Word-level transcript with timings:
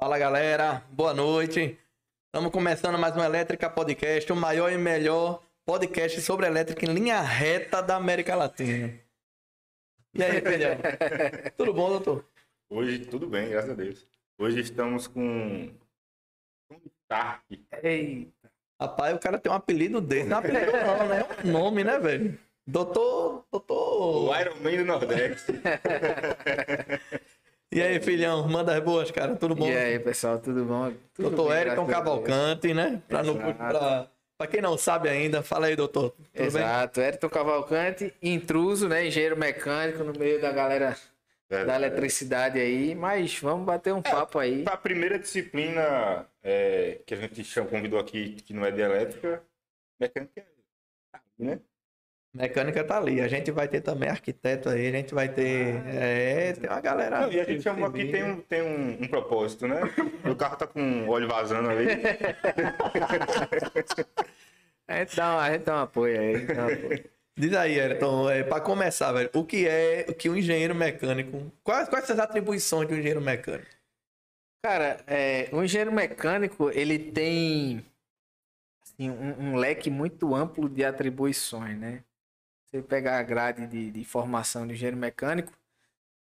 Fala 0.00 0.18
galera, 0.18 0.82
boa 0.90 1.12
noite. 1.12 1.78
Estamos 2.24 2.50
começando 2.50 2.98
mais 2.98 3.14
um 3.14 3.22
Elétrica 3.22 3.68
Podcast, 3.68 4.32
o 4.32 4.34
maior 4.34 4.72
e 4.72 4.78
melhor 4.78 5.42
podcast 5.66 6.22
sobre 6.22 6.46
elétrica 6.46 6.86
em 6.86 6.94
linha 6.94 7.20
reta 7.20 7.82
da 7.82 7.96
América 7.96 8.34
Latina. 8.34 8.98
E 10.14 10.22
aí, 10.22 10.40
filhão? 10.40 10.78
Tudo 11.54 11.74
bom, 11.74 11.90
doutor? 11.90 12.24
Hoje 12.70 13.00
tudo 13.00 13.26
bem, 13.26 13.50
graças 13.50 13.72
a 13.72 13.74
Deus. 13.74 14.08
Hoje 14.38 14.60
estamos 14.60 15.06
com 15.06 15.20
um 15.20 16.80
Stark. 17.02 17.62
Eita. 17.82 18.50
Rapaz, 18.80 19.14
o 19.14 19.18
cara 19.18 19.38
tem 19.38 19.52
um 19.52 19.56
apelido 19.56 20.00
desse. 20.00 20.30
Não 20.30 20.38
é 20.38 20.40
apelido 20.40 20.72
não, 20.72 21.08
né? 21.08 21.20
É 21.20 21.46
um 21.46 21.52
nome, 21.52 21.84
né, 21.84 21.98
velho? 21.98 22.38
Doutor. 22.66 23.44
Doutor. 23.52 24.30
O 24.30 24.40
Iron 24.40 24.56
Man 24.62 24.76
do 24.78 24.84
Nordeste. 24.86 25.52
E 27.72 27.80
aí, 27.80 28.00
filhão, 28.00 28.48
manda 28.48 28.76
as 28.76 28.82
boas, 28.82 29.12
cara. 29.12 29.36
Tudo 29.36 29.54
bom? 29.54 29.68
E 29.68 29.76
aí, 29.76 29.98
pessoal, 30.00 30.40
tudo 30.40 30.64
bom? 30.64 30.92
Tudo 31.14 31.30
doutor 31.30 31.56
Eriton 31.56 31.86
Deus. 31.86 31.90
Cavalcante, 31.90 32.74
né? 32.74 33.00
Pra, 33.06 33.20
Exato. 33.20 33.54
pra, 33.54 34.10
pra 34.36 34.46
quem 34.48 34.60
não 34.60 34.76
sabe 34.76 35.08
ainda, 35.08 35.40
fala 35.40 35.66
aí, 35.66 35.76
doutor. 35.76 36.10
Tudo 36.10 36.26
bem? 36.34 36.46
Exato, 36.46 37.00
Eriton 37.00 37.28
Cavalcante, 37.28 38.12
intruso, 38.20 38.88
né? 38.88 39.06
Engenheiro 39.06 39.36
mecânico 39.36 40.02
no 40.02 40.12
meio 40.18 40.40
da 40.40 40.50
galera 40.50 40.96
da 41.48 41.76
eletricidade 41.76 42.58
aí, 42.58 42.94
mas 42.94 43.38
vamos 43.38 43.66
bater 43.66 43.94
um 43.94 44.02
papo 44.02 44.40
aí. 44.40 44.64
A 44.66 44.76
primeira 44.76 45.16
disciplina 45.18 46.26
é, 46.42 47.00
que 47.06 47.14
a 47.14 47.16
gente 47.16 47.44
convidou 47.68 48.00
aqui, 48.00 48.32
que 48.42 48.52
não 48.52 48.64
é 48.64 48.72
de 48.72 48.80
elétrica, 48.80 49.42
mecânica, 49.98 50.44
né? 51.38 51.60
Mecânica 52.32 52.84
tá 52.84 52.96
ali. 52.96 53.20
A 53.20 53.26
gente 53.26 53.50
vai 53.50 53.66
ter 53.66 53.80
também 53.80 54.08
arquiteto 54.08 54.68
aí, 54.68 54.86
a 54.86 54.92
gente 54.92 55.12
vai 55.12 55.28
ter. 55.28 55.82
é, 55.86 56.52
tem 56.52 56.70
uma 56.70 56.80
galera. 56.80 57.22
Não, 57.22 57.32
e 57.32 57.40
a 57.40 57.44
gente 57.44 57.62
chamou 57.62 57.86
aqui, 57.86 58.06
tem 58.06 58.22
um, 58.22 58.40
tem 58.40 58.62
um, 58.62 59.02
um 59.02 59.08
propósito, 59.08 59.66
né? 59.66 59.80
o 60.24 60.36
carro 60.36 60.56
tá 60.56 60.66
com 60.66 61.08
óleo 61.08 61.28
vazando 61.28 61.68
ali. 61.68 61.86
A 64.90 64.98
gente 64.98 65.14
dá 65.14 65.36
um, 65.36 65.38
a 65.38 65.52
gente 65.52 65.62
dá 65.62 65.76
um 65.76 65.82
apoio 65.82 66.20
aí. 66.20 66.46
dá 66.46 66.66
um 66.66 66.72
apoio. 66.72 67.04
Diz 67.38 67.54
aí, 67.54 67.80
Ayrton, 67.80 68.28
é, 68.28 68.42
pra 68.42 68.60
começar, 68.60 69.12
velho, 69.12 69.30
o 69.32 69.44
que 69.44 69.68
é 69.68 70.04
o 70.08 70.14
que 70.14 70.28
um 70.28 70.36
engenheiro 70.36 70.74
mecânico. 70.74 71.50
Quais, 71.62 71.88
quais 71.88 72.06
são 72.06 72.14
as 72.14 72.20
atribuições 72.20 72.88
de 72.88 72.94
um 72.94 72.96
engenheiro 72.96 73.20
mecânico? 73.20 73.70
Cara, 74.64 75.00
é, 75.06 75.48
o 75.52 75.62
engenheiro 75.62 75.92
mecânico, 75.92 76.70
ele 76.70 76.98
tem 76.98 77.86
assim, 78.82 79.08
um, 79.08 79.52
um 79.52 79.56
leque 79.56 79.88
muito 79.88 80.34
amplo 80.34 80.68
de 80.68 80.84
atribuições, 80.84 81.78
né? 81.78 82.02
Você 82.70 82.82
pegar 82.82 83.18
a 83.18 83.22
grade 83.22 83.66
de, 83.66 83.90
de 83.90 84.04
formação 84.04 84.66
de 84.66 84.74
engenheiro 84.74 84.96
mecânico, 84.96 85.52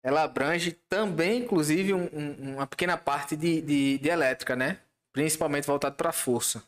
ela 0.03 0.23
abrange 0.23 0.71
também, 0.87 1.43
inclusive, 1.43 1.93
um- 1.93 2.09
um- 2.13 2.53
uma 2.55 2.67
pequena 2.67 2.97
parte 2.97 3.35
de, 3.35 3.61
de, 3.61 3.97
de 3.97 4.09
elétrica, 4.09 4.55
né? 4.55 4.79
Principalmente 5.11 5.67
voltado 5.67 5.95
para 5.95 6.11
força. 6.13 6.63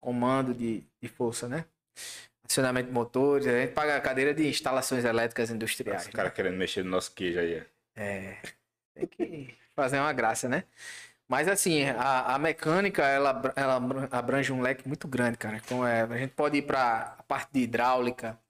Comando 0.00 0.54
de, 0.54 0.82
de 1.02 1.08
força, 1.08 1.48
né? 1.48 1.64
Acionamento 2.44 2.88
de 2.88 2.92
motores, 2.94 3.46
a 3.46 3.60
gente 3.60 3.72
paga 3.72 3.96
a 3.96 4.00
cadeira 4.00 4.34
de 4.34 4.46
instalações 4.46 5.04
elétricas 5.04 5.50
industriais. 5.50 6.02
Esse 6.02 6.12
cara 6.12 6.30
querendo 6.30 6.56
mexer 6.56 6.82
no 6.84 6.90
nosso 6.90 7.12
queijo 7.12 7.38
aí. 7.38 7.62
É, 7.96 8.38
tem 8.94 9.06
que 9.06 9.54
fazer 9.74 9.98
uma 9.98 10.12
graça, 10.12 10.48
né? 10.48 10.64
Mas 11.26 11.48
assim, 11.48 11.84
a, 11.84 12.34
a 12.34 12.38
mecânica, 12.38 13.02
ela, 13.02 13.40
ela 13.56 13.76
abra- 13.76 14.08
abrange 14.10 14.52
um 14.52 14.60
leque 14.60 14.86
muito 14.86 15.08
grande, 15.08 15.38
cara. 15.38 15.56
Então, 15.56 15.86
é, 15.86 16.02
a 16.02 16.16
gente 16.18 16.32
pode 16.34 16.58
ir 16.58 16.62
para 16.62 17.16
a 17.18 17.22
parte 17.22 17.50
de 17.52 17.60
hidráulica, 17.60 18.32
né? 18.32 18.43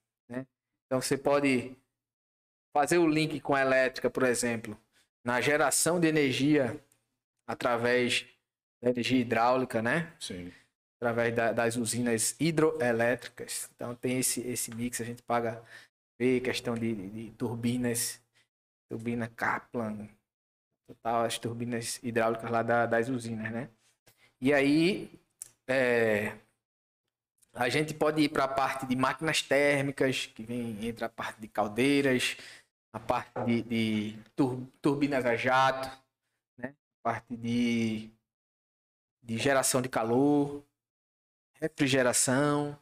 Então, 0.86 1.00
você 1.00 1.16
pode 1.16 1.76
fazer 2.72 2.98
o 2.98 3.06
link 3.08 3.40
com 3.40 3.54
a 3.54 3.60
elétrica, 3.60 4.10
por 4.10 4.22
exemplo, 4.24 4.78
na 5.24 5.40
geração 5.40 6.00
de 6.00 6.06
energia 6.08 6.78
através 7.46 8.26
da 8.82 8.90
energia 8.90 9.20
hidráulica, 9.20 9.82
né? 9.82 10.12
Sim. 10.20 10.52
através 11.00 11.34
da- 11.34 11.52
das 11.52 11.76
usinas 11.76 12.34
hidroelétricas. 12.40 13.70
Então 13.74 13.94
tem 13.94 14.20
esse, 14.20 14.40
esse 14.40 14.74
mix, 14.74 15.00
a 15.02 15.04
gente 15.04 15.22
paga 15.22 15.62
vê 16.18 16.40
questão 16.40 16.74
de, 16.74 16.94
de- 16.94 17.10
de 17.10 17.30
turbinas, 17.32 18.22
turbina 18.90 19.28
Kaplan, 19.28 20.08
total, 20.86 21.24
as 21.24 21.38
turbinas 21.38 22.00
hidráulicas 22.02 22.50
lá 22.50 22.62
da- 22.62 22.86
das 22.86 23.08
usinas, 23.08 23.50
né? 23.52 23.70
E 24.40 24.52
aí 24.54 25.10
é, 25.68 26.36
a 27.54 27.68
gente 27.68 27.94
pode 27.94 28.20
ir 28.22 28.28
para 28.28 28.44
a 28.44 28.48
parte 28.48 28.86
de 28.86 28.96
máquinas 28.96 29.42
térmicas, 29.42 30.26
que 30.26 30.42
vem 30.42 30.84
entre 30.86 31.04
a 31.04 31.08
parte 31.08 31.40
de 31.40 31.48
caldeiras, 31.48 32.36
a 32.92 33.00
parte 33.00 33.32
de, 33.44 33.62
de 33.62 34.18
tur- 34.36 34.66
turbinas 34.82 35.24
a 35.24 35.36
jato, 35.36 35.88
né? 36.58 36.74
A 37.00 37.10
parte 37.10 37.36
de, 37.36 38.10
de 39.22 39.38
geração 39.38 39.80
de 39.80 39.88
calor, 39.88 40.64
refrigeração, 41.60 42.78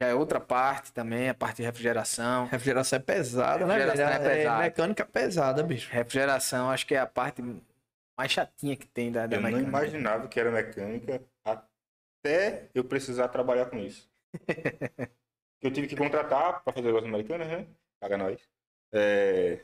já 0.00 0.08
é 0.08 0.14
outra 0.14 0.40
parte 0.40 0.92
também, 0.92 1.28
a 1.28 1.34
parte 1.34 1.58
de 1.58 1.62
refrigeração. 1.62 2.46
Refrigeração 2.46 2.96
é 2.98 3.00
pesada, 3.00 3.66
né? 3.66 3.74
Refrigeração 3.74 4.14
é 4.14 4.36
pesada. 4.36 4.62
mecânica 4.62 5.06
pesada, 5.06 5.62
bicho. 5.62 5.90
Refrigeração, 5.90 6.70
acho 6.70 6.86
que 6.86 6.94
é 6.94 6.98
a 6.98 7.06
parte 7.06 7.42
mais 8.18 8.30
chatinha 8.30 8.76
que 8.76 8.86
tem 8.86 9.10
da, 9.10 9.26
da 9.26 9.36
Eu 9.36 9.40
não 9.40 9.48
mecânica. 9.48 9.68
imaginava 9.68 10.28
que 10.28 10.38
era 10.38 10.50
mecânica 10.50 11.22
até 12.22 12.68
eu 12.72 12.84
precisar 12.84 13.28
trabalhar 13.28 13.66
com 13.66 13.76
isso. 13.78 14.08
eu 15.60 15.70
tive 15.72 15.88
que 15.88 15.96
contratar 15.96 16.62
para 16.62 16.72
fazer 16.72 16.90
lojas 16.90 17.08
americanas, 17.08 17.48
né? 17.48 17.66
Paga 18.00 18.16
nós. 18.16 18.40
É... 18.92 19.56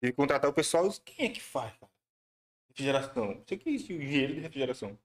Tive 0.00 0.12
que 0.12 0.16
contratar 0.16 0.48
o 0.48 0.54
pessoal. 0.54 0.88
Quem 1.04 1.26
é 1.26 1.28
que 1.30 1.40
faz, 1.42 1.72
cara? 1.76 1.92
Refrigeração. 2.70 3.42
Você 3.44 3.56
que 3.56 3.68
é 3.68 3.72
isso, 3.72 3.92
engenheiro 3.92 4.34
de 4.34 4.40
refrigeração. 4.40 4.98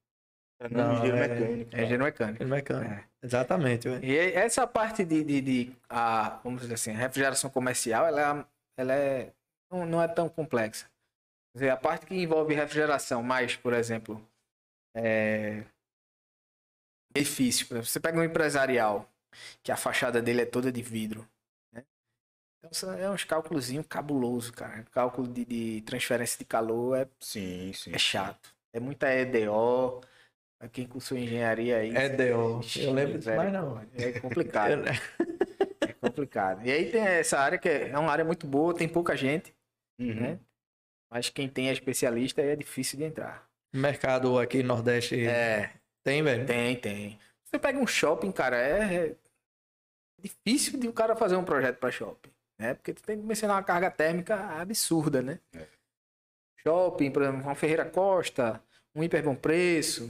Não, 0.60 0.70
Não, 0.70 0.94
engenheiro 0.94 1.16
é- 1.16 1.28
mecânico. 1.28 1.76
É 1.76 1.78
engenheiro 1.78 2.04
mecânico. 2.04 2.44
Mecânico. 2.44 2.92
É. 2.94 3.08
Exatamente. 3.22 3.88
E 4.02 4.16
essa 4.16 4.66
parte 4.66 5.04
de, 5.04 5.22
de, 5.22 5.40
de 5.40 5.76
a, 5.88 6.40
vamos 6.42 6.62
dizer 6.62 6.74
assim, 6.74 6.90
a 6.92 6.96
refrigeração 6.96 7.50
comercial, 7.50 8.06
ela, 8.06 8.20
é- 8.20 8.46
ela 8.76 8.94
é, 8.94 9.32
não, 9.70 9.86
não 9.86 10.02
é 10.02 10.08
tão 10.08 10.28
complexa. 10.28 10.86
Quer 11.52 11.58
dizer, 11.58 11.70
a 11.70 11.76
parte 11.76 12.06
que 12.06 12.14
envolve 12.14 12.54
refrigeração, 12.54 13.22
mais, 13.22 13.56
por 13.56 13.72
exemplo, 13.72 14.20
é, 14.96 15.64
Por 17.66 17.74
exemplo, 17.74 17.86
você 17.86 18.00
pega 18.00 18.18
um 18.18 18.24
empresarial, 18.24 19.10
que 19.62 19.70
a 19.72 19.76
fachada 19.76 20.20
dele 20.22 20.42
é 20.42 20.46
toda 20.46 20.70
de 20.72 20.82
vidro. 20.82 21.28
Né? 21.72 21.84
Então, 22.58 22.72
são- 22.72 22.92
é 22.92 23.10
uns 23.10 23.24
cálculos 23.24 23.68
cabuloso, 23.88 24.52
cara. 24.52 24.84
Cálculo 24.90 25.28
de, 25.28 25.44
de 25.44 25.82
transferência 25.82 26.38
de 26.38 26.44
calor 26.44 26.96
é, 26.96 27.08
Sim, 27.20 27.72
sim. 27.72 27.92
é 27.92 27.98
chato. 27.98 28.54
É 28.72 28.80
muita 28.80 29.12
EDO. 29.12 30.00
Quem 30.72 30.86
cursou 30.88 31.16
engenharia 31.16 31.78
aí. 31.78 31.94
É 31.96 32.08
DO. 32.08 32.60
Ixi, 32.60 32.82
Eu 32.82 32.92
lembro 32.92 33.18
disso, 33.18 33.30
mas 33.34 33.52
não. 33.52 33.80
É 33.94 34.18
complicado. 34.20 34.72
Eu- 34.86 35.28
É 35.80 35.92
complicado. 35.92 36.66
E 36.66 36.70
aí 36.72 36.90
tem 36.90 37.00
essa 37.00 37.38
área 37.38 37.58
que 37.58 37.68
é 37.68 37.96
uma 37.98 38.10
área 38.10 38.24
muito 38.24 38.46
boa, 38.46 38.74
tem 38.74 38.88
pouca 38.88 39.16
gente, 39.16 39.54
Uhum. 40.00 40.14
né? 40.14 40.40
Mas 41.10 41.30
quem 41.30 41.48
tem 41.48 41.68
é 41.68 41.72
especialista 41.72 42.42
aí 42.42 42.48
é 42.48 42.56
difícil 42.56 42.98
de 42.98 43.04
entrar. 43.04 43.48
Mercado 43.72 44.38
aqui 44.38 44.62
Nordeste 44.62 45.26
É, 45.26 45.77
tem, 46.08 46.22
velho? 46.22 46.46
tem, 46.46 46.76
tem. 46.76 47.18
Você 47.44 47.58
pega 47.58 47.78
um 47.78 47.86
shopping, 47.86 48.30
cara, 48.32 48.56
é 48.56 49.08
é 49.10 49.14
difícil 50.20 50.78
de 50.78 50.88
o 50.88 50.92
cara 50.92 51.14
fazer 51.16 51.36
um 51.36 51.44
projeto 51.44 51.78
para 51.78 51.90
shopping, 51.90 52.30
né? 52.58 52.74
Porque 52.74 52.92
tu 52.92 53.02
tem 53.02 53.18
que 53.20 53.24
mencionar 53.26 53.56
uma 53.56 53.62
carga 53.62 53.90
térmica 53.90 54.36
absurda, 54.60 55.22
né? 55.22 55.38
É. 55.54 55.66
Shopping, 56.66 57.10
por 57.10 57.22
exemplo, 57.22 57.42
uma 57.42 57.54
Ferreira 57.54 57.84
Costa, 57.84 58.62
um 58.94 59.02
hiper 59.02 59.22
bom 59.22 59.34
preço. 59.34 60.04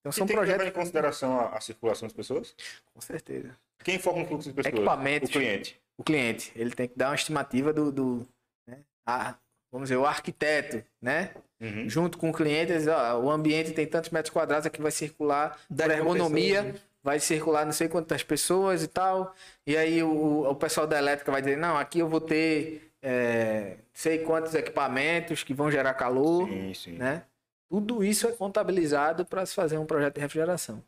Então 0.00 0.10
E 0.10 0.12
são 0.14 0.26
tem 0.26 0.34
que 0.34 0.40
projetos 0.42 0.66
em 0.66 0.72
consideração 0.72 1.38
a, 1.38 1.56
a 1.56 1.60
circulação 1.60 2.06
das 2.08 2.14
pessoas? 2.16 2.54
com 2.94 3.00
certeza. 3.00 3.56
Quem 3.84 3.98
forma 3.98 4.22
o 4.22 4.26
fluxo 4.26 4.48
de 4.48 4.54
pessoas? 4.54 4.74
Equipamentos. 4.74 5.28
O 5.28 5.32
cliente. 5.32 5.80
o 5.98 6.02
cliente. 6.04 6.52
Ele 6.56 6.70
tem 6.70 6.88
que 6.88 6.96
dar 6.96 7.08
uma 7.10 7.14
estimativa 7.14 7.72
do, 7.72 7.92
do 7.92 8.28
né? 8.66 8.78
a- 9.06 9.36
vamos 9.70 9.88
dizer, 9.88 9.96
o 9.98 10.06
arquiteto, 10.06 10.82
né? 11.00 11.34
Uhum. 11.60 11.88
Junto 11.88 12.16
com 12.16 12.30
o 12.30 12.32
cliente, 12.32 12.72
ó, 12.88 13.18
o 13.18 13.30
ambiente 13.30 13.72
tem 13.72 13.86
tantos 13.86 14.10
metros 14.10 14.32
quadrados, 14.32 14.66
aqui 14.66 14.80
vai 14.80 14.90
circular 14.90 15.58
mil 15.86 15.90
ergonomia, 15.90 16.62
pessoas. 16.64 16.82
vai 17.02 17.20
circular 17.20 17.64
não 17.66 17.72
sei 17.72 17.88
quantas 17.88 18.22
pessoas 18.22 18.82
e 18.82 18.88
tal. 18.88 19.34
E 19.66 19.76
aí 19.76 20.02
o, 20.02 20.48
o 20.48 20.54
pessoal 20.54 20.86
da 20.86 20.98
elétrica 20.98 21.30
vai 21.30 21.42
dizer, 21.42 21.56
não, 21.58 21.76
aqui 21.76 21.98
eu 21.98 22.08
vou 22.08 22.20
ter 22.20 22.90
é, 23.02 23.76
sei 23.92 24.18
quantos 24.24 24.54
equipamentos 24.54 25.42
que 25.42 25.52
vão 25.54 25.70
gerar 25.70 25.94
calor, 25.94 26.48
Sim, 26.48 26.74
sim. 26.74 26.92
né? 26.92 27.24
Tudo 27.68 28.02
isso 28.02 28.26
é 28.26 28.32
contabilizado 28.32 29.24
para 29.24 29.46
se 29.46 29.54
fazer 29.54 29.78
um 29.78 29.86
projeto 29.86 30.14
de 30.14 30.20
refrigeração. 30.20 30.82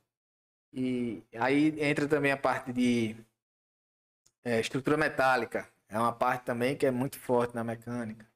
E 0.72 1.22
aí 1.38 1.74
entra 1.78 2.08
também 2.08 2.32
a 2.32 2.36
parte 2.36 2.72
de 2.72 3.14
é, 4.44 4.58
estrutura 4.58 4.96
metálica. 4.96 5.68
É 5.88 5.98
uma 5.98 6.12
parte 6.12 6.44
também 6.44 6.74
que 6.76 6.86
é 6.86 6.90
muito 6.90 7.18
forte 7.18 7.54
na 7.54 7.62
mecânica. 7.62 8.26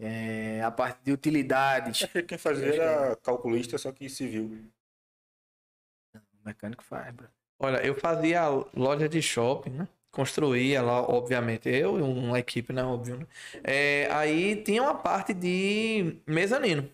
É, 0.00 0.62
a 0.62 0.70
parte 0.70 1.00
de 1.04 1.12
utilidades. 1.12 2.06
Que 2.06 2.22
quem 2.22 2.38
fazia 2.38 2.74
era 2.74 3.16
calculista, 3.16 3.76
só 3.76 3.92
que 3.92 4.08
civil. 4.08 4.70
O 6.14 6.46
mecânico 6.46 6.82
faz, 6.82 7.14
bro. 7.14 7.28
Olha, 7.58 7.84
eu 7.84 7.94
fazia 7.94 8.48
loja 8.74 9.06
de 9.06 9.20
shopping, 9.20 9.70
né? 9.70 9.88
Construía 10.10 10.80
lá, 10.80 11.02
obviamente, 11.02 11.68
eu 11.68 11.98
e 11.98 12.02
uma 12.02 12.38
equipe, 12.38 12.72
né? 12.72 12.82
Óbvio, 12.82 13.18
né? 13.18 13.26
É, 13.62 14.08
aí 14.10 14.56
tinha 14.64 14.82
uma 14.82 14.94
parte 14.94 15.34
de 15.34 16.16
mezanino. 16.26 16.90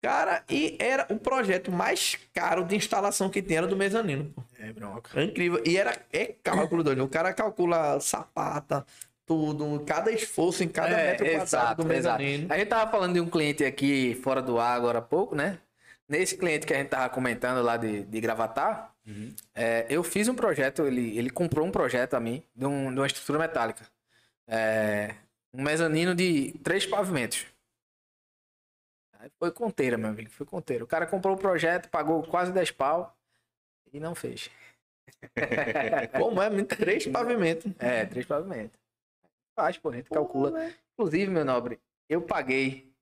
Cara, 0.00 0.44
e 0.48 0.76
era 0.78 1.06
o 1.10 1.18
projeto 1.18 1.72
mais 1.72 2.16
caro 2.32 2.64
de 2.64 2.76
instalação 2.76 3.28
que 3.28 3.42
tinha 3.42 3.58
era 3.58 3.66
do 3.66 3.76
mezanino. 3.76 4.32
pô. 4.32 4.44
É 4.58 4.72
bronca. 4.72 5.18
É 5.18 5.24
incrível. 5.24 5.60
E 5.66 5.76
era 5.76 6.06
é 6.12 6.26
cálculo, 6.26 6.84
doido. 6.84 7.02
O 7.02 7.08
cara 7.08 7.32
calcula 7.34 7.98
sapata, 7.98 8.86
tudo, 9.28 9.84
cada 9.84 10.10
esforço 10.10 10.64
em 10.64 10.68
cada 10.68 10.98
É, 10.98 11.10
metro 11.10 11.26
quadrado 11.26 11.84
do 11.84 11.92
exato. 11.92 12.18
mezanino. 12.18 12.52
A 12.52 12.58
gente 12.58 12.68
tava 12.68 12.90
falando 12.90 13.12
de 13.14 13.20
um 13.20 13.28
cliente 13.28 13.62
aqui 13.64 14.14
fora 14.24 14.40
do 14.42 14.58
ar 14.58 14.74
agora 14.74 14.98
há 14.98 15.02
pouco, 15.02 15.36
né? 15.36 15.58
Nesse 16.08 16.36
cliente 16.38 16.66
que 16.66 16.72
a 16.72 16.78
gente 16.78 16.88
tava 16.88 17.10
comentando 17.10 17.62
lá 17.62 17.76
de, 17.76 18.02
de 18.04 18.20
Gravatar, 18.20 18.94
é, 19.54 19.86
eu 19.90 20.02
fiz 20.02 20.26
um 20.28 20.34
projeto, 20.34 20.86
ele, 20.86 21.16
ele 21.18 21.28
comprou 21.30 21.66
um 21.66 21.70
projeto 21.70 22.14
a 22.14 22.20
mim 22.20 22.42
de, 22.56 22.64
um- 22.66 22.92
de 22.92 22.98
uma 22.98 23.06
estrutura 23.06 23.38
metálica. 23.38 23.84
É, 24.46 25.14
um 25.52 25.62
mezanino 25.62 26.14
de 26.14 26.52
três 26.64 26.86
pavimentos. 26.86 27.46
Aí 29.18 29.30
foi 29.38 29.50
conteira, 29.50 29.98
meu 29.98 30.08
amigo, 30.10 30.30
foi 30.30 30.46
conteira. 30.46 30.84
O 30.84 30.86
cara 30.86 31.06
comprou 31.06 31.34
o 31.34 31.38
projeto, 31.38 31.88
pagou 31.90 32.22
quase 32.22 32.52
10 32.52 32.70
pau 32.70 33.14
e 33.92 33.98
não 34.00 34.14
fez. 34.14 34.50
Como 36.18 36.40
é? 36.40 36.48
Três 36.64 37.06
pavimentos. 37.08 37.70
É, 37.78 38.04
três 38.06 38.24
pavimentos. 38.26 38.78
Faz, 39.58 39.76
pô, 39.76 39.88
a 39.88 39.96
gente 39.96 40.08
calcula. 40.08 40.72
Inclusive, 40.94 41.32
meu 41.32 41.44
nobre, 41.44 41.80
eu 42.08 42.22
paguei 42.22 42.94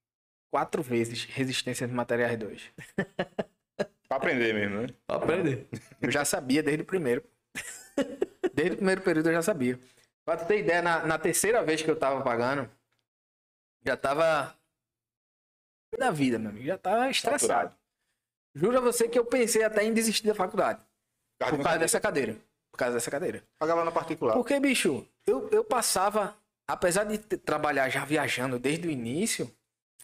quatro 0.50 0.82
vezes 0.82 1.24
resistência 1.24 1.86
de 1.86 1.92
materiais 1.92 2.38
2. 2.38 2.72
Pra 4.08 4.16
aprender 4.16 4.54
mesmo, 4.54 4.80
né? 4.80 4.88
Pra 5.06 5.16
aprender. 5.16 5.68
Eu 6.00 6.10
já 6.10 6.24
sabia 6.24 6.62
desde 6.62 6.82
o 6.82 6.86
primeiro. 6.86 7.22
Desde 8.54 8.72
o 8.72 8.76
primeiro 8.76 9.02
período 9.02 9.28
eu 9.28 9.34
já 9.34 9.42
sabia. 9.42 9.78
Pra 10.24 10.38
tu 10.38 10.46
ter 10.46 10.60
ideia, 10.60 10.80
na, 10.80 11.04
na 11.04 11.18
terceira 11.18 11.62
vez 11.62 11.82
que 11.82 11.90
eu 11.90 11.98
tava 11.98 12.22
pagando, 12.22 12.70
já 13.84 13.94
tava. 13.94 14.56
Da 15.98 16.10
vida, 16.10 16.38
meu 16.38 16.48
amigo. 16.48 16.64
Já 16.64 16.78
tava 16.78 17.10
estressado. 17.10 17.76
Juro 18.54 18.78
a 18.78 18.80
você 18.80 19.10
que 19.10 19.18
eu 19.18 19.26
pensei 19.26 19.62
até 19.62 19.84
em 19.84 19.92
desistir 19.92 20.26
da 20.26 20.34
faculdade. 20.34 20.82
Por 21.38 21.62
causa 21.62 21.78
dessa 21.78 22.00
cadeira. 22.00 22.34
Por 22.70 22.78
causa 22.78 22.94
dessa 22.94 23.10
cadeira. 23.10 23.44
Pagava 23.58 23.84
na 23.84 23.92
particular. 23.92 24.32
Porque, 24.34 24.58
bicho, 24.58 25.06
eu, 25.26 25.50
eu 25.50 25.62
passava, 25.62 26.34
apesar 26.66 27.04
de 27.04 27.18
trabalhar 27.18 27.88
já 27.88 28.04
viajando 28.04 28.58
desde 28.58 28.88
o 28.88 28.90
início, 28.90 29.50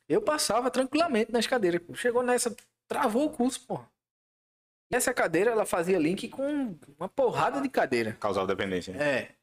eu 0.08 0.22
passava 0.22 0.70
tranquilamente 0.70 1.32
nas 1.32 1.46
cadeiras. 1.46 1.80
pô. 1.82 1.94
Chegou 1.94 2.22
nessa, 2.22 2.54
travou 2.86 3.26
o 3.26 3.30
curso, 3.30 3.66
pô. 3.66 3.80
E 4.90 4.96
essa 4.96 5.14
cadeira, 5.14 5.50
ela 5.50 5.64
fazia 5.64 5.98
link 5.98 6.28
com 6.28 6.76
uma 6.98 7.08
porrada 7.08 7.60
de 7.60 7.68
cadeira. 7.68 8.12
Causal 8.20 8.46
dependência. 8.46 8.92
né? 8.92 9.18
É. 9.18 9.34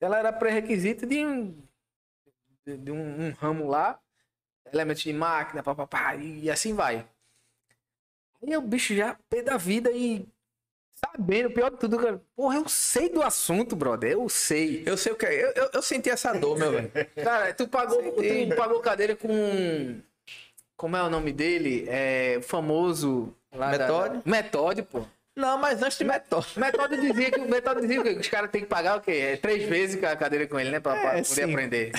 Ela 0.00 0.18
era 0.18 0.32
pré-requisito 0.32 1.04
de 1.04 1.26
um, 1.26 1.60
de, 2.64 2.76
de 2.76 2.92
um, 2.92 3.26
um 3.26 3.30
ramo 3.32 3.66
lá, 3.66 4.00
elementos 4.72 5.02
de 5.02 5.12
máquina, 5.12 5.62
papapá, 5.62 6.14
e 6.14 6.48
assim 6.48 6.74
vai. 6.74 7.04
Aí 8.40 8.56
o 8.56 8.62
bicho 8.62 8.94
já 8.94 9.18
pé 9.28 9.42
da 9.42 9.56
vida 9.56 9.90
e 9.90 10.28
sabendo, 11.04 11.50
pior 11.50 11.70
de 11.70 11.76
tudo, 11.78 11.96
cara, 11.98 12.20
porra, 12.36 12.56
eu 12.56 12.68
sei 12.68 13.08
do 13.08 13.22
assunto, 13.22 13.76
brother, 13.76 14.12
eu 14.12 14.28
sei. 14.28 14.82
Eu 14.86 14.96
sei 14.96 15.12
o 15.12 15.16
que 15.16 15.26
é. 15.26 15.44
Eu, 15.44 15.52
eu, 15.64 15.70
eu 15.74 15.82
senti 15.82 16.10
essa 16.10 16.32
dor, 16.32 16.58
meu 16.58 16.72
velho. 16.72 16.90
Cara, 17.22 17.52
tu 17.54 17.68
pagou, 17.68 18.00
tu 18.12 18.56
pagou 18.56 18.80
cadeira 18.80 19.14
com. 19.16 20.00
Como 20.76 20.96
é 20.96 21.02
o 21.02 21.10
nome 21.10 21.32
dele? 21.32 21.84
É 21.88 22.36
o 22.38 22.42
famoso. 22.42 23.34
lá 23.52 23.70
da- 23.76 23.78
Metódio? 23.86 24.22
Metódio, 24.24 24.84
pô. 24.84 25.02
Não, 25.36 25.56
mas 25.56 25.80
antes 25.82 25.96
de 25.98 26.04
metódico. 26.04 26.52
O 26.56 26.58
Metódio 26.60 27.00
dizia 27.00 27.30
que 27.30 27.38
o 27.40 27.48
Metódio 27.48 27.82
dizia 27.82 28.02
que 28.02 28.10
os 28.20 28.28
caras 28.28 28.50
têm 28.50 28.62
que 28.62 28.66
pagar 28.66 28.98
o 28.98 29.00
quê? 29.00 29.12
É 29.12 29.36
três 29.36 29.62
vezes 29.68 30.02
a 30.02 30.16
cadeira 30.16 30.46
com 30.48 30.58
ele, 30.58 30.70
né? 30.70 30.80
Pra, 30.80 30.92
pra 30.94 31.10
É, 31.18 31.22
poder 31.22 31.24
sim. 31.24 31.42
aprender. 31.44 31.92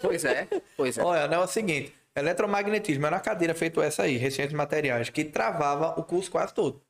Pois 0.00 0.24
é, 0.24 0.48
pois 0.76 0.98
é. 0.98 1.02
Olha, 1.02 1.28
né, 1.28 1.36
é 1.36 1.38
o 1.38 1.46
seguinte: 1.46 1.94
eletromagnetismo 2.16 3.06
era 3.06 3.14
uma 3.16 3.22
cadeira 3.22 3.54
feita 3.54 3.80
essa 3.84 4.02
aí, 4.02 4.18
de 4.18 4.54
materiais, 4.56 5.08
que 5.08 5.24
travava 5.24 5.94
o 6.00 6.02
curso 6.02 6.30
quase 6.32 6.52
todo. 6.52 6.82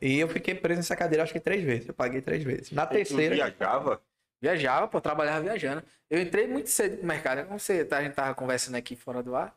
E 0.00 0.18
eu 0.18 0.28
fiquei 0.28 0.54
preso 0.54 0.78
nessa 0.80 0.96
cadeira 0.96 1.22
acho 1.22 1.32
que 1.32 1.40
três 1.40 1.62
vezes. 1.64 1.88
Eu 1.88 1.94
paguei 1.94 2.20
três 2.20 2.42
vezes. 2.42 2.70
Na 2.72 2.86
Tu 2.86 2.94
terceira. 2.94 3.34
viajava? 3.34 4.02
Viajava, 4.40 4.88
pô, 4.88 5.00
trabalhava 5.00 5.40
viajando. 5.42 5.82
Eu 6.10 6.20
entrei 6.20 6.46
muito 6.46 6.68
cedo 6.68 7.00
no 7.00 7.08
mercado. 7.08 7.46
Como 7.46 7.58
você, 7.58 7.84
tá, 7.84 7.98
a 7.98 8.02
gente 8.02 8.14
tava 8.14 8.34
conversando 8.34 8.74
aqui 8.74 8.94
fora 8.96 9.22
do 9.22 9.34
ar, 9.34 9.56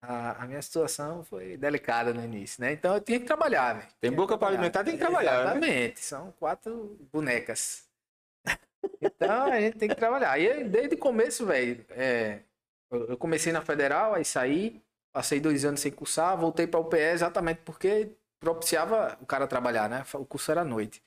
a, 0.00 0.42
a 0.44 0.46
minha 0.46 0.62
situação 0.62 1.22
foi 1.24 1.56
delicada 1.56 2.14
no 2.14 2.22
início, 2.24 2.60
né? 2.62 2.72
Então 2.72 2.94
eu 2.94 3.00
tinha 3.00 3.18
que 3.20 3.26
trabalhar, 3.26 3.74
velho. 3.74 3.88
Tem 4.00 4.10
boca 4.12 4.38
pra 4.38 4.48
alimentar, 4.48 4.84
tem 4.84 4.94
que 4.94 5.00
trabalhar, 5.00 5.36
né? 5.36 5.50
Exatamente. 5.50 6.00
São 6.00 6.32
quatro 6.38 6.96
bonecas. 7.12 7.84
Então 9.00 9.44
a 9.52 9.60
gente 9.60 9.76
tem 9.78 9.88
que 9.88 9.94
trabalhar. 9.94 10.38
E 10.38 10.64
desde 10.64 10.94
o 10.94 10.98
começo, 10.98 11.46
velho, 11.46 11.84
é, 11.90 12.40
eu 12.90 13.16
comecei 13.16 13.52
na 13.52 13.62
federal, 13.62 14.14
aí 14.14 14.24
saí, 14.24 14.82
passei 15.12 15.40
dois 15.40 15.64
anos 15.64 15.80
sem 15.80 15.90
cursar, 15.92 16.36
voltei 16.36 16.66
para 16.66 16.80
o 16.80 16.84
PE 16.84 16.98
exatamente 17.12 17.60
porque 17.64 18.10
propiciava 18.40 19.16
o 19.20 19.26
cara 19.26 19.46
trabalhar, 19.46 19.88
né? 19.88 20.04
O 20.14 20.24
curso 20.24 20.50
era 20.50 20.60
à 20.62 20.64
noite. 20.64 21.02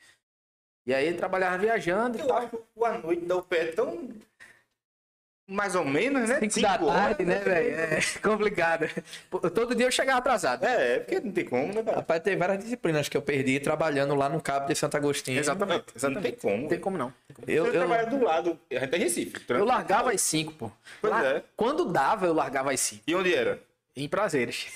E 0.85 0.93
aí 0.93 1.05
ele 1.07 1.17
trabalhava 1.17 1.57
viajando 1.57 2.17
e 2.17 2.21
Eu 2.21 2.27
tal. 2.27 2.37
acho 2.37 2.49
que 2.49 2.57
o 2.75 2.85
a 2.85 2.97
noite 2.97 3.25
da 3.25 3.35
UPE 3.35 3.55
é 3.57 3.65
tão. 3.73 4.09
Mais 5.49 5.75
ou 5.75 5.85
menos, 5.85 6.27
né? 6.27 6.39
Cinco 6.41 6.59
da 6.61 6.73
Cinco 6.73 6.87
tarde, 6.87 7.03
horas, 7.23 7.25
né, 7.25 7.39
velho? 7.39 7.75
É 7.79 7.99
complicado. 8.21 8.85
Todo 9.55 9.73
dia 9.73 9.85
eu 9.85 9.91
chegava 9.91 10.19
atrasado. 10.19 10.65
É, 10.65 10.95
é 10.95 10.99
porque 10.99 11.19
não 11.21 11.31
tem 11.31 11.45
como, 11.45 11.73
né, 11.73 11.83
cara? 11.83 11.97
Rapaz, 11.97 12.21
teve 12.21 12.35
várias 12.35 12.59
disciplinas 12.61 13.07
que 13.07 13.15
eu 13.15 13.21
perdi 13.21 13.57
trabalhando 13.61 14.13
lá 14.13 14.27
no 14.27 14.41
Cabo 14.41 14.67
de 14.67 14.75
Santo 14.75 14.97
Agostinho. 14.97 15.39
Exatamente, 15.39 15.85
Não 15.87 15.93
exatamente. 15.95 16.23
tem 16.23 16.35
como. 16.35 16.61
Não 16.63 16.67
tem 16.67 16.79
como 16.79 16.97
não. 16.97 17.13
Eu, 17.47 17.65
eu, 17.67 17.71
trabalha 17.71 18.05
do 18.07 18.21
lado. 18.21 18.59
A 18.69 18.75
gente 18.79 18.95
é 18.95 18.97
Recife. 18.97 19.45
Eu 19.47 19.63
largava 19.63 20.11
às 20.11 20.19
5, 20.21 20.51
pô. 20.53 20.71
Pois 20.99 21.13
Lá- 21.13 21.25
é. 21.25 21.43
Quando 21.55 21.85
dava, 21.85 22.25
eu 22.25 22.33
largava 22.33 22.73
às 22.73 22.79
5. 22.81 23.03
E 23.07 23.15
onde 23.15 23.33
era? 23.33 23.57
Em 23.95 24.09
prazeres. 24.09 24.67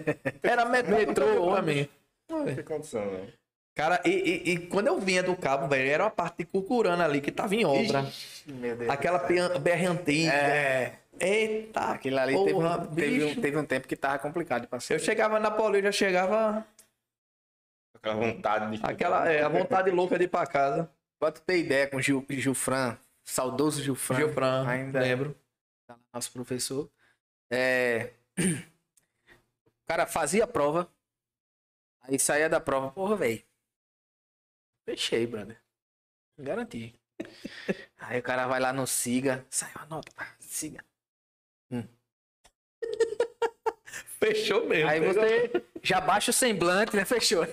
era 0.42 0.66
metrô, 0.66 1.62
mim. 1.62 1.88
Não 2.28 2.44
tem 2.44 2.62
condição, 2.62 3.04
né? 3.10 3.32
Cara, 3.74 4.00
e, 4.04 4.10
e- 4.10 4.50
e 4.52 4.66
quando 4.66 4.88
eu 4.88 5.00
vinha 5.00 5.22
do 5.22 5.36
Cabo, 5.36 5.68
velho, 5.68 5.88
era 5.88 6.04
uma 6.04 6.10
parte 6.10 6.38
de 6.38 6.44
Cucurana 6.46 7.04
ali 7.04 7.20
que 7.20 7.30
tava 7.30 7.54
em 7.54 7.64
obra. 7.64 8.04
Meu 8.44 8.76
Deus. 8.76 8.90
Aquela 8.90 9.18
BR 9.20 9.86
antiga. 9.88 10.32
É. 10.32 10.98
Eita, 11.20 11.80
Aquilo 11.92 12.18
ali 12.18 12.32
porra, 12.34 12.78
teve, 12.78 12.88
um, 12.88 12.94
teve, 12.94 13.24
um, 13.24 13.40
teve 13.42 13.56
um 13.58 13.64
tempo 13.64 13.88
que 13.88 13.96
tava 13.96 14.18
complicado 14.18 14.62
de 14.62 14.66
passar. 14.68 14.94
Eu 14.94 14.98
chegava 15.00 15.38
na 15.40 15.50
Paulista, 15.50 15.86
já 15.86 15.92
chegava 15.92 16.64
Aquela 17.94 18.14
vontade 18.14 18.76
de. 18.76 18.84
aquela, 18.86 19.28
é, 19.28 19.42
a 19.42 19.48
vontade 19.48 19.90
louca 19.90 20.16
de 20.18 20.24
ir 20.24 20.28
pra 20.28 20.46
casa. 20.46 20.88
Pra 21.20 21.32
tu 21.32 21.40
ter 21.42 21.58
ideia 21.58 21.88
com 21.88 21.96
o 21.96 22.00
Gil, 22.02 22.24
Gilfran, 22.30 22.96
saudoso 23.24 23.82
Gilfran. 23.82 24.16
Gilfran, 24.16 24.68
ainda 24.68 25.00
lembro. 25.00 25.36
tá 25.88 25.96
nosso 26.14 26.30
professor. 26.32 26.88
É... 27.50 28.10
O 29.82 29.88
cara 29.88 30.06
fazia 30.06 30.44
a 30.44 30.46
prova, 30.46 30.86
aí 32.08 32.18
saía 32.18 32.48
da 32.48 32.60
prova, 32.60 32.90
porra, 32.90 33.16
velho. 33.16 33.42
Fechei, 34.84 35.26
brother. 35.26 35.60
Garanti. 36.38 36.94
aí 37.98 38.18
o 38.20 38.22
cara 38.22 38.46
vai 38.46 38.60
lá 38.60 38.72
no 38.72 38.86
Siga, 38.86 39.46
saiu 39.50 39.74
a 39.76 39.86
nota, 39.86 40.12
Siga. 40.40 40.84
Fechou 44.20 44.66
mesmo. 44.66 44.88
Aí 44.88 45.00
você 45.00 45.50
já 45.82 46.00
baixa 46.00 46.30
o 46.30 46.34
semblante, 46.34 46.96
né? 46.96 47.04
Fechou. 47.04 47.44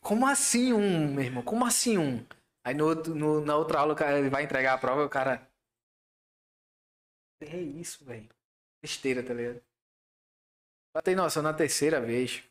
Como 0.00 0.26
assim 0.26 0.72
um, 0.72 1.14
meu 1.14 1.24
irmão? 1.24 1.42
Como 1.42 1.64
assim 1.64 1.98
um? 1.98 2.24
Aí 2.64 2.74
no 2.74 2.94
no- 2.94 3.40
na 3.44 3.56
outra 3.56 3.80
aula 3.80 3.92
o 3.92 3.96
cara 3.96 4.18
ele 4.18 4.30
vai 4.30 4.44
entregar 4.44 4.74
a 4.74 4.78
prova 4.78 5.02
e 5.02 5.04
o 5.06 5.08
cara. 5.08 5.48
É 7.40 7.56
isso, 7.60 8.04
velho. 8.04 8.28
Besteira, 8.82 9.22
tá 9.22 9.34
ligado? 9.34 9.62
Pra 10.92 11.02
ter 11.02 11.14
noção, 11.16 11.42
na 11.42 11.52
terceira 11.54 12.00
vez, 12.00 12.42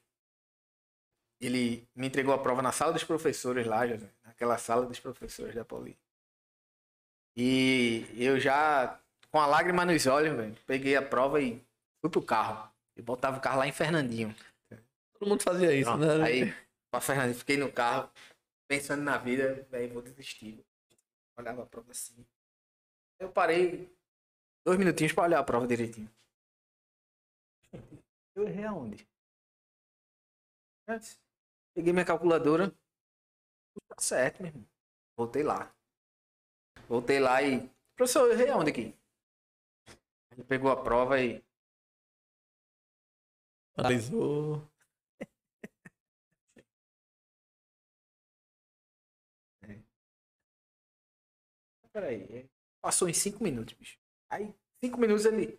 ele 1.39 1.87
me 1.95 2.07
entregou 2.07 2.33
a 2.33 2.37
prova 2.37 2.61
na 2.61 2.71
sala 2.71 2.93
dos 2.93 3.03
professores 3.03 3.65
lá, 3.65 3.81
naquela 4.23 4.57
sala 4.57 4.85
dos 4.85 4.99
professores 4.99 5.55
da 5.55 5.63
Pauli. 5.63 5.97
E 7.35 8.05
eu 8.17 8.39
já, 8.39 8.99
com 9.31 9.39
a 9.39 9.45
lágrima 9.45 9.85
nos 9.85 10.05
olhos, 10.07 10.35
velho, 10.35 10.55
peguei 10.67 10.95
a 10.95 11.01
prova 11.01 11.41
e 11.41 11.63
fui 12.01 12.09
pro 12.09 12.21
carro. 12.21 12.69
E 12.97 13.01
botava 13.01 13.37
o 13.37 13.41
carro 13.41 13.59
lá 13.59 13.67
em 13.67 13.71
Fernandinho. 13.71 14.35
Todo 15.13 15.29
mundo 15.29 15.43
fazia 15.43 15.73
isso, 15.73 15.89
Pronto, 15.89 16.05
né? 16.05 16.23
Aí, 16.23 16.53
pra 16.91 16.99
Fernandinho, 16.99 17.37
fiquei 17.37 17.55
no 17.55 17.71
carro, 17.71 18.11
pensando 18.67 19.03
na 19.03 19.17
vida, 19.17 19.65
velho, 19.69 19.93
vou 19.93 20.01
desistir. 20.01 20.65
Olhava 21.37 21.63
a 21.63 21.65
prova 21.65 21.91
assim. 21.91 22.25
Eu 23.17 23.31
parei 23.31 23.89
dois 24.65 24.77
minutinhos 24.77 25.13
pra 25.13 25.23
olhar 25.23 25.39
a 25.39 25.43
prova 25.43 25.65
direitinho. 25.65 26.09
Eu 28.35 28.47
errei 28.47 28.65
aonde? 28.65 29.07
Antes, 30.87 31.19
Peguei 31.79 31.93
minha 31.93 32.03
calculadora. 32.03 32.77
Tá 33.87 33.95
certo, 33.99 34.41
meu 34.43 34.51
irmão. 34.51 34.67
Voltei 35.15 35.43
lá. 35.43 35.73
Voltei 36.89 37.21
lá 37.21 37.41
e. 37.41 37.71
Professor, 37.95 38.25
eu 38.25 38.33
errei 38.33 38.49
aonde 38.49 38.71
aqui? 38.71 38.99
Ele 40.33 40.43
pegou 40.43 40.71
a 40.71 40.83
prova 40.83 41.21
e. 41.21 41.41
Analisou. 43.77 44.69
Peraí. 51.93 52.23
é, 52.23 52.49
Passou 52.81 53.07
em 53.07 53.13
cinco 53.13 53.41
minutos, 53.41 53.73
bicho. 53.75 53.97
Aí, 54.29 54.53
cinco 54.83 54.99
minutos 54.99 55.23
ele. 55.23 55.57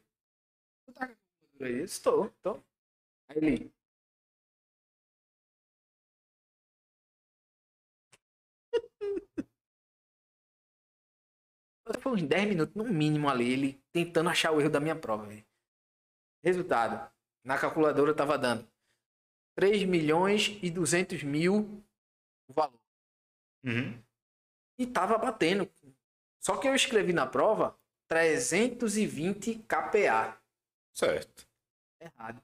Tu 0.84 0.92
tá 0.92 1.06
com 1.06 1.14
a 1.14 1.16
calculadora 1.16 1.66
aí? 1.70 1.82
Estou, 1.82 2.28
tô. 2.42 2.62
Aí 3.30 3.38
ele. 3.38 3.79
Foi 11.98 12.12
uns 12.12 12.22
10 12.22 12.48
minutos, 12.48 12.74
no 12.74 12.84
mínimo, 12.84 13.28
ali, 13.28 13.52
ele 13.52 13.82
tentando 13.92 14.30
achar 14.30 14.52
o 14.52 14.60
erro 14.60 14.70
da 14.70 14.80
minha 14.80 14.96
prova. 14.96 15.26
velho. 15.26 15.44
Resultado: 16.42 17.10
na 17.44 17.58
calculadora 17.58 18.14
tava 18.14 18.38
dando 18.38 18.66
3 19.56 19.84
milhões 19.84 20.58
e 20.62 20.70
200 20.70 21.22
mil 21.22 21.82
o 22.48 22.52
valor. 22.52 22.80
Uhum. 23.64 24.02
E 24.78 24.86
tava 24.86 25.18
batendo. 25.18 25.70
Só 26.42 26.56
que 26.56 26.66
eu 26.66 26.74
escrevi 26.74 27.12
na 27.12 27.26
prova 27.26 27.78
320 28.08 29.56
kPa. 29.68 30.40
Certo. 30.94 31.46
Errado. 32.00 32.42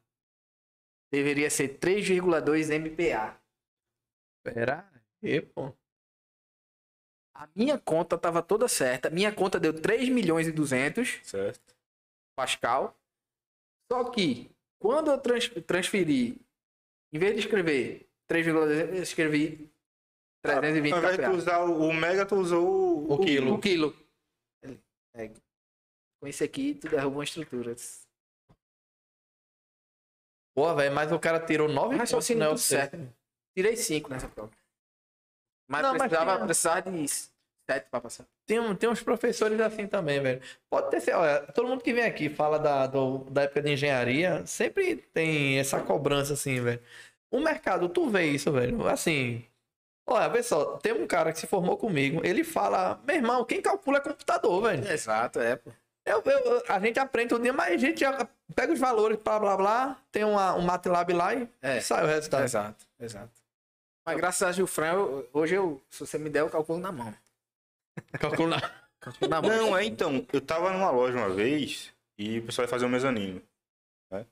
Deveria 1.11 1.51
ser 1.51 1.79
3,2 1.79 2.71
MPa. 2.71 3.41
Pera 4.45 4.89
aí, 5.23 5.41
pô. 5.41 5.75
A 7.39 7.47
minha 7.55 7.79
conta 7.79 8.17
tava 8.17 8.43
toda 8.43 8.67
certa. 8.67 9.11
Minha 9.11 9.31
conta 9.33 9.61
deu 9.61 9.79
3 9.79 10.09
milhões 10.09 10.47
e 10.47 10.53
200 10.53 11.21
Certo. 11.23 11.75
Pascal. 12.35 12.97
Só 13.93 14.05
que 14.11 14.51
quando 14.81 15.11
eu 15.11 15.19
trans- 15.19 15.51
transferi, 15.67 16.41
em 17.13 17.19
vez 17.19 17.35
de 17.35 17.41
escrever 17.41 18.09
3,2, 18.27 18.71
eu 18.97 19.03
escrevi 19.03 19.71
320 20.43 20.93
Ao 20.93 20.99
invés 20.99 21.17
de 21.19 21.37
usar 21.37 21.59
o 21.65 21.89
o 21.89 21.93
mega, 21.93 22.25
tu 22.25 22.37
usou 22.37 22.67
o, 22.67 23.13
O 23.13 23.19
quilo. 23.21 23.55
O 23.55 23.61
quilo. 23.61 23.95
Ele- 24.63 24.81
é, 25.15 25.29
com 26.21 26.27
esse 26.27 26.43
aqui, 26.43 26.75
tu 26.75 26.89
derruba 26.89 27.19
uma 27.19 27.25
estrutura. 27.25 27.77
Pô, 30.55 30.75
velho, 30.75 30.95
mas 30.95 31.13
o 31.13 31.19
cara 31.19 31.39
tirou 31.45 31.69
9 31.69 31.97
Mas 31.97 32.09
só 32.09 32.17
pontos, 32.17 32.31
assim, 32.31 32.39
né? 32.39 32.57
certo. 32.57 33.15
Tirei 33.55 33.77
5 33.77 34.09
nessa 34.09 34.27
prova. 34.29 34.51
Mas 35.69 35.83
Não, 35.83 35.91
mas 35.93 36.03
precisava, 36.03 36.35
tinha- 36.35 36.45
precisava 36.47 36.91
de 36.91 37.09
7 37.09 37.87
pra 37.91 38.01
passar. 38.01 38.25
Tem, 38.47 38.61
um- 38.61 38.75
tem 38.75 38.89
uns 38.89 39.03
professores 39.03 39.61
assim 39.61 39.87
também, 39.87 40.21
velho. 40.21 40.41
Pode 40.71 40.89
ter, 40.91 41.13
olha, 41.15 41.41
todo 41.53 41.67
mundo 41.69 41.83
que 41.83 41.93
vem 41.93 42.05
aqui 42.05 42.29
fala 42.29 42.59
da, 42.59 42.87
do- 42.87 43.19
da 43.31 43.43
época 43.43 43.63
de 43.63 43.73
engenharia, 43.73 44.47
sempre 44.47 44.97
tem 45.13 45.59
essa 45.59 45.81
cobrança 45.81 46.35
assim, 46.35 46.61
velho. 46.61 46.81
O 47.31 47.41
mercado, 47.41 47.89
tu 47.89 48.09
vê 48.09 48.27
isso, 48.27 48.53
velho. 48.53 48.87
Assim, 48.87 49.45
olha, 50.09 50.29
vê 50.29 50.43
só, 50.45 50.77
tem 50.79 50.93
um 50.93 51.07
cara 51.09 51.33
que 51.33 51.41
se 51.41 51.47
formou 51.49 51.77
comigo, 51.77 52.21
ele 52.25 52.45
fala, 52.45 53.01
meu 53.05 53.17
irmão, 53.17 53.45
quem 53.45 53.61
calcula 53.61 53.99
é 53.99 54.01
computador, 54.01 54.63
velho. 54.63 54.89
Exato, 54.89 55.41
é. 55.41 55.57
pô. 55.57 55.71
Eu, 56.05 56.23
eu- 56.25 56.63
a 56.69 56.79
gente 56.79 57.01
aprende 57.01 57.31
todo 57.31 57.43
dia, 57.43 57.53
mas 57.53 57.75
a 57.75 57.77
gente 57.77 57.99
já 57.99 58.29
pega 58.55 58.73
os 58.73 58.79
valores, 58.79 59.19
blá, 59.19 59.41
blá, 59.41 59.57
blá, 59.57 59.97
tem 60.13 60.23
uma, 60.23 60.55
um 60.55 60.63
MATLAB 60.63 61.13
lá 61.13 61.35
e 61.35 61.49
É. 61.61 61.81
sai 61.81 62.05
o 62.05 62.07
resultado. 62.07 62.45
Exato, 62.45 62.87
exato. 63.01 63.33
Mas 64.07 64.17
graças 64.17 64.43
a 64.43 64.53
Gilfran, 64.53 64.93
eu- 64.93 65.29
hoje 65.33 65.55
eu, 65.57 65.83
se 65.91 66.01
você 66.07 66.17
me 66.17 66.31
der, 66.31 66.41
eu 66.41 66.51
calculo 66.51 66.79
na 66.79 66.93
mão. 66.93 67.13
Calcula. 68.21 68.57
Calculo 69.01 69.29
na 69.31 69.43
mão. 69.43 69.51
Não, 69.51 69.77
é 69.77 69.85
então. 69.85 70.25
Eu 70.33 70.41
tava 70.41 70.73
numa 70.73 70.91
loja 70.91 71.17
uma 71.17 71.31
vez 71.31 71.93
e 72.19 72.39
o 72.39 72.47
pessoal 72.47 72.65
ia 72.65 72.71
fazer 72.71 72.87
um 72.87 72.89
mezanino. 72.89 73.43
Né? 74.11 74.25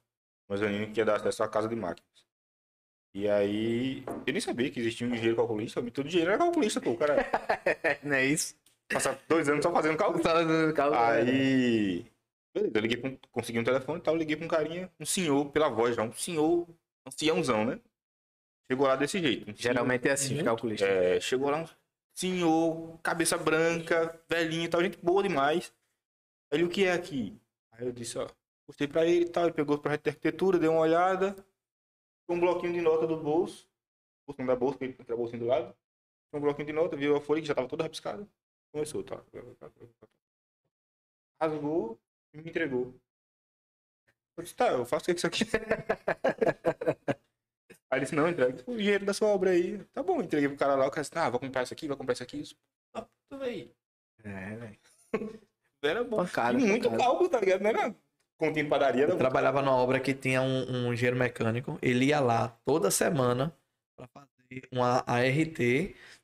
Um 0.48 0.52
mezanino 0.54 0.92
que 0.92 1.00
ia 1.00 1.04
dar 1.04 1.16
acesso 1.16 1.42
à 1.42 1.48
casa 1.48 1.68
de 1.68 1.74
máquinas. 1.76 2.08
E 3.14 3.28
aí, 3.28 4.04
eu 4.26 4.32
nem 4.32 4.40
sabia 4.40 4.70
que 4.70 4.80
existia 4.80 5.06
um 5.06 5.10
engenheiro 5.10 5.36
calculista. 5.36 5.82
Todo 5.90 6.06
engenheiro 6.06 6.32
era 6.32 6.38
calculista, 6.38 6.80
pô. 6.80 6.90
O 6.92 6.96
cara 6.96 7.16
Não 8.02 8.14
é 8.16 8.26
isso? 8.26 8.56
passa 8.88 9.18
dois 9.28 9.48
anos 9.48 9.62
só 9.64 9.72
fazendo 9.72 9.96
cálculo. 9.96 10.22
Aí. 10.96 12.04
Beleza, 12.54 12.72
eu 12.78 12.80
liguei 12.80 12.96
pra 12.96 13.10
um, 13.10 13.18
consegui 13.32 13.58
um 13.58 13.64
telefone 13.64 13.98
e 13.98 14.02
tal, 14.02 14.16
liguei 14.16 14.36
pra 14.36 14.44
um 14.44 14.48
carinha, 14.48 14.90
um 15.00 15.06
senhor, 15.06 15.50
pela 15.50 15.68
voz 15.68 15.96
já, 15.96 16.02
um 16.02 16.12
senhor, 16.12 16.68
anciãozão, 17.06 17.64
né? 17.64 17.80
Chegou 18.70 18.86
lá 18.86 18.96
desse 18.96 19.18
jeito. 19.20 19.42
um 19.42 19.46
senhor- 19.54 19.56
Geralmente 19.58 20.08
é 20.08 20.12
assim, 20.12 20.36
os 20.38 20.42
calculistas. 20.42 20.88
é, 20.88 21.20
chegou 21.20 21.50
lá 21.50 21.62
um 21.62 21.68
senhor, 22.14 22.98
cabeça 23.02 23.36
branca, 23.36 24.22
velhinho 24.28 24.64
e 24.64 24.68
tal, 24.68 24.82
gente 24.82 24.98
boa 24.98 25.22
demais. 25.22 25.72
Ele, 26.50 26.64
o 26.64 26.68
que 26.68 26.84
é 26.84 26.92
aqui? 26.92 27.38
Aí 27.72 27.84
eu 27.86 27.92
disse, 27.92 28.16
ó, 28.18 28.26
gostei 28.66 28.86
pra 28.88 29.04
ele 29.04 29.26
e 29.26 29.28
tal, 29.28 29.44
ele 29.44 29.52
pegou 29.52 29.76
o 29.76 29.78
projeto 29.78 30.04
de 30.04 30.10
arquitetura, 30.10 30.58
deu 30.58 30.72
uma 30.72 30.80
olhada, 30.80 31.34
um 32.28 32.38
bloquinho 32.40 32.72
de 32.72 32.80
nota 32.80 33.06
do 33.06 33.16
bolso, 33.16 33.68
bolso 34.26 34.46
da 34.46 34.56
bolsa, 34.56 34.78
que 34.78 34.84
ele 34.84 34.92
tem 34.94 35.12
a 35.12 35.16
bolsinha 35.16 35.38
do 35.40 35.46
lado, 35.46 35.76
um 36.32 36.40
bloquinho 36.40 36.66
de 36.66 36.72
nota, 36.72 36.96
viu 36.96 37.16
a 37.16 37.20
folha 37.20 37.40
que 37.42 37.48
já 37.48 37.54
tava 37.54 37.68
toda 37.68 37.82
rabiscada, 37.82 38.26
começou, 38.72 39.02
tá. 39.02 39.20
Rasgou 41.40 41.98
e 42.32 42.38
me 42.38 42.48
entregou. 42.50 42.94
Eu 44.36 44.42
disse, 44.42 44.54
tá, 44.56 44.68
eu 44.72 44.84
faço 44.86 45.04
o 45.10 45.14
que 45.14 45.18
isso 45.18 45.26
aqui? 45.26 45.44
Aí 47.94 47.98
ele 48.00 48.04
disse, 48.06 48.16
não, 48.16 48.28
entrega 48.28 48.56
o 48.66 48.76
dinheiro 48.76 49.04
da 49.04 49.14
sua 49.14 49.28
obra 49.28 49.50
aí. 49.50 49.78
Tá 49.92 50.02
bom, 50.02 50.20
entreguei 50.20 50.48
pro 50.48 50.58
cara 50.58 50.74
lá, 50.74 50.86
o 50.86 50.90
cara 50.90 51.02
disse, 51.02 51.16
ah, 51.16 51.30
vou 51.30 51.38
comprar 51.38 51.62
isso 51.62 51.72
aqui, 51.72 51.86
vou 51.86 51.96
comprar 51.96 52.12
isso 52.14 52.22
aqui. 52.24 52.40
Isso. 52.40 52.56
Ah, 52.92 53.06
tudo 53.30 53.44
aí. 53.44 53.70
É, 54.24 54.56
velho. 54.56 54.78
Era 55.80 56.02
bom. 56.02 56.16
Pancada, 56.16 56.58
e 56.58 56.64
muito 56.66 56.90
pancada. 56.90 57.04
cálculo, 57.04 57.28
tá 57.28 57.38
ligado? 57.38 57.60
Não 57.60 57.70
era 57.70 57.94
continha 58.36 58.64
de 58.64 58.70
padaria, 58.70 59.04
Eu 59.04 59.16
trabalhava 59.18 59.60
numa 59.62 59.76
obra 59.76 60.00
que 60.00 60.12
tinha 60.14 60.40
um, 60.42 60.86
um 60.88 60.92
engenheiro 60.92 61.16
mecânico. 61.16 61.78
Ele 61.80 62.06
ia 62.06 62.20
lá 62.20 62.48
toda 62.64 62.90
semana 62.90 63.54
para 63.96 64.08
fazer 64.08 64.66
uma 64.72 65.04
ART 65.06 65.58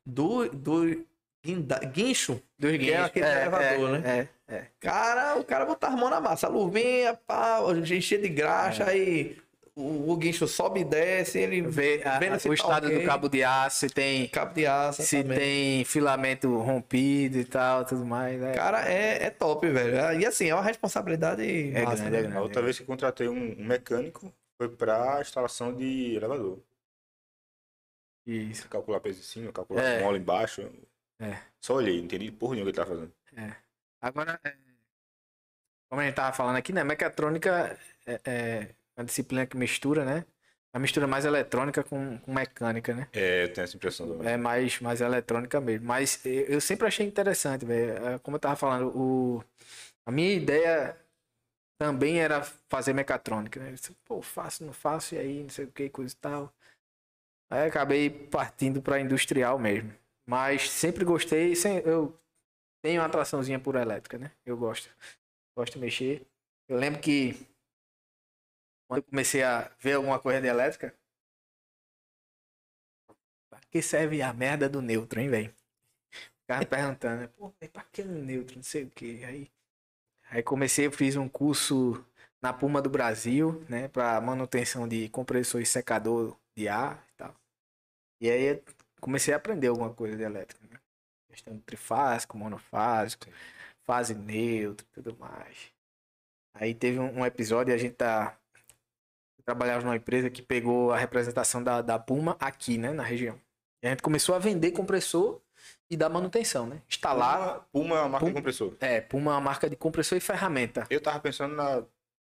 do, 0.04 0.48
do 0.48 1.06
guinda- 1.44 1.78
guincho. 1.78 2.42
Dos 2.58 2.76
Que 2.78 2.90
é 2.90 2.98
aquele 3.02 3.26
elevador, 3.26 3.90
né? 4.00 4.28
É, 4.48 4.54
é. 4.54 4.66
Cara, 4.80 5.38
o 5.38 5.44
cara 5.44 5.66
botava 5.66 5.94
a 5.94 5.96
mão 5.96 6.08
na 6.10 6.20
massa. 6.22 6.46
A 6.46 6.50
luvinha, 6.50 7.14
pá, 7.14 7.58
enchia 7.86 8.18
de 8.18 8.28
graxa, 8.30 8.86
aí 8.86 9.36
o, 9.80 10.10
o 10.10 10.16
guincho 10.16 10.46
sobe 10.46 10.80
e 10.80 10.84
desce, 10.84 11.38
ele 11.38 11.62
Vê 11.62 12.02
a- 12.04 12.38
se 12.38 12.46
o 12.48 12.50
tá 12.50 12.54
estado 12.54 12.86
ok. 12.86 12.98
do 13.00 13.06
cabo 13.06 13.28
de 13.28 13.42
aço, 13.42 13.78
se 13.80 13.88
tem, 13.90 14.28
cabo 14.28 14.52
de 14.54 14.66
aço 14.66 15.02
se 15.02 15.22
também. 15.22 15.38
tem 15.38 15.84
filamento 15.84 16.56
rompido 16.58 17.38
e 17.38 17.44
tal, 17.44 17.84
tudo 17.84 18.04
mais. 18.04 18.40
É, 18.42 18.52
Cara, 18.54 18.88
é, 18.90 19.24
é 19.24 19.30
top, 19.30 19.68
velho. 19.68 20.20
E 20.20 20.26
assim, 20.26 20.48
é 20.48 20.54
uma 20.54 20.62
responsabilidade 20.62 21.42
É 21.74 21.82
massa, 21.84 21.96
grande, 22.04 22.10
né? 22.10 22.18
é 22.18 22.22
grande. 22.22 22.36
A 22.36 22.42
outra 22.42 22.62
vez 22.62 22.78
que 22.78 22.84
contratei 22.84 23.28
um, 23.28 23.60
um 23.60 23.64
mecânico 23.64 24.32
foi 24.56 24.68
pra 24.68 25.20
instalação 25.20 25.74
de 25.74 26.14
elevador. 26.14 26.60
Isso. 28.26 28.68
Calcular 28.68 29.00
peso 29.00 29.20
em 29.20 29.22
cima, 29.22 29.52
calcular 29.52 29.82
É. 29.82 30.02
mola 30.02 30.16
embaixo. 30.18 30.62
É. 31.18 31.36
Só 31.60 31.74
olhei, 31.74 31.98
não 31.98 32.04
entendi 32.04 32.30
porra 32.30 32.54
nenhuma 32.54 32.70
o 32.70 32.72
que 32.72 32.78
ele 32.80 32.86
tava 32.86 32.96
fazendo. 32.96 33.12
Agora, 34.00 34.40
é, 34.44 34.54
como 35.88 36.00
a 36.00 36.04
gente 36.04 36.14
tava 36.14 36.34
falando 36.34 36.56
aqui, 36.56 36.72
né? 36.72 36.84
Mecatrônica 36.84 37.78
é, 38.06 38.20
é 38.24 38.74
uma 39.00 39.04
disciplina 39.04 39.46
que 39.46 39.56
mistura, 39.56 40.04
né? 40.04 40.24
A 40.72 40.78
mistura 40.78 41.06
mais 41.06 41.24
eletrônica 41.24 41.82
com, 41.82 42.18
com 42.18 42.32
mecânica, 42.32 42.94
né? 42.94 43.08
É, 43.12 43.44
eu 43.44 43.52
tenho 43.52 43.64
essa 43.64 43.76
impressão 43.76 44.06
também. 44.06 44.28
É 44.28 44.36
mais, 44.36 44.78
mais 44.80 45.00
eletrônica 45.00 45.60
mesmo. 45.60 45.86
Mas 45.86 46.24
eu, 46.24 46.60
sempre 46.60 46.86
achei 46.86 47.04
interessante, 47.04 47.64
velho. 47.64 48.06
É, 48.06 48.18
Como 48.20 48.36
eu 48.36 48.40
tava 48.40 48.54
falando, 48.54 48.96
o, 48.96 49.44
a 50.06 50.12
minha 50.12 50.32
ideia 50.32 50.96
também 51.80 52.20
era 52.20 52.42
fazer 52.68 52.92
mecatrônica, 52.92 53.58
né? 53.58 53.70
Eu 53.70 53.74
disse, 53.74 53.96
Pô, 54.04 54.22
faço, 54.22 54.64
não 54.64 54.72
faço, 54.72 55.14
e 55.14 55.18
aí, 55.18 55.42
não 55.42 55.50
sei 55.50 55.64
o 55.64 55.72
que, 55.72 55.88
coisa 55.88 56.14
e 56.14 56.16
tal. 56.18 56.54
Aí 57.50 57.66
acabei 57.66 58.08
partindo 58.08 58.80
para 58.80 59.00
industrial 59.00 59.58
mesmo. 59.58 59.92
Mas 60.24 60.70
sempre 60.70 61.04
gostei, 61.04 61.56
sem, 61.56 61.78
eu 61.78 62.16
tenho 62.80 63.00
uma 63.00 63.06
atraçãozinha 63.08 63.58
por 63.58 63.74
elétrica, 63.74 64.18
né? 64.18 64.30
Eu 64.46 64.56
gosto. 64.56 64.88
Gosto 65.56 65.74
de 65.74 65.80
mexer. 65.80 66.24
Eu 66.68 66.78
lembro 66.78 67.00
que 67.00 67.49
quando 68.90 69.02
eu 69.04 69.08
comecei 69.08 69.44
a 69.44 69.70
ver 69.78 69.92
alguma 69.92 70.18
coisa 70.18 70.40
de 70.40 70.48
elétrica, 70.48 70.92
Pra 73.48 73.60
que 73.70 73.82
serve 73.82 74.22
a 74.22 74.32
merda 74.32 74.68
do 74.68 74.82
neutro, 74.82 75.20
hein, 75.20 75.28
velho? 75.28 75.54
Ficava 76.42 76.66
perguntando, 76.66 77.22
né? 77.22 77.28
Pô, 77.28 77.52
velho, 77.60 77.72
pra 77.72 77.84
que 77.84 78.02
o 78.02 78.06
neutro? 78.06 78.56
Não 78.56 78.62
sei 78.62 78.84
o 78.84 78.90
que. 78.90 79.24
Aí, 79.24 79.50
aí 80.30 80.42
comecei, 80.42 80.86
eu 80.86 80.92
fiz 80.92 81.16
um 81.16 81.28
curso 81.28 82.04
na 82.42 82.52
Puma 82.52 82.82
do 82.82 82.90
Brasil, 82.90 83.64
né? 83.68 83.88
Pra 83.88 84.20
manutenção 84.20 84.88
de 84.88 85.08
compressor 85.10 85.60
e 85.60 85.66
secador 85.66 86.36
de 86.56 86.68
ar 86.68 87.06
e 87.10 87.14
tal. 87.16 87.36
E 88.20 88.30
aí 88.30 88.62
comecei 89.00 89.34
a 89.34 89.38
aprender 89.38 89.68
alguma 89.68 89.94
coisa 89.94 90.16
de 90.16 90.22
elétrica, 90.22 90.66
né? 90.68 90.80
Questão 91.28 91.54
de 91.56 91.62
trifásico, 91.62 92.38
monofásico, 92.38 93.26
fase 93.86 94.14
neutra 94.14 94.86
e 94.86 94.90
tudo 94.94 95.16
mais. 95.18 95.72
Aí 96.54 96.74
teve 96.74 96.98
um, 96.98 97.20
um 97.20 97.26
episódio, 97.26 97.74
a 97.74 97.78
gente 97.78 97.94
tá. 97.94 98.38
Trabalhava 99.44 99.84
numa 99.84 99.96
empresa 99.96 100.30
que 100.30 100.42
pegou 100.42 100.92
a 100.92 100.98
representação 100.98 101.62
da, 101.62 101.82
da 101.82 101.98
Puma 101.98 102.36
aqui, 102.40 102.78
né, 102.78 102.90
na 102.92 103.02
região. 103.02 103.38
E 103.82 103.86
a 103.86 103.90
gente 103.90 104.02
começou 104.02 104.34
a 104.34 104.38
vender 104.38 104.72
compressor 104.72 105.40
e 105.90 105.96
dar 105.96 106.08
manutenção, 106.08 106.66
né? 106.66 106.82
Instalar. 106.88 107.38
Puma, 107.38 107.66
Puma 107.72 107.96
é 107.96 108.00
uma 108.00 108.08
marca 108.08 108.26
de 108.26 108.30
Puma- 108.32 108.40
compressor. 108.40 108.76
É, 108.80 109.00
Puma 109.00 109.30
é 109.30 109.34
uma 109.34 109.40
marca 109.40 109.70
de 109.70 109.76
compressor 109.76 110.18
e 110.18 110.20
ferramenta. 110.20 110.86
Eu 110.90 111.00
tava 111.00 111.18
pensando 111.20 111.54
na, 111.54 111.76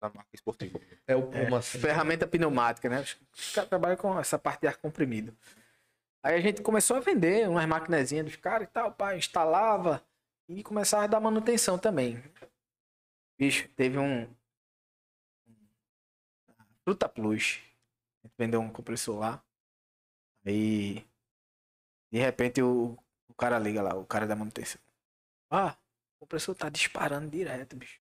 na 0.02 0.10
marca 0.14 0.30
esportiva. 0.34 0.80
É 1.08 1.16
o 1.16 1.24
Puma, 1.24 1.60
assim. 1.60 1.80
Ferramenta 1.80 2.28
pneumática, 2.28 2.90
né? 2.90 3.02
Os 3.02 3.54
caras 3.54 3.70
trabalham 3.70 3.98
com 3.98 4.20
essa 4.20 4.38
parte 4.38 4.62
de 4.62 4.68
ar 4.68 4.78
comprimido. 4.78 5.36
Aí 6.24 6.36
a 6.36 6.42
gente 6.42 6.62
começou 6.62 6.98
a 6.98 7.00
vender 7.00 7.48
umas 7.48 7.66
maquinazinhas 7.68 8.26
dos 8.26 8.36
caras 8.36 8.68
e 8.68 8.72
tal, 8.72 8.92
pá, 8.92 9.16
instalava 9.16 10.04
e 10.50 10.64
começava 10.64 11.04
a 11.04 11.08
dar 11.08 11.20
manutenção 11.20 11.78
também. 11.78 12.22
Bicho, 13.40 13.68
teve 13.76 13.98
um. 13.98 14.28
Fruta 16.86 17.10
Plus. 17.10 17.60
Vendeu 18.38 18.62
um 18.62 18.72
compressor 18.72 19.20
lá. 19.20 19.44
Aí, 20.46 21.04
de 22.12 22.20
repente, 22.20 22.62
o, 22.62 22.98
o 23.28 23.34
cara 23.34 23.58
liga 23.58 23.82
lá, 23.82 23.96
o 23.96 24.06
cara 24.06 24.28
da 24.28 24.36
manutenção. 24.36 24.80
Ah, 25.50 25.76
o 26.16 26.20
compressor 26.22 26.56
tá 26.56 26.70
disparando 26.70 27.30
direto, 27.30 27.76
bicho. 27.76 28.00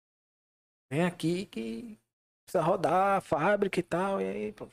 Vem 0.92 1.06
aqui 1.06 1.46
que 1.46 2.00
precisa 2.44 2.64
rodar 2.64 3.18
a 3.18 3.22
fábrica 3.22 3.80
e 3.80 3.84
tal. 3.84 4.20
E 4.20 4.26
aí, 4.26 4.52
pô, 4.52 4.68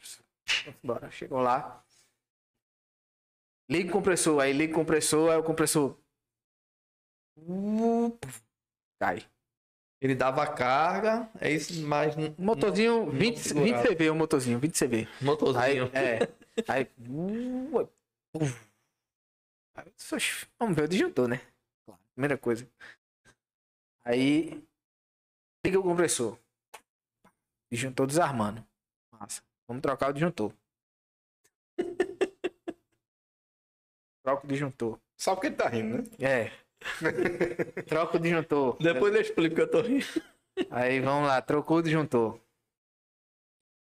bora. 0.83 1.11
Chegou 1.11 1.41
lá. 1.41 1.85
Liga 3.71 3.91
o 3.91 3.93
compressor, 3.93 4.41
aí 4.41 4.53
liga 4.55 4.73
o 4.73 4.77
compressor, 4.77 5.31
aí 5.31 5.37
o 5.37 5.45
compressor. 5.45 5.99
Uh, 7.37 8.19
Cai. 8.99 9.31
Ele 10.01 10.15
dava 10.15 10.47
carga, 10.47 11.29
é 11.41 11.51
isso, 11.51 11.83
mas. 11.83 12.17
Um 12.17 12.33
motorzinho, 12.39 13.11
20, 13.11 13.19
20 13.19 13.39
segurava. 13.39 13.89
CV, 13.89 14.11
o 14.11 14.15
motorzinho, 14.15 14.59
20 14.59 14.79
CV. 14.79 14.97
Aí, 14.97 15.25
Motorzinho. 15.25 15.91
é. 15.93 16.19
Aí. 16.69 16.89
uh. 17.09 17.89
Aí, 19.75 19.93
oxe, 20.13 20.47
Vamos 20.59 20.77
ver 20.77 20.85
o 20.85 20.89
disjuntor, 20.89 21.29
né? 21.29 21.41
Claro. 21.85 22.01
Primeira 22.15 22.39
coisa. 22.39 22.69
Aí. 24.05 24.63
Liga 25.65 25.81
o 25.81 25.83
compressor. 25.83 26.39
Disjuntor 27.71 28.07
desarmando. 28.07 28.65
Massa. 29.13 29.43
Vamos 29.67 29.83
trocar 29.83 30.11
o 30.11 30.13
disjuntor. 30.13 30.53
Troca 34.23 34.45
o 34.45 34.49
disjuntor. 34.49 34.99
Só 35.17 35.35
porque 35.35 35.49
ele 35.49 35.57
tá 35.57 35.69
rindo, 35.69 35.99
né? 35.99 36.05
É. 36.21 36.53
Troca 37.87 38.17
o 38.17 38.21
disjuntor. 38.21 38.77
Depois 38.79 39.15
eu 39.15 39.21
explico 39.21 39.55
que 39.55 39.61
eu 39.61 39.71
tô 39.71 39.81
rindo. 39.81 40.07
Aí 40.71 41.01
vamos 41.01 41.29
lá, 41.29 41.41
trocou 41.41 41.79
o 41.79 41.83
disjuntor. 41.83 42.41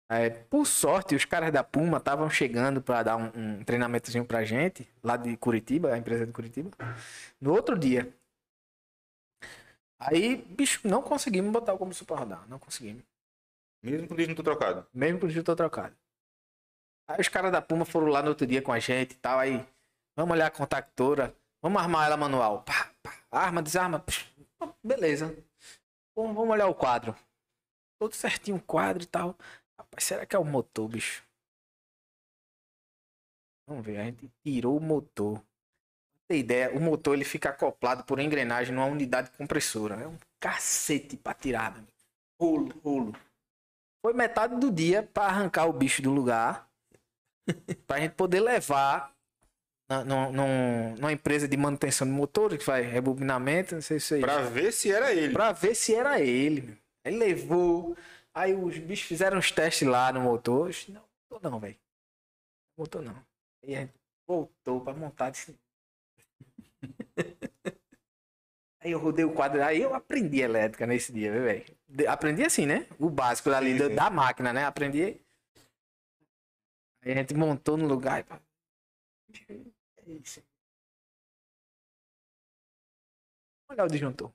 Aí, 0.09 0.29
por 0.29 0.65
sorte, 0.65 1.15
os 1.15 1.25
caras 1.25 1.51
da 1.51 1.63
Puma 1.63 1.97
estavam 1.97 2.29
chegando 2.29 2.81
para 2.81 3.03
dar 3.03 3.17
um, 3.17 3.31
um 3.35 3.63
treinamentozinho 3.63 4.25
pra 4.25 4.43
gente, 4.43 4.87
lá 5.01 5.17
de 5.17 5.35
Curitiba, 5.37 5.91
a 5.91 5.97
empresa 5.97 6.25
de 6.25 6.31
Curitiba, 6.31 6.69
no 7.41 7.51
outro 7.51 7.77
dia. 7.77 8.13
Aí, 9.97 10.35
bicho, 10.35 10.87
não 10.87 11.01
conseguimos 11.01 11.51
botar 11.51 11.73
o 11.73 11.77
compressor 11.77 12.05
pra 12.05 12.17
rodar, 12.17 12.47
não 12.47 12.59
conseguimos. 12.59 13.03
Mesmo 13.81 14.07
com 14.07 14.13
o 14.13 14.17
disjuntor 14.17 14.43
trocado. 14.43 14.87
Mesmo 14.93 15.19
com 15.19 15.25
o 15.25 15.29
disjuntor 15.29 15.55
trocado. 15.55 15.95
Aí 17.07 17.19
os 17.19 17.27
caras 17.27 17.51
da 17.51 17.61
Puma 17.61 17.85
foram 17.85 18.07
lá 18.07 18.21
no 18.21 18.29
outro 18.29 18.45
dia 18.45 18.61
com 18.61 18.71
a 18.71 18.79
gente 18.79 19.13
e 19.13 19.17
tal, 19.17 19.39
aí, 19.39 19.65
vamos 20.15 20.33
olhar 20.33 20.47
a 20.47 20.51
contactora, 20.51 21.35
vamos 21.63 21.81
armar 21.81 22.05
ela 22.05 22.17
manual. 22.17 22.61
Pá, 22.63 22.91
pá, 23.01 23.17
arma, 23.31 23.63
desarma, 23.63 24.03
beleza. 24.83 25.35
Vamos, 26.15 26.35
vamos 26.35 26.51
olhar 26.51 26.67
o 26.67 26.75
quadro. 26.75 27.15
Todo 27.99 28.13
certinho 28.13 28.57
o 28.57 28.61
quadro 28.61 29.03
e 29.03 29.05
tal. 29.07 29.37
Rapaz, 29.79 30.03
será 30.03 30.25
que 30.25 30.35
é 30.35 30.39
o 30.39 30.43
motor, 30.43 30.89
bicho? 30.89 31.25
Vamos 33.67 33.85
ver, 33.85 33.97
a 33.97 34.03
gente 34.03 34.29
tirou 34.43 34.77
o 34.77 34.81
motor. 34.81 35.39
Pra 35.39 36.27
ter 36.27 36.37
ideia, 36.37 36.77
o 36.77 36.81
motor 36.81 37.15
ele 37.15 37.23
fica 37.23 37.49
acoplado 37.49 38.03
por 38.03 38.19
engrenagem 38.19 38.75
numa 38.75 38.85
unidade 38.85 39.31
compressora. 39.31 39.95
É 39.95 40.07
um 40.07 40.17
cacete 40.39 41.15
pra 41.15 41.33
tirar, 41.33 41.67
amigo. 41.67 41.87
Rolo, 42.39 42.79
rolo. 42.83 43.15
Foi 44.05 44.13
metade 44.13 44.59
do 44.59 44.69
dia 44.69 45.01
pra 45.01 45.27
arrancar 45.27 45.65
o 45.65 45.73
bicho 45.73 46.01
do 46.01 46.11
lugar. 46.11 46.69
pra 47.87 48.01
gente 48.01 48.15
poder 48.15 48.41
levar 48.41 49.12
na- 49.89 50.03
num- 50.03 50.31
num- 50.31 50.95
numa 50.95 51.11
empresa 51.11 51.47
de 51.47 51.57
manutenção 51.57 52.07
de 52.07 52.13
motor 52.13 52.57
que 52.57 52.63
faz 52.63 52.85
rebobinamento, 52.85 53.75
não 53.75 53.81
sei 53.81 53.99
se 53.99 54.15
é 54.15 54.17
isso. 54.17 54.25
Pra 54.25 54.41
ver 54.41 54.71
se 54.71 54.91
era 54.91 55.13
ele. 55.13 55.33
Pra 55.33 55.51
ver 55.51 55.75
se 55.75 55.93
era 55.95 56.19
ele. 56.21 56.77
Aí 57.05 57.15
levou. 57.15 57.95
Aí 58.33 58.53
os 58.53 58.77
bichos 58.77 59.07
fizeram 59.07 59.37
os 59.37 59.51
testes 59.51 59.87
lá 59.87 60.11
no 60.11 60.21
motor. 60.21 60.69
Disse, 60.69 60.91
Não, 60.91 61.03
motor 61.29 61.51
não, 61.51 61.59
velho. 61.59 61.77
Motor 62.77 63.01
não. 63.03 63.15
Aí 63.63 63.75
a 63.75 63.79
gente 63.81 63.93
voltou 64.27 64.81
pra 64.81 64.93
montar. 64.93 65.29
Disse... 65.29 65.55
aí 68.79 68.91
eu 68.91 68.99
rodei 68.99 69.23
o 69.25 69.33
quadro. 69.33 69.61
Aí 69.63 69.81
eu 69.81 69.93
aprendi 69.93 70.41
elétrica 70.41 70.87
nesse 70.87 71.11
dia, 71.13 71.31
velho. 71.31 71.65
Aprendi 72.07 72.43
assim, 72.43 72.65
né? 72.65 72.87
O 72.97 73.09
básico 73.09 73.51
ali 73.51 73.77
da, 73.77 73.87
da 73.89 74.09
máquina, 74.09 74.51
né? 74.51 74.65
Aprendi. 74.65 75.21
Aí 77.03 77.11
a 77.11 77.15
gente 77.15 77.35
montou 77.35 77.77
no 77.77 77.85
lugar. 77.85 78.25
E... 79.49 79.72
isso. 80.21 80.41
Olha 83.69 83.83
o 83.83 83.87
disjuntor. 83.87 84.31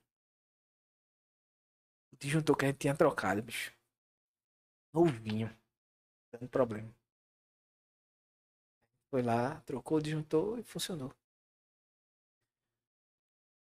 O 2.13 2.17
disjuntor 2.17 2.57
que 2.57 2.65
a 2.65 2.69
gente 2.69 2.79
tinha 2.79 2.97
trocado, 2.97 3.43
bicho. 3.43 3.73
Novinho. 4.93 5.55
Dando 6.33 6.49
problema. 6.49 6.93
Foi 9.11 9.23
lá, 9.23 9.61
trocou 9.63 9.99
o 9.99 10.03
disjuntor 10.03 10.59
e 10.59 10.63
funcionou. 10.63 11.15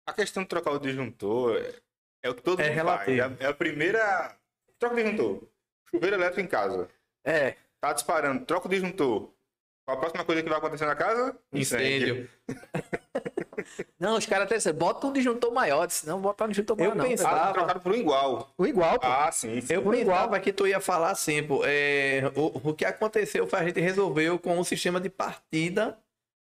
A 0.06 0.12
questão 0.12 0.42
de 0.42 0.48
trocar 0.48 0.72
o 0.72 0.78
disjuntor 0.78 1.56
é- 1.58 1.80
é 2.22 2.30
o 2.30 2.34
que 2.34 2.42
todo 2.42 2.60
É 2.60 2.64
mundo 2.66 2.74
relativo. 2.74 3.18
faz. 3.28 3.40
É 3.40 3.44
a- 3.44 3.48
é 3.48 3.50
a 3.50 3.54
primeira. 3.54 4.38
Troca 4.78 4.94
o 4.94 4.98
disjuntor. 5.02 5.48
Chuveiro 5.90 6.16
elétrico 6.16 6.40
em 6.40 6.48
casa. 6.48 6.90
É, 7.24 7.56
Tá 7.80 7.92
disparando, 7.92 8.44
troca 8.44 8.66
o 8.66 8.70
disjuntor. 8.70 9.32
Qual 9.88 9.96
a 9.96 10.00
próxima 10.00 10.22
coisa 10.22 10.42
que 10.42 10.50
vai 10.50 10.58
acontecer 10.58 10.84
na 10.84 10.94
casa? 10.94 11.34
Incêndio. 11.50 12.28
Não, 13.98 14.18
os 14.18 14.26
caras 14.26 14.44
até 14.44 14.56
disseram, 14.56 14.76
bota 14.78 15.06
um 15.06 15.12
disjuntor 15.14 15.50
maior. 15.50 15.86
Disse, 15.86 16.06
não, 16.06 16.20
bota 16.20 16.44
um 16.44 16.48
disjuntor 16.48 16.76
maior, 16.76 16.90
Eu 16.92 16.94
não. 16.94 17.04
pensava- 17.08 17.48
Ah, 17.48 17.52
trocaram 17.52 17.80
por 17.80 17.92
um 17.92 17.94
igual. 17.96 18.52
O 18.56 18.66
igual, 18.66 18.98
pô. 19.00 19.06
Ah, 19.06 19.32
sim. 19.32 19.60
sim. 19.62 19.72
Eu 19.74 19.82
Por 19.82 19.94
igual. 19.94 20.16
pensava 20.18 20.40
que 20.40 20.52
tu 20.52 20.66
ia 20.66 20.78
falar 20.78 21.10
assim, 21.10 21.42
pô. 21.42 21.62
É, 21.64 22.22
o, 22.36 22.68
o 22.70 22.74
que 22.74 22.84
aconteceu 22.84 23.46
foi 23.46 23.58
a 23.58 23.64
gente 23.64 23.80
resolveu 23.80 24.38
com 24.38 24.58
o 24.58 24.64
sistema 24.64 25.00
de 25.00 25.08
partida 25.10 25.98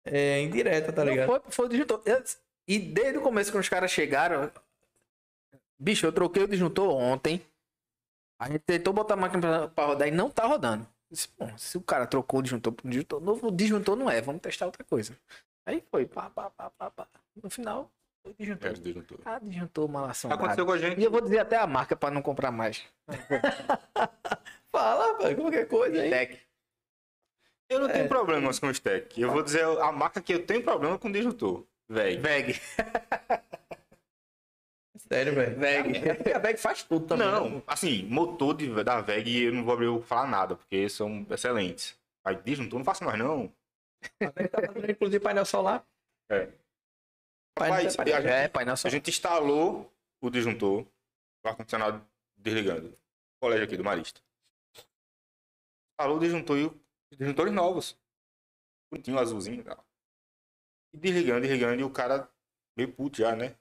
é, 0.06 0.42
indireta, 0.42 0.92
tá 0.94 1.04
Não, 1.04 1.12
ligado? 1.12 1.28
foi, 1.28 1.42
foi 1.50 1.66
o 1.66 1.70
disjuntor. 1.70 2.02
Eu- 2.06 2.24
E 2.68 2.78
desde 2.78 3.18
o 3.18 3.22
começo, 3.22 3.52
quando 3.52 3.64
os 3.64 3.70
caras 3.70 3.92
chegaram. 3.92 4.52
Bicho, 5.80 6.06
eu 6.06 6.12
troquei 6.12 6.44
o 6.44 6.48
disjuntor 6.48 6.90
ontem. 6.94 7.42
A 8.40 8.48
gente 8.48 8.60
tentou 8.60 8.94
botar 8.94 9.14
a 9.16 9.18
máquina 9.18 9.42
pra, 9.42 9.68
pra 9.70 9.86
rodar 9.86 10.08
e 10.08 10.12
não 10.12 10.30
tá 10.30 10.46
rodando. 10.46 10.86
Disse, 11.12 11.28
Bom, 11.38 11.58
se 11.58 11.78
o 11.78 11.82
cara 11.82 12.08
trocou 12.08 12.40
o 12.40 12.44
disjuntor 12.44 12.72
pro 12.74 12.90
disjuntor 12.90 13.20
novo, 13.20 13.48
o 13.48 13.52
disjuntor 13.52 13.96
não 13.98 14.10
é. 14.10 14.22
Vamos 14.22 14.42
testar 14.42 14.66
outra 14.66 14.84
coisa. 14.84 15.18
Aí 15.66 15.84
foi, 15.92 16.06
pá, 16.06 16.30
pá, 16.30 16.50
pá, 16.50 16.70
pá, 16.72 16.90
pá. 16.90 17.08
No 17.44 17.50
final, 17.50 17.92
foi 18.24 18.34
disjuntor. 18.40 18.70
É, 18.70 18.72
o 18.72 18.78
disjuntor. 18.78 19.20
Ah, 19.26 19.40
disjuntor. 19.40 19.90
Aconteceu 20.32 20.66
com 20.66 20.72
a 20.72 20.78
gente. 20.78 21.00
E 21.00 21.04
eu 21.04 21.12
vou 21.12 21.22
dizer 21.22 21.40
até 21.40 21.58
a 21.58 21.68
marca 21.68 21.96
pra 21.96 22.10
não 22.10 22.22
comprar 22.22 22.52
mais. 22.52 22.84
Fala, 24.72 25.18
velho, 25.18 25.36
qualquer 25.38 25.68
coisa 25.68 26.02
aí. 26.02 26.10
Tech. 26.10 26.40
Eu 27.70 27.80
não 27.80 27.90
É. 27.90 27.94
tenho 27.94 28.08
problemas 28.08 28.58
com 28.60 28.68
o 28.68 28.72
stack. 28.72 29.20
Eu 29.20 29.32
vou 29.32 29.44
dizer 29.44 29.64
a 29.66 29.92
marca 29.92 30.22
que 30.22 30.34
eu 30.34 30.46
tenho 30.46 30.64
problema 30.64 30.98
com 30.98 31.08
o 31.10 31.12
disjuntor. 31.12 31.66
Véi. 31.90 32.18
VEG. 32.18 32.60
Sério, 35.12 35.36
velho. 35.36 35.60
VEG. 35.60 36.30
É 36.30 36.36
a 36.36 36.40
VEG 36.40 36.58
faz 36.58 36.84
tudo 36.84 37.06
também. 37.08 37.28
né? 37.28 37.34
Não, 37.34 37.64
assim, 37.68 38.04
motor 38.06 38.56
de, 38.56 38.84
da 38.84 39.02
VEG 39.02 39.44
eu 39.46 39.54
não 39.54 39.64
vou 39.66 39.74
abrir 39.74 40.02
falar 40.04 40.28
nada, 40.28 40.56
porque 40.56 40.88
são 40.88 41.26
excelentes. 41.30 42.00
Aí 42.24 42.36
disjuntor 42.36 42.80
não 42.80 42.86
faço 42.86 43.04
mais 43.04 43.18
não. 43.20 43.54
A 44.22 44.30
VEG 44.30 44.48
tá 44.50 44.62
fazendo, 44.62 44.90
inclusive, 44.92 45.20
painel 45.24 45.46
solar. 45.46 45.86
É. 46.30 46.46
Painel 47.56 47.76
Rapaz, 47.78 47.92
separado. 47.92 48.16
a 48.16 48.22
gente- 48.22 48.32
É, 48.32 48.48
painel 48.48 48.74
A 48.74 48.78
só. 48.78 48.88
gente 48.90 49.10
instalou 49.10 49.92
o 50.22 50.30
disjuntor, 50.30 50.86
o 51.44 51.48
ar-condicionado 51.48 52.06
desligando. 52.38 52.98
Colégio 53.42 53.66
aqui 53.66 53.76
do 53.76 53.84
Marista. 53.84 54.22
Instalou 55.94 56.18
o 56.18 56.20
disjuntor 56.22 56.58
e 56.58 56.66
os 56.66 57.18
disjuntores 57.18 57.54
novos. 57.54 58.00
Bonitinho, 58.92 59.20
azulzinho 59.20 59.60
e 59.60 59.64
tal. 59.64 59.84
E 60.94 60.98
desligando, 60.98 61.42
desligando, 61.42 61.82
e 61.82 61.84
o 61.84 61.90
cara 61.90 62.30
meio 62.78 62.92
puto 62.94 63.18
já, 63.18 63.36
né? 63.36 63.56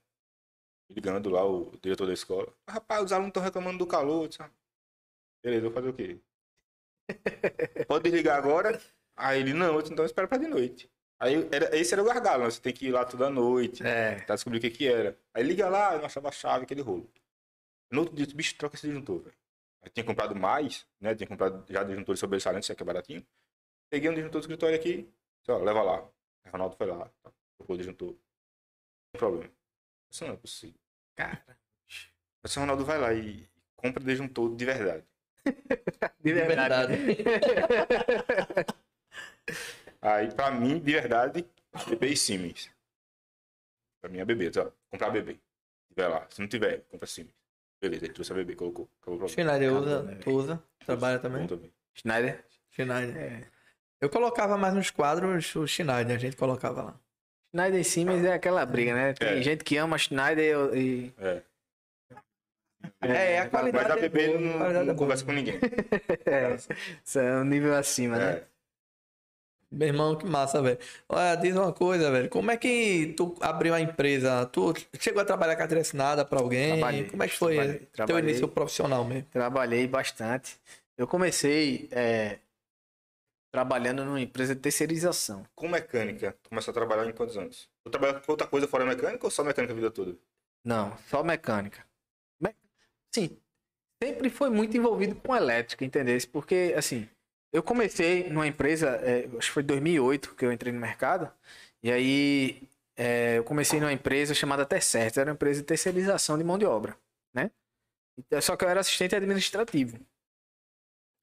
Ligando 0.91 1.31
lá 1.31 1.45
o 1.47 1.71
diretor 1.83 2.07
da 2.07 2.13
escola. 2.13 2.53
"Ah, 2.67 2.73
Rapaz, 2.75 3.05
os 3.05 3.13
alunos 3.13 3.29
estão 3.29 3.43
reclamando 3.43 3.79
do 3.79 3.87
calor. 3.87 4.25
Eu 4.25 4.29
disse, 4.29 4.43
"Ah, 4.43 4.51
Beleza, 5.43 5.63
vou 5.63 5.73
fazer 5.73 5.89
o 5.89 5.95
quê? 5.95 6.21
Pode 7.89 8.05
desligar 8.05 8.37
agora? 8.39 8.81
Aí 9.17 9.41
ele, 9.41 9.53
não, 9.55 9.79
disse, 9.81 9.93
então 9.93 10.05
espera 10.05 10.29
pra 10.29 10.39
de 10.39 10.47
noite. 10.47 10.91
Aí 11.19 11.49
era, 11.53 11.77
esse 11.77 11.93
era 11.93 12.03
o 12.03 12.07
gargalo, 12.07 12.45
né? 12.45 12.51
Você 12.51 12.61
tem 12.61 12.73
que 12.73 12.87
ir 12.87 12.93
lá 12.93 13.05
toda 13.05 13.29
noite. 13.31 13.83
É. 13.87 14.17
Tentar 14.17 14.35
descobrir 14.35 14.59
o 14.59 14.61
que 14.61 14.71
que 14.71 14.87
era. 14.89 15.19
Aí 15.35 15.43
liga 15.43 15.69
lá, 15.69 15.93
eu 15.95 15.99
não 15.99 16.07
achava 16.07 16.29
a 16.29 16.33
chave, 16.33 16.65
aquele 16.65 16.81
rolo. 16.83 17.11
No 17.91 18.01
outro 18.01 18.15
dia, 18.15 18.27
bicho, 18.35 18.57
troca 18.57 18.77
esse 18.77 18.87
disjuntor, 18.87 19.21
velho. 19.21 19.37
Eu 19.83 19.91
tinha 19.91 20.05
comprado 20.05 20.35
mais, 20.37 20.87
né? 21.01 21.15
Tinha 21.15 21.27
comprado 21.27 21.65
já 21.73 21.83
disjuntores 21.85 22.21
sobressalentes, 22.21 22.67
isso 22.67 22.73
aqui 22.73 22.83
é 22.83 22.87
baratinho. 22.87 23.27
Peguei 23.91 24.09
um 24.11 24.15
disjuntor 24.15 24.41
do 24.41 24.45
escritório 24.45 24.77
aqui, 24.77 24.97
disse, 25.41 25.51
ó, 25.51 25.59
leva 25.59 25.83
lá. 25.83 25.99
Aí 26.45 26.49
o 26.49 26.53
Ronaldo 26.53 26.77
foi 26.77 26.87
lá, 26.87 27.11
trocou 27.59 27.75
o 27.75 27.79
disjuntor. 27.79 28.09
Não 28.13 28.17
tem 29.13 29.19
problema. 29.19 29.53
Isso 30.11 30.25
não 30.25 30.35
é 30.35 30.37
possível. 30.37 30.81
Cara. 31.17 31.43
O 32.43 32.61
Ronaldo 32.61 32.85
vai 32.85 32.99
lá 32.99 33.13
e 33.13 33.49
compra 33.77 34.03
disjuntor 34.03 34.55
de 34.57 34.65
verdade. 34.65 35.05
De 36.21 36.35
verdade. 36.35 36.95
Aí, 40.03 40.35
pra 40.35 40.51
mim, 40.51 40.79
de 40.79 40.93
verdade, 40.93 41.47
bebê 41.89 42.09
e 42.09 42.17
Siemens. 42.17 42.71
Pra 44.01 44.11
mim 44.11 44.19
é 44.19 44.25
bebê, 44.25 44.51
tá? 44.51 44.71
Comprar 44.91 45.11
bebê. 45.11 45.35
Se 45.35 45.95
tiver 45.95 46.09
lá. 46.09 46.27
Se 46.31 46.41
não 46.41 46.49
tiver, 46.49 46.81
compra 46.91 47.07
Siemens. 47.07 47.35
Beleza, 47.81 48.05
ele 48.05 48.13
trouxe 48.13 48.33
a 48.33 48.35
bebê, 48.35 48.55
colocou. 48.55 48.89
Acabou. 49.01 49.29
Schneider 49.29 49.71
Acabou, 49.71 49.83
usa, 49.83 50.03
né, 50.03 50.15
tu 50.17 50.31
usa, 50.31 50.63
trabalha 50.85 51.19
também. 51.19 51.47
Também. 51.47 51.73
Schneider. 51.95 52.45
Schneider. 52.71 53.17
É. 53.17 53.47
Eu 54.01 54.11
colocava 54.11 54.57
mais 54.57 54.75
nos 54.75 54.91
quadros 54.91 55.55
o 55.57 55.67
Schneider, 55.67 56.17
a 56.17 56.19
gente 56.19 56.37
colocava 56.37 56.83
lá. 56.83 57.01
Schneider 57.51 57.81
e 57.81 57.85
Siemens 57.85 58.25
é 58.25 58.33
aquela 58.33 58.65
briga, 58.65 58.95
né? 58.95 59.13
Tem 59.15 59.29
É. 59.39 59.43
gente 59.43 59.65
que 59.65 59.77
ama 59.77 59.99
Schneider 59.99 60.75
e. 60.75 61.13
É. 61.19 61.43
É, 63.03 63.39
a 63.41 63.49
qualidade 63.49 63.89
Mas 63.89 63.97
a 63.97 63.99
é 63.99 64.09
bebê 64.09 64.27
boa, 64.29 64.39
a 64.39 64.41
não, 64.41 64.53
qualidade 64.59 64.75
não 64.75 64.81
é 64.81 64.85
boa. 64.87 64.97
conversa 64.97 65.25
com 65.25 65.33
ninguém. 65.33 65.59
É, 66.27 66.57
isso 67.05 67.19
é 67.19 67.39
um 67.41 67.45
nível 67.45 67.75
acima, 67.75 68.17
né? 68.19 68.33
É. 68.33 68.45
Meu 69.73 69.87
irmão, 69.89 70.17
que 70.17 70.27
massa, 70.27 70.61
velho. 70.61 70.79
Olha, 71.09 71.37
diz 71.37 71.55
uma 71.55 71.73
coisa, 71.73 72.11
velho. 72.11 72.29
Como 72.29 72.51
é 72.51 72.57
que 72.57 73.15
tu 73.17 73.37
abriu 73.41 73.73
a 73.73 73.81
empresa? 73.81 74.45
Tu 74.47 74.75
chegou 74.99 75.23
a 75.23 75.25
trabalhar 75.25 75.55
carteira 75.57 75.81
assinada 75.81 76.25
pra 76.25 76.41
alguém? 76.41 76.73
Trabalhei, 76.79 77.05
Como 77.09 77.23
é 77.23 77.29
que 77.29 77.37
foi 77.37 77.55
trabalhei, 77.55 77.79
teu 77.79 77.89
trabalhei. 78.07 78.31
início 78.31 78.49
profissional 78.49 79.05
mesmo? 79.05 79.29
Trabalhei 79.31 79.87
bastante. 79.87 80.57
Eu 80.99 81.07
comecei 81.07 81.89
é, 81.93 82.39
trabalhando 83.51 84.05
numa 84.05 84.21
empresa 84.21 84.55
de 84.55 84.61
terceirização. 84.61 85.45
Com 85.55 85.69
mecânica, 85.69 86.37
começou 86.49 86.73
a 86.73 86.75
trabalhar 86.75 87.07
em 87.09 87.13
quantos 87.13 87.37
anos? 87.37 87.69
Tu 87.85 87.91
trabalhou 87.91 88.21
com 88.21 88.33
outra 88.33 88.47
coisa 88.47 88.69
fora 88.69 88.85
mecânica 88.85 89.27
ou 89.27 89.31
só 89.31 89.43
mecânica 89.45 89.73
a 89.73 89.77
vida 89.77 89.91
toda? 89.91 90.17
Não, 90.65 90.97
só 91.09 91.23
mecânica. 91.23 91.85
Me- 92.41 92.55
Sim, 93.15 93.39
sempre 94.03 94.31
foi 94.31 94.51
muito 94.51 94.77
envolvido 94.77 95.15
com 95.17 95.35
elétrica, 95.37 95.85
entendeu? 95.85 96.19
Porque, 96.33 96.75
assim, 96.77 97.09
eu 97.53 97.63
comecei 97.63 98.31
numa 98.31 98.47
empresa, 98.47 98.91
é, 99.03 99.27
acho 99.39 99.49
que 99.49 99.53
foi 99.55 99.63
em 99.63 99.67
2008 99.67 100.35
que 100.35 100.45
eu 100.45 100.53
entrei 100.53 100.73
no 100.73 100.81
mercado, 100.81 101.33
e 101.83 101.91
aí 101.93 102.69
é, 102.97 103.39
eu 103.39 103.45
comecei 103.45 103.81
numa 103.81 103.93
empresa 103.93 104.35
chamada 104.35 104.67
Tercerto, 104.67 105.21
era 105.21 105.31
uma 105.31 105.35
empresa 105.35 105.61
de 105.61 105.67
terceirização 105.67 106.39
de 106.39 106.45
mão 106.45 106.59
de 106.59 106.67
obra, 106.67 106.97
né? 107.35 107.51
Só 108.43 108.57
que 108.57 108.65
eu 108.65 108.69
era 108.71 108.81
assistente 108.81 109.17
administrativo. 109.17 109.99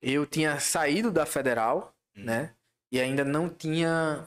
Eu 0.02 0.26
tinha 0.26 0.60
saído 0.60 1.12
da 1.12 1.26
federal, 1.26 1.96
Né? 2.26 2.56
E 2.92 3.00
ainda 3.00 3.24
não 3.24 3.50
tinha 3.50 4.26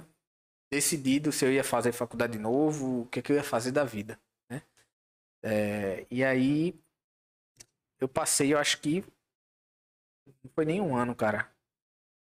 decidido 0.71 1.33
se 1.33 1.45
eu 1.45 1.53
ia 1.53 1.65
fazer 1.65 1.93
faculdade 1.93 2.35
de 2.35 2.39
novo, 2.39 3.03
o 3.03 3.07
que, 3.07 3.21
que 3.21 3.33
eu 3.33 3.37
ia 3.37 3.43
fazer 3.43 3.73
da 3.73 3.85
vida. 3.85 4.19
É, 5.43 6.07
e 6.11 6.23
aí 6.23 6.79
eu 7.99 8.09
passei, 8.09 8.53
eu 8.53 8.59
acho 8.59 8.81
que 8.81 9.03
não 10.43 10.51
foi 10.55 10.65
nem 10.65 10.81
um 10.81 10.95
ano, 10.95 11.15
cara. 11.15 11.51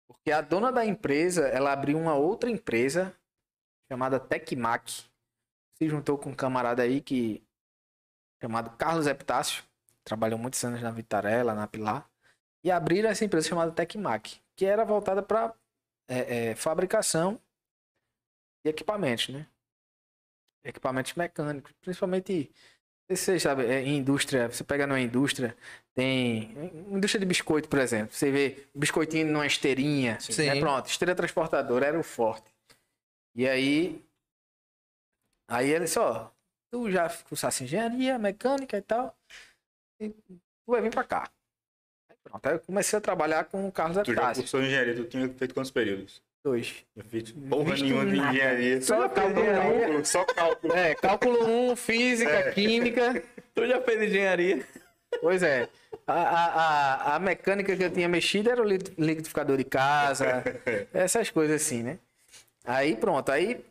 Porque 0.07 0.31
a 0.31 0.41
dona 0.41 0.71
da 0.71 0.85
empresa, 0.85 1.47
ela 1.47 1.71
abriu 1.71 1.97
uma 1.97 2.15
outra 2.15 2.49
empresa 2.49 3.15
chamada 3.91 4.19
Tecmac. 4.19 5.05
Se 5.77 5.89
juntou 5.89 6.17
com 6.17 6.29
um 6.29 6.35
camarada 6.35 6.83
aí 6.83 7.01
que 7.01 7.43
chamado 8.41 8.75
Carlos 8.77 9.07
Epitácio, 9.07 9.63
trabalhou 10.03 10.37
muitos 10.37 10.63
anos 10.63 10.81
na 10.81 10.91
Vitarella, 10.91 11.53
na 11.53 11.67
Pilar, 11.67 12.09
e 12.63 12.69
abriram 12.69 13.09
essa 13.09 13.25
empresa 13.25 13.49
chamada 13.49 13.71
Tecmac, 13.71 14.39
que 14.55 14.65
era 14.65 14.85
voltada 14.85 15.21
para 15.21 15.53
fabricação 16.55 17.39
de 18.63 18.69
equipamentos, 18.69 19.29
né? 19.29 19.47
Equipamentos 20.63 21.13
mecânicos, 21.13 21.71
principalmente 21.81 22.51
Você 23.07 23.39
sabe, 23.39 23.65
é, 23.65 23.83
em 23.83 23.97
indústria, 23.97 24.49
você 24.49 24.63
pega 24.63 24.87
numa 24.87 24.99
indústria, 24.99 25.55
tem. 25.93 26.51
Indústria 26.89 27.19
de 27.19 27.25
biscoito, 27.25 27.69
por 27.69 27.77
exemplo. 27.77 28.15
Você 28.15 28.31
vê 28.31 28.67
biscoitinho 28.73 29.31
numa 29.31 29.45
esteirinha. 29.45 30.19
Sim. 30.19 30.47
Né? 30.47 30.59
Pronto, 30.59 30.87
esteira 30.87 31.13
transportadora 31.13 31.85
era 31.85 31.99
o 31.99 32.03
forte. 32.03 32.51
E 33.35 33.47
aí. 33.47 34.03
Aí 35.47 35.69
ele 35.69 35.85
disse: 35.85 35.99
Ó, 35.99 36.31
tu 36.71 36.89
já 36.89 37.07
cursasse 37.25 37.63
engenharia, 37.63 38.17
mecânica 38.17 38.75
e 38.75 38.81
tal. 38.81 39.15
E 40.01 40.09
tu 40.09 40.41
vai 40.65 40.81
vir 40.81 40.91
pra 40.91 41.03
cá. 41.03 41.31
Pronto, 42.25 42.45
aí 42.47 42.55
eu 42.55 42.59
comecei 42.59 42.97
a 42.97 43.01
trabalhar 43.01 43.45
com 43.45 43.67
o 43.67 43.71
Carlos 43.71 44.03
Tu 44.03 44.13
já 44.13 44.33
cursou 44.33 44.61
engenharia, 44.61 44.95
tu 44.95 45.03
tinha 45.05 45.29
feito 45.29 45.53
quantos 45.53 45.71
períodos? 45.71 46.21
Dois. 46.43 46.83
Eu 46.95 47.03
fiz 47.05 47.31
porra 47.31 47.75
nenhuma 47.75 48.05
de 48.05 48.17
engenharia. 48.17 48.81
Só 48.81 49.07
cálculo 49.09 49.45
cálculo, 49.45 50.05
só 50.05 50.25
cálculo. 50.25 50.73
É, 50.73 50.95
cálculo 50.95 51.71
1, 51.71 51.75
física, 51.75 52.51
química. 52.51 53.23
Tu 53.55 53.65
já 53.65 53.79
fez 53.79 54.01
engenharia? 54.01 54.65
Pois 55.21 55.41
é. 55.41 55.69
A, 56.05 56.13
a, 56.13 57.15
a, 57.15 57.19
mecânica 57.19 57.73
que 57.75 57.81
eu 57.81 57.89
tinha 57.89 58.09
mexido 58.09 58.49
era 58.49 58.61
o 58.61 58.65
li- 58.65 58.79
liquidificador 58.97 59.55
de 59.55 59.63
casa, 59.63 60.43
essas 60.93 61.29
coisas 61.29 61.61
assim, 61.61 61.81
né? 61.81 61.99
Aí 62.65 62.97
pronto, 62.97 63.31
aí 63.31 63.63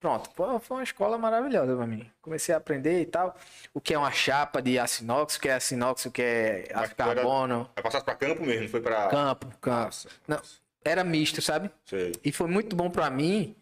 pronto. 0.00 0.30
Foi 0.34 0.76
uma 0.76 0.82
escola 0.82 1.18
maravilhosa 1.18 1.76
pra 1.76 1.86
mim. 1.86 2.10
Comecei 2.22 2.54
a 2.54 2.58
aprender 2.58 3.00
e 3.00 3.06
tal. 3.06 3.36
O 3.74 3.80
que 3.80 3.94
é 3.94 3.98
uma 3.98 4.10
chapa 4.10 4.60
de 4.62 4.78
aço 4.78 5.02
inox, 5.02 5.36
o 5.36 5.40
que 5.40 5.48
é 5.48 5.54
aço 5.54 5.74
inox, 5.74 6.06
o 6.06 6.10
que 6.10 6.22
é 6.22 6.68
aço 6.72 6.94
carbono, 6.94 7.70
Vai 7.74 7.82
passar 7.82 8.02
pra 8.02 8.14
campo 8.14 8.42
mesmo, 8.44 8.62
não 8.62 8.68
foi 8.68 8.80
pra. 8.80 9.08
campo, 9.08 9.46
campo. 9.60 9.84
Nossa. 9.84 10.08
Não, 10.26 10.40
era 10.84 11.04
misto, 11.04 11.42
sabe? 11.42 11.70
Sei. 11.84 12.12
E 12.24 12.32
foi 12.32 12.48
muito 12.48 12.74
bom 12.74 12.90
pra 12.90 13.10
mim 13.10 13.54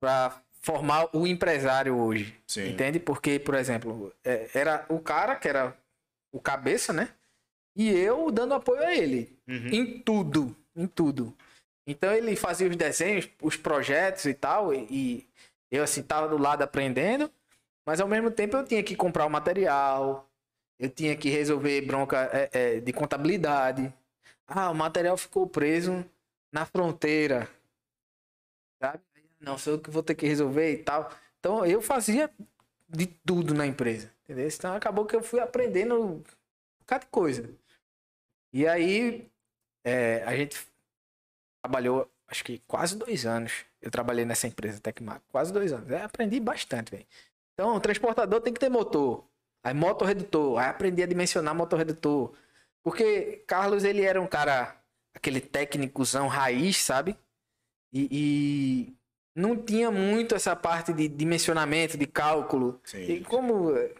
pra 0.00 0.40
formar 0.60 1.08
o 1.14 1.26
empresário 1.26 1.96
hoje. 1.96 2.34
Sim. 2.46 2.70
Entende? 2.70 3.00
Porque, 3.00 3.38
por 3.38 3.54
exemplo, 3.54 4.12
é, 4.24 4.48
era 4.54 4.84
o 4.88 4.98
cara 4.98 5.36
que 5.36 5.48
era 5.48 5.76
o 6.32 6.40
cabeça, 6.40 6.92
né? 6.92 7.08
E 7.76 7.90
eu 7.90 8.30
dando 8.30 8.54
apoio 8.54 8.82
a 8.82 8.94
ele. 8.94 9.38
Uhum. 9.48 9.68
Em 9.68 9.98
tudo. 10.00 10.54
Em 10.76 10.86
tudo. 10.86 11.34
Então 11.86 12.12
ele 12.12 12.36
fazia 12.36 12.68
os 12.68 12.76
desenhos, 12.76 13.28
os 13.40 13.56
projetos 13.56 14.26
e 14.26 14.34
tal. 14.34 14.74
E 14.74 15.26
eu, 15.70 15.82
assim, 15.82 16.02
tava 16.02 16.28
do 16.28 16.38
lado 16.38 16.62
aprendendo. 16.62 17.30
Mas 17.84 18.00
ao 18.00 18.08
mesmo 18.08 18.30
tempo 18.30 18.56
eu 18.56 18.64
tinha 18.64 18.82
que 18.82 18.94
comprar 18.94 19.26
o 19.26 19.30
material. 19.30 20.28
Eu 20.78 20.90
tinha 20.90 21.16
que 21.16 21.28
resolver 21.28 21.80
bronca 21.82 22.28
é, 22.32 22.50
é, 22.52 22.80
de 22.80 22.92
contabilidade. 22.92 23.92
Ah, 24.46 24.70
o 24.70 24.74
material 24.74 25.16
ficou 25.16 25.46
preso 25.46 26.04
na 26.52 26.64
fronteira. 26.64 27.48
Sabe? 28.80 29.02
Não, 29.40 29.58
sou 29.58 29.74
eu 29.74 29.78
que 29.80 29.90
vou 29.90 30.02
ter 30.02 30.14
que 30.14 30.26
resolver 30.26 30.72
e 30.72 30.78
tal. 30.78 31.10
Então 31.38 31.64
eu 31.64 31.80
fazia 31.80 32.30
de 32.88 33.06
tudo 33.06 33.54
na 33.54 33.66
empresa. 33.66 34.12
Entendeu? 34.24 34.46
Então 34.46 34.74
acabou 34.74 35.06
que 35.06 35.16
eu 35.16 35.22
fui 35.22 35.40
aprendendo 35.40 36.00
um 36.00 36.22
bocado 36.80 37.04
de 37.04 37.10
coisa. 37.10 37.50
E 38.52 38.66
aí 38.66 39.30
é, 39.84 40.22
a 40.24 40.36
gente 40.36 40.66
trabalhou, 41.62 42.10
acho 42.26 42.44
que 42.44 42.58
quase 42.66 42.96
dois 42.96 43.26
anos. 43.26 43.64
Eu 43.80 43.90
trabalhei 43.90 44.24
nessa 44.24 44.46
empresa 44.46 44.80
Tecmac, 44.80 45.22
quase 45.30 45.52
dois 45.52 45.72
anos. 45.72 45.90
Aprendi 45.92 46.40
bastante, 46.40 46.90
velho. 46.90 47.06
Então, 47.54 47.78
transportador 47.80 48.40
tem 48.40 48.52
que 48.52 48.60
ter 48.60 48.68
motor. 48.68 49.24
Aí 49.62 49.74
motorredutor. 49.74 50.58
Aí 50.58 50.68
aprendi 50.68 51.02
a 51.02 51.06
dimensionar 51.06 51.54
motorredutor. 51.54 52.32
Porque 52.82 53.44
Carlos, 53.46 53.84
ele 53.84 54.02
era 54.02 54.20
um 54.20 54.26
cara, 54.26 54.76
aquele 55.14 55.40
técnicozão 55.40 56.26
raiz, 56.26 56.78
sabe? 56.78 57.16
E, 57.92 58.08
e 58.10 58.96
não 59.34 59.56
tinha 59.56 59.90
muito 59.90 60.34
essa 60.34 60.54
parte 60.56 60.92
de 60.92 61.08
dimensionamento, 61.08 61.96
de 61.96 62.06
cálculo. 62.06 62.80
Sim. 62.84 63.02
E 63.02 63.24
como 63.24 63.76
eh, 63.76 63.94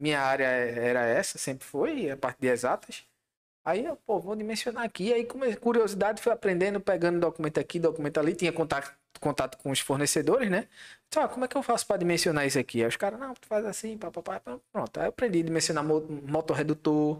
minha 0.00 0.20
área 0.20 0.44
era 0.44 1.04
essa, 1.06 1.38
sempre 1.38 1.66
foi, 1.66 2.10
a 2.10 2.16
parte 2.16 2.40
de 2.40 2.48
exatas, 2.48 3.04
aí 3.68 3.84
eu, 3.84 3.96
pô, 3.96 4.18
vou 4.18 4.34
dimensionar 4.34 4.84
aqui. 4.84 5.12
Aí, 5.12 5.24
como 5.24 5.44
curiosidade, 5.58 6.20
fui 6.22 6.32
aprendendo, 6.32 6.80
pegando 6.80 7.20
documento 7.20 7.58
aqui, 7.58 7.78
documento 7.78 8.18
ali, 8.18 8.34
tinha 8.34 8.52
contato, 8.52 8.92
contato 9.20 9.58
com 9.58 9.70
os 9.70 9.80
fornecedores, 9.80 10.50
né? 10.50 10.66
Então, 11.08 11.22
ah, 11.22 11.28
como 11.28 11.44
é 11.44 11.48
que 11.48 11.56
eu 11.56 11.62
faço 11.62 11.86
para 11.86 11.96
dimensionar 11.98 12.46
isso 12.46 12.58
aqui? 12.58 12.82
Aí 12.82 12.88
os 12.88 12.96
caras, 12.96 13.18
não, 13.18 13.34
tu 13.34 13.46
faz 13.46 13.64
assim, 13.64 13.96
papapá, 13.96 14.40
pronto. 14.72 14.98
Aí 14.98 15.06
eu 15.06 15.10
aprendi 15.10 15.40
a 15.40 15.42
dimensionar 15.44 15.84
mo- 15.84 16.06
motorredutor, 16.26 17.18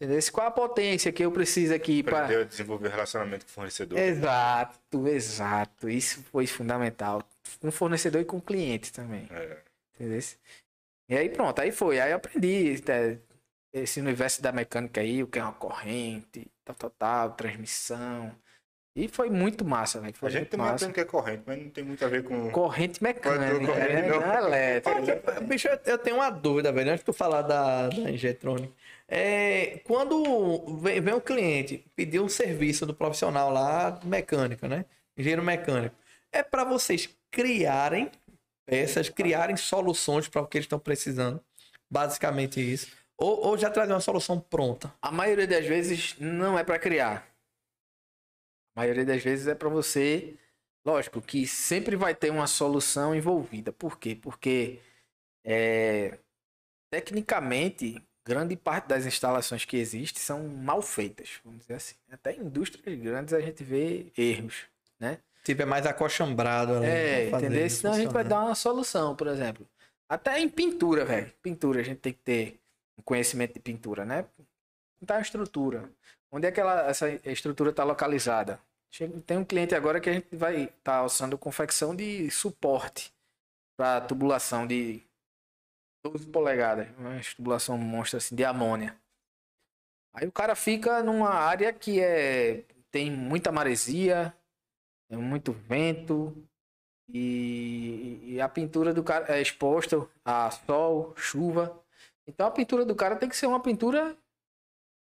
entendeu? 0.00 0.20
Qual 0.32 0.46
a 0.46 0.50
potência 0.50 1.12
que 1.12 1.24
eu 1.24 1.32
preciso 1.32 1.74
aqui 1.74 2.02
para... 2.02 2.44
Desenvolver 2.44 2.88
relacionamento 2.88 3.44
com 3.44 3.50
o 3.50 3.54
fornecedor. 3.54 3.98
Exato, 3.98 5.08
exato. 5.08 5.88
Isso 5.88 6.22
foi 6.30 6.46
fundamental. 6.46 7.22
Com 7.60 7.70
fornecedor 7.70 8.20
e 8.20 8.24
com 8.24 8.40
cliente 8.40 8.92
também. 8.92 9.28
É. 9.30 9.58
Entendeu? 9.94 10.20
E 11.08 11.16
aí 11.16 11.28
pronto, 11.28 11.60
aí 11.60 11.70
foi. 11.70 12.00
Aí 12.00 12.10
eu 12.10 12.16
aprendi 12.16 12.82
é, 12.88 13.16
esse 13.82 14.00
universo 14.00 14.42
da 14.42 14.52
mecânica 14.52 15.00
aí, 15.00 15.22
o 15.22 15.26
que 15.26 15.38
é 15.38 15.42
uma 15.42 15.52
corrente, 15.52 16.46
tal, 16.64 16.74
tal, 16.76 16.90
tal, 16.90 17.30
transmissão. 17.32 18.34
E 18.96 19.08
foi 19.08 19.28
muito 19.28 19.62
massa, 19.62 20.00
velho. 20.00 20.14
A 20.22 20.30
gente 20.30 20.48
também 20.48 20.66
massa. 20.66 20.86
aprende 20.86 20.94
que 20.94 21.00
é 21.00 21.04
corrente, 21.04 21.42
mas 21.44 21.62
não 21.62 21.68
tem 21.68 21.84
muito 21.84 22.02
a 22.02 22.08
ver 22.08 22.24
com. 22.24 22.50
Corrente 22.50 23.02
mecânica, 23.02 23.66
corrente, 23.66 23.92
né? 23.92 24.08
não. 24.08 24.20
não 24.20 24.32
é 24.32 24.38
elétrica. 24.38 25.40
Bicho, 25.42 25.68
eu- 25.84 25.98
tenho 25.98 26.16
uma 26.16 26.30
dúvida, 26.30 26.72
velho, 26.72 26.90
antes 26.90 27.00
de 27.00 27.04
tu 27.04 27.12
falar 27.12 27.42
da, 27.42 27.88
da 27.88 28.10
Injetronic. 28.10 28.72
É, 29.06 29.80
quando 29.84 30.78
vem, 30.78 30.98
vem 31.02 31.14
um 31.14 31.20
cliente 31.20 31.84
pedir 31.94 32.20
um 32.20 32.28
serviço 32.28 32.86
do 32.86 32.94
profissional 32.94 33.52
lá, 33.52 33.90
de 33.90 34.06
mecânica, 34.06 34.66
né? 34.66 34.86
Engenheiro 35.16 35.42
mecânico. 35.42 35.94
É 36.32 36.42
para 36.42 36.64
vocês 36.64 37.14
criarem 37.30 38.10
peças, 38.64 39.10
criarem 39.10 39.56
soluções 39.56 40.26
para 40.26 40.40
o 40.40 40.46
que 40.46 40.56
eles 40.56 40.64
estão 40.64 40.78
precisando. 40.78 41.38
Basicamente 41.90 42.60
isso. 42.60 42.88
Ou, 43.18 43.46
ou 43.46 43.58
já 43.58 43.70
trazer 43.70 43.92
uma 43.92 44.00
solução 44.00 44.38
pronta. 44.38 44.92
A 45.00 45.10
maioria 45.10 45.46
das 45.46 45.64
vezes 45.64 46.16
não 46.18 46.58
é 46.58 46.64
para 46.64 46.78
criar. 46.78 47.26
A 48.74 48.80
maioria 48.80 49.04
das 49.04 49.22
vezes 49.22 49.46
é 49.46 49.54
para 49.54 49.68
você. 49.68 50.34
Lógico 50.84 51.20
que 51.20 51.46
sempre 51.46 51.96
vai 51.96 52.14
ter 52.14 52.30
uma 52.30 52.46
solução 52.46 53.14
envolvida. 53.14 53.72
Por 53.72 53.98
quê? 53.98 54.14
Porque 54.14 54.78
é, 55.44 56.18
tecnicamente 56.90 58.02
grande 58.26 58.56
parte 58.56 58.88
das 58.88 59.06
instalações 59.06 59.64
que 59.64 59.76
existem 59.76 60.20
são 60.20 60.48
mal 60.48 60.82
feitas, 60.82 61.40
vamos 61.44 61.60
dizer 61.60 61.74
assim. 61.74 61.94
Até 62.10 62.32
em 62.34 62.40
indústrias 62.40 62.98
grandes 62.98 63.32
a 63.32 63.40
gente 63.40 63.62
vê 63.62 64.06
erros, 64.16 64.64
né? 64.98 65.18
Tipo, 65.44 65.62
é 65.62 65.64
mais 65.64 65.86
acochambrado. 65.86 66.82
É, 66.82 67.30
fazer 67.30 67.46
entendeu? 67.46 67.70
Senão 67.70 67.94
a 67.94 67.98
gente 67.98 68.12
vai 68.12 68.24
dar 68.24 68.40
uma 68.40 68.54
solução, 68.56 69.14
por 69.14 69.28
exemplo. 69.28 69.64
Até 70.08 70.40
em 70.40 70.48
pintura, 70.48 71.04
velho. 71.04 71.32
Pintura, 71.40 71.80
a 71.80 71.84
gente 71.84 71.98
tem 71.98 72.12
que 72.12 72.18
ter 72.18 72.60
conhecimento 73.02 73.54
de 73.54 73.60
pintura, 73.60 74.04
né? 74.04 74.26
Pintar 74.98 75.18
a 75.18 75.22
estrutura. 75.22 75.90
Onde 76.30 76.46
é 76.46 76.52
que 76.52 76.60
ela, 76.60 76.88
essa 76.88 77.08
estrutura 77.30 77.70
está 77.70 77.84
localizada? 77.84 78.60
Tem 79.26 79.36
um 79.36 79.44
cliente 79.44 79.74
agora 79.74 80.00
que 80.00 80.08
a 80.08 80.12
gente 80.12 80.34
vai 80.34 80.64
estar 80.64 80.74
tá 80.82 80.96
alçando 80.96 81.36
confecção 81.36 81.94
de 81.94 82.30
suporte 82.30 83.12
para 83.76 84.00
tubulação 84.00 84.66
de 84.66 85.02
12 86.04 86.26
polegadas. 86.28 86.88
Uma 86.96 87.20
tubulação 87.36 87.76
monstro 87.76 88.16
assim, 88.16 88.34
de 88.34 88.44
amônia. 88.44 88.96
Aí 90.14 90.26
o 90.26 90.32
cara 90.32 90.54
fica 90.54 91.02
numa 91.02 91.30
área 91.30 91.72
que 91.72 92.00
é 92.00 92.64
tem 92.90 93.10
muita 93.10 93.52
maresia, 93.52 94.34
é 95.10 95.16
muito 95.16 95.52
vento, 95.52 96.34
e, 97.08 98.20
e 98.24 98.40
a 98.40 98.48
pintura 98.48 98.92
do 98.92 99.04
cara 99.04 99.36
é 99.36 99.40
exposta 99.40 100.08
a 100.24 100.50
sol, 100.50 101.14
chuva. 101.16 101.78
Então 102.26 102.46
a 102.46 102.50
pintura 102.50 102.84
do 102.84 102.94
cara 102.94 103.16
tem 103.16 103.28
que 103.28 103.36
ser 103.36 103.46
uma 103.46 103.60
pintura 103.60 104.16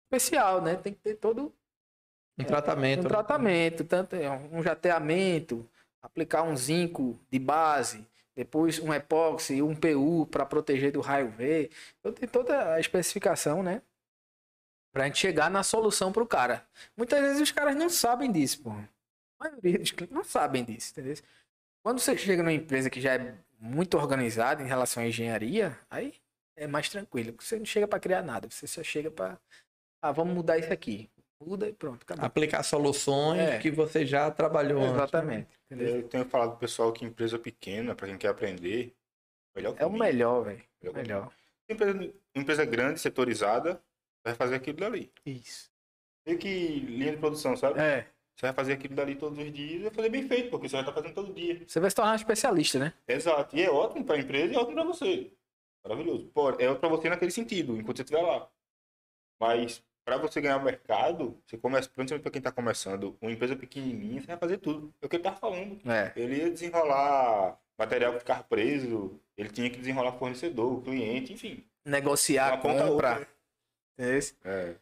especial, 0.05 0.61
né? 0.61 0.77
Tem 0.77 0.92
que 0.92 1.01
ter 1.01 1.14
todo 1.16 1.55
Um 2.38 2.45
tratamento. 2.45 3.05
um 3.05 3.09
tratamento, 3.09 3.85
tanto 3.85 4.16
é, 4.16 4.31
um 4.31 4.62
jateamento, 4.62 5.69
aplicar 6.03 6.42
um 6.42 6.57
zinco 6.57 7.19
de 7.31 7.38
base, 7.38 8.07
depois 8.35 8.79
um 8.79 8.92
epóxi 8.92 9.55
e 9.57 9.62
um 9.62 9.75
PU 9.75 10.27
para 10.27 10.45
proteger 10.47 10.92
do 10.92 11.01
raio 11.01 11.31
V. 11.31 11.71
Então 11.99 12.12
tem 12.12 12.29
toda 12.29 12.75
a 12.75 12.81
especificação, 12.81 13.62
né? 13.62 13.83
Pra 14.92 15.05
gente 15.07 15.19
chegar 15.19 15.51
na 15.51 15.62
solução 15.62 16.12
pro 16.12 16.27
cara. 16.27 16.66
Muitas 16.97 17.21
vezes 17.21 17.40
os 17.42 17.53
caras 17.53 17.77
não 17.77 17.88
sabem 17.88 18.33
disso, 18.33 18.62
pô. 18.62 18.71
A 18.71 19.49
maioria 19.49 19.79
dos 19.79 19.90
clientes 19.90 20.14
não 20.14 20.25
sabem 20.25 20.64
disso, 20.64 20.92
entendeu? 20.92 21.16
Quando 21.83 22.01
você 22.01 22.16
chega 22.16 22.42
numa 22.42 22.53
empresa 22.53 22.88
que 22.90 23.01
já 23.01 23.14
é 23.14 23.35
muito 23.59 23.97
organizada 23.97 24.62
em 24.62 24.66
relação 24.66 25.03
à 25.03 25.07
engenharia, 25.07 25.79
aí 25.90 26.14
é 26.57 26.66
mais 26.66 26.88
tranquilo. 26.88 27.35
Você 27.38 27.59
não 27.59 27.64
chega 27.66 27.87
para 27.87 28.01
criar 28.01 28.23
nada, 28.23 28.49
você 28.51 28.66
só 28.66 28.83
chega 28.83 29.11
para 29.11 29.38
ah, 30.03 30.12
vamos 30.12 30.35
mudar 30.35 30.59
isso 30.59 30.73
aqui. 30.73 31.11
Muda 31.45 31.69
e 31.69 31.73
pronto, 31.73 32.03
acabou. 32.03 32.25
Aplicar 32.25 32.62
soluções 32.62 33.40
É. 33.40 33.59
que 33.59 33.71
você 33.71 34.07
já 34.07 34.31
trabalhou 34.31 34.81
antes. 34.81 34.95
Exatamente. 34.95 35.49
entendeu? 35.71 35.97
Eu 35.97 36.09
tenho 36.09 36.25
falado 36.25 36.51
pro 36.51 36.61
pessoal 36.61 36.92
que 36.92 37.05
empresa 37.05 37.38
pequena, 37.38 37.95
pra 37.95 38.07
quem 38.09 38.16
quer 38.16 38.29
aprender, 38.29 38.95
melhor 39.55 39.75
É 39.79 39.85
o 39.85 39.92
melhor, 39.92 40.45
velho. 40.45 40.62
Melhor 40.83 40.95
Melhor. 40.97 41.33
Empresa, 41.69 42.14
empresa 42.35 42.64
grande, 42.64 43.01
setorizada, 43.01 43.83
vai 44.25 44.35
fazer 44.35 44.55
aquilo 44.55 44.79
dali. 44.79 45.12
Isso. 45.27 45.71
Meio 46.27 46.38
que 46.38 46.49
linha 46.81 47.12
de 47.12 47.19
produção, 47.19 47.57
sabe? 47.57 47.81
É. 47.81 48.07
Você 48.37 48.47
vai 48.47 48.53
fazer 48.53 48.73
aquilo 48.75 48.95
dali 48.95 49.14
todos 49.16 49.38
os 49.38 49.53
dias 49.53 49.81
e 49.81 49.83
vai 49.85 49.90
fazer 49.90 50.09
bem 50.11 50.29
feito, 50.29 50.51
porque 50.51 50.69
você 50.69 50.77
vai 50.77 50.83
estar 50.83 50.92
fazendo 50.92 51.14
todo 51.14 51.33
dia. 51.33 51.62
Você 51.66 51.81
vai 51.81 51.90
se 51.90 51.97
tornar 51.97 52.12
um 52.12 52.16
especialista, 52.16 52.79
né? 52.79 52.92
Exato. 53.09 53.57
E 53.57 53.62
é 53.62 53.71
ótimo 53.71 54.05
para 54.05 54.16
a 54.16 54.19
empresa 54.19 54.53
e 54.53 54.57
é 54.57 54.59
ótimo 54.59 54.75
para 54.75 54.85
você. 54.85 55.31
Maravilhoso. 55.87 56.27
Pô, 56.35 56.51
é 56.51 56.75
para 56.75 56.88
você 56.88 57.09
naquele 57.09 57.31
sentido, 57.31 57.77
enquanto 57.77 57.99
você 57.99 58.03
estiver 58.03 58.22
lá. 58.22 58.49
Mas 59.40 59.83
para 60.05 60.16
você 60.16 60.40
ganhar 60.40 60.59
mercado, 60.62 61.40
você 61.46 61.57
começa, 61.57 61.88
principalmente 61.88 62.22
para 62.22 62.31
quem 62.33 62.40
está 62.40 62.51
começando, 62.53 63.16
uma 63.20 63.31
empresa 63.31 63.55
pequenininha, 63.55 64.20
você 64.20 64.27
vai 64.27 64.37
fazer 64.37 64.59
tudo. 64.59 64.92
É 65.01 65.07
o 65.07 65.09
que 65.09 65.16
ele 65.16 65.20
estava 65.20 65.37
falando. 65.37 65.81
É. 65.88 66.12
Ele 66.16 66.37
ia 66.37 66.51
desenrolar 66.51 67.59
material 67.79 68.12
que 68.14 68.20
ficava 68.20 68.42
preso, 68.42 69.20
ele 69.37 69.51
tinha 69.51 69.70
que 69.70 69.79
desenrolar 69.79 70.12
fornecedor, 70.12 70.83
cliente, 70.83 71.33
enfim. 71.33 71.64
Negociar, 71.85 72.61
compra. 72.61 73.29
É. 73.99 74.18
É. 74.44 74.77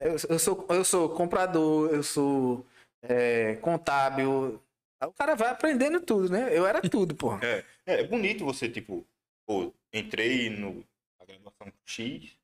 Eu, 0.00 0.16
eu, 0.28 0.38
sou, 0.38 0.66
eu 0.70 0.84
sou 0.84 1.10
comprador, 1.10 1.92
eu 1.92 2.02
sou 2.02 2.66
é, 3.02 3.56
contábil. 3.56 4.60
Aí 5.00 5.08
o 5.08 5.12
cara 5.12 5.34
vai 5.34 5.50
aprendendo 5.50 6.00
tudo, 6.00 6.30
né? 6.30 6.56
Eu 6.56 6.66
era 6.66 6.80
tudo, 6.80 7.14
pô. 7.14 7.34
É, 7.42 7.64
é 7.86 8.04
bonito 8.04 8.44
você, 8.44 8.68
tipo, 8.68 9.06
pô, 9.46 9.72
entrei 9.92 10.50
no 10.50 10.84
na 11.18 11.26
graduação 11.26 11.72
X 11.84 12.36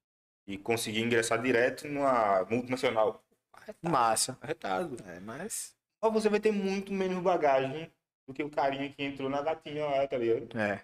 e 0.46 0.56
consegui 0.58 1.00
ingressar 1.00 1.40
direto 1.40 1.88
numa 1.88 2.44
multinacional. 2.50 3.22
Arretado. 3.52 3.92
Massa. 3.92 4.38
Arretado. 4.40 4.96
É, 5.08 5.20
mas. 5.20 5.74
Ou 6.00 6.12
você 6.12 6.28
vai 6.28 6.38
ter 6.40 6.52
muito 6.52 6.92
menos 6.92 7.22
bagagem 7.22 7.90
do 8.28 8.34
que 8.34 8.42
o 8.42 8.50
carinha 8.50 8.88
que 8.90 9.02
entrou 9.02 9.28
na 9.30 9.40
gatinha 9.42 9.84
lá, 9.86 10.06
tá 10.06 10.16
ligado? 10.18 10.56
É. 10.58 10.80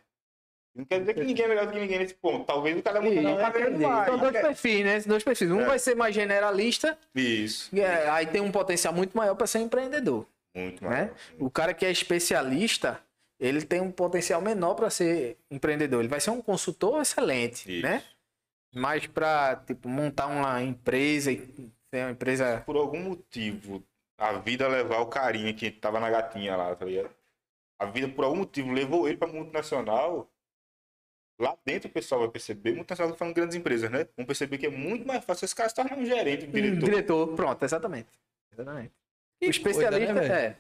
Não 0.75 0.87
quer 0.87 1.01
dizer 1.01 1.13
que 1.15 1.23
ninguém 1.23 1.45
é 1.45 1.49
melhor 1.49 1.67
do 1.67 1.73
que 1.73 1.79
ninguém 1.79 1.99
nesse 1.99 2.15
ponto. 2.15 2.47
Talvez 2.47 2.79
o 2.79 2.83
cara 2.83 2.99
é 2.99 3.03
muito 3.03 3.17
melhor 3.17 3.39
é. 3.39 4.05
São 4.07 4.19
dois 4.19 4.33
perfis, 4.33 4.85
né? 4.85 5.01
Dois 5.01 5.23
perfis. 5.23 5.51
Um 5.51 5.61
É. 5.61 5.67
vai 5.67 5.79
ser 5.79 5.95
mais 5.95 6.15
generalista, 6.15 6.99
Isso. 7.15 7.77
é, 7.79 8.09
aí 8.09 8.25
tem 8.27 8.41
um 8.41 8.51
potencial 8.51 8.95
muito 8.95 9.15
maior 9.17 9.35
para 9.35 9.47
ser 9.47 9.59
empreendedor. 9.59 10.27
Muito 10.57 10.83
Né? 10.83 10.89
mais. 10.89 11.11
O 11.39 11.51
cara 11.51 11.75
que 11.75 11.85
é 11.85 11.91
especialista, 11.91 12.99
ele 13.43 13.61
tem 13.61 13.81
um 13.81 13.91
potencial 13.91 14.41
menor 14.41 14.75
para 14.75 14.89
ser 14.89 15.37
empreendedor. 15.51 16.01
Ele 16.01 16.09
vai 16.09 16.21
ser 16.21 16.31
um 16.31 16.41
consultor 16.41 17.03
excelente, 17.03 17.71
Isso. 17.71 17.83
né? 17.83 18.05
Mas 18.73 19.05
para 19.09 19.57
tipo 19.67 19.89
montar 19.89 20.29
uma 20.29 20.63
empresa 20.63 21.33
e 21.33 21.39
ter 21.91 22.05
uma 22.05 22.13
empresa 22.13 22.63
Por 22.65 22.77
algum 22.77 23.01
motivo, 23.01 23.83
a 24.17 24.35
vida 24.35 24.69
levar 24.69 25.01
o 25.01 25.07
carinha 25.07 25.53
que 25.53 25.73
tava 25.73 25.99
na 25.99 26.09
gatinha 26.09 26.57
lá, 26.57 26.75
tá 26.77 26.85
ligado? 26.85 27.11
A 27.81 27.87
vida, 27.87 28.09
por 28.09 28.25
algum 28.25 28.37
motivo, 28.37 28.71
levou 28.71 29.09
ele 29.09 29.17
pra 29.17 29.27
multinacional. 29.27 30.31
Lá 31.41 31.59
dentro 31.65 31.91
o 31.91 31.93
pessoal 31.93 32.21
vai 32.21 32.31
perceber, 32.31 32.77
multinacional 32.77 33.13
tá 33.13 33.19
falando 33.19 33.35
de 33.35 33.41
grandes 33.41 33.57
empresas, 33.57 33.91
né? 33.91 34.07
Vão 34.17 34.25
perceber 34.25 34.57
que 34.57 34.67
é 34.67 34.71
muito 34.71 35.05
mais 35.05 35.25
fácil 35.25 35.47
esse 35.47 35.55
cara 35.55 35.69
se 35.69 35.75
tornar 35.75 35.99
um 35.99 36.07
gerente, 36.07 36.47
um 36.47 36.49
um 36.49 36.53
diretor. 36.53 36.85
diretor. 36.85 37.35
Pronto, 37.35 37.65
exatamente. 37.65 38.09
Exatamente. 38.53 38.93
O 39.43 39.47
especialista 39.47 40.15
coisa, 40.15 40.29
né, 40.29 40.45
é. 40.45 40.57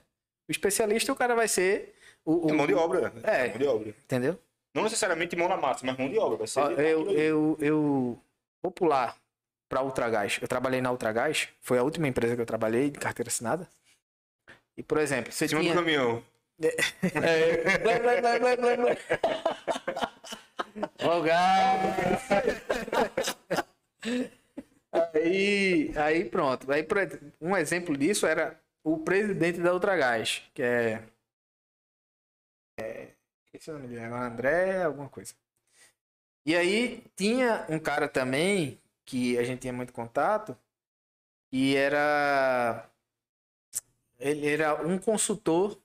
O 0.52 0.54
especialista 0.54 1.10
o 1.10 1.16
cara 1.16 1.34
vai 1.34 1.48
ser 1.48 1.94
o, 2.26 2.46
o- 2.46 2.50
É 2.50 2.52
mão 2.52 2.66
de 2.66 2.74
obra. 2.74 3.08
né? 3.08 3.22
É. 3.24 3.48
Mão 3.48 3.58
de 3.58 3.66
obra. 3.66 3.88
entendeu? 3.88 4.38
Não 4.74 4.82
necessariamente 4.82 5.34
mão 5.34 5.48
na 5.48 5.56
massa, 5.56 5.84
mas 5.86 5.96
mão 5.96 6.10
de 6.10 6.18
obra. 6.18 6.36
Vai 6.36 6.46
ser 6.46 6.60
Ó, 6.60 6.70
eu, 6.72 7.10
eu, 7.10 7.56
eu 7.58 8.22
vou 8.62 8.70
pular 8.70 9.16
para 9.66 9.80
Ultragás. 9.82 10.38
Eu 10.42 10.46
trabalhei 10.46 10.82
na 10.82 10.90
Ultragás, 10.90 11.48
foi 11.62 11.78
a 11.78 11.82
última 11.82 12.06
empresa 12.06 12.36
que 12.36 12.42
eu 12.42 12.46
trabalhei 12.46 12.90
de 12.90 12.98
carteira 12.98 13.30
assinada. 13.30 13.66
E, 14.76 14.82
por 14.82 14.98
exemplo, 14.98 15.32
você 15.32 15.48
cima 15.48 15.62
tinha... 15.62 15.72
do 15.72 15.78
caminhão. 15.78 16.22
É, 16.62 17.78
blá, 17.78 17.98
blá, 18.38 18.56
blá, 18.56 18.76
blá. 18.76 18.96
Ô, 21.16 21.22
gás! 21.22 21.80
aí, 25.14 25.92
aí 25.96 26.24
pronto. 26.26 26.70
Aí, 26.70 26.86
um 27.40 27.56
exemplo 27.56 27.96
disso 27.96 28.26
era 28.26 28.61
o 28.84 28.98
presidente 28.98 29.60
da 29.60 29.72
Ultragás, 29.72 30.42
que 30.54 30.62
é... 30.62 31.08
é 32.78 33.14
o 33.68 33.72
nome 33.72 33.88
dele 33.88 34.00
agora, 34.00 34.26
André, 34.26 34.82
alguma 34.82 35.08
coisa. 35.08 35.34
E 36.44 36.56
aí 36.56 37.04
tinha 37.16 37.64
um 37.68 37.78
cara 37.78 38.08
também 38.08 38.80
que 39.04 39.38
a 39.38 39.44
gente 39.44 39.60
tinha 39.60 39.72
muito 39.72 39.92
contato 39.92 40.56
e 41.50 41.76
era 41.76 42.88
ele 44.18 44.48
era 44.48 44.86
um 44.86 44.98
consultor 44.98 45.80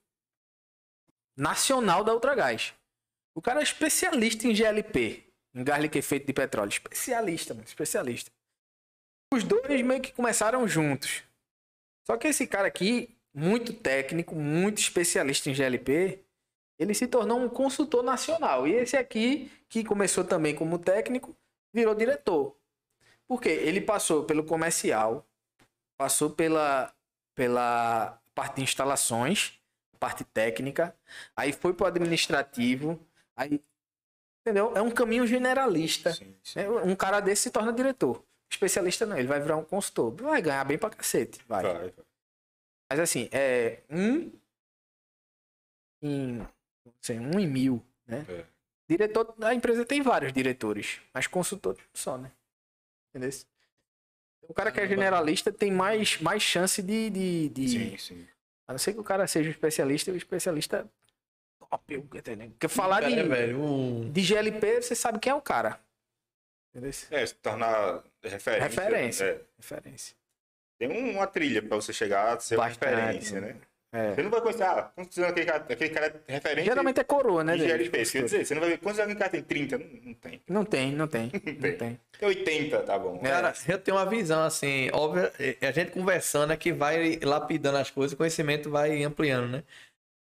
nacional 1.35 2.03
da 2.03 2.13
Ultragás. 2.13 2.73
O 3.35 3.41
cara 3.41 3.59
é 3.59 3.63
especialista 3.63 4.47
em 4.47 4.55
GLP, 4.55 5.23
em 5.53 5.63
gás 5.63 5.81
liquefeito 5.81 6.25
de 6.25 6.33
petróleo, 6.33 6.69
especialista, 6.69 7.53
mano, 7.53 7.67
especialista. 7.67 8.31
Os 9.31 9.43
dois 9.43 9.81
meio 9.81 10.01
que 10.01 10.13
começaram 10.13 10.67
juntos. 10.67 11.26
Só 12.07 12.15
que 12.15 12.29
esse 12.29 12.47
cara 12.47 12.69
aqui, 12.69 13.17
muito 13.33 13.73
técnico, 13.73 14.33
muito 14.33 14.77
especialista 14.77 15.49
em 15.49 15.53
GLP, 15.53 16.23
ele 16.79 16.93
se 16.93 17.05
tornou 17.05 17.37
um 17.37 17.49
consultor 17.49 18.01
nacional. 18.01 18.65
E 18.65 18.73
esse 18.75 18.95
aqui, 18.95 19.51
que 19.67 19.83
começou 19.83 20.23
também 20.23 20.55
como 20.55 20.79
técnico, 20.79 21.35
virou 21.73 21.93
diretor. 21.93 22.55
Por 23.27 23.41
quê? 23.41 23.49
Ele 23.49 23.81
passou 23.81 24.23
pelo 24.23 24.45
comercial, 24.45 25.27
passou 25.97 26.29
pela, 26.29 26.93
pela 27.35 28.17
parte 28.33 28.55
de 28.55 28.61
instalações, 28.61 29.59
parte 29.99 30.23
técnica, 30.23 30.95
aí 31.35 31.51
foi 31.51 31.73
para 31.73 31.83
o 31.83 31.87
administrativo, 31.87 33.05
aí. 33.35 33.61
Entendeu? 34.45 34.71
É 34.77 34.81
um 34.81 34.91
caminho 34.91 35.27
generalista. 35.27 36.13
Sim, 36.13 36.33
sim. 36.41 36.59
É, 36.61 36.69
Um 36.69 36.95
cara 36.95 37.19
desse 37.19 37.43
se 37.43 37.51
torna 37.51 37.73
diretor. 37.73 38.23
Especialista 38.49 39.05
não, 39.05 39.17
ele 39.17 39.27
vai 39.27 39.39
virar 39.39 39.57
um 39.57 39.63
consultor. 39.63 40.13
Vai 40.15 40.41
ganhar 40.41 40.63
bem 40.63 40.77
pra 40.77 40.89
cacete. 40.89 41.39
Vai. 41.47 41.63
Vai. 41.63 41.93
Mas 42.89 42.99
assim, 42.99 43.27
é 43.31 43.81
um 43.89 44.31
em, 46.01 46.37
não 46.37 46.93
sei, 47.01 47.19
um 47.19 47.39
em 47.39 47.47
mil, 47.47 47.83
né? 48.05 48.25
É. 48.29 48.45
Diretor, 48.89 49.35
a 49.41 49.53
empresa 49.53 49.83
tem 49.85 50.01
vários 50.01 50.31
diretores, 50.31 51.01
mas 51.13 51.27
consultor 51.27 51.77
só, 51.93 52.17
né? 52.17 52.31
Entendeu? 53.09 53.37
O 54.43 54.53
cara 54.53 54.71
que 54.71 54.79
é 54.79 54.87
generalista 54.87 55.51
tem 55.51 55.71
mais, 55.71 56.21
mais 56.21 56.41
chance 56.41 56.81
de, 56.81 57.09
de, 57.09 57.49
de- 57.49 57.67
Sim, 57.69 57.97
sim. 57.97 58.27
A 58.65 58.73
não 58.73 58.77
ser 58.79 58.93
que 58.93 58.99
o 58.99 59.03
cara 59.03 59.27
seja 59.27 59.49
um 59.49 59.51
especialista, 59.51 60.11
o 60.11 60.15
especialista 60.15 60.89
top? 61.59 61.99
Porque 62.01 62.67
falar 62.69 63.01
Cara, 63.01 63.13
de, 63.13 63.23
velho, 63.27 63.61
um- 63.61 64.09
de 64.09 64.21
GLP, 64.21 64.81
você 64.81 64.95
sabe 64.95 65.19
quem 65.19 65.31
é 65.31 65.35
o 65.35 65.41
cara. 65.41 65.77
Entendeu? 66.69 66.91
É, 67.11 67.25
se 67.25 67.35
tornar 67.35 68.03
referência. 68.29 68.67
Referência. 68.67 69.25
É. 69.25 69.39
Referência. 69.57 70.15
Tem 70.79 70.89
um- 70.89 71.11
uma 71.13 71.27
trilha 71.27 71.61
pra 71.61 71.75
você 71.75 71.91
chegar 71.91 72.33
a 72.35 72.39
ser 72.39 72.55
uma 72.55 72.67
Bastante, 72.67 72.95
referência, 72.95 73.41
né? 73.41 73.55
É. 73.93 74.13
Você 74.13 74.21
não 74.21 74.29
vai 74.29 74.41
conhecer, 74.41 74.63
ah, 74.63 74.91
quantos 74.93 75.17
anos 75.17 75.31
aquele 75.31 75.45
cara, 75.45 75.63
aquele 75.63 75.89
cara 75.89 76.21
é 76.27 76.33
referência 76.33 76.65
Geralmente 76.65 76.99
é 76.99 77.03
coroa, 77.05 77.41
né? 77.43 77.55
de? 77.55 77.65
GLP. 77.65 78.05
Quer 78.05 78.23
dizer, 78.23 78.45
você 78.45 78.53
não 78.53 78.61
vai 78.61 78.69
ver 78.71 78.77
quantos 78.79 78.99
anos 78.99 79.11
aquele 79.15 79.19
cara 79.19 79.31
tem? 79.31 79.43
30? 79.43 79.77
Não, 79.77 79.85
não 79.87 80.13
tem. 80.13 80.41
Não 80.49 80.65
tem, 80.65 80.91
não 80.91 81.07
tem. 81.07 81.31
Não 81.33 81.39
tem. 81.61 81.77
tem. 81.77 81.99
Tem 82.19 82.27
80, 82.29 82.79
tá 82.83 82.99
bom. 82.99 83.19
É. 83.23 83.29
Cara, 83.29 83.53
eu 83.67 83.79
tenho 83.79 83.95
uma 83.97 84.05
visão 84.05 84.43
assim, 84.43 84.89
óbvio, 84.91 85.31
é 85.39 85.65
a 85.65 85.71
gente 85.71 85.91
conversando 85.91 86.51
é 86.51 86.57
que 86.57 86.73
vai 86.73 87.17
lapidando 87.23 87.77
as 87.77 87.89
coisas, 87.89 88.13
o 88.13 88.17
conhecimento 88.17 88.69
vai 88.69 89.03
ampliando, 89.03 89.49
né? 89.49 89.63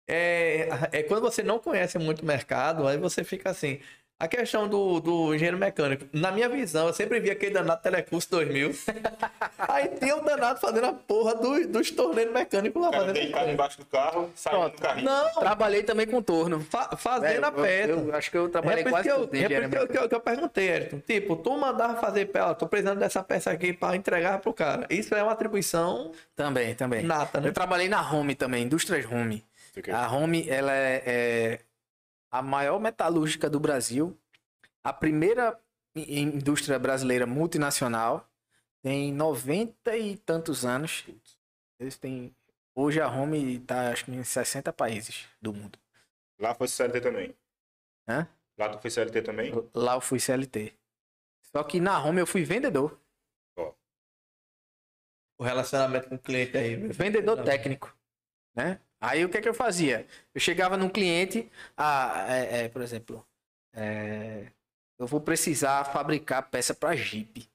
É, 0.08 0.68
é 0.90 1.02
quando 1.02 1.20
você 1.20 1.42
não 1.42 1.58
conhece 1.58 1.98
muito 1.98 2.22
o 2.22 2.26
mercado, 2.26 2.86
aí 2.88 2.96
você 2.96 3.22
fica 3.22 3.50
assim. 3.50 3.80
A 4.22 4.28
questão 4.28 4.68
do, 4.68 5.00
do 5.00 5.34
engenheiro 5.34 5.58
mecânico, 5.58 6.06
na 6.12 6.30
minha 6.30 6.48
visão, 6.48 6.86
eu 6.86 6.92
sempre 6.94 7.18
vi 7.18 7.28
aquele 7.28 7.54
danado 7.54 7.82
Telecurso 7.82 8.30
2000. 8.30 8.70
aí 9.58 9.88
tem 9.88 10.14
um 10.14 10.22
danado 10.22 10.60
fazendo 10.60 10.86
a 10.86 10.92
porra 10.92 11.34
do, 11.34 11.66
dos 11.66 11.90
torneios 11.90 12.32
mecânicos 12.32 12.80
lá. 12.80 12.88
O 12.88 12.90
cara 12.92 13.02
Fazendo, 13.06 13.14
deitado 13.20 13.50
embaixo 13.50 13.78
do 13.78 13.86
carro, 13.86 14.30
saindo 14.36 14.68
do 14.68 14.80
carrinho. 14.80 15.06
não, 15.06 15.28
Trabalhei 15.40 15.82
também 15.82 16.06
com 16.06 16.22
torno. 16.22 16.60
fa- 16.60 16.96
fazendo 16.96 17.44
a 17.44 17.48
É, 17.48 17.50
eu- 17.50 17.54
peça. 17.62 17.88
Eu, 17.90 18.14
acho 18.14 18.30
que 18.30 18.36
eu 18.38 18.48
trabalhei 18.48 18.82
é 18.82 18.84
por 18.84 18.90
quase 18.92 19.08
que 19.08 19.12
eu, 19.12 19.18
tudo 19.18 19.24
é 19.24 19.28
por 19.28 19.36
isso 19.36 19.44
engenharia 19.46 19.68
que 19.68 19.76
eu, 19.76 19.88
que 19.88 19.98
eu- 19.98 20.08
que 20.08 20.14
eu 20.14 20.20
perguntei, 20.20 20.70
Ayrton. 20.72 21.00
Tipo, 21.00 21.34
tu 21.36 21.56
mandava 21.58 22.00
fazer 22.00 22.26
peça, 22.26 22.46
ó, 22.46 22.54
tô 22.54 22.68
precisando 22.68 23.00
dessa 23.00 23.24
peça 23.24 23.50
aqui 23.50 23.72
pra 23.72 23.96
entregar 23.96 24.38
pro 24.38 24.52
cara. 24.52 24.86
Isso 24.88 25.12
é 25.16 25.22
uma 25.24 25.32
atribuição 25.32 26.12
Também, 26.36 26.76
também. 26.76 27.02
nata, 27.02 27.40
né? 27.40 27.48
Eu 27.48 27.52
trabalhei 27.52 27.88
na 27.88 28.08
Home 28.12 28.36
também, 28.36 28.62
Indústrias 28.62 29.04
Home. 29.10 29.44
A 29.92 30.14
Home, 30.14 30.48
ela 30.48 30.72
é, 30.72 31.02
é 31.04 31.58
a 32.32 32.40
maior 32.40 32.80
metalúrgica 32.80 33.50
do 33.50 33.60
Brasil. 33.60 34.18
A 34.82 34.92
primeira 34.92 35.60
indústria 35.94 36.78
brasileira 36.78 37.26
multinacional. 37.26 38.26
Tem 38.82 39.12
90 39.12 39.96
e 39.96 40.16
tantos 40.16 40.64
anos. 40.64 41.04
Eles 41.78 41.98
têm... 41.98 42.34
Hoje 42.74 43.00
a 43.02 43.08
Home 43.08 43.56
está, 43.56 43.90
acho 43.90 44.06
que 44.06 44.12
em 44.12 44.24
60 44.24 44.72
países 44.72 45.28
do 45.40 45.52
mundo. 45.52 45.78
Lá 46.40 46.54
foi 46.54 46.66
CLT 46.66 47.02
também. 47.02 47.36
Hã? 48.08 48.26
Lá 48.58 48.70
tu 48.70 48.80
foi 48.80 48.90
CLT 48.90 49.22
também? 49.22 49.52
Lá 49.74 49.94
eu 49.94 50.00
fui 50.00 50.18
CLT. 50.18 50.74
Só 51.42 51.62
que 51.62 51.78
na 51.78 52.02
Home 52.02 52.20
eu 52.20 52.26
fui 52.26 52.44
vendedor. 52.44 52.98
O 55.38 55.44
relacionamento 55.44 56.08
com 56.08 56.14
o 56.14 56.18
cliente 56.18 56.56
aí. 56.56 56.76
Vendedor 56.76 57.44
técnico, 57.44 57.94
né? 58.54 58.80
Aí 59.02 59.24
o 59.24 59.28
que 59.28 59.36
é 59.36 59.40
que 59.42 59.48
eu 59.48 59.54
fazia? 59.54 60.06
Eu 60.32 60.40
chegava 60.40 60.76
num 60.76 60.88
cliente, 60.88 61.50
ah, 61.76 62.24
é, 62.28 62.64
é, 62.64 62.68
por 62.68 62.80
exemplo, 62.80 63.26
é, 63.72 64.46
eu 64.96 65.08
vou 65.08 65.20
precisar 65.20 65.84
fabricar 65.86 66.48
peça 66.48 66.72
para 66.72 66.94
Jeep. 66.94 67.50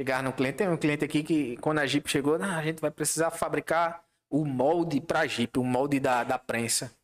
Chegar 0.00 0.22
no 0.22 0.32
cliente, 0.32 0.58
tem 0.58 0.68
um 0.68 0.76
cliente 0.76 1.04
aqui 1.04 1.24
que 1.24 1.56
quando 1.56 1.80
a 1.80 1.86
Jeep 1.86 2.08
chegou, 2.08 2.36
"Ah, 2.40 2.58
a 2.58 2.62
gente 2.62 2.80
vai 2.80 2.92
precisar 2.92 3.32
fabricar 3.32 4.04
o 4.30 4.44
molde 4.44 5.00
para 5.00 5.26
Jeep, 5.26 5.58
o 5.58 5.64
molde 5.64 5.98
da, 5.98 6.22
da 6.22 6.38
prensa. 6.38 6.96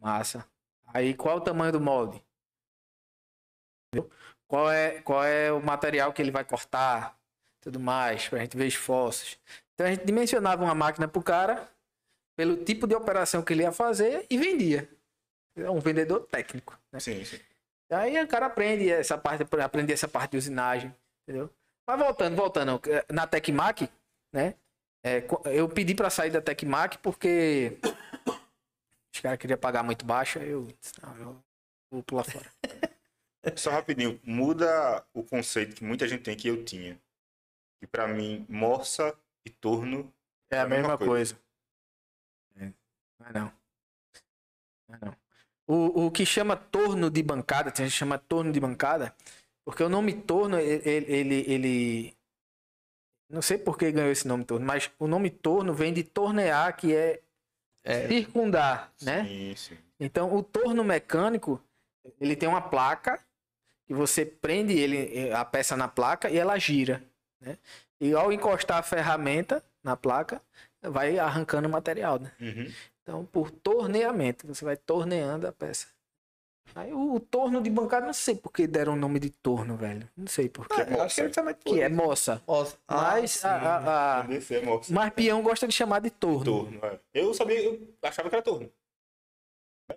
Massa. 0.00 0.44
Aí 0.86 1.14
qual 1.14 1.36
é 1.36 1.38
o 1.38 1.44
tamanho 1.44 1.70
do 1.72 1.80
molde? 1.80 2.20
Entendeu? 3.94 4.10
Qual 4.48 4.70
é, 4.70 5.00
qual 5.02 5.22
é 5.22 5.52
o 5.52 5.62
material 5.64 6.12
que 6.12 6.20
ele 6.20 6.32
vai 6.32 6.44
cortar? 6.44 7.16
Tudo 7.60 7.78
mais, 7.78 8.28
pra 8.28 8.40
gente 8.40 8.56
ver 8.56 8.66
esforços. 8.66 9.38
Então 9.78 9.86
a 9.86 9.90
gente 9.90 10.04
dimensionava 10.04 10.64
uma 10.64 10.74
máquina 10.74 11.06
pro 11.06 11.22
cara, 11.22 11.70
pelo 12.36 12.64
tipo 12.64 12.84
de 12.84 12.96
operação 12.96 13.42
que 13.42 13.52
ele 13.52 13.62
ia 13.62 13.70
fazer 13.70 14.26
e 14.28 14.36
vendia. 14.36 14.90
É 15.56 15.70
um 15.70 15.78
vendedor 15.78 16.26
técnico. 16.26 16.76
Né? 16.90 16.98
Sim, 16.98 17.24
sim. 17.24 17.38
Aí 17.88 18.20
o 18.20 18.26
cara 18.26 18.46
aprende 18.46 18.90
essa 18.90 19.16
parte, 19.16 19.46
aprende 19.62 19.92
essa 19.92 20.08
parte 20.08 20.32
de 20.32 20.38
usinagem, 20.38 20.92
entendeu? 21.22 21.48
Mas 21.86 21.96
voltando, 21.96 22.34
voltando, 22.34 22.80
na 23.08 23.24
Tecmac, 23.24 23.88
né? 24.32 24.56
é, 25.04 25.24
eu 25.44 25.68
pedi 25.68 25.94
pra 25.94 26.10
sair 26.10 26.30
da 26.30 26.42
Tecmac 26.42 26.98
porque 26.98 27.78
os 29.14 29.20
caras 29.20 29.38
queriam 29.38 29.58
pagar 29.60 29.84
muito 29.84 30.04
baixo, 30.04 30.40
aí 30.40 30.48
eu 30.48 30.64
disse, 30.80 31.00
não, 31.00 31.16
eu 31.16 31.44
vou 31.88 32.02
pular 32.02 32.24
fora. 32.24 32.52
Só 33.54 33.70
rapidinho, 33.70 34.20
muda 34.24 35.06
o 35.14 35.22
conceito 35.22 35.76
que 35.76 35.84
muita 35.84 36.08
gente 36.08 36.24
tem 36.24 36.36
que 36.36 36.48
eu 36.48 36.64
tinha. 36.64 37.00
Que 37.80 37.86
pra 37.86 38.08
mim, 38.08 38.44
morsa 38.48 39.16
e 39.48 39.50
torno 39.50 40.12
É 40.50 40.58
a, 40.58 40.62
a 40.62 40.68
mesma 40.68 40.88
mesma, 40.90 40.98
coisa. 40.98 41.38
É. 42.56 42.72
Não 43.18 43.26
é 43.26 43.32
não. 43.32 43.52
Não 44.88 44.94
é 44.94 44.98
não. 45.06 45.16
O, 45.66 46.06
o 46.06 46.10
que 46.10 46.24
chama 46.24 46.56
torno 46.56 47.10
de 47.10 47.22
bancada, 47.22 47.70
tem 47.70 47.84
gente 47.84 47.92
que 47.92 47.98
chama 47.98 48.18
torno 48.18 48.50
de 48.52 48.58
bancada, 48.60 49.14
porque 49.64 49.82
o 49.82 49.88
nome 49.88 50.14
torno, 50.14 50.58
ele, 50.58 50.88
ele, 50.88 51.12
ele- 51.12 51.44
ele- 51.52 52.18
Não 53.28 53.42
sei 53.42 53.58
por 53.58 53.76
que 53.76 53.92
ganhou 53.92 54.10
esse 54.10 54.26
nome 54.26 54.44
torno, 54.44 54.64
mas 54.64 54.90
o 54.98 55.06
nome 55.06 55.28
torno 55.28 55.74
vem 55.74 55.92
de 55.92 56.02
tornear, 56.02 56.74
que 56.74 56.94
é, 56.94 57.20
É. 57.84 58.08
circundar, 58.08 58.90
né? 59.02 59.24
Sim. 59.56 59.76
Então, 60.00 60.34
o 60.34 60.42
torno 60.42 60.82
mecânico, 60.82 61.62
ele 62.18 62.34
tem 62.34 62.48
uma 62.48 62.62
placa 62.62 63.22
que 63.86 63.92
você 63.92 64.24
prende 64.24 64.72
ele 64.78 65.30
a 65.32 65.44
peça 65.44 65.76
na 65.76 65.88
placa 65.88 66.30
e 66.30 66.38
ela 66.38 66.58
gira, 66.58 67.02
né? 67.40 67.58
E 68.00 68.12
ao 68.14 68.32
encostar 68.32 68.78
a 68.78 68.82
ferramenta 68.82 69.62
na 69.82 69.96
placa, 69.96 70.40
vai 70.82 71.18
arrancando 71.18 71.68
o 71.68 71.70
material, 71.70 72.18
né? 72.18 72.32
Uhum. 72.40 72.72
Então, 73.02 73.24
por 73.26 73.50
torneamento, 73.50 74.46
você 74.46 74.64
vai 74.64 74.76
torneando 74.76 75.46
a 75.46 75.52
peça. 75.52 75.86
Aí 76.74 76.92
o, 76.92 77.14
o 77.14 77.20
torno 77.20 77.62
de 77.62 77.70
bancada, 77.70 78.04
não 78.04 78.12
sei 78.12 78.34
por 78.36 78.52
que 78.52 78.66
deram 78.66 78.92
o 78.92 78.96
nome 78.96 79.18
de 79.18 79.30
torno, 79.30 79.74
velho. 79.76 80.06
Não 80.14 80.26
sei 80.26 80.50
por 80.50 80.68
quê. 80.68 80.82
É, 80.82 80.94
eu 80.94 81.02
acho 81.02 81.14
que 81.14 81.20
ele 81.22 81.30
também 81.30 81.54
Que 81.64 81.80
é 81.80 81.88
moça. 81.88 82.42
Mas, 82.86 83.42
Ah, 83.44 83.50
a, 83.50 83.76
a, 83.78 84.18
a- 84.20 84.22
Desse 84.24 84.56
é 84.56 84.62
morsa. 84.62 84.92
mas 84.92 85.10
peão 85.14 85.42
gosta 85.42 85.66
de 85.66 85.72
chamar 85.74 86.00
de 86.00 86.10
torno. 86.10 86.44
Torno, 86.44 86.78
é. 86.84 86.98
Eu 87.14 87.32
sabia, 87.32 87.58
eu 87.64 87.88
achava 88.02 88.28
que 88.28 88.34
era 88.36 88.42
torno. 88.44 88.70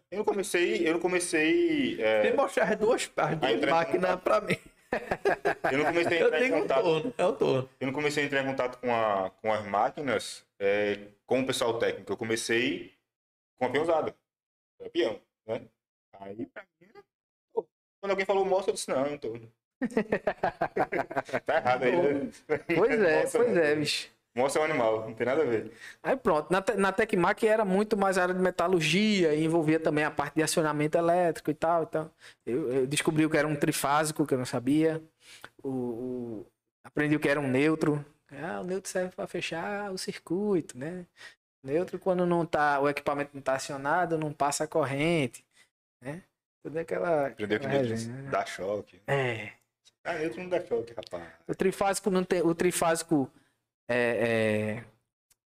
Eu 0.10 0.20
não 0.20 0.24
comecei, 0.26 0.88
eu 0.88 0.94
não 0.94 1.00
comecei. 1.02 2.02
é, 2.02 2.22
Tem 2.22 2.32
que 2.32 2.38
mostrar 2.38 2.64
as 2.72 2.80
duas, 2.80 3.12
as 3.18 3.38
duas 3.38 3.70
máquinas 3.70 4.22
pra 4.22 4.40
mim. 4.40 4.58
Eu 5.72 5.78
não 5.78 5.86
comecei 5.86 6.18
a 6.18 6.22
Eu 6.22 6.28
entrar 6.28 6.42
em 6.46 6.54
um 6.54 6.62
contato. 6.62 6.84
torno. 6.84 7.14
É 7.18 7.26
o 7.26 7.34
torno. 7.34 7.70
Eu 7.80 7.88
não 7.88 7.94
comecei 7.94 8.24
a 8.24 8.26
entrar 8.26 8.44
em 8.44 8.46
contato 8.46 8.78
com, 8.80 8.94
a, 8.94 9.30
com 9.42 9.54
as 9.54 9.66
máquinas 9.66 10.46
é, 10.60 11.00
com 11.26 11.42
o 11.42 11.46
pessoal 11.48 11.78
técnico. 11.80 12.12
Eu 12.12 12.18
comecei 12.18 12.94
com 13.58 13.66
a 13.66 13.70
peãozada. 13.70 14.16
Era 14.80 14.90
peão, 14.90 15.20
né? 15.48 15.62
Aí, 16.20 16.46
pra 16.48 16.64
mim, 16.80 16.90
quando 18.00 18.12
alguém 18.12 18.26
falou 18.26 18.46
moça, 18.46 18.70
eu 18.70 18.74
disse, 18.74 18.90
não, 18.90 19.10
não 19.10 19.18
tô. 19.18 19.34
tá 21.46 21.58
errado 21.58 21.84
aí, 21.84 21.92
né? 21.92 22.32
Pois 22.76 23.02
é, 23.02 23.22
pois 23.28 23.52
não. 23.54 23.62
é, 23.62 23.76
bicho. 23.76 24.10
É 24.34 24.60
um 24.60 24.64
animal, 24.64 25.02
não 25.10 25.14
tem 25.14 25.26
nada 25.26 25.42
a 25.42 25.46
ver. 25.46 25.74
Aí 26.02 26.16
pronto, 26.16 26.50
na, 26.52 26.62
Te- 26.62 26.76
na 26.76 26.92
Tecmac 26.94 27.46
era 27.46 27.66
muito 27.66 27.98
mais 27.98 28.18
área 28.18 28.34
de 28.34 28.40
metalurgia 28.40 29.34
e 29.36 29.44
envolvia 29.44 29.78
também 29.78 30.06
a 30.06 30.12
parte 30.12 30.36
de 30.36 30.44
acionamento 30.44 30.98
elétrico 30.98 31.52
e 31.52 31.54
tal. 31.54 31.84
Então, 31.84 32.10
eu, 32.46 32.72
eu 32.72 32.88
descobri 32.88 33.26
o 33.26 33.30
que 33.30 33.36
era 33.38 33.48
um 33.48 33.56
trifásico, 33.58 34.26
que 34.26 34.34
eu 34.34 34.38
não 34.38 34.46
sabia. 34.46 35.04
O, 35.62 35.70
o- 35.70 36.48
aprendi 36.84 37.16
o 37.16 37.20
que 37.20 37.28
era 37.28 37.42
um 37.42 37.48
neutro. 37.48 38.06
Ah, 38.32 38.62
o 38.62 38.64
neutro 38.64 38.90
serve 38.90 39.14
para 39.14 39.28
fechar 39.28 39.92
o 39.92 39.98
circuito, 39.98 40.78
né? 40.78 41.06
Neutro, 41.62 42.00
quando 42.00 42.26
não 42.26 42.46
tá, 42.46 42.80
o 42.80 42.88
equipamento 42.88 43.32
não 43.34 43.40
está 43.40 43.56
acionado, 43.56 44.18
não 44.18 44.32
passa 44.32 44.64
a 44.64 44.68
corrente, 44.68 45.46
né? 46.02 46.24
Tudo 46.64 46.78
aquela. 46.80 47.28
Aprendeu 47.28 47.60
que 47.60 47.68
neutro 47.68 47.96
né? 48.08 48.30
dá 48.32 48.46
choque. 48.46 49.02
É. 49.06 49.52
Ah, 50.06 50.14
neutro 50.14 50.42
não 50.42 50.50
dá 50.50 50.62
choque, 50.66 50.94
rapaz. 50.94 51.28
O 51.48 51.54
trifásico 51.54 52.10
não 52.10 52.24
tem. 52.24 52.42
O 52.42 52.56
trifásico 52.56 53.30
é, 53.92 54.78
é, 54.80 54.84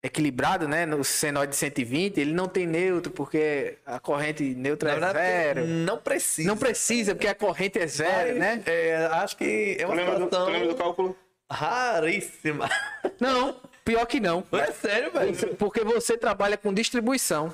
equilibrado, 0.07 0.67
né? 0.67 0.86
No 0.86 1.03
senoide 1.03 1.51
de 1.51 1.55
120, 1.57 2.19
ele 2.19 2.33
não 2.33 2.47
tem 2.47 2.65
neutro, 2.67 3.11
porque 3.11 3.77
a 3.86 3.99
corrente 3.99 4.43
neutra 4.55 4.89
Na 4.91 4.95
é 4.95 4.99
verdade, 4.99 5.27
zero. 5.61 5.67
não 5.67 5.97
precisa. 5.97 6.47
Não 6.47 6.57
precisa, 6.57 7.15
porque 7.15 7.27
a 7.27 7.36
corrente 7.36 7.79
é 7.79 7.88
zero, 7.88 8.29
Mas, 8.29 8.38
né? 8.38 8.63
é, 8.65 9.05
acho 9.13 9.36
que 9.38 9.77
é 9.79 9.86
uma 9.86 9.95
lembra, 9.95 10.13
do, 10.13 10.19
tu 10.19 10.23
situação 10.25 10.51
lembra 10.51 10.67
do 10.69 10.75
cálculo? 10.75 11.17
raríssima. 11.51 12.69
Não, 13.19 13.55
pior 13.83 14.05
que 14.07 14.19
não. 14.19 14.43
É 14.51 14.71
sério, 14.71 15.11
velho. 15.11 15.55
Porque 15.57 15.83
você 15.83 16.17
trabalha 16.17 16.57
com 16.57 16.73
distribuição. 16.73 17.53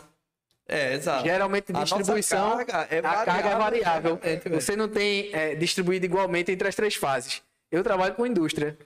É, 0.68 0.94
exato. 0.94 1.26
Geralmente, 1.26 1.72
A 1.76 1.84
distribuição. 1.84 2.56
carga 2.58 2.88
é 2.90 3.00
a 3.00 3.26
carga 3.26 3.50
é 3.50 3.56
variável. 3.58 4.12
exatamente, 4.14 4.44
velho. 4.50 4.62
Você 4.62 4.76
não 4.78 4.88
tem 4.88 5.30
é, 5.34 5.56
distribuído 5.56 6.06
igualmente 6.06 6.50
entre 6.52 6.68
as 6.68 6.74
três 6.76 6.96
fases. 6.96 7.42
Eu 7.70 7.84
trabalho 7.84 8.14
com 8.16 8.26
indústria. 8.26 8.78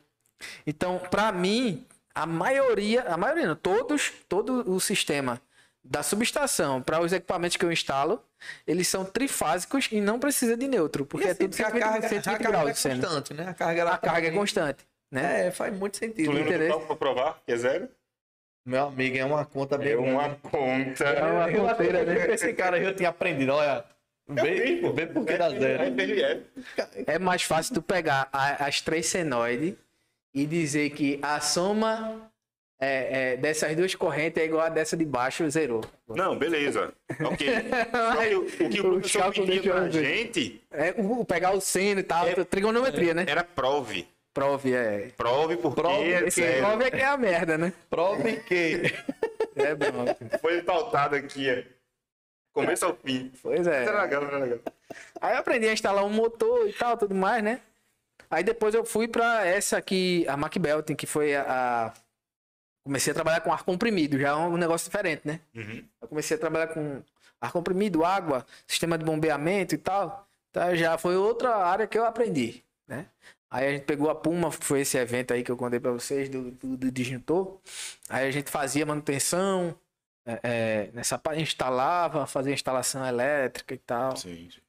Então, 0.65 0.99
para 1.11 1.31
mim, 1.31 1.85
a 2.13 2.25
maioria, 2.25 3.03
a 3.03 3.17
maioria 3.17 3.47
não, 3.47 3.55
todos, 3.55 4.11
todo 4.29 4.69
o 4.71 4.79
sistema 4.79 5.41
da 5.83 6.01
subestação 6.01 6.81
para 6.81 6.99
os 6.99 7.13
equipamentos 7.13 7.57
que 7.57 7.63
eu 7.65 7.71
instalo, 7.71 8.23
eles 8.65 8.87
são 8.87 9.05
trifásicos 9.05 9.87
e 9.91 10.01
não 10.01 10.19
precisa 10.19 10.57
de 10.57 10.67
neutro, 10.67 11.05
porque 11.05 11.27
é 11.27 11.31
assim, 11.31 11.47
tudo 11.47 11.51
porque 11.51 11.63
a 11.63 11.69
120, 11.71 11.83
carga, 11.83 12.07
120 12.09 12.27
a 12.27 12.31
carga 12.31 12.49
graus 12.49 12.85
é 12.85 12.89
constante, 12.89 13.33
né? 13.35 13.47
A 13.49 13.53
carga, 13.53 13.89
A 13.91 13.97
carga 13.97 14.27
é 14.27 14.31
constante, 14.31 14.85
né? 15.11 15.47
É, 15.47 15.51
faz 15.51 15.77
muito 15.77 15.93
Tu 15.93 15.99
sentido. 15.99 16.31
lembra 16.31 16.67
do 16.69 16.79
pra 16.81 16.95
provar 16.95 17.39
que 17.45 17.51
é 17.53 17.57
zero? 17.57 17.89
Meu 18.65 18.87
amigo, 18.87 19.15
é 19.15 19.23
uma 19.25 19.45
conta 19.45 19.77
bem 19.77 19.91
É 19.91 19.95
uma 19.97 20.23
grande. 20.23 20.39
conta. 20.41 21.03
É 21.03 21.23
uma 21.23 21.51
eu, 21.51 21.67
conteira, 21.67 22.03
né? 22.03 22.33
Esse 22.33 22.51
cara 22.53 22.77
aí 22.77 22.83
eu 22.83 22.95
tinha 22.95 23.09
aprendido, 23.09 23.53
olha. 23.53 23.85
Eu 24.27 24.33
Vê, 24.33 24.59
fiz, 24.59 24.81
pô. 24.81 24.91
vê 24.91 25.05
por 25.05 25.23
que 25.23 25.37
dá 25.37 25.45
É, 25.53 25.59
zero. 25.59 25.83
é, 25.83 25.87
é, 25.87 26.31
é. 26.31 27.15
É 27.15 27.19
mais 27.19 27.43
fácil 27.43 27.75
tu 27.75 27.81
pegar 27.83 28.27
as 28.31 28.81
três 28.81 29.05
senoides 29.05 29.75
e 30.36 30.45
dizer 30.45 30.89
que 30.89 31.17
a 31.23 31.39
soma 31.39 32.29
é, 32.79 33.33
é, 33.33 33.38
dessas 33.38 33.73
duas 33.75 33.95
correntes 33.95 34.43
é 34.43 34.45
igual 34.45 34.65
a 34.65 34.69
dessa 34.69 34.97
de 34.97 35.05
baixo, 35.05 35.49
zerou. 35.49 35.81
Não, 36.09 36.38
beleza. 36.38 36.93
Ok. 37.23 37.47
Que 38.27 38.36
o, 38.36 38.41
o 38.41 38.69
que 38.69 38.81
o 38.81 38.95
Os 38.97 39.11
professor 39.11 39.45
pedia 39.45 39.71
pra 39.71 39.89
gente 39.89 40.61
É, 40.71 40.93
o, 40.97 41.21
o 41.21 41.25
pegar 41.25 41.51
o 41.53 41.61
seno 41.61 42.01
e 42.01 42.03
tal, 42.03 42.25
trigonometria, 42.45 43.13
né? 43.13 43.25
era 43.27 43.43
prove. 43.43 44.05
Prove, 44.33 44.73
é. 44.73 45.11
Prove 45.15 45.55
porque 45.55 45.81
Prove, 45.81 46.11
é 46.13 46.27
Esse 46.27 46.41
sério. 46.41 46.65
prove 46.65 46.83
é 46.83 46.91
que 46.91 46.97
é 46.97 47.05
a 47.05 47.15
merda, 47.17 47.57
né? 47.57 47.71
Prove 47.89 48.36
que. 48.41 48.81
É 49.57 49.73
bom. 49.73 50.05
Foi 50.41 50.61
pautado 50.63 51.15
aqui, 51.15 51.47
ó. 51.49 51.63
Começo 52.51 52.86
ao 52.86 52.93
fim. 52.93 53.31
Pois 53.41 53.65
é. 53.65 53.83
Era 53.86 54.01
legal, 54.01 54.23
era 54.25 54.38
legal. 54.38 54.59
Aí 55.21 55.33
eu 55.33 55.39
aprendi 55.39 55.65
a 55.69 55.71
instalar 55.71 56.03
um 56.03 56.09
motor 56.09 56.67
e 56.67 56.73
tal, 56.73 56.97
tudo 56.97 57.15
mais, 57.15 57.41
né? 57.41 57.61
Aí 58.30 58.43
depois 58.43 58.73
eu 58.76 58.84
fui 58.86 59.07
pra 59.07 59.45
essa 59.45 59.78
aqui, 59.78 60.26
a 60.28 60.36
Mac 60.38 60.57
Belting, 60.57 60.95
que 60.95 61.05
foi 61.07 61.36
a, 61.36 61.43
a- 61.88 61.93
Comecei 62.84 63.09
a 63.09 63.15
trabalhar 63.15 63.41
com 63.41 63.51
ar 63.51 63.63
comprimido, 63.63 64.19
já 64.19 64.30
é 64.30 64.36
um 64.36 64.57
negócio 64.57 64.86
diferente, 64.86 65.23
né? 65.26 65.39
Uhum. 65.55 65.84
Eu 65.99 66.07
comecei 66.07 66.38
a 66.38 66.39
trabalhar 66.39 66.67
com 66.67 67.01
ar 67.41 67.51
comprimido, 67.51 68.05
água, 68.05 68.45
sistema 68.67 68.95
de 68.95 69.03
bombeamento 69.03 69.73
e 69.73 69.78
tal. 69.80 70.28
Então 70.51 70.76
já 70.76 70.95
foi 70.95 71.15
outra 71.15 71.55
área 71.55 71.88
que 71.88 71.97
eu 71.97 72.05
aprendi, 72.05 72.63
né? 72.88 73.07
Aí 73.49 73.67
a 73.67 73.71
gente 73.71 73.86
pegou 73.86 74.07
a 74.09 74.13
Puma, 74.13 74.51
foi 74.51 74.82
esse 74.82 74.97
evento 74.99 75.34
aí 75.34 75.43
que 75.43 75.51
eu 75.51 75.57
contei 75.57 75.80
pra 75.80 75.91
vocês 75.91 76.30
do, 76.30 76.51
do, 76.51 76.78
do 76.78 76.91
disjuntor. 76.91 77.57
Aí 78.07 78.28
a 78.28 78.32
gente 78.32 78.51
fazia 78.51 78.86
manutenção, 78.86 79.76
é, 80.23 80.39
é, 80.43 80.89
nessa 80.93 81.17
parte 81.17 81.41
instalava, 81.41 82.28
fazia 82.28 82.53
instalação 82.53 83.03
elétrica 83.03 83.73
e 83.73 83.78
tal, 83.80 84.15
Sim. 84.15 84.47
sim. 84.51 84.59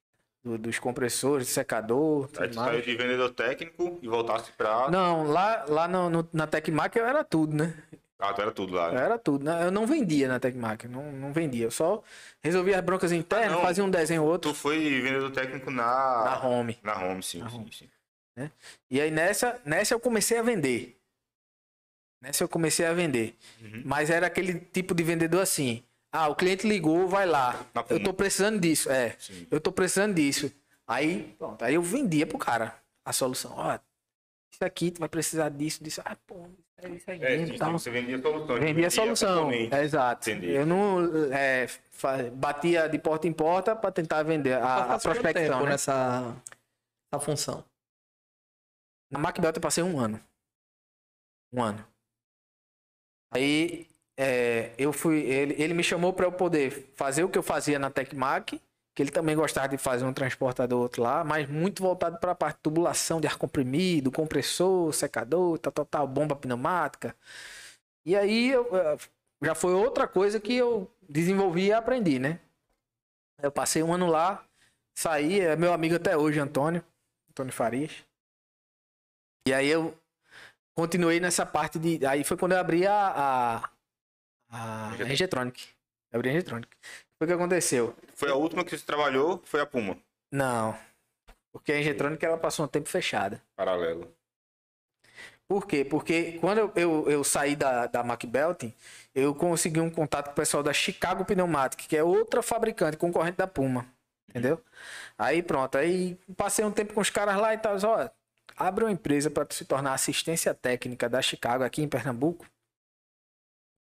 Do- 0.46 0.56
dos 0.58 0.78
compressores, 0.78 1.48
secador, 1.48 2.28
Aí 2.38 2.48
tu 2.48 2.54
saiu 2.54 2.72
mais. 2.72 2.84
de 2.84 2.96
vendedor 2.96 3.30
técnico 3.34 3.98
e 4.00 4.06
voltasse 4.06 4.52
pra. 4.52 4.88
Não, 4.88 5.24
lá, 5.24 5.64
lá 5.68 5.88
no, 5.88 6.08
no- 6.08 6.28
na 6.32 6.46
Tecmac 6.46 6.96
eu 6.96 7.04
era 7.04 7.24
tudo, 7.24 7.56
né? 7.56 7.74
Ah, 8.18 8.32
tu 8.32 8.40
era 8.40 8.50
tudo 8.52 8.72
lá. 8.74 8.92
né? 8.92 9.02
Era 9.02 9.18
tudo. 9.18 9.44
né? 9.44 9.64
Eu 9.66 9.70
não 9.70 9.86
vendia 9.86 10.28
na 10.28 10.38
Tecmac, 10.40 10.86
não, 10.88 11.10
não 11.12 11.32
vendia. 11.32 11.64
Eu 11.66 11.70
só 11.70 12.02
resolvia 12.42 12.78
as 12.78 12.84
broncas 12.84 13.10
internas, 13.12 13.58
Ah, 13.58 13.60
fazia 13.62 13.84
um 13.84 13.90
desenho 13.90 14.22
ou 14.22 14.28
outro 14.30 14.52
Tu 14.52 14.54
foi 14.56 14.78
vendedor 15.02 15.30
técnico 15.32 15.70
na. 15.70 15.82
na 16.24 16.46
home. 16.46 16.78
Na 16.82 16.94
home, 17.04 17.22
sim, 17.22 17.40
Na 17.40 17.50
sim, 17.50 17.56
home. 17.56 17.72
sim. 17.72 17.90
E 18.90 19.00
aí 19.00 19.10
nessa, 19.10 19.60
nessa 19.64 19.94
eu 19.94 20.00
comecei 20.00 20.38
a 20.38 20.42
vender. 20.42 20.96
Nessa 22.22 22.44
eu 22.44 22.48
comecei 22.48 22.86
a 22.86 22.92
vender. 22.94 23.34
Uhum. 23.60 23.82
Mas 23.84 24.10
era 24.10 24.26
aquele 24.26 24.58
tipo 24.60 24.94
de 24.94 25.02
vendedor 25.02 25.40
assim. 25.42 25.82
Ah, 26.16 26.28
o 26.28 26.34
cliente 26.34 26.66
ligou, 26.66 27.06
vai 27.06 27.26
lá. 27.26 27.66
Na 27.74 27.84
Eu 27.90 28.02
tô 28.02 28.14
precisando 28.14 28.58
disso. 28.58 28.90
É, 28.90 29.10
Sim. 29.18 29.46
eu 29.50 29.60
tô 29.60 29.70
precisando 29.70 30.14
disso. 30.14 30.50
Aí, 30.86 31.34
pronto. 31.38 31.62
Aí 31.62 31.74
eu 31.74 31.82
vendia 31.82 32.26
pro 32.26 32.38
cara 32.38 32.74
a 33.04 33.12
solução. 33.12 33.52
Ó, 33.54 33.78
isso 34.50 34.64
aqui, 34.64 34.90
tu 34.90 35.00
vai 35.00 35.10
precisar 35.10 35.50
disso, 35.50 35.84
disso. 35.84 36.00
Ah, 36.02 36.16
pô, 36.26 36.48
é 36.78 36.88
isso 36.88 37.10
aí 37.10 37.22
É, 37.22 37.58
tal. 37.58 37.72
você 37.72 37.90
vendia 37.90 38.18
solução. 38.22 38.58
Vendia 38.58 38.86
a 38.86 38.90
solução. 38.90 39.52
É, 39.52 39.82
exato. 39.82 40.30
Entendi. 40.30 40.52
Eu 40.52 40.64
não 40.64 41.00
é, 41.34 41.66
batia 42.32 42.88
de 42.88 42.98
porta 42.98 43.28
em 43.28 43.32
porta 43.32 43.76
para 43.76 43.92
tentar 43.92 44.22
vender 44.22 44.54
a, 44.54 44.94
a 44.94 44.98
prospecção. 44.98 45.64
Né? 45.64 45.70
nessa, 45.70 46.34
nessa 47.12 47.24
função. 47.24 47.62
Na 49.10 49.18
MacBelt 49.18 49.54
eu 49.54 49.60
passei 49.62 49.84
um 49.84 50.00
ano. 50.00 50.18
Um 51.52 51.62
ano. 51.62 51.86
Aí 53.30 53.86
é, 54.16 54.72
eu 54.78 54.92
fui. 54.92 55.20
Ele, 55.20 55.54
ele 55.62 55.74
me 55.74 55.82
chamou 55.82 56.12
para 56.12 56.26
eu 56.26 56.32
poder 56.32 56.90
fazer 56.94 57.24
o 57.24 57.28
que 57.28 57.38
eu 57.38 57.42
fazia 57.42 57.78
na 57.78 57.90
Tecmac, 57.90 58.60
que 58.94 59.02
ele 59.02 59.10
também 59.10 59.36
gostava 59.36 59.68
de 59.68 59.76
fazer 59.76 60.04
um 60.06 60.12
transportador 60.12 60.80
outro 60.80 61.02
lá, 61.02 61.22
mas 61.22 61.48
muito 61.48 61.82
voltado 61.82 62.18
para 62.18 62.32
a 62.32 62.34
parte 62.34 62.56
de 62.56 62.62
tubulação 62.62 63.20
de 63.20 63.26
ar 63.26 63.36
comprimido, 63.36 64.10
compressor, 64.10 64.92
secador, 64.92 65.58
tal, 65.58 65.72
tal, 65.72 65.84
tal, 65.84 66.08
bomba 66.08 66.34
pneumática. 66.34 67.14
E 68.06 68.16
aí 68.16 68.50
eu, 68.50 68.74
eh, 68.74 68.96
já 69.42 69.54
foi 69.54 69.74
outra 69.74 70.08
coisa 70.08 70.40
que 70.40 70.54
eu 70.56 70.90
desenvolvi 71.08 71.66
e 71.66 71.72
aprendi, 71.72 72.18
né? 72.18 72.40
Eu 73.42 73.52
passei 73.52 73.82
um 73.82 73.92
ano 73.92 74.06
lá, 74.06 74.44
saí, 74.96 75.40
é 75.40 75.56
meu 75.56 75.72
amigo 75.72 75.96
até 75.96 76.16
hoje, 76.16 76.40
Antônio, 76.40 76.82
Antônio 77.30 77.52
Farias. 77.52 77.92
E 79.46 79.52
aí 79.52 79.68
eu 79.68 79.94
continuei 80.74 81.20
nessa 81.20 81.44
parte 81.44 81.78
de. 81.78 82.04
Aí 82.06 82.24
foi 82.24 82.36
quando 82.36 82.52
eu 82.52 82.58
abri 82.58 82.86
a. 82.86 83.12
a, 83.14 83.70
a 84.50 84.90
Regetronic. 84.98 85.68
Eu 86.12 86.18
abri 86.18 86.30
a 86.30 86.32
Regetronic. 86.32 86.68
Foi 87.18 87.26
o 87.26 87.28
que 87.28 87.34
aconteceu? 87.34 87.96
Foi 88.14 88.30
a 88.30 88.34
última 88.34 88.64
que 88.64 88.76
você 88.76 88.84
trabalhou, 88.84 89.42
foi 89.44 89.60
a 89.60 89.66
Puma. 89.66 89.96
Não. 90.30 90.76
Porque 91.52 91.72
a 91.72 91.76
Regetronic 91.76 92.24
ela 92.24 92.36
passou 92.36 92.64
um 92.64 92.68
tempo 92.68 92.88
fechada. 92.88 93.42
Paralelo. 93.56 94.14
Por 95.48 95.66
quê? 95.66 95.84
Porque 95.84 96.38
quando 96.40 96.58
eu, 96.58 96.72
eu, 96.74 97.10
eu 97.10 97.24
saí 97.24 97.54
da, 97.54 97.86
da 97.86 98.02
MacBelting, 98.02 98.74
eu 99.14 99.34
consegui 99.34 99.80
um 99.80 99.88
contato 99.88 100.26
com 100.26 100.32
o 100.32 100.34
pessoal 100.34 100.62
da 100.62 100.72
Chicago 100.72 101.24
Pneumatic, 101.24 101.86
que 101.86 101.96
é 101.96 102.02
outra 102.02 102.42
fabricante, 102.42 102.96
concorrente 102.96 103.36
da 103.38 103.46
Puma. 103.46 103.86
Entendeu? 104.28 104.60
Aí 105.16 105.42
pronto, 105.42 105.78
aí 105.78 106.18
passei 106.36 106.64
um 106.64 106.70
tempo 106.70 106.92
com 106.92 107.00
os 107.00 107.10
caras 107.10 107.36
lá 107.36 107.54
e 107.54 107.58
tal. 107.58 107.76
Ó, 107.84 108.10
abre 108.56 108.84
uma 108.84 108.92
empresa 108.92 109.30
para 109.30 109.46
se 109.50 109.64
tornar 109.64 109.94
assistência 109.94 110.52
técnica 110.52 111.08
da 111.08 111.22
Chicago 111.22 111.62
aqui 111.64 111.80
em 111.80 111.88
Pernambuco. 111.88 112.44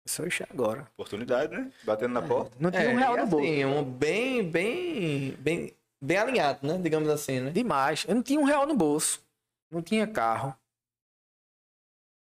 Sou 0.08 0.28
isso 0.28 0.44
agora. 0.50 0.84
Oportunidade, 0.94 1.52
né? 1.52 1.72
Batendo 1.84 2.14
na 2.14 2.22
porta. 2.22 2.56
Não 2.60 2.70
tinha 2.70 2.90
um 2.90 2.92
É, 2.92 2.96
real 3.00 3.18
no 3.18 3.28
bolso. 3.28 3.46
assim, 3.46 3.66
um 3.66 3.84
bem, 3.84 4.50
bem, 4.50 5.32
bem, 5.38 5.76
bem 6.02 6.18
alinhado, 6.18 6.66
né? 6.68 6.78
Digamos 6.78 7.10
assim, 7.10 7.40
né? 7.40 7.50
Demais. 7.52 8.06
Eu 8.08 8.14
não 8.16 8.22
tinha 8.22 8.40
um 8.40 8.44
real 8.44 8.68
no 8.68 8.76
bolso. 8.76 9.26
Não 9.72 9.82
tinha 9.82 10.06
carro. 10.06 10.56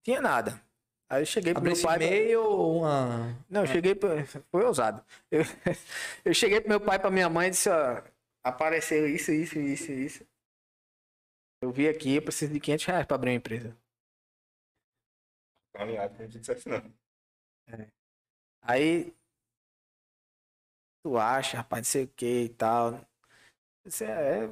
Tinha 0.04 0.20
nada. 0.20 0.60
Aí 1.08 1.22
eu 1.22 1.26
cheguei 1.26 1.54
pro 1.54 1.62
meu 1.62 1.80
pai. 1.80 1.98
meio 1.98 2.42
ou 2.42 2.78
uma... 2.80 3.34
Não, 3.48 3.60
eu 3.62 3.66
cheguei. 3.66 3.94
pra- 3.94 4.24
Foi 4.50 4.64
ousado. 4.64 5.02
Eu, 5.30 5.42
eu 6.24 6.34
cheguei 6.34 6.60
pro 6.60 6.68
meu 6.68 6.80
pai 6.80 6.96
e 6.96 6.98
pra 6.98 7.10
minha 7.10 7.28
mãe 7.30 7.46
e 7.46 7.50
disse: 7.50 7.70
ó, 7.70 8.02
apareceu 8.44 9.08
isso, 9.08 9.30
isso, 9.30 9.58
isso, 9.58 9.92
isso. 9.92 10.26
Eu 11.62 11.70
vi 11.70 11.88
aqui, 11.88 12.16
eu 12.16 12.22
preciso 12.22 12.52
de 12.52 12.60
500 12.60 12.84
reais 12.86 13.06
pra 13.06 13.14
abrir 13.14 13.30
uma 13.30 13.36
empresa. 13.36 13.74
Tá 15.72 15.82
alinhado, 15.82 16.14
como 16.16 16.28
tu 16.28 16.38
dissesse, 16.40 16.68
não. 16.68 16.82
Aí. 18.62 19.12
Tu 21.02 21.16
acha, 21.16 21.58
rapaz, 21.58 21.80
não 21.80 21.90
sei 21.90 22.04
o 22.04 22.08
que 22.08 22.42
e 22.44 22.48
tal. 22.50 23.00
Isso 23.84 24.04
é 24.04 24.46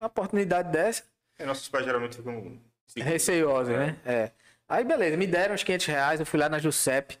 uma 0.00 0.06
oportunidade 0.08 0.72
dessa. 0.72 1.04
É, 1.38 1.44
nossos 1.46 1.68
pais 1.68 1.84
geralmente 1.84 2.16
ficam. 2.16 2.60
Receiosa, 2.96 3.76
né? 3.76 4.00
É. 4.04 4.32
Aí, 4.68 4.84
beleza, 4.84 5.16
me 5.16 5.26
deram 5.26 5.54
uns 5.54 5.62
500 5.62 5.86
reais, 5.86 6.20
eu 6.20 6.26
fui 6.26 6.38
lá 6.38 6.48
na 6.48 6.58
Giuseppe, 6.58 7.18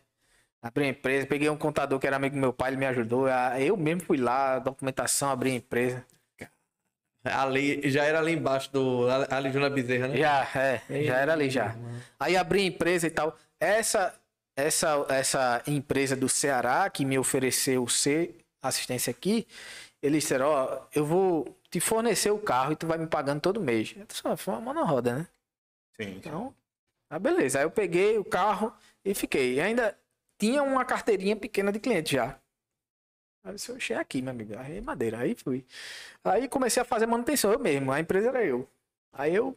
abri 0.62 0.84
a 0.84 0.88
empresa, 0.88 1.26
peguei 1.26 1.48
um 1.48 1.56
contador 1.56 1.98
que 1.98 2.06
era 2.06 2.16
amigo 2.16 2.34
do 2.34 2.40
meu 2.40 2.52
pai, 2.52 2.70
ele 2.70 2.76
me 2.76 2.86
ajudou. 2.86 3.26
Ah, 3.26 3.60
Eu 3.60 3.76
mesmo 3.76 4.02
fui 4.02 4.16
lá, 4.16 4.58
documentação, 4.58 5.30
abri 5.30 5.50
a 5.52 5.54
empresa. 5.54 6.04
Ali, 7.22 7.88
já 7.90 8.04
era 8.04 8.18
ali 8.18 8.32
embaixo 8.32 8.72
do 8.72 9.06
Ali 9.30 9.52
Júnior 9.52 9.70
Bezerra, 9.70 10.08
né? 10.08 10.16
Já, 10.16 10.48
é, 10.54 11.04
já 11.04 11.18
era 11.18 11.32
ali 11.34 11.50
já. 11.50 11.76
Aí 12.18 12.36
abri 12.36 12.62
a 12.62 12.66
empresa 12.66 13.06
e 13.06 13.10
tal. 13.10 13.36
Essa, 13.58 14.18
essa, 14.66 15.06
essa 15.08 15.62
empresa 15.66 16.16
do 16.16 16.28
Ceará 16.28 16.88
que 16.90 17.04
me 17.04 17.18
ofereceu 17.18 17.86
ser 17.88 18.36
assistência 18.62 19.10
aqui, 19.10 19.46
eles 20.02 20.22
disseram, 20.22 20.46
ó, 20.46 20.86
eu 20.94 21.04
vou 21.04 21.58
te 21.70 21.80
fornecer 21.80 22.30
o 22.30 22.38
carro 22.38 22.72
e 22.72 22.76
tu 22.76 22.86
vai 22.86 22.98
me 22.98 23.06
pagando 23.06 23.40
todo 23.40 23.60
mês. 23.60 23.94
Eu 23.96 24.04
disse, 24.06 24.22
ó, 24.24 24.36
foi 24.36 24.54
uma 24.54 24.60
mão 24.60 24.74
na 24.74 24.82
roda, 24.82 25.18
né? 25.18 25.28
Sim. 26.00 26.16
Então, 26.16 26.54
ah, 27.10 27.18
beleza. 27.18 27.58
Aí 27.58 27.64
eu 27.64 27.70
peguei 27.70 28.18
o 28.18 28.24
carro 28.24 28.72
e 29.04 29.14
fiquei. 29.14 29.54
E 29.54 29.60
ainda 29.60 29.96
tinha 30.38 30.62
uma 30.62 30.84
carteirinha 30.84 31.36
pequena 31.36 31.72
de 31.72 31.80
cliente 31.80 32.12
já. 32.12 32.38
Aí 33.44 33.52
eu 33.52 33.54
disse, 33.54 33.72
"Oxe, 33.72 33.92
é 33.92 33.96
aqui, 33.96 34.22
meu 34.22 34.30
amigo. 34.32 34.56
Aí 34.58 34.80
madeira. 34.80 35.18
Aí 35.18 35.34
fui. 35.34 35.66
Aí 36.24 36.48
comecei 36.48 36.82
a 36.82 36.84
fazer 36.84 37.06
manutenção 37.06 37.52
eu 37.52 37.58
mesmo. 37.58 37.92
A 37.92 38.00
empresa 38.00 38.28
era 38.28 38.44
eu. 38.44 38.68
Aí 39.12 39.34
eu 39.34 39.56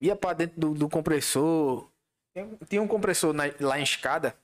ia 0.00 0.16
pra 0.16 0.32
dentro 0.32 0.60
do, 0.60 0.74
do 0.74 0.88
compressor. 0.88 1.90
Tinha- 2.68 2.82
um 2.82 2.88
compressor 2.88 3.32
na- 3.32 3.44
lá 3.60 3.78
em 3.78 3.82
escada. 3.82 4.36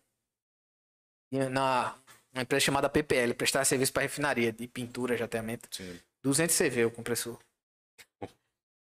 Na 1.51 1.95
uma 2.33 2.43
empresa 2.43 2.67
chamada 2.67 2.89
PPL, 2.89 3.35
prestar 3.35 3.65
serviço 3.65 3.93
para 3.93 4.03
refinaria 4.03 4.53
de 4.53 4.69
pintura, 4.69 5.17
jateamento. 5.17 5.69
sim. 5.75 5.99
200 6.23 6.55
CV 6.55 6.85
o 6.85 6.91
compressor. 6.91 7.39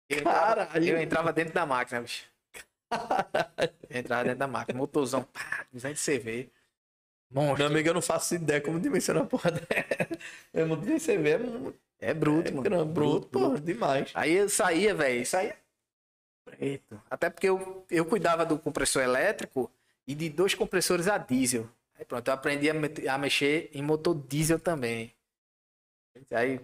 Eu 0.09 0.19
entrava, 0.19 0.79
eu 0.79 0.97
entrava 1.01 1.33
dentro 1.33 1.53
da 1.53 1.65
máquina, 1.65 2.01
bicho. 2.01 2.25
Eu 3.89 3.99
entrava 3.99 4.23
dentro 4.23 4.39
da 4.39 4.47
máquina. 4.47 4.77
Motorzão, 4.77 5.23
pá, 5.23 5.65
200 5.71 5.99
CV. 6.01 6.49
Meu 7.31 7.43
Monstro. 7.43 7.65
amigo, 7.65 7.89
eu 7.89 7.93
não 7.93 8.01
faço 8.01 8.35
ideia 8.35 8.61
como 8.61 8.79
dimensionar 8.79 9.23
a 9.23 9.25
porra. 9.27 9.51
É 10.53 10.63
muito 10.63 10.85
bem 10.85 10.97
você 10.99 11.17
vê, 11.17 11.31
é 11.31 11.37
muito 11.39 11.79
É 11.99 12.13
bruto, 12.13 12.47
é 12.47 12.51
mano. 12.51 12.63
grande, 12.63 12.93
bruto, 12.93 13.27
pô, 13.27 13.57
demais. 13.57 14.11
Aí 14.13 14.33
eu 14.33 14.47
saía, 14.47 14.93
velho, 14.95 15.25
saía 15.25 15.57
preto. 16.45 17.01
Até 17.09 17.29
porque 17.29 17.49
eu, 17.49 17.85
eu 17.89 18.05
cuidava 18.05 18.45
do 18.45 18.59
compressor 18.59 19.03
elétrico 19.03 19.71
e 20.07 20.15
de 20.15 20.29
dois 20.29 20.53
compressores 20.55 21.07
a 21.07 21.17
diesel. 21.17 21.69
Aí 21.95 22.05
pronto, 22.05 22.27
eu 22.27 22.33
aprendi 22.33 22.69
a, 22.69 23.15
a 23.15 23.17
mexer 23.17 23.69
em 23.73 23.81
motor 23.81 24.15
diesel 24.15 24.59
também. 24.59 25.13
Aí 26.31 26.59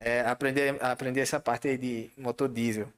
É, 0.00 0.20
aprender, 0.22 0.82
aprender 0.82 1.20
essa 1.22 1.40
parte 1.40 1.68
aí 1.68 1.78
de 1.78 2.10
motor 2.18 2.48
diesel. 2.48 2.92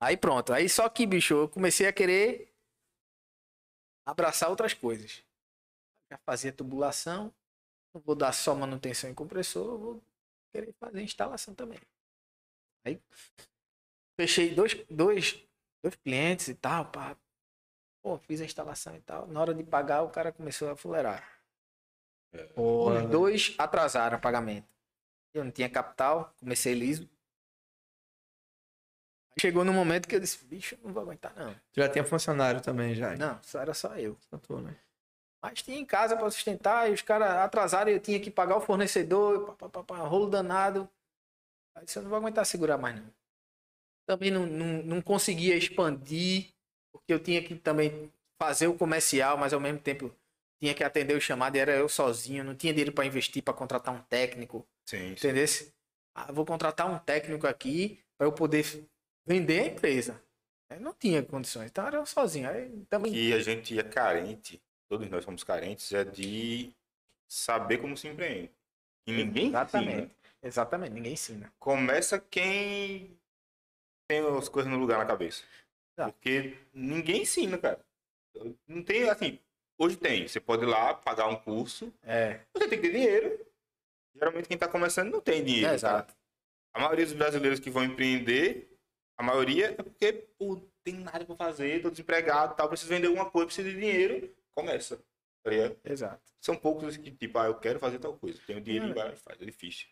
Aí 0.00 0.16
pronto. 0.16 0.52
Aí 0.52 0.68
só 0.68 0.88
que, 0.88 1.06
bicho, 1.06 1.34
eu 1.34 1.48
comecei 1.48 1.86
a 1.86 1.92
querer 1.92 2.52
abraçar 4.06 4.50
outras 4.50 4.74
coisas. 4.74 5.22
Já 6.10 6.18
fazia 6.18 6.52
tubulação. 6.52 7.32
Não 7.94 8.02
vou 8.02 8.14
dar 8.14 8.32
só 8.32 8.54
manutenção 8.54 9.10
em 9.10 9.14
compressor, 9.14 9.78
vou 9.78 10.02
querer 10.52 10.74
fazer 10.80 11.02
instalação 11.02 11.54
também. 11.54 11.80
Aí 12.84 13.00
fechei 14.18 14.52
dois, 14.52 14.74
dois, 14.90 15.40
dois 15.82 15.94
clientes 15.94 16.48
e 16.48 16.54
tal, 16.54 16.86
pá. 16.86 17.16
Pô, 18.02 18.18
fiz 18.18 18.40
a 18.40 18.44
instalação 18.44 18.96
e 18.96 19.00
tal. 19.00 19.28
Na 19.28 19.40
hora 19.40 19.54
de 19.54 19.62
pagar, 19.62 20.02
o 20.02 20.10
cara 20.10 20.32
começou 20.32 20.70
a 20.70 20.76
fuleirar. 20.76 21.24
Os 22.56 22.94
Mano. 22.94 23.08
dois 23.08 23.54
atrasaram 23.58 24.18
o 24.18 24.20
pagamento. 24.20 24.68
Eu 25.32 25.44
não 25.44 25.50
tinha 25.50 25.68
capital, 25.68 26.34
comecei 26.40 26.74
liso. 26.74 27.08
Aí 29.30 29.40
Chegou 29.40 29.64
no 29.64 29.72
momento 29.72 30.08
que 30.08 30.16
eu 30.16 30.20
disse, 30.20 30.44
bicho, 30.44 30.74
eu 30.74 30.80
não 30.84 30.92
vou 30.92 31.02
aguentar 31.02 31.32
não. 31.36 31.54
Já 31.72 31.88
tinha 31.88 32.04
funcionário 32.04 32.60
também, 32.60 32.94
já. 32.94 33.16
Não, 33.16 33.40
só 33.42 33.60
era 33.60 33.72
só 33.72 33.96
eu. 33.96 34.16
Só 34.28 34.36
tu, 34.38 34.60
né? 34.60 34.76
Mas 35.40 35.62
tinha 35.62 35.78
em 35.78 35.84
casa 35.84 36.16
para 36.16 36.28
sustentar 36.30 36.90
e 36.90 36.92
os 36.92 37.02
caras 37.02 37.30
atrasaram 37.30 37.90
e 37.90 37.94
eu 37.94 38.00
tinha 38.00 38.18
que 38.18 38.30
pagar 38.30 38.56
o 38.56 38.60
fornecedor, 38.60 39.46
pá, 39.46 39.54
pá, 39.54 39.68
pá, 39.68 39.84
pá, 39.84 39.98
rolo 39.98 40.28
danado. 40.28 40.88
Aí 41.74 41.84
disse, 41.84 41.98
eu 41.98 42.02
não 42.02 42.10
vou 42.10 42.18
aguentar 42.18 42.44
segurar 42.44 42.76
mais 42.76 42.96
não. 42.96 43.12
Também 44.08 44.30
não, 44.30 44.46
não, 44.46 44.82
não 44.84 45.02
conseguia 45.02 45.54
expandir, 45.54 46.46
porque 46.90 47.12
eu 47.12 47.20
tinha 47.20 47.42
que 47.42 47.54
também 47.56 48.10
fazer 48.40 48.66
o 48.66 48.72
comercial, 48.72 49.36
mas 49.36 49.52
ao 49.52 49.60
mesmo 49.60 49.78
tempo 49.78 50.10
tinha 50.58 50.72
que 50.72 50.82
atender 50.82 51.14
o 51.14 51.20
chamado 51.20 51.56
e 51.56 51.58
era 51.58 51.72
eu 51.72 51.90
sozinho, 51.90 52.42
não 52.42 52.54
tinha 52.54 52.72
dinheiro 52.72 52.90
para 52.90 53.04
investir, 53.04 53.42
para 53.42 53.52
contratar 53.52 53.94
um 53.94 54.00
técnico. 54.00 54.66
Sim. 54.86 55.10
Entendesse? 55.10 55.74
Ah, 56.14 56.32
vou 56.32 56.46
contratar 56.46 56.90
um 56.90 56.98
técnico 56.98 57.46
aqui 57.46 58.00
para 58.16 58.26
eu 58.26 58.32
poder 58.32 58.64
vender 59.26 59.60
a 59.60 59.66
empresa. 59.66 60.18
Eu 60.70 60.80
não 60.80 60.94
tinha 60.94 61.22
condições, 61.22 61.70
então 61.70 61.86
era 61.86 61.98
eu 61.98 62.06
sozinho. 62.06 62.48
Aí 62.48 62.86
também. 62.88 63.12
que 63.12 63.34
a 63.34 63.40
gente 63.40 63.78
é 63.78 63.82
carente, 63.82 64.58
todos 64.88 65.06
nós 65.10 65.22
somos 65.22 65.44
carentes, 65.44 65.92
é 65.92 66.02
de 66.02 66.72
saber 67.28 67.76
como 67.76 67.94
se 67.94 68.08
empreende. 68.08 68.50
E 69.06 69.12
ninguém 69.12 69.48
Exatamente. 69.48 69.90
ensina. 69.90 70.10
Exatamente, 70.42 70.92
ninguém 70.92 71.12
ensina. 71.12 71.52
Começa 71.58 72.18
quem 72.18 73.17
tem 74.08 74.20
as 74.36 74.48
coisas 74.48 74.70
no 74.72 74.78
lugar 74.78 74.98
na 74.98 75.06
cabeça. 75.06 75.44
Tá. 75.96 76.10
Porque 76.10 76.56
ninguém 76.72 77.22
ensina, 77.22 77.58
cara. 77.58 77.84
Não 78.66 78.82
tem, 78.82 79.08
assim, 79.08 79.38
hoje 79.78 79.96
tem. 79.96 80.26
Você 80.26 80.40
pode 80.40 80.62
ir 80.64 80.66
lá 80.66 80.94
pagar 80.94 81.26
um 81.28 81.36
curso, 81.36 81.92
É, 82.02 82.40
você 82.52 82.68
tem 82.68 82.80
que 82.80 82.88
ter 82.88 82.92
dinheiro. 82.92 83.46
Geralmente 84.14 84.48
quem 84.48 84.58
tá 84.58 84.66
começando 84.68 85.10
não 85.10 85.20
tem 85.20 85.44
dinheiro. 85.44 85.66
é 85.66 85.68
cara. 85.68 85.76
exato. 85.76 86.14
A 86.74 86.80
maioria 86.80 87.04
dos 87.04 87.14
brasileiros 87.14 87.60
que 87.60 87.70
vão 87.70 87.84
empreender, 87.84 88.68
a 89.18 89.22
maioria 89.22 89.70
é 89.78 89.82
porque, 89.82 90.12
pô, 90.38 90.60
tem 90.84 90.94
nada 90.94 91.24
pra 91.24 91.34
fazer, 91.36 91.82
tô 91.82 91.90
desempregado, 91.90 92.54
tal, 92.54 92.68
preciso 92.68 92.88
vender 92.90 93.08
alguma 93.08 93.30
coisa, 93.30 93.46
preciso 93.46 93.68
de 93.68 93.74
dinheiro, 93.74 94.34
começa. 94.54 94.96
Tá? 95.44 95.50
Exato. 95.84 96.22
São 96.40 96.54
poucos 96.56 96.84
os 96.84 96.96
que, 96.96 97.10
tipo, 97.10 97.38
ah, 97.38 97.46
eu 97.46 97.54
quero 97.58 97.78
fazer 97.78 97.98
tal 97.98 98.16
coisa, 98.16 98.40
tenho 98.46 98.60
dinheiro 98.60 98.90
É. 98.90 98.92
vai 98.92 99.16
faz, 99.16 99.40
é 99.40 99.44
difícil. 99.44 99.88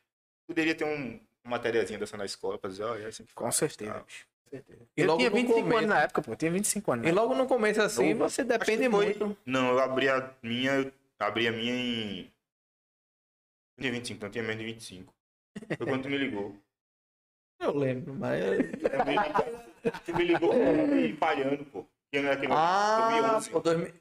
Poderia 0.46 0.74
ter 0.74 0.84
um, 0.84 1.18
uma 1.46 1.56
matériazinha 1.56 1.98
dessa 1.98 2.16
na 2.16 2.24
escola 2.24 2.58
pra 2.58 2.68
dizer, 2.68 2.82
ó, 2.84 2.96
é 2.96 3.06
assim 3.06 3.24
que 3.24 3.34
Com 3.34 3.44
faz, 3.44 3.56
certeza. 3.56 3.92
tal. 3.92 4.04
bicho. 4.04 4.26
Com 4.44 4.50
certeza. 4.50 4.80
E 4.96 5.00
Eu 5.00 5.06
logo 5.06 5.18
tinha 5.18 5.30
no 5.30 5.36
25 5.36 5.60
começo- 5.60 5.78
anos 5.78 5.90
na 5.90 6.02
época, 6.02 6.22
pô. 6.22 6.32
Eu 6.32 6.36
tinha 6.36 6.50
25 6.50 6.92
anos. 6.92 7.04
E 7.04 7.08
né? 7.08 7.12
logo 7.14 7.34
no 7.34 7.46
começo 7.46 7.80
assim, 7.82 8.14
Novo. 8.14 8.28
você 8.28 8.44
depende 8.44 8.90
foi- 8.90 9.06
muito. 9.06 9.36
Não, 9.46 9.70
eu 9.70 9.78
abri 9.80 10.08
a 10.08 10.32
minha, 10.42 10.72
eu 10.80 10.92
abri 11.18 11.48
a 11.48 11.52
minha 11.52 11.72
em... 11.74 12.32
Não 13.78 13.82
tinha 13.82 13.92
25, 13.92 14.24
não 14.24 14.30
tinha 14.30 14.44
menos 14.44 14.58
de 14.64 14.72
25. 14.72 15.14
Foi 15.76 15.86
quando 15.86 16.02
tu 16.02 16.08
me 16.08 16.18
ligou. 16.18 16.54
Eu 17.58 17.74
lembro, 17.74 18.12
mas. 18.14 18.38
Tu 20.04 20.14
me 20.14 20.24
ligou, 20.24 20.50
tu 20.50 20.56
me 20.58 20.68
ligou 20.74 20.86
me 20.88 21.16
falhando, 21.16 21.64
pô. 21.64 21.86
Que 22.12 22.18
ano 22.18 22.28
era 22.28 22.36
aquele 22.36 22.52
Ah, 22.54 23.08
2011. 23.40 23.50
pô, 23.50 23.60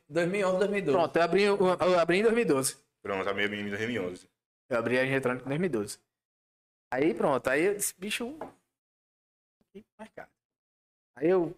2011, 0.09 0.57
2012. 0.59 0.97
Pronto, 0.97 1.15
eu 1.15 1.21
abri, 1.23 1.41
eu, 1.43 1.57
eu 1.57 1.99
abri 1.99 2.17
em 2.19 2.23
2012. 2.23 2.75
Pronto, 3.01 3.29
abri 3.29 3.45
a 3.45 3.47
minha 3.47 3.61
em 3.63 3.69
2011. 3.69 4.27
Eu 4.69 4.77
abri 4.77 4.97
a 4.99 5.05
eletrônica 5.05 5.45
em 5.45 5.47
2012. 5.47 5.97
Aí 6.91 7.13
pronto, 7.13 7.49
aí 7.49 7.63
eu 7.63 7.75
disse, 7.75 7.93
bicho. 7.97 8.37
que 9.71 9.83
mercado. 9.99 10.31
Aí 11.17 11.29
eu 11.29 11.55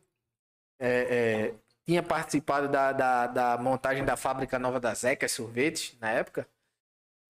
é, 0.79 1.47
é, 1.49 1.55
tinha 1.85 2.03
participado 2.03 2.69
da, 2.69 2.91
da, 2.91 3.27
da 3.27 3.57
montagem 3.57 4.05
da 4.05 4.17
fábrica 4.17 4.59
nova 4.59 4.79
da 4.79 4.93
Zeca 4.93 5.27
Sorvetes 5.27 5.97
na 5.99 6.11
época. 6.11 6.47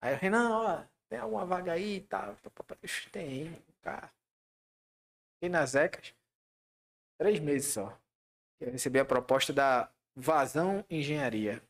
Aí 0.00 0.14
eu 0.14 0.18
Renan, 0.18 0.50
ó, 0.50 0.84
tem 1.08 1.18
alguma 1.18 1.44
vaga 1.46 1.72
aí 1.72 1.96
e 1.96 2.00
tal? 2.02 2.36
Pá. 2.36 2.76
Ixi, 2.82 3.10
Tem, 3.10 3.62
cara. 3.80 4.12
Fiquei 5.34 5.48
nas 5.48 5.70
Zecas. 5.70 6.14
Três 7.18 7.40
meses 7.40 7.72
só. 7.72 7.98
Eu 8.60 8.72
recebi 8.72 8.98
a 8.98 9.04
proposta 9.04 9.52
da 9.52 9.90
Vazão 10.16 10.84
Engenharia. 10.90 11.62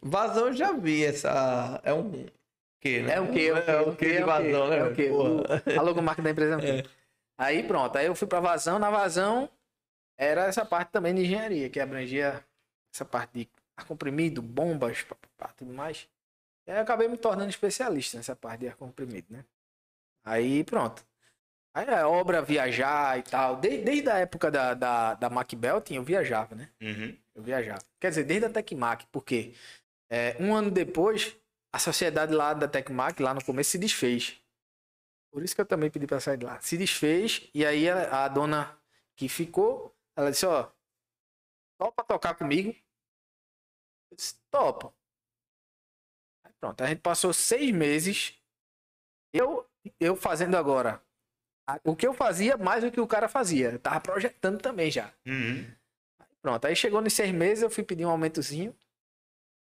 Vazão 0.00 0.52
já 0.52 0.72
vi 0.72 1.04
essa. 1.04 1.80
É 1.84 1.92
um. 1.92 2.26
Que, 2.80 3.02
né? 3.02 3.14
É 3.14 3.20
o 3.20 3.30
quê? 3.30 3.52
É 3.66 3.80
o 3.80 3.94
que 3.94 4.12
de 4.12 4.24
vazão, 4.24 4.68
né? 4.68 4.78
É 4.78 4.84
o 4.84 4.94
quê? 4.94 5.10
A 5.78 5.82
logomarca 5.82 6.22
da 6.22 6.30
empresa 6.30 6.54
é 6.54 6.56
o 6.56 6.60
quê? 6.60 6.88
Aí 7.36 7.62
pronto, 7.62 7.96
aí 7.96 8.06
eu 8.06 8.14
fui 8.14 8.26
pra 8.26 8.40
vazão, 8.40 8.78
na 8.78 8.90
vazão 8.90 9.48
era 10.18 10.44
essa 10.44 10.66
parte 10.66 10.90
também 10.90 11.14
de 11.14 11.22
engenharia, 11.22 11.70
que 11.70 11.80
abrangia 11.80 12.44
essa 12.92 13.06
parte 13.06 13.32
de 13.32 13.48
ar 13.74 13.86
comprimido, 13.86 14.42
bombas, 14.42 15.02
pá, 15.02 15.14
pá, 15.14 15.28
pá, 15.38 15.52
tudo 15.56 15.72
mais. 15.72 16.06
E 16.66 16.70
aí 16.70 16.76
eu 16.76 16.82
acabei 16.82 17.08
me 17.08 17.16
tornando 17.16 17.48
especialista 17.48 18.18
nessa 18.18 18.36
parte 18.36 18.60
de 18.60 18.68
ar 18.68 18.76
comprimido, 18.76 19.26
né? 19.30 19.44
Aí 20.22 20.62
pronto. 20.64 21.02
Aí 21.72 21.86
é 21.86 22.04
obra, 22.04 22.42
viajar 22.42 23.18
e 23.18 23.22
tal. 23.22 23.56
Desde, 23.56 23.82
desde 23.82 24.10
a 24.10 24.18
época 24.18 24.50
da, 24.50 24.74
da, 24.74 25.14
da 25.14 25.30
MacBelting 25.30 25.94
eu 25.94 26.02
viajava, 26.02 26.54
né? 26.54 26.68
Uhum. 26.82 27.16
Eu 27.34 27.42
viajava. 27.42 27.80
Quer 27.98 28.10
dizer, 28.10 28.24
desde 28.24 28.44
a 28.46 28.50
Tecmac, 28.50 29.06
porque 29.10 29.54
é, 30.10 30.36
um 30.38 30.54
ano 30.54 30.70
depois, 30.70 31.34
a 31.72 31.78
sociedade 31.78 32.34
lá 32.34 32.52
da 32.52 32.68
Tecmac, 32.68 33.22
lá 33.22 33.34
no 33.34 33.44
começo, 33.44 33.70
se 33.70 33.78
desfez. 33.78 34.40
Por 35.30 35.42
isso 35.42 35.54
que 35.54 35.60
eu 35.60 35.66
também 35.66 35.90
pedi 35.90 36.06
pra 36.06 36.20
sair 36.20 36.36
de 36.36 36.44
lá. 36.44 36.60
Se 36.60 36.76
desfez, 36.76 37.48
e 37.54 37.64
aí 37.64 37.88
a, 37.88 38.24
a 38.24 38.28
dona 38.28 38.76
que 39.16 39.28
ficou, 39.28 39.96
ela 40.16 40.30
disse, 40.30 40.44
ó, 40.44 40.70
topa 41.78 42.02
tocar 42.04 42.34
comigo? 42.34 42.74
Eu 44.10 44.16
disse, 44.16 44.34
topo. 44.50 44.92
Aí 46.44 46.52
pronto, 46.60 46.82
a 46.82 46.86
gente 46.88 47.00
passou 47.00 47.32
seis 47.32 47.70
meses, 47.70 48.34
eu, 49.32 49.68
eu 50.00 50.16
fazendo 50.16 50.56
agora 50.56 51.02
o 51.84 51.94
que 51.94 52.06
eu 52.06 52.12
fazia 52.12 52.56
mais 52.56 52.82
do 52.82 52.90
que 52.90 53.00
o 53.00 53.06
cara 53.06 53.28
fazia. 53.28 53.72
Eu 53.72 53.78
tava 53.78 54.00
projetando 54.00 54.60
também 54.60 54.90
já. 54.90 55.12
Uhum. 55.24 55.70
Pronto, 56.42 56.66
aí 56.66 56.74
chegou 56.74 57.00
nos 57.00 57.12
seis 57.12 57.32
meses, 57.32 57.62
eu 57.62 57.70
fui 57.70 57.84
pedir 57.84 58.04
um 58.04 58.10
aumentozinho. 58.10 58.74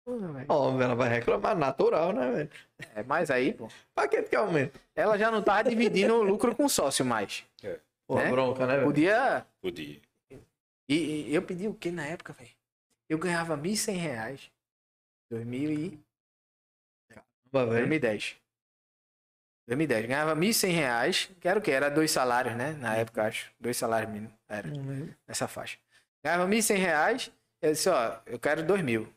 Velho, 0.06 0.46
Ó, 0.48 0.80
ela 0.80 0.94
vai 0.94 1.08
reclamar, 1.08 1.56
natural, 1.56 2.12
né, 2.12 2.30
velho? 2.30 2.50
É, 2.94 3.02
mas 3.02 3.30
aí, 3.30 3.52
pô, 3.52 3.68
Pra 3.94 4.08
que 4.08 4.22
que 4.22 4.34
aumenta? 4.34 4.80
ela 4.94 5.16
já 5.18 5.30
não 5.30 5.42
tava 5.42 5.68
dividindo 5.68 6.14
o 6.14 6.22
lucro 6.22 6.54
com 6.56 6.64
o 6.64 6.68
sócio 6.68 7.04
mais. 7.04 7.44
Pô, 8.06 8.16
Né? 8.16 8.30
bronca, 8.30 8.66
né, 8.66 8.74
velho? 8.74 8.86
Podia. 8.86 9.46
Podia. 9.60 10.00
E, 10.88 11.28
e 11.28 11.34
eu 11.34 11.42
pedi 11.42 11.68
o 11.68 11.74
que 11.74 11.90
na 11.92 12.04
época, 12.06 12.32
velho? 12.32 12.50
Eu 13.08 13.18
ganhava 13.18 13.56
1.100 13.56 13.96
reais. 13.96 14.50
2000 15.30 15.70
e... 15.70 16.00
Velho. 17.52 17.68
2010. 17.68 18.36
2010. 19.68 20.06
Ganhava 20.06 20.34
1.100 20.34 20.70
reais, 20.72 21.30
que 21.40 21.46
era 21.48 21.58
o 21.58 21.62
quê? 21.62 21.70
Era 21.70 21.88
dois 21.88 22.10
salários, 22.10 22.56
né? 22.56 22.72
Na 22.72 22.96
época, 22.96 23.24
acho. 23.24 23.52
Dois 23.60 23.76
salários 23.76 24.10
mínimos. 24.10 24.34
Era. 24.48 24.68
Nessa 25.28 25.46
faixa. 25.46 25.78
Ganhava 26.24 26.46
1.100 26.48 26.76
reais, 26.76 27.32
eu 27.62 27.72
disse, 27.72 27.88
ó, 27.88 28.18
eu 28.26 28.38
quero 28.38 28.64
2 28.64 28.82
mil. 28.82 29.08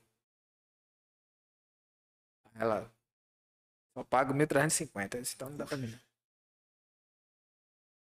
Ela, 2.55 2.91
só 3.97 4.03
pago 4.03 4.33
1.350. 4.33 5.15
Eu 5.17 5.21
disse, 5.21 5.35
então 5.35 5.49
não 5.49 5.57
dá 5.57 5.65
pra 5.65 5.77
mim 5.77 5.87
não. 5.87 5.99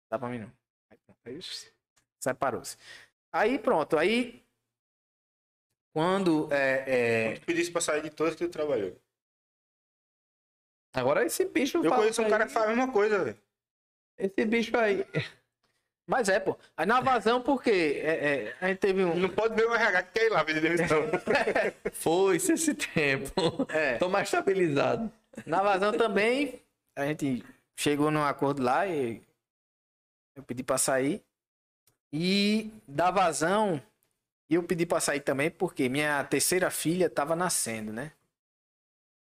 Dá 0.10 0.20
pra 0.20 0.30
mim 0.30 0.40
não. 0.40 0.52
Aí, 0.90 0.98
pronto, 1.06 1.20
aí 1.26 1.40
separou-se. 2.20 2.78
Aí 3.32 3.60
pronto, 3.60 3.98
aí 3.98 4.44
quando 5.94 6.52
é, 6.54 7.32
é, 7.34 7.40
Tu 7.40 7.46
pedisse 7.46 7.72
pra 7.72 7.82
sair 7.82 8.02
de 8.02 8.10
todas 8.10 8.36
que 8.36 8.46
tu 8.46 8.52
trabalhou. 8.52 9.00
Agora 10.94 11.24
esse 11.26 11.46
bicho 11.46 11.78
Eu 11.84 11.92
conheço 11.92 12.22
um 12.22 12.26
aí- 12.26 12.32
cara 12.32 12.48
que 12.48 12.54
faz 12.54 12.66
a 12.66 12.70
mesma 12.76 12.92
coisa, 12.92 13.24
velho. 13.24 13.42
Esse 14.18 14.46
bicho 14.46 14.76
aí. 14.78 15.06
Mas 16.10 16.28
é, 16.28 16.40
pô. 16.40 16.58
Aí 16.76 16.88
na 16.88 17.00
vazão, 17.02 17.40
porque 17.40 17.70
é, 18.04 18.48
é, 18.50 18.56
a 18.60 18.68
gente 18.68 18.80
teve 18.80 19.06
um. 19.06 19.14
Não 19.16 19.30
pode 19.30 19.54
ver 19.54 19.68
o 19.68 19.76
RH 19.76 20.04
que 20.04 20.20
quer 20.20 20.26
ir 20.26 20.30
lá 20.30 20.44
pedir 20.44 20.60
demissão. 20.60 21.04
Foi-se 21.94 22.54
esse 22.54 22.74
tempo. 22.74 23.32
É, 23.70 24.00
Tô 24.00 24.10
mais 24.10 24.28
estabilizado. 24.28 25.12
na 25.46 25.62
vazão 25.62 25.96
também, 25.96 26.64
a 26.96 27.06
gente 27.06 27.46
chegou 27.78 28.10
num 28.10 28.24
acordo 28.24 28.64
lá 28.64 28.88
e 28.88 29.22
eu 30.36 30.42
pedi 30.42 30.64
pra 30.64 30.80
sair. 30.80 31.24
E 32.12 32.74
da 32.88 33.12
vazão, 33.12 33.80
eu 34.50 34.64
pedi 34.64 34.88
pra 34.88 35.00
sair 35.00 35.20
também 35.20 35.52
porque 35.52 35.88
minha 35.90 36.24
terceira 36.24 36.72
filha 36.72 37.08
tava 37.08 37.36
nascendo, 37.36 37.94
né? 37.94 38.14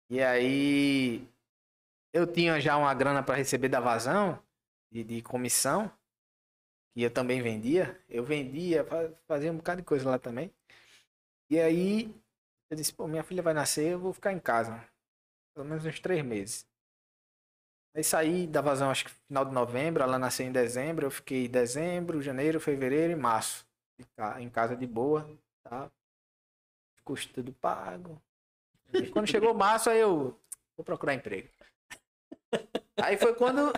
E 0.09 0.23
aí 0.23 1.29
eu 2.11 2.25
tinha 2.25 2.59
já 2.59 2.75
uma 2.77 2.91
grana 2.95 3.21
para 3.21 3.35
receber 3.35 3.69
da 3.69 3.79
vazão, 3.79 4.39
de, 4.91 5.03
de 5.03 5.21
comissão, 5.21 5.91
que 6.99 7.03
eu 7.05 7.11
também 7.11 7.41
vendia. 7.41 7.97
Eu 8.09 8.23
vendia, 8.25 8.83
fa- 8.83 9.11
fazia 9.27 9.51
um 9.51 9.57
bocado 9.57 9.81
de 9.81 9.85
coisa 9.87 10.09
lá 10.09 10.19
também. 10.19 10.53
E 11.49 11.59
aí, 11.59 12.13
eu 12.69 12.77
disse, 12.77 12.93
pô, 12.93 13.07
minha 13.07 13.23
filha 13.23 13.43
vai 13.43 13.53
nascer, 13.53 13.93
eu 13.93 13.99
vou 13.99 14.13
ficar 14.13 14.33
em 14.33 14.39
casa. 14.39 14.83
Pelo 15.55 15.67
menos 15.67 15.85
uns 15.85 15.99
três 15.99 16.23
meses. 16.25 16.67
Aí 17.95 18.03
saí 18.03 18.47
da 18.47 18.61
vazão, 18.61 18.89
acho 18.89 19.05
que 19.05 19.11
final 19.27 19.45
de 19.45 19.51
novembro, 19.53 20.03
ela 20.03 20.17
nasceu 20.19 20.45
em 20.45 20.51
dezembro, 20.51 21.05
eu 21.07 21.11
fiquei 21.11 21.47
dezembro, 21.47 22.21
janeiro, 22.21 22.59
fevereiro 22.59 23.11
e 23.13 23.15
março. 23.15 23.65
Ficar 23.97 24.41
em 24.41 24.49
casa 24.49 24.75
de 24.75 24.85
boa, 24.87 25.27
tá? 25.63 25.91
Custo 27.03 27.33
tudo 27.33 27.51
pago. 27.53 28.21
E 28.99 29.07
quando 29.07 29.27
chegou 29.27 29.53
março, 29.53 29.89
aí 29.89 29.99
eu 29.99 30.39
vou 30.77 30.85
procurar 30.85 31.15
emprego. 31.15 31.49
Aí 32.97 33.17
foi 33.17 33.33
quando 33.35 33.73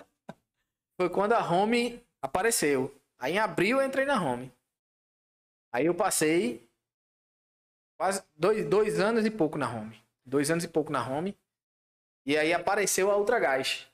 foi 0.96 1.10
quando 1.10 1.32
a 1.32 1.50
home 1.50 2.02
apareceu. 2.20 2.94
Aí 3.22 3.34
em 3.34 3.38
abril 3.38 3.80
eu 3.80 3.86
entrei 3.86 4.04
na 4.04 4.20
home. 4.20 4.52
Aí 5.72 5.86
eu 5.86 5.94
passei 5.94 6.68
quase 7.96 8.20
dois, 8.34 8.68
dois 8.68 8.98
anos 8.98 9.24
e 9.24 9.30
pouco 9.30 9.56
na 9.56 9.72
home. 9.72 9.96
Dois 10.26 10.50
anos 10.50 10.64
e 10.64 10.68
pouco 10.68 10.90
na 10.90 11.08
home. 11.08 11.38
E 12.26 12.36
aí 12.36 12.52
apareceu 12.52 13.12
a 13.12 13.16
Ultragás. 13.16 13.86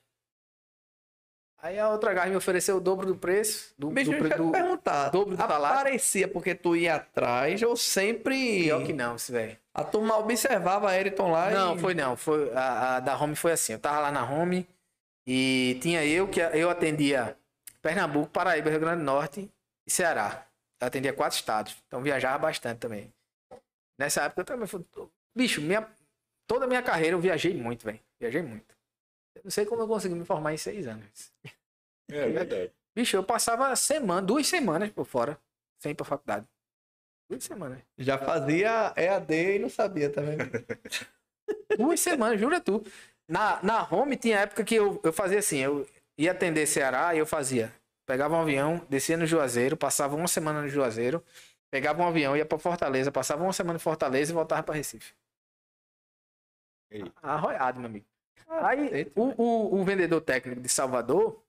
Aí 1.61 1.77
a 1.77 1.91
Ultragás 1.91 2.27
me 2.27 2.35
ofereceu 2.35 2.77
o 2.77 2.79
dobro 2.79 3.05
do 3.05 3.15
preço. 3.15 3.71
Do, 3.77 3.91
Bicho, 3.91 4.09
do, 4.09 4.17
do, 4.17 4.51
perguntar. 4.51 5.09
dobro 5.09 5.35
do 5.35 5.37
salário. 5.37 5.77
Aparecia 5.79 6.27
porque 6.27 6.55
tu 6.55 6.75
ia 6.75 6.95
atrás 6.95 7.61
ou 7.61 7.77
sempre. 7.77 8.63
Pior 8.63 8.83
que 8.83 8.93
não, 8.93 9.15
esse 9.15 9.31
velho. 9.31 9.55
A 9.75 9.83
turma 9.83 10.17
observava 10.17 10.87
a 10.87 10.93
Ayrton 10.93 11.29
lá 11.29 11.51
Não, 11.51 11.75
e. 11.75 11.79
foi 11.79 11.93
não. 11.93 12.17
Foi, 12.17 12.51
a, 12.53 12.95
a 12.95 12.99
da 12.99 13.15
home 13.15 13.35
foi 13.35 13.51
assim. 13.51 13.73
Eu 13.73 13.79
tava 13.79 13.99
lá 13.99 14.11
na 14.11 14.27
home 14.27 14.67
e 15.27 15.77
tinha 15.83 16.03
eu 16.03 16.27
que 16.27 16.39
eu 16.39 16.67
atendia 16.69 17.37
Pernambuco, 17.81 18.29
Paraíba, 18.29 18.69
Rio 18.69 18.79
Grande 18.79 18.99
do 18.99 19.05
Norte 19.05 19.49
e 19.87 19.91
Ceará. 19.91 20.45
Eu 20.79 20.87
atendia 20.87 21.13
quatro 21.13 21.37
estados. 21.37 21.75
Então 21.87 22.01
viajava 22.01 22.37
bastante 22.37 22.79
também. 22.79 23.13
Nessa 23.99 24.23
época 24.23 24.41
eu 24.41 24.45
também 24.45 24.67
fui. 24.67 24.85
Bicho, 25.35 25.61
minha, 25.61 25.87
toda 26.47 26.65
a 26.65 26.67
minha 26.67 26.81
carreira 26.81 27.15
eu 27.15 27.19
viajei 27.19 27.53
muito, 27.53 27.85
velho. 27.85 27.99
Viajei 28.19 28.41
muito. 28.41 28.75
Eu 29.35 29.41
não 29.45 29.51
sei 29.51 29.65
como 29.65 29.81
eu 29.81 29.87
consegui 29.87 30.15
me 30.15 30.25
formar 30.25 30.53
em 30.53 30.57
seis 30.57 30.87
anos. 30.87 31.31
É 32.09 32.27
verdade. 32.27 32.71
Bicho, 32.95 33.15
eu 33.15 33.23
passava 33.23 33.73
semana, 33.75 34.21
duas 34.21 34.47
semanas 34.47 34.89
por 34.89 35.05
fora, 35.05 35.39
sem 35.79 35.91
ir 35.91 35.95
pra 35.95 36.05
faculdade. 36.05 36.45
Duas 37.29 37.43
semanas. 37.43 37.79
Já 37.97 38.17
fazia 38.17 38.93
EAD 38.97 39.55
e 39.55 39.59
não 39.59 39.69
sabia, 39.69 40.09
vendo? 40.09 40.65
Duas 41.77 41.99
semanas, 41.99 42.39
jura 42.39 42.59
tu. 42.59 42.83
Na, 43.27 43.61
na 43.61 43.83
home 43.83 44.17
tinha 44.17 44.39
época 44.39 44.63
que 44.63 44.75
eu, 44.75 44.99
eu 45.03 45.13
fazia 45.13 45.37
assim, 45.37 45.59
eu 45.59 45.87
ia 46.19 46.31
atender 46.31 46.67
Ceará 46.67 47.15
e 47.15 47.19
eu 47.19 47.25
fazia. 47.25 47.73
Pegava 48.05 48.35
um 48.35 48.41
avião, 48.41 48.85
descia 48.89 49.15
no 49.15 49.25
Juazeiro, 49.25 49.77
passava 49.77 50.15
uma 50.15 50.27
semana 50.27 50.61
no 50.61 50.67
Juazeiro, 50.67 51.23
pegava 51.71 52.01
um 52.01 52.07
avião, 52.07 52.35
ia 52.35 52.45
pra 52.45 52.59
Fortaleza, 52.59 53.11
passava 53.11 53.43
uma 53.43 53.53
semana 53.53 53.77
em 53.77 53.79
Fortaleza 53.81 54.31
e 54.31 54.35
voltava 54.35 54.61
pra 54.63 54.75
Recife. 54.75 55.13
Ei. 56.91 57.03
Arroiado, 57.21 57.79
meu 57.79 57.87
amigo. 57.87 58.05
Aí, 58.47 58.89
Eita, 58.91 59.11
o, 59.15 59.41
o, 59.41 59.79
o 59.79 59.85
vendedor 59.85 60.21
técnico 60.21 60.59
de 60.59 60.67
Salvador, 60.69 61.41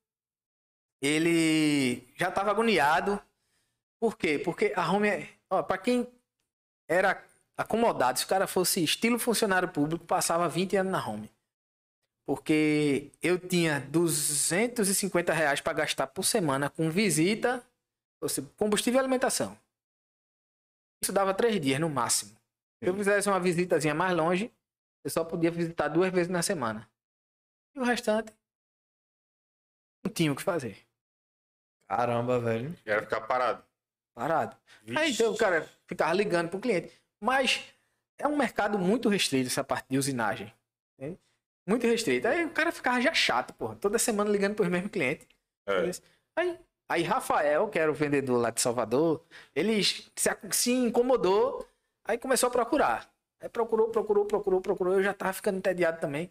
ele 1.02 2.06
já 2.14 2.30
tava 2.30 2.50
agoniado. 2.50 3.20
Por 3.98 4.16
quê? 4.16 4.38
Porque 4.38 4.72
a 4.76 4.90
home, 4.90 5.08
é- 5.08 5.28
ó, 5.50 5.62
pra 5.62 5.78
quem 5.78 6.06
era 6.88 7.24
acomodado, 7.56 8.18
se 8.18 8.24
o 8.24 8.28
cara 8.28 8.46
fosse 8.46 8.84
estilo 8.84 9.18
funcionário 9.18 9.68
público, 9.72 10.04
passava 10.04 10.48
20 10.48 10.76
anos 10.76 10.92
na 10.92 11.06
home. 11.06 11.30
Porque 12.30 13.10
eu 13.20 13.40
tinha 13.40 13.80
250 13.80 15.32
reais 15.32 15.60
para 15.60 15.72
gastar 15.72 16.06
por 16.06 16.22
semana 16.22 16.70
com 16.70 16.88
visita, 16.88 17.60
ou 18.22 18.28
seja, 18.28 18.48
combustível 18.56 18.98
e 18.98 19.00
alimentação. 19.00 19.58
Isso 21.02 21.12
dava 21.12 21.34
três 21.34 21.60
dias 21.60 21.80
no 21.80 21.90
máximo. 21.90 22.30
Se 22.78 22.88
eu 22.88 22.94
fizesse 22.94 23.28
uma 23.28 23.40
visitazinha 23.40 23.96
mais 23.96 24.16
longe, 24.16 24.54
eu 25.02 25.10
só 25.10 25.24
podia 25.24 25.50
visitar 25.50 25.88
duas 25.88 26.12
vezes 26.12 26.28
na 26.28 26.40
semana. 26.40 26.88
E 27.74 27.80
o 27.80 27.82
restante, 27.82 28.32
não 30.04 30.12
tinha 30.12 30.30
o 30.30 30.36
que 30.36 30.42
fazer. 30.44 30.86
Caramba, 31.88 32.38
velho. 32.38 32.78
Era 32.86 33.02
ficar 33.02 33.22
parado. 33.22 33.64
Parado. 34.14 34.56
Aí 34.96 35.10
então 35.10 35.32
o 35.32 35.36
cara 35.36 35.68
ficava 35.84 36.14
ligando 36.14 36.48
pro 36.48 36.60
cliente. 36.60 36.96
Mas 37.20 37.74
é 38.16 38.28
um 38.28 38.36
mercado 38.36 38.78
muito 38.78 39.08
restrito 39.08 39.48
essa 39.48 39.64
parte 39.64 39.88
de 39.90 39.98
usinagem. 39.98 40.54
entende? 40.96 41.18
Muito 41.70 41.86
restrito. 41.86 42.26
Aí 42.26 42.44
o 42.44 42.50
cara 42.50 42.72
ficava 42.72 43.00
já 43.00 43.14
chato, 43.14 43.54
porra. 43.54 43.76
Toda 43.76 43.96
semana 43.96 44.28
ligando 44.28 44.56
pros 44.56 44.68
mesmos 44.68 44.90
clientes. 44.90 45.24
É. 45.68 45.90
Aí, 46.36 46.58
aí 46.88 47.02
Rafael, 47.04 47.68
que 47.68 47.78
era 47.78 47.88
o 47.88 47.94
vendedor 47.94 48.40
lá 48.40 48.50
de 48.50 48.60
Salvador, 48.60 49.24
ele 49.54 49.84
se, 49.84 50.10
se 50.50 50.72
incomodou, 50.72 51.64
aí 52.04 52.18
começou 52.18 52.48
a 52.48 52.50
procurar. 52.50 53.08
Aí 53.40 53.48
procurou, 53.48 53.88
procurou, 53.88 54.24
procurou, 54.24 54.60
procurou. 54.60 54.94
Eu 54.94 55.02
já 55.04 55.14
tava 55.14 55.32
ficando 55.32 55.58
entediado 55.58 56.00
também. 56.00 56.28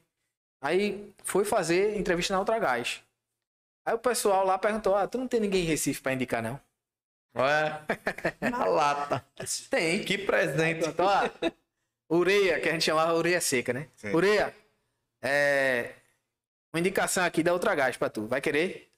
Aí 0.61 1.13
foi 1.23 1.45
fazer 1.45 1.97
entrevista 1.97 2.33
na 2.33 2.39
Ultragás. 2.39 3.01
Aí 3.87 3.95
o 3.95 3.99
pessoal 3.99 4.45
lá 4.45 4.59
perguntou: 4.59 4.93
Ah, 4.93 5.07
tu 5.07 5.17
não 5.17 5.27
tem 5.27 5.39
ninguém 5.39 5.63
em 5.63 5.67
Recife 5.67 6.01
pra 6.01 6.11
indicar, 6.11 6.43
não? 6.43 6.59
Ué, 7.33 7.81
na 8.51 8.65
lata. 8.65 9.25
Tem. 9.69 10.03
Que 10.03 10.17
presente. 10.17 10.85
Então, 10.85 11.05
ó, 11.05 11.29
ureia, 12.13 12.59
que 12.59 12.67
a 12.67 12.73
gente 12.73 12.83
chamava 12.83 13.13
ureia 13.13 13.39
seca, 13.39 13.71
né? 13.71 13.87
Sim. 13.95 14.13
Ureia, 14.13 14.53
é. 15.21 15.95
Uma 16.73 16.79
indicação 16.79 17.23
aqui 17.23 17.41
da 17.41 17.53
outra 17.53 17.73
gás 17.75 17.97
pra 17.97 18.09
tu. 18.09 18.27
Vai 18.27 18.41
querer? 18.41 18.91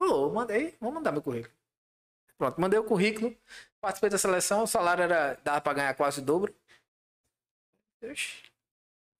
Ô, 0.00 0.30
mandei. 0.30 0.76
Vou 0.80 0.90
mandar 0.92 1.12
meu 1.12 1.22
currículo. 1.22 1.54
Pronto, 2.38 2.60
mandei 2.60 2.78
o 2.78 2.84
currículo. 2.84 3.36
Participei 3.80 4.10
da 4.10 4.18
seleção. 4.18 4.64
O 4.64 4.66
salário 4.66 5.04
era. 5.04 5.34
dava 5.44 5.60
pra 5.60 5.74
ganhar 5.74 5.94
quase 5.94 6.20
o 6.20 6.24
dobro. 6.24 6.54
Oxi. 8.02 8.42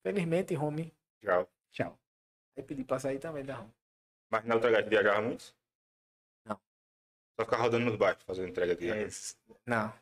Felizmente, 0.02 0.56
home. 0.56 0.92
Tchau. 1.22 1.48
Tchau. 1.70 1.98
Aí 2.56 2.62
pedi 2.62 2.84
pra 2.84 2.98
sair 2.98 3.18
também 3.18 3.44
da 3.44 3.60
home. 3.60 3.72
Mas 4.30 4.44
na 4.44 4.54
outra 4.54 4.70
gás 4.70 4.88
viajava 4.88 5.20
muito? 5.20 5.54
Não. 6.44 6.58
Só 7.38 7.44
ficava 7.44 7.62
rodando 7.62 7.84
nos 7.84 7.96
bairros, 7.96 8.22
fazendo 8.24 8.48
entrega 8.48 8.74
de 8.74 8.88
Não. 9.66 9.92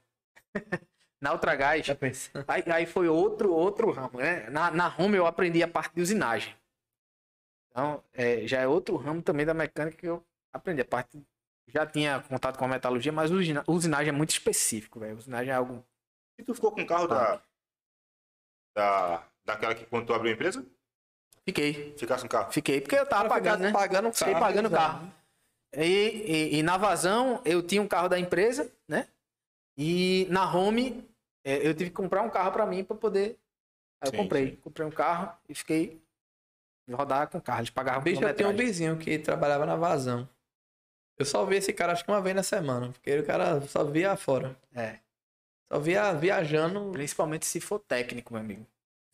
Na 1.21 1.33
outra 1.33 1.55
gás. 1.55 1.85
Já 1.87 1.95
pensou? 1.95 2.43
Aí, 2.49 2.63
aí 2.73 2.87
foi 2.87 3.09
outro, 3.09 3.53
outro 3.53 3.91
ramo, 3.91 4.19
né? 4.19 4.49
Na, 4.51 4.71
na 4.71 4.95
home 4.97 5.17
eu 5.17 5.27
aprendi 5.27 5.63
a 5.63 5.69
parte 5.69 5.95
de 5.95 6.01
usinagem. 6.03 6.55
Então, 7.71 8.03
é, 8.13 8.47
já 8.47 8.61
é 8.61 8.67
outro 8.67 8.97
ramo 8.97 9.23
também 9.23 9.47
da 9.47 9.55
mecânica 9.55 9.97
que 9.97 10.07
eu 10.07 10.25
aprendi. 10.53 10.81
A 10.81 10.85
parte. 10.85 11.23
Já 11.69 11.87
tinha 11.87 12.21
contato 12.21 12.59
com 12.59 12.65
a 12.65 12.69
metalurgia, 12.69 13.13
mas 13.13 13.31
usina- 13.31 13.63
usinagem 13.69 14.09
é 14.09 14.13
muito 14.13 14.31
específico, 14.31 14.99
velho. 14.99 15.17
Usinagem 15.17 15.53
é 15.53 15.55
algo. 15.55 15.85
E 16.39 16.43
tu 16.43 16.53
ficou 16.55 16.73
com 16.73 16.81
o 16.83 16.87
carro 16.87 17.07
da, 17.07 17.41
da. 18.75 19.23
daquela 19.45 19.75
que 19.75 19.85
quando 19.87 20.07
tu 20.07 20.15
abriu 20.15 20.33
a 20.33 20.35
empresa? 20.35 20.65
Fiquei. 21.45 21.95
Ficasse 21.97 22.23
com 22.23 22.27
o 22.27 22.31
carro? 22.31 22.53
Fiquei, 22.53 22.81
porque 22.81 22.97
eu 22.97 23.07
tava 23.07 23.29
pagando, 23.29 23.61
né? 23.63 23.73
Pagando 23.73 24.09
o 24.09 24.13
carro. 24.13 24.17
Fiquei 24.19 24.35
pagando 24.35 24.67
o 24.67 24.71
carro. 24.71 25.13
E, 25.77 25.83
e- 25.83 26.59
e 26.59 26.63
na 26.63 26.77
vazão, 26.77 27.41
eu 27.45 27.63
tinha 27.63 27.81
um 27.81 27.87
carro 27.87 28.09
da 28.09 28.19
empresa, 28.19 28.71
né? 28.89 29.07
E 29.79 30.27
na 30.29 30.53
home, 30.53 31.09
é, 31.45 31.67
eu 31.67 31.75
tive 31.75 31.91
que 31.91 31.97
comprar 31.97 32.23
um 32.23 32.31
carro 32.31 32.53
pra 32.53 32.67
mim 32.67 32.85
pra 32.85 32.97
poder. 32.97 33.39
Aí 34.01 34.09
eu 34.09 34.11
Sim, 34.11 34.17
comprei. 34.17 34.51
sim. 34.51 34.57
Comprei 34.57 34.87
um 34.87 34.91
carro 34.91 35.33
e 35.49 35.55
fiquei 35.55 36.01
rodar 36.91 37.29
com 37.29 37.39
o 37.39 37.43
carro. 37.43 37.61
Eles 37.61 37.71
pagavam 37.71 38.03
Bicho, 38.03 38.23
eu 38.23 38.35
tenho 38.35 38.51
um 38.51 38.57
vizinho 38.57 38.97
que 38.97 39.19
trabalhava 39.19 39.65
na 39.67 39.77
vazão. 39.77 40.29
Eu 41.19 41.25
só 41.27 41.45
vi 41.45 41.57
esse 41.57 41.73
cara 41.73 41.93
acho 41.93 42.05
que 42.05 42.11
uma 42.11 42.21
vez 42.21 42.35
na 42.35 42.43
semana. 42.43 42.91
Porque 42.93 43.19
o 43.19 43.27
cara 43.27 43.61
só 43.63 43.85
via 43.85 44.17
fora. 44.17 44.57
É. 44.75 44.99
Só 45.71 45.79
via 45.79 46.13
viajando. 46.13 46.91
Principalmente 46.93 47.47
se 47.47 47.61
for 47.61 47.79
técnico, 47.79 48.33
meu 48.33 48.43
amigo. 48.43 48.67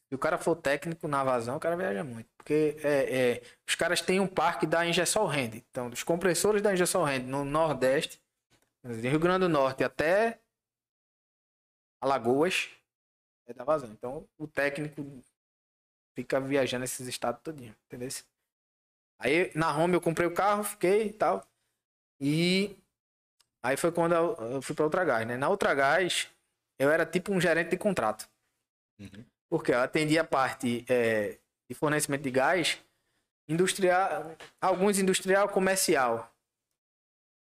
Se 0.09 0.15
o 0.15 0.19
cara 0.19 0.39
for 0.39 0.55
técnico 0.55 1.09
na 1.09 1.25
vazão, 1.25 1.57
o 1.57 1.61
cara 1.61 1.77
viaja 1.77 2.05
muito. 2.05 2.29
Porque 2.37 2.77
é, 2.85 2.89
é, 2.89 3.43
os 3.67 3.75
caras 3.75 4.01
têm 4.01 4.21
um 4.21 4.27
parque 4.27 4.65
da 4.65 4.87
Ingesol 4.87 5.27
Rende. 5.27 5.65
Então, 5.69 5.91
dos 5.91 6.05
compressores 6.05 6.63
da 6.63 6.73
Ingesol 6.73 7.05
Rende 7.05 7.27
no 7.27 7.45
Nordeste, 7.45 8.21
de 8.85 9.09
Rio 9.09 9.19
Grande 9.19 9.41
do 9.41 9.49
Norte 9.49 9.83
até 9.83 10.39
Alagoas, 12.07 12.71
é 13.47 13.53
da 13.53 13.65
vazão. 13.65 13.91
Então, 13.91 14.29
o 14.39 14.47
técnico 14.47 15.05
fica 16.15 16.41
viajando 16.41 16.85
esses 16.85 17.07
estados 17.07 17.43
todinho, 17.43 17.75
entendeu? 17.87 18.09
Aí, 19.19 19.51
na 19.55 19.77
home, 19.77 19.95
eu 19.95 20.01
comprei 20.01 20.27
o 20.27 20.35
carro, 20.35 20.63
fiquei 20.63 21.09
e 21.09 21.13
tal. 21.13 21.47
E 22.21 22.77
aí 23.63 23.77
foi 23.77 23.91
quando 23.91 24.15
eu, 24.15 24.63
fui 24.63 24.75
pra 24.75 24.85
Ultragás, 24.85 25.27
né? 25.27 25.37
Na 25.37 25.51
Ultragás, 25.51 26.31
eu 26.79 26.91
era 26.91 27.05
tipo 27.05 27.33
um 27.33 27.41
gerente 27.41 27.71
de 27.71 27.77
contrato. 27.77 28.29
Uhum. 28.99 29.25
Porque 29.49 29.73
eu 29.73 29.81
atendia 29.81 30.23
a 30.23 30.27
parte 30.27 30.85
é, 30.89 31.39
de 31.69 31.75
fornecimento 31.75 32.23
de 32.23 32.31
gás 32.31 32.81
industrial, 33.49 34.37
alguns 34.61 34.99
industrial 34.99 35.49
comercial. 35.49 36.33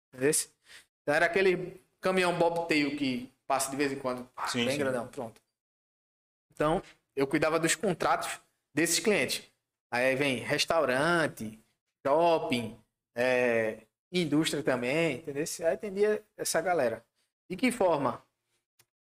Entendeu? 0.08 0.32
Então 1.02 1.14
era 1.14 1.26
aquele 1.26 1.80
caminhão 2.00 2.36
bobtail 2.38 2.96
que 2.96 3.32
passa 3.52 3.70
de 3.70 3.76
vez 3.76 3.92
em 3.92 3.98
quando, 3.98 4.26
Sim, 4.48 4.64
bem 4.64 4.72
sim. 4.76 4.78
grandão, 4.78 5.06
pronto. 5.08 5.38
Então, 6.54 6.82
eu 7.14 7.26
cuidava 7.26 7.60
dos 7.60 7.74
contratos 7.74 8.40
desses 8.74 8.98
clientes. 8.98 9.46
Aí 9.92 10.16
vem 10.16 10.36
restaurante, 10.38 11.62
shopping, 12.06 12.80
é, 13.14 13.86
indústria 14.10 14.62
também, 14.62 15.16
entendeu? 15.18 15.44
Aí 15.60 15.74
atendia 15.74 16.24
essa 16.34 16.62
galera. 16.62 17.04
De 17.50 17.54
que 17.58 17.70
forma? 17.70 18.24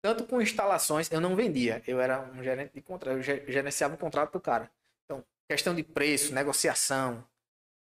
Tanto 0.02 0.26
com 0.26 0.42
instalações, 0.42 1.12
eu 1.12 1.20
não 1.20 1.36
vendia. 1.36 1.84
Eu 1.86 2.00
era 2.00 2.22
um 2.22 2.42
gerente 2.42 2.72
de 2.74 2.82
contrato, 2.82 3.18
eu 3.18 3.22
ge- 3.22 3.44
gerenciava 3.52 3.96
o 3.96 3.98
contrato 3.98 4.32
do 4.32 4.40
cara. 4.40 4.72
Então, 5.04 5.26
questão 5.50 5.76
de 5.76 5.84
preço, 5.84 6.34
negociação. 6.34 7.22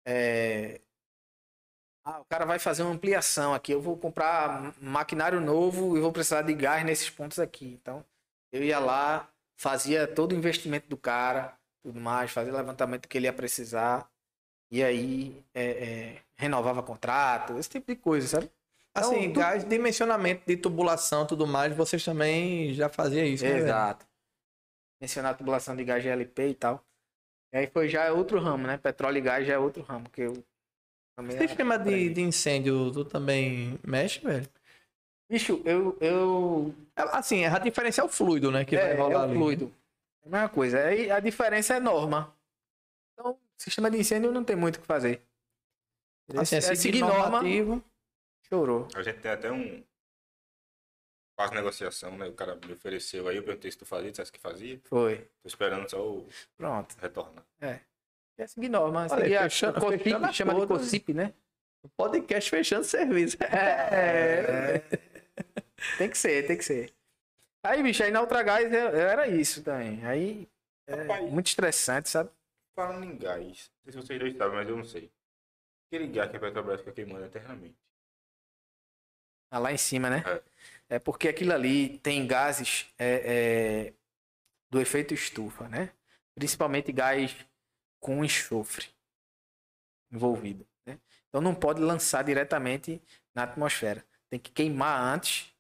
é, 0.08 0.82
Ah, 2.06 2.20
o 2.20 2.26
cara 2.26 2.46
vai 2.46 2.60
fazer 2.60 2.84
uma 2.84 2.92
ampliação 2.92 3.54
aqui. 3.54 3.72
Eu 3.72 3.82
vou 3.82 3.98
comprar 3.98 4.74
maquinário 4.80 5.42
novo 5.42 5.98
e 5.98 6.02
vou 6.02 6.12
precisar 6.12 6.44
de 6.44 6.54
gás 6.54 6.86
nesses 6.86 7.10
pontos 7.10 7.40
aqui. 7.40 7.80
Então, 7.82 8.06
eu 8.52 8.64
ia 8.64 8.78
lá, 8.78 9.28
fazia 9.58 10.08
todo 10.08 10.32
o 10.32 10.36
investimento 10.36 10.88
do 10.88 10.98
cara, 10.98 11.58
tudo 11.84 12.00
mais, 12.00 12.30
fazia 12.32 12.54
o 12.54 12.56
levantamento 12.56 13.08
que 13.08 13.18
ele 13.18 13.26
ia 13.26 13.34
precisar. 13.34 14.08
E 14.72 14.84
aí, 14.84 15.44
é, 15.54 15.64
é, 15.66 16.22
renovava 16.36 16.84
contrato, 16.84 17.58
esse 17.58 17.70
tipo 17.70 17.88
de 17.88 17.96
coisa, 17.96 18.28
sabe? 18.28 18.52
Assim, 18.94 19.16
Então, 19.24 19.34
tu- 19.34 19.40
gás, 19.40 19.64
dimensionamento 19.68 20.44
de 20.46 20.58
tubulação 20.58 21.26
tudo 21.26 21.48
mais, 21.48 21.76
vocês 21.76 22.04
também 22.04 22.74
já 22.74 22.88
faziam 22.88 23.26
isso, 23.26 23.44
né? 23.44 23.58
Exato. 23.58 24.06
Mencionar 25.02 25.32
a 25.34 25.36
tubulação 25.36 25.76
de 25.76 25.84
gás 25.84 26.04
GLP 26.04 26.50
e 26.50 26.56
tal. 26.56 26.86
E 27.54 27.58
aí 27.58 27.68
foi 27.68 27.88
já 27.90 28.12
outro 28.14 28.40
ramo, 28.40 28.68
né? 28.68 28.78
Petróleo 28.78 29.18
e 29.18 29.22
gás 29.22 29.46
já 29.48 29.54
é 29.56 29.58
outro 29.58 29.82
ramo, 29.84 30.10
que 30.10 30.22
eu 30.22 30.44
Sistema 31.38 31.80
por 31.80 31.86
de, 31.88 32.10
de 32.10 32.22
incêndio, 32.22 32.92
tu 32.92 33.06
também 33.06 33.80
mexe, 33.84 34.20
velho? 34.20 34.48
Bicho, 35.30 35.62
eu. 35.66 35.98
eu... 36.02 36.76
É, 36.96 37.02
Assim, 37.18 37.46
a 37.46 37.58
diferença 37.58 38.02
é 38.02 38.04
o 38.04 38.10
fluido, 38.10 38.52
né? 38.52 38.66
Que 38.66 38.76
vai 38.76 38.92
é, 38.92 38.96
rolar 38.96 39.14
é 39.14 39.18
o 39.18 39.22
ali. 39.24 39.34
fluido. 39.34 39.74
É 40.24 40.28
a 40.28 40.32
mesma 40.32 40.50
coisa. 40.50 40.80
Aí 40.86 41.10
a 41.10 41.20
diferença 41.20 41.76
é 41.76 41.80
norma. 41.80 42.36
Então, 43.14 43.40
sistema 43.58 43.90
de 43.90 43.98
incêndio 43.98 44.32
não 44.32 44.44
tem 44.44 44.56
muito 44.56 44.76
o 44.76 44.82
que 44.82 44.88
fazer. 44.88 45.22
Assim, 46.38 46.56
é, 46.56 46.58
é 46.60 46.76
seguir 46.76 47.00
norma, 47.00 47.42
chorou. 48.50 48.88
A 48.94 49.02
gente 49.02 49.20
tem 49.20 49.32
até 49.32 49.52
um. 49.52 49.84
Faz 51.38 51.52
negociação, 51.52 52.18
né? 52.18 52.28
O 52.28 52.34
cara 52.34 52.56
me 52.56 52.74
ofereceu 52.74 53.28
aí, 53.28 53.38
eu 53.38 53.44
perguntei 53.44 53.72
se 53.72 53.78
tu 53.78 53.86
fazia, 53.86 54.12
disseste 54.12 54.34
que 54.34 54.40
fazia. 54.40 54.80
Foi. 54.86 55.18
Tô 55.42 55.48
esperando 55.48 55.90
só 55.90 56.02
o 56.02 56.28
Pronto. 56.58 56.96
retornar. 57.00 57.46
É 57.62 57.80
seguir 58.48 58.70
norma. 58.70 59.08
Olha, 59.10 59.24
Seguir 59.24 59.38
a, 59.38 59.44
fechando- 59.44 59.78
o 59.78 59.82
COCIP, 59.82 60.04
fechando 60.04 60.34
chama 60.34 60.54
de 60.54 60.60
todas. 60.68 60.78
COCIP, 60.84 61.14
né? 61.14 61.34
Podcast 61.96 62.50
fechando 62.50 62.84
serviço. 62.84 63.38
É, 63.44 64.82
Tem 65.98 66.10
que 66.10 66.18
ser, 66.18 66.48
tem 66.48 66.58
que 66.58 66.64
ser. 66.66 66.94
Aí, 67.64 67.84
bicho, 67.84 68.04
aí 68.04 68.10
na 68.12 68.22
Ultra 68.22 68.42
Gás 68.44 68.72
era 68.74 69.28
isso 69.28 69.62
também. 69.64 70.04
Aí, 70.06 70.48
é 70.88 70.96
Rapaz. 70.96 71.32
muito 71.32 71.48
estressante, 71.48 72.10
sabe? 72.10 72.30
Falando 72.76 73.04
em 73.06 73.18
gás, 73.18 73.72
não 73.86 73.92
sei 73.92 74.02
se 74.02 74.08
vocês 74.08 74.20
dois 74.20 74.36
sabem, 74.36 74.56
mas 74.56 74.68
eu 74.70 74.76
não 74.78 74.84
sei. 74.84 75.12
Aquele 75.88 76.08
gás 76.08 76.30
que 76.32 76.38
a 76.38 76.40
Petrobras 76.40 76.80
fica 76.82 76.92
queimando 76.92 77.26
eternamente. 77.26 77.76
Ah, 79.52 79.60
lá 79.60 79.72
em 79.72 79.78
cima, 79.78 80.10
né? 80.10 80.24
É 80.90 81.00
porque 81.00 81.28
aquilo 81.28 81.54
ali 81.54 81.98
tem 82.00 82.26
gases 82.28 82.88
é, 82.98 83.22
é, 83.90 83.94
do 84.70 84.82
efeito 84.82 85.14
estufa, 85.14 85.68
né? 85.70 85.92
Principalmente 86.34 86.92
gás 86.92 87.36
com 88.06 88.24
enxofre 88.24 88.86
envolvido. 90.12 90.64
Né? 90.86 91.00
Então 91.28 91.42
não 91.42 91.56
pode 91.56 91.82
lançar 91.82 92.24
diretamente 92.24 93.02
na 93.34 93.44
atmosfera. 93.44 94.06
Tem 94.30 94.40
que 94.40 94.52
queimar 94.52 95.02
antes 95.02 95.52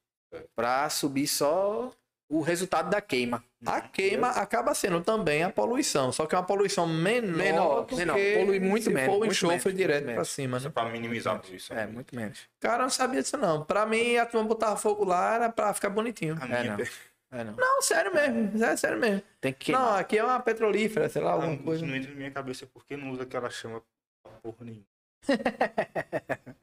para 0.55 0.87
subir 0.91 1.27
só 1.27 1.91
o 2.29 2.41
resultado 2.41 2.89
da 2.91 3.01
queima. 3.01 3.43
A 3.65 3.81
queima 3.81 4.29
acaba 4.29 4.75
sendo 4.75 5.01
também 5.01 5.41
a 5.43 5.49
poluição, 5.49 6.11
só 6.11 6.27
que 6.27 6.35
é 6.35 6.37
uma 6.37 6.45
poluição 6.45 6.85
menor, 6.85 7.35
Menor, 7.35 7.85
do 7.85 7.95
menor. 7.95 8.15
que 8.15 8.37
Polui 8.37 8.59
muito 8.59 8.83
se 8.83 8.89
menos, 8.91 9.05
for 9.09 9.15
o 9.15 9.19
muito 9.19 9.31
enxofre 9.31 9.57
menos, 9.73 9.77
direto 9.77 9.95
muito 9.97 10.05
pra 10.05 10.13
menos. 10.13 10.29
cima, 10.29 10.59
né? 10.59 10.69
pra 10.69 10.85
minimizar 10.85 11.35
a 11.35 11.39
poluição. 11.39 11.75
É, 11.77 11.87
muito 11.87 12.15
menos. 12.15 12.39
Cara, 12.59 12.77
eu 12.77 12.81
não 12.83 12.89
sabia 12.91 13.21
disso 13.23 13.37
não. 13.37 13.65
Pra 13.65 13.87
mim, 13.87 14.17
a 14.17 14.25
turma 14.27 14.47
botava 14.47 14.75
fogo 14.77 15.03
lá 15.03 15.33
era 15.35 15.51
pra 15.51 15.73
ficar 15.73 15.89
bonitinho. 15.89 16.37
A 16.39 16.45
É, 16.45 16.61
minha 16.61 16.77
não. 16.77 16.85
É, 17.31 17.43
não. 17.43 17.53
Não, 17.55 17.81
sério 17.81 18.13
mesmo. 18.13 18.63
É 18.63 18.77
sério 18.77 18.99
mesmo. 18.99 19.21
Tem 19.41 19.51
que 19.53 19.71
Não, 19.71 19.95
aqui 19.95 20.17
é 20.17 20.23
uma 20.23 20.39
petrolífera, 20.39 21.09
sei 21.09 21.21
lá, 21.21 21.31
alguma 21.33 21.51
Não, 21.51 21.57
coisa. 21.57 21.83
isso 21.83 21.85
não 21.89 21.95
entra 21.97 22.11
na 22.11 22.15
minha 22.17 22.31
cabeça 22.31 22.65
porque 22.67 22.95
não 22.95 23.11
usa 23.11 23.23
aquela 23.23 23.49
chama 23.49 23.83
pra 24.23 24.31
porra 24.39 24.65
nenhuma. 24.65 24.85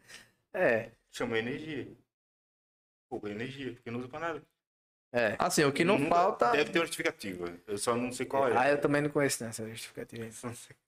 É, 0.54 0.90
Chama 1.10 1.38
energia. 1.38 1.88
Fogo 3.08 3.26
é 3.26 3.30
energia, 3.30 3.72
porque 3.72 3.90
não 3.90 3.98
usa 4.00 4.08
pra 4.08 4.20
nada. 4.20 4.42
É. 5.12 5.36
Assim, 5.38 5.62
o 5.64 5.72
que 5.72 5.84
não 5.84 5.98
Nunca- 5.98 6.14
falta. 6.14 6.50
Deve 6.52 6.70
ter 6.70 6.78
uma 6.78 6.86
justificativa. 6.86 7.52
Eu 7.66 7.76
só 7.78 7.94
não 7.94 8.10
sei 8.12 8.24
qual 8.26 8.48
é. 8.48 8.56
Ah, 8.56 8.70
eu 8.70 8.80
também 8.80 9.02
não 9.02 9.10
conheço 9.10 9.44
nessa 9.44 9.68
justificativa. 9.68 10.26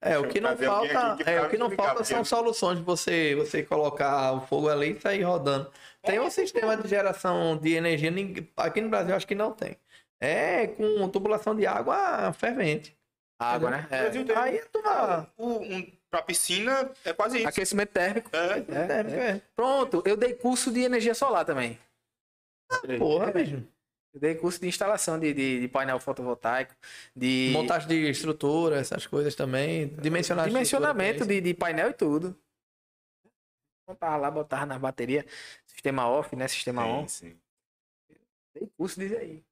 É, 0.01 0.19
o 0.19 0.27
que 0.29 0.41
não 0.41 0.57
falta, 0.57 1.17
que 1.23 1.29
é, 1.31 1.43
o 1.43 1.51
que 1.51 1.59
não 1.59 1.71
falta 1.71 2.03
são 2.05 2.17
porque- 2.19 2.29
soluções 2.29 2.79
de 2.79 2.85
você, 2.85 3.35
você 3.35 3.63
colocar 3.63 4.33
o 4.33 4.41
fogo 4.47 4.69
ali 4.69 4.93
e 4.97 5.01
sair 5.01 5.23
rodando. 5.23 5.71
Tem 6.03 6.19
um 6.21 6.31
sistema 6.31 6.77
de 6.77 6.89
geração 6.89 7.57
de 7.57 7.75
energia, 7.75 8.11
aqui 8.57 8.81
no 8.81 8.89
Brasil 8.89 9.15
acho 9.15 9.27
que 9.27 9.35
não 9.35 9.53
tem. 9.53 9.77
É 10.21 10.67
com 10.69 11.09
tubulação 11.09 11.55
de 11.55 11.67
água 11.67 12.33
fervente. 12.33 12.97
Água, 13.39 13.69
né? 13.71 13.87
É. 13.91 14.03
Brasil 14.03 14.25
tem- 14.25 14.37
Aí 14.37 14.63
tu 14.73 14.81
vai. 14.81 15.27
O, 15.37 15.49
um, 15.59 15.93
pra 16.11 16.23
piscina 16.23 16.91
é 17.05 17.13
quase 17.13 17.39
isso. 17.39 17.49
Aquecimento 17.49 17.91
térmico. 17.91 18.31
É. 18.33 18.59
É, 18.59 19.31
É, 19.33 19.41
Pronto, 19.57 20.03
eu 20.07 20.17
dei 20.17 20.33
curso 20.35 20.71
de 20.73 20.81
energia 20.81 21.15
solar 21.15 21.45
também. 21.45 21.79
Porra, 22.99 23.31
bicho. 23.33 23.63
Eu 24.15 24.21
dei 24.21 24.37
curso 24.37 24.61
de 24.61 24.69
instalação 24.69 25.19
de, 25.19 25.35
de, 25.35 25.61
de 25.61 25.69
painel 25.69 25.99
fotovoltaico, 25.99 26.73
de 27.17 27.51
Montagem 27.53 27.89
de 27.89 28.09
estrutura, 28.09 28.77
essas 28.77 29.09
coisas 29.09 29.35
também. 29.35 29.89
Dimensionar 29.97 30.47
dimensionamento 30.47 31.27
de, 31.27 31.41
de 31.41 31.53
painel 31.53 31.91
e 31.91 31.95
tudo. 31.95 32.39
Montava 33.89 34.17
lá, 34.17 34.31
botava 34.31 34.67
na 34.67 34.79
bateria, 34.79 35.27
sistema 35.67 36.09
off, 36.09 36.35
né? 36.37 36.47
Sistema 36.47 36.87
on. 36.87 37.09
Sim, 37.09 37.31
sim. 37.31 37.41
Dei 38.55 38.69
curso 38.79 39.01
disso 39.01 39.17
aí. 39.17 39.45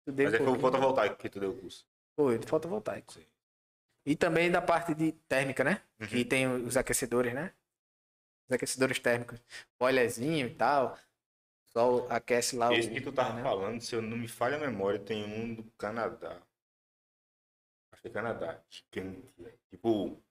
Estudei 0.00 0.26
Mas 0.26 0.34
um 0.34 0.36
é 0.36 0.38
foi 0.38 0.46
o 0.46 0.50
pouquinho. 0.50 0.70
fotovoltaico 0.70 1.16
que 1.16 1.28
tu 1.30 1.40
deu 1.40 1.50
o 1.50 1.58
curso. 1.58 1.86
Foi, 2.14 2.38
de 2.38 2.46
fotovoltaico. 2.46 3.14
Sim. 3.14 3.24
E 4.04 4.14
também 4.14 4.50
da 4.50 4.60
parte 4.60 4.94
de 4.94 5.12
térmica, 5.28 5.64
né? 5.64 5.80
Uhum. 5.98 6.06
Que 6.08 6.24
tem 6.24 6.46
os 6.46 6.76
aquecedores, 6.76 7.32
né? 7.32 7.52
Os 8.48 8.54
aquecedores 8.54 8.98
térmicos. 8.98 9.40
Boilerzinho 9.80 10.46
e 10.46 10.54
tal. 10.54 10.98
Só 11.76 12.06
aquece 12.10 12.56
lá 12.56 12.72
Esse 12.74 12.88
o. 12.88 12.90
que 12.90 13.00
tu 13.00 13.12
tava 13.12 13.34
painel. 13.34 13.44
falando, 13.44 13.80
se 13.80 13.94
eu 13.94 14.02
não 14.02 14.16
me 14.16 14.28
falha 14.28 14.56
a 14.56 14.60
memória, 14.60 14.98
tem 14.98 15.24
um 15.24 15.54
do 15.54 15.62
Canadá. 15.78 16.40
Acho 17.92 18.02
que 18.02 18.08
é 18.08 18.10
Canadá. 18.10 18.60
gigante, 18.70 19.32
velho. 19.38 19.58
Tipo, 19.70 20.06
o 20.08 20.22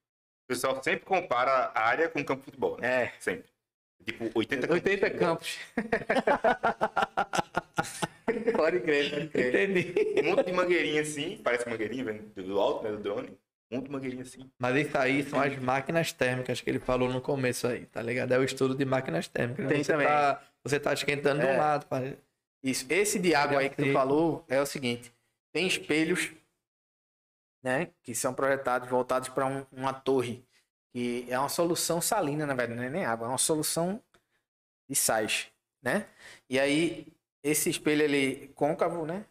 pessoal 0.48 0.82
sempre 0.84 1.06
compara 1.06 1.72
a 1.74 1.82
área 1.88 2.10
com 2.10 2.24
campo 2.24 2.42
de 2.42 2.46
futebol, 2.46 2.78
né? 2.80 3.06
É, 3.06 3.14
Sempre. 3.20 3.50
Tipo, 4.06 4.30
80 4.36 4.72
80 4.72 5.10
de 5.10 5.12
futebol. 5.12 5.20
campos. 5.20 5.60
pode 8.56 8.80
crer, 8.82 9.10
pode 9.12 9.28
crer. 9.30 9.70
Entendi. 9.70 10.22
Um 10.22 10.30
monte 10.32 10.46
de 10.46 10.54
mangueirinha 10.54 11.02
assim, 11.02 11.38
parece 11.44 11.68
mangueirinha, 11.70 12.04
vem 12.06 12.18
do 12.30 12.60
alto, 12.60 12.84
né, 12.84 12.92
do 12.92 13.00
drone. 13.00 13.38
Um 13.72 13.82
de 13.82 13.90
mangueirinha 13.90 14.24
assim. 14.24 14.52
Mas 14.60 14.76
isso 14.88 14.98
aí 14.98 15.24
são 15.24 15.40
as 15.40 15.58
máquinas 15.58 16.12
térmicas 16.12 16.60
que 16.60 16.70
ele 16.70 16.80
falou 16.80 17.10
no 17.10 17.22
começo 17.22 17.68
aí, 17.68 17.86
tá 17.86 18.02
ligado? 18.02 18.32
É 18.34 18.38
o 18.38 18.44
estudo 18.44 18.76
de 18.76 18.84
máquinas 18.84 19.28
térmicas. 19.30 19.68
Tem 19.68 19.84
você 19.84 19.92
também. 19.94 20.08
Tá, 20.08 20.44
você 20.64 20.80
tá 20.80 20.94
esquentando 20.94 21.40
de 21.42 21.48
É. 21.48 21.54
um 21.56 21.58
lado. 21.58 21.86
pá. 21.88 22.00
Isso. 22.62 22.86
Esse 22.90 23.18
de 23.18 23.34
água 23.34 23.60
aí 23.62 23.70
que 23.70 23.78
tu 23.78 23.94
falou 23.94 24.46
é 24.50 24.60
o 24.62 24.66
seguinte: 24.66 25.14
tem 25.54 25.66
espelhos, 25.66 26.32
né? 27.64 27.90
Que 28.04 28.14
são 28.14 28.34
projetados 28.34 28.90
voltados 28.90 29.30
para 29.30 29.46
uma 29.72 29.94
torre. 29.94 30.46
Que 30.94 31.26
é 31.30 31.40
uma 31.40 31.48
solução 31.48 32.02
salina, 32.02 32.46
na 32.46 32.54
verdade, 32.54 32.78
não 32.78 32.84
é 32.86 32.90
nem 32.90 33.06
água, 33.06 33.26
é 33.26 33.30
uma 33.30 33.38
solução 33.38 34.04
de 34.90 34.96
sais, 34.98 35.48
né? 35.82 36.06
E 36.50 36.60
aí, 36.60 37.08
esse 37.42 37.70
espelho, 37.70 38.02
ele 38.02 38.50
côncavo, 38.50 39.06
né? 39.06 39.26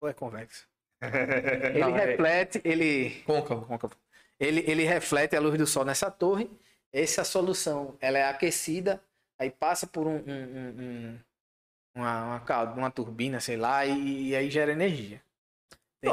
Ou 0.00 0.08
é 0.08 0.12
convexo? 0.12 0.68
Ele 1.00 1.78
Não, 1.78 1.96
é- 1.96 2.04
reflete, 2.06 2.60
ele. 2.64 3.22
Côncavo. 3.24 3.66
côncavo. 3.66 3.94
Ele, 4.38 4.64
ele 4.66 4.84
reflete 4.84 5.34
a 5.36 5.40
luz 5.40 5.56
do 5.58 5.66
sol 5.66 5.84
nessa 5.84 6.10
torre. 6.10 6.50
Essa 6.92 7.22
solução 7.24 7.96
ela 8.00 8.18
é 8.18 8.24
aquecida, 8.28 9.02
aí 9.38 9.50
passa 9.50 9.86
por 9.86 10.06
um, 10.06 10.16
um- 10.16 10.22
um- 10.26 10.74
um- 10.82 11.18
uma, 11.94 12.42
uma, 12.46 12.62
uma 12.74 12.90
turbina, 12.90 13.40
sei 13.40 13.56
lá, 13.56 13.84
e, 13.84 14.28
e 14.28 14.36
aí 14.36 14.50
gera 14.50 14.72
energia. 14.72 15.20
Tem 16.00 16.12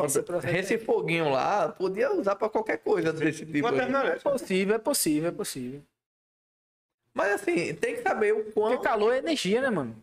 esse 0.60 0.78
foguinho 0.80 1.30
lá 1.30 1.70
podia 1.70 2.12
usar 2.12 2.36
pra 2.36 2.50
qualquer 2.50 2.78
coisa 2.80 3.14
desse 3.14 3.46
tipo. 3.46 3.68
É 3.68 4.16
possível, 4.18 4.76
é 4.76 4.80
possível, 4.80 5.30
é 5.30 5.32
possível. 5.32 5.84
Mas 7.14 7.34
assim, 7.34 7.74
tem 7.76 7.96
que 7.96 8.02
saber 8.02 8.34
o 8.34 8.52
quão. 8.52 8.72
Porque 8.72 8.84
calor 8.84 9.14
é 9.14 9.20
energia, 9.20 9.62
né, 9.62 9.70
mano? 9.70 9.96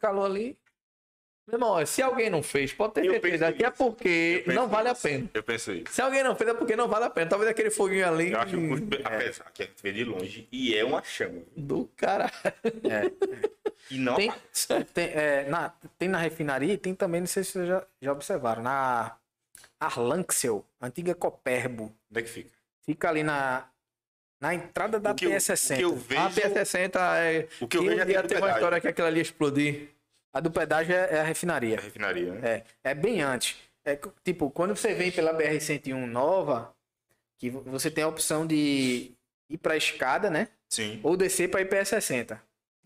Calor 0.00 0.26
ali. 0.26 0.58
Meu 1.48 1.54
irmão, 1.56 1.86
se 1.86 2.02
alguém 2.02 2.28
não 2.28 2.42
fez, 2.42 2.74
pode 2.74 2.92
ter 2.92 3.06
Eu 3.06 3.12
certeza 3.12 3.50
que 3.54 3.64
é 3.64 3.70
porque 3.70 4.44
não 4.48 4.68
vale 4.68 4.90
a 4.90 4.92
isso. 4.92 5.00
pena. 5.02 5.30
Eu 5.32 5.42
penso 5.42 5.72
isso. 5.72 5.86
Se 5.90 6.02
alguém 6.02 6.22
não 6.22 6.36
fez, 6.36 6.50
é 6.50 6.52
porque 6.54 6.76
não 6.76 6.86
vale 6.86 7.06
a 7.06 7.10
pena. 7.10 7.26
Talvez 7.30 7.50
aquele 7.50 7.70
foguinho 7.70 8.06
ali 8.06 8.32
Eu 8.32 8.38
acho 8.40 8.54
o 8.58 8.68
custo, 8.68 8.86
apesar 9.02 9.50
que 9.54 9.62
a 9.62 9.66
gente 9.66 9.82
vê 9.82 9.92
de 9.92 10.04
longe, 10.04 10.46
e 10.52 10.76
é 10.76 10.84
uma 10.84 11.02
chama. 11.02 11.40
do 11.56 11.86
cara. 11.96 12.30
E 13.90 13.96
não 13.98 14.14
Tem, 14.16 14.30
tem, 14.92 15.04
é, 15.14 15.48
na, 15.48 15.70
tem 15.98 16.06
na 16.08 16.18
refinaria 16.18 16.74
e 16.74 16.76
tem 16.76 16.94
também, 16.94 17.20
não 17.22 17.26
sei 17.26 17.42
se 17.42 17.52
vocês 17.52 17.66
já, 17.68 17.82
já 18.02 18.12
observaram, 18.12 18.62
na 18.62 19.16
Arlanxel, 19.80 20.62
antiga 20.82 21.14
Coperbo. 21.14 21.94
Onde 22.10 22.20
é 22.20 22.22
que 22.22 22.28
fica? 22.28 22.50
Fica 22.84 23.08
ali 23.08 23.22
na, 23.22 23.66
na 24.38 24.54
entrada 24.54 25.00
da 25.00 25.12
O 25.12 25.14
que 25.14 25.24
eu- 25.24 25.30
PS60. 25.30 25.74
o 25.74 25.76
que 25.78 25.84
eu 25.84 25.96
vejo- 25.96 26.20
A 26.20 26.30
P60 26.30 26.98
é. 27.16 27.48
O 27.60 27.66
que 27.66 27.76
eu 27.78 27.82
que 27.82 27.88
vejo 27.88 28.00
é 28.02 28.22
do 28.22 28.28
teve 28.28 28.40
uma 28.42 28.50
história 28.52 28.80
que 28.80 28.88
aquilo 28.88 29.06
ali 29.06 29.20
explodir. 29.20 29.88
A 30.32 30.40
do 30.40 30.50
pedágio 30.50 30.94
é, 30.94 30.98
é 31.14 31.20
a 31.20 31.22
É 31.22 31.22
refinaria. 31.22 31.78
a 31.78 31.80
refinaria, 31.80 32.32
né? 32.34 32.62
É, 32.84 32.90
é 32.90 32.94
bem 32.94 33.20
antes. 33.22 33.56
É, 33.84 33.98
tipo, 34.22 34.50
quando 34.50 34.76
você 34.76 34.92
vem 34.94 35.10
pela 35.10 35.32
BR-101 35.32 36.06
nova, 36.06 36.74
que 37.38 37.48
vo- 37.50 37.62
você 37.62 37.90
tem 37.90 38.04
a 38.04 38.08
opção 38.08 38.46
de 38.46 39.12
ir 39.48 39.58
pra 39.58 39.76
escada, 39.76 40.28
né? 40.28 40.48
Sim. 40.68 41.00
Ou 41.02 41.16
descer 41.16 41.48
pra 41.50 41.62
IPS60. 41.62 42.38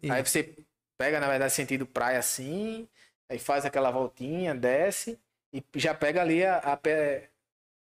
Isso. 0.03 0.13
Aí 0.13 0.25
você 0.25 0.55
pega, 0.97 1.19
na 1.19 1.29
verdade, 1.29 1.53
sentido 1.53 1.85
praia 1.85 2.19
assim, 2.21 2.87
aí 3.29 3.39
faz 3.39 3.65
aquela 3.65 3.91
voltinha, 3.91 4.55
desce 4.55 5.19
e 5.53 5.63
já 5.75 5.93
pega 5.95 6.21
ali 6.21 6.45
a, 6.45 6.59
a 6.59 6.77
pé. 6.77 7.29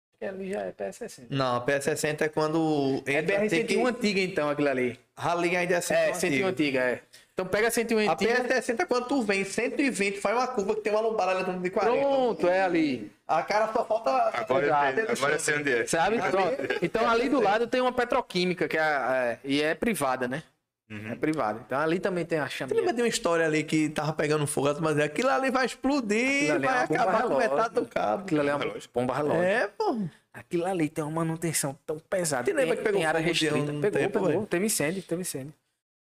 Acho 0.10 0.20
que 0.20 0.26
ali 0.26 0.52
já 0.52 0.62
é 0.62 0.72
PS60. 0.72 1.28
Não, 1.30 1.58
a 1.58 1.66
P60 1.66 2.22
é 2.22 2.30
quando. 2.30 3.04
É 3.06 3.14
entra, 3.20 3.38
tem 3.48 3.64
BR-101 3.64 3.68
que- 3.68 3.82
antiga, 3.88 4.20
então, 4.22 4.50
aquilo 4.50 4.70
ali. 4.70 5.00
Rally 5.16 5.56
ainda 5.56 5.76
é 5.76 5.82
101 5.82 5.98
É, 6.10 6.14
101 6.14 6.48
antiga, 6.48 6.80
é. 6.80 7.02
Então 7.36 7.46
pega 7.46 7.68
a 7.68 7.72
101 7.72 8.10
A. 8.10 8.16
PS60 8.16 8.80
é 8.80 8.86
quando 8.86 9.08
tu 9.10 9.22
vem 9.22 9.44
120, 9.44 10.22
faz 10.22 10.38
uma 10.38 10.48
curva 10.48 10.74
que 10.74 10.80
tem 10.80 10.94
uma 10.94 11.02
lombada 11.02 11.34
eletrônica 11.34 11.64
de 11.64 11.70
40. 11.70 11.98
Pronto, 12.00 12.48
é 12.48 12.62
ali. 12.62 13.12
A 13.28 13.44
cara 13.44 13.74
só 13.74 13.84
falta. 13.84 14.10
Agora, 14.34 14.66
Exato. 14.66 15.00
eu, 15.00 15.06
sei- 15.06 15.16
agora 15.18 15.34
eu 15.34 15.40
sei 15.40 15.56
onde 15.58 15.72
é. 15.74 15.86
Sabe? 15.86 16.18
Pronto. 16.18 16.56
Então 16.82 17.10
ali 17.10 17.28
do 17.28 17.42
lado 17.42 17.68
tem 17.68 17.82
uma 17.82 17.92
petroquímica, 17.92 18.70
que 18.70 18.78
é, 18.78 18.82
é- 18.82 19.40
e 19.44 19.62
é 19.62 19.76
privada, 19.76 20.30
né? 20.30 20.44
Uhum. 20.90 21.12
É 21.12 21.16
privada. 21.16 21.60
Então 21.66 21.78
ali 21.78 22.00
também 22.00 22.24
tem 22.24 22.40
a 22.40 22.46
Você 22.48 22.58
chaminha. 22.58 22.80
lembra 22.80 22.94
de 22.94 23.02
uma 23.02 23.08
história 23.10 23.46
ali 23.46 23.64
que 23.66 23.90
tava 23.90 24.14
pegando 24.14 24.48
fogo, 24.48 24.70
mas 24.80 24.98
aquilo 24.98 25.30
ali 25.30 25.52
vai 25.52 25.66
explodir, 25.66 26.52
ali 26.54 26.66
é 26.66 26.70
vai 26.70 26.88
bomba 26.88 27.02
acabar 27.02 27.24
com 27.24 27.36
metade 27.38 27.74
do 27.74 27.86
cabo. 27.86 28.24
Aquilo 28.24 28.40
ali 28.40 28.50
é 28.50 28.56
uma 28.56 28.66
bomba 28.94 29.14
relógio. 29.14 29.44
É, 29.44 29.68
pô. 29.68 29.98
Aquilo 30.34 30.66
ali 30.66 30.88
tem 30.88 31.04
uma 31.04 31.26
manutenção 31.26 31.78
tão 31.86 32.00
pesada. 32.00 32.46
Você 32.46 32.54
lembra 32.54 32.76
tem, 32.76 32.78
que 32.78 32.84
pegou 32.84 33.00
tem 33.00 33.06
área 33.08 33.20
restrita. 33.20 33.56
um 33.56 33.82
pegou, 33.82 33.92
tempo, 34.00 34.14
pegou. 34.14 34.28
velho? 34.30 34.46
Teve 34.46 34.66
incêndio, 34.68 35.02
teve 35.04 35.22
incêndio. 35.22 35.54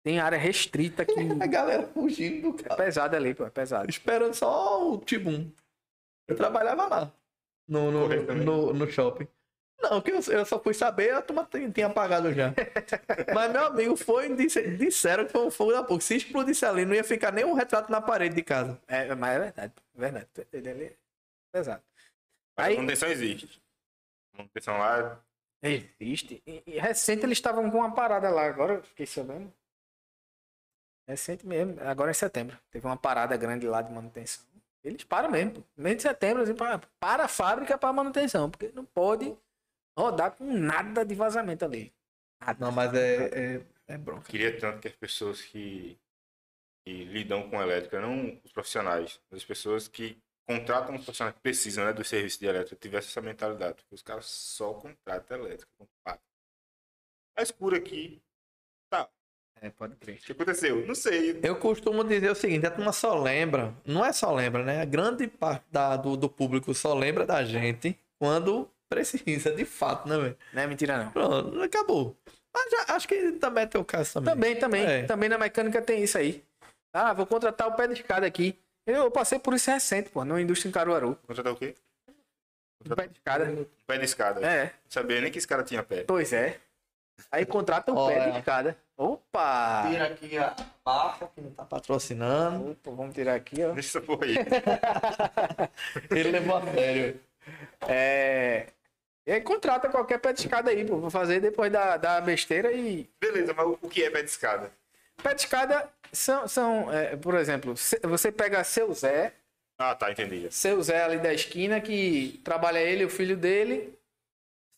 Tem 0.06 0.20
área 0.20 0.38
restrita 0.38 1.04
que 1.04 1.14
A 1.42 1.46
galera 1.48 1.82
fugindo 1.88 2.52
do 2.52 2.64
é 2.64 2.76
pesada 2.76 3.16
ali, 3.16 3.34
pô. 3.34 3.44
É 3.44 3.50
pesado. 3.50 3.90
Esperando 3.90 4.34
só 4.34 4.92
o 4.92 4.98
Tibum. 4.98 5.50
Eu 6.28 6.36
trabalhava 6.36 6.86
lá. 6.86 7.12
No, 7.66 7.90
no, 7.90 8.08
no, 8.36 8.72
no 8.72 8.88
shopping. 8.88 9.26
Não, 9.82 10.00
que 10.00 10.12
eu, 10.12 10.20
eu 10.28 10.46
só 10.46 10.60
fui 10.60 10.74
saber, 10.74 11.12
a 11.12 11.20
turma 11.20 11.44
tinha, 11.50 11.68
tinha 11.68 11.86
apagado 11.88 12.32
já. 12.32 12.54
Mas 13.34 13.52
meu 13.52 13.64
amigo 13.66 13.96
foi 13.96 14.30
e 14.30 14.36
disse, 14.36 14.76
disseram 14.76 15.26
que 15.26 15.32
foi 15.32 15.44
um 15.44 15.50
fogo 15.50 15.72
da 15.72 15.82
pouco. 15.82 16.00
Se 16.04 16.14
explodisse 16.14 16.64
ali, 16.64 16.84
não 16.84 16.94
ia 16.94 17.02
ficar 17.02 17.32
nem 17.32 17.44
um 17.44 17.54
retrato 17.54 17.90
na 17.90 18.00
parede 18.00 18.36
de 18.36 18.44
casa. 18.44 18.80
É, 18.86 19.12
mas 19.12 19.34
é 19.34 19.40
verdade. 19.40 19.72
É 19.96 20.00
verdade. 20.00 20.28
Ele 20.52 20.70
ali 20.70 20.84
é 20.84 20.96
pesado. 21.52 21.82
Mas 22.56 22.66
Aí- 22.68 22.74
a 22.74 22.76
manutenção 22.76 23.08
existe. 23.08 23.60
A 24.34 24.38
manutenção 24.38 24.78
lá 24.78 25.20
Existe. 25.60 26.40
E, 26.46 26.62
e 26.64 26.78
recente 26.78 27.24
eles 27.24 27.38
estavam 27.38 27.68
com 27.68 27.78
uma 27.78 27.92
parada 27.92 28.30
lá, 28.30 28.46
agora 28.46 28.74
eu 28.74 28.82
fiquei 28.84 29.04
sabendo. 29.04 29.52
Recente 31.08 31.46
mesmo, 31.46 31.80
agora 31.80 32.10
em 32.10 32.14
setembro. 32.14 32.58
Teve 32.70 32.86
uma 32.86 32.96
parada 32.96 33.36
grande 33.36 33.66
lá 33.66 33.80
de 33.80 33.92
manutenção. 33.92 34.44
Eles 34.82 35.04
param 35.04 35.30
mesmo. 35.30 35.64
Mês 35.76 35.96
de 35.96 36.02
setembro, 36.02 36.42
assim, 36.42 36.54
para, 36.54 36.78
para 37.00 37.24
a 37.24 37.28
fábrica 37.28 37.78
para 37.78 37.92
manutenção, 37.92 38.50
porque 38.50 38.70
não 38.74 38.84
pode 38.84 39.36
rodar 39.96 40.32
com 40.32 40.44
nada 40.44 41.04
de 41.04 41.14
vazamento 41.14 41.64
ali. 41.64 41.92
Nada. 42.40 42.64
Não, 42.64 42.72
mas 42.72 42.92
é, 42.94 43.56
é, 43.56 43.66
é 43.88 43.98
bronca. 43.98 44.30
queria 44.30 44.58
tanto 44.58 44.80
que 44.80 44.88
as 44.88 44.94
pessoas 44.94 45.42
que, 45.42 45.98
que 46.84 47.04
lidam 47.04 47.48
com 47.48 47.60
elétrica, 47.60 48.00
não 48.00 48.40
os 48.44 48.52
profissionais, 48.52 49.20
mas 49.30 49.40
as 49.40 49.44
pessoas 49.44 49.88
que 49.88 50.20
contratam 50.46 50.94
os 50.94 51.04
profissionais 51.04 51.34
que 51.34 51.42
precisam 51.42 51.84
né, 51.84 51.92
do 51.92 52.04
serviço 52.04 52.38
de 52.38 52.46
elétrica, 52.46 52.76
tivessem 52.76 53.10
essa 53.10 53.20
mentalidade. 53.20 53.76
Porque 53.76 53.94
os 53.94 54.02
caras 54.02 54.26
só 54.26 54.74
contratam 54.74 55.38
elétrica. 55.38 55.70
não 55.78 55.88
pagam. 56.04 56.20
Tá 57.34 57.42
escuro 57.42 57.76
aqui. 57.76 58.22
É, 59.60 59.70
pode 59.70 59.96
crer. 59.96 60.16
O 60.16 60.18
que 60.20 60.32
aconteceu? 60.32 60.86
Não 60.86 60.94
sei. 60.94 61.40
Eu 61.42 61.56
costumo 61.56 62.04
dizer 62.04 62.30
o 62.30 62.34
seguinte, 62.34 62.66
a 62.66 62.70
turma 62.70 62.92
só 62.92 63.18
lembra, 63.20 63.72
não 63.86 64.04
é 64.04 64.12
só 64.12 64.32
lembra, 64.34 64.62
né? 64.62 64.82
A 64.82 64.84
grande 64.84 65.26
parte 65.26 65.64
da- 65.72 65.96
do, 65.96 66.16
do 66.16 66.28
público 66.28 66.72
só 66.74 66.94
lembra 66.94 67.24
da 67.26 67.42
gente 67.44 67.98
quando 68.18 68.70
precisa, 68.88 69.50
de 69.52 69.64
fato, 69.64 70.08
né, 70.08 70.16
velho? 70.18 70.36
Não 70.52 70.62
é 70.62 70.66
mentira, 70.66 71.04
não. 71.04 71.10
Pronto, 71.10 71.60
acabou. 71.62 72.14
Mas 72.54 72.70
já, 72.70 72.94
acho 72.94 73.08
que 73.08 73.32
também 73.32 73.64
é 73.64 73.66
teu 73.66 73.84
caso 73.84 74.14
também. 74.14 74.34
Também, 74.34 74.56
também. 74.56 74.84
É. 74.86 75.02
Também 75.04 75.28
na 75.28 75.38
mecânica 75.38 75.80
tem 75.82 76.02
isso 76.02 76.16
aí. 76.18 76.42
Ah, 76.92 77.12
vou 77.12 77.26
contratar 77.26 77.66
o 77.68 77.72
pé 77.72 77.86
de 77.86 77.94
escada 77.94 78.26
aqui. 78.26 78.58
Eu 78.86 79.10
passei 79.10 79.38
por 79.38 79.52
isso 79.54 79.70
recente, 79.70 80.10
pô, 80.10 80.24
na 80.24 80.40
indústria 80.40 80.68
em 80.68 80.72
Caruaru. 80.72 81.18
Contratar 81.26 81.52
o 81.52 81.56
quê? 81.56 81.74
O 82.88 82.94
pé 82.94 83.06
de 83.08 83.14
escada. 83.14 83.66
Pé 83.86 83.98
de 83.98 84.04
escada. 84.04 84.46
É, 84.46 84.64
Não 84.66 84.70
sabia 84.90 85.20
nem 85.20 85.30
que 85.32 85.38
esse 85.38 85.48
cara 85.48 85.62
tinha 85.64 85.82
pé. 85.82 86.04
pois 86.06 86.32
é. 86.32 86.58
Aí 87.30 87.44
contrata 87.44 87.92
o 87.92 87.94
pé 88.08 88.18
Olha. 88.20 88.30
de 88.32 88.38
escada. 88.38 88.76
Opa! 88.96 89.84
Tira 89.90 90.06
aqui 90.06 90.38
a 90.38 90.54
barra 90.84 91.28
que 91.34 91.40
não 91.40 91.50
tá 91.50 91.64
patrocinando. 91.64 92.70
Opa, 92.72 92.90
vamos 92.90 93.14
tirar 93.14 93.34
aqui, 93.34 93.56
ó. 93.64 93.74
Porra 94.00 94.24
aí. 94.26 94.36
Ele 96.10 96.30
levou 96.30 96.56
a 96.56 96.62
sério. 96.72 97.20
É. 97.88 98.66
E 99.26 99.32
aí 99.32 99.40
contrata 99.40 99.88
qualquer 99.88 100.18
pé 100.18 100.32
de 100.32 100.40
escada 100.40 100.70
aí, 100.70 100.84
pô. 100.84 100.98
Vou 100.98 101.10
fazer 101.10 101.40
depois 101.40 101.70
da, 101.70 101.96
da 101.96 102.20
besteira 102.20 102.72
e. 102.72 103.08
Beleza, 103.20 103.52
mas 103.54 103.66
o 103.66 103.88
que 103.88 104.02
é 104.04 104.10
pé 104.10 104.22
de 104.22 104.30
escada? 104.30 104.70
Pé 105.22 105.34
de 105.34 105.40
escada 105.40 105.88
são, 106.12 106.46
são 106.46 106.92
é, 106.92 107.16
por 107.16 107.34
exemplo, 107.34 107.74
você 108.02 108.30
pega 108.30 108.62
seu 108.62 108.92
Zé, 108.94 109.32
Ah, 109.78 109.94
tá, 109.94 110.10
entendi. 110.12 110.46
seu 110.50 110.80
Zé 110.82 111.02
ali 111.02 111.18
da 111.18 111.32
esquina, 111.34 111.80
que 111.80 112.40
trabalha 112.44 112.78
ele 112.78 113.02
e 113.02 113.06
o 113.06 113.10
filho 113.10 113.36
dele, 113.36 113.98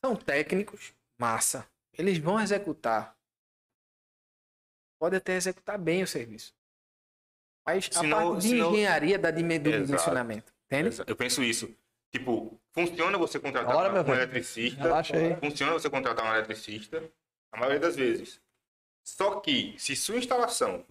são 0.05 0.15
técnicos, 0.17 0.93
massa. 1.19 1.67
Eles 1.99 2.19
vão 2.19 2.41
executar. 2.41 3.17
Pode 5.01 5.17
até 5.17 5.35
executar 5.35 5.79
bem 5.79 6.03
o 6.03 6.07
serviço. 6.07 6.55
Mas 7.67 7.89
a 7.95 8.01
Senão- 8.01 8.31
parte 8.33 8.43
de 8.43 8.49
senão- 8.51 8.73
engenharia 8.73 9.19
da 9.19 9.29
Exato. 9.31 9.85
dimensionamento. 9.87 10.53
Entende? 10.67 11.03
Eu 11.07 11.17
penso 11.17 11.43
isso. 11.43 11.75
Tipo, 12.13 12.59
funciona 12.73 13.19
você 13.19 13.39
contratar 13.39 13.77
um 13.91 14.03
velho. 14.03 14.15
eletricista. 14.15 14.83
Relaxa 14.83 15.17
aí. 15.17 15.37
Funciona 15.37 15.73
você 15.73 15.91
contratar 15.91 16.25
um 16.25 16.35
eletricista, 16.35 17.11
a 17.53 17.59
maioria 17.59 17.81
das 17.81 17.97
vezes. 17.97 18.41
Só 19.05 19.41
que, 19.41 19.75
se 19.79 19.95
sua 19.97 20.17
instalação 20.17 20.85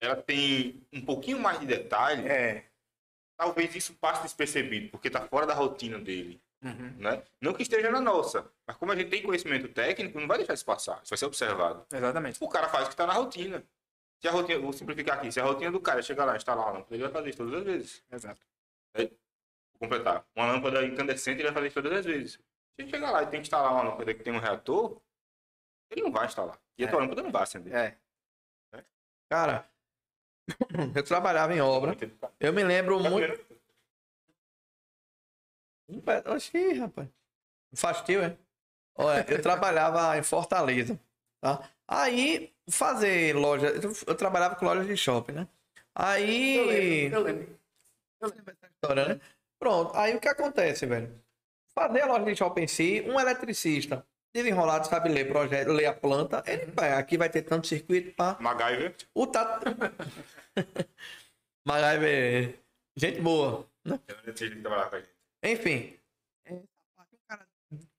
ela 0.00 0.16
tem 0.16 0.86
um 0.92 1.04
pouquinho 1.04 1.38
mais 1.40 1.58
de 1.58 1.66
detalhe, 1.66 2.28
É. 2.28 2.64
talvez 3.36 3.74
isso 3.74 3.94
passe 3.94 4.22
despercebido, 4.22 4.90
porque 4.90 5.08
está 5.08 5.26
fora 5.26 5.46
da 5.46 5.54
rotina 5.54 5.98
dele. 5.98 6.40
Uhum. 6.62 6.94
Né? 6.98 7.22
Não 7.40 7.52
que 7.52 7.62
esteja 7.62 7.90
na 7.90 8.00
nossa, 8.00 8.50
mas 8.66 8.76
como 8.76 8.90
a 8.92 8.96
gente 8.96 9.10
tem 9.10 9.22
conhecimento 9.22 9.68
técnico, 9.68 10.18
não 10.18 10.26
vai 10.26 10.38
deixar 10.38 10.54
isso 10.54 10.64
passar. 10.64 11.00
Isso 11.02 11.10
vai 11.10 11.18
ser 11.18 11.26
observado. 11.26 11.86
Exatamente. 11.92 12.42
O 12.42 12.48
cara 12.48 12.68
faz 12.68 12.84
o 12.84 12.88
que 12.88 12.94
está 12.94 13.06
na 13.06 13.12
rotina. 13.12 13.62
Se 14.20 14.26
a 14.28 14.30
rotina, 14.30 14.58
vou 14.58 14.72
simplificar 14.72 15.18
aqui, 15.18 15.30
se 15.30 15.38
a 15.38 15.44
rotina 15.44 15.70
do 15.70 15.80
cara 15.80 16.00
é 16.00 16.02
chegar 16.02 16.24
lá 16.24 16.32
e 16.32 16.36
instalar 16.36 16.64
uma 16.64 16.72
lâmpada, 16.72 16.94
ele 16.94 17.02
vai 17.02 17.12
fazer 17.12 17.28
isso 17.28 17.38
todas 17.38 17.54
as 17.54 17.64
vezes. 17.64 18.04
Exato. 18.10 18.40
Vou 18.96 19.10
completar. 19.78 20.26
Uma 20.34 20.46
lâmpada 20.46 20.82
incandescente, 20.84 21.36
ele 21.38 21.44
vai 21.44 21.52
fazer 21.52 21.66
isso 21.66 21.82
todas 21.82 21.98
as 21.98 22.04
vezes. 22.06 22.32
Se 22.32 22.40
ele 22.82 22.90
chegar 22.90 23.10
lá 23.10 23.22
e 23.22 23.26
tem 23.26 23.40
que 23.40 23.46
instalar 23.46 23.72
uma 23.72 23.82
lâmpada 23.82 24.14
que 24.14 24.22
tem 24.22 24.32
um 24.32 24.38
reator, 24.38 25.00
ele 25.90 26.02
não 26.02 26.10
vai 26.10 26.26
instalar. 26.26 26.58
E 26.78 26.84
a 26.84 26.88
tua 26.88 26.98
É. 26.98 27.02
lâmpada 27.02 27.22
não 27.22 27.30
vai 27.30 27.42
acender. 27.42 27.74
É. 27.74 27.98
Cara, 29.30 29.68
eu 30.94 31.02
trabalhava 31.02 31.54
em 31.54 31.60
obra. 31.60 31.94
Eu 32.40 32.52
me 32.52 32.64
lembro 32.64 33.02
Tá 33.02 33.10
muito. 33.10 33.55
Vendo? 35.88 36.32
Oxi, 36.32 36.72
rapaz. 36.74 37.08
Faz 37.74 38.00
tio, 38.02 38.22
é? 38.22 38.36
Olha, 38.94 39.26
eu 39.28 39.42
trabalhava 39.42 40.16
em 40.18 40.22
Fortaleza, 40.22 40.98
tá? 41.40 41.68
Aí, 41.86 42.54
fazer 42.68 43.36
loja... 43.36 43.68
Eu 43.68 43.92
eu 44.06 44.14
trabalhava 44.14 44.56
com 44.56 44.64
lojas 44.64 44.86
de 44.86 44.96
shopping, 44.96 45.32
né? 45.32 45.48
Aí... 45.94 47.10
Eu 47.12 47.22
lembro. 47.22 47.58
história, 48.74 49.08
né? 49.08 49.20
Pronto, 49.58 49.96
aí 49.96 50.14
o 50.14 50.20
que 50.20 50.28
acontece, 50.28 50.86
velho? 50.86 51.22
Fazer 51.74 52.02
a 52.02 52.06
loja 52.06 52.24
de 52.24 52.36
shopping 52.36 52.62
em 52.62 52.68
si, 52.68 53.04
um 53.06 53.20
eletricista 53.20 54.06
desenrolado, 54.34 54.86
sabe 54.86 55.08
ler 55.08 55.28
projeto, 55.28 55.72
ler 55.72 55.86
a 55.86 55.94
planta, 55.94 56.42
ele 56.46 56.66
vai, 56.72 56.92
aqui 56.92 57.16
vai 57.16 57.30
ter 57.30 57.42
tanto 57.42 57.66
circuito, 57.66 58.14
pá. 58.14 58.36
MacGyver. 58.40 58.94
O 59.14 59.26
Tato... 59.26 59.64
MacGyver, 61.66 62.58
gente 62.96 63.20
boa. 63.20 63.66
Eu 63.84 64.00
não 64.26 64.36
sei 64.36 64.50
que 64.50 64.60
trabalhar 64.60 64.90
com 64.90 64.96
a 64.96 65.00
gente. 65.00 65.15
Enfim, 65.46 65.98
é, 66.44 66.60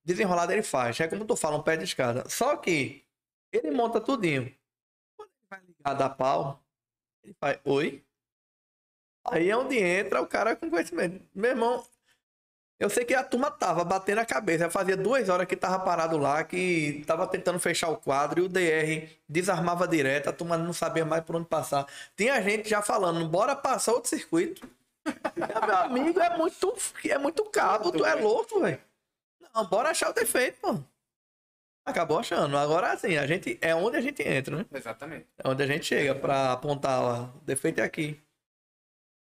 desenrolado 0.03 0.51
ele 0.51 0.63
faz. 0.63 0.99
É 0.99 1.07
como 1.07 1.25
tu 1.25 1.35
fala, 1.35 1.57
um 1.57 1.63
pé 1.63 1.77
de 1.77 1.85
escada. 1.85 2.27
Só 2.29 2.57
que 2.57 3.05
ele 3.51 3.71
monta 3.71 4.01
tudinho. 4.01 4.53
Quando 5.15 5.29
ele 5.29 5.47
vai 5.49 5.61
ligar 5.61 5.93
da 5.93 6.09
pau, 6.09 6.63
ele 7.23 7.35
faz 7.39 7.59
oi. 7.63 8.03
Aí 9.25 9.49
é 9.49 9.57
onde 9.57 9.77
entra 9.77 10.21
o 10.21 10.27
cara 10.27 10.55
com 10.55 10.69
conhecimento. 10.69 11.21
Meu 11.35 11.51
irmão, 11.51 11.85
eu 12.79 12.89
sei 12.89 13.03
que 13.03 13.13
a 13.15 13.23
turma 13.23 13.49
tava 13.49 13.83
batendo 13.83 14.19
a 14.19 14.25
cabeça. 14.25 14.69
Fazia 14.69 14.95
duas 14.95 15.29
horas 15.29 15.47
que 15.47 15.55
tava 15.55 15.83
parado 15.83 16.17
lá, 16.17 16.43
que 16.43 17.03
tava 17.07 17.27
tentando 17.27 17.59
fechar 17.59 17.89
o 17.89 17.97
quadro 17.97 18.41
e 18.41 18.43
o 18.43 18.49
DR 18.49 19.09
desarmava 19.27 19.87
direto. 19.87 20.29
A 20.29 20.33
turma 20.33 20.57
não 20.57 20.73
sabia 20.73 21.03
mais 21.03 21.23
por 21.23 21.35
onde 21.35 21.47
passar. 21.47 21.87
Tinha 22.15 22.41
gente 22.41 22.69
já 22.69 22.81
falando, 22.81 23.27
bora 23.27 23.55
passar 23.55 23.93
outro 23.93 24.09
circuito. 24.09 24.69
Meu 25.35 25.75
amigo, 25.77 26.19
é 26.19 26.37
muito, 26.37 26.73
é 27.05 27.17
muito 27.17 27.45
cabo, 27.45 27.91
tu 27.91 28.05
é 28.05 28.15
louco, 28.15 28.59
velho. 28.59 28.81
Não, 29.53 29.65
bora 29.65 29.89
achar 29.89 30.09
o 30.09 30.13
defeito, 30.13 30.59
pô. 30.59 30.79
Acabou 31.85 32.19
achando. 32.19 32.57
Agora 32.57 32.95
sim, 32.97 33.17
a 33.17 33.25
gente 33.25 33.57
é 33.61 33.73
onde 33.73 33.97
a 33.97 34.01
gente 34.01 34.21
entra, 34.21 34.57
né? 34.57 34.65
Exatamente. 34.73 35.27
É 35.37 35.47
onde 35.47 35.63
a 35.63 35.67
gente 35.67 35.85
chega 35.85 36.13
pra 36.13 36.51
apontar, 36.51 37.01
ó, 37.01 37.23
o 37.37 37.41
defeito 37.41 37.79
é 37.79 37.83
aqui. 37.83 38.21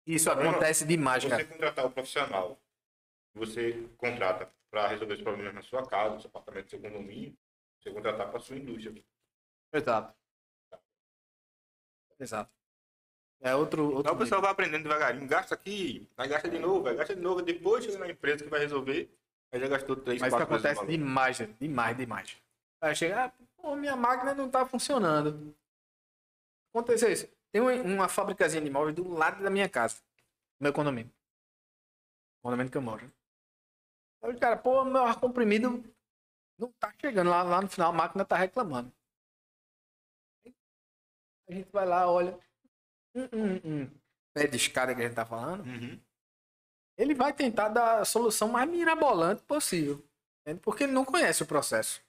Isso 0.07 0.31
acontece 0.31 0.85
demais, 0.85 1.23
Você 1.23 1.31
cara. 1.31 1.45
contratar 1.45 1.87
o 1.87 1.91
profissional, 1.91 2.61
você 3.35 3.89
contrata 3.97 4.53
para 4.71 4.89
resolver 4.89 5.15
os 5.15 5.23
problemas 5.23 5.55
na 5.55 5.63
sua 5.63 5.87
casa, 5.87 6.15
no 6.15 6.21
seu 6.21 6.29
apartamento, 6.29 6.65
no 6.65 6.71
seu 6.71 6.81
condomínio, 6.81 7.37
você 7.81 7.91
contratar 7.91 8.31
para 8.31 8.41
sua 8.41 8.57
indústria. 8.57 9.03
Exato. 9.73 10.15
Exato. 12.19 12.51
É 13.43 13.57
outro. 13.57 13.87
outro 13.87 14.01
Então 14.01 14.15
o 14.15 14.19
pessoal 14.19 14.41
vai 14.41 14.53
aprendendo 14.53 14.85
devagarinho, 14.85 15.27
gasta 15.27 15.55
aqui, 15.55 16.09
aí 16.17 16.29
gasta 16.29 16.49
de 16.49 16.61
novo, 16.61 16.89
aí 16.89 16.95
gasta 16.95 17.15
de 17.15 17.21
novo, 17.21 17.43
depois 17.43 17.85
chega 17.85 17.99
na 17.99 18.09
empresa 18.09 18.45
que 18.45 18.51
vai 18.51 18.61
resolver, 18.61 19.13
aí 19.51 19.59
já 19.59 19.67
gastou 19.67 19.97
três, 19.97 20.21
Mas 20.21 20.33
isso 20.33 20.43
acontece 20.43 20.87
demais, 20.87 21.37
gente. 21.37 21.55
demais, 21.59 21.97
demais. 21.97 22.37
Aí 22.81 22.95
chega, 22.95 23.25
ah, 23.25 23.33
pô, 23.57 23.75
minha 23.75 23.97
máquina 23.97 24.33
não 24.33 24.49
tá 24.49 24.65
funcionando. 24.65 25.53
Aconteceu 26.73 27.11
isso. 27.11 27.29
Tem 27.51 27.61
uma, 27.61 28.09
fabricazinha 28.09 28.63
de 28.63 28.71
móveis 28.71 28.95
do 28.95 29.13
lado 29.13 29.43
da 29.43 29.51
minha 29.51 29.69
casa, 29.69 30.01
meu 30.61 30.73
condomínio. 30.73 31.13
Condomínio 32.43 32.71
que 32.71 32.79
eu 32.79 32.83
moro. 32.83 33.13
Aí 34.23 34.33
o 34.33 34.39
cara, 34.39 34.57
pô, 34.57 34.85
meu 34.85 35.03
ar 35.03 35.19
comprimido 35.19 35.85
não 36.57 36.71
tá 36.79 36.95
chegando. 37.01 37.29
Lá, 37.29 37.43
lá 37.43 37.61
no 37.61 37.69
final 37.69 37.91
a 37.91 37.95
máquina 37.95 38.25
tá 38.25 38.37
reclamando. 38.37 38.93
A 41.49 41.53
gente 41.53 41.69
vai 41.73 41.85
lá, 41.85 42.09
olha. 42.11 42.39
Hum, 43.15 43.29
hum, 43.33 43.61
hum. 43.65 43.91
Pé 44.35 44.47
de 44.47 44.57
escada 44.57 44.95
que 44.95 45.03
a 45.03 45.05
gente 45.05 45.15
tá 45.15 45.27
falando 45.27 45.65
Uhum. 45.67 46.01
ele 46.97 47.15
vai 47.15 47.33
tentar 47.33 47.69
dar 47.69 47.99
a 47.99 48.05
solução 48.05 48.49
mais 48.49 48.69
mirabolante 48.69 49.43
possível. 49.43 50.03
Porque 50.63 50.85
ele 50.85 50.93
não 50.93 51.05
conhece 51.05 51.43
o 51.43 51.47
processo, 51.47 52.03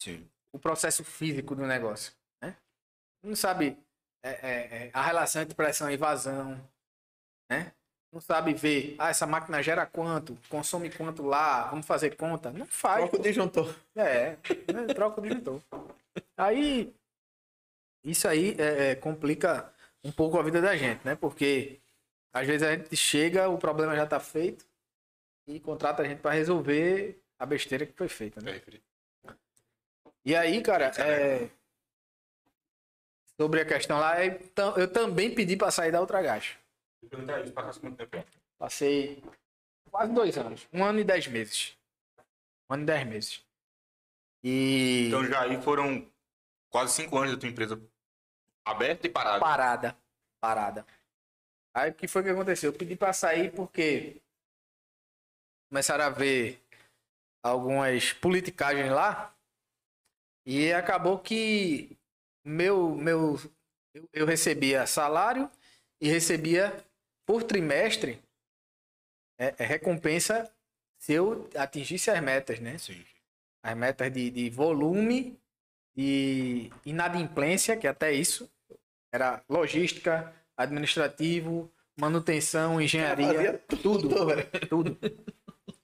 Sim. 0.00 0.28
o 0.52 0.58
processo 0.58 1.02
físico 1.04 1.54
do 1.54 1.66
negócio. 1.66 2.12
Né? 2.42 2.56
Não 3.22 3.34
sabe 3.34 3.76
é, 4.22 4.30
é, 4.30 4.86
é, 4.86 4.90
a 4.92 5.02
relação 5.02 5.42
entre 5.42 5.54
pressão 5.54 5.90
e 5.90 5.96
vazão. 5.96 6.52
Né? 7.50 7.72
Não 8.12 8.20
sabe 8.20 8.52
ver, 8.54 8.96
ah, 8.98 9.08
essa 9.08 9.26
máquina 9.26 9.62
gera 9.62 9.86
quanto, 9.86 10.36
consome 10.48 10.90
quanto 10.90 11.22
lá, 11.22 11.68
vamos 11.70 11.86
fazer 11.86 12.16
conta. 12.16 12.50
Não 12.50 12.66
faz. 12.66 13.02
Troca 13.02 13.16
o 13.16 13.22
disjuntor. 13.22 13.76
É, 13.96 14.36
né? 14.72 14.94
troca 14.94 15.20
o 15.20 15.22
disjuntor. 15.22 15.60
Aí, 16.36 16.94
isso 18.04 18.26
aí 18.26 18.56
é, 18.58 18.90
é, 18.90 18.94
complica 18.96 19.72
um 20.04 20.12
pouco 20.12 20.38
a 20.38 20.42
vida 20.42 20.60
da 20.60 20.76
gente, 20.76 21.04
né? 21.04 21.14
Porque 21.14 21.80
às 22.32 22.46
vezes 22.46 22.66
a 22.66 22.74
gente 22.76 22.96
chega, 22.96 23.48
o 23.48 23.58
problema 23.58 23.94
já 23.96 24.06
tá 24.06 24.18
feito 24.20 24.66
e 25.46 25.58
contrata 25.60 26.02
a 26.02 26.06
gente 26.06 26.20
para 26.20 26.32
resolver 26.32 27.20
a 27.38 27.46
besteira 27.46 27.86
que 27.86 27.92
foi 27.92 28.08
feita, 28.08 28.40
né? 28.40 28.60
E 30.24 30.36
aí, 30.36 30.62
cara, 30.62 30.86
é... 30.98 31.48
sobre 33.36 33.60
a 33.60 33.64
questão 33.64 33.98
lá, 33.98 34.24
eu 34.24 34.38
tam- 34.50 34.76
eu 34.76 34.92
também 34.92 35.34
pedi 35.34 35.56
para 35.56 35.70
sair 35.70 35.90
da 35.90 35.98
quanto 37.80 38.06
tempo? 38.06 38.26
Passei 38.58 39.22
quase 39.90 40.12
dois 40.12 40.36
anos, 40.36 40.68
um 40.72 40.84
ano 40.84 41.00
e 41.00 41.04
dez 41.04 41.26
meses. 41.26 41.76
Um 42.68 42.74
ano 42.74 42.82
e 42.82 42.86
dez 42.86 43.06
meses. 43.06 43.44
E 44.44 45.06
Então 45.08 45.24
já 45.24 45.42
aí 45.42 45.60
foram 45.62 46.06
quase 46.68 46.94
cinco 46.94 47.16
anos 47.18 47.32
da 47.32 47.38
tua 47.38 47.48
empresa 47.48 47.80
aberta 48.64 49.06
e 49.06 49.10
parada. 49.10 49.40
parada, 49.40 49.96
parada. 50.40 50.86
Aí 51.74 51.90
o 51.90 51.94
que 51.94 52.08
foi 52.08 52.22
que 52.22 52.30
aconteceu? 52.30 52.72
Eu 52.72 52.78
pedi 52.78 52.96
para 52.96 53.12
sair 53.12 53.52
porque 53.52 54.20
começaram 55.70 56.04
a 56.04 56.10
ver 56.10 56.60
algumas 57.42 58.12
politicagens 58.12 58.90
lá 58.90 59.34
e 60.44 60.72
acabou 60.72 61.18
que 61.18 61.96
meu 62.44 62.94
meu 62.94 63.36
eu, 63.94 64.08
eu 64.12 64.26
recebia 64.26 64.86
salário 64.86 65.50
e 66.00 66.08
recebia 66.08 66.84
por 67.26 67.42
trimestre 67.44 68.20
é, 69.38 69.54
é 69.58 69.64
recompensa 69.64 70.52
se 70.98 71.14
eu 71.14 71.48
atingisse 71.56 72.10
as 72.10 72.20
metas, 72.20 72.60
né? 72.60 72.76
Sim. 72.76 73.02
as 73.62 73.76
metas 73.76 74.12
de, 74.12 74.30
de 74.30 74.50
volume 74.50 75.40
e 75.96 76.70
inadimplência, 76.84 77.76
que 77.76 77.86
até 77.86 78.12
isso 78.12 78.50
era 79.12 79.42
logística, 79.48 80.34
administrativo, 80.56 81.70
manutenção, 81.98 82.80
engenharia, 82.80 83.58
tudo, 83.82 84.08
tudo, 84.68 84.98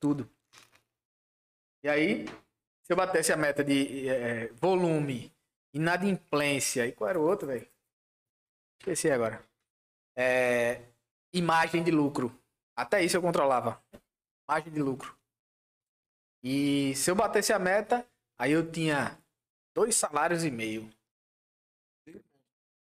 tudo. 0.00 0.30
E 1.82 1.88
aí, 1.88 2.26
se 2.82 2.92
eu 2.92 2.96
batesse 2.96 3.32
a 3.32 3.36
meta 3.36 3.62
de 3.62 4.08
eh, 4.08 4.52
volume, 4.54 5.32
inadimplência, 5.74 6.86
e 6.86 6.92
qual 6.92 7.10
era 7.10 7.20
o 7.20 7.24
outro, 7.24 7.46
velho? 7.46 7.68
Esqueci 8.80 9.10
agora. 9.10 9.42
É, 10.16 10.82
imagem 11.32 11.82
de 11.82 11.90
lucro. 11.90 12.32
Até 12.74 13.02
isso 13.02 13.16
eu 13.16 13.22
controlava. 13.22 13.82
Imagem 14.48 14.72
de 14.72 14.80
lucro. 14.80 15.16
E 16.42 16.94
se 16.94 17.10
eu 17.10 17.14
batesse 17.14 17.52
a 17.52 17.58
meta, 17.58 18.06
aí 18.38 18.52
eu 18.52 18.70
tinha 18.70 19.18
dois 19.76 19.94
salários 19.94 20.42
e 20.42 20.50
meio. 20.50 20.90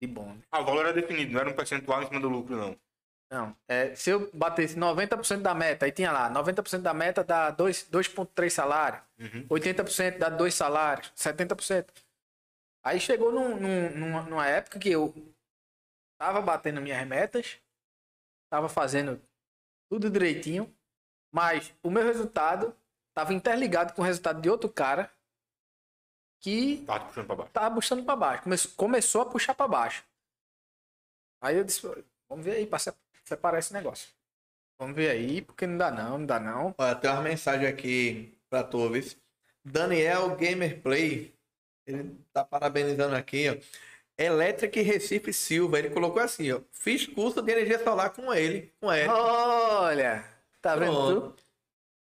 De 0.02 0.08
bônus. 0.08 0.44
Ah, 0.52 0.62
o 0.62 0.66
valor 0.66 0.86
era 0.86 0.94
definido, 0.94 1.34
não 1.34 1.40
era 1.42 1.50
um 1.50 1.56
percentual 1.56 2.02
em 2.02 2.08
cima 2.08 2.20
do 2.20 2.30
lucro, 2.30 2.56
não. 2.56 2.80
Não, 3.30 3.58
é, 3.68 3.94
se 3.94 4.10
eu 4.10 4.32
batesse 4.32 4.78
90% 4.78 5.42
da 5.42 5.54
meta, 5.54 5.86
aí 5.86 5.92
tinha 5.92 6.12
lá, 6.14 6.30
90% 6.30 6.82
da 6.82 6.94
meta 6.94 7.26
dá 7.26 7.50
dois- 7.52 7.84
2,3 7.90 8.54
salário, 8.54 9.02
Uhum. 9.20 9.46
80% 9.50 10.18
dá 10.18 10.30
dois 10.30 10.54
salários, 10.54 11.12
70%. 11.14 11.92
Aí 12.86 13.02
chegou 13.02 13.34
num, 13.34 13.60
num- 13.60 13.90
numa, 13.98 14.22
numa 14.24 14.48
época 14.48 14.80
que 14.80 14.90
eu 14.90 15.14
tava 16.18 16.42
batendo 16.42 16.80
minhas 16.80 17.06
metas, 17.06 17.60
tava 18.50 18.70
fazendo 18.70 19.22
tudo 19.92 20.10
direitinho, 20.10 20.74
mas 21.34 21.74
o 21.84 21.90
meu 21.92 22.04
resultado 22.06 22.74
tava 23.14 23.34
interligado 23.34 23.94
com 23.94 24.02
o 24.04 24.06
resultado 24.06 24.40
de 24.40 24.50
outro 24.50 24.70
cara 24.70 25.12
que 26.40 26.78
te 26.78 26.86
puxando 26.86 27.26
pra 27.28 27.36
baixo. 27.36 27.52
tava 27.52 27.76
puxando 27.76 28.04
pra 28.06 28.16
baixo. 28.16 28.44
Come- 28.44 28.58
começou 28.76 29.22
a 29.22 29.26
puxar 29.26 29.54
pra 29.56 29.68
baixo. 29.68 30.04
Aí 31.42 31.56
eu 31.58 31.64
disse, 31.64 31.82
vamos 32.30 32.46
ver 32.46 32.52
aí 32.58 32.70
se- 32.80 32.94
separar 33.26 33.60
esse 33.60 33.74
negócio. 33.74 34.10
Vamos 34.80 34.96
ver 34.96 35.10
aí, 35.10 35.42
porque 35.42 35.66
não 35.66 35.78
dá 35.78 35.90
não, 35.92 36.18
não 36.20 36.26
dá 36.26 36.40
não. 36.40 36.74
Olha, 36.78 36.96
tem 36.96 37.10
uma 37.10 37.22
mensagem 37.22 37.68
aqui 37.68 38.38
pra 38.50 38.64
tu, 38.64 38.90
viu? 38.90 39.04
Daniel 39.66 40.36
Gamerplay, 40.36 41.34
ele 41.86 42.16
tá 42.32 42.44
parabenizando 42.44 43.16
aqui, 43.16 43.50
ó. 43.50 43.58
Electric 44.20 44.82
Recife 44.82 45.32
Silva, 45.34 45.78
ele 45.78 45.90
colocou 45.92 46.22
assim, 46.22 46.52
ó. 46.52 46.62
Fiz 46.72 47.06
curso 47.06 47.42
de 47.42 47.52
energia 47.52 47.84
solar 47.84 48.12
com 48.12 48.34
ele, 48.34 48.72
com 48.80 48.92
ele. 48.92 49.10
Olha, 49.10 50.24
tá 50.62 50.76
vendo 50.76 50.92
Pronto. 50.92 51.36
tu? 51.36 51.44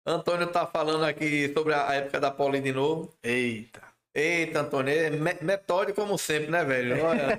Antônio 0.08 0.52
tá 0.52 0.64
falando 0.66 1.04
aqui 1.04 1.52
sobre 1.52 1.74
a 1.74 1.92
época 1.94 2.20
da 2.20 2.30
Poli 2.30 2.60
de 2.60 2.72
novo. 2.72 3.12
Eita. 3.22 3.82
Eita, 4.18 4.60
Antônio, 4.60 4.94
é 4.94 5.10
me- 5.10 5.38
metódico 5.42 6.00
como 6.00 6.16
sempre, 6.16 6.50
né, 6.50 6.64
velho? 6.64 7.04
Olha, 7.04 7.38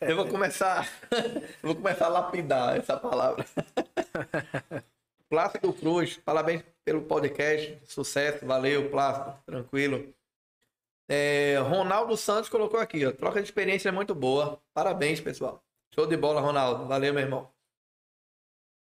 eu 0.00 0.16
vou 0.16 0.26
começar, 0.26 0.84
vou 1.62 1.76
começar 1.76 2.06
a 2.06 2.08
lapidar 2.08 2.76
essa 2.76 2.96
palavra. 2.96 3.46
Plácido 5.30 5.72
Cruz, 5.72 6.16
parabéns 6.24 6.64
pelo 6.84 7.02
podcast, 7.02 7.78
sucesso, 7.84 8.44
valeu, 8.44 8.90
Plácido, 8.90 9.38
tranquilo. 9.46 10.12
É, 11.08 11.56
Ronaldo 11.58 12.16
Santos 12.16 12.48
colocou 12.50 12.80
aqui, 12.80 13.06
ó, 13.06 13.12
troca 13.12 13.40
de 13.40 13.46
experiência 13.46 13.88
é 13.88 13.92
muito 13.92 14.12
boa, 14.14 14.60
parabéns, 14.74 15.20
pessoal. 15.20 15.62
Show 15.94 16.06
de 16.06 16.16
bola, 16.16 16.40
Ronaldo, 16.40 16.86
valeu, 16.86 17.14
meu 17.14 17.22
irmão. 17.22 17.48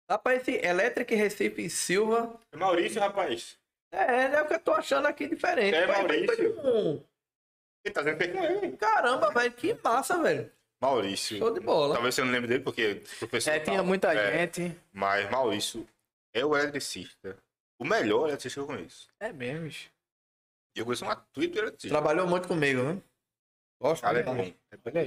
Rapaz, 0.10 0.42
esse 0.42 0.58
Electric 0.66 1.16
Recife 1.16 1.70
Silva, 1.70 2.38
É 2.52 2.58
Maurício, 2.58 3.00
rapaz. 3.00 3.58
é, 3.94 4.26
é 4.34 4.42
o 4.42 4.48
que 4.48 4.56
eu 4.56 4.60
tô 4.60 4.74
achando 4.74 5.08
aqui 5.08 5.28
diferente. 5.30 5.74
É, 5.76 5.86
foi 5.88 5.96
Maurício. 5.96 6.60
um- 6.68 7.11
Ele 7.84 7.94
tá 7.94 8.02
dizendo 8.02 8.18
que 8.18 8.24
é 8.24 8.28
com 8.30 8.44
ele. 8.44 8.78
Caramba, 8.78 9.32
velho, 9.32 9.54
que 9.54 9.78
massa, 9.84 10.22
velho. 10.22 10.52
Maurício. 10.82 11.38
Show 11.38 11.54
de 11.54 11.60
bola. 11.60 11.94
Talvez 11.94 12.16
você 12.16 12.24
não 12.24 12.32
lembre 12.32 12.48
dele, 12.48 12.64
porque 12.64 13.04
professor. 13.20 13.52
É, 13.52 13.60
tinha 13.60 13.78
tal. 13.78 13.86
muita 13.86 14.14
É, 14.14 14.40
gente. 14.40 14.76
Mas 14.92 15.30
Maurício 15.30 15.88
é 16.34 16.44
o 16.46 16.56
eletricista. 16.56 17.38
O 17.80 17.86
melhor 17.86 18.28
eletricista 18.28 18.60
que 18.60 18.64
eu 18.64 18.68
conheço. 18.76 19.08
É 19.20 19.32
mesmo, 19.32 19.66
bicho. 19.66 19.90
E 20.76 20.80
eu 20.80 20.86
conheço 20.86 21.04
uma 21.06 21.16
do 21.34 21.44
eletricista. 21.44 21.90
Trabalhou 21.90 22.28
muito 22.28 22.48
comigo, 22.48 22.82
né? 22.84 23.02
Gosto 23.80 24.02
cara 24.04 24.20
é 24.20 24.24
bom. 24.24 24.40
Aí. 24.40 24.56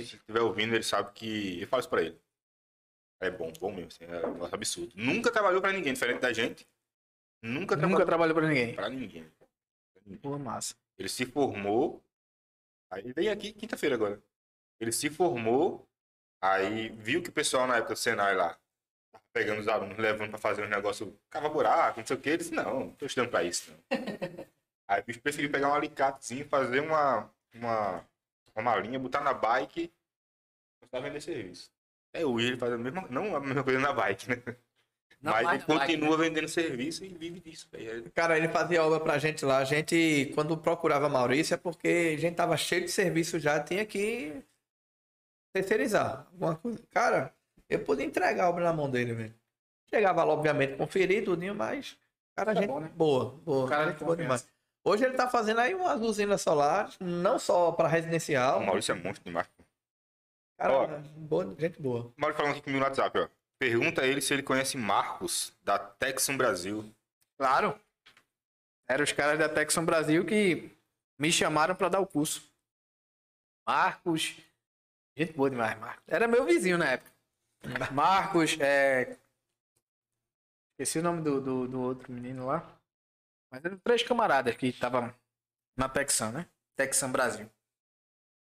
Se 0.05 0.17
estiver 0.17 0.41
ouvindo, 0.41 0.75
ele 0.75 0.83
sabe 0.85 1.13
que. 1.13 1.63
Eu 1.63 1.69
falo 1.69 1.81
isso 1.81 1.89
pra 1.89 2.03
ele. 2.03 2.21
É 3.21 3.31
bom, 3.31 3.53
bom 3.61 3.73
mesmo. 3.73 3.89
Assim, 3.89 4.05
é 4.05 4.27
um 4.27 4.45
absurdo. 4.45 4.93
Nunca 4.97 5.31
trabalhou 5.31 5.61
pra 5.61 5.73
ninguém, 5.73 5.93
diferente 5.93 6.21
da 6.21 6.33
gente. 6.33 6.67
Nunca 7.43 7.77
Nunca 7.77 7.77
trabalhou 7.77 8.07
trabalhou 8.07 8.35
pra 8.35 8.47
ninguém. 8.49 8.75
pra 8.75 8.89
ninguém. 8.89 9.27
Pô, 10.21 10.39
massa. 10.39 10.75
Ele 10.99 11.09
se 11.09 11.25
formou. 11.27 12.03
Aí 12.95 13.13
vem 13.13 13.29
aqui 13.29 13.53
quinta-feira 13.53 13.95
agora. 13.95 14.23
Ele 14.81 14.93
se 14.93 15.11
formou. 15.11 15.89
Aí 16.41 16.91
viu 16.91 17.23
que 17.23 17.31
o 17.31 17.33
pessoal 17.33 17.67
na 17.67 17.77
época 17.77 17.95
do 17.95 17.99
Senai 17.99 18.35
lá 18.35 18.59
pegando 19.35 19.61
os 19.61 19.69
alunos, 19.69 19.99
levando 19.99 20.31
pra 20.31 20.39
fazer 20.39 20.65
um 20.65 20.69
negócio, 20.69 21.19
cava 21.29 21.49
buraco, 21.49 21.99
não 21.99 22.07
sei 22.07 22.17
o 22.17 22.21
que. 22.21 22.29
Ele 22.31 22.39
disse, 22.39 22.55
não, 22.55 22.81
não 22.81 22.91
tô 22.91 23.05
estudando 23.05 23.31
pra 23.31 23.43
isso, 23.43 23.73
não. 23.73 23.79
Aí 24.87 25.01
o 25.01 25.05
bicho 25.05 25.21
preferiu 25.21 25.51
pegar 25.51 25.69
um 25.71 25.75
alicatezinho, 25.75 26.49
fazer 26.49 26.81
uma, 26.81 27.29
uma, 27.53 28.07
uma 28.55 28.63
malinha, 28.63 28.99
botar 28.99 29.23
na 29.23 29.35
bike, 29.35 29.93
começar 30.79 30.99
a 30.99 31.01
vender 31.01 31.21
serviço. 31.21 31.73
É 32.13 32.25
o 32.25 32.39
ele 32.39 32.57
faz 32.57 32.73
a 32.73 32.79
mesma, 32.79 33.09
não 33.11 33.35
a 33.35 33.41
mesma 33.41 33.65
coisa 33.65 33.81
na 33.81 33.93
bike, 33.93 34.29
né? 34.31 34.37
Não, 35.25 35.33
Mas 35.33 35.49
ele 35.55 35.63
continua 35.79 36.19
vendendo 36.19 36.47
serviço 36.49 37.03
e 37.03 37.09
vive 37.09 37.41
disso, 37.41 37.67
velho. 37.73 38.11
Cara, 38.15 38.37
ele 38.37 38.47
fazia 38.49 38.85
obra 38.85 39.01
pra 39.01 39.17
gente 39.17 39.43
lá. 39.43 39.57
A 39.57 39.65
gente, 39.65 40.31
quando 40.35 40.55
procurava 40.55 41.09
Maurício, 41.09 41.55
é 41.55 41.57
porque 41.57 42.13
a 42.15 42.21
gente 42.21 42.35
tava 42.35 42.55
cheio 42.59 42.83
de 42.83 42.91
serviço 42.91 43.39
já, 43.39 43.59
tinha 43.59 43.87
que 43.87 44.45
terceirizar 45.55 46.27
alguma 46.33 46.57
coisa. 46.57 46.79
Cara, 46.91 47.33
eu 47.71 47.81
podia 47.81 48.05
entregar 48.05 48.45
a 48.45 48.51
obra 48.51 48.65
na 48.65 48.73
mão 48.75 48.91
dele, 48.91 49.15
velho. 49.15 49.35
Chegava 49.89 50.23
lá, 50.25 50.35
obviamente, 50.35 50.77
conferir 50.77 51.25
tudinho, 51.25 51.55
mas. 51.55 51.97
Cara, 52.37 52.53
Tá 52.53 52.61
gente 52.61 52.69
bom, 52.71 52.81
né? 52.81 52.91
boa, 52.95 53.31
boa. 53.45 53.65
O 53.65 53.69
cara 53.69 53.91
gente 53.93 54.05
boa 54.05 54.17
demais. 54.17 54.47
Hoje 54.85 55.05
ele 55.07 55.15
tá 55.15 55.27
fazendo 55.27 55.61
aí 55.61 55.75
umas 55.75 56.03
usinas 56.03 56.43
solares, 56.43 56.99
não 57.01 57.39
só 57.39 57.73
pra 57.73 57.89
residencial. 57.89 58.61
O 58.61 58.67
Maurício 58.67 58.93
é 58.93 58.95
monstro 58.95 59.25
demais. 59.25 59.49
Cara, 60.59 60.73
Ó. 60.75 60.87
boa, 61.17 61.55
gente 61.59 61.81
boa. 61.81 62.13
O 62.15 62.21
Maurício 62.21 62.43
falando 62.43 62.53
aqui 62.53 62.63
comigo 62.63 62.81
no 62.81 62.85
WhatsApp, 62.85 63.19
ó. 63.19 63.29
Pergunta 63.65 64.03
a 64.03 64.07
ele 64.07 64.21
se 64.21 64.35
ele 64.35 64.43
conhece 64.43 64.77
Marcos, 64.77 65.51
da 65.63 65.79
Texan 65.79 66.37
Brasil. 66.37 66.95
Claro. 67.39 67.81
Eram 68.87 69.05
os 69.05 69.11
caras 69.11 69.39
da 69.39 69.49
Texan 69.49 69.87
Brasil 69.87 70.23
que 70.27 70.71
me 71.19 71.33
chamaram 71.33 71.75
pra 71.75 71.89
dar 71.89 72.01
o 72.01 72.07
curso. 72.07 72.47
Marcos. 73.67 74.37
Gente 75.17 75.33
boa 75.33 75.49
demais, 75.49 75.79
Marcos. 75.79 76.05
Era 76.07 76.29
meu 76.29 76.45
vizinho 76.45 76.77
na 76.77 76.91
época. 76.91 77.11
Marcos, 77.91 78.61
é. 78.61 79.19
Esqueci 80.73 80.99
o 80.99 81.03
nome 81.03 81.23
do, 81.23 81.41
do, 81.41 81.67
do 81.67 81.81
outro 81.81 82.13
menino 82.13 82.45
lá. 82.45 82.71
Mas 83.51 83.65
eram 83.65 83.79
três 83.79 84.03
camaradas 84.03 84.55
que 84.57 84.67
estavam 84.67 85.11
na 85.75 85.89
Texan, 85.89 86.33
né? 86.33 86.51
Texan 86.77 87.11
Brasil. 87.11 87.51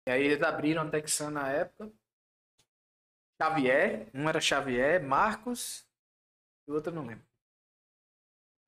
E 0.07 0.13
aí 0.13 0.23
eles 0.23 0.45
abriram 0.45 0.83
a 0.83 0.89
Texan 0.89 1.31
na 1.33 1.49
época. 1.51 1.93
Xavier, 3.41 4.11
um 4.13 4.29
era 4.29 4.41
Xavier, 4.41 5.03
Marcos 5.03 5.87
e 6.67 6.71
o 6.71 6.75
outro 6.75 6.91
eu 6.91 6.97
não 6.97 7.07
lembro. 7.07 7.27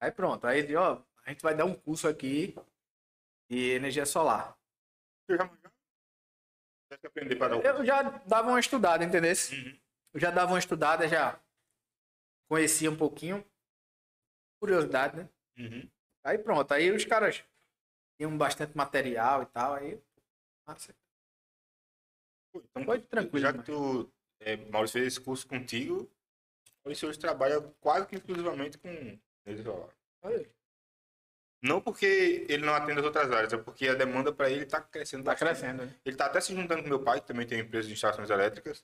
Aí 0.01 0.11
pronto, 0.11 0.47
aí 0.47 0.61
ele, 0.61 0.77
ó, 0.77 1.03
a 1.25 1.31
gente 1.31 1.43
vai 1.43 1.55
dar 1.55 1.65
um 1.65 1.75
curso 1.75 2.09
aqui 2.09 2.55
de 3.51 3.73
energia 3.73 4.07
solar. 4.07 4.57
Você 5.27 5.37
já 5.37 5.45
o 5.45 5.59
Eu 7.63 7.85
já 7.85 8.03
dava 8.03 8.49
uma 8.49 8.61
estudada, 8.61 9.05
entendeu? 9.05 9.33
Uhum. 9.53 9.79
Eu 10.15 10.21
já 10.21 10.31
dava 10.31 10.53
uma 10.53 10.59
estudada, 10.59 11.07
já 11.07 11.41
conhecia 12.49 12.91
um 12.91 12.97
pouquinho. 12.97 13.45
Curiosidade, 14.61 15.17
né? 15.17 15.29
Uhum. 15.59 15.91
Aí 16.25 16.39
pronto, 16.39 16.73
aí 16.73 16.91
os 16.91 17.05
caras 17.05 17.45
tinham 18.17 18.37
bastante 18.37 18.77
material 18.77 19.43
e 19.43 19.47
tal, 19.47 19.75
aí. 19.75 20.03
Nossa, 20.67 20.95
Então, 22.55 22.85
Foi 22.85 23.01
tranquilo, 23.01 23.39
Já 23.39 23.53
que 23.53 23.63
tu, 23.63 24.13
é, 24.41 24.57
Maurício 24.57 24.99
fez 25.01 25.07
esse 25.07 25.21
curso 25.21 25.47
contigo, 25.47 26.11
Maurício 26.85 27.09
hoje 27.09 27.19
trabalha 27.19 27.61
quase 27.81 28.07
que 28.07 28.17
exclusivamente 28.17 28.79
com 28.79 28.89
energia 29.47 29.65
solar. 29.65 29.91
Não 31.63 31.81
porque 31.81 32.47
ele 32.49 32.65
não 32.65 32.75
atende 32.75 33.01
as 33.01 33.05
outras 33.05 33.31
áreas, 33.31 33.53
é 33.53 33.59
porque 33.59 33.87
a 33.87 33.95
demanda 33.95 34.33
para 34.33 34.51
ele 34.51 34.63
está 34.63 34.81
crescendo 34.81 35.25
tá 35.25 35.33
bastante. 35.33 35.49
crescendo. 35.51 35.85
né? 35.85 35.95
Ele 36.05 36.15
está 36.15 36.27
até 36.27 36.41
se 36.41 36.55
juntando 36.55 36.83
com 36.83 36.89
meu 36.89 37.03
pai, 37.03 37.21
que 37.21 37.27
também 37.27 37.47
tem 37.47 37.61
empresa 37.61 37.87
de 37.87 37.93
instalações 37.93 38.31
elétricas, 38.31 38.83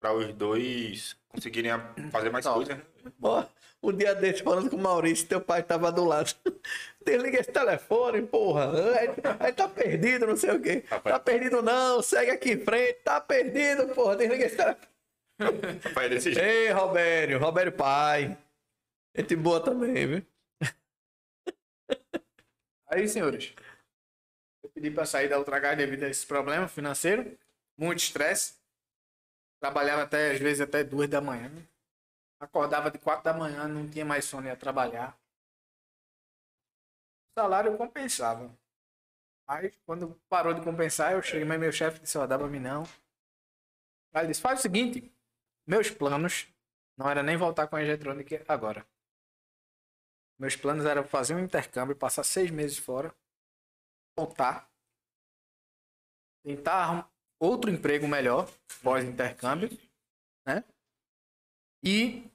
para 0.00 0.12
os 0.12 0.32
dois 0.34 1.16
conseguirem 1.28 1.72
fazer 2.10 2.30
mais 2.30 2.46
coisas. 2.46 2.76
né? 2.76 2.82
Ó, 3.22 3.44
um 3.82 3.92
dia 3.92 4.14
desse 4.14 4.42
falando 4.42 4.70
com 4.70 4.76
o 4.76 4.80
Maurício, 4.80 5.26
teu 5.26 5.40
pai 5.40 5.62
tava 5.62 5.90
do 5.92 6.04
lado. 6.04 6.34
Desliga 7.04 7.40
esse 7.40 7.50
telefone, 7.52 8.22
porra. 8.22 8.70
Aí, 8.98 9.08
aí 9.40 9.52
tá 9.52 9.68
perdido, 9.68 10.26
não 10.26 10.36
sei 10.36 10.50
o 10.50 10.60
quê. 10.60 10.84
Rapaz. 10.88 11.14
Tá 11.14 11.20
perdido 11.20 11.62
não, 11.62 12.02
segue 12.02 12.30
aqui 12.30 12.52
em 12.52 12.64
frente. 12.64 12.94
Tá 13.04 13.20
perdido, 13.20 13.88
porra. 13.94 14.16
Desliga 14.16 14.44
esse 14.44 14.56
telefone. 14.56 14.88
Pai 15.94 16.06
é 16.06 16.08
desse 16.08 16.32
jeito. 16.32 16.44
Ei, 16.44 16.70
Robério, 16.70 17.38
Robério 17.38 17.72
pai. 17.72 18.36
Gente 19.16 19.36
boa 19.36 19.62
também, 19.62 20.06
viu? 20.06 20.26
Aí, 22.90 23.06
senhores, 23.08 23.52
eu 24.62 24.70
pedi 24.70 24.90
para 24.90 25.04
sair 25.04 25.28
da 25.28 25.38
Ultragás 25.38 25.76
devido 25.76 26.04
a 26.04 26.08
esse 26.08 26.26
problema 26.26 26.66
financeiro, 26.66 27.38
muito 27.76 27.98
estresse. 27.98 28.57
Trabalhava 29.60 30.02
até, 30.02 30.32
às 30.32 30.38
vezes, 30.38 30.60
até 30.60 30.84
duas 30.84 31.08
da 31.08 31.20
manhã. 31.20 31.50
Acordava 32.40 32.90
de 32.90 32.98
quatro 32.98 33.24
da 33.24 33.32
manhã, 33.34 33.66
não 33.66 33.88
tinha 33.88 34.04
mais 34.04 34.24
sono, 34.24 34.46
ia 34.46 34.56
trabalhar. 34.56 35.18
O 37.30 37.40
salário 37.40 37.76
compensava. 37.76 38.56
Aí, 39.46 39.70
quando 39.86 40.14
parou 40.28 40.54
de 40.54 40.62
compensar, 40.62 41.12
eu 41.12 41.22
cheguei, 41.22 41.44
mas 41.44 41.58
meu 41.58 41.72
chefe 41.72 42.00
disse, 42.00 42.18
ó, 42.18 42.26
dá 42.26 42.38
pra 42.38 42.46
mim 42.46 42.60
não. 42.60 42.84
Aí 44.12 44.22
ele 44.22 44.28
disse, 44.28 44.40
faz 44.40 44.60
o 44.60 44.62
seguinte, 44.62 45.12
meus 45.66 45.90
planos 45.90 46.46
não 46.96 47.08
era 47.08 47.22
nem 47.22 47.36
voltar 47.36 47.66
com 47.66 47.76
a 47.76 47.82
eletrônica 47.82 48.44
agora. 48.46 48.86
Meus 50.38 50.54
planos 50.54 50.84
eram 50.84 51.04
fazer 51.04 51.34
um 51.34 51.40
intercâmbio, 51.40 51.96
passar 51.96 52.22
seis 52.22 52.50
meses 52.50 52.78
fora, 52.78 53.14
voltar, 54.16 54.70
tentar 56.44 57.10
outro 57.40 57.70
emprego 57.70 58.06
melhor 58.06 58.50
pós-intercâmbio, 58.82 59.68
né? 60.46 60.64
E 61.82 62.28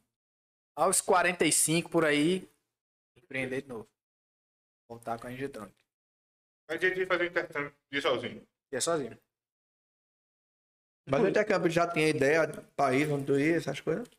aos 0.76 1.02
45 1.02 1.90
por 1.90 2.06
aí, 2.06 2.50
empreender 3.16 3.62
de 3.62 3.68
novo. 3.68 3.90
Voltar 4.90 5.20
com 5.20 5.28
a 5.28 5.32
Engetronic. 5.32 5.76
Mas 6.70 6.84
a 6.84 6.88
gente 6.88 7.00
ia 7.00 7.08
fazer 7.08 7.24
o 7.24 7.28
intercâmbio 7.28 7.74
de 7.92 8.02
sozinho. 8.02 8.48
E 8.72 8.76
é 8.76 8.82
sozinho. 8.82 9.20
Mas 11.10 11.22
o 11.22 11.28
intercâmbio 11.28 11.70
já 11.70 11.92
tinha 11.92 12.08
ideia 12.08 12.48
do 12.48 12.64
país 12.76 13.10
onde 13.10 13.26
tu 13.26 13.38
ia, 13.38 13.58
essas 13.58 13.82
coisas? 13.82 14.10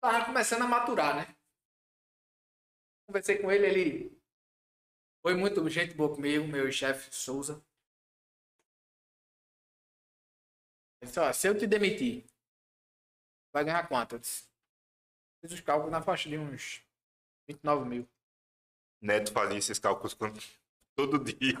Tava 0.00 0.26
começando 0.26 0.62
a 0.62 0.68
maturar, 0.68 1.16
né? 1.16 1.34
Conversei 3.06 3.38
com 3.38 3.50
ele, 3.50 3.66
ele 3.66 4.22
foi 5.24 5.34
muito 5.34 5.66
gente 5.70 5.94
boa 5.94 6.14
comigo, 6.14 6.46
meu 6.46 6.70
chefe 6.70 7.14
Souza. 7.14 7.64
Disse, 11.06 11.20
ó, 11.20 11.32
se 11.32 11.48
eu 11.48 11.58
te 11.58 11.66
demitir, 11.66 12.24
vai 13.52 13.64
ganhar 13.64 13.86
quanto? 13.88 14.14
Eu 14.14 14.18
disse, 14.18 14.44
fiz 15.40 15.52
os 15.52 15.60
cálculos 15.60 15.90
na 15.90 16.02
faixa 16.02 16.28
de 16.28 16.38
uns 16.38 16.82
29 17.48 17.88
mil. 17.88 18.08
Neto 19.00 19.32
fazia 19.32 19.58
esses 19.58 19.78
cálculos 19.78 20.14
todo 20.94 21.18
dia. 21.18 21.58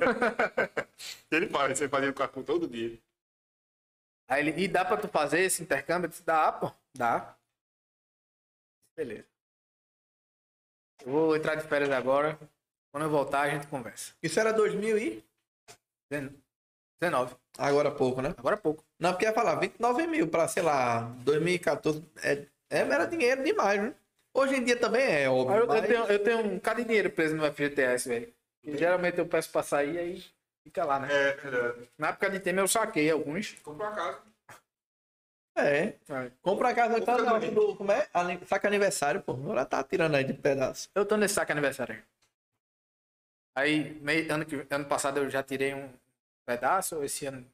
ele 1.30 1.48
fala, 1.48 1.74
você 1.74 1.88
fazia 1.88 2.10
o 2.10 2.14
cálculo 2.14 2.44
todo 2.44 2.68
dia. 2.68 2.98
Aí 4.28 4.48
ele, 4.48 4.62
e 4.62 4.68
dá 4.68 4.84
pra 4.84 4.96
tu 4.96 5.08
fazer 5.08 5.40
esse 5.40 5.62
intercâmbio? 5.62 6.06
Eu 6.06 6.10
disse, 6.10 6.22
dá, 6.22 6.50
pô, 6.52 6.72
dá. 6.94 7.36
Beleza. 8.96 9.28
Eu 11.04 11.12
vou 11.12 11.36
entrar 11.36 11.56
de 11.56 11.66
férias 11.66 11.90
agora. 11.90 12.38
Quando 12.92 13.04
eu 13.04 13.10
voltar, 13.10 13.42
a 13.42 13.50
gente 13.50 13.66
conversa. 13.66 14.14
Isso 14.22 14.38
era 14.38 14.52
2000 14.52 14.98
e... 14.98 15.24
19. 17.02 17.34
Agora 17.58 17.88
há 17.88 17.92
pouco, 17.92 18.22
né? 18.22 18.34
Agora 18.36 18.54
há 18.54 18.58
pouco. 18.58 18.84
Não, 18.98 19.10
porque 19.12 19.24
ia 19.24 19.32
falar 19.32 19.56
29 19.56 20.06
mil 20.06 20.28
pra, 20.28 20.46
sei 20.46 20.62
lá, 20.62 21.00
2014. 21.24 22.04
É, 22.22 22.46
é, 22.70 22.78
era 22.78 23.06
dinheiro 23.06 23.42
demais, 23.42 23.82
né? 23.82 23.94
Hoje 24.32 24.54
em 24.56 24.64
dia 24.64 24.76
também 24.76 25.02
é, 25.04 25.28
óbvio. 25.28 25.56
Eu, 25.56 25.60
eu 25.62 25.66
mas- 25.66 25.86
tenho, 25.86 26.04
eu 26.04 26.18
tenho 26.22 26.38
um 26.38 26.58
cara 26.60 26.78
de 26.78 26.84
dinheiro 26.86 27.10
preso 27.10 27.34
no 27.34 27.44
FGTS, 27.44 28.08
velho. 28.08 28.32
E 28.62 28.76
Geralmente 28.76 29.18
eu 29.18 29.26
peço 29.26 29.50
pra 29.50 29.62
sair 29.62 29.98
aí 29.98 30.24
fica 30.64 30.84
lá, 30.84 31.00
né? 31.00 31.08
É, 31.12 31.32
verdade. 31.34 31.88
Na 31.98 32.08
época 32.10 32.30
de 32.30 32.38
Temer 32.38 32.62
eu 32.62 32.68
saquei 32.68 33.10
alguns. 33.10 33.52
Comprou 33.64 33.88
a 33.88 33.92
casa. 33.92 34.22
É. 35.58 35.94
Compra 36.40 36.70
a 36.70 36.74
casa 36.74 37.00
tá 37.04 37.16
do. 37.16 37.76
Como 37.76 37.92
é? 37.92 38.08
Saca 38.46 38.68
aniversário, 38.68 39.20
pô. 39.22 39.32
Agora 39.32 39.66
tá 39.66 39.82
tirando 39.82 40.14
aí 40.14 40.24
de 40.24 40.32
pedaço. 40.32 40.88
Eu 40.94 41.04
tô 41.04 41.16
nesse 41.16 41.34
saque 41.34 41.52
aniversário. 41.52 41.94
aí. 41.94 42.02
Aí, 43.54 44.00
meio, 44.00 44.32
ano, 44.32 44.46
que, 44.46 44.66
ano 44.70 44.84
passado 44.86 45.18
eu 45.18 45.28
já 45.28 45.42
tirei 45.42 45.74
um 45.74 45.90
pedaço, 46.46 47.02
esse 47.02 47.26
ano. 47.26 47.50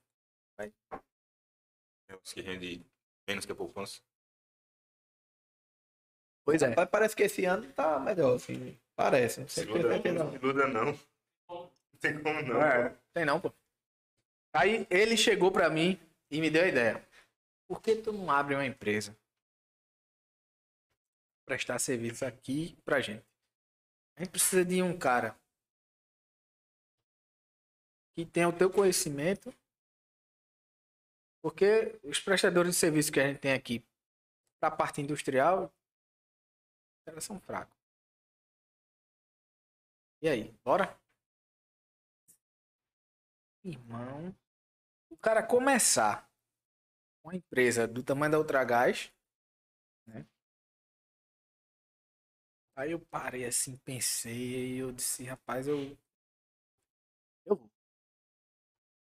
É 0.61 2.15
os 2.23 2.33
que 2.33 2.41
rende 2.41 2.85
menos 3.29 3.45
que 3.45 3.53
a 3.53 3.55
poupança. 3.55 4.01
Pois 6.45 6.63
é. 6.63 6.75
Mas 6.75 6.89
parece 6.89 7.15
que 7.15 7.23
esse 7.23 7.45
ano 7.45 7.71
tá 7.73 7.99
melhor, 8.01 8.37
assim. 8.37 8.79
Parece. 8.97 9.41
Não 9.41 9.49
sei 9.49 9.65
Se 9.65 9.71
porque 9.71 9.87
iluda, 9.87 10.03
tá 10.03 10.13
não. 10.13 10.25
não. 10.25 10.31
se 10.31 10.37
iluda 10.39 10.67
não. 10.69 10.85
Não 11.51 11.71
tem 12.01 12.23
como 12.23 12.43
não. 12.43 12.63
É, 12.63 12.97
tem 13.13 13.25
não, 13.25 13.41
pô. 13.41 13.53
Aí 14.55 14.87
ele 14.89 15.17
chegou 15.17 15.53
pra 15.53 15.69
mim 15.69 16.01
e 16.31 16.41
me 16.41 16.51
deu 16.51 16.65
a 16.65 16.69
ideia. 16.69 17.07
Por 17.69 17.83
que 17.83 17.97
tu 17.97 18.13
não 18.13 18.31
abre 18.31 18.55
uma 18.55 18.65
empresa? 18.65 19.15
Prestar 21.45 21.79
serviço 21.79 22.25
aqui 22.25 22.77
pra 22.85 23.01
gente. 23.01 23.25
A 24.17 24.23
gente 24.23 24.31
precisa 24.31 24.65
de 24.65 24.83
um 24.83 24.99
cara 24.99 25.39
que 28.19 28.27
tenha 28.27 28.49
o 28.49 28.53
teu 28.53 28.69
conhecimento. 28.69 29.55
Porque 31.41 32.01
os 32.03 32.19
prestadores 32.19 32.73
de 32.73 32.77
serviço 32.77 33.13
que 33.13 33.21
a 33.21 33.29
gente 33.29 33.39
tem 33.39 33.53
aqui 33.53 33.87
pra 34.59 34.73
parte 34.73 35.01
industrial, 35.01 35.73
caras 37.07 37.23
são 37.23 37.39
fracos. 37.39 37.79
E 40.21 40.29
aí, 40.29 40.53
bora? 40.65 40.99
Irmão, 43.63 44.35
o 45.09 45.17
cara 45.17 45.41
começar 45.41 46.29
uma 47.23 47.37
empresa 47.37 47.87
do 47.87 48.03
tamanho 48.03 48.33
da 48.33 48.39
Ultragás, 48.39 49.13
né? 50.09 50.27
Aí 52.75 52.91
eu 52.91 52.99
parei 52.99 53.45
assim, 53.45 53.77
pensei, 53.77 54.75
e 54.75 54.79
eu 54.79 54.91
disse, 54.91 55.23
rapaz. 55.23 55.69
Eu 55.69 55.97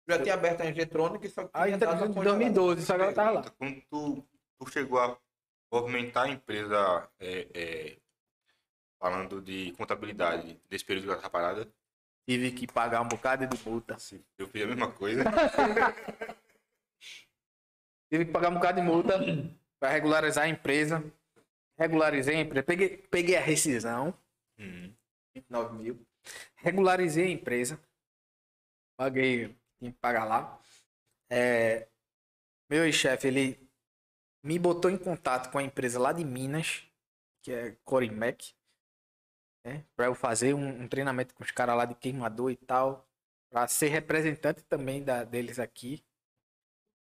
Já 0.07 0.23
tinha 0.23 0.35
aberto 0.35 0.61
a 0.61 0.67
eletrônica 0.67 1.27
e 1.27 1.31
só 1.31 1.45
que 1.45 1.53
tá 1.53 1.61
dado 1.61 1.71
em 1.71 1.75
uma 1.77 2.15
congelada. 2.15 2.39
2012, 2.39 2.83
só 2.87 2.95
que 2.97 3.03
ela 3.03 3.13
tava 3.13 3.31
lá. 3.31 3.43
Quando 3.59 3.81
tu, 3.91 4.25
tu 4.59 4.71
chegou 4.71 4.99
a 5.01 5.17
movimentar 5.73 6.25
a 6.25 6.29
empresa 6.29 7.09
é, 7.19 7.49
é, 7.55 7.97
falando 9.01 9.41
de 9.41 9.73
contabilidade 9.73 10.61
desse 10.69 10.85
período 10.85 11.05
que 11.07 11.13
ela 11.13 11.23
tá 11.23 11.31
parada, 11.31 11.69
Tive 12.27 12.53
que 12.53 12.67
pagar 12.67 13.03
um 13.03 13.09
bocado 13.09 13.47
de 13.47 13.69
multa. 13.69 13.97
eu 14.39 14.49
fiz 14.49 14.63
a 14.63 14.67
mesma 14.67 14.91
coisa. 14.91 15.25
Tive 18.11 18.25
que 18.27 18.33
pagar 18.33 18.49
um 18.51 18.55
bocado 18.55 18.81
de 18.81 18.87
multa 18.87 19.19
para 19.79 19.91
regularizar 19.91 20.45
a 20.45 20.49
empresa. 20.49 21.05
Regularizei 21.77 22.37
a 22.37 22.41
empresa. 22.41 22.63
Peguei, 22.65 22.97
peguei 23.11 23.37
a 23.37 23.41
rescisão, 23.41 24.15
Uhum. 24.59 24.95
29 25.35 25.77
mil. 25.83 26.07
Regularizei 26.57 27.27
a 27.27 27.31
empresa. 27.31 27.79
Paguei, 28.97 29.55
tinha 29.85 29.93
que 29.93 29.99
pagar 29.99 30.25
lá. 30.25 30.59
É, 31.31 31.89
meu 32.71 32.85
ex-chefe, 32.85 33.29
ele 33.29 33.71
me 34.43 34.59
botou 34.59 34.91
em 34.91 34.97
contato 34.97 35.51
com 35.51 35.59
a 35.59 35.63
empresa 35.63 35.99
lá 35.99 36.13
de 36.13 36.25
Minas, 36.25 36.85
que 37.43 37.53
é 37.53 37.73
Corimec, 37.85 38.55
né? 39.65 39.85
Para 39.95 40.07
eu 40.07 40.15
fazer 40.15 40.55
um, 40.55 40.83
um 40.83 40.89
treinamento 40.89 41.35
com 41.35 41.45
os 41.45 41.51
caras 41.51 41.77
lá 41.77 41.85
de 41.85 41.95
queimador 41.95 42.51
e 42.51 42.57
tal, 42.57 43.07
para 43.51 43.69
ser 43.69 43.89
representante 43.89 44.63
também 44.65 45.05
da, 45.05 45.25
deles 45.25 45.59
aqui. 45.59 46.03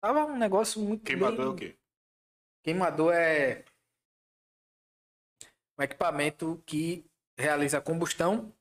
Tava 0.00 0.26
um 0.26 0.36
negócio 0.36 0.80
muito 0.82 1.04
Queimador 1.04 1.40
é 1.40 1.44
bem- 1.44 1.48
o 1.48 1.56
quê? 1.56 1.78
Queimador 2.62 3.14
é 3.14 3.64
um 5.78 5.82
equipamento 5.82 6.62
que 6.66 7.04
realiza 7.38 7.80
combustão. 7.80 8.52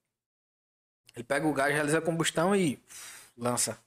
Ele 1.15 1.23
pega 1.23 1.45
o 1.45 1.53
gás, 1.53 1.73
realiza 1.73 1.99
a 1.99 2.01
combustão 2.01 2.55
e 2.55 2.81
lança. 3.37 3.82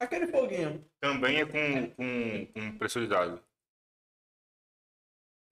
Aquele 0.00 0.26
foguinho. 0.26 0.84
Também 1.00 1.40
é 1.40 1.46
com, 1.46 1.90
com, 1.90 2.46
com 2.52 2.78
pressurizado. 2.78 3.42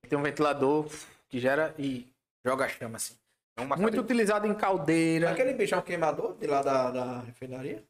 Tem 0.09 0.19
um 0.19 0.23
ventilador 0.23 0.91
que 1.29 1.39
gera 1.39 1.75
e 1.79 2.13
joga 2.45 2.69
chama 2.69 2.97
assim. 2.97 3.17
É 3.57 3.63
uma 3.63 3.77
Muito 3.77 4.01
utilizado 4.01 4.47
em 4.47 4.55
caldeira. 4.55 5.31
Aquele 5.31 5.53
bicho 5.55 5.75
é 5.75 5.79
um 5.79 5.83
queimador 5.83 6.37
de 6.37 6.47
lá 6.47 6.63
da, 6.63 6.91
da 6.91 7.21
refinaria? 7.21 7.85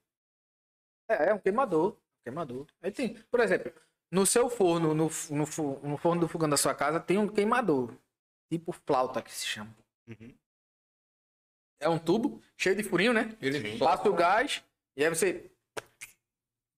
É, 1.08 1.30
é 1.30 1.34
um 1.34 1.38
queimador. 1.38 1.96
Queimador. 2.24 2.66
Aí 2.80 2.92
tem, 2.92 3.14
por 3.30 3.40
exemplo, 3.40 3.72
no 4.10 4.26
seu 4.26 4.48
forno, 4.48 4.94
no, 4.94 5.10
no, 5.30 5.80
no 5.82 5.96
forno 5.96 6.20
do 6.20 6.28
fogão 6.28 6.48
da 6.48 6.56
sua 6.56 6.74
casa, 6.74 7.00
tem 7.00 7.18
um 7.18 7.28
queimador. 7.28 7.94
Tipo 8.50 8.72
flauta 8.72 9.22
que 9.22 9.32
se 9.32 9.46
chama. 9.46 9.74
Uhum. 10.06 10.34
É 11.80 11.88
um 11.88 11.98
tubo 11.98 12.40
cheio 12.56 12.76
de 12.76 12.82
furinho, 12.82 13.12
né? 13.12 13.36
Ele 13.40 13.72
Sim. 13.72 13.78
Passa 13.78 14.08
o 14.08 14.14
gás 14.14 14.62
e 14.96 15.04
aí 15.04 15.08
você 15.08 15.50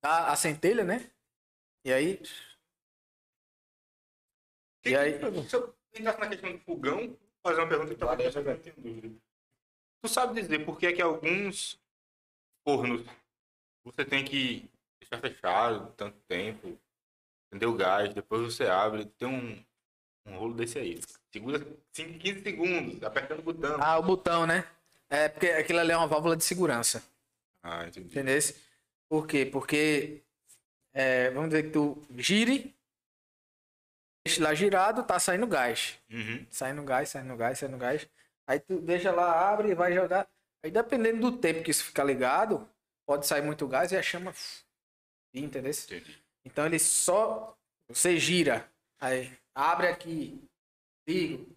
dá 0.05 0.31
a 0.31 0.36
centelha, 0.36 0.85
né? 0.85 1.10
E 1.82 1.90
aí. 1.93 2.20
E 4.85 4.94
aí. 4.94 5.18
Se 5.48 5.56
eu 5.56 5.74
entrasse 5.94 6.20
na 6.20 6.28
questão 6.28 6.52
do 6.52 6.59
fogão, 6.59 7.16
fazer 7.43 7.60
uma 7.60 7.68
pergunta 7.68 7.94
que 7.94 8.01
talvez 8.01 8.36
eu 8.36 8.44
não 8.44 8.59
tenha 8.59 8.74
dúvida. 8.76 9.16
Tu 10.02 10.09
sabe 10.09 10.39
dizer 10.39 10.66
por 10.66 10.78
que 10.78 10.89
é 10.89 10.93
que 10.93 11.01
alguns 11.01 11.81
fornos 12.62 13.06
você 13.82 14.05
tem 14.05 14.24
que 14.24 14.68
deixar 15.01 15.20
fechado 15.20 15.90
tanto 15.97 16.18
tempo, 16.28 16.78
acender 17.48 17.68
o 17.68 17.74
gás, 17.74 18.12
depois 18.12 18.43
você 18.43 18.64
abre, 18.64 19.06
tem 19.06 19.28
um, 19.28 19.64
um 20.26 20.39
rolo 20.39 20.55
desse 20.55 20.78
aí. 20.78 21.01
Segura 21.32 21.66
5, 21.93 22.18
15 22.18 22.43
segundos, 22.43 23.02
apertando 23.02 23.39
o 23.39 23.43
botão. 23.43 23.78
Ah, 23.81 23.98
o 23.98 24.02
botão, 24.02 24.47
né? 24.47 24.68
É 25.09 25.28
porque 25.28 25.47
aquilo 25.47 25.78
ali 25.78 25.93
é 25.93 25.97
uma 25.97 26.06
válvula 26.06 26.36
de 26.36 26.44
segurança. 26.44 27.02
Ah, 27.62 27.86
entendi. 27.86 28.09
Entendeu? 28.09 28.39
Por 29.09 29.26
quê? 29.26 29.47
Porque. 29.47 30.22
é, 30.93 31.31
vamos 31.31 31.51
dizer 31.51 31.64
que 31.64 31.70
tu 31.70 32.02
gire. 32.16 32.74
Deixa 34.26 34.43
lá 34.43 34.55
girado, 34.55 35.05
tá 35.05 35.20
saindo 35.20 35.47
gás. 35.47 35.98
Uhum. 36.10 36.47
Saindo 36.51 36.82
gás, 36.82 37.10
saindo 37.10 37.36
gás, 37.36 37.59
saindo 37.59 37.76
gás. 37.76 38.09
Aí 38.47 38.59
tu 38.59 38.81
deixa 38.81 39.12
lá, 39.12 39.51
abre 39.51 39.70
e 39.70 39.74
vai 39.74 39.93
jogar. 39.93 40.28
Aí 40.62 40.70
dependendo 40.70 41.31
do 41.31 41.39
tempo 41.39 41.62
que 41.62 41.70
isso 41.70 41.85
ficar 41.85 42.05
ligado, 42.05 42.66
pode 43.06 43.26
sair 43.26 43.43
muito 43.43 43.68
gás 43.68 43.93
e 43.93 43.97
a 43.97 44.02
chama. 44.02 44.32
Entendeu? 45.35 45.72
Entendi. 45.72 46.22
Então 46.44 46.64
ele 46.64 46.78
só. 46.78 47.56
Você 47.89 48.18
gira. 48.18 48.70
Aí 48.98 49.31
abre 49.55 49.89
aqui. 49.89 50.43
Ligo. 51.06 51.55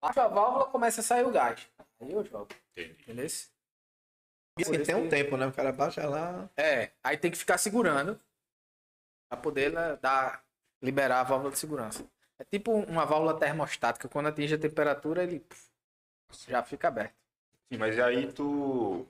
Baixa 0.00 0.22
a 0.22 0.28
válvula, 0.28 0.66
começa 0.66 1.00
a 1.00 1.04
sair 1.04 1.24
o 1.24 1.32
gás. 1.32 1.68
Aí 2.00 2.12
eu 2.12 2.24
jogo. 2.24 2.48
Entendi. 2.72 3.02
Entendeu? 3.02 3.26
E 4.58 4.62
assim, 4.62 4.82
tem 4.82 4.94
um 4.94 5.08
tempo, 5.08 5.36
né? 5.36 5.46
O 5.46 5.52
cara 5.52 5.70
baixa 5.72 6.06
lá. 6.08 6.48
É, 6.56 6.90
aí 7.04 7.16
tem 7.18 7.30
que 7.30 7.36
ficar 7.36 7.58
segurando 7.58 8.18
pra 9.28 9.38
poder 9.38 9.72
né, 9.72 9.96
dar, 10.00 10.42
liberar 10.82 11.20
a 11.20 11.24
válvula 11.24 11.50
de 11.52 11.58
segurança. 11.58 12.06
É 12.38 12.44
tipo 12.44 12.72
uma 12.72 13.04
válvula 13.04 13.38
termostática. 13.38 14.08
Quando 14.08 14.26
atinge 14.28 14.54
a 14.54 14.58
temperatura, 14.58 15.22
ele 15.22 15.40
puf, 15.40 15.66
já 16.48 16.62
fica 16.62 16.88
aberto. 16.88 17.14
Sim, 17.70 17.78
mas 17.78 17.98
aí 17.98 18.32
tu. 18.32 19.06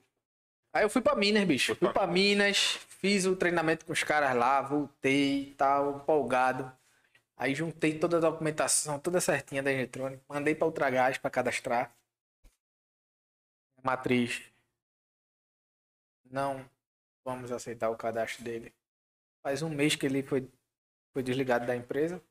Aí 0.72 0.82
eu 0.84 0.90
fui 0.90 1.00
pra 1.00 1.14
Minas, 1.14 1.44
bicho. 1.44 1.74
Fui 1.74 1.88
pra- 1.88 1.92
pra 1.92 2.06
Minas, 2.06 2.78
fiz 3.00 3.24
o 3.26 3.36
treinamento 3.36 3.84
com 3.84 3.92
os 3.92 4.02
caras 4.02 4.34
lá, 4.34 4.60
voltei 4.62 5.50
e 5.50 5.54
tal, 5.54 5.96
empolgado. 5.96 6.70
Aí 7.36 7.54
juntei 7.54 7.98
toda 7.98 8.16
a 8.16 8.20
documentação, 8.20 8.98
toda 8.98 9.20
certinha 9.20 9.62
da 9.62 9.70
eletrônica, 9.70 10.22
mandei 10.28 10.54
pra 10.54 10.66
Ultragás 10.66 11.18
pra 11.18 11.30
cadastrar. 11.30 11.94
Matriz. 13.82 14.42
Não 16.30 16.68
vamos 17.24 17.50
aceitar 17.50 17.90
o 17.90 17.96
cadastro 17.96 18.44
dele. 18.44 18.72
Faz 19.42 19.62
um 19.62 19.68
mês 19.68 19.96
que 19.96 20.06
ele 20.06 20.22
foi, 20.22 20.48
foi 21.12 21.22
desligado 21.22 21.66
da 21.66 21.74
empresa. 21.74 22.22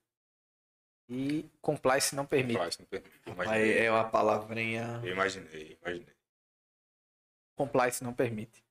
E 1.08 1.50
compliance 1.62 2.16
não 2.16 2.26
permite. 2.26 2.58
Faz, 2.58 2.78
não 2.78 2.86
permite. 2.86 3.22
Aí 3.48 3.78
é 3.78 3.92
uma 3.92 4.10
palavrinha. 4.10 5.02
Eu 5.04 5.12
imaginei, 5.12 5.78
imaginei. 5.82 6.16
compliance 7.56 8.04
não 8.04 8.14
permite. 8.14 8.64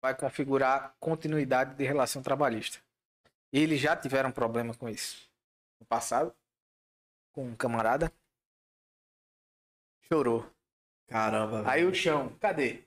Vai 0.00 0.16
configurar 0.16 0.96
continuidade 0.98 1.74
de 1.74 1.84
relação 1.84 2.22
trabalhista. 2.22 2.78
Eles 3.52 3.80
já 3.80 3.96
tiveram 3.96 4.30
problema 4.32 4.74
com 4.74 4.88
isso 4.88 5.30
no 5.80 5.86
passado, 5.86 6.34
com 7.32 7.46
um 7.46 7.56
camarada. 7.56 8.12
Chorou. 10.02 10.48
Caramba. 11.08 11.62
Aí 11.68 11.84
o 11.84 11.94
chão, 11.94 12.36
cadê? 12.38 12.84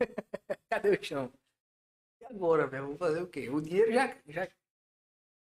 cadê 0.70 0.90
o 0.90 1.04
chão? 1.04 1.32
E 2.20 2.26
agora, 2.26 2.66
velho? 2.66 2.88
Vou 2.88 2.96
fazer 2.96 3.22
o 3.22 3.26
quê? 3.26 3.48
O 3.48 3.60
dinheiro 3.60 3.92
já, 3.92 4.14
já, 4.26 4.48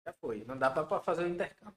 já 0.06 0.12
foi. 0.20 0.44
Não 0.44 0.56
dá 0.56 0.70
pra, 0.70 0.84
pra 0.84 1.00
fazer 1.00 1.24
o 1.24 1.28
intercâmbio. 1.28 1.74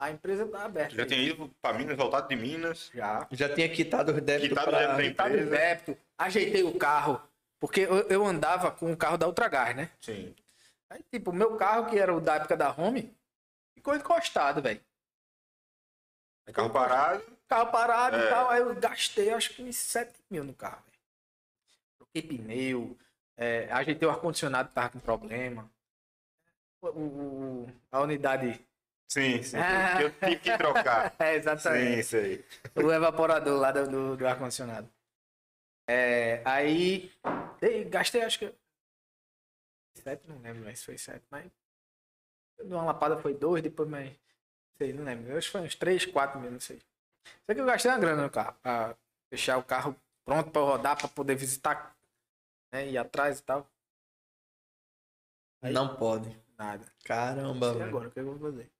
A 0.00 0.10
empresa 0.10 0.46
tá 0.46 0.64
aberta. 0.64 0.94
Já 0.94 1.04
tinha 1.06 1.20
ido 1.20 1.48
pra 1.60 1.72
Minas, 1.72 1.96
voltado 1.96 2.28
de 2.28 2.36
Minas. 2.36 2.90
Já. 2.94 3.26
Já 3.32 3.52
tinha 3.52 3.68
quitado 3.68 4.12
os 4.12 4.20
débitos 4.22 4.50
Quitado 4.50 4.70
pra... 4.70 4.94
o 4.94 4.96
débito 4.96 5.50
débito, 5.50 5.98
ajeitei 6.16 6.62
o 6.62 6.78
carro. 6.78 7.20
Porque 7.60 7.80
eu, 7.80 8.08
eu 8.08 8.24
andava 8.24 8.70
com 8.70 8.92
o 8.92 8.96
carro 8.96 9.18
da 9.18 9.26
Ultragás, 9.26 9.74
né? 9.74 9.90
Sim. 10.00 10.34
Aí, 10.88 11.02
tipo, 11.10 11.30
o 11.32 11.34
meu 11.34 11.56
carro, 11.56 11.86
que 11.90 11.98
era 11.98 12.14
o 12.14 12.20
da 12.20 12.36
época 12.36 12.56
da 12.56 12.70
Home, 12.70 13.12
ficou 13.74 13.96
encostado, 13.96 14.62
velho. 14.62 14.80
Carro 16.52 16.70
parado. 16.70 17.38
Carro 17.48 17.70
parado 17.72 18.16
e 18.16 18.20
É. 18.20 18.30
tal. 18.30 18.50
Aí 18.50 18.60
eu 18.60 18.74
gastei, 18.76 19.30
acho 19.30 19.50
que 19.52 19.62
uns 19.62 19.76
7 19.76 20.14
mil 20.30 20.44
no 20.44 20.54
carro. 20.54 20.82
Troquei 22.12 22.38
pneu, 22.38 22.96
é, 23.36 23.70
ajeitei 23.72 24.06
o 24.08 24.10
ar-condicionado 24.10 24.68
que 24.68 24.74
tava 24.74 24.90
com 24.90 24.98
problema. 25.00 25.70
O, 26.82 26.88
o- 26.88 27.72
a 27.90 28.00
unidade. 28.00 28.64
Sim, 29.10 29.42
sim. 29.42 29.56
Ah. 29.58 30.00
Eu 30.02 30.10
tive 30.12 30.36
que 30.38 30.56
trocar. 30.56 31.14
É, 31.18 31.32
sim, 31.32 31.38
exatamente. 31.38 32.16
aí. 32.16 32.44
o 32.76 32.92
evaporador 32.92 33.58
lá 33.60 33.72
do, 33.72 33.88
do, 33.88 34.16
do 34.16 34.26
ar-condicionado. 34.26 34.88
É, 35.88 36.42
aí 36.44 37.10
gastei 37.90 38.22
acho 38.22 38.38
que. 38.38 38.54
Sete, 39.96 40.28
não 40.28 40.38
lembro 40.38 40.64
mais 40.64 40.78
se 40.78 40.84
foi 40.84 40.98
sete, 40.98 41.24
mas. 41.30 41.50
Uma 42.60 42.84
lapada 42.84 43.16
foi 43.18 43.34
dois, 43.34 43.62
depois 43.62 43.88
mais. 43.88 44.10
Não 44.10 44.16
sei, 44.78 44.92
não 44.92 45.04
lembro. 45.04 45.36
Acho 45.36 45.48
que 45.48 45.52
foi 45.52 45.60
uns 45.62 45.74
três, 45.74 46.04
quatro 46.04 46.38
mil, 46.40 46.50
não 46.50 46.60
sei. 46.60 46.78
Sei 47.46 47.54
que 47.54 47.60
eu 47.60 47.66
gastei 47.66 47.90
uma 47.90 47.98
grana 47.98 48.22
no 48.22 48.30
carro, 48.30 48.54
pra 48.62 48.96
deixar 49.30 49.56
o 49.58 49.62
carro 49.64 49.96
pronto 50.24 50.50
pra 50.50 50.60
rodar, 50.62 50.96
pra 50.98 51.08
poder 51.08 51.34
visitar, 51.34 51.96
né? 52.72 52.88
Ir 52.88 52.98
atrás 52.98 53.38
e 53.38 53.42
tal. 53.42 53.70
Aí- 55.62 55.72
Não 55.72 55.96
pode. 55.96 56.28
Nada. 56.56 56.92
Caramba, 57.04 57.66
E 57.68 57.72
velho. 57.78 57.84
agora, 57.84 58.08
o 58.08 58.12
que 58.12 58.20
eu 58.20 58.24
vou 58.24 58.38
fazer? 58.38 58.72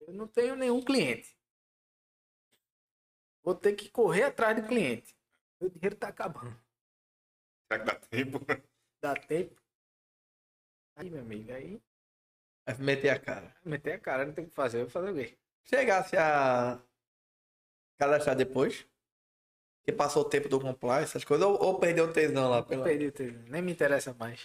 Eu 0.00 0.12
não 0.14 0.26
tenho 0.26 0.56
nenhum 0.56 0.82
cliente. 0.82 1.36
Vou 3.42 3.54
ter 3.54 3.74
que 3.74 3.88
correr 3.88 4.24
atrás 4.24 4.60
do 4.60 4.66
cliente. 4.66 5.16
Meu 5.60 5.70
dinheiro 5.70 5.96
tá 5.96 6.08
acabando. 6.08 6.60
Será 7.70 7.78
que 7.84 7.86
dá 7.86 7.94
tempo? 8.08 8.38
Dá 9.00 9.14
tempo. 9.14 9.60
Aí, 10.96 11.08
meu 11.10 11.20
amigo, 11.22 11.52
aí 11.52 11.82
Vai 12.66 12.76
meter 12.78 13.10
a 13.10 13.18
cara. 13.18 13.56
meter 13.64 13.92
a 13.94 13.98
cara, 14.00 14.24
não 14.26 14.32
tem 14.34 14.44
o 14.44 14.48
que 14.48 14.54
fazer. 14.54 14.78
Eu 14.78 14.82
vou 14.84 14.90
fazer 14.90 15.10
o 15.10 15.14
quê? 15.14 15.38
Chegasse 15.64 16.16
a 16.16 16.80
cadastrar 17.98 18.36
depois? 18.36 18.86
Que 19.84 19.92
passou 19.92 20.22
o 20.22 20.28
tempo 20.28 20.48
do 20.48 20.60
comply, 20.60 21.02
essas 21.02 21.24
coisas, 21.24 21.44
ou, 21.46 21.60
ou 21.60 21.78
perdeu 21.78 22.04
o 22.04 22.12
tesão 22.12 22.48
lá 22.50 22.62
pela. 22.62 22.84
Perdi 22.84 23.06
o 23.06 23.12
tempo. 23.12 23.38
Nem 23.50 23.60
me 23.62 23.72
interessa 23.72 24.14
mais. 24.14 24.40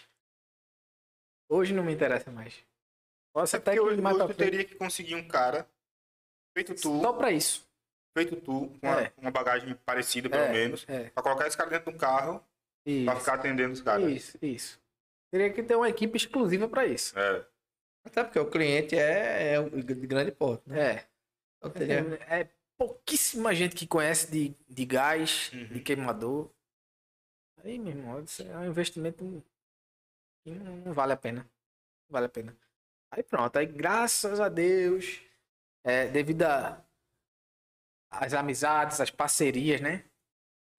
Hoje 1.49 1.73
não 1.73 1.83
me 1.83 1.93
interessa 1.93 2.31
mais. 2.31 2.63
Posso 3.33 3.55
É 3.55 3.59
até 3.59 3.73
que 3.73 3.79
hoje, 3.79 4.01
mais 4.01 4.15
hoje 4.17 4.25
pra 4.25 4.35
teria 4.35 4.65
que 4.65 4.75
conseguir 4.75 5.15
um 5.15 5.27
cara 5.27 5.67
feito 6.55 6.73
tu, 6.73 7.01
Só 7.01 7.13
pra 7.13 7.31
isso. 7.31 7.67
feito 8.17 8.35
tu, 8.37 8.67
com 8.67 8.87
uma, 8.87 9.01
É. 9.01 9.13
uma 9.17 9.29
bagagem 9.31 9.75
parecida 9.85 10.27
pelo 10.29 10.43
É, 10.43 10.51
menos, 10.51 10.85
É. 10.89 11.09
pra 11.11 11.21
colocar 11.21 11.47
esse 11.47 11.55
cara 11.55 11.69
dentro 11.69 11.91
do 11.91 11.97
carro 11.97 12.39
pra 12.83 12.91
Isso. 12.91 13.19
ficar 13.19 13.33
atendendo 13.35 13.73
os 13.73 13.81
caras. 13.81 14.09
Isso, 14.11 14.37
isso. 14.41 14.81
Teria 15.31 15.53
que 15.53 15.61
ter 15.61 15.75
uma 15.75 15.87
equipe 15.89 16.17
exclusiva 16.17 16.67
pra 16.67 16.85
isso. 16.87 17.17
É. 17.17 17.45
Até 18.05 18.23
porque 18.23 18.39
o 18.39 18.49
cliente 18.49 18.95
é, 18.97 19.53
é 19.53 19.61
de 19.69 20.07
grande 20.07 20.31
porte, 20.31 20.67
né? 20.67 20.91
É. 20.93 21.05
Então 21.57 21.69
teria- 21.71 21.99
É 22.27 22.49
pouquíssima 22.77 23.53
gente 23.55 23.75
que 23.75 23.87
conhece 23.87 24.29
de, 24.31 24.55
de 24.69 24.85
gás, 24.85 25.51
Uhum. 25.53 25.67
de 25.67 25.79
queimador. 25.81 26.49
Aí, 27.63 27.77
meu 27.79 27.89
irmão, 27.89 28.21
isso 28.23 28.43
é 28.43 28.57
um 28.57 28.67
investimento 28.67 29.43
que 30.43 30.51
não, 30.51 30.93
vale 30.93 31.13
a 31.13 31.17
pena. 31.17 31.41
Não 31.41 32.11
vale 32.11 32.27
a 32.27 32.29
pena. 32.29 32.55
Aí 33.11 33.23
pronto, 33.23 33.57
aí 33.57 33.65
graças 33.65 34.39
a 34.39 34.49
Deus, 34.49 35.21
é, 35.83 36.07
devido 36.07 36.43
a- 36.43 36.83
às 38.11 38.33
amizades, 38.33 38.99
às 39.01 39.09
parcerias, 39.09 39.81
né? 39.81 40.03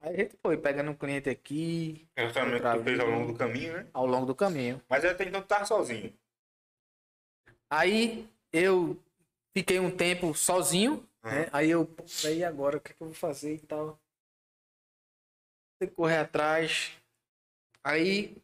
Aí 0.01 0.15
a 0.15 0.19
gente 0.19 0.37
foi 0.41 0.57
pegando 0.57 0.91
um 0.91 0.95
cliente 0.95 1.29
aqui 1.29 2.09
Relacionamento 2.16 2.62
que 2.62 2.79
tu 2.79 2.85
fez 2.85 3.01
ao 3.01 3.09
longo 3.11 3.33
do 3.33 3.39
caminho, 3.39 3.73
né? 3.73 3.91
ao 3.93 4.07
longo 4.07 4.27
do 4.27 4.35
caminho. 4.35 4.81
Mas 4.89 5.05
até 5.05 5.25
então 5.25 5.43
tu 5.43 5.49
tava 5.49 5.65
sozinho. 5.65 6.16
Aí 7.70 8.29
eu 8.53 8.97
fiquei 9.57 9.79
um 9.81 9.91
tempo 9.91 10.35
sozinho. 10.35 11.08
Né? 11.23 11.49
Aí 11.53 11.70
eu, 11.70 11.89
aí 12.24 12.45
agora 12.45 12.77
o 12.78 12.81
que, 12.81 12.93
é 12.93 12.95
que 12.95 13.03
eu 13.03 13.07
vou 13.09 13.15
fazer 13.15 13.55
e 13.55 13.61
tal? 13.66 13.99
Tem 15.81 15.89
que 15.89 15.95
correr 15.95 16.19
atrás. 16.19 16.97
Aí 17.85 18.36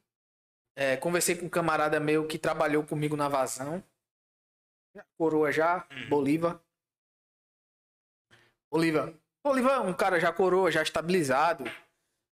é, 0.76 0.96
conversei 0.96 1.36
com 1.36 1.46
um 1.46 1.50
camarada 1.50 1.98
meu 2.00 2.26
que 2.26 2.38
trabalhou 2.38 2.84
comigo 2.86 3.16
na 3.16 3.28
vazão. 3.28 3.82
Coroa 5.18 5.50
já, 5.50 5.86
Uhum. 5.90 6.08
Bolívar. 6.08 6.60
Bolívar. 8.70 9.12
Bolívar 9.44 9.74
é 9.76 9.80
um 9.80 9.94
cara 9.94 10.18
já 10.20 10.32
coroa, 10.32 10.70
já 10.70 10.82
estabilizado. 10.82 11.64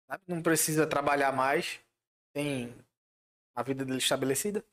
sabe? 0.08 0.24
Não 0.28 0.42
precisa 0.42 0.86
trabalhar 0.88 1.32
mais. 1.32 1.80
Tem 2.34 2.76
a 3.56 3.64
vida 3.64 3.84
dele 3.84 3.98
estabelecida. 3.98 4.64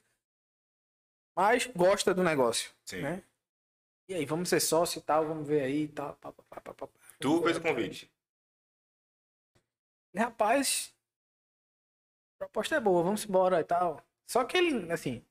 Mas 1.37 1.67
gosta 1.67 2.13
do 2.15 2.23
negócio. 2.23 2.73
Sim. 2.85 3.03
Né? 3.03 3.23
E 4.09 4.15
aí, 4.15 4.25
vamos 4.25 4.49
ser 4.49 4.61
sócio 4.61 4.99
e 4.99 5.03
tal, 5.03 5.27
vamos 5.27 5.47
ver 5.47 5.61
aí 5.63 5.83
e 5.83 5.89
tal. 5.89 6.15
pá, 6.17 6.33
pá, 6.33 6.61
pá. 6.75 6.89
Tu 7.21 7.43
fez 7.43 7.57
o 7.59 7.61
convite. 7.61 8.11
E, 10.15 10.19
Rapaz, 10.19 10.95
a 12.37 12.39
proposta 12.39 12.77
é 12.77 12.81
boa, 12.81 13.03
vamos 13.03 13.27
embora 13.27 13.61
e 13.61 13.65
tal. 13.65 14.03
Só 14.27 14.45
que 14.45 14.57
ele, 14.57 14.91
assim, 14.91 15.23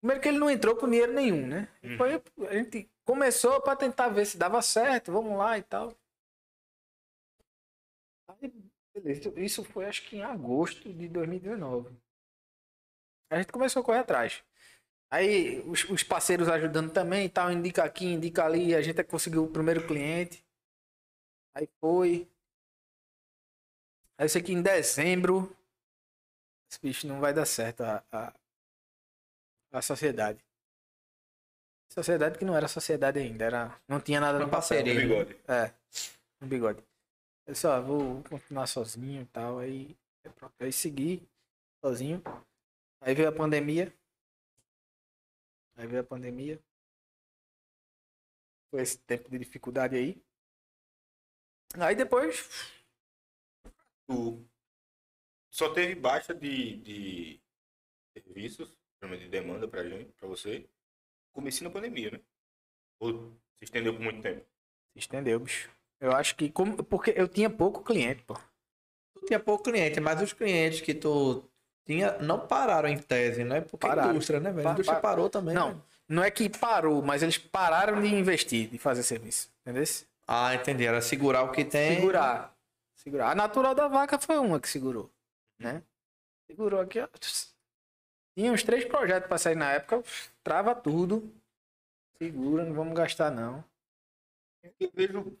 primeiro 0.00 0.22
que 0.22 0.28
ele 0.28 0.38
não 0.38 0.48
entrou 0.48 0.76
com 0.76 0.88
dinheiro 0.88 1.12
nenhum, 1.12 1.46
né? 1.46 1.68
Uhum. 1.82 1.96
Foi, 1.98 2.22
a 2.48 2.54
gente 2.54 2.90
começou 3.04 3.60
pra 3.60 3.76
tentar 3.76 4.08
ver 4.08 4.24
se 4.24 4.38
dava 4.38 4.62
certo, 4.62 5.12
vamos 5.12 5.36
lá 5.36 5.58
e 5.58 5.62
tal. 5.62 5.92
Aí, 8.28 8.52
beleza, 8.94 9.32
isso 9.36 9.62
foi 9.62 9.84
acho 9.84 10.08
que 10.08 10.16
em 10.16 10.22
agosto 10.22 10.92
de 10.92 11.08
2019. 11.08 11.90
A 13.30 13.38
gente 13.38 13.52
começou 13.52 13.82
a 13.82 13.84
correr 13.84 13.98
atrás. 13.98 14.42
Aí 15.12 15.60
os, 15.68 15.84
os 15.90 16.02
parceiros 16.02 16.48
ajudando 16.48 16.90
também 16.90 17.26
e 17.26 17.28
tal, 17.28 17.52
indica 17.52 17.84
aqui, 17.84 18.06
indica 18.06 18.46
ali, 18.46 18.74
a 18.74 18.80
gente 18.80 19.04
conseguiu 19.04 19.44
o 19.44 19.50
primeiro 19.50 19.86
cliente. 19.86 20.42
Aí 21.54 21.68
foi. 21.78 22.26
Aí 24.16 24.24
eu 24.24 24.28
sei 24.30 24.42
que 24.42 24.54
em 24.54 24.62
dezembro. 24.62 25.54
Esse 26.66 26.80
bicho 26.80 27.06
não 27.06 27.20
vai 27.20 27.34
dar 27.34 27.44
certo 27.44 27.82
a, 27.82 28.02
a, 28.10 28.32
a 29.72 29.82
sociedade. 29.82 30.42
Sociedade 31.90 32.38
que 32.38 32.44
não 32.46 32.56
era 32.56 32.66
sociedade 32.66 33.18
ainda, 33.18 33.44
era, 33.44 33.78
não 33.86 34.00
tinha 34.00 34.18
nada 34.18 34.38
Uma 34.38 34.46
no 34.46 34.50
parceria. 34.50 34.94
No 34.94 35.00
bigode. 35.00 35.36
É, 35.46 35.74
no 36.40 36.46
bigode. 36.48 36.82
Eu 37.46 37.54
só 37.54 37.82
vou 37.82 38.22
continuar 38.22 38.66
sozinho 38.66 39.20
e 39.20 39.26
tal, 39.26 39.58
aí 39.58 39.94
aí 40.24 40.32
pronto. 40.32 40.54
Aí 40.58 40.72
segui 40.72 41.22
sozinho. 41.84 42.22
Aí 43.02 43.14
veio 43.14 43.28
a 43.28 43.32
pandemia. 43.32 43.92
Aí 45.76 45.86
veio 45.86 46.02
a 46.02 46.04
pandemia. 46.04 46.62
Foi 48.70 48.80
esse 48.82 48.98
tempo 48.98 49.30
de 49.30 49.38
dificuldade 49.38 49.96
aí. 49.96 50.22
Aí 51.78 51.94
depois, 51.94 52.48
Tu 54.06 54.44
só 55.50 55.72
teve 55.72 55.94
baixa 55.94 56.34
de, 56.34 56.76
de 56.78 57.40
serviços, 58.12 58.76
de 59.00 59.28
demanda 59.28 59.66
pra 59.68 59.88
gente, 59.88 60.12
pra 60.12 60.28
você, 60.28 60.68
comecei 61.32 61.66
na 61.66 61.72
pandemia, 61.72 62.10
né? 62.10 62.20
Ou 63.00 63.30
se 63.58 63.64
estendeu 63.64 63.94
por 63.94 64.02
muito 64.02 64.22
tempo? 64.22 64.44
se 64.92 64.98
estendeu, 64.98 65.40
bicho. 65.40 65.70
Eu 66.00 66.12
acho 66.12 66.36
que 66.36 66.50
como, 66.50 66.82
porque 66.84 67.12
eu 67.16 67.28
tinha 67.28 67.48
pouco 67.48 67.82
cliente, 67.82 68.22
pô. 68.24 68.34
Tu 69.14 69.26
tinha 69.26 69.40
pouco 69.40 69.64
cliente, 69.64 70.00
mas 70.00 70.20
os 70.20 70.32
clientes 70.32 70.80
que 70.80 70.94
tu 70.94 71.48
tinha 71.84 72.18
não 72.18 72.46
pararam 72.46 72.88
em 72.88 72.98
tese, 72.98 73.44
né? 73.44 73.60
Porque 73.60 73.86
Pararam. 73.86 74.10
a 74.10 74.12
indústria, 74.12 74.40
né, 74.40 74.52
velho? 74.52 74.68
A 74.68 74.72
indústria 74.72 74.96
pa- 75.00 75.08
parou 75.08 75.28
também. 75.28 75.54
Não, 75.54 75.74
né? 75.74 75.80
não 76.08 76.22
é 76.24 76.30
que 76.30 76.48
parou, 76.48 77.02
mas 77.02 77.22
eles 77.22 77.38
pararam 77.38 78.00
de 78.00 78.08
investir, 78.14 78.68
de 78.68 78.78
fazer 78.78 79.02
serviço. 79.02 79.50
Entendeu? 79.62 79.84
Ah, 80.26 80.54
entendi. 80.54 80.86
Era 80.86 81.00
segurar 81.02 81.42
o 81.42 81.52
que 81.52 81.64
tem. 81.64 81.96
Segurar. 81.96 82.56
Segurar. 82.96 83.30
A 83.30 83.34
natural 83.34 83.74
da 83.74 83.88
vaca 83.88 84.18
foi 84.18 84.38
uma 84.38 84.60
que 84.60 84.68
segurou. 84.68 85.10
Né? 85.58 85.82
Segurou 86.46 86.80
aqui, 86.80 87.00
ó. 87.00 87.08
Tinha 88.36 88.52
uns 88.52 88.62
três 88.62 88.84
projetos 88.84 89.28
pra 89.28 89.38
sair 89.38 89.56
na 89.56 89.72
época. 89.72 90.02
Trava 90.42 90.74
tudo. 90.74 91.32
Segura, 92.18 92.64
não 92.64 92.74
vamos 92.74 92.94
gastar, 92.94 93.30
não. 93.30 93.64
Eu 94.78 94.90
vejo 94.94 95.36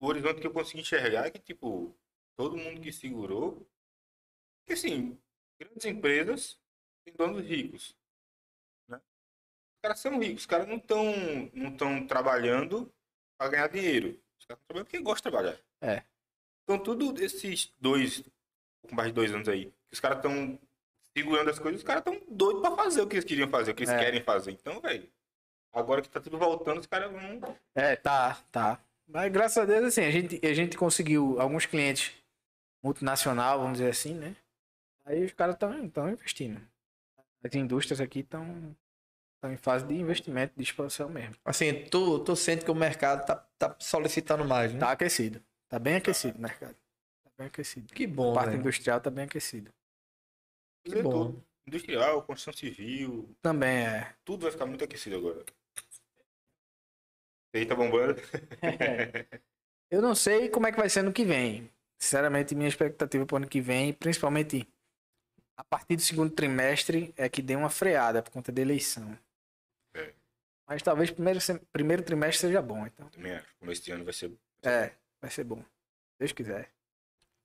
o 0.00 0.06
horizonte 0.06 0.40
que 0.40 0.46
eu 0.46 0.52
consegui 0.52 0.80
enxergar 0.80 1.26
é 1.26 1.30
que, 1.30 1.38
tipo, 1.38 1.94
todo 2.36 2.56
mundo 2.56 2.80
que 2.80 2.92
segurou. 2.92 3.64
Porque, 4.60 4.72
assim, 4.74 5.16
grandes 5.58 5.84
empresas 5.84 6.58
têm 7.04 7.14
donos 7.14 7.42
ricos. 7.44 7.96
Né? 8.88 8.96
Os 8.96 9.80
caras 9.82 9.98
são 10.00 10.18
ricos, 10.18 10.42
os 10.42 10.46
caras 10.46 10.66
não 10.68 10.76
estão 10.76 11.04
não 11.52 11.76
tão 11.76 12.06
trabalhando 12.06 12.92
para 13.38 13.50
ganhar 13.50 13.68
dinheiro. 13.68 14.08
Os 14.38 14.46
caras 14.46 14.60
estão 14.60 14.66
trabalhando 14.66 14.86
porque 14.86 14.98
gostam 15.00 15.30
de 15.30 15.36
trabalhar. 15.36 15.60
É. 15.80 16.02
Então, 16.64 16.78
tudo 16.78 17.22
esses 17.22 17.72
dois, 17.80 18.22
pouco 18.82 18.94
mais 18.94 19.08
de 19.08 19.14
dois 19.14 19.32
anos 19.32 19.48
aí, 19.48 19.72
que 19.86 19.94
os 19.94 20.00
caras 20.00 20.18
estão 20.18 20.58
segurando 21.16 21.50
as 21.50 21.58
coisas, 21.58 21.80
os 21.80 21.86
caras 21.86 22.00
estão 22.06 22.20
doidos 22.28 22.62
para 22.62 22.76
fazer 22.76 23.00
o 23.00 23.06
que 23.08 23.14
eles 23.16 23.24
queriam 23.24 23.48
fazer, 23.48 23.70
o 23.70 23.74
que 23.74 23.84
eles 23.84 23.94
É. 23.94 23.98
querem 23.98 24.22
fazer. 24.22 24.52
Então, 24.52 24.80
velho, 24.80 25.10
agora 25.72 26.02
que 26.02 26.08
tá 26.10 26.20
tudo 26.20 26.38
voltando, 26.38 26.78
os 26.78 26.86
caras 26.86 27.10
vão. 27.10 27.56
É, 27.74 27.96
tá, 27.96 28.34
tá. 28.52 28.80
Mas 29.06 29.32
graças 29.32 29.56
a 29.56 29.64
Deus, 29.64 29.84
assim, 29.86 30.02
a 30.02 30.10
gente, 30.10 30.46
a 30.46 30.52
gente 30.52 30.76
conseguiu 30.76 31.40
alguns 31.40 31.64
clientes 31.64 32.12
multinacional, 32.82 33.58
vamos 33.60 33.78
dizer 33.78 33.90
assim, 33.90 34.14
né? 34.14 34.36
Aí 35.08 35.24
os 35.24 35.32
caras 35.32 35.54
estão 35.54 36.10
investindo. 36.10 36.60
As 37.42 37.54
indústrias 37.54 37.98
aqui 37.98 38.20
estão 38.20 38.76
em 39.44 39.56
fase 39.56 39.86
de 39.86 39.94
investimento, 39.94 40.52
de 40.54 40.62
expansão 40.62 41.08
mesmo. 41.08 41.34
Assim, 41.44 41.84
tu, 41.86 42.22
tu 42.22 42.36
sente 42.36 42.62
que 42.62 42.70
o 42.70 42.74
mercado 42.74 43.24
tá, 43.24 43.36
tá 43.58 43.74
solicitando 43.80 44.44
mais, 44.44 44.74
né? 44.74 44.80
Tá 44.80 44.92
aquecido. 44.92 45.42
Tá 45.66 45.78
bem 45.78 45.96
aquecido 45.96 46.36
o 46.36 46.42
mercado. 46.42 46.74
Tá 47.24 47.30
bem 47.38 47.46
aquecido. 47.46 47.94
Que 47.94 48.04
A 48.04 48.08
bom, 48.08 48.34
parte 48.34 48.50
velho. 48.50 48.60
industrial 48.60 49.00
tá 49.00 49.08
bem 49.10 49.24
aquecida. 49.24 49.72
Que 50.84 51.02
bom. 51.02 51.10
tudo. 51.10 51.44
Industrial, 51.66 52.22
construção 52.22 52.52
civil, 52.52 53.34
Também 53.42 53.86
é. 53.86 54.14
tudo 54.24 54.42
vai 54.42 54.50
ficar 54.50 54.66
muito 54.66 54.84
aquecido 54.84 55.16
agora. 55.16 55.44
Aí 57.54 57.64
tá 57.64 57.74
bombando. 57.74 58.20
Eu 59.90 60.02
não 60.02 60.14
sei 60.14 60.50
como 60.50 60.66
é 60.66 60.72
que 60.72 60.78
vai 60.78 60.90
ser 60.90 61.02
no 61.02 61.12
que 61.12 61.24
vem. 61.24 61.70
Sinceramente, 61.98 62.54
minha 62.54 62.68
expectativa 62.68 63.24
para 63.24 63.34
o 63.34 63.36
ano 63.38 63.48
que 63.48 63.60
vem, 63.60 63.92
principalmente 63.92 64.66
a 65.58 65.64
partir 65.64 65.96
do 65.96 66.02
segundo 66.02 66.30
trimestre, 66.30 67.12
é 67.16 67.28
que 67.28 67.42
dê 67.42 67.56
uma 67.56 67.68
freada 67.68 68.22
por 68.22 68.30
conta 68.30 68.52
da 68.52 68.62
eleição. 68.62 69.18
É. 69.92 70.12
Mas 70.68 70.82
talvez 70.82 71.10
primeiro, 71.10 71.40
primeiro 71.72 72.02
trimestre 72.04 72.46
seja 72.46 72.62
bom, 72.62 72.86
então. 72.86 73.08
Também 73.08 73.32
acho. 73.32 73.46
Começo 73.58 73.82
de 73.82 73.90
ano 73.90 74.04
vai 74.04 74.12
ser. 74.12 74.30
É, 74.62 74.92
vai 75.20 75.30
ser 75.30 75.42
bom. 75.42 75.58
Se 75.58 76.18
Deus 76.20 76.32
quiser. 76.32 76.68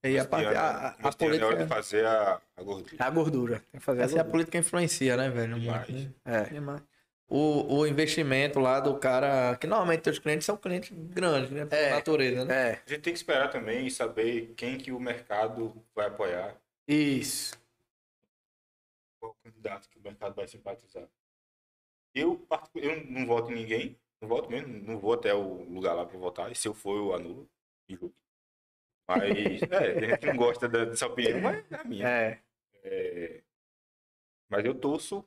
E 0.06 0.20
a, 0.20 0.26
parte, 0.26 0.48
a, 0.48 0.62
a, 0.62 0.90
a 0.90 1.10
esse 1.10 1.26
ano 1.26 1.36
é 1.36 1.38
hora 1.38 1.38
de 1.38 1.40
política. 1.40 1.76
fazer 1.76 2.06
a, 2.06 2.42
a 2.58 2.62
gordura. 2.62 2.96
É 3.00 3.04
a 3.04 3.10
gordura. 3.10 3.64
Tem 3.72 3.80
que 3.80 3.86
fazer 3.86 4.02
a 4.02 4.04
Essa 4.04 4.14
é 4.14 4.20
a 4.20 4.24
gordura. 4.24 4.32
política 4.32 4.58
influencia, 4.60 5.18
né, 5.18 5.30
velho? 5.30 5.60
Demais. 5.60 5.90
Muito, 5.90 6.08
né? 6.26 6.42
É. 6.42 6.44
Demais. 6.44 6.82
O, 7.30 7.78
o 7.80 7.88
investimento 7.88 8.60
lá 8.60 8.80
do 8.82 8.96
cara, 9.00 9.56
que 9.56 9.66
normalmente 9.66 10.08
os 10.10 10.20
clientes 10.20 10.46
são 10.46 10.56
clientes 10.58 10.92
grandes, 10.94 11.50
né? 11.52 11.66
Por 11.66 11.74
É. 11.76 11.90
natureza, 11.92 12.46
né? 12.46 12.54
É, 12.54 12.72
A 12.86 12.90
gente 12.90 13.02
tem 13.02 13.14
que 13.14 13.18
esperar 13.20 13.50
também 13.50 13.88
e 13.88 13.92
saber 13.92 14.54
quem 14.58 14.78
que 14.78 14.92
o 14.92 15.00
mercado 15.00 15.74
vai 15.96 16.08
apoiar, 16.08 16.54
isso. 16.88 17.58
Candidato 19.64 19.90
que 19.90 19.98
o 19.98 20.04
mercado 20.04 20.36
vai 20.36 20.48
simpatizar. 20.48 21.08
Eu, 22.14 22.46
eu 22.76 23.06
não 23.06 23.26
voto 23.26 23.52
em 23.52 23.56
ninguém, 23.56 24.00
não 24.22 24.28
voto 24.28 24.50
mesmo, 24.50 24.68
não 24.68 25.00
vou 25.00 25.14
até 25.14 25.34
o 25.34 25.64
lugar 25.64 25.94
lá 25.94 26.06
para 26.06 26.18
votar, 26.18 26.52
e 26.52 26.56
se 26.56 26.68
eu 26.68 26.74
for, 26.74 26.98
eu 26.98 27.14
anulo. 27.14 27.50
e 27.88 27.96
julgo. 27.96 28.16
Mas, 29.08 29.22
é, 29.72 30.00
tem 30.00 30.10
gente 30.10 30.26
não 30.28 30.38
gosta 30.38 30.68
dessa 30.68 31.08
opinião, 31.08 31.42
mas 31.42 31.72
é 31.72 31.76
a 31.76 31.84
minha. 31.84 32.08
É. 32.08 32.44
É, 32.86 33.42
Mas 34.50 34.66
eu 34.66 34.76
torço 34.76 35.26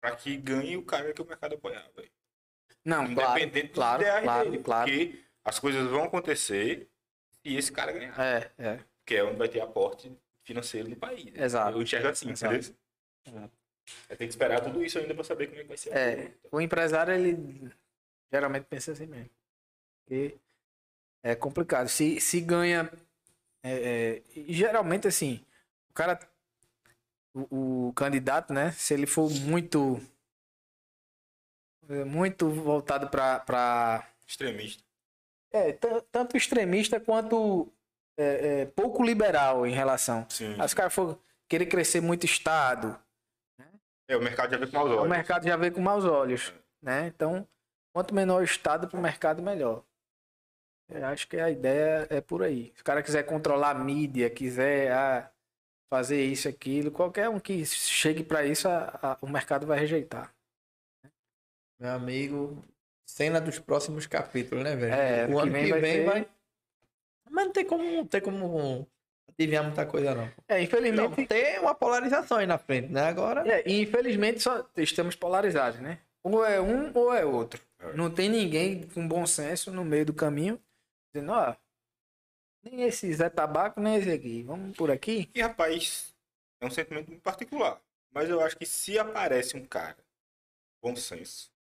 para 0.00 0.14
que 0.16 0.36
ganhe 0.36 0.76
o 0.76 0.84
cara 0.84 1.12
que 1.12 1.22
o 1.22 1.26
mercado 1.26 1.54
apoiar, 1.54 1.88
velho. 1.94 2.10
Não, 2.84 3.14
claro, 3.14 3.40
Independente 3.40 3.72
claro, 3.72 4.02
ideais 4.02 4.24
claro, 4.24 4.50
dele, 4.50 4.62
claro. 4.62 4.90
porque 4.90 5.24
as 5.44 5.58
coisas 5.58 5.88
vão 5.88 6.04
acontecer 6.04 6.88
se 7.30 7.54
esse 7.54 7.72
cara 7.72 7.92
ganhar. 7.92 8.18
É, 8.20 8.52
é. 8.58 8.84
que 9.04 9.14
é 9.14 9.24
onde 9.24 9.36
vai 9.36 9.48
ter 9.48 9.60
aporte 9.60 10.12
financeiro 10.42 10.88
do 10.88 10.96
país. 10.96 11.32
Exato. 11.34 11.78
Eu 11.78 11.82
enxergo 11.82 12.08
assim, 12.08 12.30
Exato. 12.30 12.54
entendeu? 12.54 12.76
Exato. 13.26 13.56
Vai 14.08 14.16
ter 14.16 14.24
que 14.26 14.30
esperar 14.30 14.60
tudo 14.60 14.82
isso 14.84 14.98
ainda 14.98 15.14
para 15.14 15.24
saber 15.24 15.46
como 15.48 15.58
é 15.60 15.62
que 15.62 15.68
vai 15.68 15.76
ser. 15.76 15.90
É, 15.96 16.14
coisa. 16.16 16.32
o 16.52 16.60
empresário, 16.60 17.14
ele 17.14 17.70
geralmente 18.32 18.64
pensa 18.64 18.92
assim 18.92 19.06
mesmo. 19.06 19.30
Porque 20.04 20.36
é 21.22 21.34
complicado. 21.34 21.88
Se, 21.88 22.20
se 22.20 22.40
ganha. 22.40 22.90
é, 23.62 24.18
é, 24.18 24.22
geralmente, 24.48 25.06
assim, 25.08 25.44
o 25.90 25.92
cara. 25.92 26.18
O, 27.34 27.88
o 27.88 27.92
candidato, 27.92 28.52
né? 28.52 28.72
Se 28.72 28.94
ele 28.94 29.06
for 29.06 29.30
muito. 29.30 30.00
é, 31.88 32.04
Muito 32.04 32.48
voltado 32.50 33.08
pra. 33.08 33.40
pra 33.40 34.08
Extremista. 34.26 34.82
é, 35.52 35.72
tan- 35.72 36.02
tanto 36.10 36.36
extremista 36.36 36.98
quanto 36.98 37.72
é, 38.16 38.62
é, 38.62 38.66
pouco 38.66 39.04
liberal 39.04 39.66
em 39.66 39.72
relação. 39.72 40.26
Sim. 40.28 40.56
Aí, 40.58 40.68
se 40.68 40.74
o 40.74 40.76
cara 40.76 40.90
for 40.90 41.18
querer 41.48 41.66
crescer 41.66 42.00
muito 42.00 42.24
Estado, 42.26 42.98
É, 44.08 44.16
o 44.16 44.20
mercado 44.22 44.50
já 44.52 44.58
vê 44.58 44.66
com 44.66 44.76
maus 44.76 44.90
o 44.90 44.96
olhos. 44.96 45.08
mercado 45.10 45.44
já 45.46 45.56
vê 45.56 45.70
com 45.70 45.80
maus 45.80 46.04
olhos, 46.04 46.54
né? 46.80 47.06
Então, 47.08 47.46
quanto 47.92 48.14
menor 48.14 48.40
o 48.40 48.44
estado 48.44 48.88
para 48.88 48.98
o 48.98 49.02
mercado, 49.02 49.42
melhor. 49.42 49.82
Eu 50.88 51.04
acho 51.06 51.26
que 51.26 51.36
a 51.38 51.50
ideia 51.50 52.06
é 52.10 52.20
por 52.20 52.42
aí. 52.44 52.72
Se 52.76 52.82
o 52.82 52.84
cara 52.84 53.02
quiser 53.02 53.24
controlar 53.24 53.70
a 53.70 53.74
mídia, 53.74 54.30
quiser 54.30 54.92
ah, 54.92 55.28
fazer 55.90 56.24
isso, 56.24 56.48
aquilo, 56.48 56.92
qualquer 56.92 57.28
um 57.28 57.40
que 57.40 57.64
chegue 57.66 58.22
para 58.22 58.44
isso, 58.46 58.68
a- 58.68 58.98
a- 59.02 59.18
o 59.20 59.28
mercado 59.28 59.66
vai 59.66 59.78
rejeitar. 59.80 60.32
Meu 61.80 61.90
amigo, 61.90 62.62
cena 63.04 63.40
dos 63.40 63.58
próximos 63.58 64.06
capítulos, 64.06 64.62
né, 64.62 64.76
velho? 64.76 64.94
É, 64.94 65.24
o 65.24 65.28
que 65.28 65.42
ano 65.42 65.52
vem 65.52 65.64
que 65.64 65.70
vai 65.72 65.80
vem 65.80 65.92
ser- 65.92 66.04
vai. 66.04 66.28
Mas 67.28 67.44
não 67.46 67.52
tem 67.52 67.66
como, 67.66 67.82
não 67.82 68.06
tem 68.06 68.20
como 68.20 68.88
adivinhar 69.38 69.64
muita 69.64 69.86
coisa, 69.86 70.14
não. 70.14 70.24
É, 70.48 70.54
Não, 70.54 70.58
infelizmente, 70.62 71.26
tem 71.26 71.58
uma 71.60 71.74
polarização 71.74 72.38
aí 72.38 72.46
na 72.46 72.58
frente, 72.58 72.88
né? 72.88 73.02
Agora. 73.02 73.46
é, 73.46 73.62
infelizmente 73.70 74.40
só 74.40 74.66
estamos 74.76 75.14
polarizados, 75.14 75.80
né? 75.80 76.00
Ou 76.22 76.44
é 76.44 76.60
um 76.60 76.90
ou 76.94 77.12
é 77.14 77.24
outro. 77.24 77.62
É. 77.78 77.92
Não 77.92 78.10
tem 78.10 78.28
ninguém 78.28 78.88
com 78.88 79.06
bom 79.06 79.26
senso 79.26 79.70
no 79.70 79.84
meio 79.84 80.06
do 80.06 80.14
caminho 80.14 80.60
dizendo, 81.14 81.32
ó, 81.32 81.54
nem 82.64 82.82
esse 82.82 83.12
Zé 83.12 83.28
Tabaco, 83.28 83.80
nem 83.80 83.96
esse 83.96 84.10
aqui. 84.10 84.42
Vamos 84.42 84.76
por 84.76 84.90
aqui. 84.90 85.30
E, 85.34 85.40
rapaz, 85.40 86.14
é 86.60 86.66
um 86.66 86.70
sentimento 86.70 87.08
muito 87.08 87.22
particular. 87.22 87.80
Mas 88.12 88.28
eu 88.30 88.40
acho 88.40 88.56
que 88.56 88.66
se 88.66 88.98
aparece 88.98 89.56
um 89.56 89.64
cara 89.64 89.96
bom 90.82 90.96
senso, 90.96 91.52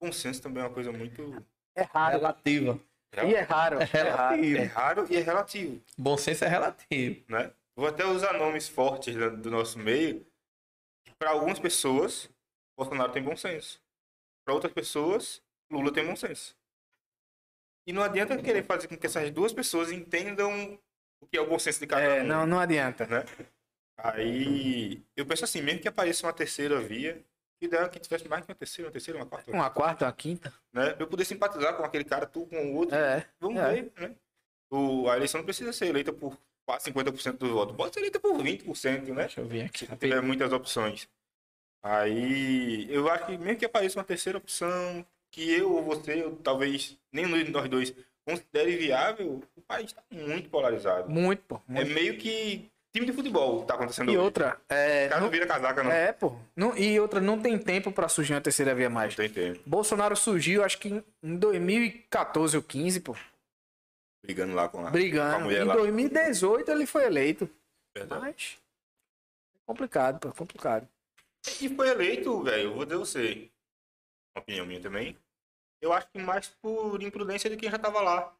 bom 0.00 0.12
senso 0.12 0.42
também 0.42 0.62
é 0.62 0.66
uma 0.66 0.74
coisa 0.74 0.92
muito... 0.92 1.44
É 1.74 1.82
raro. 1.82 2.18
Relativa. 2.18 2.78
E 3.16 3.34
é 3.34 3.40
raro. 3.40 3.78
É 3.82 3.84
É 3.98 4.10
raro. 4.10 4.34
relativo. 4.36 4.58
É 4.58 4.64
raro 4.64 5.06
e 5.10 5.16
é 5.16 5.20
relativo, 5.20 5.82
Bom 5.98 6.16
senso 6.16 6.44
é 6.44 6.48
relativo. 6.48 7.22
né? 7.28 7.52
Vou 7.76 7.86
até 7.86 8.04
usar 8.06 8.34
nomes 8.38 8.68
fortes 8.68 9.14
do 9.14 9.50
nosso 9.50 9.78
meio. 9.78 10.26
Para 11.18 11.30
algumas 11.30 11.58
pessoas, 11.58 12.28
Bolsonaro 12.76 13.12
tem 13.12 13.22
bom 13.22 13.36
senso. 13.36 13.80
Para 14.44 14.54
outras 14.54 14.72
pessoas, 14.72 15.42
Lula 15.70 15.92
tem 15.92 16.04
bom 16.04 16.16
senso. 16.16 16.56
E 17.86 17.92
não 17.92 18.02
adianta 18.02 18.36
querer 18.40 18.64
fazer 18.64 18.88
com 18.88 18.96
que 18.96 19.06
essas 19.06 19.30
duas 19.30 19.52
pessoas 19.52 19.90
entendam 19.90 20.78
o 21.20 21.26
que 21.26 21.36
é 21.36 21.40
o 21.40 21.48
bom 21.48 21.58
senso 21.58 21.80
de 21.80 21.86
cada 21.86 22.02
É, 22.02 22.22
um. 22.22 22.26
não, 22.26 22.46
não 22.46 22.58
adianta. 22.60 23.06
né? 23.06 23.24
Aí 23.98 25.02
eu 25.16 25.24
penso 25.26 25.44
assim, 25.44 25.62
mesmo 25.62 25.80
que 25.80 25.88
apareça 25.88 26.26
uma 26.26 26.32
terceira 26.32 26.80
via, 26.80 27.22
que 27.62 27.66
ideal 27.66 27.88
que 27.88 28.00
tivesse 28.00 28.28
mais 28.28 28.44
que 28.44 28.50
uma 28.50 28.56
terceira, 28.56 28.88
uma 28.88 28.92
terceira, 28.92 29.18
uma 29.20 29.26
quarta, 29.26 29.50
Uma 29.52 29.70
quarta, 29.70 30.04
uma 30.06 30.12
quinta. 30.12 30.52
né? 30.72 30.96
Eu 30.98 31.06
poder 31.06 31.24
simpatizar 31.24 31.76
com 31.76 31.84
aquele 31.84 32.02
cara, 32.04 32.26
tu 32.26 32.44
com 32.46 32.56
o 32.56 32.74
outro, 32.76 32.96
É. 32.96 33.24
vamos 33.40 33.60
é. 33.60 33.72
ver, 33.72 33.92
né? 33.96 34.14
O, 34.70 35.08
a 35.08 35.16
eleição 35.16 35.38
não 35.38 35.44
precisa 35.44 35.72
ser 35.72 35.86
eleita 35.86 36.12
por 36.12 36.36
quase 36.66 36.90
50% 36.90 37.38
dos 37.38 37.50
votos, 37.50 37.76
pode 37.76 37.94
ser 37.94 38.00
eleita 38.00 38.18
por 38.18 38.36
20%, 38.36 39.08
né? 39.08 39.22
Deixa 39.22 39.40
eu 39.40 39.46
ver 39.46 39.66
aqui. 39.66 39.86
Se 39.86 39.96
tiver 39.96 40.20
muitas 40.22 40.52
opções. 40.52 41.08
Aí 41.82 42.86
eu 42.92 43.08
acho 43.10 43.26
que 43.26 43.38
mesmo 43.38 43.58
que 43.58 43.64
apareça 43.64 43.98
uma 43.98 44.04
terceira 44.04 44.38
opção, 44.38 45.04
que 45.30 45.50
eu 45.52 45.72
ou 45.72 45.82
você, 45.82 46.22
ou 46.24 46.36
talvez 46.36 46.96
de 47.12 47.50
nós 47.50 47.68
dois 47.68 47.94
considere 48.24 48.76
viável, 48.76 49.42
o 49.56 49.60
país 49.62 49.86
está 49.86 50.02
muito 50.10 50.48
polarizado. 50.48 51.08
Muito, 51.10 51.42
pô. 51.44 51.60
É 51.68 51.84
muito. 51.84 51.92
meio 51.94 52.18
que 52.18 52.70
time 52.92 53.06
de 53.06 53.12
futebol 53.12 53.64
tá 53.64 53.74
acontecendo 53.74 54.10
E 54.10 54.16
hoje. 54.16 54.24
outra, 54.24 54.60
é, 54.68 55.06
O 55.06 55.08
cara 55.10 55.20
não 55.20 55.30
vira 55.30 55.46
casaca, 55.46 55.82
não. 55.82 55.90
é, 55.90 56.12
pô. 56.12 56.36
Não, 56.54 56.76
e 56.76 56.98
outra, 57.00 57.20
não 57.20 57.40
tem 57.40 57.58
tempo 57.58 57.90
pra 57.90 58.08
surgir 58.08 58.34
uma 58.34 58.40
terceira 58.40 58.74
via 58.74 58.90
mais. 58.90 59.16
Não 59.16 59.24
tem 59.24 59.32
tempo. 59.32 59.60
Bolsonaro 59.66 60.14
surgiu, 60.16 60.62
acho 60.64 60.78
que 60.78 60.88
em- 60.88 61.04
em 61.22 61.36
2014 61.36 62.56
ou 62.56 62.62
15, 62.62 63.00
pô. 63.00 63.16
Brigando 64.22 64.54
lá 64.54 64.68
com 64.68 64.78
a, 64.78 64.82
com 64.82 64.88
a 64.88 64.90
Brigando. 64.90 65.44
mulher 65.44 65.62
Em 65.62 65.66
lá. 65.66 65.74
2018 65.74 66.70
ele 66.70 66.86
foi 66.86 67.04
eleito. 67.04 67.48
Verdade. 67.96 68.20
Mas. 68.22 68.58
É 69.56 69.58
complicado, 69.66 70.18
pô. 70.20 70.28
é 70.28 70.32
Complicado. 70.32 70.88
E 71.60 71.68
foi 71.68 71.88
eleito, 71.88 72.42
velho, 72.42 72.64
eu 72.70 72.74
vou 72.74 72.84
dizer 72.84 72.96
você. 72.98 73.48
Uma 74.34 74.42
opinião 74.42 74.64
minha 74.66 74.80
também. 74.80 75.16
Eu 75.80 75.92
acho 75.92 76.06
que 76.12 76.18
mais 76.18 76.46
por 76.62 77.02
imprudência 77.02 77.50
de 77.50 77.56
quem 77.56 77.68
já 77.70 77.78
tava 77.78 78.00
lá. 78.00 78.32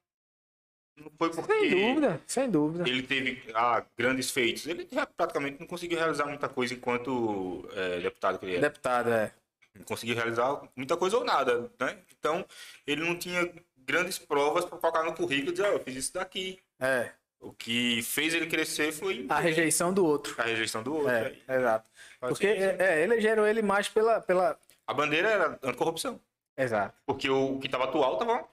Não 0.96 1.10
foi 1.18 1.30
porque 1.30 1.52
Sem 1.52 1.70
dúvida, 1.70 2.20
sem 2.26 2.50
dúvida. 2.50 2.88
ele 2.88 3.02
teve 3.02 3.42
ah, 3.54 3.82
grandes 3.96 4.30
feitos. 4.30 4.66
Ele 4.66 4.86
praticamente 5.16 5.58
não 5.58 5.66
conseguiu 5.66 5.98
realizar 5.98 6.26
muita 6.26 6.48
coisa 6.48 6.74
enquanto 6.74 7.66
é, 7.74 8.00
deputado 8.00 8.38
que 8.38 8.44
ele 8.44 8.52
era. 8.56 8.68
Deputado, 8.68 9.10
é. 9.10 9.32
Não 9.74 9.84
conseguiu 9.84 10.14
realizar 10.14 10.62
muita 10.76 10.96
coisa 10.96 11.16
ou 11.16 11.24
nada, 11.24 11.70
né? 11.80 11.98
Então, 12.18 12.44
ele 12.86 13.02
não 13.02 13.16
tinha 13.16 13.50
grandes 13.78 14.18
provas 14.18 14.64
para 14.64 14.78
colocar 14.78 15.02
no 15.02 15.14
currículo 15.14 15.50
e 15.50 15.52
dizer, 15.52 15.68
ó, 15.68 15.72
eu 15.72 15.80
fiz 15.80 15.96
isso 15.96 16.12
daqui. 16.12 16.58
É. 16.78 17.10
O 17.40 17.52
que 17.52 18.02
fez 18.02 18.34
ele 18.34 18.46
crescer 18.46 18.92
foi 18.92 19.26
A 19.28 19.40
rejeição 19.40 19.92
do 19.92 20.04
outro. 20.06 20.34
a 20.38 20.44
rejeição 20.44 20.82
do 20.82 20.94
outro. 20.94 21.10
É, 21.10 21.34
exato. 21.48 21.90
Faz 22.20 22.32
Porque 22.32 22.46
é, 22.46 22.76
é, 22.78 23.02
elegeram 23.02 23.46
ele 23.46 23.62
mais 23.62 23.88
pela. 23.88 24.20
pela... 24.20 24.56
A 24.86 24.94
bandeira 24.94 25.28
era 25.28 25.58
anticorrupção. 25.62 26.20
Exato. 26.56 26.94
Porque 27.04 27.28
o 27.28 27.58
que 27.58 27.68
tava 27.68 27.84
atual 27.84 28.16
tava. 28.18 28.44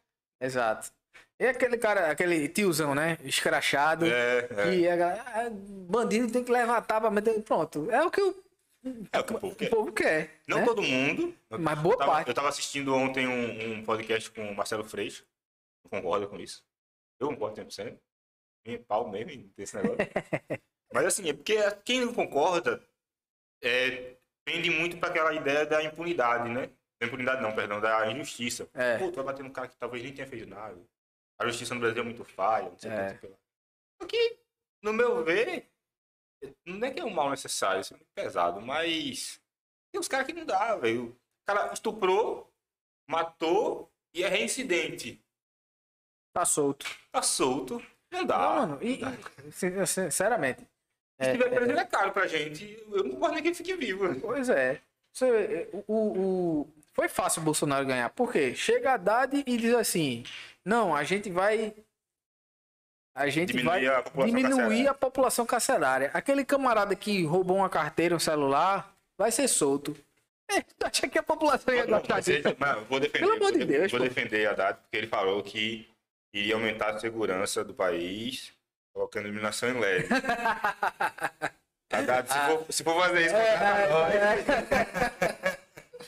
Exato. 0.41 0.89
E 1.39 1.45
aquele 1.45 1.77
cara, 1.77 2.11
aquele 2.11 2.49
tiozão, 2.49 2.93
né? 2.93 3.17
Escrachado. 3.23 4.05
É, 4.05 4.39
é. 4.39 4.45
Que 4.45 4.87
a 4.89 4.95
galera, 4.97 5.23
ah, 5.27 5.49
bandido 5.49 6.31
tem 6.31 6.43
que 6.43 6.51
levar 6.51 6.81
tapa, 6.81 7.09
meter. 7.09 7.41
Pronto. 7.43 7.89
É 7.89 8.03
o 8.03 8.11
que 8.11 8.21
o, 8.21 8.35
É 9.13 9.19
o 9.19 9.23
que 9.23 9.33
o 9.33 9.39
povo 9.39 9.53
o 9.53 9.55
quer. 9.55 9.69
povo 9.69 9.91
quer. 9.93 10.41
Não 10.45 10.59
né? 10.59 10.65
todo 10.65 10.81
mundo. 10.81 11.33
Eu 11.49 11.59
Mas 11.59 11.79
boa 11.79 11.97
tava, 11.97 12.11
parte. 12.11 12.27
eu 12.27 12.33
tava 12.33 12.49
assistindo 12.49 12.93
ontem 12.93 13.25
um, 13.25 13.79
um 13.79 13.83
podcast 13.85 14.29
com 14.31 14.51
o 14.51 14.55
Marcelo 14.55 14.83
Freixo. 14.83 15.25
Concorda 15.89 16.27
com 16.27 16.37
isso? 16.37 16.61
Eu 17.21 17.29
concordo 17.29 17.55
100%. 17.55 17.97
Minha 18.67 18.79
pau 18.79 19.09
mesmo 19.09 19.49
desse 19.55 19.77
negócio. 19.77 19.97
Mas 20.93 21.05
assim, 21.05 21.29
é 21.29 21.33
porque 21.33 21.55
quem 21.85 22.01
não 22.01 22.13
concorda 22.13 22.83
é, 23.63 24.17
pende 24.43 24.69
muito 24.69 24.97
para 24.97 25.09
aquela 25.09 25.33
ideia 25.33 25.65
da 25.65 25.81
impunidade, 25.81 26.49
né? 26.49 26.69
Da 26.99 27.07
impunidade 27.07 27.41
não, 27.41 27.55
perdão, 27.55 27.79
da 27.79 28.11
injustiça. 28.11 28.67
É. 28.73 28.97
Pô, 28.97 29.09
tu 29.09 29.15
vai 29.15 29.25
bater 29.25 29.43
num 29.43 29.51
cara 29.51 29.69
que 29.69 29.77
talvez 29.77 30.03
nem 30.03 30.13
tenha 30.13 30.27
feito 30.27 30.49
nada. 30.49 30.77
A 31.41 31.47
justiça 31.47 31.73
no 31.73 31.79
Brasil 31.81 32.01
é 32.01 32.05
muito 32.05 32.23
falha, 32.25 32.69
não 32.69 32.77
sei 32.77 32.91
É. 32.91 32.95
não 33.01 33.07
sei 33.09 33.17
o 33.17 33.19
que 33.21 33.27
lá. 33.27 33.37
Só 34.01 34.07
que, 34.07 34.39
no 34.83 34.93
meu 34.93 35.23
ver, 35.23 35.69
não 36.65 36.85
é 36.87 36.91
que 36.91 36.99
é 36.99 37.05
um 37.05 37.09
mal 37.09 37.29
necessário, 37.29 37.81
isso 37.81 37.93
é 37.93 37.97
muito 37.97 38.09
pesado, 38.13 38.61
mas 38.61 39.41
tem 39.91 39.99
uns 39.99 40.07
caras 40.07 40.27
que 40.27 40.33
não 40.33 40.45
dá, 40.45 40.75
velho. 40.77 41.09
O 41.11 41.17
cara 41.47 41.71
estuprou, 41.73 42.51
matou 43.09 43.91
e 44.13 44.23
é 44.23 44.27
reincidente. 44.27 45.23
Tá 46.33 46.45
solto. 46.45 46.85
Tá 47.11 47.21
solto, 47.21 47.81
não 48.11 48.23
dá. 48.25 48.37
Não, 48.37 48.55
mano, 48.67 48.83
e, 48.83 48.99
e, 49.47 49.51
sin- 49.51 49.85
sinceramente. 49.85 50.61
Se 51.21 51.27
é, 51.29 51.31
tiver 51.33 51.47
é, 51.47 51.55
preso, 51.55 51.71
ele 51.71 51.79
é 51.79 51.85
caro 51.85 52.13
pra 52.13 52.27
gente. 52.27 52.81
Eu 52.91 53.03
não 53.03 53.19
gosto 53.19 53.33
nem 53.33 53.41
que 53.41 53.49
ele 53.49 53.55
fique 53.55 53.75
vivo. 53.75 54.19
Pois 54.21 54.47
é. 54.49 54.81
Você, 55.13 55.69
o, 55.73 55.83
o, 55.87 56.61
o- 56.61 56.73
foi 56.99 57.07
fácil 57.07 57.41
o 57.41 57.45
Bolsonaro 57.45 57.85
ganhar. 57.85 58.09
Por 58.09 58.29
quê? 58.29 58.53
Chega 58.53 58.91
a 58.91 58.93
Haddad 58.95 59.41
e 59.47 59.57
diz 59.57 59.73
assim: 59.73 60.25
não, 60.65 60.93
a 60.93 61.03
gente 61.05 61.29
vai. 61.31 61.73
a 63.15 63.29
gente 63.29 63.53
Diminuir 63.53 63.85
vai 63.85 63.87
a 63.87 64.01
diminuir 64.25 64.43
carcerária. 64.49 64.91
a 64.91 64.93
população 64.93 65.45
carcerária. 65.45 66.11
Aquele 66.13 66.43
camarada 66.43 66.93
que 66.97 67.23
roubou 67.25 67.55
uma 67.57 67.69
carteira, 67.69 68.13
um 68.15 68.19
celular, 68.19 68.93
vai 69.17 69.31
ser 69.31 69.47
solto. 69.47 69.95
É, 70.51 70.61
tu 70.77 70.85
acha 70.85 71.07
que 71.07 71.17
a 71.17 71.23
população 71.23 71.73
ia 71.73 71.85
Não, 71.85 71.99
gostar 71.99 72.19
disso? 72.19 72.53
mas 72.57 72.83
vou 72.87 72.99
defender, 72.99 73.19
Pelo 73.19 73.33
amor 73.37 73.51
de 73.53 73.63
Deus, 73.65 73.91
vou 73.91 73.99
pô. 74.01 74.05
defender 74.05 74.47
a 74.49 74.53
data 74.53 74.81
porque 74.81 74.97
ele 74.97 75.07
falou 75.07 75.41
que 75.41 75.87
iria 76.33 76.55
aumentar 76.55 76.89
a 76.89 76.99
segurança 76.99 77.63
do 77.63 77.73
país, 77.73 78.51
colocando 78.93 79.27
iluminação 79.27 79.69
em 79.69 79.79
LED. 79.79 80.05
Haddad, 81.91 82.27
se, 82.29 82.39
for, 82.45 82.65
se 82.69 82.83
for 82.83 83.01
fazer 83.01 83.25
isso, 83.25 83.35
É, 83.35 83.51
contrata 83.57 83.89
nós. 83.89 85.29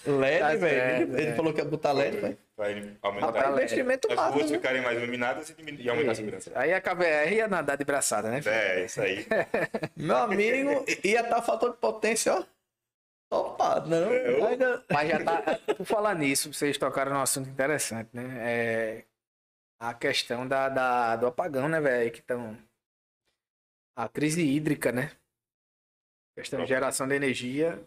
LED, 0.05 0.39
Tá 0.39 0.55
velho. 0.55 1.03
Ele, 1.13 1.21
ele 1.21 1.31
é. 1.31 1.35
falou 1.35 1.53
que 1.53 1.59
ia 1.59 1.65
botar 1.65 1.91
LED, 1.91 2.17
velho. 2.17 2.37
vai 2.57 2.97
aumentar 3.01 3.49
LED. 3.49 3.51
investimento 3.63 4.07
as 4.11 4.15
massa, 4.15 4.29
ruas 4.31 4.49
né? 4.51 4.57
ficarem 4.57 4.81
mais 4.81 4.97
iluminadas 4.97 5.49
e, 5.49 5.53
diminuir, 5.53 5.83
e 5.85 5.89
aumentar 5.89 6.11
a 6.11 6.15
segurança. 6.15 6.51
Aí 6.55 6.73
a 6.73 6.81
KBR 6.81 7.35
ia 7.35 7.47
nadar 7.47 7.77
de 7.77 7.85
braçada, 7.85 8.29
né? 8.29 8.41
filho? 8.41 8.53
É, 8.55 8.85
isso 8.85 9.01
aí. 9.01 9.25
Meu 9.95 10.17
amigo, 10.17 10.83
i- 10.87 11.09
ia 11.09 11.21
estar 11.21 11.41
faltando 11.41 11.73
potência, 11.75 12.33
ó. 12.33 12.43
Topado, 13.29 13.89
né? 13.89 13.99
não? 13.99 14.47
Ainda- 14.47 14.83
Mas 14.91 15.09
já 15.09 15.23
tá. 15.23 15.59
Por 15.75 15.85
falar 15.85 16.15
nisso, 16.15 16.53
vocês 16.53 16.77
tocaram 16.77 17.13
num 17.13 17.21
assunto 17.21 17.47
interessante, 17.49 18.09
né? 18.13 18.23
É 18.41 19.03
a 19.79 19.93
questão 19.93 20.47
da, 20.47 20.67
da- 20.67 21.15
do 21.15 21.27
apagão, 21.27 21.69
né, 21.69 21.79
velho? 21.79 22.11
Que 22.11 22.19
estão. 22.19 22.57
A 23.95 24.09
crise 24.09 24.41
hídrica, 24.41 24.91
né? 24.91 25.11
Questão 26.35 26.61
de 26.61 26.67
geração 26.67 27.07
de 27.07 27.15
energia. 27.15 27.81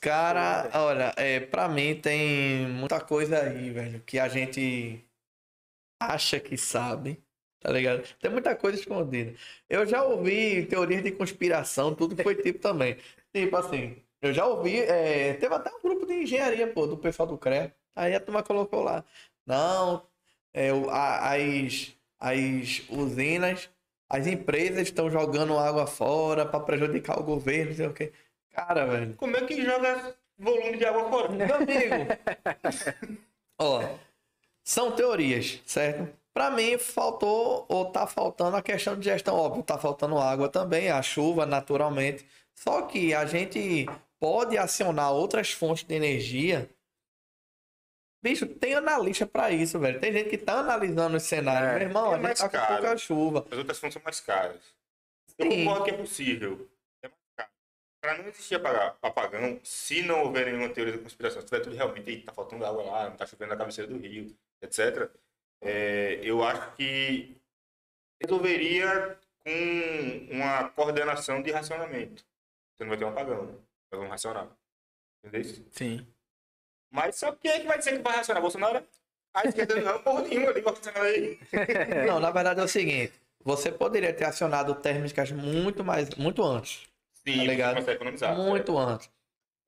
Cara, 0.00 0.70
olha, 0.74 1.14
é, 1.16 1.40
pra 1.40 1.66
mim 1.68 1.98
tem 1.98 2.66
muita 2.68 3.00
coisa 3.00 3.40
aí, 3.42 3.70
velho, 3.70 4.02
que 4.02 4.18
a 4.18 4.28
gente 4.28 5.02
acha 6.00 6.40
que 6.40 6.56
sabe, 6.58 7.22
tá 7.60 7.70
ligado? 7.72 8.02
Tem 8.18 8.30
muita 8.30 8.56
coisa 8.56 8.78
escondida. 8.78 9.34
Eu 9.68 9.86
já 9.86 10.02
ouvi 10.04 10.66
teorias 10.66 11.02
de 11.02 11.12
conspiração, 11.12 11.94
tudo 11.94 12.16
que 12.16 12.22
foi 12.22 12.34
tipo 12.36 12.58
também. 12.62 12.96
Tipo 13.32 13.56
assim, 13.56 14.02
eu 14.22 14.32
já 14.34 14.46
ouvi, 14.46 14.78
é, 14.80 15.34
teve 15.34 15.54
até 15.54 15.70
um 15.74 15.80
grupo 15.82 16.06
de 16.06 16.14
engenharia, 16.14 16.66
pô, 16.72 16.86
do 16.86 16.98
pessoal 16.98 17.28
do 17.28 17.38
CREA. 17.38 17.74
Aí 17.94 18.14
a 18.14 18.20
turma 18.20 18.42
colocou 18.42 18.82
lá, 18.82 19.04
não, 19.46 20.06
é, 20.54 20.70
as, 20.90 21.96
as 22.18 22.82
usinas, 22.90 23.70
as 24.08 24.26
empresas 24.26 24.82
estão 24.82 25.10
jogando 25.10 25.58
água 25.58 25.86
fora 25.86 26.46
pra 26.46 26.60
prejudicar 26.60 27.18
o 27.20 27.24
governo, 27.24 27.70
não 27.70 27.76
sei 27.76 27.86
o 27.86 27.94
quê. 27.94 28.12
Cara, 28.52 28.86
velho. 28.86 29.14
Como 29.14 29.36
é 29.36 29.46
que 29.46 29.64
joga 29.64 30.14
volume 30.38 30.76
de 30.76 30.84
água 30.84 31.08
fora? 31.08 31.28
Meu 31.28 31.54
amigo. 31.54 33.18
Ó, 33.58 33.82
são 34.64 34.92
teorias, 34.92 35.60
certo? 35.66 36.12
Pra 36.32 36.50
mim, 36.50 36.78
faltou 36.78 37.66
ou 37.68 37.90
tá 37.90 38.06
faltando 38.06 38.56
a 38.56 38.62
questão 38.62 38.96
de 38.96 39.04
gestão. 39.04 39.36
Óbvio, 39.36 39.62
tá 39.62 39.76
faltando 39.78 40.18
água 40.18 40.48
também, 40.48 40.90
a 40.90 41.02
chuva, 41.02 41.44
naturalmente. 41.44 42.24
Só 42.54 42.82
que 42.82 43.12
a 43.12 43.26
gente 43.26 43.86
pode 44.18 44.56
acionar 44.56 45.12
outras 45.12 45.50
fontes 45.50 45.84
de 45.84 45.94
energia. 45.94 46.68
Bicho, 48.22 48.46
tem 48.46 48.74
analista 48.74 49.26
pra 49.26 49.50
isso, 49.50 49.78
velho. 49.78 49.98
Tem 49.98 50.12
gente 50.12 50.28
que 50.28 50.36
tá 50.38 50.60
analisando 50.60 51.16
os 51.16 51.22
cenários. 51.22 51.70
É, 51.70 51.78
Meu 51.78 51.88
irmão, 51.88 52.12
é 52.14 52.18
a 52.18 52.22
gente 52.28 52.36
tá 52.38 52.48
com 52.48 52.56
caro. 52.56 52.74
pouca 52.74 52.96
chuva. 52.98 53.46
As 53.50 53.58
outras 53.58 53.78
fontes 53.78 53.94
são 53.94 54.02
mais 54.02 54.20
caras. 54.20 54.60
Eu 55.38 55.50
Sim. 55.50 55.64
concordo 55.64 55.84
que 55.84 55.90
é 55.90 55.94
possível. 55.94 56.69
É. 58.02 58.06
Para 58.06 58.18
não 58.18 58.28
existir 58.28 58.54
apagão, 59.02 59.60
se 59.62 60.02
não 60.02 60.24
houver 60.24 60.46
nenhuma 60.46 60.68
teoria 60.70 60.96
da 60.96 61.02
conspiração, 61.02 61.40
se 61.40 61.46
tiver 61.46 61.60
tudo 61.60 61.76
realmente, 61.76 62.10
"Ih, 62.10 62.22
tá 62.22 62.32
faltando 62.32 62.64
água 62.64 62.82
lá, 62.82 63.10
não 63.10 63.16
tá 63.16 63.26
chovendo 63.26 63.50
na 63.50 63.56
cabeceira 63.56 63.90
do 63.90 63.98
rio, 63.98 64.34
etc., 64.62 65.10
é, 65.62 66.18
eu 66.22 66.42
acho 66.42 66.74
que 66.76 67.36
resolveria 68.20 69.18
com 69.44 70.34
uma 70.34 70.70
coordenação 70.70 71.42
de 71.42 71.50
racionamento. 71.50 72.24
Você 72.74 72.84
não 72.84 72.88
vai 72.88 72.98
ter 72.98 73.04
um 73.04 73.08
apagão, 73.08 73.44
nós 73.46 73.60
vamos 73.92 74.08
racionar. 74.08 74.48
Entendeu? 75.22 75.66
Sim. 75.70 76.06
Mas 76.90 77.16
só 77.16 77.32
quem 77.32 77.50
é 77.50 77.60
que 77.60 77.66
vai 77.66 77.78
dizer 77.78 77.96
que 77.96 78.02
vai 78.02 78.16
racionar? 78.16 78.40
Bolsonaro? 78.40 78.86
A 79.32 79.44
esquerda 79.44 79.80
não, 79.80 80.02
porra 80.02 80.22
nenhuma, 80.22 80.50
ali, 80.50 80.64
aí. 80.96 81.38
Não, 82.06 82.18
na 82.18 82.32
verdade 82.32 82.58
é 82.58 82.64
o 82.64 82.68
seguinte. 82.68 83.12
Você 83.44 83.70
poderia 83.70 84.12
ter 84.12 84.24
acionado 84.24 84.74
térmicas 84.74 85.30
muito 85.30 85.84
mais, 85.84 86.10
muito 86.16 86.42
antes. 86.42 86.89
Sim, 87.26 87.56
Tá 87.56 87.74
você 87.80 87.90
economizar. 87.92 88.36
Muito 88.36 88.76
antes. 88.78 89.10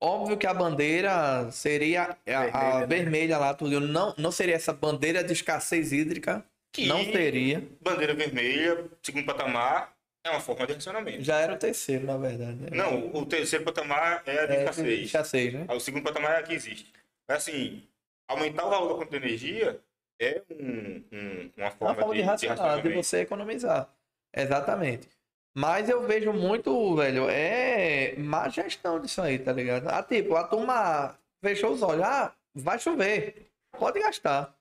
Óbvio 0.01 0.37
que 0.37 0.45
a 0.45 0.53
bandeira 0.53 1.49
seria 1.51 2.17
a, 2.27 2.41
a 2.41 2.45
Vermelha, 2.49 2.79
né? 2.79 2.85
vermelha 2.87 3.37
lá, 3.37 3.53
tudo. 3.53 3.79
Não, 3.79 4.13
não 4.17 4.31
seria 4.31 4.55
essa 4.55 4.73
bandeira 4.73 5.23
de 5.23 5.31
escassez 5.31 5.93
hídrica. 5.93 6.43
Que- 6.73 6.87
Não 6.87 7.05
teria. 7.05 7.63
Bandeira 7.79 8.13
vermelha, 8.13 8.85
segundo 9.01 9.25
patamar, 9.25 9.95
é 10.25 10.29
uma 10.31 10.41
forma 10.41 10.65
de 10.67 10.73
racionamento. 10.73 11.23
Já 11.23 11.39
era 11.39 11.53
o 11.53 11.57
terceiro, 11.57 12.05
na 12.05 12.17
verdade. 12.17 12.55
né? 12.55 12.69
Não, 12.71 13.15
o 13.15 13.25
terceiro 13.25 13.63
patamar 13.63 14.23
é 14.25 14.39
a 14.39 14.45
de 14.45 14.53
é, 14.53 14.59
escassez. 14.63 14.99
escassez, 15.05 15.53
né? 15.53 15.65
O 15.69 15.79
segundo 15.79 16.03
patamar 16.03 16.31
é 16.33 16.37
a 16.39 16.43
que 16.43 16.53
existe. 16.53 16.91
Mas 17.29 17.37
assim, 17.37 17.83
aumentar 18.27 18.65
o 18.65 18.69
valor 18.71 18.89
da 18.89 19.05
conta 19.05 19.11
de 19.19 19.25
energia 19.25 19.79
é 20.19 20.41
um- 20.49 21.03
um- 21.13 21.51
uma 21.55 21.65
Uma 21.67 21.71
forma, 21.71 21.95
forma 21.95 22.13
de, 22.15 22.21
de, 22.21 22.25
racionar, 22.27 22.81
de 22.81 22.89
você 22.89 23.19
economizar. 23.19 23.87
Exatamente. 24.35 25.07
Mas 25.55 25.87
eu 25.87 26.01
vejo 26.07 26.33
muito, 26.33 26.95
velho, 26.95 27.27
é 27.29 28.15
má 28.17 28.49
gestão 28.49 28.99
disso 28.99 29.21
aí, 29.21 29.37
tá 29.37 29.51
ligado? 29.53 29.87
Ah, 29.87 30.01
tipo, 30.01 30.35
a 30.35 30.43
turma 30.45 31.15
fechou 31.43 31.71
os 31.71 31.81
olhos. 31.83 32.03
Ah, 32.03 32.33
vai 32.55 32.79
chover. 32.79 33.47
Pode 33.77 33.99
gastar. 33.99 34.55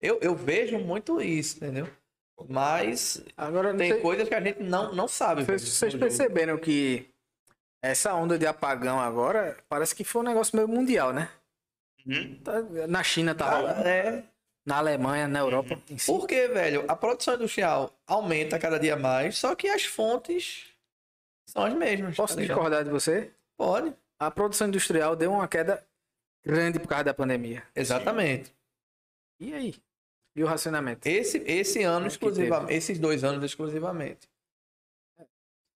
Eu, 0.00 0.18
eu 0.22 0.34
vejo 0.34 0.78
muito 0.78 1.20
isso, 1.20 1.58
entendeu? 1.58 1.86
Mas 2.48 3.22
Agora, 3.36 3.74
tem 3.74 3.92
sei- 3.92 4.00
coisas 4.00 4.28
que 4.28 4.34
a 4.34 4.40
gente 4.40 4.62
não, 4.62 4.92
não 4.94 5.06
sabe. 5.06 5.44
Vocês, 5.44 5.62
velho, 5.62 5.72
vocês 5.72 5.92
jogo. 5.92 6.04
perceberam 6.04 6.58
que 6.58 7.08
essa 7.82 8.14
onda 8.14 8.38
de 8.38 8.46
apagão 8.46 8.98
agora 9.00 9.56
parece 9.68 9.94
que 9.94 10.02
foi 10.02 10.22
um 10.22 10.24
negócio 10.24 10.56
meio 10.56 10.66
mundial, 10.68 11.12
né? 11.12 11.28
Uhum. 12.06 12.40
Tá- 12.42 12.62
Na 12.88 13.02
China 13.02 13.34
tá 13.34 13.50
rolando, 13.58 13.86
É, 13.86 14.24
na 14.64 14.78
Alemanha, 14.78 15.26
na 15.26 15.40
Europa 15.40 15.78
em 15.90 15.98
si. 15.98 16.06
porque, 16.06 16.48
velho, 16.48 16.84
a 16.88 16.94
produção 16.94 17.34
industrial 17.34 17.92
aumenta 18.06 18.58
cada 18.58 18.78
dia 18.78 18.96
mais, 18.96 19.36
só 19.36 19.54
que 19.54 19.68
as 19.68 19.84
fontes 19.84 20.66
são 21.46 21.64
as 21.64 21.74
mesmas. 21.74 22.16
Posso 22.16 22.36
tá 22.36 22.40
discordar 22.40 22.84
de 22.84 22.90
você? 22.90 23.30
Pode. 23.56 23.92
A 24.18 24.30
produção 24.30 24.68
industrial 24.68 25.16
deu 25.16 25.32
uma 25.32 25.48
queda 25.48 25.84
grande 26.44 26.78
por 26.78 26.88
causa 26.88 27.04
da 27.04 27.14
pandemia. 27.14 27.62
Exatamente. 27.74 28.54
E 29.40 29.52
aí? 29.52 29.74
E 30.34 30.42
o 30.42 30.46
racionamento? 30.46 31.06
Esse, 31.06 31.38
esse 31.38 31.82
ano 31.82 32.06
É 32.06 32.08
exclusivamente, 32.08 32.72
esses 32.72 32.98
dois 32.98 33.22
anos 33.24 33.44
exclusivamente. 33.44 34.31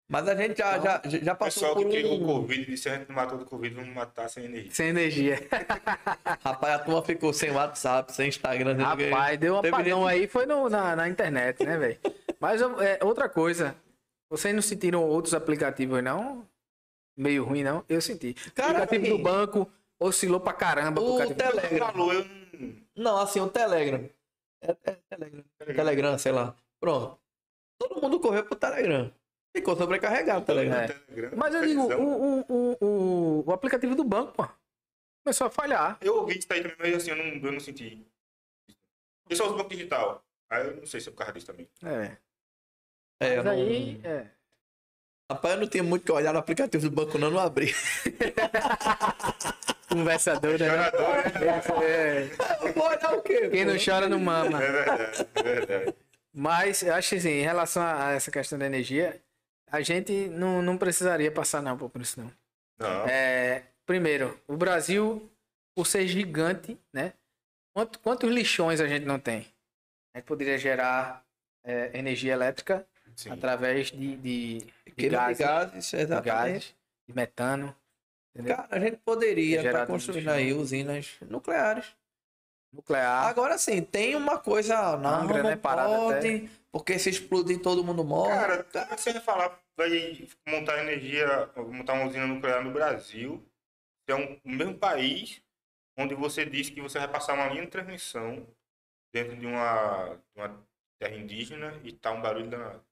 Mas 0.07 0.27
a 0.27 0.36
gente 0.36 0.57
já, 0.60 0.80
já, 0.80 1.02
já 1.06 1.34
O 1.34 1.36
passou 1.36 1.64
pessoal 1.64 1.76
por 1.76 1.86
que 1.90 1.98
criou 1.98 2.19
o 2.19 2.23
um... 2.23 2.26
Covid 2.41 2.65
disse 2.65 2.88
a 2.90 2.95
gente 2.98 3.07
não 3.10 3.15
matou 3.15 3.40
do 3.40 3.45
Covid, 3.45 3.73
vamos 3.76 3.94
matar 3.95 4.30
sem 4.30 4.45
energia. 4.45 4.72
Sem 4.72 4.88
energia. 4.90 5.48
Rapaz, 6.45 6.76
a 6.76 6.80
turma 6.80 7.02
ficou 7.02 7.34
sem 7.34 7.49
WhatsApp, 7.52 8.14
sem 8.14 8.30
Instagram. 8.30 8.76
sem 8.77 8.86
ninguém. 8.88 9.10
Rapaz, 9.10 9.40
deu 9.40 9.56
um 9.57 9.61
Teve 9.61 9.73
apagão 9.76 10.02
gente- 10.07 10.11
aí, 10.22 10.27
foi 10.27 10.45
no- 10.45 10.69
na, 10.69 10.95
na 10.95 11.10
internet, 11.10 11.64
né, 11.65 11.77
velho? 11.77 11.99
Mas 12.40 12.61
é, 12.61 12.99
outra 13.03 13.27
coisa, 13.27 13.76
vocês 14.30 14.53
não 14.53 14.61
sentiram 14.61 15.03
outros 15.03 15.34
aplicativos, 15.34 16.03
não? 16.03 16.48
Meio 17.18 17.44
ruim, 17.45 17.64
não? 17.64 17.84
Eu 17.90 17.99
senti. 18.02 18.36
O 18.48 18.52
Cara, 18.52 18.84
aplicativo 18.84 19.06
assim, 19.15 19.18
do 19.18 19.23
banco 19.23 19.72
oscilou 19.99 20.40
pra 20.40 20.53
caramba. 20.53 21.02
o 21.02 21.18
Telegram. 21.34 21.77
Falou, 21.80 22.14
eu 22.14 22.26
não... 22.26 22.76
Não, 22.95 23.18
assim, 23.18 23.40
o 23.40 23.48
Telegram. 23.49 24.07
É, 24.61 24.72
é 24.84 24.98
Telegram. 25.10 25.44
Telegram, 25.65 26.18
sei 26.19 26.32
lá. 26.32 26.56
Pronto. 26.80 27.18
Todo 27.80 28.02
mundo 28.02 28.19
correu 28.19 28.44
pro 28.45 28.56
Telegram. 28.56 29.11
Ficou 29.56 29.76
sobrecarregado 29.77 30.41
o 30.41 30.45
Telegram. 30.45 30.82
É. 30.82 30.90
Mas 31.36 31.56
eu 31.56 31.65
digo, 31.65 31.82
o, 31.82 32.03
o, 32.03 32.45
o, 32.49 32.77
o, 32.82 33.44
o 33.48 33.53
aplicativo 33.53 33.95
do 33.95 34.03
banco, 34.03 34.34
pô, 34.34 34.45
começou 35.23 35.48
a 35.48 35.49
falhar. 35.49 35.98
Eu 36.02 36.18
ouvi 36.18 36.38
isso 36.38 36.48
aí 36.52 36.61
também, 36.61 36.76
mas 36.77 36.94
assim, 36.95 37.11
eu 37.11 37.15
não, 37.15 37.23
eu 37.26 37.52
não 37.53 37.60
senti. 37.61 38.06
Eu 39.30 39.36
só 39.38 39.45
uso 39.45 39.56
banco 39.56 39.69
digital. 39.69 40.22
Aí 40.49 40.68
eu 40.68 40.76
não 40.76 40.86
sei 40.86 40.99
se 40.99 41.07
é 41.07 41.11
por 41.11 41.18
causa 41.19 41.32
disso 41.34 41.48
também. 41.48 41.69
É. 41.84 42.18
É, 43.22 43.34
eu 43.38 43.38
Mas 43.38 43.45
não- 43.45 43.52
aí, 43.53 44.02
é. 44.03 44.27
Rapaz, 45.32 45.53
eu 45.56 45.61
não 45.61 45.68
tinha 45.68 45.84
muito 45.84 46.03
que 46.06 46.11
olhar 46.11 46.34
no 46.34 46.40
aplicativo 46.40 46.88
do 46.90 46.94
banco, 46.94 47.18
não, 47.18 47.32
não 47.32 47.40
abri. 47.40 47.73
Conversador, 49.90 50.60
né? 50.60 50.68
Chorador, 50.69 51.15
né? 51.40 51.61
É. 51.86 52.72
Vou 52.73 52.86
olhar 52.88 53.14
o 53.14 53.22
quê? 53.22 53.49
Quem 53.49 53.65
não 53.65 53.76
chora 53.84 54.10
não 54.10 54.19
mama. 54.19 54.61
É 54.61 54.72
verdade, 54.72 55.27
é 55.36 55.44
verdade. 55.44 55.95
Mas 56.34 56.82
eu 56.84 56.94
acho 56.94 57.10
que 57.10 57.15
assim, 57.15 57.30
em 57.30 57.44
relação 57.44 57.82
a 57.82 58.11
essa 58.11 58.30
questão 58.30 58.60
da 58.60 58.65
energia, 58.65 59.22
a 59.76 59.82
gente 59.82 60.28
não, 60.30 60.62
não 60.62 60.78
precisaria 60.78 61.32
passar 61.32 61.62
não 61.62 61.78
por 61.78 62.02
isso 62.02 62.20
não. 62.20 62.32
Não. 62.80 63.06
É, 63.08 63.64
primeiro, 63.86 64.40
o 64.48 64.56
Brasil, 64.58 65.30
por 65.76 65.86
ser 65.86 66.08
gigante, 66.08 66.78
né? 66.94 67.14
Quanto- 67.74 68.00
quantos 68.00 68.30
lixões 68.32 68.80
a 68.80 68.88
gente 68.88 69.06
não 69.06 69.20
tem? 69.20 69.46
A 70.14 70.20
gente 70.20 70.26
poderia 70.26 70.58
gerar 70.58 71.24
é, 71.64 71.98
energia 71.98 72.34
elétrica 72.34 72.88
Sim. 73.16 73.32
através 73.32 73.92
de, 73.92 74.16
de, 74.16 74.58
de 74.96 75.10
gases, 75.10 75.38
de 75.38 75.44
gases, 75.44 75.90
de 75.90 76.22
gases, 76.22 76.76
de 77.08 77.16
metano. 77.16 77.76
Entendeu? 78.34 78.56
Cara, 78.56 78.68
a 78.72 78.80
gente 78.80 78.98
poderia 78.98 79.62
estar 79.66 79.86
construindo 79.88 80.26
chão. 80.26 80.34
aí 80.34 80.54
usinas 80.54 81.16
nucleares. 81.22 81.86
Nuclear. 82.74 83.26
Agora 83.28 83.58
sim, 83.58 83.82
tem 83.82 84.16
uma 84.16 84.38
coisa. 84.38 84.98
Não, 84.98 85.22
Angra, 85.22 85.42
não 85.44 85.50
né, 85.52 85.56
parada 85.56 85.96
pode, 85.96 86.50
Porque 86.72 87.00
se 87.00 87.10
explodir 87.10 87.62
todo 87.62 87.84
mundo 87.84 88.04
morre. 88.04 88.34
Cara, 88.34 88.64
que 88.64 89.02
você 89.02 89.14
vai 89.14 89.52
vai 89.78 90.28
montar 90.48 90.80
energia, 90.80 91.48
montar 91.56 91.94
uma 91.94 92.06
usina 92.06 92.28
nuclear 92.28 92.64
no 92.64 92.72
Brasil, 92.72 93.46
que 94.06 94.12
é 94.12 94.16
um, 94.16 94.40
o 94.44 94.50
mesmo 94.50 94.78
país 94.78 95.42
onde 95.98 96.14
você 96.16 96.46
diz 96.46 96.70
que 96.70 96.82
você 96.82 97.00
vai 97.00 97.08
passar 97.08 97.34
uma 97.34 97.48
linha 97.48 97.64
de 97.66 97.72
transmissão 97.72 98.46
dentro 99.14 99.36
de 99.38 99.46
uma, 99.46 100.16
de 100.16 100.40
uma 100.42 100.68
terra 101.00 101.16
indígena 101.16 101.80
e 101.84 101.94
tá 101.94 102.12
um 102.12 102.22
barulho 102.22 102.50
danado. 102.50 102.84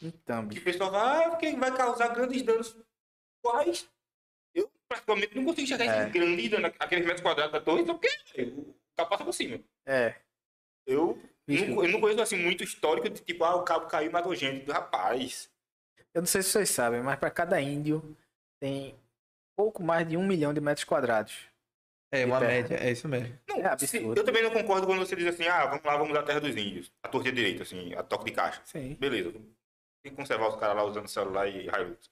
Então, 0.00 0.48
Que 0.48 0.58
o 0.58 0.64
pessoal 0.64 0.90
vai, 0.90 1.24
ah, 1.24 1.30
porque 1.30 1.56
vai 1.56 1.74
causar 1.74 2.08
grandes 2.08 2.42
danos. 2.42 2.76
Quais? 3.42 3.90
Eu 4.54 4.70
praticamente 4.88 5.34
não 5.34 5.44
consigo 5.44 5.66
chegar 5.66 5.84
É. 5.84 6.08
em 6.08 6.12
grande 6.12 6.48
dano, 6.48 6.66
aqueles 6.78 7.04
metros 7.04 7.22
quadrados 7.22 7.52
da 7.52 7.60
torre, 7.60 7.82
então 7.82 7.98
porque 7.98 8.42
o 8.42 8.74
carro 8.96 9.08
passa 9.08 9.24
por 9.24 9.32
cima. 9.32 9.58
É. 9.86 10.16
Eu 10.86 11.18
Não, 11.46 11.84
eu 11.84 11.90
não 11.92 12.00
conheço 12.00 12.20
assim 12.20 12.36
muito 12.36 12.64
histórico 12.64 13.08
de 13.08 13.20
tipo, 13.20 13.44
ah, 13.44 13.54
o 13.56 13.62
cabo 13.62 13.86
caiu 13.86 14.10
matou 14.10 14.34
gente. 14.34 14.70
Rapaz, 14.70 15.48
Eu 16.14 16.22
não 16.22 16.26
sei 16.26 16.42
se 16.42 16.50
vocês 16.50 16.70
sabem, 16.70 17.00
mas 17.02 17.18
para 17.18 17.30
cada 17.30 17.60
índio 17.60 18.16
tem 18.60 18.94
pouco 19.56 19.82
mais 19.82 20.08
de 20.08 20.16
um 20.16 20.26
milhão 20.26 20.52
de 20.52 20.60
metros 20.60 20.84
quadrados. 20.84 21.34
É 22.10 22.24
uma 22.24 22.38
terra. 22.38 22.50
média, 22.52 22.76
é 22.76 22.90
isso 22.90 23.08
mesmo. 23.08 23.36
Não, 23.48 23.58
É 23.58 23.62
se- 23.78 23.96
absurdo. 23.98 24.20
eu 24.20 24.24
também 24.24 24.42
não 24.42 24.50
concordo 24.50 24.86
quando 24.86 25.00
você 25.00 25.14
diz 25.16 25.26
assim, 25.26 25.46
ah, 25.46 25.66
vamos 25.66 25.84
lá, 25.84 25.96
vamos 25.96 26.14
da 26.14 26.22
terra 26.22 26.40
dos 26.40 26.56
índios. 26.56 26.90
A 27.02 27.08
torre 27.08 27.30
direita, 27.32 27.62
assim, 27.64 27.92
a 27.94 28.02
toque 28.02 28.26
de 28.26 28.32
caixa. 28.32 28.60
Sim. 28.64 28.94
Beleza. 28.94 29.32
Tem 30.02 30.10
que 30.12 30.16
conservar 30.16 30.48
os 30.48 30.56
caras 30.56 30.76
lá 30.76 30.84
usando 30.84 31.08
celular 31.08 31.48
e 31.48 31.66
Hilux. 31.66 32.10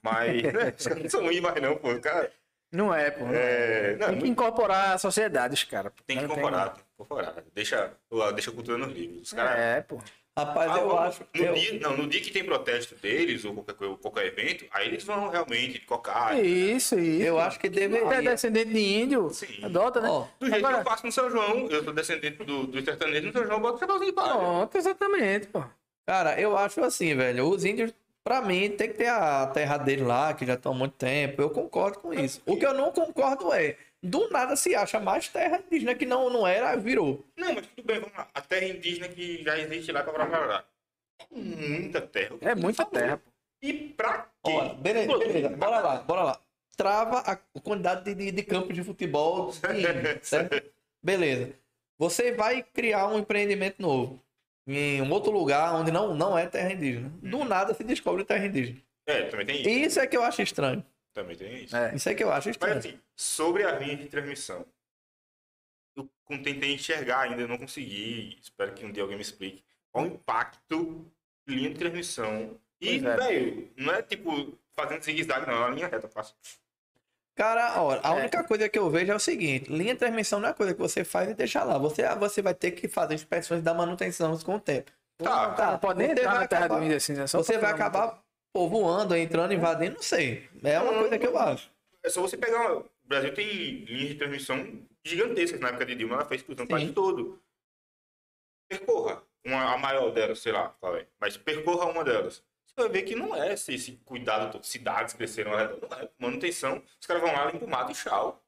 Mas, 0.00 0.42
né, 0.44 0.74
os 0.78 0.86
caras 0.86 1.02
não 1.02 1.10
são 1.10 1.22
ruins 1.24 1.40
mais 1.40 1.60
não, 1.60 1.76
pô. 1.76 1.92
O 1.92 2.00
cara 2.00 2.32
Não 2.72 2.94
é, 2.94 3.10
pô. 3.10 3.26
é. 3.26 3.92
é, 3.92 3.96
não, 4.00 4.08
Tem 4.08 4.18
que 4.20 4.28
incorporar 4.28 4.94
a 4.94 4.98
sociedade, 4.98 5.54
os 5.54 5.62
caras. 5.64 5.92
tem 6.06 6.16
que 6.16 6.22
Não 6.24 6.30
incorporar, 6.30 6.68
tem 6.70 6.76
que 6.76 6.90
incorporar. 6.94 7.34
Deixa, 7.54 7.92
deixa 8.34 8.50
a 8.50 8.54
cultura 8.54 8.78
nos 8.78 8.92
livros. 8.92 9.22
Os 9.28 9.32
caras... 9.32 9.58
É, 9.58 9.80
pô. 9.82 9.98
Rapaz, 10.34 10.70
Ah, 10.72 10.78
eu 10.78 10.98
acho. 10.98 11.20
No, 11.36 11.44
eu- 11.44 11.52
dia, 11.52 11.78
não, 11.80 11.94
no 11.94 12.08
dia 12.08 12.18
que 12.22 12.30
tem 12.30 12.42
protesto 12.42 12.94
deles, 12.94 13.44
ou 13.44 13.52
qualquer, 13.52 13.74
coisa- 13.74 13.96
qualquer 13.98 14.26
evento, 14.28 14.64
aí 14.70 14.88
eles 14.88 15.04
vão 15.04 15.28
realmente 15.28 15.80
cocar. 15.80 16.42
Isso, 16.42 16.98
isso. 16.98 17.22
Eu 17.22 17.38
acho 17.38 17.60
que 17.60 17.68
Você 17.68 17.84
é 17.84 17.88
deveria. 17.88 18.22
descendente 18.30 18.72
de 18.72 18.80
índio, 18.80 19.28
Sim. 19.28 19.62
adota, 19.62 20.00
né? 20.00 20.08
Ó, 20.08 20.26
Do 20.40 20.46
jeito 20.46 20.58
que 20.60 20.64
Agora- 20.66 20.78
eu 20.82 20.84
faço 20.90 21.04
no 21.04 21.12
São 21.12 21.28
João, 21.30 21.68
eu 21.68 21.84
sou 21.84 21.92
descendente 21.92 22.42
do, 22.44 22.66
do 22.66 22.82
sertanejo, 22.82 23.26
no 23.26 23.32
São 23.34 23.42
João 23.44 23.56
eu 23.56 23.60
boto 23.60 23.76
o 23.76 23.80
chapéuzinho 23.80 24.10
de 24.10 24.14
palha. 24.16 24.32
Pronto, 24.38 24.78
exatamente, 24.78 25.46
pô. 25.48 25.62
Cara, 26.06 26.40
eu 26.40 26.56
acho 26.56 26.82
assim, 26.82 27.14
velho. 27.14 27.46
Os 27.50 27.62
índios, 27.66 27.92
pra 28.24 28.40
mim, 28.40 28.70
tem 28.70 28.88
que 28.88 28.98
ter 28.98 29.08
a 29.08 29.46
terra 29.46 29.76
deles 29.76 30.06
lá, 30.06 30.34
que 30.34 30.46
já 30.46 30.54
estão 30.54 30.72
há 30.72 30.74
muito 30.74 30.94
tempo. 30.94 31.42
Eu 31.42 31.50
concordo 31.50 31.98
com 32.00 32.12
isso. 32.12 32.42
O 32.46 32.56
que 32.56 32.66
eu 32.66 32.74
não 32.74 32.92
concordo 32.92 33.52
é, 33.52 33.76
do 34.02 34.28
nada 34.30 34.56
se 34.56 34.74
acha 34.74 34.98
mais 34.98 35.28
terra 35.28 35.62
indígena 35.66 35.94
que 35.94 36.06
não, 36.06 36.30
não 36.30 36.46
era, 36.46 36.76
virou. 36.76 37.24
Não, 37.36 37.54
mas 37.54 37.66
tudo 37.66 37.84
bem, 37.84 38.00
vamos 38.00 38.16
lá. 38.16 38.28
A 38.34 38.40
terra 38.40 38.66
indígena 38.66 39.08
que 39.08 39.42
já 39.42 39.58
existe 39.58 39.92
lá 39.92 40.02
para 40.02 40.12
Parará. 40.26 40.64
Muita 41.30 42.00
terra. 42.00 42.36
É 42.40 42.54
muita 42.54 42.84
terra. 42.84 43.22
E 43.62 43.72
pra 43.72 44.28
quê? 44.44 44.52
Ó, 44.52 44.74
beleza, 44.74 45.18
beleza, 45.18 45.48
bora 45.50 45.80
lá, 45.80 45.96
bora 46.02 46.22
lá. 46.24 46.40
Trava 46.76 47.18
a 47.20 47.36
quantidade 47.36 48.02
de, 48.02 48.14
de, 48.14 48.32
de 48.32 48.42
campos 48.42 48.74
de 48.74 48.82
futebol, 48.82 49.52
de 49.52 49.80
índio, 49.80 50.18
certo? 50.24 50.68
Beleza. 51.00 51.54
Você 51.98 52.32
vai 52.32 52.62
criar 52.62 53.06
um 53.06 53.18
empreendimento 53.18 53.80
novo 53.80 54.20
em 54.66 55.02
um 55.02 55.10
outro 55.10 55.30
lugar 55.30 55.74
onde 55.74 55.90
não, 55.90 56.14
não 56.14 56.38
é 56.38 56.46
terra 56.46 56.72
indígena. 56.72 57.12
Do 57.22 57.44
nada 57.44 57.74
se 57.74 57.82
descobre 57.82 58.24
terra 58.24 58.46
indígena. 58.46 58.80
É, 59.06 59.24
também 59.24 59.46
tem 59.46 59.60
isso. 59.60 59.68
Isso 59.68 60.00
é 60.00 60.06
que 60.06 60.16
eu 60.16 60.22
acho 60.22 60.42
estranho. 60.42 60.84
Também 61.12 61.36
tem 61.36 61.64
isso. 61.64 61.76
É. 61.76 61.94
Isso 61.94 62.08
é 62.08 62.14
que 62.14 62.22
eu 62.22 62.30
acho 62.30 62.48
Mas 62.48 62.56
estranho. 62.56 62.78
assim, 62.78 63.00
sobre 63.14 63.64
a 63.64 63.78
linha 63.78 63.96
de 63.96 64.06
transmissão. 64.06 64.64
Eu 65.96 66.08
tentei 66.42 66.72
enxergar 66.72 67.20
ainda, 67.20 67.46
não 67.46 67.58
consegui. 67.58 68.38
Espero 68.40 68.72
que 68.72 68.86
um 68.86 68.92
dia 68.92 69.02
alguém 69.02 69.16
me 69.16 69.22
explique. 69.22 69.62
Qual 69.90 70.04
o 70.04 70.08
impacto 70.08 71.06
de 71.46 71.54
linha 71.54 71.70
de 71.70 71.78
transmissão. 71.78 72.58
E, 72.80 72.96
é. 72.96 72.98
velho, 72.98 73.70
não 73.76 73.94
é 73.94 74.02
tipo 74.02 74.58
fazendo 74.72 75.02
zigue-zague, 75.02 75.46
não. 75.46 75.54
É 75.54 75.58
uma 75.58 75.74
linha 75.74 75.88
reta, 75.88 76.08
fácil. 76.08 76.34
Cara, 77.42 77.82
ó, 77.82 77.98
a 78.04 78.08
É. 78.16 78.20
única 78.20 78.44
coisa 78.44 78.68
que 78.68 78.78
eu 78.78 78.88
vejo 78.88 79.10
é 79.10 79.16
o 79.16 79.18
seguinte: 79.18 79.68
linha 79.68 79.94
de 79.94 79.98
transmissão 79.98 80.38
não 80.38 80.48
é 80.48 80.52
coisa 80.52 80.72
que 80.72 80.78
você 80.80 81.02
faz 81.02 81.28
e 81.28 81.34
deixa 81.34 81.64
lá. 81.64 81.76
Você, 81.76 82.06
você 82.14 82.40
vai 82.40 82.54
ter 82.54 82.70
que 82.70 82.86
fazer 82.86 83.14
inspeções 83.14 83.60
da 83.64 83.74
manutenção 83.74 84.38
com 84.38 84.54
o 84.54 84.60
tempo. 84.60 84.92
Tá, 85.18 85.72
não 85.72 85.78
pode 85.80 85.98
nem 85.98 86.06
Você 86.08 86.12
entrar 86.20 86.30
vai 86.30 86.40
na 86.40 86.46
terra 86.46 86.64
acabar- 86.66 86.78
do 86.78 86.84
índio 86.84 86.96
assim, 86.98 87.14
né? 87.14 87.26
Só 87.26 87.38
Você 87.38 87.58
vai 87.58 87.72
acabar 87.72 88.22
povoando, 88.54 89.16
entrando, 89.16 89.52
invadindo, 89.52 89.96
não 89.96 90.02
sei. 90.02 90.48
É 90.62 90.78
uma 90.78 90.92
coisa 90.92 91.18
que 91.18 91.26
eu 91.26 91.36
acho. 91.36 91.68
É 92.04 92.08
só 92.10 92.20
você 92.22 92.36
pegar. 92.36 92.60
uma- 92.60 92.76
O 92.78 93.08
Brasil 93.08 93.34
tem 93.34 93.44
linhas 93.86 94.08
de 94.10 94.14
transmissão 94.14 94.80
gigantescas 95.04 95.58
na 95.60 95.70
época 95.70 95.84
de 95.86 95.96
Dilma, 95.96 96.14
ela 96.14 96.24
fez 96.24 96.42
cruzando 96.42 96.60
o 96.64 96.66
Sim. 96.66 96.84
país 96.84 96.92
todo. 96.92 97.42
Percorra 98.68 99.20
uma, 99.44 99.74
a 99.74 99.78
maior 99.78 100.10
delas, 100.12 100.38
sei 100.38 100.52
lá, 100.52 100.68
qual 100.80 100.96
é. 100.96 101.06
Mas 101.20 101.36
percorra 101.36 101.86
uma 101.86 102.04
delas. 102.04 102.40
Você 102.74 102.88
vai 102.88 102.88
ver 102.88 103.02
que 103.02 103.14
não 103.14 103.34
é 103.36 103.52
esse, 103.52 103.74
esse 103.74 103.92
cuidado 104.04 104.50
todo. 104.50 104.64
Cidades 104.64 105.14
cresceram. 105.14 105.50
Não 105.52 105.58
é. 105.60 106.08
Manutenção. 106.18 106.82
Os 107.00 107.06
caras 107.06 107.22
vão 107.22 107.32
lá, 107.32 107.50
limpam 107.50 107.66
o 107.66 107.70
mato 107.70 107.92
e 107.92 107.94
tchau. 107.94 108.42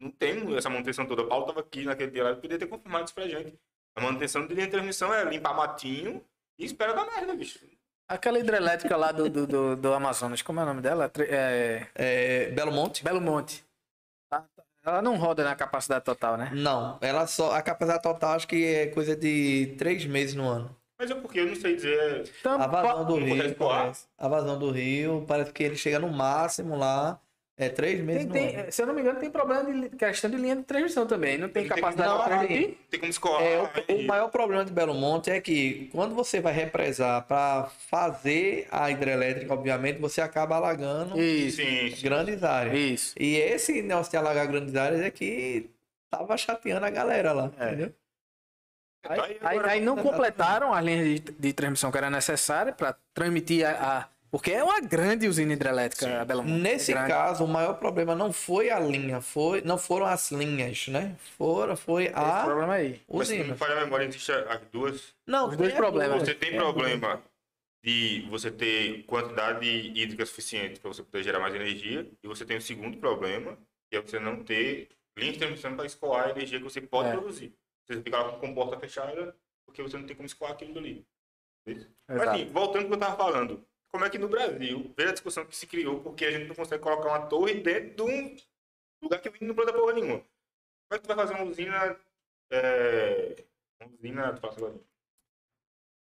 Não 0.00 0.10
tem 0.10 0.56
essa 0.56 0.70
manutenção 0.70 1.06
toda. 1.06 1.22
O 1.22 1.26
Paulo 1.28 1.46
tava 1.46 1.60
aqui 1.60 1.84
naquele 1.84 2.10
dia 2.10 2.24
lá, 2.24 2.30
ele 2.30 2.40
podia 2.40 2.58
ter 2.58 2.66
confirmado 2.66 3.04
isso 3.04 3.14
pra 3.14 3.26
gente. 3.28 3.58
A 3.96 4.00
manutenção 4.00 4.46
de 4.46 4.54
linha 4.54 4.66
de 4.66 4.72
transmissão 4.72 5.12
é 5.12 5.24
limpar 5.24 5.54
matinho 5.54 6.24
e 6.58 6.64
espera 6.64 6.94
dar 6.94 7.04
merda, 7.04 7.34
bicho. 7.34 7.58
Aquela 8.08 8.38
hidrelétrica 8.38 8.96
lá 8.96 9.12
do, 9.12 9.28
do, 9.28 9.46
do, 9.46 9.76
do 9.76 9.92
Amazonas, 9.92 10.40
como 10.40 10.60
é 10.60 10.62
o 10.62 10.66
nome 10.66 10.80
dela? 10.80 11.10
É... 11.18 11.86
É, 11.94 12.50
Belo 12.52 12.72
Monte? 12.72 13.02
Belo 13.04 13.20
Monte. 13.20 13.62
Tá- 14.30 14.46
tá- 14.56 14.62
Ela 14.84 15.02
não 15.02 15.16
roda 15.16 15.44
na 15.44 15.54
capacidade 15.56 16.04
total, 16.04 16.36
né? 16.38 16.50
Não, 16.54 16.96
ela 17.02 17.26
só. 17.26 17.52
A 17.52 17.60
capacidade 17.60 18.02
total 18.02 18.30
acho 18.36 18.46
que 18.48 18.64
é 18.64 18.86
coisa 18.86 19.14
de 19.16 19.74
três 19.76 20.06
meses 20.06 20.34
no 20.34 20.48
ano. 20.48 20.74
Mas 20.98 21.10
é 21.10 21.14
porque 21.14 21.38
eu 21.40 21.46
não 21.46 21.54
sei 21.54 21.76
dizer. 21.76 22.24
Então, 22.40 22.60
A 22.60 22.66
vazão 22.66 23.04
do 23.04 23.20
Não 23.20 23.26
Rio. 23.26 23.54
Parece. 23.54 24.06
A 24.18 24.28
vazão 24.28 24.58
do 24.58 24.70
Rio, 24.70 25.24
parece 25.28 25.52
que 25.52 25.62
ele 25.62 25.76
chega 25.76 25.98
no 25.98 26.08
máximo 26.10 26.76
lá. 26.76 27.20
É 27.60 27.68
três 27.68 28.00
meses 28.00 28.24
tem, 28.30 28.46
no 28.56 28.62
tem- 28.62 28.70
se 28.70 28.80
eu 28.80 28.86
não 28.86 28.94
me 28.94 29.00
engano, 29.00 29.18
tem 29.18 29.30
problema 29.32 29.64
de 29.64 29.88
questão 29.96 30.30
de 30.30 30.36
linha 30.36 30.54
de 30.54 30.62
transmissão 30.62 31.08
também. 31.08 31.36
Não 31.36 31.48
tem 31.48 31.66
capacidade 31.66 32.08
não, 32.08 32.22
para 32.22 32.36
assim, 32.36 32.46
transmitir? 32.46 32.78
Tem 32.88 33.00
como 33.00 33.10
escoar. 33.10 33.42
É, 33.42 33.58
o, 33.88 33.96
o 33.96 34.06
maior 34.06 34.28
problema 34.30 34.64
de 34.64 34.72
Belo 34.72 34.94
Monte 34.94 35.28
é 35.30 35.40
que 35.40 35.88
quando 35.90 36.14
você 36.14 36.40
vai 36.40 36.52
represar 36.52 37.26
para 37.26 37.64
fazer 37.66 38.68
a 38.70 38.88
hidrelétrica, 38.92 39.52
obviamente, 39.52 39.98
você 40.00 40.20
acaba 40.20 40.54
alagando 40.54 41.20
Isso, 41.20 41.56
Sim, 41.56 41.90
sim. 41.96 42.02
grandes 42.02 42.44
áreas. 42.44 42.76
isso. 42.78 43.14
E 43.18 43.34
esse 43.36 43.82
negócio 43.82 44.12
de 44.12 44.16
alagar 44.16 44.46
grandes 44.46 44.76
áreas 44.76 45.00
é 45.00 45.10
que 45.10 45.68
tava 46.08 46.36
chateando 46.36 46.86
a 46.86 46.90
galera 46.90 47.32
lá, 47.32 47.50
É. 47.58 47.66
entendeu? 47.68 47.92
Aí, 49.08 49.38
aí- 49.40 49.58
aí 49.70 49.80
não 49.80 49.96
completaram 49.96 50.72
as 50.74 50.84
linhas 50.84 51.04
de, 51.06 51.32
de 51.32 51.52
transmissão 51.52 51.90
que 51.90 51.98
era 51.98 52.10
necessária 52.10 52.72
para 52.72 52.94
transmitir 53.14 53.66
a, 53.66 53.98
a- 54.00 54.08
Porque 54.30 54.50
é 54.52 54.62
uma 54.62 54.78
grande 54.80 55.26
usina 55.26 55.54
hidrelétrica, 55.54 56.04
Sim. 56.06 56.12
a 56.12 56.24
Belo 56.24 56.42
Monte. 56.44 56.60
Nesse 56.60 56.92
É 56.92 56.94
grande. 56.94 57.10
caso, 57.10 57.44
o 57.44 57.48
maior 57.48 57.74
problema 57.78 58.14
não 58.14 58.30
foi 58.32 58.68
a 58.70 58.78
linha, 58.78 59.20
foi, 59.22 59.62
não 59.62 59.78
foram 59.78 60.04
as 60.06 60.30
linhas, 60.30 60.86
né? 60.88 61.16
Foram, 61.38 61.74
foi 61.76 62.04
Esse 62.04 62.14
a 62.14 62.44
problema 62.44 62.74
aí. 62.74 63.00
Mas 63.10 63.28
se 63.28 63.34
não 63.34 63.40
usina. 63.40 63.52
me 63.54 63.58
falha 63.58 63.72
a 63.78 63.84
memória, 63.84 64.04
existe 64.04 64.30
as 64.32 64.60
duas. 64.70 65.14
Não, 65.26 65.48
Os 65.48 65.56
dois 65.56 65.70
tem 65.70 65.78
as 65.78 65.84
problemas. 65.84 66.20
Você 66.22 66.34
tem 66.34 66.54
É, 66.54 66.56
problema 66.58 67.22
de 67.82 68.26
você 68.28 68.50
ter 68.50 69.04
quantidade 69.04 69.66
hídrica 69.66 70.26
suficiente 70.26 70.78
para 70.80 70.88
você 70.92 71.02
poder 71.02 71.22
gerar 71.22 71.38
mais 71.40 71.54
energia. 71.54 72.06
E 72.22 72.28
você 72.28 72.44
tem 72.44 72.56
o 72.56 72.62
segundo 72.62 72.98
problema, 72.98 73.56
que 73.90 73.96
é 73.96 74.00
você 74.02 74.18
não 74.18 74.42
ter 74.44 74.88
linha 75.16 75.32
de 75.32 75.38
transmissão 75.38 75.74
para 75.74 75.86
escoar 75.86 76.26
a 76.26 76.30
energia 76.30 76.58
que 76.58 76.64
você 76.64 76.80
pode 76.80 77.08
É. 77.08 77.12
produzir. 77.12 77.52
Você 77.88 78.02
fica 78.02 78.18
lá 78.18 78.30
com 78.30 78.36
a 78.36 78.40
comporta 78.40 78.78
fechada, 78.78 79.34
porque 79.64 79.82
você 79.82 79.96
não 79.96 80.06
tem 80.06 80.14
como 80.14 80.26
escoar 80.26 80.52
aquilo 80.52 80.74
dali. 80.74 81.06
Isso. 81.66 81.90
Mas 82.06 82.20
assim, 82.22 82.46
voltando 82.50 82.82
ao 82.82 82.86
que 82.86 82.92
eu 82.92 82.98
estava 82.98 83.16
falando. 83.16 83.66
Como 83.90 84.04
é 84.04 84.10
que 84.10 84.18
no 84.18 84.28
Brasil, 84.28 84.92
veja 84.96 85.10
a 85.10 85.14
discussão 85.14 85.46
que 85.46 85.56
se 85.56 85.66
criou, 85.66 86.00
porque 86.02 86.26
a 86.26 86.30
gente 86.30 86.46
não 86.46 86.54
consegue 86.54 86.82
colocar 86.82 87.08
uma 87.08 87.26
torre 87.26 87.54
dentro 87.54 87.96
de 87.96 88.02
um 88.02 88.36
lugar 89.02 89.20
que 89.20 89.44
não 89.44 89.54
planta 89.54 89.72
porra 89.72 89.94
nenhuma. 89.94 90.18
Como 90.18 90.92
é 90.92 90.98
que 90.98 91.02
tu 91.02 91.08
vai 91.08 91.16
fazer 91.16 91.34
uma 91.34 91.44
usina... 91.44 91.96
É... 92.50 93.44
Uma 93.80 93.90
usina... 93.94 94.32
tu 94.34 94.40
fala 94.40 94.54
agora. 94.56 94.74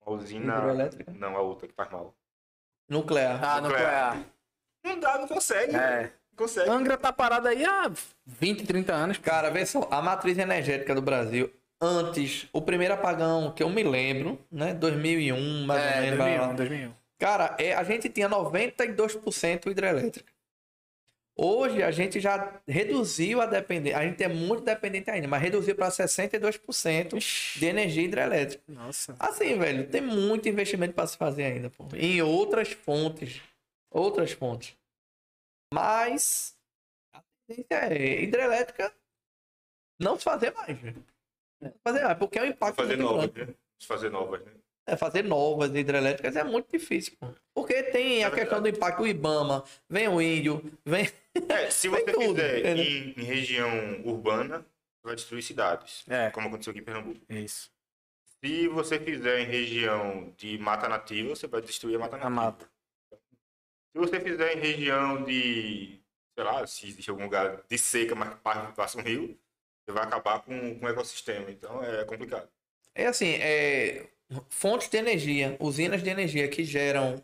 Uma 0.05 0.15
usina... 0.17 0.57
Hidrelétrica? 0.57 1.11
Não, 1.13 1.37
a 1.37 1.41
outra 1.41 1.67
que 1.67 1.73
faz 1.73 1.89
mal. 1.89 2.13
Nuclear. 2.89 3.41
Ah, 3.43 3.61
nuclear. 3.61 4.25
Não 4.83 4.99
dá, 4.99 5.17
não 5.17 5.27
consegue. 5.27 5.75
É. 5.75 6.13
Consegue. 6.35 6.69
Angra 6.69 6.97
tá 6.97 7.11
parada 7.11 7.49
aí 7.49 7.65
há 7.65 7.91
20, 8.25 8.65
30 8.65 8.93
anos. 8.93 9.17
Cara, 9.17 9.49
vê 9.49 9.65
só, 9.65 9.87
a 9.89 10.01
matriz 10.01 10.37
energética 10.37 10.93
do 10.93 11.01
Brasil, 11.01 11.51
antes, 11.81 12.47
o 12.53 12.61
primeiro 12.61 12.93
apagão 12.93 13.51
que 13.53 13.63
eu 13.63 13.69
me 13.69 13.83
lembro, 13.83 14.39
né? 14.51 14.73
2001, 14.73 15.65
mais 15.65 15.81
ou 15.81 15.87
É, 15.89 16.01
menos. 16.01 16.17
blá, 16.17 16.25
blá, 16.25 16.35
2001, 16.37 16.45
blá. 16.47 16.53
2001. 16.53 16.93
Cara, 17.19 17.55
é, 17.59 17.73
a 17.73 17.83
gente 17.83 18.09
tinha 18.09 18.29
92% 18.29 19.67
hidrelétrica. 19.71 20.31
Hoje 21.39 21.83
a 21.83 21.91
gente 21.91 22.19
já 22.19 22.59
reduziu 22.67 23.39
a 23.41 23.45
dependência. 23.45 23.97
A 23.99 24.03
gente 24.03 24.23
é 24.23 24.27
muito 24.27 24.63
dependente 24.63 25.09
ainda, 25.11 25.27
mas 25.27 25.39
reduziu 25.41 25.75
para 25.75 25.89
62% 25.91 27.19
de 27.59 27.65
energia 27.65 28.03
hidrelétrica. 28.03 28.63
Nossa. 28.67 29.15
Assim, 29.19 29.57
velho, 29.57 29.87
tem 29.87 30.01
muito 30.01 30.49
investimento 30.49 30.95
para 30.95 31.05
se 31.05 31.15
fazer 31.15 31.43
ainda, 31.43 31.69
pô. 31.69 31.87
Em 31.95 32.21
outras 32.23 32.71
fontes. 32.71 33.39
Outras 33.91 34.31
fontes. 34.31 34.75
Mas 35.71 36.55
a 37.13 37.21
tendência 37.47 37.93
é 37.93 38.23
hidrelétrica 38.23 38.91
não 39.99 40.17
se 40.17 40.23
fazer 40.23 40.51
mais, 40.53 40.75
velho. 40.79 41.03
Se 41.61 41.73
fazer 41.83 42.03
mais, 42.03 42.17
porque 42.17 42.37
é 42.39 42.41
Vou 42.41 42.51
impacto 42.51 42.75
fazer 42.75 42.97
novas, 42.97 43.29
grande. 43.31 43.51
né? 43.51 43.57
Fazer 43.81 44.09
novas, 44.09 44.45
né? 44.45 44.51
É, 44.89 44.95
fazer 44.95 45.23
novas 45.23 45.75
hidrelétricas 45.75 46.35
é 46.37 46.43
muito 46.43 46.71
difícil, 46.71 47.13
pô. 47.19 47.27
Porque 47.53 47.83
tem 47.83 48.23
a 48.23 48.27
É 48.27 48.31
questão 48.31 48.61
do 48.61 48.69
impacto 48.69 48.99
do 48.99 49.07
Ibama, 49.07 49.63
vem 49.89 50.07
o 50.07 50.21
índio, 50.21 50.63
vem. 50.85 51.09
É, 51.49 51.69
se 51.69 51.89
você 51.89 52.05
tudo, 52.13 52.35
fizer 52.39 52.59
entendeu? 52.59 52.83
em, 52.85 53.11
região 53.25 54.01
urbana, 54.05 54.65
vai 55.03 55.15
destruir 55.15 55.41
cidades. 55.43 56.05
É. 56.07 56.29
Como 56.31 56.47
aconteceu 56.47 56.71
aqui 56.71 56.79
em 56.79 56.83
Pernambuco. 56.85 57.19
Isso. 57.29 57.69
Se 58.43 58.67
você 58.69 58.99
fizer 58.99 59.41
em 59.41 59.45
região 59.45 60.33
de 60.37 60.57
mata 60.59 60.87
nativa, 60.87 61.29
você 61.35 61.47
vai 61.47 61.61
destruir 61.61 61.95
a 61.95 61.99
mata 61.99 62.15
A 62.15 62.19
nativa. 62.19 62.29
mata. 62.35 62.69
Se 63.91 63.97
você 63.99 64.19
fizer 64.21 64.55
em 64.55 64.59
região 64.61 65.23
de, 65.23 65.99
sei 66.35 66.43
lá, 66.45 66.65
se 66.67 66.87
existe 66.87 67.09
algum 67.09 67.23
lugar 67.23 67.61
de 67.67 67.77
seca, 67.77 68.15
mas 68.15 68.35
pa- 68.39 68.71
passa 68.71 68.97
um 68.99 69.01
rio, 69.01 69.37
vai 69.91 70.03
acabar 70.03 70.41
com, 70.41 70.79
com 70.79 70.85
o 70.85 70.89
ecossistema. 70.89 71.49
Então 71.51 71.83
é 71.83 72.03
complicado. 72.05 72.47
É 72.95 73.07
assim, 73.07 73.35
é, 73.35 74.07
fontes 74.49 74.89
de 74.89 74.97
energia, 74.97 75.55
usinas 75.59 76.01
de 76.03 76.09
energia 76.09 76.47
que 76.47 76.63
geram, 76.63 77.21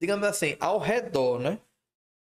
digamos 0.00 0.26
assim, 0.26 0.56
ao 0.60 0.78
redor, 0.78 1.38
né? 1.40 1.58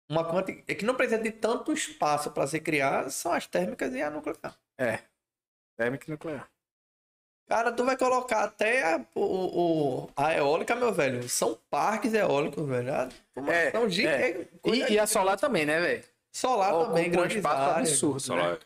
Uma 0.09 0.25
quanti... 0.25 0.65
é 0.67 0.75
que 0.75 0.85
não 0.85 0.95
precisa 0.97 1.21
de 1.23 1.31
tanto 1.31 1.73
espaço 1.73 2.31
para 2.33 2.47
ser 2.47 2.61
criada 2.61 3.11
são 3.11 3.33
as 3.33 3.47
térmicas 3.47 3.93
e 3.95 4.03
a 4.03 4.11
nuclear. 4.11 4.59
É. 4.77 4.99
Térmica 5.77 6.11
nuclear. 6.11 6.51
Cara, 7.47 7.73
tu 7.73 7.85
vai 7.85 7.97
colocar 7.97 8.45
até 8.45 8.83
a, 8.95 9.05
o, 9.15 10.05
o- 10.05 10.11
a 10.17 10.35
eólica, 10.35 10.75
meu 10.77 10.93
velho. 10.93 11.29
São 11.29 11.59
parques 11.69 12.15
eólicos, 12.15 12.67
velho. 12.69 12.93
A 12.95 13.09
É, 13.53 13.87
de- 13.87 14.07
é. 14.07 14.31
é 14.31 14.49
E, 14.67 14.93
e 14.93 14.99
a 14.99 15.07
solar 15.07 15.37
também, 15.39 15.67
né, 15.67 15.81
velho? 15.81 16.05
solar 16.33 16.73
Ocupa 16.75 16.89
também, 16.91 17.11
grande 17.11 17.37
espaço 17.39 17.71
áreas. 17.71 17.89
absurdo, 17.91 18.37
né? 18.37 18.59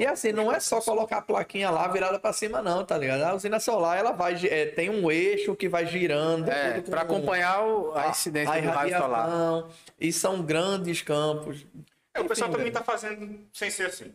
E 0.00 0.06
assim, 0.06 0.32
não 0.32 0.50
é 0.50 0.58
só 0.58 0.80
colocar 0.80 1.18
a 1.18 1.22
plaquinha 1.22 1.68
lá 1.68 1.86
virada 1.86 2.18
para 2.18 2.32
cima, 2.32 2.62
não, 2.62 2.82
tá 2.86 2.96
ligado? 2.96 3.20
A 3.22 3.34
usina 3.34 3.60
solar, 3.60 3.98
ela 3.98 4.12
vai, 4.12 4.34
é, 4.46 4.64
tem 4.64 4.88
um 4.88 5.10
eixo 5.10 5.54
que 5.54 5.68
vai 5.68 5.84
girando. 5.86 6.48
É, 6.48 6.80
com 6.80 6.90
para 6.90 7.02
acompanhar 7.02 7.62
o- 7.66 7.92
a 7.94 8.08
incidência 8.08 8.50
a 8.54 8.60
do 8.62 8.68
raio 8.70 8.96
solar. 8.96 9.68
E 10.00 10.10
são 10.10 10.40
grandes 10.42 11.02
campos. 11.02 11.66
É, 12.14 12.20
o 12.20 12.24
pessoal 12.26 12.48
Enfim, 12.48 12.56
também 12.56 12.68
está 12.72 12.82
fazendo 12.82 13.46
sem 13.52 13.70
ser 13.70 13.88
assim. 13.88 14.10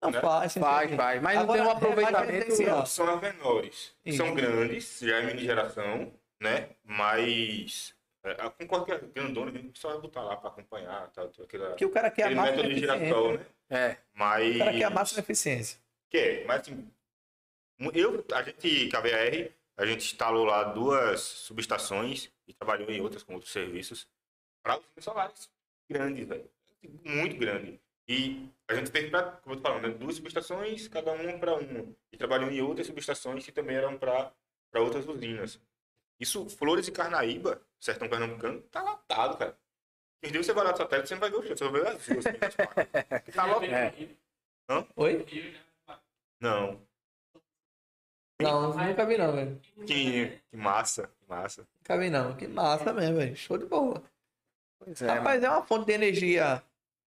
Não 0.00 0.10
Né? 0.10 0.20
faz, 0.22 0.52
sem 0.52 0.62
Faz, 0.62 0.88
ser- 0.88 0.96
faz. 0.96 1.20
Mas 1.22 1.34
não 1.34 1.42
Agora, 1.42 1.58
tem 1.58 1.66
um 1.66 1.70
é, 1.70 1.74
aproveitamento. 1.74 2.86
São 2.86 3.14
as 3.14 3.20
menores. 3.20 3.92
São 4.16 4.34
grandes, 4.34 5.00
já 5.02 5.16
é 5.18 5.22
mini 5.22 5.40
geração, 5.42 6.10
né? 6.40 6.70
Mas 6.82 7.94
é, 8.24 8.30
a 8.40 8.48
concordo 8.48 8.86
que 8.86 8.92
a 8.92 8.98
grandona 8.98 9.50
o 9.50 9.64
pessoal 9.70 9.92
vai 9.94 10.02
botar 10.02 10.22
lá 10.22 10.34
para 10.36 10.48
acompanhar, 10.48 11.08
tá, 11.10 11.26
tá, 11.26 11.42
aquela, 11.42 11.74
Que 11.74 11.84
o 11.84 11.90
cara 11.90 12.10
quer 12.10 12.28
a 12.28 12.30
máxima 12.30 12.56
método 12.62 12.74
girassol, 12.74 13.32
né? 13.34 13.46
É. 13.70 13.96
Mas. 14.14 14.56
O 14.56 14.58
cara 14.58 14.72
quer 14.72 14.84
a 14.84 14.90
máxima 14.90 15.20
eficiência. 15.20 15.78
Quer, 16.10 16.46
mas 16.46 16.62
assim, 16.62 16.90
eu, 17.92 18.24
a 18.32 18.42
gente, 18.42 18.88
KVR, 18.88 19.52
a 19.76 19.86
gente 19.86 20.04
instalou 20.06 20.44
lá 20.44 20.64
duas 20.64 21.20
subestações 21.20 22.30
e 22.46 22.54
trabalhou 22.54 22.90
em 22.90 23.00
outras 23.00 23.22
com 23.22 23.34
outros 23.34 23.52
serviços 23.52 24.08
para 24.62 24.78
usinas 24.78 25.04
solares 25.04 25.50
grandes, 25.88 26.26
velho. 26.26 26.50
Muito 27.04 27.36
grande. 27.36 27.80
E 28.06 28.48
a 28.66 28.74
gente 28.74 28.90
fez 28.90 29.10
para, 29.10 29.32
como 29.32 29.54
eu 29.54 29.60
tô 29.60 29.68
falando, 29.68 29.88
né, 29.88 29.94
duas 29.94 30.16
subestações, 30.16 30.88
cada 30.88 31.12
uma 31.12 31.38
para 31.38 31.54
uma. 31.54 31.94
E 32.10 32.16
trabalhou 32.16 32.50
em 32.50 32.60
outras 32.60 32.86
subestações 32.86 33.44
que 33.44 33.52
também 33.52 33.76
eram 33.76 33.98
para 33.98 34.32
outras 34.76 35.06
usinas. 35.06 35.60
Isso, 36.18 36.48
Flores 36.48 36.88
e 36.88 36.92
Carnaíba, 36.92 37.60
sertão 37.78 38.08
pernambucano, 38.08 38.62
tá 38.62 38.82
lotado, 38.82 39.36
cara. 39.36 39.56
Quem 40.20 40.32
dia 40.32 40.42
você 40.42 40.52
vai 40.52 40.64
lá 40.64 40.72
no 40.72 40.76
satélite, 40.76 41.08
você 41.08 41.14
não 41.14 41.20
vai 41.20 41.30
ver 41.30 41.36
o 41.36 41.42
chão, 41.42 41.56
você 41.56 41.68
vai 41.68 41.80
ver 41.80 41.88
as 41.88 42.08
ruas. 42.08 42.24
tá 43.34 43.46
lotado. 43.46 43.72
É. 43.72 43.92
Oi? 44.96 45.26
Não. 46.40 46.80
Não, 48.40 48.72
nunca 48.76 49.06
vi 49.06 49.18
não, 49.18 49.32
velho. 49.32 49.60
Que, 49.86 50.40
que 50.50 50.56
massa, 50.56 51.08
que 51.08 51.28
massa. 51.28 51.66
Nunca 51.76 51.98
vi 51.98 52.10
não. 52.10 52.36
Que 52.36 52.46
massa 52.46 52.92
mesmo, 52.92 53.16
velho. 53.16 53.36
Show 53.36 53.58
de 53.58 53.66
bola. 53.66 54.02
Pois 54.78 55.02
é. 55.02 55.06
Rapaz, 55.06 55.42
é 55.42 55.50
uma 55.50 55.64
fonte 55.64 55.86
de 55.86 55.92
energia 55.92 56.62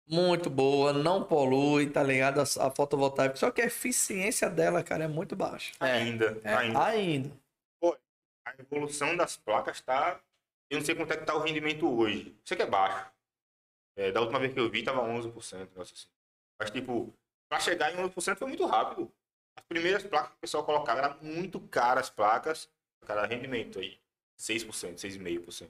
muito 0.08 0.50
boa, 0.50 0.92
não 0.92 1.22
polui, 1.22 1.88
tá 1.88 2.02
ligado? 2.02 2.40
A, 2.40 2.42
a 2.42 2.70
fotovoltaica. 2.70 3.36
Só 3.36 3.50
que 3.50 3.62
a 3.62 3.66
eficiência 3.66 4.48
dela, 4.50 4.82
cara, 4.82 5.04
é 5.04 5.08
muito 5.08 5.36
baixa. 5.36 5.72
É, 5.80 5.92
Ainda, 5.92 6.40
é. 6.42 6.54
ainda. 6.54 6.84
Ainda. 6.84 7.40
A 8.44 8.54
evolução 8.58 9.16
das 9.16 9.36
placas 9.36 9.80
tá. 9.80 10.20
Eu 10.70 10.78
não 10.78 10.84
sei 10.86 10.94
quanto 10.94 11.12
é 11.12 11.16
que 11.16 11.26
tá 11.26 11.34
o 11.34 11.40
rendimento 11.40 11.88
hoje. 11.92 12.34
Sei 12.44 12.56
que 12.56 12.62
é 12.62 12.66
baixo. 12.66 13.10
É, 13.96 14.12
da 14.12 14.20
última 14.20 14.38
vez 14.38 14.54
que 14.54 14.60
eu 14.60 14.70
vi, 14.70 14.84
tava 14.84 15.02
11%. 15.02 15.68
Nossa, 15.74 15.92
assim. 15.92 16.08
Mas, 16.58 16.70
tipo, 16.70 17.12
pra 17.48 17.58
chegar 17.58 17.92
em 17.92 17.96
11% 17.96 18.36
foi 18.36 18.48
muito 18.48 18.64
rápido. 18.66 19.12
As 19.56 19.64
primeiras 19.64 20.04
placas 20.04 20.30
que 20.30 20.36
o 20.36 20.40
pessoal 20.40 20.64
colocava 20.64 21.00
eram 21.00 21.18
muito 21.20 21.60
caras 21.60 22.04
as 22.04 22.10
placas. 22.10 22.70
Cara, 23.04 23.26
rendimento 23.26 23.80
aí. 23.80 23.98
6%, 24.38 24.94
6,5%. 24.94 25.68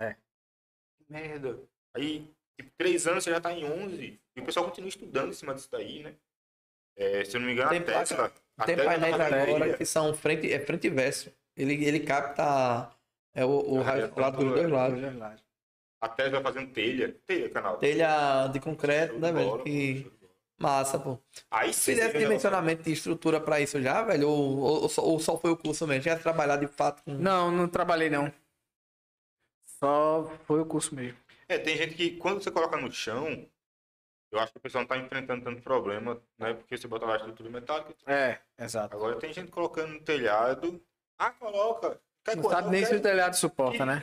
É. 0.00 0.14
Que 0.14 1.12
merda. 1.12 1.60
Aí, 1.94 2.32
tipo, 2.56 2.72
três 2.78 3.06
anos 3.06 3.24
você 3.24 3.30
já 3.30 3.40
tá 3.40 3.52
em 3.52 3.64
11%. 3.64 4.18
E 4.34 4.40
o 4.40 4.44
pessoal 4.44 4.66
continua 4.66 4.88
estudando 4.88 5.28
em 5.30 5.34
cima 5.34 5.54
disso 5.54 5.68
daí, 5.70 6.02
né? 6.02 6.14
É, 6.96 7.24
se 7.24 7.36
eu 7.36 7.40
não 7.40 7.46
me 7.46 7.52
engano, 7.52 7.70
Tem 7.70 7.80
a 7.80 7.84
Tesla. 7.84 8.32
a 8.56 8.64
Tem 8.64 8.76
painéis 8.76 9.14
agora 9.14 9.76
que 9.76 9.84
são 9.84 10.14
frente, 10.14 10.50
é 10.52 10.58
frente 10.58 10.86
e 10.86 10.90
verso. 10.90 11.32
Ele, 11.56 11.84
ele 11.84 12.00
capta 12.00 12.90
é, 13.34 13.44
o, 13.44 13.74
o 13.76 13.80
A 13.80 13.84
raio 13.84 14.08
solar 14.08 14.30
dos 14.32 14.44
do- 14.44 14.54
dois 14.54 14.70
lados. 14.70 15.00
Dois 15.00 15.16
lados. 15.16 15.42
A 16.00 16.08
Tesla 16.08 16.40
fazendo 16.40 16.72
telha. 16.72 17.12
Telha, 17.26 17.50
canal. 17.50 17.76
Telha 17.78 18.46
de 18.48 18.60
concreto, 18.60 19.18
né, 19.18 19.32
velho? 19.32 19.62
Que 19.64 20.10
massa, 20.56 20.98
pô. 20.98 21.18
Aí 21.50 21.72
Se 21.72 21.80
sim, 21.80 21.92
fizesse 21.94 22.18
dimensionamento 22.18 22.82
de 22.84 22.92
estrutura 22.92 23.40
pra 23.40 23.60
isso 23.60 23.80
já, 23.82 24.02
velho, 24.02 24.28
ou, 24.28 24.58
ou, 24.58 24.82
ou 24.82 24.88
só, 24.88 25.02
ou 25.02 25.18
só 25.18 25.36
foi 25.38 25.50
o 25.50 25.56
curso 25.56 25.86
mesmo? 25.86 26.02
Já 26.04 26.16
trabalhar 26.18 26.56
de 26.56 26.68
fato 26.68 27.02
com. 27.02 27.14
Não, 27.14 27.50
não 27.50 27.68
trabalhei 27.68 28.08
não. 28.10 28.32
Só 29.80 30.24
foi 30.44 30.60
o 30.60 30.66
curso 30.66 30.94
mesmo. 30.94 31.18
É, 31.48 31.58
tem 31.58 31.76
gente 31.76 31.94
que 31.94 32.16
quando 32.16 32.42
você 32.42 32.50
coloca 32.50 32.76
no 32.76 32.90
chão, 32.92 33.48
eu 34.30 34.38
acho 34.38 34.52
que 34.52 34.58
o 34.58 34.60
pessoal 34.60 34.82
não 34.82 34.88
tá 34.88 34.96
enfrentando 34.98 35.44
tanto 35.44 35.62
problema, 35.62 36.20
né? 36.38 36.54
Porque 36.54 36.76
você 36.76 36.86
bota 36.86 37.06
lá 37.06 37.14
a 37.14 37.16
estrutura 37.16 37.48
metálica. 37.50 37.94
É, 38.06 38.38
exato. 38.58 38.96
Agora 38.96 39.16
tem 39.18 39.32
gente 39.32 39.50
colocando 39.50 39.94
no 39.94 40.00
telhado. 40.00 40.80
Ah, 41.18 41.30
coloca. 41.30 42.00
Quer 42.30 42.36
Não 42.36 42.50
sabe 42.50 42.70
nem 42.70 42.84
se 42.84 42.94
o 42.94 43.00
telhado 43.00 43.34
suporta, 43.36 43.84
né? 43.86 44.02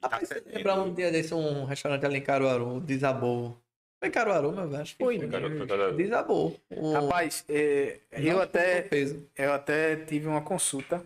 Tá 0.00 0.08
Rapaz, 0.08 0.28
você 0.28 0.34
cedendo. 0.34 0.54
lembra 0.56 0.74
um 0.74 0.94
dia 0.94 1.10
desse 1.10 1.32
um 1.34 1.64
restaurante 1.64 2.04
ali 2.04 2.18
em 2.18 2.22
Caruaru, 2.22 2.80
desabou. 2.80 3.58
Foi 3.98 4.08
em 4.08 4.12
Caruaru, 4.12 4.52
meu 4.52 4.68
velho? 4.68 4.82
Acho 4.82 4.96
que 4.96 5.04
Foi, 5.04 5.18
foi. 5.18 5.66
Tá 5.66 5.90
Desabou. 5.92 6.60
O- 6.70 6.92
Rapaz, 6.92 7.44
é, 7.48 8.00
eu 8.12 8.40
até 8.40 8.88
eu 9.36 9.52
até 9.52 9.96
tive 10.04 10.26
uma 10.28 10.42
consulta 10.42 11.02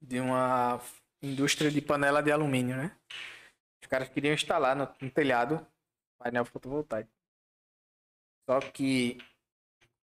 de 0.00 0.20
uma 0.20 0.80
indústria 1.22 1.70
de 1.70 1.80
panela 1.80 2.22
de 2.22 2.30
alumínio, 2.30 2.76
né? 2.76 2.96
Os 3.82 3.88
caras 3.88 4.08
queriam 4.08 4.34
instalar 4.34 4.76
no, 4.76 4.88
no 5.00 5.10
telhado 5.10 5.66
painel 6.18 6.44
fotovoltaico. 6.44 7.10
Só 8.48 8.60
que 8.60 9.18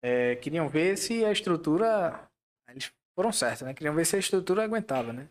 é, 0.02 0.36
queriam 0.36 0.68
ver 0.68 0.96
se 0.96 1.24
a 1.24 1.32
estrutura. 1.32 2.28
Eles 2.68 2.92
foram 3.18 3.32
certos, 3.32 3.62
né? 3.62 3.74
Queriam 3.74 3.96
ver 3.96 4.04
se 4.04 4.14
a 4.14 4.20
estrutura 4.20 4.62
aguentava, 4.62 5.12
né? 5.12 5.28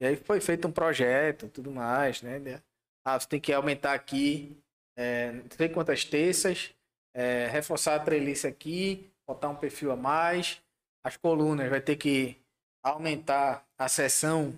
E 0.00 0.06
aí 0.06 0.14
foi 0.14 0.40
feito 0.40 0.68
um 0.68 0.70
projeto 0.70 1.48
tudo 1.48 1.68
mais, 1.68 2.22
né? 2.22 2.62
Ah, 3.04 3.18
você 3.18 3.26
tem 3.26 3.40
que 3.40 3.52
aumentar 3.52 3.94
aqui 3.94 4.56
é, 4.96 5.32
não 5.32 5.50
sei 5.50 5.68
quantas 5.68 6.04
terças, 6.04 6.72
é, 7.12 7.48
reforçar 7.48 7.96
a 7.96 7.98
treliça 7.98 8.46
aqui, 8.46 9.10
botar 9.26 9.48
um 9.48 9.56
perfil 9.56 9.90
a 9.90 9.96
mais. 9.96 10.62
As 11.02 11.16
colunas 11.16 11.68
vai 11.68 11.80
ter 11.80 11.96
que 11.96 12.40
aumentar 12.80 13.66
a 13.76 13.88
seção 13.88 14.56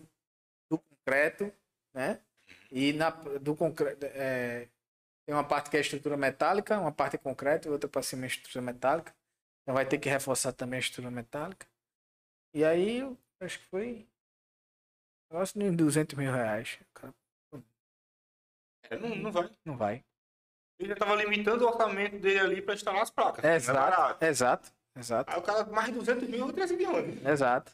do 0.71 0.77
concreto, 0.77 1.51
né? 1.95 2.21
E 2.71 2.93
na, 2.93 3.09
do 3.09 3.57
concreto 3.57 4.05
é, 4.05 4.69
tem 5.25 5.35
uma 5.35 5.45
parte 5.45 5.71
que 5.71 5.79
é 5.79 5.81
estrutura 5.81 6.19
metálica, 6.19 6.79
uma 6.79 6.93
parte 6.93 7.17
é 7.17 7.19
concreto 7.19 7.67
e 7.69 7.71
outra 7.71 7.89
para 7.89 8.03
cima 8.03 8.25
é 8.25 8.29
estrutura 8.29 8.61
metálica. 8.61 9.15
Então 9.63 9.75
vai 9.75 9.87
ter 9.87 9.97
que 9.97 10.11
reforçar 10.11 10.53
também 10.53 10.77
a 10.77 10.81
estrutura 10.81 11.11
metálica. 11.11 11.72
E 12.55 12.65
aí, 12.65 13.01
acho 13.41 13.59
que 13.59 13.67
foi 13.67 14.07
negócio 15.31 15.59
de 15.59 15.71
200 15.71 16.17
mil 16.19 16.31
reais. 16.33 16.79
Cara 16.95 17.13
É, 18.91 18.97
não, 18.99 19.15
não 19.17 19.33
vai. 19.33 19.51
não 19.65 19.77
vai. 19.77 20.05
Ele 20.79 20.89
já 20.91 20.97
tava 20.97 21.15
limitando 21.15 21.65
o 21.65 21.69
orçamento 21.69 22.19
dele 22.19 22.41
ali 22.41 22.63
pra 22.63 22.75
instalar 22.75 23.03
as 23.03 23.11
placas. 23.11 23.45
É, 23.45 23.55
exato, 23.57 23.79
barato. 23.79 24.25
exato, 24.25 24.73
exato. 24.97 25.31
Aí 25.33 25.39
o 25.39 25.43
cara, 25.43 25.65
mais 25.67 25.87
de 25.87 25.93
200 25.95 26.29
mil, 26.29 26.47
eu 26.47 26.53
trazer 26.53 26.77
de 26.77 26.87
onde? 26.87 27.27
Exato. 27.27 27.73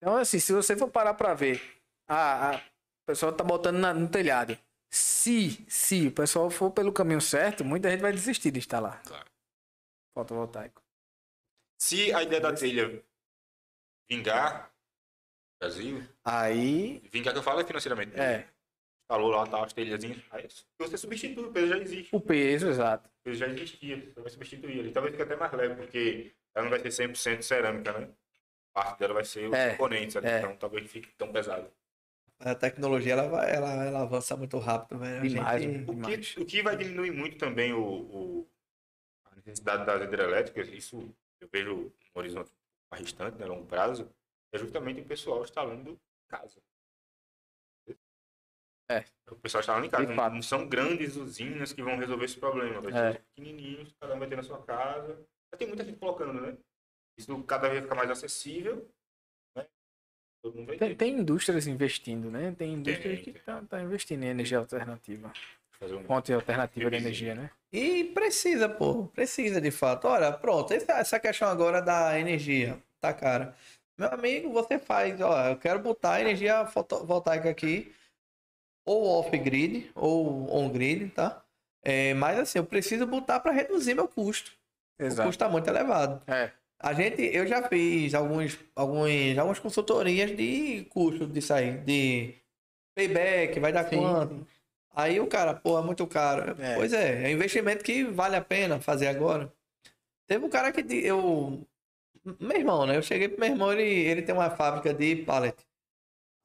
Então, 0.00 0.16
assim, 0.16 0.38
se 0.40 0.52
você 0.52 0.76
for 0.76 0.90
parar 0.90 1.14
pra 1.14 1.34
ver, 1.34 1.60
a, 2.08 2.50
a 2.52 2.56
o 2.56 3.06
pessoal 3.06 3.32
tá 3.32 3.42
botando 3.44 3.76
na- 3.78 3.94
no 3.94 4.08
telhado. 4.08 4.56
Se, 4.90 5.64
se 5.68 6.08
o 6.08 6.12
pessoal 6.12 6.50
for 6.50 6.70
pelo 6.70 6.92
caminho 6.92 7.20
certo, 7.20 7.64
muita 7.64 7.90
gente 7.90 8.00
vai 8.00 8.12
desistir 8.12 8.50
de 8.50 8.58
instalar. 8.58 9.02
Claro. 9.02 9.28
Fotovoltaico. 10.16 10.82
Se 11.80 12.12
a 12.12 12.22
ideia 12.22 12.40
da 12.40 12.54
telha 12.54 13.04
vingar, 14.08 14.72
Brasil, 15.60 16.02
Aí, 16.24 17.00
vingar 17.10 17.32
que 17.32 17.38
eu 17.38 17.42
falo 17.42 17.60
é 17.60 17.64
financeiramente. 17.64 18.18
é, 18.18 18.46
Falou 19.10 19.30
lá, 19.30 19.46
tá, 19.46 19.64
as 19.64 19.72
telhazinhas. 19.72 20.22
Aí 20.30 20.46
você 20.78 20.98
substitui, 20.98 21.44
o 21.44 21.52
peso 21.52 21.68
já 21.68 21.78
existe. 21.78 22.14
o 22.14 22.20
peso, 22.20 22.68
exato. 22.68 23.08
O 23.08 23.22
peso 23.24 23.38
já 23.38 23.46
existia, 23.48 23.96
você 24.12 24.20
vai 24.20 24.30
substituir 24.30 24.80
ali. 24.80 24.92
Talvez 24.92 25.12
fique 25.12 25.22
até 25.22 25.34
mais 25.36 25.52
leve, 25.52 25.74
porque 25.76 26.34
ela 26.54 26.64
não 26.64 26.70
vai 26.70 26.78
ser 26.90 27.08
100% 27.08 27.42
cerâmica, 27.42 27.92
né? 27.98 28.10
parte 28.72 28.98
dela 29.00 29.14
vai 29.14 29.24
ser 29.24 29.48
os 29.48 29.54
É, 29.54 29.70
componentes, 29.72 30.14
ali, 30.16 30.26
é. 30.28 30.38
então 30.38 30.54
talvez 30.56 30.88
fique 30.90 31.08
tão 31.16 31.32
pesado. 31.32 31.68
A 32.38 32.54
tecnologia 32.54 33.14
ela, 33.14 33.28
vai, 33.28 33.52
ela, 33.52 33.84
ela 33.84 34.02
avança 34.02 34.36
muito 34.36 34.58
rápido, 34.58 35.00
velho. 35.00 35.20
A 35.20 35.26
Demais, 35.26 35.62
gente-. 35.62 35.90
O 35.90 35.94
Demais. 35.94 36.34
que, 36.34 36.40
o 36.40 36.46
que 36.46 36.62
vai 36.62 36.76
diminuir 36.76 37.10
muito 37.10 37.36
também 37.38 37.72
o, 37.72 37.82
o- 37.82 38.50
a 39.24 39.34
necessidade 39.36 39.84
das 39.86 40.02
hidrelétricas, 40.02 40.68
isso 40.68 41.12
eu 41.40 41.48
vejo 41.50 41.74
no 42.14 42.20
horizonte 42.20 42.52
mais 42.90 43.04
distante, 43.04 43.38
né, 43.38 43.46
longo 43.46 43.66
prazo, 43.66 44.10
é 44.52 44.58
justamente 44.58 45.00
o 45.00 45.04
pessoal 45.04 45.42
instalando 45.42 45.90
em 45.90 46.00
casa. 46.28 46.60
É. 48.90 49.04
O 49.30 49.36
pessoal 49.36 49.60
instalando 49.60 49.86
em 49.86 49.90
casa. 49.90 50.14
Não, 50.14 50.30
não 50.30 50.42
são 50.42 50.66
grandes 50.66 51.16
usinas 51.16 51.72
que 51.72 51.82
vão 51.82 51.98
resolver 51.98 52.24
esse 52.24 52.38
problema. 52.38 52.80
Vai 52.80 52.92
É. 52.92 53.12
ser 53.12 53.22
pequenininhos, 53.34 53.94
cada 54.00 54.14
um 54.14 54.18
vai 54.18 54.28
ter 54.28 54.36
na 54.36 54.42
sua 54.42 54.62
casa. 54.64 55.14
Mas 55.52 55.58
tem 55.58 55.68
muita 55.68 55.84
gente 55.84 55.98
colocando, 55.98 56.40
né? 56.40 56.56
Isso 57.18 57.42
cada 57.44 57.68
vez 57.68 57.82
fica 57.82 57.94
mais 57.94 58.10
acessível. 58.10 58.88
Né? 59.54 59.66
Tem, 60.78 60.96
tem 60.96 61.18
indústrias 61.18 61.66
investindo, 61.66 62.30
né? 62.30 62.54
Tem 62.54 62.72
indústrias 62.74 63.22
Tem, 63.22 63.24
que 63.24 63.38
estão 63.38 63.66
tá, 63.66 63.82
investindo 63.82 64.22
em 64.22 64.28
energia 64.28 64.58
alternativa. 64.58 65.32
Fazer 65.80 65.94
um... 65.94 66.04
Fonte 66.04 66.32
alternativa 66.32 66.90
de 66.90 66.96
energia, 66.96 67.34
né? 67.34 67.50
E 67.72 68.04
precisa, 68.04 68.68
pô. 68.68 69.04
Precisa 69.06 69.60
de 69.60 69.70
fato. 69.70 70.08
Olha, 70.08 70.32
pronto. 70.32 70.72
Essa, 70.72 71.20
questão 71.20 71.48
agora 71.48 71.80
da 71.80 72.18
energia. 72.18 72.78
Tá, 73.00 73.12
cara. 73.12 73.54
Meu 73.98 74.08
amigo, 74.12 74.52
você 74.52 74.78
faz, 74.78 75.20
ó, 75.20 75.48
eu 75.48 75.56
quero 75.56 75.80
botar 75.80 76.20
energia 76.20 76.64
fotovoltaica 76.66 77.50
aqui, 77.50 77.92
ou 78.86 79.04
off-grid, 79.18 79.90
ou 79.94 80.48
on-grid, 80.54 81.10
tá? 81.10 81.42
É, 81.84 82.14
mas 82.14 82.38
assim, 82.38 82.58
eu 82.58 82.64
preciso 82.64 83.06
botar 83.06 83.40
para 83.40 83.52
reduzir 83.52 83.94
meu 83.94 84.06
custo. 84.06 84.52
O 85.00 85.24
custo 85.24 85.38
tá 85.38 85.48
muito 85.48 85.68
elevado. 85.68 86.22
É, 86.28 86.52
A 86.80 86.92
gente, 86.92 87.22
eu 87.22 87.46
já 87.46 87.68
fiz 87.68 88.14
alguns, 88.14 88.58
alguns, 88.74 89.36
algumas 89.36 89.58
consultorias 89.58 90.36
de 90.36 90.86
custo 90.90 91.26
disso 91.26 91.52
aí, 91.52 91.78
de 91.78 92.34
payback, 92.96 93.58
vai 93.58 93.72
dar 93.72 93.88
Sim, 93.88 93.96
quanto? 93.98 94.46
Aí 94.98 95.20
o 95.20 95.28
cara, 95.28 95.54
pô, 95.54 95.78
é 95.78 95.82
muito 95.82 96.04
caro. 96.08 96.60
É. 96.60 96.74
Pois 96.74 96.92
é, 96.92 97.22
é 97.22 97.30
investimento 97.30 97.84
que 97.84 98.02
vale 98.02 98.34
a 98.34 98.42
pena 98.42 98.80
fazer 98.80 99.06
agora. 99.06 99.52
Teve 100.26 100.44
um 100.44 100.48
cara 100.50 100.72
que 100.72 100.80
eu. 101.06 101.64
Meu 102.40 102.56
irmão, 102.56 102.84
né? 102.84 102.96
Eu 102.96 103.02
cheguei 103.02 103.28
pro 103.28 103.38
meu 103.38 103.48
irmão, 103.48 103.72
ele, 103.72 103.84
ele 103.84 104.22
tem 104.22 104.34
uma 104.34 104.50
fábrica 104.50 104.92
de 104.92 105.14
pallet. 105.24 105.56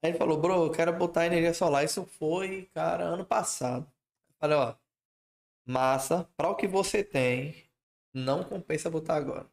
Aí 0.03 0.11
ele 0.11 0.19
falou, 0.19 0.39
bro, 0.39 0.65
eu 0.65 0.71
quero 0.71 0.93
botar 0.93 1.25
energia 1.25 1.51
solar. 1.51 1.83
Isso 1.83 2.05
foi, 2.05 2.69
cara, 2.75 3.05
ano 3.05 3.25
passado. 3.25 3.87
Eu 4.29 4.35
falei, 4.39 4.57
ó, 4.57 4.75
massa, 5.65 6.29
para 6.37 6.49
o 6.49 6.55
que 6.55 6.67
você 6.67 7.03
tem, 7.03 7.55
não 8.13 8.43
compensa 8.43 8.87
botar 8.87 9.15
agora. 9.15 9.47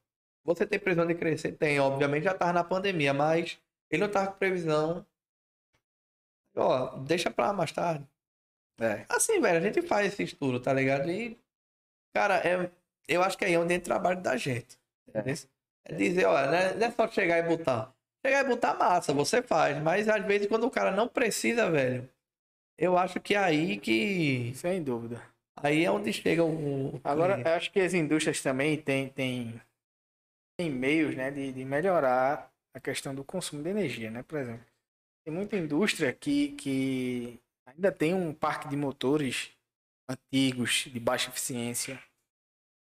Você 0.44 0.66
tem 0.66 0.78
previsão 0.78 1.06
de 1.06 1.14
crescer? 1.14 1.52
Tem, 1.52 1.80
obviamente 1.80 2.24
já 2.24 2.34
tava 2.34 2.52
na 2.52 2.64
pandemia, 2.64 3.14
mas 3.14 3.58
ele 3.90 4.02
não 4.02 4.10
tava 4.10 4.32
com 4.32 4.38
previsão. 4.38 5.06
Ó, 6.54 6.98
deixa 6.98 7.30
pra 7.30 7.52
mais 7.54 7.72
tarde. 7.72 8.06
É. 8.80 9.04
Assim, 9.08 9.40
velho, 9.40 9.58
a 9.58 9.60
gente 9.60 9.82
faz 9.82 10.12
esse 10.12 10.22
estudo, 10.22 10.60
tá 10.60 10.72
ligado? 10.72 11.10
E, 11.10 11.38
cara, 12.14 12.36
é, 12.38 12.70
eu 13.08 13.22
acho 13.22 13.36
que 13.36 13.44
aí 13.44 13.54
é 13.54 13.58
onde 13.58 13.74
entra 13.74 13.84
o 13.84 13.96
trabalho 13.96 14.20
da 14.20 14.36
gente. 14.36 14.78
entendeu? 15.08 15.34
É 15.84 15.94
dizer, 15.94 16.26
olha, 16.26 16.46
não 16.46 16.56
é, 16.56 16.74
não 16.74 16.86
é 16.86 16.90
só 16.90 17.08
chegar 17.08 17.38
e 17.38 17.42
botar. 17.42 17.92
Chegar 18.24 18.44
e 18.44 18.48
botar 18.48 18.74
massa, 18.74 19.12
você 19.12 19.42
faz. 19.42 19.82
Mas 19.82 20.08
às 20.08 20.24
vezes 20.24 20.46
quando 20.46 20.64
o 20.64 20.70
cara 20.70 20.90
não 20.90 21.08
precisa, 21.08 21.70
velho, 21.70 22.08
eu 22.78 22.96
acho 22.96 23.20
que 23.20 23.34
é 23.34 23.38
aí 23.38 23.78
que. 23.78 24.52
Sem 24.54 24.82
dúvida. 24.82 25.22
Aí 25.56 25.84
é 25.84 25.90
onde 25.90 26.12
chega 26.12 26.44
o. 26.44 26.94
o 26.94 27.00
Agora, 27.04 27.40
eu 27.40 27.52
acho 27.54 27.70
que 27.72 27.80
as 27.80 27.94
indústrias 27.94 28.40
também 28.40 28.76
têm 28.76 29.08
tem, 29.08 29.60
tem 30.58 30.70
meios 30.70 31.14
né, 31.14 31.30
de, 31.30 31.52
de 31.52 31.64
melhorar 31.64 32.50
a 32.74 32.80
questão 32.80 33.14
do 33.14 33.24
consumo 33.24 33.62
de 33.62 33.70
energia, 33.70 34.10
né? 34.10 34.22
Por 34.22 34.38
exemplo, 34.38 34.64
tem 35.24 35.34
muita 35.34 35.56
indústria 35.56 36.12
que, 36.12 36.52
que 36.52 37.40
ainda 37.80 37.90
tem 37.90 38.12
um 38.12 38.32
parque 38.34 38.68
de 38.68 38.76
motores 38.76 39.50
antigos, 40.08 40.84
de 40.92 41.00
baixa 41.00 41.30
eficiência. 41.30 41.98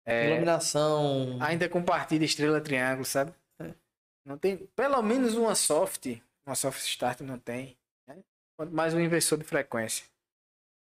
É, 0.06 0.30
Iluminação. 0.30 1.38
ainda 1.42 1.68
compartilha 1.68 2.24
estrela 2.24 2.60
triângulo, 2.60 3.04
sabe? 3.04 3.32
Não 4.24 4.38
tem, 4.38 4.56
pelo 4.74 5.00
menos 5.02 5.34
uma 5.34 5.54
soft, 5.54 6.06
uma 6.46 6.54
soft 6.54 6.80
start 6.80 7.20
não 7.20 7.38
tem, 7.38 7.76
né? 8.06 8.16
Mais 8.70 8.94
um 8.94 9.00
inversor 9.00 9.38
de 9.38 9.44
frequência. 9.44 10.06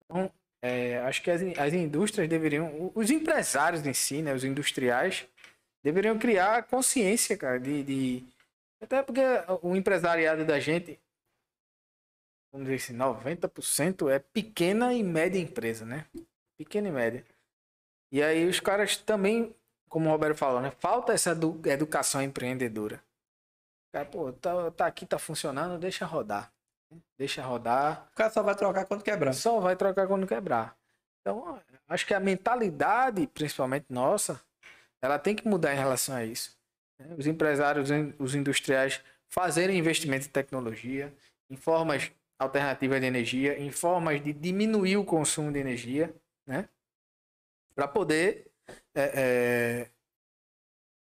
Então, 0.04 0.30
é, 0.62 0.98
acho 1.00 1.22
que 1.22 1.30
as, 1.30 1.40
as 1.58 1.72
indústrias 1.72 2.28
deveriam, 2.28 2.92
os 2.94 3.10
empresários 3.10 3.84
em 3.86 3.92
si, 3.92 4.22
né, 4.22 4.32
os 4.34 4.44
industriais, 4.44 5.26
deveriam 5.84 6.18
criar 6.18 6.64
consciência, 6.64 7.36
cara, 7.36 7.60
de, 7.60 7.82
de- 7.84 8.24
até 8.80 9.02
porque 9.02 9.20
o 9.62 9.76
empresariado 9.76 10.44
da 10.44 10.58
gente, 10.58 10.98
vamos 12.52 12.66
dizer 12.68 12.76
assim, 12.76 12.94
90% 12.94 14.08
é 14.10 14.18
pequena 14.18 14.92
e 14.94 15.02
média 15.02 15.38
empresa, 15.40 15.84
né? 15.84 16.06
Pequena 16.56 16.88
e 16.88 16.92
média. 16.92 17.24
E 18.12 18.22
aí 18.22 18.46
os 18.48 18.58
caras 18.60 18.96
também, 18.96 19.54
como 19.88 20.08
o 20.08 20.12
Roberto 20.12 20.36
falou, 20.36 20.60
né? 20.60 20.70
Falta 20.70 21.12
essa 21.12 21.30
edu- 21.30 21.60
educação 21.66 22.22
empreendedora. 22.22 23.02
Cara, 23.92 24.04
pô, 24.06 24.32
tá, 24.32 24.70
tá 24.72 24.86
aqui, 24.86 25.06
tá 25.06 25.18
funcionando, 25.18 25.78
deixa 25.78 26.04
rodar. 26.04 26.52
né? 26.90 26.98
Deixa 27.18 27.42
rodar. 27.42 28.08
O 28.12 28.14
cara 28.16 28.30
só 28.30 28.42
vai 28.42 28.54
trocar 28.54 28.84
quando 28.86 29.02
quebrar. 29.02 29.32
Só 29.32 29.60
vai 29.60 29.76
trocar 29.76 30.06
quando 30.06 30.26
quebrar. 30.26 30.76
Então, 31.20 31.60
acho 31.86 32.06
que 32.06 32.14
a 32.14 32.20
mentalidade, 32.20 33.26
principalmente 33.26 33.86
nossa, 33.88 34.40
ela 35.02 35.18
tem 35.18 35.34
que 35.34 35.46
mudar 35.46 35.72
em 35.74 35.76
relação 35.78 36.14
a 36.16 36.24
isso. 36.24 36.58
né? 36.98 37.14
Os 37.18 37.26
empresários, 37.26 37.88
os 38.18 38.34
industriais 38.34 39.02
fazerem 39.28 39.78
investimento 39.78 40.26
em 40.26 40.30
tecnologia, 40.30 41.14
em 41.50 41.56
formas 41.56 42.10
alternativas 42.38 43.00
de 43.00 43.06
energia, 43.06 43.58
em 43.58 43.70
formas 43.70 44.22
de 44.22 44.32
diminuir 44.32 44.96
o 44.96 45.04
consumo 45.04 45.52
de 45.52 45.58
energia, 45.58 46.14
né? 46.46 46.68
Para 47.74 47.88
poder 47.88 48.46
é, 48.94 49.12
é, 49.14 49.88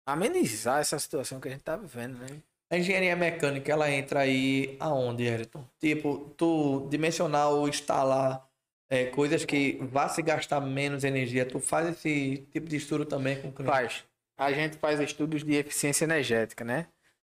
amenizar 0.04 0.80
essa 0.80 0.98
situação 0.98 1.40
que 1.40 1.48
a 1.48 1.50
gente 1.50 1.60
está 1.60 1.76
vivendo, 1.76 2.18
né? 2.18 2.42
A 2.70 2.76
engenharia 2.76 3.16
mecânica, 3.16 3.72
ela 3.72 3.90
entra 3.90 4.20
aí 4.20 4.76
aonde, 4.78 5.26
Ayrton? 5.26 5.64
Tipo, 5.78 6.34
tu 6.36 6.86
dimensionar 6.90 7.48
ou 7.48 7.66
instalar 7.66 8.46
é, 8.90 9.06
coisas 9.06 9.44
que 9.44 9.78
vá 9.90 10.08
se 10.08 10.20
gastar 10.20 10.60
menos 10.60 11.02
energia, 11.02 11.46
tu 11.46 11.60
faz 11.60 11.88
esse 11.88 12.46
tipo 12.52 12.68
de 12.68 12.76
estudo 12.76 13.06
também 13.06 13.40
com 13.40 13.48
o 13.48 13.52
cliente? 13.52 13.72
Faz. 13.72 14.04
A 14.36 14.52
gente 14.52 14.76
faz 14.76 15.00
estudos 15.00 15.42
de 15.42 15.54
eficiência 15.54 16.04
energética, 16.04 16.64
né? 16.64 16.86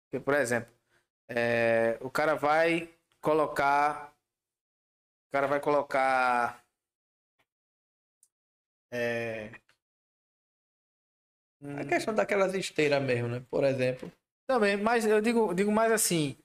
Porque, 0.04 0.24
por 0.24 0.34
exemplo, 0.34 0.72
é, 1.28 1.98
o 2.00 2.08
cara 2.08 2.34
vai 2.34 2.88
colocar. 3.24 4.14
O 5.28 5.30
cara 5.32 5.46
vai 5.46 5.60
colocar. 5.60 6.64
É, 8.90 9.50
A 11.78 11.84
questão 11.84 12.14
daquelas 12.14 12.54
esteiras 12.54 13.02
mesmo, 13.02 13.28
né? 13.28 13.42
Por 13.50 13.64
exemplo. 13.64 14.12
Também, 14.46 14.76
mas 14.76 15.06
eu 15.06 15.20
digo, 15.20 15.54
digo 15.54 15.72
mais 15.72 15.90
assim, 15.90 16.36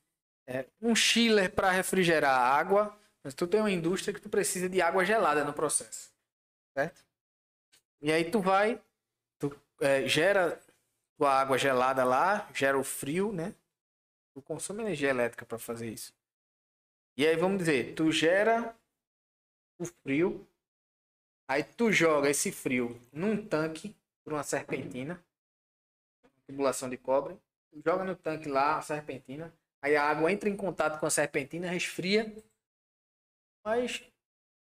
é, 0.47 0.65
um 0.81 0.95
chiller 0.95 1.51
para 1.53 1.72
refrigerar 1.72 2.34
a 2.34 2.57
água, 2.57 2.97
mas 3.23 3.34
tu 3.34 3.45
tem 3.45 3.60
uma 3.60 3.72
indústria 3.72 4.14
que 4.14 4.22
tu 4.22 4.30
precisa 4.30 4.69
de 4.69 4.81
água 4.81 5.03
gelada 5.03 5.43
no 5.43 5.53
processo, 5.53 6.10
certo? 6.77 7.03
E 8.01 8.11
aí 8.11 8.30
tu 8.30 8.39
vai, 8.41 8.81
tu 9.39 9.56
é, 9.81 10.07
gera 10.07 10.60
tua 11.18 11.34
água 11.34 11.57
gelada 11.57 12.03
lá, 12.03 12.49
gera 12.53 12.80
o 12.80 12.84
frio, 12.84 13.31
né? 13.34 13.56
Tu 14.34 14.41
consome 14.41 14.84
energia 14.84 15.10
elétrica 15.10 15.45
para 15.45 15.60
fazer 15.60 15.89
isso. 15.89 16.14
E 17.19 17.27
aí 17.27 17.35
vamos 17.35 17.57
dizer, 17.57 17.95
tu 17.95 18.13
gera 18.13 18.73
o 19.77 19.85
frio, 19.85 20.47
aí 21.49 21.65
tu 21.65 21.91
joga 21.91 22.29
esse 22.29 22.49
frio 22.49 22.97
num 23.11 23.45
tanque 23.45 23.93
por 24.23 24.31
uma 24.31 24.41
serpentina, 24.41 25.21
tubulação 26.47 26.89
de 26.89 26.95
cobre, 26.95 27.37
tu 27.71 27.81
joga 27.85 28.05
no 28.05 28.15
tanque 28.15 28.47
lá 28.47 28.77
a 28.77 28.81
serpentina, 28.81 29.53
aí 29.81 29.97
a 29.97 30.09
água 30.09 30.31
entra 30.31 30.47
em 30.47 30.55
contato 30.55 30.97
com 30.97 31.05
a 31.05 31.09
serpentina, 31.09 31.69
resfria, 31.69 32.33
mas 33.65 34.01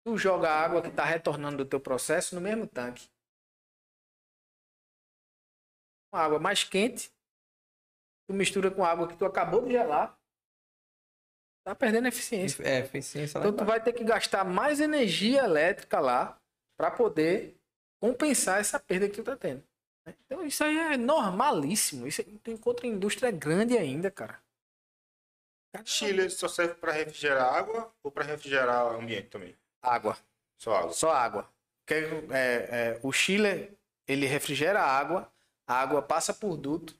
tu 0.04 0.16
joga 0.16 0.48
a 0.48 0.64
água 0.64 0.80
que 0.80 0.86
está 0.86 1.04
retornando 1.04 1.56
do 1.56 1.68
teu 1.68 1.80
processo 1.80 2.36
no 2.36 2.40
mesmo 2.40 2.64
tanque. 2.68 3.10
Uma 6.12 6.22
água 6.22 6.38
mais 6.38 6.62
quente, 6.62 7.10
tu 8.28 8.34
mistura 8.34 8.70
com 8.70 8.84
a 8.84 8.88
água 8.92 9.08
que 9.08 9.16
tu 9.16 9.24
acabou 9.24 9.64
de 9.64 9.72
gelar, 9.72 10.15
tá 11.66 11.74
perdendo 11.74 12.06
eficiência. 12.06 12.62
É, 12.62 12.78
eficiência 12.78 13.38
Então 13.40 13.52
tu 13.52 13.64
vai 13.64 13.82
ter 13.82 13.92
que 13.92 14.04
gastar 14.04 14.44
mais 14.44 14.78
energia 14.78 15.42
elétrica 15.42 15.98
lá 15.98 16.40
para 16.78 16.92
poder 16.92 17.56
compensar 18.00 18.60
essa 18.60 18.78
perda 18.78 19.08
que 19.08 19.16
tu 19.16 19.24
tá 19.24 19.36
tendo. 19.36 19.64
né? 20.06 20.14
Então 20.24 20.46
isso 20.46 20.62
aí 20.62 20.78
é 20.78 20.96
normalíssimo. 20.96 22.06
Isso 22.06 22.20
aí 22.20 22.38
tu 22.38 22.52
encontra 22.52 22.86
em 22.86 22.90
indústria 22.90 23.32
grande 23.32 23.76
ainda, 23.76 24.12
cara. 24.12 24.40
Chile 25.84 26.30
só 26.30 26.46
serve 26.48 26.74
para 26.74 26.92
refrigerar 26.92 27.52
água 27.52 27.92
ou 28.02 28.10
para 28.12 28.24
refrigerar 28.24 28.86
o 28.86 29.00
ambiente 29.00 29.28
também? 29.28 29.54
Água, 29.82 30.16
Só 30.56 30.74
água. 30.74 30.92
só 30.92 31.10
água. 31.10 31.50
Que 31.84 31.94
é, 31.94 32.94
é, 32.94 33.00
o 33.02 33.12
chiller 33.12 33.72
ele 34.08 34.26
refrigera 34.26 34.80
a 34.80 34.86
água, 34.86 35.30
a 35.68 35.74
água 35.74 36.00
passa 36.00 36.32
por 36.32 36.56
duto, 36.56 36.96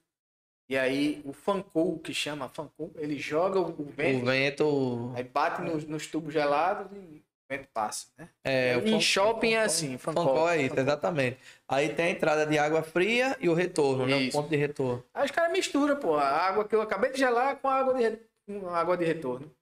E 0.69 0.77
aí 0.77 1.23
o 1.25 1.33
Fancou, 1.33 1.99
que 1.99 2.13
chama 2.13 2.49
Fancou, 2.49 2.93
ele 2.97 3.19
joga 3.19 3.61
o 3.61 3.71
O 3.71 3.85
vento, 3.85 4.25
vento. 4.25 5.13
aí 5.15 5.23
bate 5.23 5.63
nos, 5.63 5.85
nos 5.85 6.07
tubos 6.09 6.33
gelados 6.33 6.91
e 6.93 6.99
o 6.99 7.23
vento 7.49 7.69
passa, 7.73 8.09
né? 8.19 8.29
É, 8.43 8.77
o 8.77 8.87
em 8.89 9.01
shopping 9.01 9.53
é 9.53 9.63
assim, 9.63 9.97
Fancol. 9.97 10.49
é 10.49 10.63
isso, 10.63 10.79
exatamente. 10.79 11.39
Aí 11.69 11.95
tem 11.95 12.07
a 12.07 12.11
entrada 12.11 12.45
de 12.45 12.59
água 12.59 12.83
fria 12.83 13.37
e 13.41 13.49
o 13.49 13.55
retorno, 13.55 14.07
né? 14.07 14.17
O 14.17 14.21
Isso. 14.21 14.37
ponto 14.37 14.49
de 14.51 14.57
retorno. 14.57 15.05
Aí 15.15 15.25
os 15.25 15.31
caras 15.31 15.53
misturam, 15.53 15.97
pô, 16.01 16.17
a 16.17 16.29
água 16.29 16.67
que 16.67 16.75
eu 16.75 16.83
acabei 16.83 17.13
de 17.13 17.19
gelar 17.19 17.57
com 17.59 17.69
a 17.69 17.75
água 17.75 17.95
de, 17.95 18.19
com 18.47 18.69
a 18.69 18.77
água 18.79 18.97
de 18.97 19.05
retorno. 19.05 19.55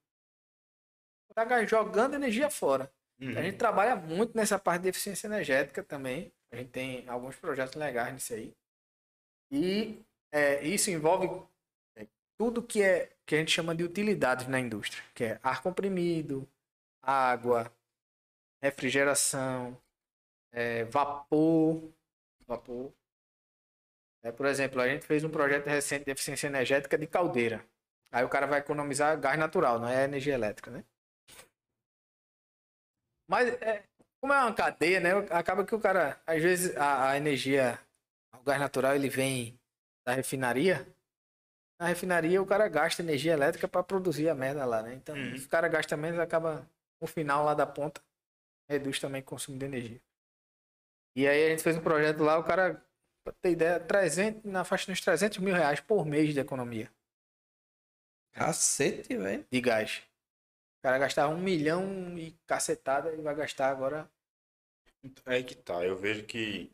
Tá 1.35 1.65
jogando 1.65 2.15
energia 2.15 2.49
fora. 2.49 2.89
Uhum. 3.21 3.37
A 3.37 3.41
gente 3.41 3.57
trabalha 3.57 3.95
muito 3.95 4.35
nessa 4.35 4.57
parte 4.57 4.83
de 4.83 4.89
eficiência 4.89 5.27
energética 5.27 5.83
também. 5.83 6.31
A 6.51 6.55
gente 6.55 6.69
tem 6.69 7.03
alguns 7.07 7.35
projetos 7.35 7.75
legais 7.75 8.13
nisso 8.13 8.33
aí. 8.33 8.53
E 9.51 9.99
é, 10.35 10.61
isso 10.65 10.91
envolve 10.91 11.27
é, 11.95 12.05
tudo 12.37 12.61
que, 12.61 12.83
é, 12.83 13.09
que 13.25 13.35
a 13.35 13.37
gente 13.37 13.51
chama 13.51 13.73
de 13.73 13.85
utilidades 13.85 14.47
na 14.47 14.59
indústria, 14.59 15.01
que 15.13 15.23
é 15.23 15.39
ar 15.41 15.63
comprimido, 15.63 16.45
água, 17.01 17.71
refrigeração, 18.61 19.81
é, 20.51 20.83
vapor. 20.85 21.89
Vapor. 22.45 22.93
É, 24.23 24.31
por 24.31 24.45
exemplo, 24.45 24.81
a 24.81 24.89
gente 24.89 25.05
fez 25.05 25.23
um 25.23 25.29
projeto 25.29 25.67
recente 25.67 26.03
de 26.03 26.11
eficiência 26.11 26.47
energética 26.47 26.97
de 26.97 27.07
caldeira. 27.07 27.65
Aí 28.11 28.25
o 28.25 28.29
cara 28.29 28.45
vai 28.45 28.59
economizar 28.59 29.17
gás 29.19 29.39
natural, 29.39 29.79
não 29.79 29.87
é 29.87 30.03
energia 30.03 30.33
elétrica, 30.33 30.69
né? 30.69 30.83
Mas 33.27 33.47
é, 33.61 33.83
como 34.19 34.33
é 34.33 34.43
uma 34.43 34.53
cadeia, 34.53 34.99
né? 34.99 35.11
Acaba 35.31 35.65
que 35.65 35.73
o 35.73 35.79
cara, 35.79 36.21
às 36.27 36.41
vezes, 36.41 36.75
a, 36.75 37.11
a 37.11 37.17
energia, 37.17 37.79
o 38.33 38.43
gás 38.43 38.59
natural, 38.59 38.95
ele 38.95 39.09
vem 39.09 39.59
da 40.05 40.13
refinaria. 40.13 40.87
Na 41.79 41.87
refinaria, 41.87 42.41
o 42.41 42.45
cara 42.45 42.67
gasta 42.69 43.01
energia 43.01 43.33
elétrica 43.33 43.67
para 43.67 43.83
produzir 43.83 44.29
a 44.29 44.35
merda 44.35 44.65
lá, 44.65 44.81
né? 44.81 44.93
Então, 44.93 45.15
Uhum. 45.15 45.37
se 45.37 45.45
o 45.45 45.49
cara 45.49 45.67
gasta 45.67 45.97
menos, 45.97 46.19
acaba 46.19 46.69
no 47.01 47.07
final 47.07 47.43
lá 47.43 47.53
da 47.53 47.67
ponta, 47.67 48.01
reduz 48.69 48.99
também 48.99 49.21
o 49.21 49.25
consumo 49.25 49.57
de 49.57 49.65
energia. 49.65 50.01
E 51.17 51.27
aí 51.27 51.45
a 51.47 51.49
gente 51.49 51.63
fez 51.63 51.75
um 51.77 51.81
projeto 51.83 52.23
lá, 52.23 52.37
o 52.37 52.43
cara, 52.43 52.81
pra 53.23 53.33
ter 53.41 53.51
ideia, 53.51 53.79
300, 53.79 54.43
na 54.43 54.63
faixa 54.63 54.91
dos 54.91 55.01
300 55.01 55.37
mil 55.39 55.53
reais 55.53 55.79
por 55.79 56.05
mês 56.05 56.33
de 56.33 56.39
economia 56.39 56.91
Cacete, 58.33 59.15
velho. 59.17 59.45
de 59.49 59.61
gás. 59.61 60.03
O 60.79 60.81
cara 60.83 60.97
gastava 60.99 61.33
um 61.33 61.39
milhão 61.39 62.17
e 62.17 62.31
cacetada 62.45 63.13
e 63.13 63.21
vai 63.21 63.33
gastar 63.33 63.69
agora 63.69 64.09
É 65.25 65.41
que 65.41 65.55
tá. 65.55 65.83
Eu 65.85 65.95
vejo 65.97 66.25
que 66.25 66.69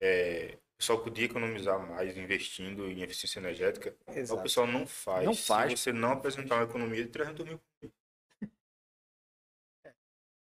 é, 0.00 0.56
pessoal 0.78 1.02
podia 1.02 1.26
economizar 1.26 1.78
mais 1.78 2.16
investindo 2.16 2.88
em 2.88 3.02
eficiência 3.02 3.40
energética. 3.40 3.94
mas 4.06 4.30
O 4.30 4.40
pessoal 4.40 4.66
não 4.66 4.86
faz. 4.86 5.24
Não 5.24 5.34
faz. 5.34 5.72
Se 5.72 5.76
você 5.76 5.92
não 5.92 6.12
apresentar 6.12 6.54
uma 6.54 6.64
economia 6.64 7.02
de 7.04 7.10
300 7.10 7.44
mil. 7.44 7.60
Isso 7.82 7.92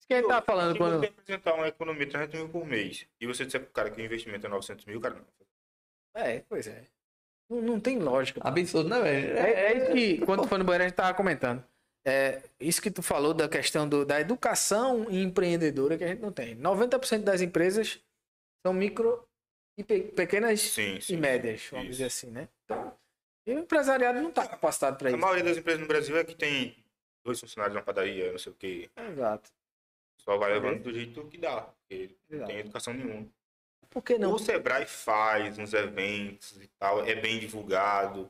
que 0.07 0.13
a 0.13 0.17
gente 0.17 0.27
tava 0.27 0.45
falando 0.45 0.73
Se 0.73 0.77
quando. 0.77 0.99
você 0.99 1.07
apresentar 1.07 1.53
uma 1.55 1.67
economia 1.67 2.05
de 2.05 2.11
300 2.11 2.39
mil 2.39 2.49
por 2.49 2.65
mês 2.65 3.07
e 3.19 3.25
você 3.25 3.45
disser 3.45 3.61
pro 3.61 3.71
cara 3.71 3.89
que 3.89 3.99
o 3.99 4.05
investimento 4.05 4.45
é 4.45 4.49
900 4.49 4.85
mil, 4.85 5.01
cara, 5.01 5.15
não. 5.15 5.25
É, 6.21 6.39
pois 6.47 6.67
é. 6.67 6.85
Não, 7.49 7.61
não 7.61 7.79
tem 7.79 7.99
lógica. 7.99 8.39
Absurdo, 8.43 8.89
né, 8.89 9.01
velho? 9.01 9.37
É, 9.37 9.51
é 9.51 9.77
isso 9.77 9.91
que, 9.91 10.17
quando 10.25 10.43
tu 10.43 10.47
foi 10.47 10.57
no 10.59 10.63
banheiro, 10.63 10.83
a 10.83 10.87
gente 10.87 10.95
tava 10.95 11.13
comentando. 11.15 11.63
É, 12.05 12.41
isso 12.59 12.81
que 12.81 12.89
tu 12.91 13.01
falou 13.01 13.33
da 13.33 13.49
questão 13.49 13.87
do, 13.87 14.05
da 14.05 14.21
educação 14.21 15.11
empreendedora 15.11 15.97
que 15.97 16.03
a 16.03 16.07
gente 16.07 16.21
não 16.21 16.31
tem. 16.31 16.55
90% 16.55 17.23
das 17.23 17.41
empresas 17.41 17.99
são 18.65 18.73
micro 18.73 19.27
e 19.77 19.83
pe- 19.83 20.01
pequenas 20.03 20.59
Sim, 20.61 20.99
sim. 20.99 21.13
e 21.13 21.17
médias, 21.17 21.67
vamos 21.71 21.85
Isso. 21.85 21.91
dizer 21.93 22.05
assim, 22.05 22.31
né? 22.31 22.47
Então, 22.65 22.97
e 23.45 23.53
o 23.53 23.59
empresariado 23.59 24.21
não 24.21 24.31
tá 24.31 24.47
capacitado 24.47 24.97
para 24.97 25.07
A 25.07 25.11
isso. 25.11 25.19
maioria 25.19 25.43
das 25.43 25.57
empresas 25.57 25.81
no 25.81 25.87
Brasil 25.87 26.17
é 26.17 26.23
que 26.23 26.35
tem 26.35 26.75
dois 27.23 27.39
funcionários 27.39 27.75
na 27.75 27.81
padaria, 27.81 28.31
não 28.31 28.39
sei 28.39 28.51
o 28.51 28.55
que. 28.55 28.89
Exato. 28.95 29.49
Só 30.19 30.37
vai 30.37 30.51
levando 30.51 30.81
do 30.83 30.93
jeito 30.93 31.23
que 31.27 31.37
dá. 31.37 31.61
Porque 31.61 32.15
não 32.29 32.35
Exato. 32.37 32.51
tem 32.51 32.59
educação 32.59 32.93
nenhuma. 32.93 33.27
Por 33.89 34.03
que 34.03 34.17
não? 34.17 34.33
O 34.33 34.39
Sebrae 34.39 34.85
faz 34.85 35.57
uns 35.57 35.73
eventos 35.73 36.57
e 36.61 36.67
tal, 36.77 37.05
é 37.05 37.15
bem 37.15 37.39
divulgado. 37.39 38.29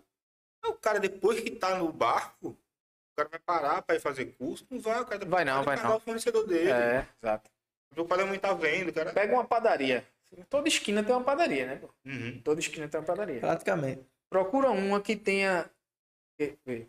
O 0.66 0.74
cara, 0.76 1.00
depois 1.00 1.40
que 1.40 1.50
tá 1.52 1.76
no 1.80 1.92
barco, 1.92 2.50
o 2.50 3.16
cara 3.16 3.30
vai 3.30 3.40
parar 3.40 3.82
pra 3.82 3.96
ir 3.96 4.00
fazer 4.00 4.26
curso? 4.38 4.68
Não 4.70 4.80
vai, 4.80 5.02
o 5.02 5.06
cara 5.06 5.26
Vai 5.26 5.44
não, 5.46 5.64
vai 5.64 5.78
pagar 5.78 5.90
não. 5.90 5.98
o 5.98 6.00
fornecedor 6.00 6.46
dele. 6.46 6.70
É, 6.70 7.08
exato. 7.24 7.50
O 7.96 8.04
da 8.04 8.26
mãe 8.26 8.38
tá 8.38 8.54
vendo, 8.54 8.94
cara. 8.94 9.12
Pega 9.14 9.34
uma 9.34 9.46
padaria. 9.46 10.06
Toda 10.50 10.68
esquina 10.68 11.04
tem 11.04 11.14
uma 11.14 11.24
padaria, 11.24 11.66
né? 11.66 11.90
Uhum. 12.06 12.42
Toda 12.42 12.60
esquina 12.60 12.88
tem 12.88 13.00
uma 13.00 13.06
padaria. 13.06 13.40
Praticamente. 13.40 14.06
Procura 14.30 14.70
uma 14.72 15.02
que 15.02 15.16
tenha 15.16 15.70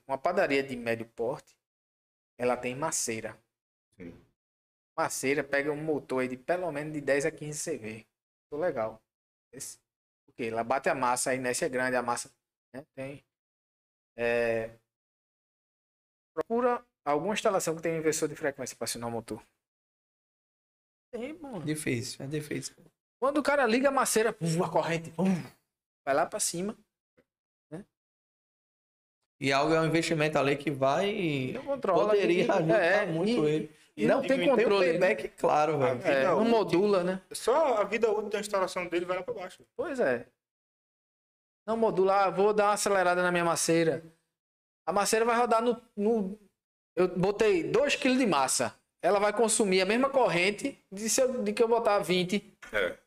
uma 0.06 0.18
padaria 0.18 0.62
de 0.62 0.76
médio 0.76 1.06
porte. 1.06 1.56
Ela 2.36 2.56
tem 2.56 2.74
maceira. 2.74 3.40
Sim. 3.96 4.14
Maceira 4.96 5.44
pega 5.44 5.70
um 5.70 5.82
motor 5.82 6.20
aí 6.20 6.28
de 6.28 6.36
pelo 6.36 6.70
menos 6.72 6.92
de 6.92 7.00
10 7.00 7.26
a 7.26 7.30
15 7.30 7.78
CV. 7.78 8.06
Tô 8.50 8.58
legal. 8.58 9.00
Esse, 9.52 9.78
porque 10.26 10.44
ela 10.44 10.64
bate 10.64 10.88
a 10.88 10.94
massa, 10.94 11.30
a 11.30 11.34
inércia 11.34 11.66
é 11.66 11.68
grande, 11.68 11.96
a 11.96 12.02
massa 12.02 12.30
né, 12.74 12.84
tem. 12.94 13.24
É, 14.16 14.76
procura 16.34 16.84
alguma 17.04 17.34
instalação 17.34 17.74
que 17.74 17.82
tenha 17.82 17.94
um 17.94 17.98
inversor 17.98 18.28
de 18.28 18.36
frequência 18.36 18.76
para 18.76 18.84
acionar 18.84 19.08
o 19.08 19.12
motor. 19.12 19.42
Tem, 21.12 21.32
mano. 21.38 21.64
Difícil, 21.64 22.24
é 22.24 22.28
difícil. 22.28 22.74
Quando 23.20 23.38
o 23.38 23.42
cara 23.42 23.66
liga 23.66 23.88
a 23.88 23.92
maceira, 23.92 24.30
a 24.30 24.68
corrente 24.68 25.10
pum, 25.10 25.24
vai 26.04 26.14
lá 26.14 26.24
pra 26.26 26.38
cima. 26.40 26.76
E 29.40 29.52
algo 29.52 29.72
é 29.72 29.80
um 29.80 29.86
investimento 29.86 30.36
ali 30.38 30.56
que 30.56 30.70
vai. 30.70 31.52
Não 31.54 31.62
controla. 31.64 32.08
Poderia 32.08 32.44
e- 32.44 32.50
ajudar 32.50 32.78
é, 32.82 33.06
muito 33.06 33.48
e, 33.48 33.50
ele. 33.50 33.70
e 33.96 34.06
não 34.06 34.20
tem 34.20 34.30
tem 34.36 34.50
um 34.50 34.56
controle. 34.56 34.86
né? 34.86 34.98
payback, 34.98 35.28
claro, 35.36 35.78
velho. 35.78 36.02
É, 36.02 36.24
não 36.24 36.40
útil. 36.40 36.50
modula, 36.50 37.04
né? 37.04 37.22
Só 37.32 37.76
a 37.80 37.84
vida 37.84 38.10
útil 38.10 38.30
da 38.30 38.40
instalação 38.40 38.86
dele 38.88 39.04
vai 39.04 39.16
lá 39.18 39.22
pra 39.22 39.34
baixo. 39.34 39.62
Pois 39.76 40.00
é. 40.00 40.26
Não 41.66 41.76
modula, 41.76 42.24
ah, 42.24 42.30
vou 42.30 42.52
dar 42.52 42.64
uma 42.68 42.72
acelerada 42.72 43.22
na 43.22 43.30
minha 43.30 43.44
maceira. 43.44 44.02
A 44.86 44.92
maceira 44.92 45.24
vai 45.24 45.36
rodar 45.36 45.62
no. 45.62 45.80
no- 45.96 46.36
eu 46.96 47.06
botei 47.16 47.62
2 47.62 47.94
kg 47.94 48.16
de 48.18 48.26
massa. 48.26 48.74
Ela 49.00 49.20
vai 49.20 49.32
consumir 49.32 49.80
a 49.80 49.86
mesma 49.86 50.10
corrente 50.10 50.76
de, 50.90 51.08
se 51.08 51.20
eu, 51.20 51.44
de 51.44 51.52
que 51.52 51.62
eu 51.62 51.68
botar 51.68 52.00
20. 52.00 52.58
É. 52.72 52.98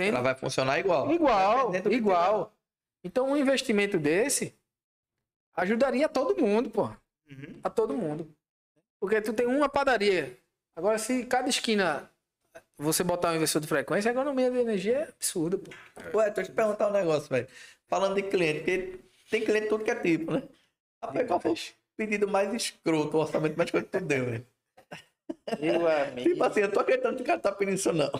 Entende? 0.00 0.16
Ela 0.16 0.22
vai 0.22 0.34
funcionar 0.34 0.78
igual. 0.78 1.12
Igual, 1.12 1.74
igual. 1.90 2.52
Então 3.04 3.30
um 3.30 3.36
investimento 3.36 3.98
desse 3.98 4.54
ajudaria 5.54 6.08
todo 6.08 6.40
mundo, 6.40 6.70
pô. 6.70 6.84
Uhum. 6.84 7.60
A 7.62 7.68
todo 7.68 7.94
mundo. 7.94 8.34
Porque 8.98 9.20
tu 9.20 9.32
tem 9.32 9.46
uma 9.46 9.68
padaria. 9.68 10.36
Agora, 10.74 10.98
se 10.98 11.24
cada 11.26 11.48
esquina 11.48 12.10
você 12.78 13.04
botar 13.04 13.30
um 13.30 13.36
inversor 13.36 13.60
de 13.60 13.68
frequência, 13.68 14.10
a 14.10 14.12
economia 14.12 14.50
de 14.50 14.58
energia 14.58 14.96
é 14.96 15.02
absurda, 15.08 15.58
pô. 15.58 15.70
Ué, 16.16 16.26
deixa 16.30 16.40
eu 16.40 16.44
te 16.46 16.52
perguntar 16.52 16.88
um 16.88 16.92
negócio, 16.92 17.28
velho. 17.28 17.46
Falando 17.86 18.14
de 18.14 18.22
cliente, 18.22 18.60
porque 18.60 19.00
tem 19.30 19.44
cliente 19.44 19.68
tudo 19.68 19.84
que 19.84 19.90
é 19.90 19.96
tipo, 19.96 20.32
né? 20.32 20.42
Rapaz, 21.02 21.26
qual 21.26 21.40
foi 21.40 21.52
o 21.52 21.56
pedido 21.96 22.26
mais 22.26 22.54
escroto, 22.54 23.16
o 23.16 23.20
orçamento 23.20 23.56
mais 23.56 23.68
escroto 23.68 23.86
que 23.88 23.98
tu 23.98 24.04
deu, 24.04 24.24
velho? 24.24 24.46
Meu 25.60 25.86
amigo. 25.88 26.30
Tipo 26.30 26.44
assim, 26.44 26.60
eu 26.60 26.72
tô 26.72 26.80
acreditando 26.80 27.16
que 27.16 27.22
o 27.22 27.26
cara 27.26 27.38
tá 27.38 27.52
pedindo 27.52 27.74
isso, 27.74 27.92
não. 27.92 28.10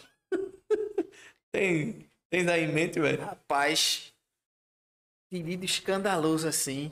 Tem, 1.52 2.08
tens 2.30 2.48
aí 2.48 2.64
em 2.64 2.72
mente, 2.72 3.00
velho? 3.00 3.22
Rapaz, 3.22 4.12
pedido 5.30 5.64
escandaloso 5.64 6.48
assim. 6.48 6.90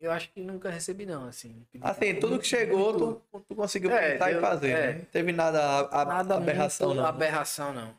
Eu 0.00 0.10
acho 0.10 0.30
que 0.32 0.40
nunca 0.40 0.68
recebi, 0.68 1.06
não, 1.06 1.26
assim. 1.26 1.66
Assim, 1.80 2.14
tudo 2.20 2.38
que 2.38 2.44
chegou, 2.46 2.92
tu, 3.32 3.40
tu 3.48 3.54
conseguiu 3.54 3.90
É, 3.90 4.12
pensar 4.12 4.30
deu- 4.30 4.38
e 4.38 4.40
fazer, 4.42 4.70
é. 4.70 4.86
né? 4.92 4.98
Não 4.98 5.04
teve 5.06 5.32
nada, 5.32 5.88
a, 5.88 6.04
Nada 6.04 6.36
aberração, 6.36 6.92
não. 6.92 7.06
aberração, 7.06 7.72
não. 7.72 7.98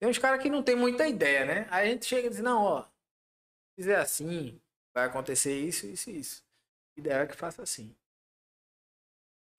Tem 0.00 0.08
uns 0.08 0.18
caras 0.18 0.42
que 0.42 0.48
não 0.48 0.62
tem 0.62 0.74
muita 0.74 1.06
ideia, 1.06 1.44
né? 1.44 1.66
Aí 1.70 1.88
a 1.88 1.90
gente 1.92 2.06
chega 2.06 2.26
e 2.26 2.30
diz, 2.30 2.40
não, 2.40 2.62
ó, 2.62 2.82
se 2.82 2.88
fizer 3.76 3.96
assim, 3.96 4.60
vai 4.94 5.06
acontecer 5.06 5.58
isso, 5.58 5.86
isso 5.86 6.10
e 6.10 6.18
isso. 6.18 6.44
O 6.96 7.00
ideal 7.00 7.20
é 7.22 7.26
que 7.26 7.36
faça 7.36 7.62
assim. 7.62 7.94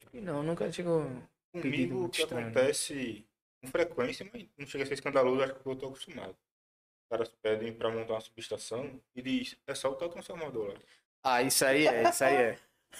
Acho 0.02 0.10
que 0.12 0.20
não, 0.22 0.42
nunca 0.44 0.72
chegou. 0.72 1.04
Pedido 1.52 1.90
Comigo, 1.94 2.06
o 2.06 2.10
que 2.10 2.22
estranho. 2.22 2.48
acontece 2.48 3.28
frequência, 3.68 4.30
mas 4.32 4.48
não 4.58 4.66
chega 4.68 4.84
a 4.84 4.88
ser 4.88 4.94
escandaloso, 4.96 5.44
acho 5.44 5.56
que 5.56 5.66
eu 5.68 5.76
tô 5.76 5.88
acostumado. 5.88 6.32
Os 6.32 7.10
caras 7.10 7.30
pedem 7.42 7.74
pra 7.74 7.90
montar 7.92 8.14
uma 8.14 8.22
subestação 8.22 9.02
e 9.16 9.22
diz, 9.22 9.58
é 9.68 9.76
só 9.76 9.92
o 9.92 9.96
transformador 9.96 10.74
lá. 10.74 10.80
Ah, 11.24 11.42
isso 11.42 11.64
aí 11.66 11.88
é, 11.88 12.10
isso 12.10 12.24
aí 12.24 12.36
é. 12.36 12.60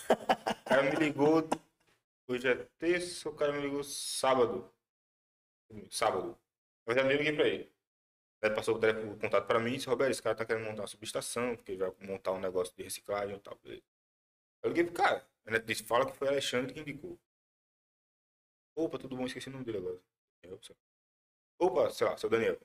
O 0.10 0.64
cara 0.66 0.84
me 0.84 0.92
ligou, 0.96 1.48
hoje 2.28 2.48
é 2.48 2.56
terça, 2.78 3.30
o 3.30 3.36
cara 3.36 3.52
me 3.54 3.62
ligou 3.62 3.84
sábado. 3.84 4.72
Sábado. 5.90 6.38
Eu 6.86 6.94
já 6.96 7.02
liguei 7.04 7.34
pra 7.34 7.48
ele. 7.48 7.72
Ele 8.42 8.54
passou 8.56 8.76
o, 8.76 8.80
telefone- 8.80 9.12
o 9.12 9.18
contato 9.18 9.48
pra 9.48 9.60
mim 9.60 9.72
e 9.72 9.76
disse, 9.78 9.88
Roberto, 9.88 10.12
esse 10.12 10.22
cara 10.22 10.36
tá 10.36 10.46
querendo 10.46 10.66
montar 10.66 10.82
uma 10.82 10.88
subestação, 10.88 11.56
porque 11.56 11.76
vai 11.78 11.92
montar 12.02 12.32
um 12.34 12.40
negócio 12.40 12.76
de 12.76 12.84
reciclagem 12.84 13.36
e 13.38 13.40
tal. 13.40 13.58
Eu 13.66 14.70
liguei 14.70 14.84
pro 14.84 14.94
cara. 14.94 15.26
Ele 15.46 15.60
disse, 15.60 15.84
fala 15.84 16.06
que 16.06 16.16
foi 16.18 16.28
Alexandre 16.28 16.74
que 16.74 16.80
indicou. 16.82 17.18
Opa, 18.76 18.98
tudo 18.98 19.16
bom, 19.16 19.26
esqueci 19.26 19.50
o 19.50 19.52
nome 19.52 19.64
dele 19.66 19.78
agora. 19.78 20.00
Eu. 20.44 20.60
Opa, 21.60 21.90
sei 21.90 22.08
lá, 22.08 22.18
seu 22.18 22.30
Daniel. 22.30 22.60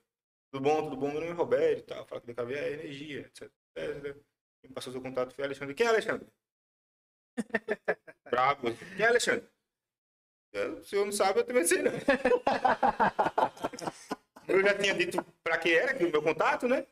Tudo 0.51 0.63
bom, 0.63 0.83
tudo 0.85 0.97
bom? 0.97 1.11
Meu 1.11 1.21
nome 1.21 1.33
é 1.33 1.35
Roberto 1.35 1.81
e 1.81 1.83
tal. 1.83 2.07
Fala 2.07 2.21
que 2.21 2.27
DKV 2.27 2.55
é 2.55 2.73
energia, 2.73 3.21
etc. 3.21 3.51
etc. 3.77 4.17
Quem 4.61 4.73
passou 4.73 4.93
seu 4.93 5.03
contato 5.03 5.35
foi 5.35 5.45
Alexandre. 5.45 5.75
Quem 5.75 5.87
é 5.87 5.91
Alexandre? 5.91 6.29
Bravo. 8.31 8.75
Quem 8.97 9.05
é 9.05 9.09
Alexandre? 9.09 9.49
Eu, 10.53 10.83
se 10.85 10.97
eu 10.97 11.05
não 11.05 11.13
sabe, 11.13 11.41
eu 11.41 11.45
também 11.45 11.65
sei 11.65 11.83
não. 11.83 11.93
eu 14.49 14.63
já 14.63 14.79
tinha 14.79 14.95
dito 14.95 15.23
pra 15.43 15.59
que 15.59 15.73
era, 15.73 15.95
que 15.95 16.05
o 16.05 16.11
meu 16.11 16.23
contato, 16.23 16.67
né? 16.67 16.87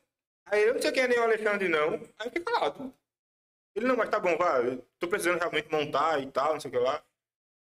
Aí 0.45 0.63
eu 0.63 0.75
não 0.75 0.81
sei 0.81 0.91
quem 0.91 1.03
é 1.03 1.07
nem 1.07 1.19
o 1.19 1.23
Alexandre, 1.23 1.67
não. 1.67 1.93
Aí 1.93 1.99
eu 2.19 2.25
fiquei 2.25 2.43
calado. 2.43 2.93
Ele, 3.75 3.87
não, 3.87 3.97
mas 3.97 4.09
tá 4.09 4.19
bom, 4.19 4.37
vai. 4.37 4.67
Eu 4.67 4.87
tô 4.99 5.07
precisando 5.07 5.39
realmente 5.39 5.71
montar 5.71 6.21
e 6.21 6.31
tal, 6.31 6.53
não 6.53 6.59
sei 6.59 6.69
o 6.69 6.73
que 6.73 6.79
lá. 6.79 7.03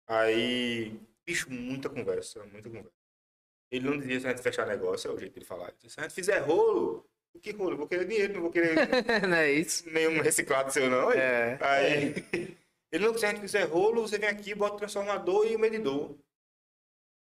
Aí, 0.08 1.00
bicho, 1.26 1.50
muita 1.50 1.90
conversa, 1.90 2.44
muita 2.46 2.70
conversa. 2.70 3.01
Ele 3.72 3.90
não 3.90 3.98
dizia 3.98 4.20
se 4.20 4.28
a 4.28 4.30
gente 4.32 4.42
fechar 4.42 4.68
negócio, 4.68 5.10
é 5.10 5.14
o 5.14 5.18
jeito 5.18 5.40
de 5.40 5.46
falar. 5.46 5.70
Ele 5.70 5.78
disse, 5.80 5.96
Se 5.96 6.00
a 6.02 6.04
gente 6.04 6.14
fizer 6.14 6.40
rolo, 6.40 7.10
o 7.34 7.40
que 7.40 7.52
rolo? 7.52 7.72
Eu 7.72 7.78
vou 7.78 7.88
querer 7.88 8.06
dinheiro, 8.06 8.34
não 8.34 8.42
vou 8.42 8.52
querer 8.52 8.76
não 9.28 9.38
é 9.38 9.52
isso? 9.52 9.90
nenhum 9.90 10.22
reciclado 10.22 10.72
seu, 10.72 10.90
não. 10.90 11.12
É. 11.12 11.58
Aí, 11.62 12.14
ele 12.92 13.06
não, 13.06 13.18
se 13.18 13.26
a 13.26 13.30
gente 13.30 13.40
fizer 13.40 13.64
rolo, 13.64 14.02
você 14.02 14.18
vem 14.18 14.28
aqui, 14.30 14.54
bota 14.54 14.76
o 14.76 14.80
transformador 14.80 15.48
e 15.48 15.56
o 15.56 15.60
medidor. 15.60 16.18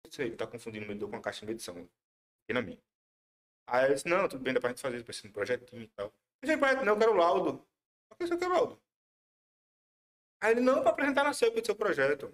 Isso 0.08 0.22
aí, 0.22 0.30
tá 0.36 0.46
confundindo 0.46 0.84
o 0.84 0.88
medidor 0.88 1.10
com 1.10 1.16
a 1.16 1.20
caixa 1.20 1.40
de 1.40 1.46
medição. 1.46 1.76
Aqui 1.76 2.54
na 2.54 2.62
minha. 2.62 2.78
Aí 3.66 3.90
eu 3.90 3.94
disse, 3.94 4.08
não, 4.08 4.28
tudo 4.28 4.42
bem, 4.42 4.54
dá 4.54 4.60
pra 4.60 4.70
gente 4.70 4.80
fazer, 4.80 5.02
precisa 5.02 5.24
de 5.24 5.28
um 5.30 5.32
projetinho 5.32 5.82
e 5.82 5.88
tal. 5.88 6.14
Aí, 6.42 6.56
projeto, 6.56 6.84
não, 6.84 6.92
eu 6.94 6.98
quero 6.98 7.12
o 7.12 7.16
laudo. 7.16 7.66
Por 8.08 8.16
que 8.16 8.26
você 8.26 8.36
quer 8.36 8.46
o 8.46 8.52
laudo? 8.52 8.80
Aí 10.40 10.52
ele, 10.52 10.60
não, 10.60 10.82
pra 10.82 10.90
apresentar 10.90 11.24
na 11.24 11.32
CEP 11.32 11.60
do 11.60 11.66
seu 11.66 11.74
projeto. 11.74 12.32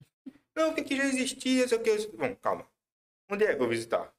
Não, 0.56 0.68
porque 0.68 0.80
aqui 0.80 0.96
já 0.96 1.04
existia, 1.04 1.68
sei 1.68 1.76
o 1.76 1.82
que. 1.82 1.90
Eu 1.90 1.96
disse, 1.96 2.16
Bom, 2.16 2.34
calma. 2.36 2.66
Onde 3.30 3.44
é 3.44 3.48
que 3.48 3.54
eu 3.54 3.58
vou 3.58 3.68
visitar? 3.68 4.12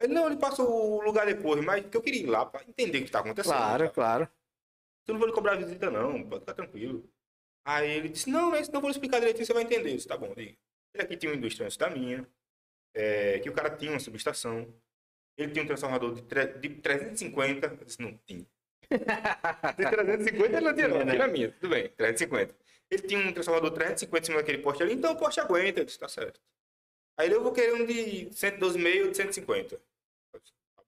Ele, 0.00 0.12
não, 0.14 0.26
ele 0.26 0.36
passa 0.36 0.62
o 0.62 1.00
lugar 1.02 1.26
depois, 1.26 1.62
mas 1.64 1.82
porque 1.82 1.96
eu 1.96 2.02
queria 2.02 2.22
ir 2.22 2.26
lá 2.26 2.46
pra 2.46 2.62
entender 2.62 2.98
o 3.00 3.04
que 3.04 3.10
tá 3.10 3.20
acontecendo. 3.20 3.52
Claro, 3.52 3.84
tá? 3.88 3.90
claro. 3.94 4.28
Eu 5.06 5.14
não 5.14 5.18
vou 5.18 5.28
lhe 5.28 5.34
cobrar 5.34 5.56
visita, 5.56 5.90
não. 5.90 6.22
Pode 6.28 6.40
ficar 6.40 6.54
tranquilo. 6.54 7.10
Aí 7.64 7.90
ele 7.90 8.08
disse, 8.08 8.30
não, 8.30 8.50
mas 8.50 8.68
não 8.68 8.80
vou 8.80 8.90
explicar 8.90 9.18
direitinho, 9.18 9.44
você 9.46 9.52
vai 9.52 9.62
entender. 9.64 9.94
Disse, 9.94 10.06
tá 10.06 10.16
bom, 10.16 10.32
diga. 10.34 10.56
Ele 10.94 11.02
aqui 11.02 11.16
tinha 11.16 11.32
uma 11.32 11.36
indústria 11.38 11.64
antes 11.66 11.76
da 11.76 11.90
minha, 11.90 12.26
é, 12.94 13.38
que 13.40 13.50
o 13.50 13.52
cara 13.52 13.70
tinha 13.70 13.90
uma 13.90 13.98
subestação. 14.00 14.72
Ele 15.36 15.52
tinha 15.52 15.64
um 15.64 15.66
transformador 15.66 16.14
de, 16.14 16.22
tre- 16.22 16.58
de 16.58 16.68
350. 16.68 17.66
Eu 17.66 17.84
disse, 17.84 18.00
não 18.00 18.16
tinha. 18.26 18.46
De 19.76 19.90
350 19.90 20.56
ele 20.56 20.60
não 20.64 20.74
tinha, 20.74 20.88
não. 20.88 21.00
Tinha 21.00 21.18
na 21.18 21.28
minha, 21.28 21.52
tudo 21.52 21.68
bem, 21.70 21.88
350. 21.90 22.56
Ele 22.90 23.02
tinha 23.02 23.20
um 23.20 23.32
transformador 23.32 23.70
350 23.72 24.22
em 24.22 24.24
cima 24.26 24.38
daquele 24.38 24.62
poste 24.62 24.82
ali, 24.82 24.94
então 24.94 25.12
o 25.12 25.16
poste 25.16 25.40
aguenta. 25.40 25.80
Eu 25.80 25.84
disse, 25.84 25.98
tá 25.98 26.08
certo. 26.08 26.40
Aí 27.18 27.30
eu 27.30 27.42
vou 27.42 27.52
querer 27.52 27.74
um 27.74 27.84
de 27.84 28.26
112,5 28.30 29.04
ou 29.04 29.10
de 29.10 29.16
150. 29.16 29.74
Eu 30.32 30.40
disse, 30.40 30.54
tá. 30.76 30.84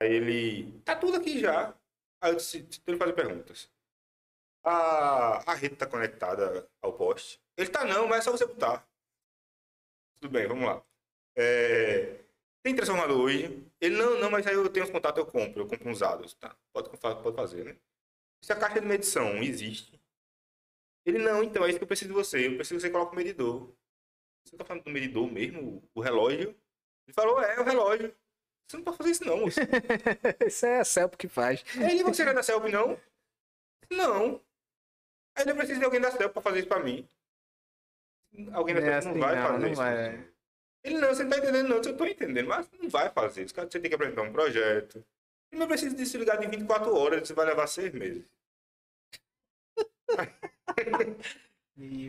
Aí 0.00 0.12
ele, 0.14 0.80
tá 0.80 0.96
tudo 0.96 1.18
aqui 1.18 1.38
já. 1.38 1.74
Aí 2.22 2.32
eu 2.32 2.36
disse, 2.36 2.66
lhe 2.86 2.96
fazer 2.96 3.12
perguntas. 3.12 3.70
A, 4.64 5.52
a 5.52 5.54
rede 5.54 5.76
tá 5.76 5.86
conectada 5.86 6.68
ao 6.80 6.94
poste? 6.94 7.40
Ele 7.56 7.68
tá 7.68 7.84
não, 7.84 8.08
mas 8.08 8.20
é 8.20 8.22
só 8.22 8.32
você 8.32 8.46
botar. 8.46 8.86
Tudo 10.20 10.32
bem, 10.32 10.46
vamos 10.46 10.64
lá. 10.64 10.82
É, 11.36 12.20
tem 12.62 12.74
transformador 12.74 13.18
hoje? 13.20 13.66
Ele, 13.78 13.96
não, 13.96 14.18
não, 14.18 14.30
mas 14.30 14.46
aí 14.46 14.54
eu 14.54 14.68
tenho 14.70 14.84
os 14.84 14.90
contatos, 14.90 15.18
eu 15.18 15.30
compro, 15.30 15.62
eu 15.62 15.66
compro 15.66 15.88
uns 15.88 16.00
dados. 16.00 16.34
Tá, 16.34 16.56
pode, 16.72 16.90
pode 16.98 17.36
fazer, 17.36 17.64
né? 17.64 17.76
Se 18.42 18.52
a 18.52 18.56
caixa 18.56 18.80
de 18.80 18.86
medição 18.86 19.36
existe. 19.42 20.00
Ele, 21.04 21.18
não, 21.18 21.42
então 21.42 21.64
é 21.64 21.68
isso 21.68 21.78
que 21.78 21.84
eu 21.84 21.88
preciso 21.88 22.08
de 22.08 22.14
você. 22.14 22.46
Eu 22.46 22.56
preciso 22.56 22.76
que 22.76 22.86
você 22.86 22.90
coloque 22.90 23.12
o 23.12 23.16
medidor. 23.16 23.70
Você 24.50 24.56
tá 24.56 24.64
falando 24.64 24.84
do 24.84 24.90
medidor 24.90 25.30
mesmo? 25.30 25.82
O 25.94 26.00
relógio? 26.00 26.50
Ele 27.06 27.14
falou, 27.14 27.40
é, 27.42 27.58
o 27.60 27.64
relógio. 27.64 28.14
Você 28.68 28.76
não 28.76 28.84
pode 28.84 28.96
fazer 28.98 29.10
isso 29.10 29.24
não, 29.24 29.38
moço. 29.40 29.58
Isso 30.46 30.64
é 30.66 30.78
a 30.80 30.84
CELP 30.84 31.16
que 31.16 31.26
faz. 31.28 31.64
Ele, 31.76 32.04
você 32.04 32.24
não 32.24 32.30
é 32.30 32.34
da 32.34 32.42
CELP, 32.42 32.68
não? 32.70 33.00
Não. 33.90 34.40
Aí 35.36 35.44
eu 35.48 35.56
preciso 35.56 35.80
de 35.80 35.84
alguém 35.84 36.00
da 36.00 36.10
CELP 36.12 36.32
pra 36.32 36.42
fazer 36.42 36.60
isso 36.60 36.68
pra 36.68 36.78
mim. 36.78 37.08
Alguém 38.52 38.74
da 38.76 38.80
É 38.80 38.84
CELP 38.84 38.98
assim, 38.98 39.08
não 39.12 39.20
vai 39.20 39.34
não, 39.36 39.42
fazer 39.46 39.58
não 39.58 39.68
isso. 39.72 39.76
vai. 39.82 40.30
Ele, 40.84 40.98
não, 40.98 41.08
você 41.08 41.22
não 41.24 41.30
tá 41.30 41.38
entendendo, 41.38 41.68
não. 41.68 41.76
Eu 41.76 41.96
tô 41.96 42.04
entendendo, 42.06 42.46
mas 42.48 42.70
não 42.80 42.88
vai 42.88 43.10
fazer 43.10 43.44
isso. 43.44 43.54
Você 43.54 43.80
tem 43.80 43.88
que 43.88 43.94
apresentar 43.94 44.22
um 44.22 44.32
projeto. 44.32 45.04
Ele 45.52 45.58
não 45.60 45.66
precisa 45.66 45.94
de 45.96 46.06
se 46.06 46.16
ligar 46.16 46.42
em 46.42 46.48
24 46.48 46.94
horas, 46.96 47.26
você 47.26 47.34
vai 47.34 47.46
levar 47.46 47.66
seis 47.66 47.92
meses. 47.92 48.24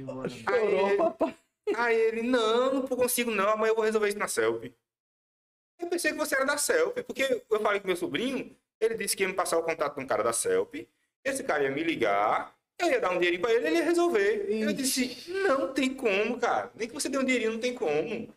Mano. 0.05 0.29
Chorou, 0.29 0.85
Aí- 0.87 0.97
papai. 0.97 1.37
Aí 1.75 1.95
ele, 1.95 2.23
não, 2.23 2.73
não 2.73 2.87
consigo 2.87 3.31
não, 3.31 3.49
amanhã 3.49 3.71
eu 3.71 3.75
vou 3.75 3.85
resolver 3.85 4.09
isso 4.09 4.17
na 4.17 4.27
CELP. 4.27 4.73
Eu 5.79 5.87
pensei 5.87 6.11
que 6.11 6.17
você 6.17 6.35
era 6.35 6.45
da 6.45 6.57
CELP, 6.57 7.03
porque 7.03 7.43
eu 7.49 7.59
falei 7.59 7.79
com 7.79 7.87
meu 7.87 7.95
sobrinho, 7.95 8.55
ele 8.79 8.95
disse 8.95 9.15
que 9.15 9.23
ia 9.23 9.29
me 9.29 9.35
passar 9.35 9.57
o 9.57 9.63
contato 9.63 9.95
de 9.95 10.03
um 10.03 10.07
cara 10.07 10.23
da 10.23 10.33
CELP, 10.33 10.87
esse 11.23 11.43
cara 11.43 11.63
ia 11.63 11.71
me 11.71 11.83
ligar, 11.83 12.55
eu 12.79 12.89
ia 12.89 12.99
dar 12.99 13.11
um 13.11 13.17
dinheirinho 13.17 13.41
pra 13.41 13.53
ele, 13.53 13.67
ele 13.67 13.77
ia 13.77 13.83
resolver. 13.83 14.47
Eu 14.49 14.73
disse, 14.73 15.31
não 15.31 15.73
tem 15.73 15.93
como, 15.93 16.39
cara. 16.39 16.71
Nem 16.75 16.87
que 16.87 16.93
você 16.93 17.09
dê 17.09 17.17
um 17.17 17.23
dinheirinho, 17.23 17.53
não 17.53 17.59
tem 17.59 17.73
como. 17.73 18.09
Se 18.09 18.27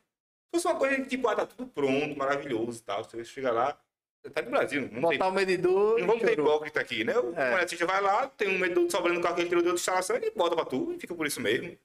fosse 0.53 0.67
uma 0.67 0.77
coisa 0.77 0.97
que, 0.97 1.07
tipo, 1.07 1.29
ah, 1.29 1.35
tá 1.35 1.47
tudo 1.47 1.67
pronto, 1.67 2.17
maravilhoso 2.17 2.79
e 2.81 2.83
tal, 2.83 3.03
você 3.03 3.25
chega 3.25 3.51
lá, 3.51 3.79
você 4.23 4.31
tá 4.31 4.41
no 4.43 4.51
Brasil, 4.51 4.83
não 4.83 4.89
tem 4.89 5.19
Botar 5.19 5.29
o 5.29 5.33
medidor. 5.33 5.99
não 5.99 6.07
vamos 6.07 6.23
ter 6.23 6.39
hipócrita 6.39 6.81
aqui, 6.81 7.05
né? 7.05 7.19
O 7.19 7.35
É. 7.39 7.67
vai 7.85 8.01
lá, 8.01 8.27
tem 8.29 8.49
um 8.49 8.59
medidor 8.59 8.91
sobrando 8.91 9.19
no 9.19 9.23
carro 9.23 9.35
que 9.35 9.43
ele 9.43 9.49
tirou 9.49 9.63
de 9.63 9.69
outra 9.69 9.81
instalação, 9.81 10.17
ele 10.17 10.31
bota 10.31 10.55
pra 10.55 10.65
tu 10.65 10.93
e 10.93 10.99
fica 11.01 11.15
por 11.15 11.27
isso 11.27 11.41
mesmo. 11.41 11.77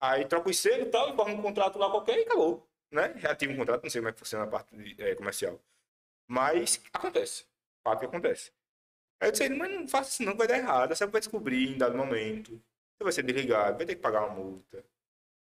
Aí 0.00 0.24
troca 0.24 0.48
os 0.48 0.58
selos 0.58 0.86
e 0.86 0.90
tal, 0.90 1.14
forma 1.14 1.34
um 1.34 1.42
contrato 1.42 1.78
lá 1.78 1.90
qualquer 1.90 2.18
e 2.18 2.22
acabou. 2.22 2.66
Né? 2.90 3.12
Reativa 3.16 3.52
um 3.52 3.56
contrato, 3.56 3.82
não 3.82 3.90
sei 3.90 4.00
como 4.00 4.08
é 4.08 4.12
que 4.12 4.18
funciona 4.18 4.44
a 4.44 4.48
parte 4.48 4.76
de, 4.76 5.00
eh, 5.02 5.14
comercial. 5.14 5.60
Mas 6.28 6.82
acontece. 6.92 7.44
Fato 7.84 8.00
que 8.00 8.06
acontece. 8.06 8.52
Aí 9.20 9.28
eu 9.28 9.32
disse, 9.32 9.48
mas 9.50 9.70
não 9.70 9.86
faça 9.86 10.10
isso 10.10 10.22
não, 10.22 10.36
vai 10.36 10.46
dar 10.48 10.58
errado. 10.58 10.94
Você 10.94 11.06
vai 11.06 11.20
descobrir 11.20 11.74
em 11.74 11.78
dado 11.78 11.96
momento. 11.96 12.52
Você 12.52 13.04
vai 13.04 13.12
ser 13.12 13.22
desligado, 13.22 13.76
vai 13.76 13.86
ter 13.86 13.94
que 13.94 14.00
pagar 14.00 14.24
uma 14.26 14.34
multa. 14.34 14.84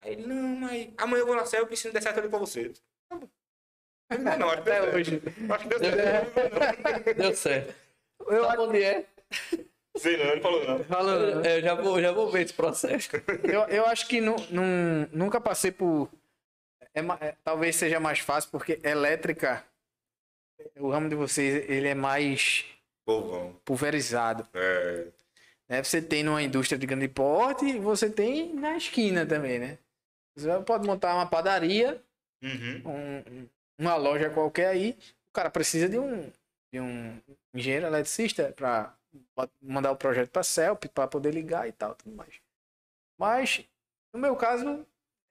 Aí 0.03 0.13
ele, 0.13 0.27
não, 0.27 0.57
mas 0.57 0.93
amanhã 0.97 1.23
eu 1.23 1.27
vou 1.27 1.35
na 1.35 1.45
céu 1.47 1.65
e 1.65 1.67
preciso 1.67 1.93
der 1.93 2.03
certo 2.03 2.21
ali 2.21 2.29
pra 2.29 2.39
você. 2.39 2.73
Tá 3.09 3.17
bom. 3.17 3.29
Não, 4.21 4.39
não, 4.39 4.51
acho 4.51 4.63
que 4.63 4.71
deu 4.71 4.75
Até 4.75 4.83
certo. 4.83 4.97
hoje. 4.97 5.23
Acho 5.51 5.63
que 5.65 5.69
deu 5.69 5.79
certo. 5.81 7.15
Deu 7.17 7.35
certo. 7.35 7.75
Eu 8.29 8.45
Sabe 8.45 8.63
onde 8.63 8.83
é? 8.83 9.07
Sei 9.99 10.17
não, 10.17 10.25
ele 10.33 10.41
falou 10.41 10.67
não. 10.67 10.85
Falando, 10.85 11.45
Eu 11.47 11.61
já 11.63 11.75
vou, 11.75 12.01
já 12.01 12.13
vou 12.13 12.31
ver 12.31 12.43
esse 12.45 12.53
processo. 12.55 13.11
eu, 13.45 13.63
eu 13.69 13.87
acho 13.87 14.07
que 14.09 14.21
nu, 14.21 14.37
nun- 14.51 15.07
nunca 15.13 15.41
passei 15.41 15.71
por. 15.71 16.11
é 16.95 17.01
é, 17.21 17.35
talvez 17.45 17.77
seja 17.77 17.99
mais 18.01 18.19
fácil, 18.19 18.51
porque 18.51 18.79
elétrica, 18.83 19.65
o 20.79 20.91
ramo 20.91 21.09
de 21.09 21.15
vocês, 21.15 21.69
ele 21.69 21.89
é 21.89 21.95
mais 21.95 22.65
Povão. 23.05 23.55
pulverizado. 23.65 24.47
É. 24.55 25.07
Né? 25.69 25.83
Você 25.83 26.01
tem 26.01 26.23
numa 26.23 26.43
indústria 26.43 26.79
de 26.79 26.87
grande 26.87 27.09
porte 27.09 27.65
e 27.67 27.79
você 27.79 28.09
tem 28.11 28.55
na 28.55 28.77
esquina 28.77 29.27
também, 29.27 29.59
né? 29.59 29.79
Você 30.37 30.49
pode 30.65 30.87
montar 30.87 31.15
uma 31.15 31.27
padaria, 31.27 32.01
Uhum. 32.43 32.83
um- 32.85 33.49
uma 33.79 33.97
loja 33.97 34.31
qualquer 34.31 34.69
aí, 34.69 34.97
o 35.29 35.33
cara 35.33 35.51
precisa 35.51 35.89
de 35.89 35.99
um, 35.99 36.31
de 36.73 36.79
um 36.81 37.19
engenheiro 37.55 37.87
eletricista 37.87 38.53
para 38.55 38.95
mandar 39.61 39.93
o 39.93 39.97
projeto 39.97 40.31
para 40.31 40.41
a 40.41 40.45
CELP, 40.45 40.85
para 40.89 41.09
poder 41.09 41.33
ligar 41.33 41.69
e 41.69 41.73
tal, 41.73 41.95
tudo 41.95 42.15
mais. 42.15 42.41
Mas, 43.19 43.69
no 44.13 44.19
meu 44.21 44.37
caso, 44.37 44.87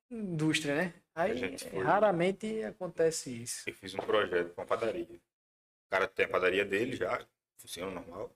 indústria, 0.09 0.75
né? 0.75 0.93
Aí 1.13 1.57
foi- 1.57 1.83
raramente 1.83 2.63
acontece 2.63 3.43
isso. 3.43 3.69
Eu 3.69 3.73
fiz 3.73 3.93
um 3.93 3.99
projeto 3.99 4.53
com 4.53 4.61
uma 4.61 4.67
padaria. 4.67 5.05
O 5.05 5.89
cara 5.89 6.07
tem 6.07 6.25
a 6.25 6.29
padaria 6.29 6.65
dele 6.65 6.95
já, 6.95 7.25
funciona 7.57 7.91
normal. 7.91 8.35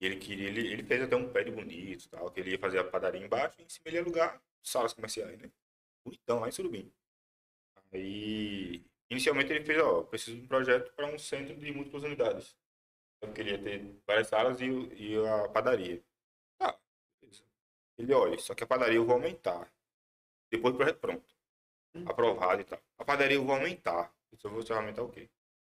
E 0.00 0.06
ele 0.06 0.16
queria, 0.16 0.48
ele, 0.48 0.66
ele 0.72 0.82
fez 0.82 1.02
até 1.02 1.16
um 1.16 1.30
prédio 1.30 1.54
bonito 1.54 2.04
e 2.04 2.08
tal, 2.08 2.30
que 2.30 2.40
ele 2.40 2.50
ia 2.52 2.58
fazer 2.58 2.78
a 2.78 2.84
padaria 2.84 3.24
embaixo 3.24 3.60
e 3.60 3.64
em 3.64 3.68
cima 3.68 3.84
ele 3.86 3.96
ia 3.96 4.02
alugar 4.02 4.42
salas 4.62 4.92
comerciais, 4.92 5.38
né? 5.38 5.50
Bonitão, 6.04 6.40
lá 6.40 6.48
em 6.48 6.52
Surubim. 6.52 6.92
Aí, 7.92 8.84
inicialmente 9.10 9.52
ele 9.52 9.64
fez, 9.64 9.80
ó, 9.80 10.02
preciso 10.02 10.36
de 10.36 10.42
um 10.42 10.46
projeto 10.48 10.92
para 10.94 11.06
um 11.06 11.18
centro 11.18 11.54
de 11.56 11.70
múltiplas 11.72 12.02
unidades. 12.02 12.56
Eu 13.26 13.32
queria 13.32 13.58
ter 13.62 14.00
várias 14.06 14.28
salas 14.28 14.60
e, 14.60 14.70
o- 14.70 14.92
e 14.92 15.16
a 15.26 15.48
padaria. 15.48 16.02
Tá, 16.58 16.78
beleza. 17.20 17.44
Ele, 17.98 18.12
olha, 18.12 18.38
só 18.38 18.54
que 18.54 18.64
a 18.64 18.66
padaria 18.66 18.96
eu 18.96 19.04
vou 19.04 19.14
aumentar. 19.14 19.72
Depois 20.50 20.72
do 20.74 20.78
projeto 20.78 20.98
pronto. 21.00 21.34
Aprovado 22.06 22.60
e 22.60 22.64
tal. 22.64 22.80
A 22.98 23.04
padaria 23.04 23.36
eu 23.36 23.44
vou 23.44 23.54
aumentar. 23.54 24.12
Eu 24.42 24.50
vou 24.50 24.76
aumentar 24.76 25.02
o 25.02 25.08
quê? 25.08 25.30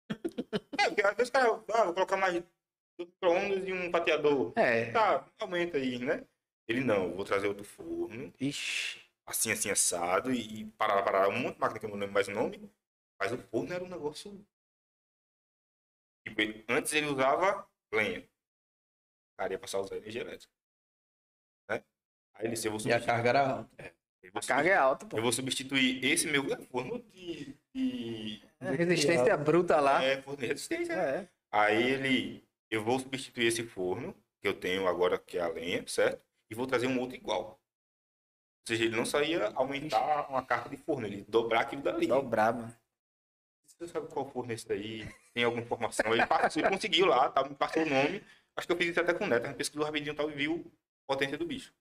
é, 0.80 0.88
porque 0.88 1.02
às 1.02 1.14
vezes 1.14 1.28
o 1.28 1.32
cara, 1.32 1.64
ah, 1.74 1.84
vou 1.84 1.94
colocar 1.94 2.16
mais 2.16 2.32
dois 2.34 3.08
micro-ondas 3.10 3.66
e 3.68 3.72
um 3.72 3.90
pateador. 3.90 4.52
É. 4.56 4.90
Tá, 4.92 5.26
aumenta 5.38 5.76
aí, 5.76 5.98
né? 5.98 6.24
Ele 6.66 6.80
não, 6.80 7.10
eu 7.10 7.14
vou 7.14 7.24
trazer 7.24 7.46
outro 7.46 7.64
forno, 7.64 8.32
Ixi. 8.40 9.00
assim, 9.26 9.52
assim, 9.52 9.70
assado, 9.70 10.32
e, 10.32 10.62
e 10.62 10.64
parar, 10.72 11.02
parar, 11.02 11.28
um 11.28 11.38
monte 11.38 11.54
de 11.54 11.60
máquina 11.60 11.78
que 11.78 11.86
eu 11.86 11.90
não 11.90 11.96
lembro 11.98 12.14
mais 12.14 12.26
o 12.28 12.32
nome, 12.32 12.70
mas 13.20 13.32
o 13.32 13.38
forno 13.38 13.72
era 13.72 13.84
um 13.84 13.88
negócio. 13.88 14.44
Tipo, 16.26 16.72
antes 16.72 16.92
ele 16.92 17.06
usava 17.06 17.66
lenha. 17.92 18.20
O 18.20 19.36
cara 19.38 19.52
ia 19.52 19.58
passar 19.58 19.78
a 19.78 19.82
usar 19.82 19.96
energia 19.96 20.22
elétrica. 20.22 20.52
Né? 21.70 21.84
Aí 22.34 22.46
ele 22.46 22.54
disse, 22.54 22.66
eu 22.66 22.72
vou 22.76 22.80
E 22.84 22.92
a 22.92 23.04
carga 23.04 23.28
era 23.28 23.48
alta. 23.48 23.94
eu 24.22 24.32
vou 24.32 24.40
A 24.42 24.46
carga 24.46 24.70
é 24.70 24.74
alta, 24.76 25.06
pô. 25.06 25.16
eu 25.16 25.22
vou 25.22 25.32
substituir 25.32 26.04
esse 26.04 26.26
meu 26.26 26.44
forno 26.66 26.98
de, 27.10 27.56
e. 27.74 28.42
É, 28.60 28.70
resistência 28.72 29.36
bruta 29.36 29.78
lá. 29.80 30.02
É, 30.02 30.20
forno 30.22 30.40
de 30.40 30.46
resistência. 30.46 30.96
né? 30.96 31.18
É. 31.20 31.28
Aí 31.52 31.82
ele. 31.92 32.44
Eu 32.68 32.82
vou 32.82 32.98
substituir 32.98 33.46
esse 33.46 33.62
forno, 33.62 34.12
que 34.42 34.48
eu 34.48 34.58
tenho 34.58 34.88
agora, 34.88 35.16
que 35.18 35.38
é 35.38 35.40
a 35.42 35.48
lenha, 35.48 35.86
certo? 35.86 36.20
E 36.50 36.54
vou 36.54 36.66
trazer 36.66 36.88
um 36.88 36.98
outro 36.98 37.14
igual. 37.16 37.50
Ou 37.50 37.58
seja, 38.66 38.84
ele 38.84 38.96
não 38.96 39.06
só 39.06 39.22
ia 39.22 39.52
aumentar 39.54 40.28
uma 40.28 40.44
carga 40.44 40.70
de 40.70 40.76
forno, 40.76 41.06
ele 41.06 41.22
dobrar 41.28 41.60
aquilo 41.60 41.82
dali. 41.82 42.08
Dobrar, 42.08 42.52
mano. 42.52 42.76
Você 43.78 43.88
sabe 43.88 44.08
qual 44.08 44.30
forno 44.30 44.52
esse 44.52 44.66
daí? 44.66 45.06
Tem 45.34 45.44
alguma 45.44 45.62
informação? 45.62 46.12
Ele, 46.12 46.26
passou, 46.26 46.62
ele 46.62 46.70
conseguiu 46.70 47.06
lá, 47.06 47.28
tá, 47.28 47.46
me 47.46 47.54
passou 47.54 47.82
o 47.82 47.88
nome. 47.88 48.24
Acho 48.56 48.66
que 48.66 48.72
eu 48.72 48.76
fiz 48.76 48.88
isso 48.88 49.00
até 49.00 49.12
com 49.12 49.24
o 49.24 49.26
Neto. 49.26 49.44
A 49.44 49.48
gente 49.48 49.58
pesquisou 49.58 49.84
rapidinho 49.84 50.12
e 50.12 50.16
tal, 50.16 50.30
e 50.30 50.34
viu 50.34 50.72
a 51.04 51.12
potência 51.12 51.36
do 51.36 51.46
bicho. 51.46 51.74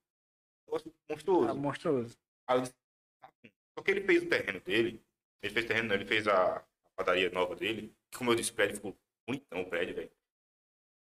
Negócio 0.68 0.94
monstruoso. 1.10 1.50
Ah, 1.50 1.54
monstruoso. 1.54 2.18
Aí 2.48 2.62
tá. 2.62 3.32
Só 3.78 3.84
que 3.84 3.92
ele 3.92 4.02
fez 4.02 4.24
o 4.24 4.30
terreno 4.30 4.60
dele. 4.60 5.02
Ele 5.42 5.54
fez 5.54 5.66
o 5.66 5.68
terreno, 5.68 5.88
não, 5.88 5.96
ele 5.96 6.06
fez 6.06 6.28
a, 6.28 6.58
a 6.58 6.90
padaria 6.96 7.30
nova 7.30 7.56
dele. 7.56 7.96
Que, 8.12 8.18
como 8.18 8.32
eu 8.32 8.36
disse, 8.36 8.52
o 8.52 8.56
prédio 8.56 8.76
ficou 8.76 8.98
bonitão, 9.26 9.62
o 9.62 9.70
prédio, 9.70 9.96
velho. 9.96 10.12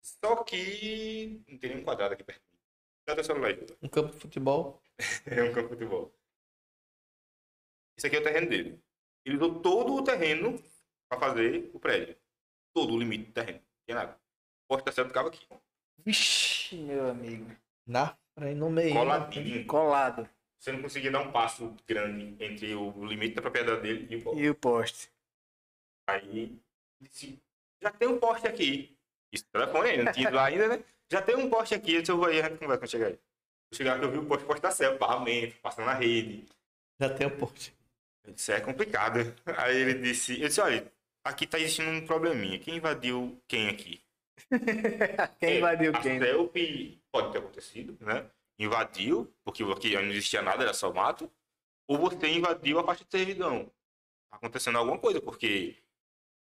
Só 0.02 0.44
que 0.44 1.42
não 1.48 1.58
tem 1.58 1.70
nenhum 1.70 1.84
quadrado 1.84 2.14
aqui 2.14 2.22
perto. 2.22 2.42
Dá 3.06 3.22
celular 3.22 3.48
aí. 3.48 3.66
Um 3.82 3.88
campo 3.88 4.12
de 4.12 4.18
futebol. 4.18 4.82
É 5.26 5.42
um 5.42 5.52
campo 5.52 5.68
de 5.68 5.74
futebol. 5.74 6.14
Esse 7.96 8.06
aqui 8.06 8.16
é 8.16 8.20
o 8.20 8.22
terreno 8.22 8.48
dele. 8.48 8.80
Ele 9.24 9.36
usou 9.36 9.60
todo 9.60 9.94
o 9.94 10.02
terreno 10.02 10.62
para 11.08 11.18
fazer 11.20 11.70
o 11.72 11.78
prédio. 11.78 12.16
Todo 12.74 12.94
o 12.94 12.98
limite 12.98 13.24
do 13.26 13.32
terreno. 13.32 13.58
Não 13.58 13.84
tinha 13.86 13.96
nada. 13.96 14.12
O 14.64 14.68
poste 14.68 14.84
da 14.84 14.92
Celta 14.92 15.08
ficava 15.10 15.28
aqui. 15.28 15.46
Vixe, 16.04 16.76
meu 16.76 17.08
amigo. 17.08 17.50
Na 17.86 18.16
frente, 18.38 18.56
no 18.56 18.70
meio. 18.70 18.94
né? 18.94 19.00
Coladinho. 19.00 19.66
Colado. 19.66 20.28
Você 20.58 20.72
não 20.72 20.82
conseguia 20.82 21.10
dar 21.10 21.20
um 21.20 21.30
passo 21.30 21.74
grande 21.86 22.42
entre 22.42 22.74
o 22.74 23.04
limite 23.04 23.34
da 23.34 23.42
propriedade 23.42 23.82
dele 23.82 24.06
e 24.10 24.16
o 24.16 24.22
poste. 24.22 24.40
E 24.42 24.50
o 24.50 24.54
poste. 24.54 25.10
Aí 26.08 26.58
disse, 27.00 27.40
já 27.82 27.90
tem 27.90 28.08
um 28.08 28.18
poste 28.18 28.46
aqui. 28.46 28.96
Isso, 29.32 29.44
telefone 29.52 29.90
aí, 29.90 30.02
não 30.02 30.12
tinha 30.12 30.28
ido 30.28 30.36
lá 30.36 30.46
ainda, 30.46 30.68
né? 30.68 30.84
Já 31.10 31.22
tem 31.22 31.36
um 31.36 31.50
poste 31.50 31.74
aqui, 31.74 32.04
se 32.04 32.10
eu 32.10 32.16
vou 32.16 32.26
aí, 32.26 32.40
a 32.40 32.48
gente 32.48 32.58
conversa 32.58 32.80
quando 32.80 32.90
chegar 32.90 33.06
aí. 33.08 33.12
Vou 33.12 33.76
chegar 33.76 33.96
aqui, 33.96 34.04
eu 34.04 34.10
vi 34.10 34.18
o 34.18 34.26
poste, 34.26 34.44
o 34.44 34.46
poste 34.46 34.62
da 34.62 34.70
Celta, 34.70 34.98
barramento, 34.98 35.56
passando 35.60 35.86
na 35.86 35.94
rede. 35.94 36.46
Já 37.00 37.10
tem 37.10 37.26
o 37.26 37.36
poste. 37.36 37.76
Eu 38.24 38.32
disse, 38.32 38.52
é 38.52 38.60
complicado. 38.60 39.18
Aí 39.58 39.76
ele 39.76 39.94
disse, 39.94 40.40
eu 40.40 40.48
disse, 40.48 40.60
olha, 40.60 40.90
aqui 41.26 41.46
tá 41.46 41.58
existindo 41.58 41.90
um 41.90 42.06
probleminha. 42.06 42.58
Quem 42.58 42.76
invadiu 42.76 43.40
quem 43.48 43.68
aqui? 43.68 44.00
Quem 45.40 45.58
invadiu 45.58 45.92
a 45.94 46.00
quem? 46.00 46.20
CELP 46.20 46.98
pode 47.10 47.32
ter 47.32 47.38
acontecido, 47.38 47.96
né? 48.00 48.26
Invadiu, 48.58 49.32
porque 49.44 49.62
aqui 49.64 49.94
não 49.94 50.02
existia 50.04 50.42
nada, 50.42 50.62
era 50.62 50.74
só 50.74 50.92
mato. 50.92 51.30
Ou 51.88 51.98
você 51.98 52.28
invadiu 52.28 52.78
a 52.78 52.84
parte 52.84 53.04
de 53.04 53.10
servidão. 53.10 53.66
Tá 54.30 54.36
acontecendo 54.36 54.78
alguma 54.78 54.98
coisa, 54.98 55.20
porque 55.20 55.76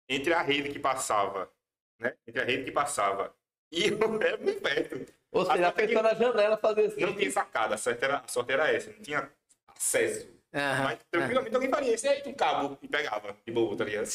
entre 0.09 0.33
a 0.33 0.43
rede 0.43 0.71
que 0.71 0.79
passava, 0.79 1.51
né? 1.99 2.15
Entre 2.27 2.41
a 2.41 2.45
rede 2.45 2.65
que 2.65 2.73
passava 2.73 3.35
e 3.73 3.91
o 3.91 4.23
é 4.23 4.37
muito 4.37 4.61
perto. 4.61 5.13
Ou 5.33 5.45
seja, 5.45 5.67
a 5.67 5.69
Até 5.69 5.87
que- 5.87 5.95
na 6.01 6.15
janela 6.15 6.57
fazer 6.57 6.87
assim. 6.87 7.01
Não 7.01 7.15
tinha 7.15 7.31
sacada, 7.31 7.75
a 7.75 7.79
sorte 7.79 8.05
era, 8.05 8.19
a 8.19 8.29
sorte 8.29 8.53
era 8.53 8.71
essa, 8.73 8.91
não 8.93 9.01
tinha 9.01 9.31
acesso. 9.67 10.29
Aham. 10.55 10.85
Mas 10.85 10.99
tranquilamente 11.11 11.55
alguém 11.55 11.71
faria 11.71 11.95
isso 11.95 12.09
aí, 12.09 12.23
um 12.27 12.35
cabo 12.35 12.79
e 12.81 12.89
pegava, 12.89 13.37
de 13.45 13.53
boa, 13.53 13.77
tá 13.77 13.85
ligado? 13.85 14.09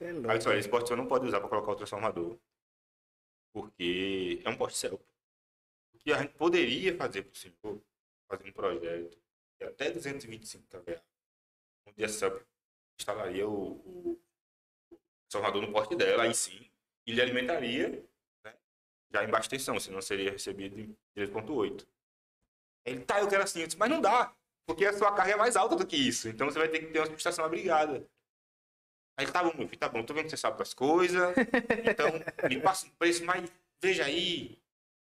É 0.00 0.06
Aí 0.06 0.12
louco. 0.12 0.28
olha, 0.48 0.58
esse 0.58 0.68
poste 0.68 0.88
você 0.88 0.96
não 0.96 1.06
pode 1.06 1.26
usar 1.26 1.40
para 1.40 1.48
colocar 1.48 1.72
o 1.72 1.76
transformador. 1.76 2.38
Porque 3.52 4.40
é 4.44 4.48
um 4.48 4.56
poste. 4.56 4.86
O 4.86 5.00
que 5.98 6.12
a 6.12 6.22
gente 6.22 6.34
poderia 6.34 6.96
fazer 6.96 7.22
para 7.22 7.32
o 7.32 7.36
senhor, 7.36 7.82
fazer 8.28 8.48
um 8.48 8.52
projeto 8.52 9.18
de 9.60 9.66
até 9.66 9.90
225 9.90 10.64
kVA, 10.68 11.02
onde 11.86 12.04
a 12.04 12.08
instalaria 12.98 13.46
o, 13.46 13.72
o 13.84 14.22
transformador 15.28 15.62
no 15.62 15.72
poste 15.72 15.96
dela, 15.96 16.24
aí 16.24 16.34
sim, 16.34 16.70
e 17.06 17.12
lhe 17.12 17.20
alimentaria 17.20 17.88
né, 18.44 18.54
já 19.12 19.24
em 19.24 19.30
baixa 19.30 19.50
tensão, 19.50 19.78
senão 19.78 20.00
seria 20.00 20.30
recebido 20.30 20.78
em 20.78 20.96
3.8. 21.16 21.86
Ele, 22.84 23.04
tá, 23.04 23.20
eu 23.20 23.28
quero 23.28 23.42
assim, 23.42 23.60
eu 23.60 23.66
disse, 23.66 23.78
mas 23.78 23.90
não 23.90 24.00
dá, 24.00 24.34
porque 24.66 24.84
a 24.86 24.92
sua 24.92 25.12
carga 25.14 25.32
é 25.32 25.36
mais 25.36 25.56
alta 25.56 25.76
do 25.76 25.86
que 25.86 25.96
isso, 25.96 26.28
então 26.28 26.50
você 26.50 26.58
vai 26.58 26.68
ter 26.68 26.80
que 26.80 26.86
ter 26.86 26.98
uma 26.98 27.06
subestação 27.06 27.44
abrigada. 27.44 28.06
Aí 29.16 29.24
ele, 29.26 29.32
tá 29.32 29.42
bom, 29.42 29.52
meu 29.56 29.68
filho, 29.68 29.78
tá 29.78 29.88
bom, 29.88 30.02
tô 30.02 30.14
vendo 30.14 30.24
que 30.24 30.30
você 30.30 30.36
sabe 30.36 30.58
das 30.58 30.72
coisas, 30.72 31.34
então 31.90 32.08
me 32.48 32.60
passa 32.60 32.86
um 32.86 32.90
preço, 32.90 33.24
mas 33.24 33.50
veja 33.80 34.04
aí. 34.04 34.58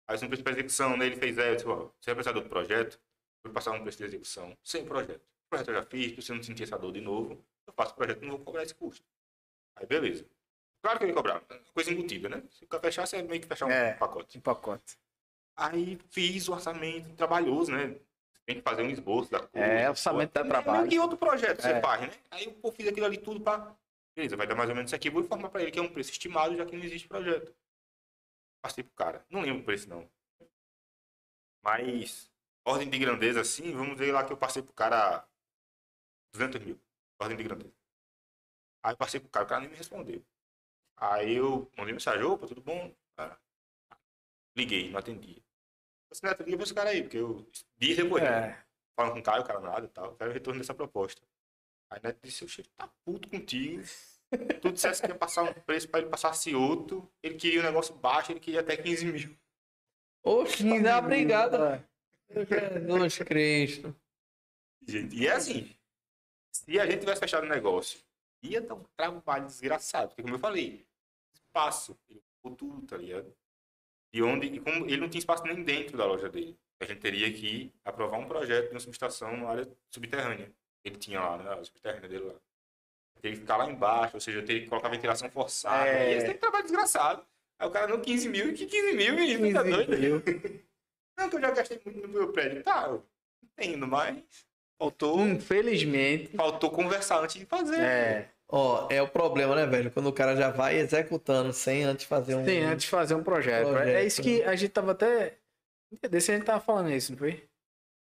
Aí 0.07 0.17
um 0.17 0.27
preço 0.27 0.43
para 0.43 0.51
execução, 0.51 0.97
né? 0.97 1.05
Ele 1.05 1.15
fez, 1.15 1.37
é, 1.37 1.51
eu 1.51 1.55
disse, 1.55 1.67
ó, 1.67 1.89
você 1.99 2.11
é 2.11 2.13
prestador 2.13 2.43
do 2.43 2.49
projeto, 2.49 2.99
vou 3.43 3.53
passar 3.53 3.71
um 3.71 3.81
preço 3.81 3.99
de 3.99 4.03
execução 4.03 4.57
sem 4.63 4.85
projeto. 4.85 5.21
O 5.21 5.49
projeto 5.49 5.69
eu 5.69 5.75
já 5.75 5.83
fiz, 5.83 6.11
pra 6.11 6.21
você 6.21 6.33
não 6.33 6.43
sentir 6.43 6.63
essa 6.63 6.77
dor 6.77 6.91
de 6.91 6.99
novo, 6.99 7.41
eu 7.65 7.73
faço 7.73 7.93
o 7.93 7.95
projeto 7.95 8.21
não 8.21 8.31
vou 8.31 8.39
cobrar 8.39 8.63
esse 8.63 8.75
custo. 8.75 9.05
Aí 9.77 9.85
beleza. 9.85 10.25
Claro 10.83 10.99
que 10.99 11.05
ele 11.05 11.13
cobrar, 11.13 11.41
coisa 11.73 11.91
embutida, 11.93 12.27
né? 12.27 12.43
Se 12.49 12.65
o 12.69 12.79
fechar, 12.79 13.07
você 13.07 13.21
meio 13.23 13.41
que 13.41 13.47
fechar 13.47 13.67
um 13.67 13.71
É. 13.71 13.93
pacote. 13.93 14.37
Um 14.37 14.41
pacote. 14.41 14.97
Aí 15.55 15.97
fiz 16.09 16.49
o 16.49 16.53
orçamento 16.53 17.15
trabalhoso, 17.15 17.71
né? 17.71 17.95
Tem 18.45 18.57
que 18.57 18.61
fazer 18.61 18.83
um 18.83 18.89
esboço 18.89 19.31
da 19.31 19.39
coisa. 19.39 19.65
É, 19.65 19.89
orçamento 19.89 20.33
dá 20.33 20.43
trabalho. 20.43 20.89
Que 20.89 20.99
outro 20.99 21.17
projeto 21.17 21.61
você 21.61 21.71
É. 21.71 21.81
faz, 21.81 22.01
né? 22.01 22.11
Aí 22.31 22.45
eu 22.61 22.71
fiz 22.71 22.87
aquilo 22.87 23.05
ali 23.05 23.17
tudo 23.17 23.39
pra. 23.39 23.75
Beleza, 24.15 24.35
vai 24.35 24.45
dar 24.45 24.55
mais 24.55 24.69
ou 24.69 24.75
menos 24.75 24.89
isso 24.89 24.95
aqui. 24.95 25.09
Vou 25.09 25.23
informar 25.23 25.49
pra 25.49 25.61
ele 25.61 25.71
que 25.71 25.79
é 25.79 25.81
um 25.81 25.91
preço 25.91 26.11
estimado, 26.11 26.55
já 26.55 26.65
que 26.65 26.75
não 26.75 26.83
existe 26.83 27.07
projeto. 27.07 27.55
Passei 28.61 28.83
pro 28.83 28.93
cara. 28.93 29.25
Não 29.29 29.41
lembro 29.41 29.61
o 29.61 29.65
preço, 29.65 29.89
não. 29.89 30.09
Mas, 31.63 32.29
ordem 32.65 32.89
de 32.89 32.99
grandeza 32.99 33.41
assim, 33.41 33.71
vamos 33.71 33.97
ver 33.97 34.11
lá 34.11 34.25
que 34.25 34.33
eu 34.33 34.37
passei 34.37 34.61
pro 34.61 34.73
cara 34.73 35.25
200 36.33 36.61
mil. 36.61 36.79
Ordem 37.19 37.37
de 37.37 37.43
grandeza. 37.43 37.73
Aí 38.83 38.93
eu 38.93 38.97
passei 38.97 39.19
pro 39.19 39.29
cara, 39.29 39.45
o 39.45 39.47
cara 39.47 39.61
nem 39.61 39.69
me 39.69 39.75
respondeu. 39.77 40.23
Aí 40.97 41.35
eu 41.35 41.71
mandei 41.77 41.93
mensagem, 41.93 42.23
opa, 42.23 42.45
tudo 42.47 42.61
bom? 42.61 42.93
Liguei, 44.55 44.91
não 44.91 44.99
atendia. 44.99 45.41
Liga 46.45 46.57
pra 46.57 46.63
esse 46.63 46.73
cara 46.73 46.89
aí, 46.89 47.01
porque 47.01 47.17
eu 47.17 47.47
depois, 47.77 48.23
né? 48.23 48.29
É. 48.29 48.63
falando 48.95 49.13
com 49.13 49.19
o 49.19 49.23
Caio, 49.23 49.41
o 49.41 49.45
cara 49.45 49.59
nada 49.59 49.85
e 49.85 49.89
tal. 49.89 50.15
Quero 50.15 50.29
o 50.29 50.33
retorno 50.33 50.59
dessa 50.59 50.73
proposta. 50.73 51.21
Aí 51.89 51.99
Neto 52.03 52.19
disse, 52.23 52.43
o 52.43 52.47
chefe 52.47 52.69
tá 52.69 52.87
puto 53.05 53.29
contigo. 53.29 53.83
Tu 54.61 54.71
dissesse 54.71 55.01
que 55.01 55.07
ia 55.07 55.15
passar 55.15 55.43
um 55.43 55.53
preço 55.53 55.87
pra 55.87 55.99
ele 55.99 56.09
passasse 56.09 56.55
outro. 56.55 57.07
Ele 57.21 57.35
queria 57.35 57.59
um 57.59 57.63
negócio 57.63 57.93
baixo, 57.95 58.31
ele 58.31 58.39
queria 58.39 58.61
até 58.61 58.75
15 58.75 59.05
mil. 59.05 59.37
Oxe, 60.23 60.63
me 60.63 60.81
dá 60.81 60.99
obrigado. 60.99 61.63
É. 61.63 61.83
Jesus 62.29 63.17
Cristo. 63.19 63.95
Gente, 64.87 65.15
e 65.15 65.27
é 65.27 65.33
assim. 65.33 65.75
Se 66.51 66.79
a 66.79 66.85
gente 66.85 67.01
tivesse 67.01 67.19
fechado 67.19 67.43
o 67.43 67.49
negócio, 67.49 67.99
ia 68.41 68.61
dar 68.61 68.75
um 68.75 68.83
trabalho 68.95 69.45
desgraçado. 69.45 70.09
Porque 70.09 70.23
como 70.23 70.35
eu 70.35 70.39
falei, 70.39 70.85
espaço. 71.33 71.97
Tudo, 72.57 72.81
tá 72.85 72.97
ligado? 72.97 73.33
E 74.13 74.21
onde. 74.21 74.47
E 74.47 74.59
como 74.59 74.85
ele 74.85 74.97
não 74.97 75.09
tinha 75.09 75.19
espaço 75.19 75.43
nem 75.43 75.63
dentro 75.63 75.97
da 75.97 76.05
loja 76.05 76.29
dele. 76.29 76.57
A 76.79 76.85
gente 76.85 76.99
teria 76.99 77.31
que 77.31 77.73
aprovar 77.83 78.19
um 78.19 78.27
projeto 78.27 78.67
de 78.67 78.73
uma 78.73 78.79
subestação 78.79 79.35
na 79.37 79.49
área 79.49 79.67
subterrânea. 79.89 80.51
Ele 80.83 80.97
tinha 80.97 81.19
lá, 81.19 81.37
né? 81.37 81.53
A 81.53 81.63
subterrânea 81.63 82.09
dele 82.09 82.25
lá. 82.25 82.35
Teria 83.21 83.37
que 83.37 83.41
ficar 83.41 83.57
lá 83.57 83.69
embaixo, 83.69 84.17
ou 84.17 84.19
seja, 84.19 84.39
eu 84.39 84.45
teria 84.45 84.63
que 84.63 84.69
colocar 84.69 84.89
ventilação 84.89 85.29
forçada. 85.29 85.87
É. 85.87 86.11
E 86.13 86.17
esse 86.17 86.25
tem 86.25 86.37
trabalho 86.37 86.63
desgraçado. 86.63 87.25
Aí 87.57 87.67
o 87.67 87.71
cara 87.71 87.87
não 87.87 88.01
15 88.01 88.27
mil, 88.27 88.49
e 88.49 88.53
que 88.53 88.65
15 88.65 88.93
mil, 88.93 89.13
menino, 89.15 89.53
tá 89.53 89.63
doido? 89.63 89.91
Não, 91.15 91.29
que 91.29 91.35
eu 91.35 91.41
já 91.41 91.51
gastei 91.51 91.79
muito 91.85 92.01
no 92.01 92.07
meu 92.07 92.33
prédio. 92.33 92.63
Tá, 92.63 92.87
eu 92.87 93.05
entendo, 93.43 93.87
mas 93.87 94.17
faltou, 94.79 95.19
Infelizmente. 95.27 96.35
faltou 96.35 96.71
conversar 96.71 97.23
antes 97.23 97.35
de 97.35 97.45
fazer. 97.45 97.79
É. 97.79 98.29
Ó, 98.55 98.87
é 98.91 99.01
o 99.01 99.07
problema, 99.07 99.55
né, 99.55 99.65
velho? 99.65 99.89
Quando 99.89 100.05
o 100.05 100.13
cara 100.13 100.35
já 100.35 100.51
vai 100.51 100.77
executando 100.77 101.51
sem 101.51 101.83
antes 101.83 102.05
fazer 102.05 102.35
um. 102.35 102.45
Sim, 102.45 102.59
antes 102.59 102.83
de 102.85 102.91
fazer 102.91 103.15
um 103.15 103.23
projeto. 103.23 103.67
Projeto, 103.69 103.87
É 103.87 104.05
isso 104.05 104.21
que 104.21 104.43
a 104.43 104.55
gente 104.55 104.69
tava 104.69 104.91
até. 104.91 105.33
Desse 106.07 106.31
a 106.31 106.35
gente 106.35 106.45
tava 106.45 106.59
falando 106.59 106.91
isso, 106.91 107.13
não 107.13 107.17
foi? 107.17 107.43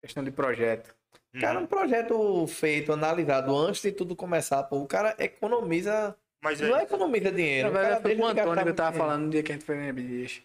Questão 0.01 0.23
de 0.23 0.31
projeto. 0.31 0.95
Cara, 1.41 1.59
um 1.59 1.67
projeto 1.67 2.47
feito, 2.47 2.93
analisado 2.93 3.57
antes 3.57 3.83
de 3.83 3.91
tudo 3.91 4.15
começar, 4.15 4.63
pô, 4.63 4.77
o 4.77 4.87
cara 4.87 5.17
economiza. 5.19 6.17
mas 6.41 6.61
Não 6.61 6.77
é, 6.77 6.83
é 6.83 6.85
economiza 6.85 7.33
dinheiro. 7.33 7.65
Na 7.65 7.71
o 7.71 7.75
cara 7.75 7.85
verdade, 7.97 8.03
foi 8.03 8.17
com 8.17 8.23
o 8.23 8.27
Antônio 8.27 8.63
que 8.63 8.71
eu 8.71 8.77
tava 8.77 8.97
falando 8.97 9.25
no 9.25 9.31
dia 9.31 9.43
que 9.43 9.51
a 9.51 9.55
gente 9.57 9.65
foi 9.65 9.77
na 9.77 9.93
Bidias. 9.93 10.41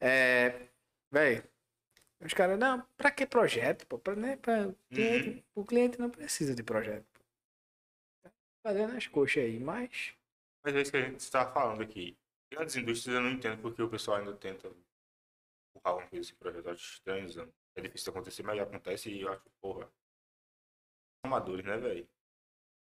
É. 0.00 0.52
Véi. 1.12 1.44
Os 2.24 2.34
caras, 2.34 2.58
não, 2.58 2.84
pra 2.96 3.12
que 3.12 3.24
projeto? 3.24 3.86
Pô? 3.86 3.98
Pra, 4.00 4.16
né, 4.16 4.36
pra 4.42 4.68
cliente, 4.90 5.44
O 5.54 5.64
cliente 5.64 6.00
não 6.00 6.10
precisa 6.10 6.56
de 6.56 6.64
projeto. 6.64 7.17
Fazendo 8.68 8.98
as 8.98 9.06
coxas 9.06 9.44
aí, 9.44 9.58
mas. 9.58 10.14
mas 10.62 10.76
é 10.76 10.82
isso 10.82 10.90
que 10.90 10.98
a 10.98 11.00
gente 11.00 11.20
está 11.20 11.50
falando 11.50 11.82
aqui. 11.82 12.14
Grandes 12.52 12.76
indústrias 12.76 13.16
eu 13.16 13.22
não 13.22 13.30
entendo 13.30 13.62
porque 13.62 13.80
o 13.82 13.88
pessoal 13.88 14.18
ainda 14.18 14.36
tenta 14.36 14.68
empurrar 14.68 15.96
uma 15.96 16.06
coisa 16.06 16.20
esse 16.20 16.34
projeto. 16.34 16.66
Eu 16.66 16.72
acho 16.72 16.92
estranho. 16.92 17.54
É 17.74 17.80
difícil 17.80 18.10
acontecer, 18.10 18.42
mas 18.42 18.60
acontece 18.60 19.10
e 19.10 19.22
eu 19.22 19.32
acho, 19.32 19.42
porra. 19.58 19.90
Amadores, 21.24 21.64
né, 21.64 21.78
velho? 21.78 22.06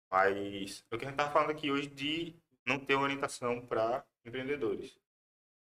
Mas 0.10 0.86
é 0.90 0.96
o 0.96 0.98
que 0.98 1.04
a 1.04 1.10
gente 1.10 1.18
tá 1.18 1.30
falando 1.30 1.52
aqui 1.52 1.70
hoje 1.70 1.90
de 1.90 2.34
não 2.66 2.80
ter 2.80 2.96
orientação 2.96 3.60
para 3.60 4.08
empreendedores. 4.24 4.98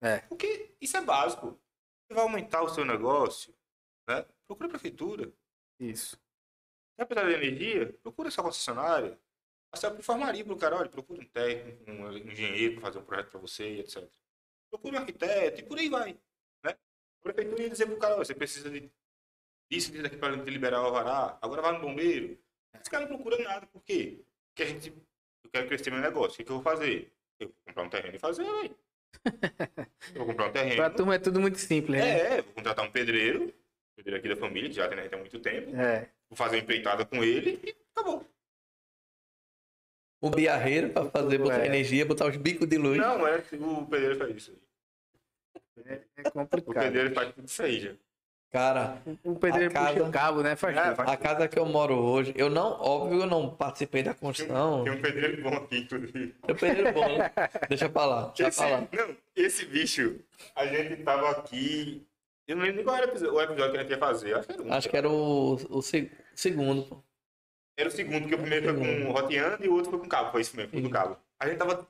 É. 0.02 0.22
Porque 0.22 0.74
isso 0.82 0.98
é 0.98 1.02
básico. 1.02 1.52
Você 2.08 2.16
vai 2.16 2.24
aumentar 2.24 2.64
o 2.64 2.70
seu 2.70 2.84
negócio, 2.84 3.54
né? 4.08 4.26
Procura 4.48 4.70
a 4.70 4.72
prefeitura. 4.72 5.32
Isso. 5.80 6.20
Quer 6.98 7.06
precisar 7.06 7.30
de 7.30 7.36
energia? 7.36 7.94
Procura 8.02 8.32
sua 8.32 8.44
concessionária. 8.44 9.20
Você 9.74 9.88
informaria 9.88 10.44
pro 10.44 10.58
cara, 10.58 10.78
olha, 10.78 10.90
procura 10.90 11.22
um 11.22 11.26
técnico, 11.26 11.92
um 11.92 12.18
engenheiro 12.18 12.76
para 12.76 12.82
fazer 12.84 13.00
um 13.00 13.04
projeto 13.04 13.30
para 13.30 13.40
você, 13.40 13.80
etc. 13.80 14.08
Procura 14.70 14.98
um 14.98 15.00
arquiteto 15.00 15.62
e 15.62 15.64
por 15.64 15.78
aí 15.78 15.90
vai. 15.90 16.14
Né? 16.64 16.72
A 16.72 17.24
prefeitura 17.24 17.62
ia 17.62 17.70
dizer 17.70 17.86
pro 17.86 17.98
cara, 17.98 18.16
olha, 18.16 18.26
você 18.26 18.34
precisa 18.34 18.70
de 18.70 18.90
isso, 19.72 19.92
disso 19.92 20.08
aqui 20.08 20.18
para 20.18 20.36
liberar 20.36 20.82
o 20.82 20.86
alvará, 20.86 21.38
agora 21.42 21.62
vai 21.62 21.74
no 21.74 21.80
bombeiro. 21.80 22.40
Esse 22.80 22.90
cara 22.90 23.06
não 23.06 23.16
procura 23.16 23.38
nada, 23.44 23.68
por 23.68 23.84
quê? 23.84 24.24
Porque 24.48 24.64
a 24.64 24.66
gente, 24.66 24.90
eu 25.44 25.50
quero 25.52 25.68
crescer 25.68 25.92
meu 25.92 26.02
negócio, 26.02 26.34
o 26.34 26.38
que, 26.38 26.44
que 26.44 26.52
eu 26.52 26.56
vou 26.56 26.64
fazer? 26.64 27.14
Eu 27.40 27.48
vou 27.48 27.56
comprar 27.68 27.84
um 27.84 27.90
terreno 27.90 28.16
e 28.16 28.20
fazer, 28.20 28.44
velho. 28.44 28.76
Vou 30.16 30.26
comprar 30.28 30.48
um 30.48 30.52
terreno. 30.52 30.76
Pra 30.76 30.90
turma 30.92 31.16
é 31.16 31.20
tudo 31.20 31.42
muito 31.42 31.58
simples, 31.58 32.00
né? 32.00 32.38
É, 32.38 32.42
vou 32.44 32.54
contratar 32.54 32.86
um 32.86 32.92
pedreiro, 32.92 33.52
pedreiro 33.96 34.20
aqui 34.20 34.30
da 34.30 34.36
família, 34.36 34.70
que 34.70 34.76
já 34.76 34.88
tem 34.88 34.96
na 34.96 35.02
rede 35.02 35.16
há 35.16 35.18
muito 35.18 35.40
tempo. 35.40 35.76
É. 35.76 36.10
Vou 36.30 36.38
fazer 36.38 36.58
uma 36.58 36.62
empreitada 36.62 37.06
com 37.06 37.24
ele 37.24 37.60
e 37.64 37.76
acabou. 37.92 38.24
O 40.22 40.30
biarreiro 40.30 40.90
pra 40.90 41.06
fazer, 41.06 41.38
botar 41.38 41.62
É. 41.62 41.66
energia, 41.68 42.06
botar 42.06 42.28
os 42.28 42.36
bicos 42.36 42.68
de 42.68 42.78
luz. 42.78 42.98
Não, 42.98 43.26
é 43.26 43.38
o 43.38 43.86
pedreiro 43.86 44.18
faz 44.18 44.36
isso. 44.36 44.52
aí. 44.52 45.84
É, 45.86 46.02
é 46.18 46.28
O 46.28 46.32
complicado. 46.32 46.84
pedreiro 46.84 47.14
faz 47.14 47.34
tudo 47.34 47.48
isso 47.48 47.64
aí 47.64 47.80
já. 47.80 47.92
Cara, 48.52 48.98
O 49.24 49.36
pedreiro 49.36 49.72
A 49.78 49.80
puxa 49.80 49.94
casa- 49.94 50.10
o 50.10 50.12
cabo, 50.12 50.42
né? 50.42 50.56
Faz 50.56 50.76
É, 50.76 50.96
faz- 50.96 51.10
a 51.10 51.16
casa 51.18 51.48
que 51.48 51.58
eu 51.60 51.66
moro 51.68 51.94
hoje, 51.96 52.34
eu 52.36 52.50
não, 52.50 52.72
óbvio, 52.82 53.22
eu 53.22 53.28
não 53.28 53.56
participei 53.56 54.02
da 54.02 54.14
construção. 54.14 54.84
Tem 54.84 54.92
um 54.94 55.02
pedreiro 55.02 55.42
bom 55.44 55.56
aqui, 55.56 55.78
inclusive. 55.78 56.36
Eu 56.48 56.56
pedreiro 56.56 56.92
bom, 56.92 57.18
né? 57.18 57.32
Deixa 57.70 57.88
pra 57.88 58.06
lá, 58.06 58.34
deixa 58.36 58.48
Esse, 58.50 58.58
pra 58.58 58.70
lá. 58.70 58.88
não, 58.92 59.16
esse 59.36 59.66
bicho, 59.68 60.20
a 60.56 60.66
gente 60.66 61.04
tava 61.04 61.30
aqui. 61.30 62.04
Eu 62.48 62.56
não 62.56 62.64
lembro 62.64 62.78
nem 62.78 62.84
qual 62.86 62.96
era 62.98 63.06
o 63.06 63.10
episódio, 63.12 63.54
o 63.54 63.56
que 63.56 63.62
a 63.78 63.82
gente 63.82 63.92
ia 63.92 63.98
fazer. 64.00 64.34
Acho 64.36 64.48
que 64.48 64.52
era, 64.54 64.64
um, 64.64 64.74
Acho 64.74 64.90
que 64.90 64.98
era 64.98 65.10
o, 65.10 65.54
o 65.78 65.82
se- 65.84 66.12
segundo, 66.34 66.82
pô. 66.84 67.04
Era 67.80 67.90
o 67.90 67.92
segundo, 67.92 68.22
porque 68.22 68.36
o 68.36 68.40
primeiro 68.40 68.66
foi 68.66 68.76
com 68.76 69.10
o 69.10 69.12
roteando 69.14 69.66
e 69.66 69.70
o 69.70 69.74
outro 69.74 69.90
foi 69.90 70.00
com 70.00 70.08
cabo. 70.08 70.32
Foi 70.32 70.42
isso 70.42 70.56
mesmo, 70.56 70.72
foi 70.72 70.82
Sim. 70.82 70.90
cabo. 70.90 71.18
A 71.40 71.48
gente 71.48 71.58
tava 71.58 71.88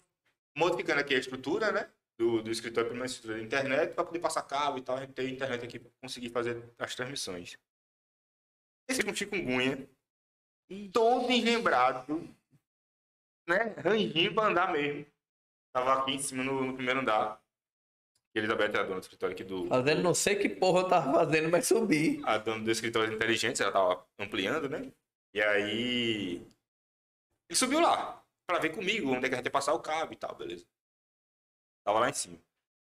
modificando 0.56 1.00
aqui 1.00 1.16
a 1.16 1.20
estrutura, 1.20 1.72
né? 1.72 1.90
Do, 2.18 2.44
do 2.44 2.52
escritório 2.52 2.90
para 2.90 2.96
uma 2.96 3.06
estrutura 3.06 3.40
de 3.40 3.46
internet 3.46 3.94
para 3.94 4.04
poder 4.04 4.20
passar 4.20 4.44
cabo 4.44 4.78
e 4.78 4.82
tal. 4.82 4.98
A 4.98 5.02
gente 5.02 5.14
tem 5.14 5.34
internet 5.34 5.66
aqui 5.66 5.80
para 5.80 5.90
conseguir 6.02 6.30
fazer 6.30 6.64
as 6.78 6.94
transmissões. 6.94 7.58
Esse 8.88 9.04
com 9.04 9.16
chikungunya, 9.16 9.88
todo 10.92 11.32
engembrado, 11.32 12.28
né? 13.48 13.74
Ranginho 13.84 14.34
pra 14.34 14.48
andar 14.48 14.72
mesmo. 14.72 15.06
Tava 15.74 15.94
aqui 15.94 16.12
em 16.12 16.20
cima 16.20 16.44
no, 16.44 16.66
no 16.66 16.74
primeiro 16.74 17.00
andar. 17.00 17.42
Elizabeth 18.36 18.76
é 18.76 18.80
a 18.80 18.84
dona 18.84 19.00
do 19.00 19.04
escritório 19.04 19.34
aqui 19.34 19.44
do. 19.44 19.66
Fazendo 19.68 20.04
não 20.04 20.14
sei 20.14 20.36
que 20.36 20.50
porra 20.50 20.82
eu 20.82 20.88
tava 20.88 21.14
fazendo, 21.14 21.50
mas 21.50 21.68
subi. 21.68 22.22
A 22.26 22.38
dona 22.38 22.64
do 22.64 22.72
escritório 22.72 23.14
inteligente, 23.14 23.62
ela 23.62 23.72
tava 23.72 24.06
ampliando, 24.20 24.70
né? 24.70 24.92
E 25.34 25.42
aí. 25.42 26.36
Ele 27.50 27.56
subiu 27.56 27.80
lá. 27.80 28.24
Pra 28.48 28.60
ver 28.60 28.74
comigo 28.74 29.12
onde 29.12 29.26
é 29.26 29.30
que 29.30 29.36
a 29.36 29.38
gente 29.38 29.46
ia 29.46 29.52
passar 29.52 29.74
o 29.74 29.80
cabo 29.80 30.14
e 30.14 30.16
tal, 30.16 30.36
beleza. 30.36 30.66
Tava 31.84 32.00
lá 32.00 32.10
em 32.10 32.14
cima. 32.14 32.40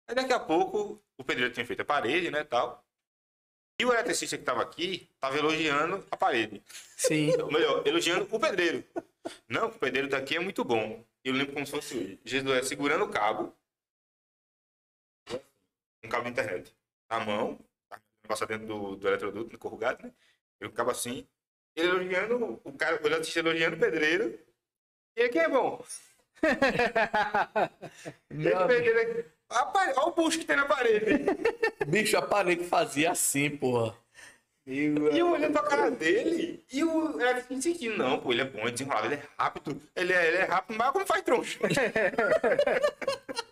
Aí 0.08 0.14
daqui 0.14 0.32
a 0.32 0.40
pouco, 0.40 1.02
o 1.18 1.24
pedreiro 1.24 1.52
tinha 1.52 1.66
feito 1.66 1.82
a 1.82 1.84
parede, 1.84 2.30
né, 2.30 2.42
tal. 2.44 2.84
E 3.78 3.84
o 3.84 3.92
eletricista 3.92 4.36
que 4.36 4.44
tava 4.44 4.62
aqui, 4.62 5.08
tava 5.18 5.38
elogiando 5.38 6.06
a 6.10 6.16
parede. 6.16 6.62
Sim. 6.96 7.32
Ou 7.40 7.50
melhor, 7.50 7.86
elogiando 7.86 8.28
o 8.30 8.40
pedreiro. 8.40 8.84
Não, 9.48 9.68
o 9.68 9.78
pedreiro 9.78 10.08
daqui 10.08 10.36
é 10.36 10.40
muito 10.40 10.64
bom. 10.64 11.04
Eu 11.24 11.34
lembro 11.34 11.54
como 11.54 11.64
se 11.64 11.72
fosse 11.72 11.96
hoje. 11.96 12.20
Jesus 12.24 12.58
é 12.58 12.62
segurando 12.62 13.04
o 13.04 13.10
cabo. 13.10 13.54
Um 16.02 16.08
cabo 16.08 16.24
de 16.24 16.30
internet. 16.30 16.74
Na 17.10 17.20
mão. 17.20 17.58
tá? 17.88 18.00
Passar 18.26 18.46
dentro 18.46 18.66
do, 18.66 18.96
do 18.96 19.08
eletroduto, 19.08 19.52
no 19.52 19.58
corrugado, 19.58 20.02
né? 20.02 20.12
Ele 20.60 20.70
ficava 20.70 20.90
assim. 20.90 21.26
Ele 21.76 21.88
elogiando 21.88 22.60
o 22.64 22.72
cara, 22.72 23.00
o 23.02 23.06
eletricista 23.06 23.40
elogiando 23.40 23.76
o 23.76 23.78
pedreiro. 23.80 24.38
E 25.16 25.20
ele 25.20 25.28
quem 25.28 25.42
é 25.42 25.48
bom? 25.48 25.84
Meu 28.30 28.56
Esse 28.56 28.66
pedreiro 28.66 29.00
aqui. 29.00 29.24
Olha 29.50 30.06
o 30.06 30.12
bucho 30.12 30.38
que 30.38 30.44
tem 30.44 30.56
na 30.56 30.64
parede. 30.64 31.24
bicho, 31.86 32.16
a 32.16 32.22
parede 32.22 32.64
fazia 32.64 33.10
assim, 33.10 33.50
porra. 33.50 33.96
E 34.66 34.84
eu 35.18 35.32
olhando 35.32 35.52
pra 35.52 35.62
cara 35.62 35.90
dele, 35.90 36.64
e 36.70 36.84
o 36.84 37.20
eletricista 37.20 37.62
sentindo, 37.62 37.96
não, 37.96 38.20
pô, 38.20 38.30
ele 38.30 38.42
é 38.42 38.44
bom, 38.44 38.68
é 38.68 38.70
desenrolado, 38.70 39.06
ele 39.06 39.16
é 39.16 39.22
rápido, 39.36 39.82
ele 39.96 40.12
é, 40.12 40.28
ele 40.28 40.36
é 40.36 40.44
rápido, 40.44 40.76
mas 40.76 40.90
como 40.92 41.06
faz 41.06 41.22
troncho? 41.22 41.58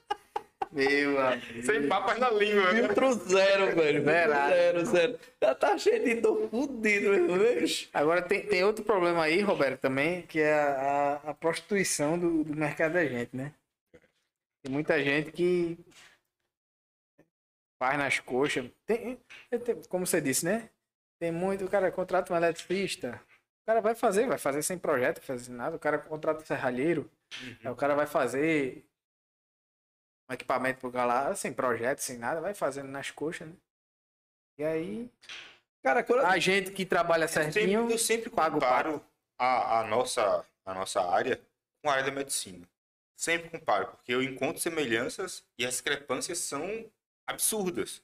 Meu 0.70 1.18
amigo. 1.20 1.62
Sem 1.62 1.88
papas 1.88 2.18
na 2.18 2.30
língua, 2.30 2.72
né? 2.72 2.82
Filtro 2.84 3.12
zero, 3.28 3.74
velho. 3.74 4.04
Verdade. 4.04 4.54
zero, 4.54 4.84
zero. 4.86 5.18
Já 5.42 5.54
tá 5.54 5.78
cheio 5.78 6.04
de 6.04 6.14
dor 6.20 6.48
fudido, 6.50 7.10
meu. 7.10 7.64
Agora 7.94 8.20
tem, 8.22 8.46
tem 8.46 8.62
outro 8.64 8.84
problema 8.84 9.22
aí, 9.24 9.40
Roberto, 9.40 9.80
também, 9.80 10.22
que 10.22 10.40
é 10.40 10.52
a, 10.52 11.20
a- 11.24 11.30
a 11.30 11.34
prostituição 11.34 12.18
do, 12.18 12.44
do 12.44 12.54
mercado 12.54 12.92
da 12.92 13.04
gente, 13.06 13.34
né? 13.36 13.54
Tem 14.62 14.70
muita 14.72 15.02
gente 15.02 15.32
que 15.32 15.78
faz 17.82 17.96
nas 17.98 18.20
coxas. 18.20 18.70
Tem, 18.86 19.18
tem- 19.64 19.82
como 19.88 20.06
você 20.06 20.20
disse, 20.20 20.44
né? 20.44 20.68
Tem 21.20 21.32
muito, 21.32 21.64
o 21.64 21.70
cara 21.70 21.90
contrata 21.90 22.32
um 22.32 22.36
eletricista. 22.36 23.20
O 23.62 23.66
cara 23.66 23.80
vai 23.80 23.94
fazer, 23.94 24.26
vai 24.26 24.38
fazer 24.38 24.62
sem 24.62 24.78
projeto, 24.78 25.20
fazer 25.20 25.50
nada. 25.52 25.76
O 25.76 25.78
cara 25.78 25.98
contrata 25.98 26.42
um 26.42 26.46
serralheiro. 26.46 27.10
aí 27.64 27.70
O 27.70 27.76
cara 27.76 27.94
vai 27.94 28.06
fazer 28.06 28.84
um 30.28 30.34
equipamento 30.34 30.80
pro 30.80 30.90
lá, 30.92 31.34
sem 31.34 31.52
projeto, 31.52 32.00
sem 32.00 32.18
nada, 32.18 32.40
vai 32.40 32.54
fazendo 32.54 32.88
nas 32.88 33.10
coxas, 33.10 33.48
né? 33.48 33.54
E 34.58 34.64
aí, 34.64 35.10
Cara, 35.82 36.02
quando 36.02 36.26
a 36.26 36.38
gente 36.38 36.72
que 36.72 36.84
trabalha 36.84 37.24
Eu 37.24 37.28
sempre, 37.28 37.52
certinho. 37.52 37.90
eu 37.90 37.98
sempre 37.98 38.28
paga 38.28 38.56
o 38.56 38.60
comparo 38.60 39.04
a, 39.38 39.80
a, 39.80 39.84
nossa, 39.86 40.44
a 40.66 40.74
nossa 40.74 41.00
área 41.00 41.40
com 41.80 41.88
a 41.88 41.92
área 41.94 42.04
da 42.04 42.10
medicina. 42.10 42.68
Sempre 43.16 43.48
comparo, 43.50 43.88
porque 43.88 44.12
eu 44.12 44.22
encontro 44.22 44.60
semelhanças 44.60 45.44
e 45.56 45.64
as 45.64 45.74
discrepâncias 45.74 46.38
são 46.38 46.90
absurdas. 47.26 48.02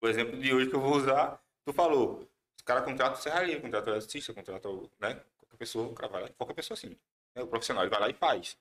O 0.00 0.08
exemplo 0.08 0.38
de 0.40 0.54
hoje 0.54 0.70
que 0.70 0.76
eu 0.76 0.80
vou 0.80 0.94
usar, 0.94 1.42
tu 1.64 1.72
falou, 1.72 2.26
os 2.56 2.62
caras 2.62 2.84
contratam 2.84 3.18
o 3.18 3.22
serralheiro, 3.22 3.60
contratam 3.60 3.92
eletricista, 3.92 4.32
contratam 4.32 4.88
né, 5.00 5.20
qualquer 5.38 5.56
pessoa, 5.56 5.88
o 5.88 5.94
cara 5.94 6.08
vai 6.12 6.22
lá, 6.22 6.28
qualquer 6.38 6.54
pessoa 6.54 6.76
assim. 6.76 6.96
Né, 7.34 7.42
o 7.42 7.48
profissional, 7.48 7.82
ele 7.82 7.90
vai 7.90 8.00
lá 8.00 8.08
e 8.08 8.14
faz. 8.14 8.56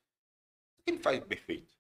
O 0.80 0.84
que 0.84 0.92
ele 0.92 1.00
faz 1.00 1.24
perfeito? 1.24 1.77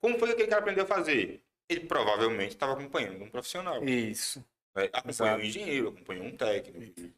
Como 0.00 0.18
foi 0.18 0.28
que 0.28 0.34
aquele 0.34 0.48
cara 0.48 0.62
aprendeu 0.62 0.84
a 0.84 0.86
fazer? 0.86 1.42
Ele 1.68 1.80
provavelmente 1.80 2.52
estava 2.52 2.72
acompanhando 2.72 3.22
um 3.22 3.30
profissional. 3.30 3.84
Isso. 3.84 4.44
É, 4.76 4.84
acompanhou 4.84 5.10
Exato. 5.10 5.40
um 5.40 5.44
engenheiro, 5.44 5.88
acompanhou 5.88 6.24
um 6.24 6.36
técnico, 6.36 7.00
e 7.00 7.12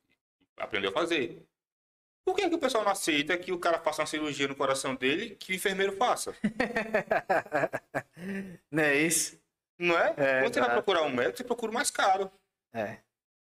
aprendeu 0.56 0.90
a 0.90 0.92
fazer. 0.92 1.42
Por 2.24 2.36
que, 2.36 2.48
que 2.48 2.54
o 2.54 2.59
pessoal 2.59 2.84
não 2.84 2.92
aceita 2.92 3.36
que 3.36 3.50
o 3.50 3.59
cara 3.59 3.78
faça 3.78 4.02
uma 4.02 4.06
cirurgia 4.06 4.46
no 4.46 4.54
coração 4.54 4.94
dele 4.94 5.34
que 5.36 5.52
o 5.52 5.56
enfermeiro 5.56 5.96
faça? 5.96 6.34
Não 8.70 8.82
é 8.82 8.96
isso? 8.96 9.40
Não 9.78 9.98
é? 9.98 10.14
É, 10.16 10.40
Quando 10.42 10.54
você 10.54 10.60
vai 10.60 10.70
procurar 10.70 11.02
um 11.02 11.10
médico, 11.10 11.38
você 11.38 11.44
procura 11.44 11.72
o 11.72 11.74
mais 11.74 11.90
caro. 11.90 12.30
É. 12.72 12.98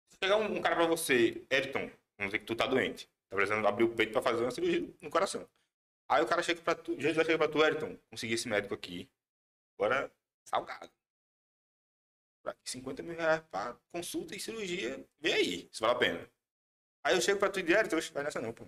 Se 0.08 0.16
chegar 0.22 0.36
um, 0.36 0.56
um 0.56 0.62
cara 0.62 0.76
pra 0.76 0.86
você, 0.86 1.42
Eriton, 1.50 1.90
vamos 2.16 2.32
dizer 2.32 2.38
que 2.38 2.44
tu 2.44 2.54
tá 2.54 2.66
doente, 2.66 3.08
tá 3.28 3.36
precisando 3.36 3.66
abrir 3.66 3.84
o 3.84 3.88
peito 3.88 4.12
pra 4.12 4.22
fazer 4.22 4.42
uma 4.42 4.50
cirurgia 4.52 4.88
no 5.00 5.10
coração. 5.10 5.48
Aí 6.08 6.22
o 6.22 6.26
cara 6.26 6.42
chega 6.42 6.62
pra 6.62 6.76
tu, 6.76 6.94
Jesus 6.94 7.16
vai 7.16 7.24
chegar 7.24 7.38
pra 7.38 7.48
tu, 7.48 7.62
Eriton, 7.62 7.98
consegui 8.08 8.34
esse 8.34 8.48
médico 8.48 8.74
aqui, 8.74 9.08
agora 9.78 10.10
salgado. 10.44 10.90
Pra 12.42 12.54
50 12.64 13.02
mil 13.02 13.16
reais 13.16 13.42
pra 13.50 13.76
consulta 13.92 14.34
e 14.34 14.40
cirurgia, 14.40 15.04
vê 15.20 15.32
aí, 15.34 15.68
se 15.72 15.80
vale 15.80 15.92
a 15.94 15.98
pena. 15.98 16.30
Aí 17.04 17.14
eu 17.14 17.20
chego 17.20 17.38
pra 17.38 17.50
tu 17.50 17.60
e 17.60 17.62
digo, 17.62 17.78
Eriton, 17.78 17.96
oxe, 17.96 18.12
vai 18.12 18.22
nessa 18.24 18.40
não, 18.40 18.52
pô. 18.52 18.66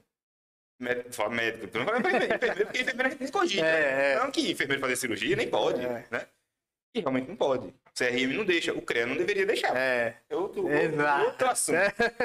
Médico, 0.79 1.13
fala 1.13 1.31
médico, 1.31 1.69
tu 1.69 1.79
não 1.79 1.85
vai 1.85 2.01
pra 2.01 2.11
enfermeiro, 2.11 2.35
enfermeiro, 2.37 2.65
porque 2.67 2.81
enfermeiro 2.81 3.17
nem 3.21 3.31
cogita. 3.31 3.67
É, 3.67 4.13
é. 4.13 4.19
Não 4.19 4.31
que 4.31 4.51
enfermeiro 4.51 4.81
fazer 4.81 4.97
cirurgia, 4.97 5.37
nem 5.37 5.51
pode, 5.51 5.85
É. 5.85 6.09
né? 6.11 6.29
E 6.95 7.01
realmente 7.01 7.29
não 7.29 7.37
pode. 7.37 7.73
CRM 7.95 8.33
não 8.37 8.45
deixa, 8.45 8.73
o 8.73 8.83
CREA 8.83 9.07
não 9.07 9.17
deveria 9.17 9.45
deixar. 9.47 9.77
É. 9.77 10.21
É 10.29 10.35
outro, 10.37 10.69
Exato. 10.69 11.25
outro 11.27 11.49
assunto. 11.51 11.77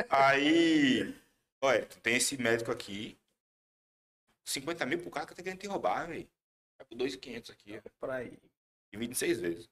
Aí, 0.09 1.13
olha, 1.61 1.85
tu 1.85 1.99
tem 1.99 2.15
esse 2.15 2.37
médico 2.41 2.71
aqui, 2.71 3.17
50 4.47 4.85
mil 4.85 4.99
pro 4.99 5.11
cara 5.11 5.25
que 5.27 5.35
tá 5.35 5.43
querendo 5.43 5.59
te 5.59 5.67
roubar, 5.67 6.07
velho. 6.07 6.27
Vai 6.77 6.87
por 6.87 6.95
2,500 6.95 7.49
aqui, 7.51 7.77
ó. 7.77 7.89
Por 7.99 8.09
aí. 8.09 8.37
Divide 8.95 9.11
em 9.11 9.15
seis 9.15 9.39
vezes. 9.39 9.69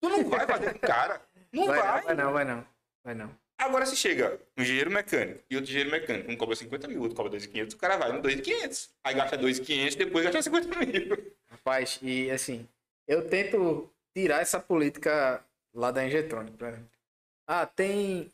Tu 0.00 0.08
não 0.08 0.24
vai 0.30 0.46
fazer 0.46 0.70
com 0.70 0.78
o 0.78 0.80
cara. 0.80 1.20
Não 1.52 1.66
vai. 1.66 1.78
Vai, 1.78 1.92
não, 1.92 2.02
vai 2.04 2.14
não, 2.14 2.32
vai 2.32 2.44
não. 2.44 2.66
Vai 3.04 3.14
não. 3.14 3.40
Agora 3.58 3.84
se 3.84 3.96
chega 3.96 4.40
um 4.56 4.62
engenheiro 4.62 4.90
mecânico 4.90 5.42
e 5.50 5.56
outro 5.56 5.70
engenheiro 5.70 5.90
mecânico, 5.90 6.30
um 6.30 6.36
cobra 6.36 6.56
50 6.56 6.88
mil, 6.88 7.02
outro 7.02 7.14
cobra 7.14 7.30
2,500, 7.30 7.74
o 7.74 7.78
cara 7.78 7.98
vai 7.98 8.10
no 8.10 8.22
2,500. 8.22 8.90
Aí 9.04 9.14
gasta 9.14 9.36
2,500, 9.36 9.94
depois 9.96 10.24
gasta 10.24 10.42
50 10.42 10.78
mil. 10.78 11.34
Rapaz, 11.50 11.98
e 12.00 12.30
assim, 12.30 12.66
eu 13.06 13.28
tento 13.28 13.90
tirar 14.16 14.40
essa 14.40 14.58
política 14.58 15.44
lá 15.74 15.90
da 15.90 16.06
exemplo. 16.06 16.90
Ah, 17.46 17.66
tem. 17.66 18.32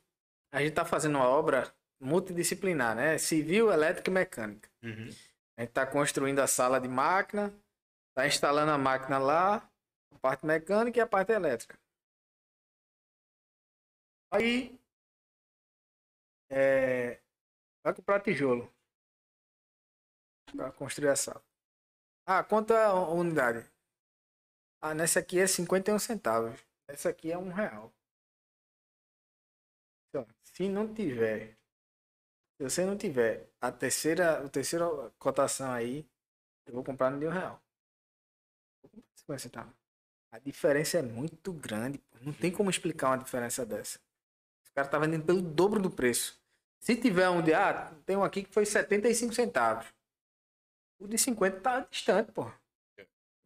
A 0.52 0.60
gente 0.60 0.74
tá 0.74 0.84
fazendo 0.84 1.16
uma 1.16 1.28
obra 1.28 1.72
multidisciplinar, 2.00 2.94
né? 2.94 3.18
Civil, 3.18 3.72
elétrica 3.72 4.10
e 4.10 4.14
mecânica. 4.14 4.68
A 5.56 5.62
gente 5.62 5.72
tá 5.72 5.84
construindo 5.86 6.38
a 6.38 6.46
sala 6.46 6.78
de 6.78 6.86
máquina, 6.86 7.52
tá 8.14 8.26
instalando 8.26 8.70
a 8.70 8.78
máquina 8.78 9.18
lá, 9.18 9.68
a 10.16 10.18
parte 10.18 10.46
mecânica 10.46 10.98
e 10.98 11.02
a 11.02 11.06
parte 11.06 11.32
elétrica. 11.32 11.78
Aí. 14.30 14.78
É, 16.50 17.20
vai 17.84 17.94
comprar 17.94 18.20
tijolo. 18.22 18.72
Pra 20.56 20.72
construir 20.72 21.08
a 21.08 21.16
sala. 21.16 21.42
Ah, 22.26 22.44
é 22.72 22.84
a 22.84 22.94
unidade? 22.94 23.70
Ah, 24.80 24.94
nessa 24.94 25.20
aqui 25.20 25.38
é 25.38 25.46
51 25.46 25.98
centavos. 25.98 26.58
Essa 26.88 27.10
aqui 27.10 27.30
é 27.32 27.38
um 27.38 27.50
real. 27.52 27.92
Então, 30.08 30.26
se 30.42 30.68
não 30.68 30.92
tiver, 30.92 31.58
se 32.56 32.64
você 32.64 32.84
não 32.86 32.96
tiver 32.96 33.50
a 33.60 33.70
terceira, 33.70 34.44
a 34.44 34.48
terceira 34.48 34.86
cotação 35.18 35.70
aí, 35.72 36.08
eu 36.66 36.74
vou 36.74 36.84
comprar 36.84 37.10
no 37.10 37.18
de 37.20 37.26
um 37.26 37.30
real. 37.30 37.62
Vou 38.82 38.90
comprar 38.90 39.16
50 39.16 39.38
centavos. 39.40 39.85
A 40.36 40.38
diferença 40.38 40.98
é 40.98 41.02
muito 41.02 41.50
grande. 41.50 41.98
Não 42.20 42.30
tem 42.30 42.52
como 42.52 42.68
explicar 42.68 43.08
uma 43.08 43.18
diferença 43.18 43.64
dessa. 43.64 43.98
Os 44.62 44.68
caras 44.68 44.90
tá 44.90 44.98
vendendo 44.98 45.24
pelo 45.24 45.40
dobro 45.40 45.80
do 45.80 45.90
preço. 45.90 46.38
Se 46.78 46.94
tiver 46.94 47.30
um 47.30 47.40
de, 47.40 47.54
ah, 47.54 47.90
tem 48.04 48.18
um 48.18 48.22
aqui 48.22 48.42
que 48.42 48.52
foi 48.52 48.66
75 48.66 49.32
centavos. 49.32 49.86
O 50.98 51.08
de 51.08 51.16
50 51.16 51.60
tá 51.60 51.80
distante, 51.80 52.32
pô. 52.32 52.52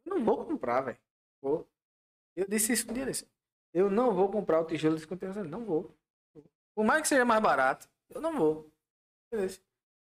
Não 0.04 0.24
vou 0.24 0.44
comprar, 0.44 0.80
velho. 0.80 0.98
Eu 1.40 1.68
disse 2.48 2.72
isso 2.72 2.90
um 2.90 2.92
dia 2.92 3.06
desse. 3.06 3.24
Eu 3.72 3.88
não 3.88 4.12
vou 4.12 4.28
comprar 4.28 4.60
o 4.60 4.66
tijolo 4.66 4.96
de 4.96 5.02
51 5.02 5.32
centavos. 5.32 5.50
Não 5.50 5.64
vou. 5.64 5.96
Por 6.74 6.84
mais 6.84 7.02
que 7.02 7.08
seja 7.08 7.24
mais 7.24 7.40
barato, 7.40 7.88
eu 8.08 8.20
não 8.20 8.36
vou. 8.36 8.68
Beleza. 9.30 9.60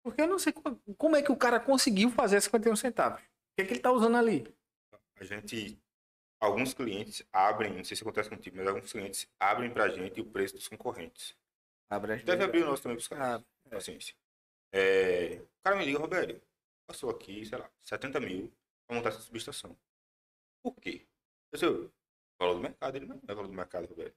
Porque 0.03 0.21
eu 0.21 0.27
não 0.27 0.39
sei 0.39 0.53
como, 0.53 0.79
como 0.99 1.17
é 1.17 1.23
que 1.23 1.33
o 1.33 1.37
cara 1.37 1.59
conseguiu 1.59 2.11
fazer 2.11 2.39
51 2.39 2.77
centavos. 2.77 3.19
O 3.23 3.25
que, 3.57 3.63
é 3.63 3.65
que 3.65 3.73
ele 3.73 3.81
tá 3.81 3.91
usando 3.91 4.19
ali? 4.19 4.55
A 5.19 5.25
gente. 5.25 5.81
Alguns 6.39 6.75
clientes 6.75 7.27
abrem, 7.33 7.75
não 7.75 7.85
sei 7.85 7.97
se 7.97 8.03
acontece 8.03 8.29
contigo, 8.29 8.57
mas 8.57 8.67
alguns 8.67 8.93
clientes 8.93 9.29
abrem 9.41 9.71
pra 9.73 9.89
gente 9.89 10.21
o 10.21 10.27
preço 10.27 10.55
dos 10.55 10.69
concorrentes. 10.69 11.35
Abre 11.89 12.17
Deve 12.23 12.45
abrir 12.45 12.63
o 12.63 12.67
nosso 12.67 12.83
também 12.83 12.97
pros 12.97 13.09
caras. 13.09 13.43
Ah, 13.43 13.71
Paciência. 13.71 14.15
É, 14.73 15.41
o 15.41 15.63
cara 15.63 15.77
me 15.77 15.85
liga, 15.85 15.99
Roberto, 15.99 16.41
passou 16.87 17.11
aqui, 17.11 17.45
sei 17.45 17.59
lá, 17.59 17.71
70 17.83 18.21
mil 18.21 18.53
pra 18.87 18.97
montar 18.97 19.09
essa 19.11 19.21
subestação. 19.21 19.77
Por 20.63 20.75
quê? 20.77 21.07
Eu 21.53 21.59
sei, 21.59 21.69
o 21.69 21.93
valor 22.39 22.55
do 22.55 22.61
mercado, 22.61 22.97
ele 22.97 23.07
não 23.07 23.21
é 23.27 23.35
valor 23.35 23.49
do 23.49 23.55
mercado, 23.55 23.87
Roberto. 23.87 24.17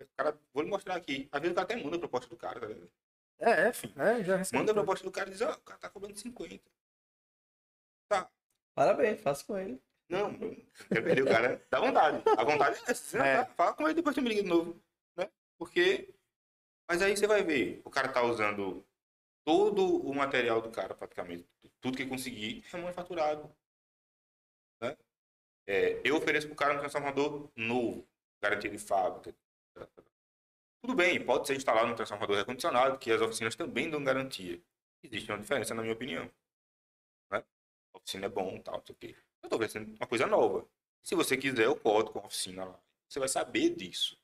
O 0.00 0.06
cara, 0.16 0.38
vou 0.54 0.62
lhe 0.62 0.70
mostrar 0.70 0.96
aqui. 0.96 1.28
Às 1.30 1.40
vezes 1.40 1.52
o 1.52 1.54
cara 1.54 1.64
até 1.66 1.76
manda 1.76 1.96
a 1.96 1.98
proposta 1.98 2.30
do 2.30 2.36
cara, 2.36 2.58
tá 2.58 2.66
ligado? 2.66 2.90
É, 3.38 3.50
é, 3.50 3.68
é, 3.68 4.24
já 4.24 4.36
recebi. 4.36 4.58
Manda 4.58 4.72
a 4.72 4.74
proposta 4.74 5.04
do 5.04 5.12
cara 5.12 5.28
e 5.28 5.32
diz, 5.32 5.40
ó, 5.42 5.52
o 5.52 5.60
cara 5.60 5.78
tá 5.78 5.90
cobrando 5.90 6.18
50. 6.18 6.62
Tá. 8.08 8.30
Parabéns, 8.74 9.20
faço 9.20 9.46
com 9.46 9.58
ele. 9.58 9.82
Não, 10.10 10.36
quero 10.88 11.04
perder 11.04 11.22
o 11.22 11.26
cara. 11.26 11.64
Dá 11.70 11.78
vontade. 11.78 12.22
A 12.36 12.44
vontade 12.44 12.80
é 12.86 12.90
essa. 12.90 13.18
É. 13.18 13.44
tá- 13.44 13.54
fala 13.54 13.74
com 13.74 13.84
ele 13.84 13.94
depois 13.94 14.14
tu 14.14 14.20
me 14.20 14.28
liga 14.28 14.42
de 14.42 14.48
novo. 14.48 14.82
Né? 15.16 15.30
Porque. 15.56 16.12
Mas 16.88 17.00
aí 17.00 17.16
você 17.16 17.26
vai 17.28 17.44
ver, 17.44 17.80
o 17.84 17.90
cara 17.90 18.08
tá 18.12 18.20
usando 18.22 18.84
todo 19.44 20.04
o 20.04 20.12
material 20.12 20.60
do 20.60 20.70
cara, 20.70 20.94
praticamente. 20.94 21.48
Tudo 21.80 21.96
que 21.96 22.06
conseguir 22.06 22.64
é 22.72 22.76
manufaturado. 22.76 23.54
Né? 24.82 24.96
É, 25.68 26.00
eu 26.04 26.16
ofereço 26.16 26.48
pro 26.48 26.56
cara 26.56 26.74
um 26.74 26.78
transformador 26.80 27.48
novo, 27.54 28.08
garantia 28.42 28.68
de 28.68 28.78
fábrica. 28.78 29.32
Tudo 30.82 30.96
bem, 30.96 31.24
pode 31.24 31.46
ser 31.46 31.54
instalado 31.54 31.86
no 31.86 31.94
transformador 31.94 32.36
recondicionado, 32.36 32.98
que 32.98 33.12
as 33.12 33.20
oficinas 33.20 33.54
também 33.54 33.88
dão 33.88 34.02
garantia. 34.02 34.60
Existe 35.04 35.30
uma 35.30 35.38
diferença, 35.38 35.74
na 35.74 35.82
minha 35.82 35.94
opinião. 35.94 36.24
Né? 37.30 37.44
A 37.94 37.98
oficina 37.98 38.26
é 38.26 38.28
bom, 38.28 38.60
tal, 38.60 38.78
não 38.78 38.86
sei 38.86 38.94
o 38.94 38.98
quê. 38.98 39.16
Eu 39.42 39.48
tô 39.48 39.56
oferecendo 39.56 39.94
uma 39.96 40.06
coisa 40.06 40.26
nova. 40.26 40.66
Se 41.02 41.14
você 41.14 41.36
quiser, 41.36 41.64
eu 41.66 41.76
podo 41.76 42.10
com 42.10 42.18
a 42.18 42.26
oficina 42.26 42.64
lá. 42.64 42.78
Você 43.08 43.18
vai 43.18 43.28
saber 43.28 43.70
disso. 43.70 44.18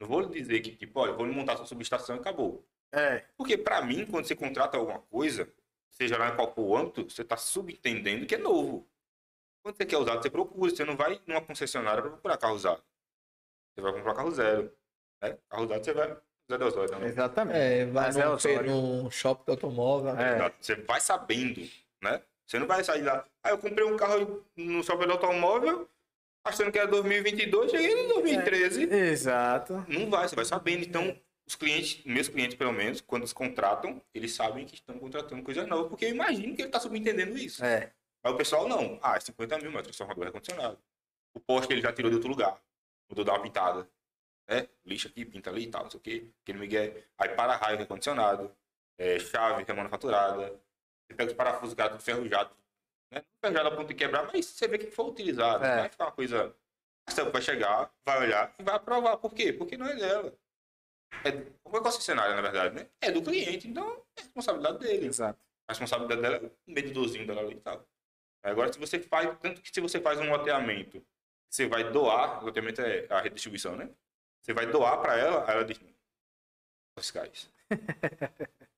Não 0.00 0.08
vou 0.08 0.20
lhe 0.20 0.28
dizer 0.28 0.60
que, 0.60 0.74
tipo, 0.76 0.98
olha, 1.00 1.10
eu 1.10 1.16
vou 1.16 1.26
lhe 1.26 1.32
montar 1.32 1.56
sua 1.56 1.66
subestação 1.66 2.16
e 2.16 2.18
acabou. 2.18 2.66
É, 2.92 3.24
Porque, 3.36 3.56
pra 3.56 3.82
mim, 3.82 4.06
quando 4.06 4.26
você 4.26 4.34
contrata 4.36 4.76
alguma 4.76 5.00
coisa, 5.00 5.50
seja 5.90 6.18
lá 6.18 6.28
em 6.30 6.36
qual 6.36 6.52
for 6.52 6.62
o 6.62 6.76
âmbito, 6.76 7.08
você 7.10 7.24
tá 7.24 7.36
subentendendo 7.36 8.26
que 8.26 8.34
é 8.34 8.38
novo. 8.38 8.86
Quando 9.62 9.76
você 9.76 9.86
quer 9.86 9.96
usado, 9.98 10.22
você 10.22 10.30
procura. 10.30 10.70
Você 10.70 10.84
não 10.84 10.96
vai 10.96 11.20
numa 11.26 11.40
concessionária 11.40 12.02
pra 12.02 12.10
procurar 12.10 12.36
carro 12.36 12.54
usado. 12.54 12.82
Você 13.74 13.80
vai 13.80 13.92
comprar 13.92 14.14
carro 14.14 14.30
zero. 14.30 14.72
Né? 15.22 15.38
Carro 15.48 15.64
usado, 15.64 15.84
você 15.84 15.92
vai. 15.92 16.16
Zé 16.48 16.58
Deus, 16.58 16.76
olha, 16.76 16.98
não. 16.98 17.06
exatamente. 17.06 17.58
É, 17.58 17.84
vai 17.86 18.06
Mas 18.06 18.16
é 18.16 18.24
num, 18.24 18.32
Osório. 18.32 18.70
num 18.70 19.10
shopping 19.10 19.44
de 19.44 19.50
automóvel. 19.50 20.10
É. 20.16 20.54
Você 20.60 20.76
vai 20.76 21.00
sabendo, 21.00 21.60
né? 22.02 22.22
Você 22.46 22.58
não 22.58 22.66
vai 22.66 22.84
sair 22.84 23.02
lá. 23.02 23.24
Ah, 23.42 23.50
eu 23.50 23.58
comprei 23.58 23.84
um 23.84 23.96
carro 23.96 24.44
no 24.56 24.82
shopping 24.82 25.06
do 25.06 25.12
automóvel, 25.12 25.88
achando 26.44 26.70
que 26.70 26.78
era 26.78 26.86
2022, 26.86 27.70
cheguei 27.70 28.04
em 28.04 28.08
2013. 28.08 28.84
Exato. 28.84 29.84
Não 29.88 30.08
vai, 30.08 30.28
você 30.28 30.36
vai 30.36 30.44
sabendo. 30.44 30.84
Então, 30.84 31.18
os 31.46 31.54
clientes, 31.54 32.04
meus 32.04 32.28
clientes 32.28 32.56
pelo 32.56 32.72
menos, 32.72 33.00
quando 33.00 33.22
eles 33.22 33.32
contratam, 33.32 34.00
eles 34.14 34.32
sabem 34.32 34.64
que 34.64 34.74
estão 34.74 34.98
contratando 34.98 35.42
coisa 35.42 35.66
nova, 35.66 35.88
porque 35.88 36.04
eu 36.04 36.10
imagino 36.10 36.54
que 36.54 36.62
ele 36.62 36.68
está 36.68 36.78
subentendendo 36.78 37.36
isso. 37.36 37.64
É. 37.64 37.92
Mas 38.22 38.34
o 38.34 38.36
pessoal 38.36 38.68
não. 38.68 38.98
Ah, 39.02 39.16
é 39.16 39.20
50 39.20 39.58
mil, 39.58 39.70
mas 39.70 39.82
transformador 39.82 40.24
recondicionado. 40.24 40.78
O 41.34 41.40
poste 41.40 41.72
ele 41.72 41.82
já 41.82 41.92
tirou 41.92 42.10
de 42.10 42.16
outro 42.16 42.30
lugar. 42.30 42.60
Mudou 43.08 43.24
dar 43.24 43.34
uma 43.34 43.42
pintada. 43.42 43.88
Né? 44.48 44.68
Lixa 44.84 45.08
aqui, 45.08 45.24
pinta 45.24 45.50
ali 45.50 45.64
e 45.64 45.70
tal, 45.70 45.84
não 45.84 45.90
sei 45.90 45.98
o 45.98 46.02
quê. 46.02 46.26
Aquele 46.42 46.58
Miguel. 46.58 46.94
Aí 47.18 47.28
para-raio 47.30 47.78
recondicionado. 47.78 48.50
É, 48.98 49.18
chave 49.18 49.62
remanufaturada. 49.62 50.58
Você 51.06 51.14
pega 51.14 51.30
os 51.30 51.36
parafusos 51.36 51.74
que 51.74 51.80
era 51.80 51.90
tudo 51.90 52.02
ferrujado. 52.02 52.50
Né? 53.12 53.18
Não 53.20 53.40
ferrujado 53.40 53.68
a 53.68 53.76
ponto 53.76 53.88
de 53.88 53.94
quebrar, 53.94 54.26
mas 54.26 54.46
você 54.46 54.66
vê 54.66 54.78
que 54.78 54.90
foi 54.90 55.06
utilizado. 55.06 55.64
É. 55.64 55.80
Vai 55.80 55.88
ficar 55.88 56.04
uma 56.06 56.12
coisa. 56.12 56.54
A 57.06 57.12
Celco 57.12 57.30
vai 57.30 57.42
chegar, 57.42 57.92
vai 58.04 58.26
olhar 58.26 58.54
e 58.58 58.62
vai 58.62 58.74
aprovar. 58.74 59.16
Por 59.18 59.32
quê? 59.32 59.52
Porque 59.52 59.76
não 59.76 59.86
é 59.86 59.94
dela. 59.94 60.36
É, 61.24 61.28
é 61.28 61.46
o 61.64 61.70
concessionário, 61.70 62.34
na 62.34 62.42
verdade, 62.42 62.74
né? 62.74 62.88
É 63.00 63.10
do 63.10 63.22
cliente, 63.22 63.68
então 63.68 64.02
é 64.16 64.22
responsabilidade 64.22 64.78
dele. 64.78 65.06
Exato. 65.06 65.38
A 65.68 65.72
responsabilidade 65.72 66.20
dela 66.20 66.36
é 66.36 66.46
o 66.46 66.52
medidorzinho 66.66 67.26
dela 67.26 67.42
ali 67.42 67.54
e 67.54 67.60
tal. 67.60 67.86
Agora, 68.42 68.72
se 68.72 68.78
você 68.78 68.98
faz, 68.98 69.28
tanto 69.40 69.60
que 69.60 69.70
se 69.72 69.80
você 69.80 70.00
faz 70.00 70.18
um 70.18 70.30
loteamento, 70.30 71.04
você 71.48 71.66
vai 71.66 71.90
doar, 71.90 72.42
o 72.42 72.46
loteamento 72.46 72.80
é 72.80 73.06
a 73.10 73.20
redistribuição, 73.20 73.76
né? 73.76 73.88
Você 74.42 74.52
vai 74.52 74.66
doar 74.66 75.00
para 75.00 75.16
ela, 75.16 75.50
ela 75.50 75.64
diz, 75.64 75.80
fiscais. 76.98 77.50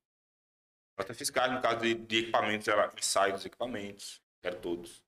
Notas 0.99 1.16
fiscais, 1.16 1.53
no 1.53 1.62
caso 1.62 1.79
de, 1.81 1.95
de 1.95 2.19
equipamentos, 2.19 2.66
ela 2.66 2.93
ensaia 2.99 3.33
dos 3.33 3.45
equipamentos, 3.47 4.20
quero 4.43 4.61
todos. 4.61 5.03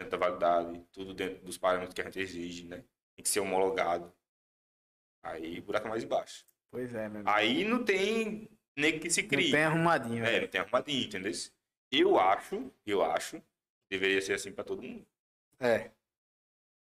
Dentro 0.00 0.18
da 0.18 0.26
validade, 0.26 0.80
tudo 0.92 1.14
dentro 1.14 1.44
dos 1.44 1.56
parâmetros 1.58 1.94
que 1.94 2.00
a 2.00 2.04
gente 2.04 2.18
exige, 2.20 2.66
né? 2.66 2.78
Tem 3.16 3.22
que 3.22 3.28
ser 3.28 3.40
homologado. 3.40 4.12
Aí 5.24 5.58
o 5.58 5.62
buraco 5.62 5.86
é 5.86 5.90
mais 5.90 6.04
embaixo. 6.04 6.44
Pois 6.70 6.94
é, 6.94 7.08
meu. 7.08 7.22
Aí 7.26 7.64
não 7.64 7.84
tem 7.84 8.48
nem 8.76 8.98
que 9.00 9.10
se 9.10 9.22
Não 9.22 9.28
crie. 9.28 9.50
tem 9.50 9.64
arrumadinho. 9.64 10.24
É, 10.24 10.30
velho. 10.30 10.42
não 10.42 10.48
tem 10.48 10.60
arrumadinho, 10.60 11.04
entendeu? 11.06 11.32
Eu 11.90 12.18
acho, 12.18 12.72
eu 12.86 13.02
acho, 13.04 13.42
deveria 13.90 14.20
ser 14.20 14.34
assim 14.34 14.52
pra 14.52 14.62
todo 14.62 14.82
mundo. 14.82 15.06
É. 15.58 15.90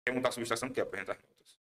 Quer 0.04 0.12
montar 0.12 0.30
a 0.30 0.32
subestação, 0.32 0.70
quer 0.70 0.80
apresentar 0.82 1.12
as 1.12 1.22
notas. 1.22 1.60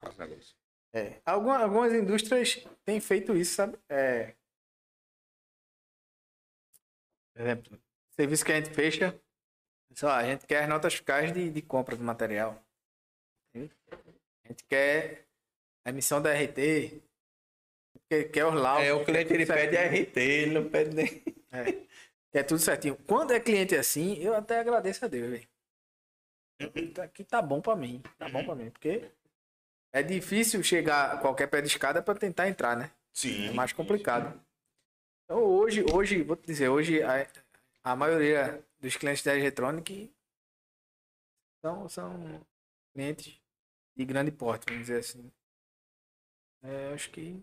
Faz 0.00 0.16
negócio. 0.18 0.56
É. 0.92 1.20
Alguma- 1.24 1.58
algumas 1.58 1.92
indústrias 1.92 2.64
têm 2.84 3.00
feito 3.00 3.36
isso, 3.36 3.54
sabe? 3.54 3.78
É. 3.88 4.34
Por 7.34 7.42
exemplo, 7.42 7.78
serviço 8.12 8.44
que 8.44 8.52
a 8.52 8.56
gente 8.56 8.70
fecha, 8.70 9.18
só 9.92 10.10
a 10.10 10.24
gente 10.24 10.46
quer 10.46 10.62
as 10.62 10.68
notas 10.68 10.94
fiscais 10.94 11.32
de, 11.32 11.50
de 11.50 11.62
compra 11.62 11.96
do 11.96 12.04
material. 12.04 12.62
A 13.54 13.58
gente 14.48 14.64
quer 14.68 15.26
a 15.84 15.90
emissão 15.90 16.20
da 16.22 16.32
RT, 16.32 17.02
quer, 18.08 18.24
quer 18.30 18.46
os 18.46 18.54
laudos. 18.54 18.86
É, 18.86 18.92
o 18.92 19.04
cliente 19.04 19.32
ele 19.32 19.46
pede 19.46 19.76
certinho. 19.76 20.02
RT, 20.02 20.16
ele 20.20 20.54
não 20.60 20.68
pede 20.70 20.94
nem. 20.94 21.24
É. 21.52 21.84
Quer 22.32 22.42
tudo 22.44 22.58
certinho. 22.60 22.96
Quando 23.06 23.32
é 23.32 23.40
cliente 23.40 23.76
assim, 23.76 24.18
eu 24.18 24.34
até 24.34 24.58
agradeço 24.58 25.04
a 25.04 25.08
Deus, 25.08 25.30
velho. 25.30 25.48
Tá- 26.92 27.08
Que 27.08 27.24
tá 27.24 27.40
bom 27.42 27.60
pra 27.60 27.74
mim. 27.76 28.02
Tá 28.18 28.28
bom 28.28 28.44
pra 28.44 28.54
mim. 28.54 28.70
Porque 28.70 29.10
é 29.92 30.02
difícil 30.02 30.62
chegar 30.62 31.12
a 31.14 31.18
qualquer 31.18 31.46
pé 31.48 31.60
de 31.60 31.68
escada 31.68 32.02
pra 32.02 32.14
tentar 32.14 32.48
entrar, 32.48 32.76
né? 32.76 32.90
Sim. 33.12 33.48
É 33.48 33.52
mais 33.52 33.72
complicado. 33.72 34.40
Então 35.24 35.42
hoje, 35.42 35.82
hoje, 35.92 36.22
vou 36.22 36.36
te 36.36 36.46
dizer, 36.46 36.68
hoje 36.68 37.02
a, 37.02 37.26
a 37.82 37.96
maioria 37.96 38.62
dos 38.78 38.96
clientes 38.96 39.22
da 39.22 39.34
Eletronic 39.34 40.14
são, 41.62 41.88
são 41.88 42.46
clientes 42.92 43.40
de 43.96 44.04
grande 44.04 44.30
porte, 44.30 44.66
vamos 44.68 44.82
dizer 44.86 44.98
assim. 44.98 45.32
É, 46.62 46.92
acho 46.92 47.10
que 47.10 47.42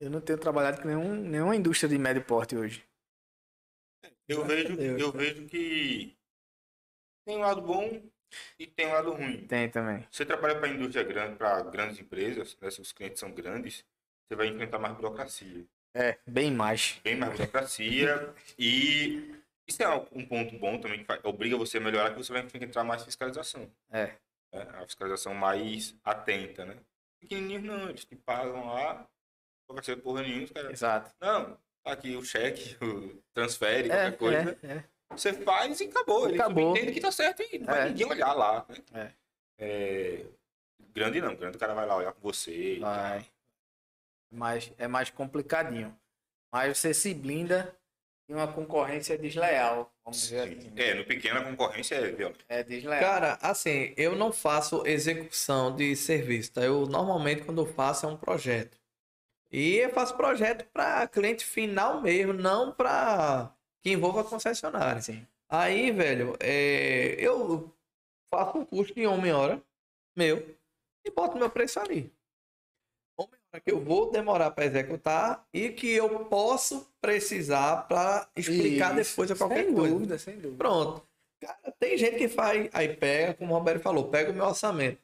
eu 0.00 0.08
não 0.08 0.22
tenho 0.22 0.38
trabalhado 0.38 0.80
com 0.80 0.88
nenhum, 0.88 1.14
nenhuma 1.16 1.54
indústria 1.54 1.88
de 1.88 1.98
médio 1.98 2.24
porte 2.24 2.56
hoje. 2.56 2.82
Eu 4.26 4.46
vejo, 4.46 4.76
Deus, 4.76 5.00
eu 5.00 5.12
cara. 5.12 5.24
vejo 5.24 5.46
que 5.46 6.16
tem 7.26 7.36
um 7.36 7.40
lado 7.40 7.60
bom 7.60 8.02
e 8.58 8.66
tem 8.66 8.86
um 8.86 8.92
lado 8.92 9.12
ruim. 9.12 9.46
Tem 9.46 9.70
também. 9.70 10.06
Você 10.10 10.24
trabalha 10.24 10.58
para 10.58 10.68
indústria 10.68 11.04
grande, 11.04 11.36
para 11.36 11.62
grandes 11.64 11.98
empresas, 11.98 12.56
né, 12.58 12.70
se 12.70 12.80
os 12.80 12.92
clientes 12.92 13.20
são 13.20 13.32
grandes, 13.32 13.84
você 14.26 14.34
vai 14.34 14.46
enfrentar 14.46 14.78
mais 14.78 14.94
burocracia. 14.94 15.66
É, 15.94 16.18
bem 16.26 16.50
mais. 16.52 17.00
bem 17.02 17.16
mais 17.16 17.32
burocracia 17.36 18.32
e 18.58 19.34
isso 19.66 19.82
é 19.82 19.88
um 20.12 20.24
ponto 20.26 20.56
bom 20.58 20.78
também 20.80 21.00
que 21.00 21.04
vai- 21.04 21.20
obriga 21.24 21.56
você 21.56 21.78
a 21.78 21.80
melhorar 21.80 22.10
que 22.10 22.16
você 22.18 22.32
vai 22.32 22.42
enfrentar 22.42 22.84
mais 22.84 23.02
fiscalização 23.04 23.68
É. 23.90 24.06
né? 24.52 24.68
a 24.74 24.86
fiscalização 24.86 25.34
mais 25.34 25.94
atenta 26.04 26.64
né 26.64 26.76
pequenininhos 27.20 27.64
não 27.64 27.88
eles 27.88 28.04
te 28.04 28.14
pagam 28.16 28.66
lá 28.66 29.04
burocracia 29.68 29.96
porra 29.96 30.22
nenhuma 30.22 30.44
os 30.44 30.50
caras 30.52 30.70
Exato. 30.72 31.10
não 31.20 31.56
tá 31.84 31.92
aqui 31.92 32.14
o 32.14 32.22
cheque, 32.22 32.76
o 32.84 33.20
transfere, 33.34 33.90
É, 33.90 34.10
qualquer 34.12 34.16
coisa. 34.18 34.58
é, 34.62 34.72
é. 34.76 34.84
Você 35.16 35.32
faz 35.32 35.80
e 35.80 35.84
acabou. 35.86 36.28
Ele 36.28 36.40
Acabou. 36.40 36.76
entende 36.76 36.92
que 36.92 37.00
tá 37.00 37.10
certo 37.10 37.42
e 37.42 37.58
não 37.58 37.66
vai 37.66 37.80
É. 37.80 37.84
ninguém 37.86 38.06
olhar 38.06 38.32
lá. 38.32 38.64
né? 38.92 39.12
É. 39.58 39.64
É, 40.22 40.26
Grande 40.92 41.20
não, 41.20 41.34
grande 41.34 41.56
o 41.56 41.60
cara 41.60 41.74
vai 41.74 41.86
lá 41.86 41.96
olhar 41.96 42.12
com 42.12 42.20
você. 42.20 42.78
Vai. 42.80 43.24
Mas 44.30 44.72
é 44.78 44.86
mais 44.86 45.10
complicadinho. 45.10 45.96
Mas 46.52 46.78
você 46.78 46.94
se 46.94 47.12
blinda 47.14 47.76
de 48.28 48.34
uma 48.34 48.46
concorrência 48.46 49.18
desleal. 49.18 49.92
Vamos 50.04 50.20
dizer 50.20 50.40
assim. 50.40 50.72
É, 50.76 50.94
no 50.94 51.04
pequeno 51.04 51.40
a 51.40 51.44
concorrência 51.44 51.96
é 51.96 52.12
violenta. 52.12 52.44
É 52.48 52.62
desleal. 52.62 53.00
Cara, 53.00 53.38
assim, 53.42 53.92
eu 53.96 54.14
não 54.14 54.32
faço 54.32 54.86
execução 54.86 55.74
de 55.74 55.96
serviço, 55.96 56.52
tá? 56.52 56.62
Eu 56.62 56.86
normalmente 56.86 57.42
quando 57.42 57.60
eu 57.62 57.66
faço 57.66 58.06
é 58.06 58.08
um 58.08 58.16
projeto. 58.16 58.78
E 59.50 59.78
eu 59.78 59.90
faço 59.90 60.16
projeto 60.16 60.64
para 60.72 61.08
cliente 61.08 61.44
final 61.44 62.00
mesmo, 62.00 62.32
não 62.32 62.72
para 62.72 63.52
que 63.82 63.90
envolva 63.90 64.22
concessionária. 64.22 65.02
Sim. 65.02 65.26
Aí, 65.48 65.90
velho, 65.90 66.36
é, 66.38 67.16
eu 67.18 67.74
faço 68.32 68.58
um 68.58 68.64
custo 68.64 68.94
de 68.94 69.04
homem-hora 69.06 69.60
meu 70.16 70.56
e 71.04 71.10
boto 71.10 71.36
meu 71.36 71.50
preço 71.50 71.80
ali. 71.80 72.12
Que 73.58 73.72
eu 73.72 73.80
vou 73.80 74.10
demorar 74.10 74.52
para 74.52 74.64
executar 74.64 75.44
e 75.52 75.70
que 75.70 75.90
eu 75.90 76.26
posso 76.26 76.88
precisar 77.00 77.88
para 77.88 78.28
explicar 78.36 78.96
Isso. 78.98 79.10
depois 79.10 79.30
a 79.30 79.36
qualquer 79.36 79.64
sem 79.64 79.74
coisa. 79.74 79.94
dúvida, 79.94 80.18
sem 80.18 80.34
dúvida. 80.36 80.56
Pronto. 80.56 81.02
Cara, 81.40 81.74
tem 81.78 81.96
gente 81.96 82.16
que 82.16 82.28
faz, 82.28 82.68
aí 82.72 82.94
pega, 82.94 83.34
como 83.34 83.52
o 83.52 83.58
Roberto 83.58 83.82
falou, 83.82 84.08
pega 84.08 84.30
o 84.30 84.34
meu 84.34 84.44
orçamento. 84.44 85.00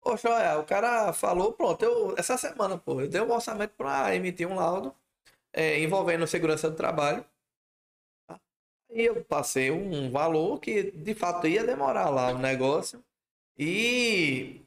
Poxa, 0.00 0.30
olha, 0.30 0.58
o 0.58 0.64
cara 0.64 1.12
falou, 1.12 1.52
pronto, 1.52 1.82
eu, 1.84 2.14
essa 2.18 2.36
semana, 2.36 2.76
pô, 2.78 3.00
eu 3.00 3.08
dei 3.08 3.20
um 3.20 3.32
orçamento 3.32 3.72
para 3.76 4.14
emitir 4.14 4.46
um 4.46 4.54
laudo 4.56 4.94
é, 5.52 5.80
envolvendo 5.80 6.26
segurança 6.26 6.70
do 6.70 6.76
trabalho. 6.76 7.24
tá? 8.26 8.40
E 8.90 9.02
eu 9.02 9.24
passei 9.24 9.70
um 9.70 10.10
valor 10.10 10.60
que 10.60 10.90
de 10.92 11.14
fato 11.14 11.46
ia 11.46 11.64
demorar 11.64 12.10
lá 12.10 12.30
o 12.32 12.38
negócio. 12.38 13.02
E 13.58 14.62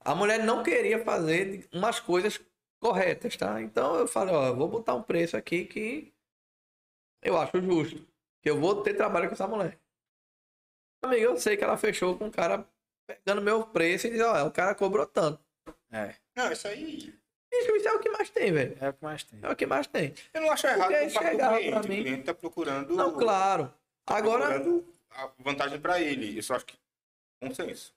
a 0.00 0.14
mulher 0.14 0.42
não 0.44 0.62
queria 0.62 1.02
fazer 1.04 1.68
umas 1.72 2.00
coisas 2.00 2.40
corretas, 2.80 3.36
tá? 3.36 3.60
Então 3.60 3.96
eu 3.96 4.06
falei, 4.06 4.34
ó, 4.34 4.52
vou 4.52 4.68
botar 4.68 4.94
um 4.94 5.02
preço 5.02 5.36
aqui 5.36 5.64
que 5.64 6.12
eu 7.22 7.38
acho 7.38 7.60
justo. 7.60 8.06
Que 8.42 8.50
eu 8.50 8.60
vou 8.60 8.82
ter 8.82 8.94
trabalho 8.94 9.28
com 9.28 9.34
essa 9.34 9.46
mulher. 9.48 9.78
Amigo, 11.02 11.22
eu 11.24 11.36
sei 11.36 11.56
que 11.56 11.64
ela 11.64 11.76
fechou 11.76 12.16
com 12.16 12.26
o 12.28 12.30
cara 12.32 12.66
pegando 13.06 13.42
meu 13.42 13.66
preço 13.66 14.06
e 14.06 14.10
diz, 14.10 14.20
ó, 14.20 14.46
o 14.46 14.50
cara 14.52 14.74
cobrou 14.74 15.06
tanto. 15.06 15.40
É, 15.90 16.14
Não, 16.36 16.50
isso 16.52 16.66
aí. 16.68 17.14
Isso 17.52 17.88
é 17.88 17.92
o 17.92 18.00
que 18.00 18.10
mais 18.10 18.28
tem, 18.30 18.52
velho. 18.52 18.76
é 18.80 18.88
o 18.88 18.92
que 18.92 19.02
mais 19.04 19.22
tem. 19.24 19.38
É 19.42 19.48
o 19.50 19.56
que 19.56 19.66
mais 19.66 19.86
tem. 19.86 20.14
Eu 20.34 20.40
não 20.42 20.50
acho 20.50 20.66
errado 20.66 20.88
Porque 20.92 21.10
chegava 21.10 21.56
cliente. 21.56 21.70
pra 21.70 21.80
O 21.80 21.88
mim- 21.88 22.02
cliente 22.02 22.22
tá 22.24 22.34
procurando. 22.34 22.94
Não, 22.94 23.16
claro. 23.16 23.72
tá 24.04 24.16
Agora, 24.16 24.46
procurando 24.60 24.86
a 25.10 25.30
vantagem 25.38 25.80
para 25.80 26.00
ele. 26.00 26.36
Eu 26.38 26.42
só 26.42 26.56
acho 26.56 26.66
que. 26.66 26.76
Bom 27.42 27.54
senso. 27.54 27.94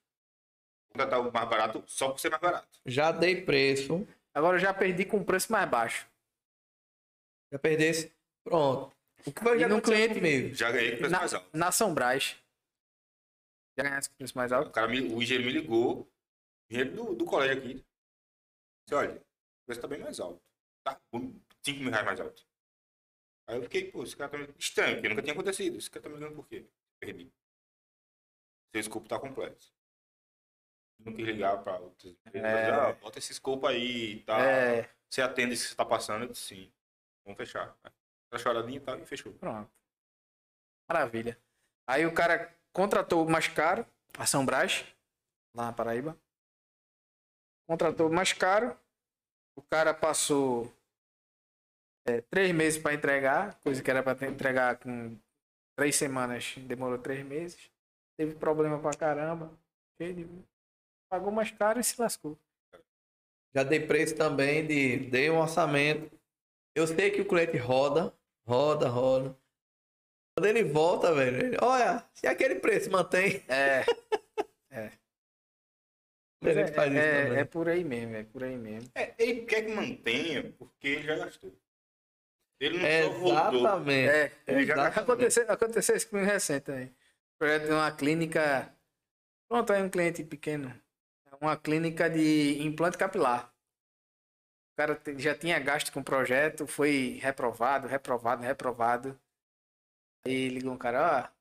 Contratar 0.92 1.20
o 1.20 1.32
mais 1.32 1.50
barato 1.50 1.84
só 1.88 2.10
por 2.10 2.20
ser 2.20 2.30
mais 2.30 2.42
barato. 2.42 2.68
já 2.86 3.12
dei 3.12 3.42
preço. 3.42 4.08
Agora 4.34 4.58
eu 4.58 4.62
já 4.62 4.74
perdi 4.74 5.06
com 5.06 5.18
um 5.18 5.24
preço 5.26 5.52
mais 5.52 5.70
baixo. 5.70 6.10
Já 7.52 7.60
perdesse. 7.60 8.14
Pronto. 8.44 8.96
O 9.26 9.34
que 9.34 9.44
vai 9.44 9.60
já 9.60 9.68
no 9.68 9.82
cliente- 9.82 10.16
comigo? 10.16 10.56
Já 10.56 10.72
ganhei 10.72 10.92
com 10.92 10.98
preço 10.98 11.12
Na, 11.12 11.20
mais 11.20 11.34
alto. 11.34 11.58
na 11.58 11.72
São 11.72 11.94
Brás. 11.94 12.42
Já 13.78 13.84
ganhasse 13.84 14.10
com 14.10 14.16
preço 14.16 14.38
mais 14.38 14.52
O, 14.52 14.56
alto? 14.56 14.72
cara 14.72 14.88
me, 14.88 15.00
o 15.02 15.22
engenheiro 15.22 15.46
me 15.52 15.60
ligou. 15.60 16.02
O 16.02 16.10
engenheiro 16.74 16.96
do, 16.96 17.16
do 17.16 17.26
colégio 17.26 17.58
aqui. 17.58 17.74
Disse, 18.86 18.94
olha, 18.94 19.16
o 19.18 19.66
preço 19.66 19.82
tá 19.82 19.88
bem 19.88 20.00
mais 20.00 20.20
alto. 20.20 20.42
Tá 20.86 21.00
5 21.12 21.80
mil 21.80 21.90
reais 21.90 22.06
mais 22.06 22.20
alto. 22.20 22.46
Aí 23.48 23.58
eu 23.58 23.64
fiquei, 23.64 23.92
pô, 23.92 24.04
esse 24.04 24.16
cara 24.16 24.30
tá 24.32 24.38
me... 24.38 24.48
Estranho, 24.58 24.96
porque 24.96 25.10
nunca 25.10 25.22
tinha 25.22 25.34
acontecido. 25.34 25.78
Esse 25.78 25.90
cara 25.90 26.04
tá 26.04 26.10
me 26.10 26.16
ligando 26.16 26.36
por 26.36 26.48
quê? 26.48 26.66
Perdi. 27.02 27.32
Seu 28.72 28.82
escopo 28.82 29.08
tá 29.10 29.20
completo. 29.20 29.66
Não 31.00 31.14
quis 31.14 31.26
ligar 31.26 31.58
pra 31.64 31.78
outras 31.80 32.14
empresas. 32.26 32.50
É. 32.52 32.70
Ah, 32.72 32.94
bota 32.94 33.20
esse 33.20 33.32
escopo 33.32 33.66
aí 33.68 34.14
e 34.16 34.20
tal. 34.24 34.40
É, 34.42 34.90
Você 35.10 35.22
atende 35.22 35.54
isso 35.54 35.64
que 35.64 35.70
você 35.72 35.76
tá 35.76 35.86
passando? 35.86 36.24
Eu 36.26 36.30
disse, 36.30 36.42
sim. 36.44 36.72
Vamos 37.26 37.38
fechar. 37.38 37.76
Tá 38.32 38.38
choradinha 38.38 38.78
e 38.78 38.82
tal, 38.82 39.00
e 39.00 39.06
fechou. 39.06 39.34
pronto. 39.34 39.70
Maravilha. 40.88 41.38
Aí 41.88 42.06
o 42.06 42.14
cara 42.14 42.54
contratou 42.74 43.26
o 43.26 43.30
mais 43.30 43.48
caro, 43.48 43.86
a 44.18 44.26
São 44.26 44.46
Brás, 44.46 44.86
lá 45.56 45.68
na 45.68 45.74
Paraíba. 45.74 46.18
Contratou 47.68 48.10
o 48.10 48.14
mais 48.14 48.34
caro. 48.34 48.78
O 49.56 49.62
cara 49.62 49.94
passou 49.94 50.72
é, 52.08 52.22
três 52.22 52.52
meses 52.54 52.82
para 52.82 52.94
entregar, 52.94 53.56
coisa 53.62 53.82
que 53.84 53.90
era 53.92 54.02
para 54.02 54.28
entregar 54.28 54.78
com 54.78 55.18
três 55.78 55.96
semanas, 55.96 56.56
demorou 56.60 56.98
três 56.98 57.26
meses. 57.26 57.70
Teve 58.18 58.36
problema 58.36 58.80
pra 58.80 58.92
caramba. 58.92 59.52
Cheio 59.98 60.14
de- 60.16 60.46
Pagou 61.10 61.32
mais 61.32 61.52
caro 61.52 61.80
e 61.80 61.84
se 61.84 62.00
lascou. 62.00 62.38
Já 63.54 63.64
dei 63.64 63.80
preço 63.80 64.16
também 64.16 64.66
de. 64.66 64.98
Dei 65.10 65.30
um 65.30 65.40
orçamento. 65.40 66.10
Eu 66.76 66.86
sei 66.86 67.10
que 67.10 67.22
o 67.22 67.28
cliente 67.28 67.58
roda, 67.58 68.14
roda, 68.46 68.88
roda. 68.88 69.36
Quando 70.38 70.46
ele 70.46 70.64
volta, 70.64 71.14
velho, 71.14 71.38
ele, 71.38 71.58
olha, 71.62 72.06
se 72.14 72.28
aquele 72.28 72.56
preço 72.56 72.90
mantém. 72.92 73.44
É. 73.48 73.84
Isso 76.42 76.58
é, 76.60 76.72
também. 76.72 77.38
é 77.38 77.44
por 77.44 77.68
aí 77.68 77.84
mesmo, 77.84 78.16
é 78.16 78.24
por 78.24 78.44
aí 78.44 78.58
mesmo. 78.58 78.90
É, 78.96 79.14
ele 79.18 79.42
quer 79.42 79.66
que 79.66 79.74
mantenha 79.74 80.54
porque 80.58 80.88
ele 80.88 81.04
já 81.04 81.18
gastou. 81.18 81.54
Ele 82.62 82.78
não 82.78 83.14
só 83.14 83.20
voltou. 83.20 83.60
Exatamente. 83.60 84.10
É, 84.10 84.32
Ele 84.48 84.66
já 84.66 84.74
Exatamente. 84.74 85.00
aconteceu, 85.00 85.52
aconteceu 85.52 85.96
isso 85.96 86.10
comigo 86.10 86.28
recente 86.28 86.64
também. 86.64 86.96
Projeto 87.38 87.66
de 87.66 87.72
uma 87.72 87.92
clínica. 87.92 88.74
Pronto, 89.50 89.74
aí 89.74 89.82
um 89.82 89.90
cliente 89.90 90.24
pequeno. 90.24 90.74
Uma 91.42 91.58
clínica 91.58 92.10
de 92.10 92.62
implante 92.64 92.98
capilar. 92.98 93.52
O 94.74 94.76
cara 94.78 95.00
já 95.20 95.36
tinha 95.38 95.60
gasto 95.60 95.92
com 95.92 96.00
o 96.00 96.04
projeto, 96.04 96.66
foi 96.66 97.20
reprovado, 97.22 97.88
reprovado, 97.88 98.42
reprovado. 98.42 99.20
Aí 100.26 100.48
ligou 100.50 100.72
um 100.74 100.78
cara, 100.78 101.28
ó, 101.28 101.40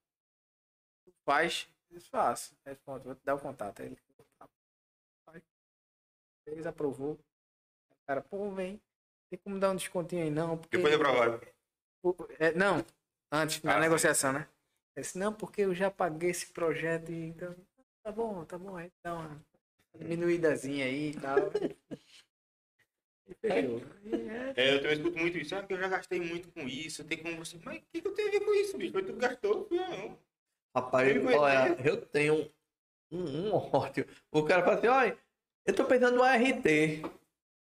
tu 1.05 1.13
faz, 1.25 1.69
eu 1.91 2.01
faço. 2.01 2.55
Pronto, 2.85 3.05
vou 3.05 3.15
te 3.15 3.25
dar 3.25 3.35
o 3.35 3.41
contato. 3.41 3.81
Aí 3.81 3.87
ele 3.87 3.99
faz. 5.25 5.43
Eles 6.47 6.67
aprovou. 6.67 7.13
O 7.13 7.97
cara, 8.07 8.23
pô, 8.23 8.51
vem. 8.51 8.81
Tem 9.31 9.39
como 9.39 9.59
dar 9.59 9.71
um 9.71 9.77
descontinho 9.77 10.23
aí 10.25 10.31
não? 10.31 10.57
Porque... 10.57 10.77
Depois 10.77 10.93
reprovaram. 10.93 11.41
O- 12.03 12.15
é, 12.39 12.53
não, 12.53 12.85
antes, 13.31 13.63
na 13.63 13.73
Ah, 13.73 13.75
sim. 13.77 13.81
negociação, 13.83 14.33
né? 14.33 14.49
Eu 14.97 15.03
disse, 15.03 15.19
não, 15.19 15.33
porque 15.33 15.63
eu 15.63 15.75
já 15.75 15.91
paguei 15.91 16.31
esse 16.31 16.47
projeto 16.47 17.11
e 17.13 17.27
então. 17.27 17.55
Tá 18.03 18.13
bom, 18.13 18.45
tá 18.45 18.59
bom, 18.59 18.77
aí 18.77 18.91
dá 19.05 19.15
uma 19.15 19.41
diminuídazinha 19.97 20.85
aí 20.87 21.11
e 21.11 21.15
tal. 21.15 21.39
E 23.27 23.35
fechou. 23.35 23.83
É, 24.07 24.53
É, 24.57 24.75
eu 24.75 24.81
também 24.81 24.97
escuto 24.97 25.19
muito 25.19 25.39
isso. 25.39 25.55
Ah, 25.55 25.63
que 25.63 25.73
eu 25.73 25.79
já 25.79 25.89
gastei 25.89 26.21
muito 26.21 26.51
com 26.51 26.63
isso. 26.63 27.05
Tem 27.05 27.19
como 27.19 27.37
você. 27.37 27.59
Mas 27.65 27.79
o 27.79 27.83
que, 27.93 28.01
que 28.01 28.09
eu 28.09 28.15
tenho 28.15 28.29
a 28.29 28.31
ver 28.31 28.41
com 28.41 28.55
isso, 28.55 28.79
bicho? 28.79 28.93
Foi 28.93 29.03
tu 29.03 29.13
que 29.13 29.19
gastou? 29.19 29.67
Fui 29.67 29.79
eu, 29.79 29.89
não. 29.89 30.19
Rapaz, 30.75 31.13
conhece. 31.13 31.37
olha, 31.39 31.77
eu 31.85 31.97
tenho 32.01 32.51
um, 33.11 33.49
um 33.49 33.55
ódio. 33.55 34.07
O 34.31 34.43
cara 34.45 34.63
fala 34.63 34.77
assim, 34.79 34.87
olha, 34.87 35.19
eu 35.67 35.75
tô 35.75 35.85
precisando 35.85 36.15
de 36.15 36.21
um 36.21 36.25
RT. 36.25 37.03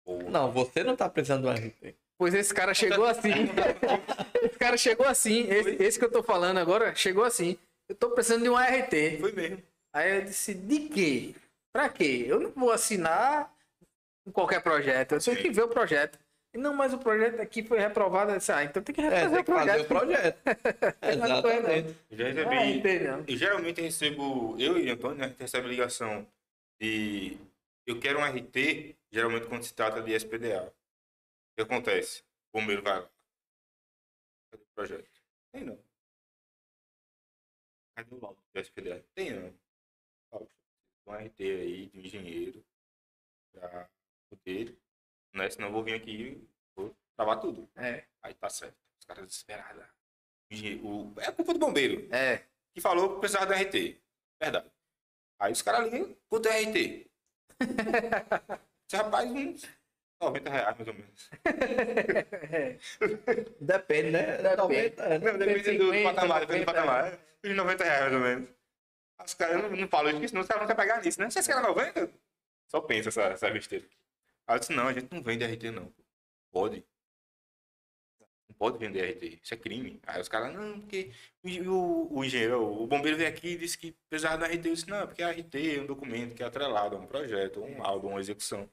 Pô. 0.05 0.19
Não, 0.31 0.51
você 0.51 0.83
não 0.83 0.97
tá 0.97 1.09
precisando 1.09 1.43
de 1.43 1.49
um 1.49 1.53
RT. 1.69 1.97
Pois 2.19 2.35
esse 2.35 2.55
cara 2.55 2.75
chegou 2.75 3.05
assim. 3.05 3.31
esse 4.43 4.59
cara 4.59 4.77
chegou 4.77 5.07
assim. 5.07 5.49
Esse, 5.49 5.83
esse 5.83 5.99
que 5.99 6.05
eu 6.05 6.11
tô 6.11 6.23
falando 6.23 6.59
agora 6.59 6.95
chegou 6.95 7.25
assim. 7.25 7.57
Eu 7.89 7.95
tô 7.95 8.11
precisando 8.11 8.43
de 8.43 8.49
um 8.49 8.57
RT. 8.57 9.19
Foi 9.21 9.33
mesmo. 9.33 9.63
Aí 9.93 10.19
eu 10.19 10.25
disse, 10.25 10.55
de 10.55 10.89
quê? 10.89 11.35
Pra 11.73 11.89
quê? 11.89 12.25
Eu 12.27 12.39
não 12.41 12.51
vou 12.51 12.71
assinar 12.71 13.53
qualquer 14.33 14.63
projeto. 14.63 15.13
Eu 15.13 15.21
tenho 15.21 15.37
Sim. 15.37 15.43
que 15.43 15.51
ver 15.51 15.63
o 15.63 15.69
projeto. 15.69 16.19
E, 16.55 16.59
Não, 16.59 16.75
mas 16.75 16.93
o 16.93 16.99
projeto 16.99 17.41
aqui 17.41 17.63
foi 17.63 17.79
reprovado. 17.79 18.37
Disse, 18.37 18.53
ah, 18.53 18.63
então 18.63 18.83
tem 18.83 18.95
que 18.95 19.01
É, 19.01 19.05
refazer 19.09 19.31
tem 19.31 19.41
o 19.41 19.45
que 19.45 19.53
fazer 19.53 19.87
projeto. 19.87 20.37
o 20.37 20.45
projeto. 20.45 20.97
Exatamente. 21.03 21.99
Eu 22.11 22.19
já 22.19 22.25
Não 22.45 22.53
é 22.53 22.59
recebi. 22.65 22.79
RT, 22.99 23.05
não. 23.05 23.25
Eu 23.27 23.37
geralmente 23.37 23.81
recebo. 23.81 24.57
Eu 24.61 24.79
e 24.79 24.91
Antônio, 24.91 25.17
né, 25.19 25.25
a 25.25 25.29
gente 25.29 25.41
recebe 25.41 25.69
ligação 25.69 26.27
de. 26.81 27.39
Eu 27.87 27.99
quero 27.99 28.19
um 28.21 28.25
RT, 28.25 28.95
geralmente 29.11 29.47
quando 29.47 29.63
se 29.65 29.73
trata 29.75 30.03
de 30.03 30.13
SPDA. 30.13 30.65
O 30.69 31.55
que 31.57 31.63
acontece? 31.63 32.23
O 32.53 32.61
bombeiro 32.61 32.83
vai 32.83 33.01
lá. 33.01 33.11
Cadê 34.51 34.63
o 34.63 34.75
projeto? 34.75 35.11
Tem 35.53 35.65
não. 35.65 35.79
Cadê 37.97 38.15
o 38.15 38.21
laudo 38.21 38.39
do 38.55 38.61
SPDA? 38.61 39.03
Tem 39.15 39.31
não. 39.33 39.55
Um 41.07 41.15
RT 41.15 41.41
aí 41.41 41.87
de 41.87 42.01
engenheiro 42.07 42.65
pra 43.53 43.89
poder. 44.31 44.77
Né? 45.35 45.51
Senão 45.51 45.69
eu 45.69 45.73
vou 45.73 45.83
vir 45.83 45.95
aqui 45.95 46.11
e 46.11 46.49
vou 46.77 46.95
travar 47.17 47.41
tudo. 47.41 47.69
É, 47.77 48.05
Aí 48.23 48.35
tá 48.35 48.49
certo. 48.49 48.77
Os 49.01 49.07
caras 49.07 49.27
desesperados. 49.27 49.85
O 50.83 51.13
É 51.19 51.33
culpa 51.33 51.55
do 51.55 51.59
bombeiro 51.59 52.07
é. 52.15 52.43
que 52.75 52.81
falou 52.81 53.15
que 53.15 53.21
precisava 53.21 53.47
do 53.47 53.55
RT. 53.55 54.01
Verdade. 54.41 54.71
Aí 55.41 55.53
os 55.53 55.63
caras 55.63 55.91
ligam, 55.91 56.15
quanto 56.29 56.49
é 56.49 56.61
RT? 56.63 57.11
Esse 58.89 58.97
rapaz 58.97 59.31
não 59.31 59.55
90 60.21 60.51
reais, 60.51 60.77
mais 60.77 60.89
ou 60.89 60.95
menos. 60.95 61.31
Depende, 63.61 64.11
né? 64.11 64.37
Depende. 64.37 64.57
90, 64.57 65.09
né? 65.09 65.19
Não, 65.19 65.39
depende 65.39 65.79
do 65.79 65.93
50, 65.93 66.15
patamar, 66.15 66.41
depende 66.41 66.65
do 66.65 66.67
90 66.67 66.73
patamar. 66.73 67.19
De 67.43 67.55
90 67.55 67.85
reais, 67.85 68.01
mais 68.03 68.15
ou 68.15 68.21
menos. 68.21 68.49
Os 69.25 69.35
caras 69.35 69.63
não, 69.63 69.71
não 69.71 69.89
falam 69.89 70.17
isso, 70.19 70.29
senão 70.29 70.43
os 70.43 70.49
caras 70.49 70.63
não 70.63 70.67
querem 70.67 70.89
pegar 70.89 71.03
nisso, 71.03 71.21
né? 71.21 71.31
Vocês 71.31 71.47
querem 71.47 71.63
90? 71.63 72.13
Só 72.69 72.81
pensa 72.81 73.09
essa, 73.11 73.23
essa 73.23 73.51
besteira. 73.51 73.87
Aí 74.47 74.57
eu 74.57 74.61
disse, 74.61 74.73
não, 74.73 74.89
a 74.89 74.93
gente 74.93 75.13
não 75.13 75.23
vende 75.23 75.45
RT, 75.45 75.71
não. 75.71 75.93
Pode. 76.51 76.85
Não 78.49 78.57
pode 78.57 78.79
vender 78.79 79.13
RT, 79.13 79.41
isso 79.43 79.55
é 79.55 79.57
crime. 79.57 80.01
Aí 80.07 80.21
os 80.21 80.29
caras, 80.29 80.55
não, 80.55 80.81
porque 80.81 81.13
o, 81.43 81.71
o, 81.71 82.19
o 82.19 82.25
engenheiro, 82.25 82.83
o 82.83 82.87
bombeiro 82.87 83.17
veio 83.17 83.29
aqui 83.29 83.49
e 83.49 83.59
disse 83.59 83.79
que 83.79 83.93
precisava 84.09 84.39
da 84.39 84.47
RT. 84.47 84.67
Eu 84.67 84.75
disse, 84.75 84.89
não, 84.89 85.07
porque 85.07 85.23
a 85.23 85.31
RT 85.31 85.55
é 85.55 85.81
um 85.81 85.87
documento 85.87 86.35
que 86.35 86.43
é 86.43 86.47
atrelado 86.47 86.97
a 86.97 86.99
um 86.99 87.07
projeto, 87.07 87.61
um 87.61 87.85
álbum, 87.85 88.09
uma 88.09 88.21
execução. 88.21 88.69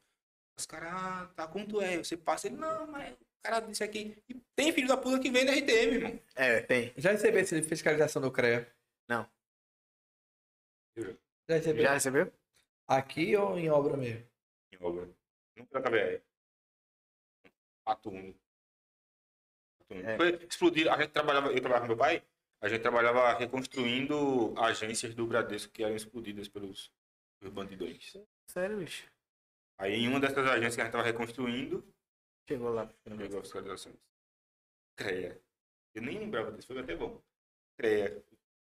Os 0.58 0.66
caras, 0.66 0.90
ah, 0.92 1.30
tá, 1.36 1.48
tu 1.48 1.82
é? 1.82 1.98
Você 1.98 2.18
passa, 2.18 2.48
ele, 2.48 2.58
não, 2.58 2.86
mas 2.88 3.14
o 3.14 3.42
cara 3.42 3.60
disse 3.62 3.84
aqui. 3.84 4.22
E 4.28 4.36
tem 4.56 4.74
filho 4.74 4.88
da 4.88 4.98
puta 4.98 5.20
que 5.20 5.32
vende 5.32 5.52
RT, 5.52 5.68
meu 5.68 5.94
irmão. 5.94 6.20
É, 6.36 6.60
tem. 6.62 6.94
Já 6.98 7.12
recebeu 7.12 7.40
esse 7.40 7.60
de 7.60 7.68
fiscalização 7.68 8.22
do 8.22 8.32
CREA? 8.32 8.68
Não. 9.08 9.26
Já 10.98 11.56
recebeu? 11.56 11.84
Já 11.84 11.94
recebeu? 11.94 12.34
Aqui 12.88 13.36
ou 13.36 13.58
em 13.58 13.70
obra 13.70 13.96
mesmo? 13.98 14.26
Em 14.72 14.78
obra. 14.84 15.10
Nunca 15.56 15.80
da 15.80 15.90
KBR. 15.90 16.22
Pato 17.84 18.10
único. 18.10 18.40
É. 19.90 20.18
Foi 20.18 20.36
explodido. 20.46 20.90
A 20.92 21.02
gente 21.02 21.12
trabalhava, 21.12 21.48
eu 21.48 21.60
trabalhava 21.60 21.82
com 21.82 21.88
meu 21.88 21.98
pai, 21.98 22.24
a 22.62 22.70
gente 22.70 22.82
trabalhava 22.82 23.34
reconstruindo 23.38 24.54
agências 24.60 25.16
do 25.16 25.26
Bradesco 25.26 25.72
que 25.72 25.84
eram 25.84 25.96
explodidas 25.96 26.48
pelos, 26.48 26.92
pelos 27.40 27.54
bandidões. 27.54 28.16
Sério, 28.48 28.78
bicho. 28.78 29.10
Aí 29.78 29.94
em 29.94 30.08
uma 30.08 30.20
dessas 30.20 30.46
agências 30.46 30.76
que 30.76 30.82
a 30.82 30.86
gente 30.86 30.94
estava 30.94 31.04
reconstruindo, 31.04 31.84
Chegou 32.48 32.72
lá. 32.72 32.92
pegou 33.04 33.40
a 33.40 33.44
fiscalização. 33.44 33.94
CREA. 34.96 35.40
Eu 35.94 36.02
nem 36.02 36.20
lembrava 36.20 36.52
disso, 36.52 36.68
foi 36.68 36.80
até 36.80 36.96
bom. 36.96 37.22
CREA. 37.78 38.24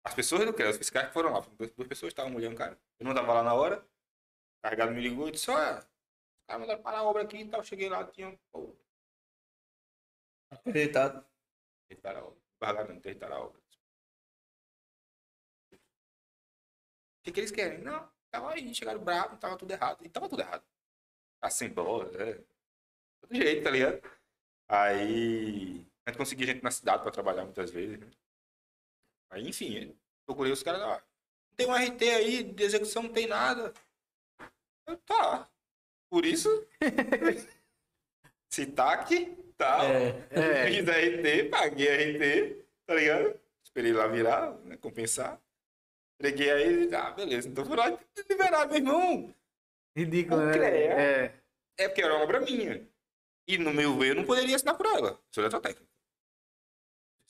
As 0.04 0.14
pessoas 0.14 0.44
do 0.44 0.52
CREA, 0.52 0.70
os 0.70 0.76
fiscais 0.76 1.08
que 1.08 1.14
foram 1.14 1.32
lá, 1.32 1.40
duas, 1.40 1.70
duas 1.72 1.88
pessoas 1.88 2.10
estavam 2.10 2.30
mulher 2.30 2.50
um 2.50 2.54
cara. 2.54 2.78
Eu 3.00 3.04
não 3.04 3.12
estava 3.12 3.32
lá 3.32 3.42
na 3.42 3.54
hora, 3.54 3.78
o 3.78 4.62
carregado 4.62 4.92
me 4.92 5.00
ligou 5.00 5.28
e 5.28 5.32
disse, 5.32 5.50
olha, 5.50 5.78
os 5.78 6.46
caras 6.46 6.60
mandaram 6.60 6.82
parar 6.82 6.98
a 6.98 7.04
obra 7.04 7.22
aqui 7.22 7.38
e 7.38 7.48
tal. 7.48 7.64
Cheguei 7.64 7.88
lá, 7.88 8.04
tinha 8.04 8.38
pô, 8.52 8.76
Acreditado. 10.50 11.24
Interditar 11.86 12.16
a 12.16 12.24
obra. 12.24 12.40
Pagar 12.58 12.88
não, 12.88 12.94
interditar 12.96 13.32
a 13.32 13.40
obra. 13.40 13.60
O 15.70 17.24
que, 17.24 17.32
que 17.32 17.40
eles 17.40 17.50
querem? 17.50 17.78
Não, 17.78 18.08
tava 18.30 18.52
aí, 18.52 18.74
chegaram 18.74 19.02
bravos, 19.02 19.38
tava 19.38 19.56
tudo 19.56 19.72
errado. 19.72 20.04
E 20.04 20.08
tava 20.08 20.28
tudo 20.28 20.42
errado. 20.42 20.64
Sem 21.50 21.68
bola, 21.70 22.10
é. 22.22 22.42
Todo 23.20 23.34
jeito, 23.34 23.64
tá 23.64 23.70
ligado? 23.70 24.00
Aí. 24.68 25.86
A 26.06 26.10
gente 26.10 26.18
conseguia 26.18 26.46
gente 26.46 26.62
na 26.62 26.70
cidade 26.70 27.02
pra 27.02 27.10
trabalhar 27.10 27.44
muitas 27.44 27.70
vezes, 27.70 27.98
né? 27.98 28.10
Aí, 29.34 29.48
enfim, 29.48 29.96
procurei 30.24 30.52
os 30.52 30.62
caras 30.62 30.80
lá. 30.80 30.96
Não 30.96 31.56
tem 31.56 31.66
um 31.66 31.74
RT 31.74 32.02
aí, 32.04 32.42
de 32.44 32.62
execução 32.62 33.02
não 33.02 33.12
tem 33.12 33.26
nada. 33.26 33.74
Eu, 34.86 34.96
tá. 34.98 35.50
Por 36.08 36.24
isso. 36.24 36.48
Se 38.48 38.64
tá 38.66 38.92
aqui, 38.92 39.36
tá. 39.56 39.84
É. 39.84 40.28
É. 40.30 40.66
Fiz 40.66 40.86
RT, 40.86 41.50
paguei 41.50 41.88
RT, 41.88 42.64
tá 42.86 42.94
ligado? 42.94 43.40
Esperei 43.64 43.92
lá 43.92 44.06
virar, 44.06 44.52
né, 44.58 44.76
compensar. 44.76 45.40
Entreguei 46.20 46.52
a 46.52 46.60
ele, 46.60 46.94
ah, 46.94 47.10
beleza, 47.10 47.48
então 47.48 47.66
foi 47.66 47.76
lá 47.76 47.98
liberar, 48.30 48.66
meu 48.68 48.76
irmão. 48.76 49.34
Ridículo, 49.96 50.42
O 50.42 50.46
né? 50.46 50.68
É. 50.68 51.34
É 51.76 51.88
porque 51.88 52.02
era 52.02 52.14
uma 52.14 52.22
obra 52.22 52.40
minha. 52.40 52.86
E 53.48 53.58
no 53.58 53.74
meu 53.74 53.98
ver, 53.98 54.10
eu 54.10 54.14
não 54.14 54.24
poderia 54.24 54.54
assinar 54.54 54.76
por 54.76 54.86
ela. 54.86 55.20
Sou 55.32 55.42
eletrotécnico. 55.42 55.93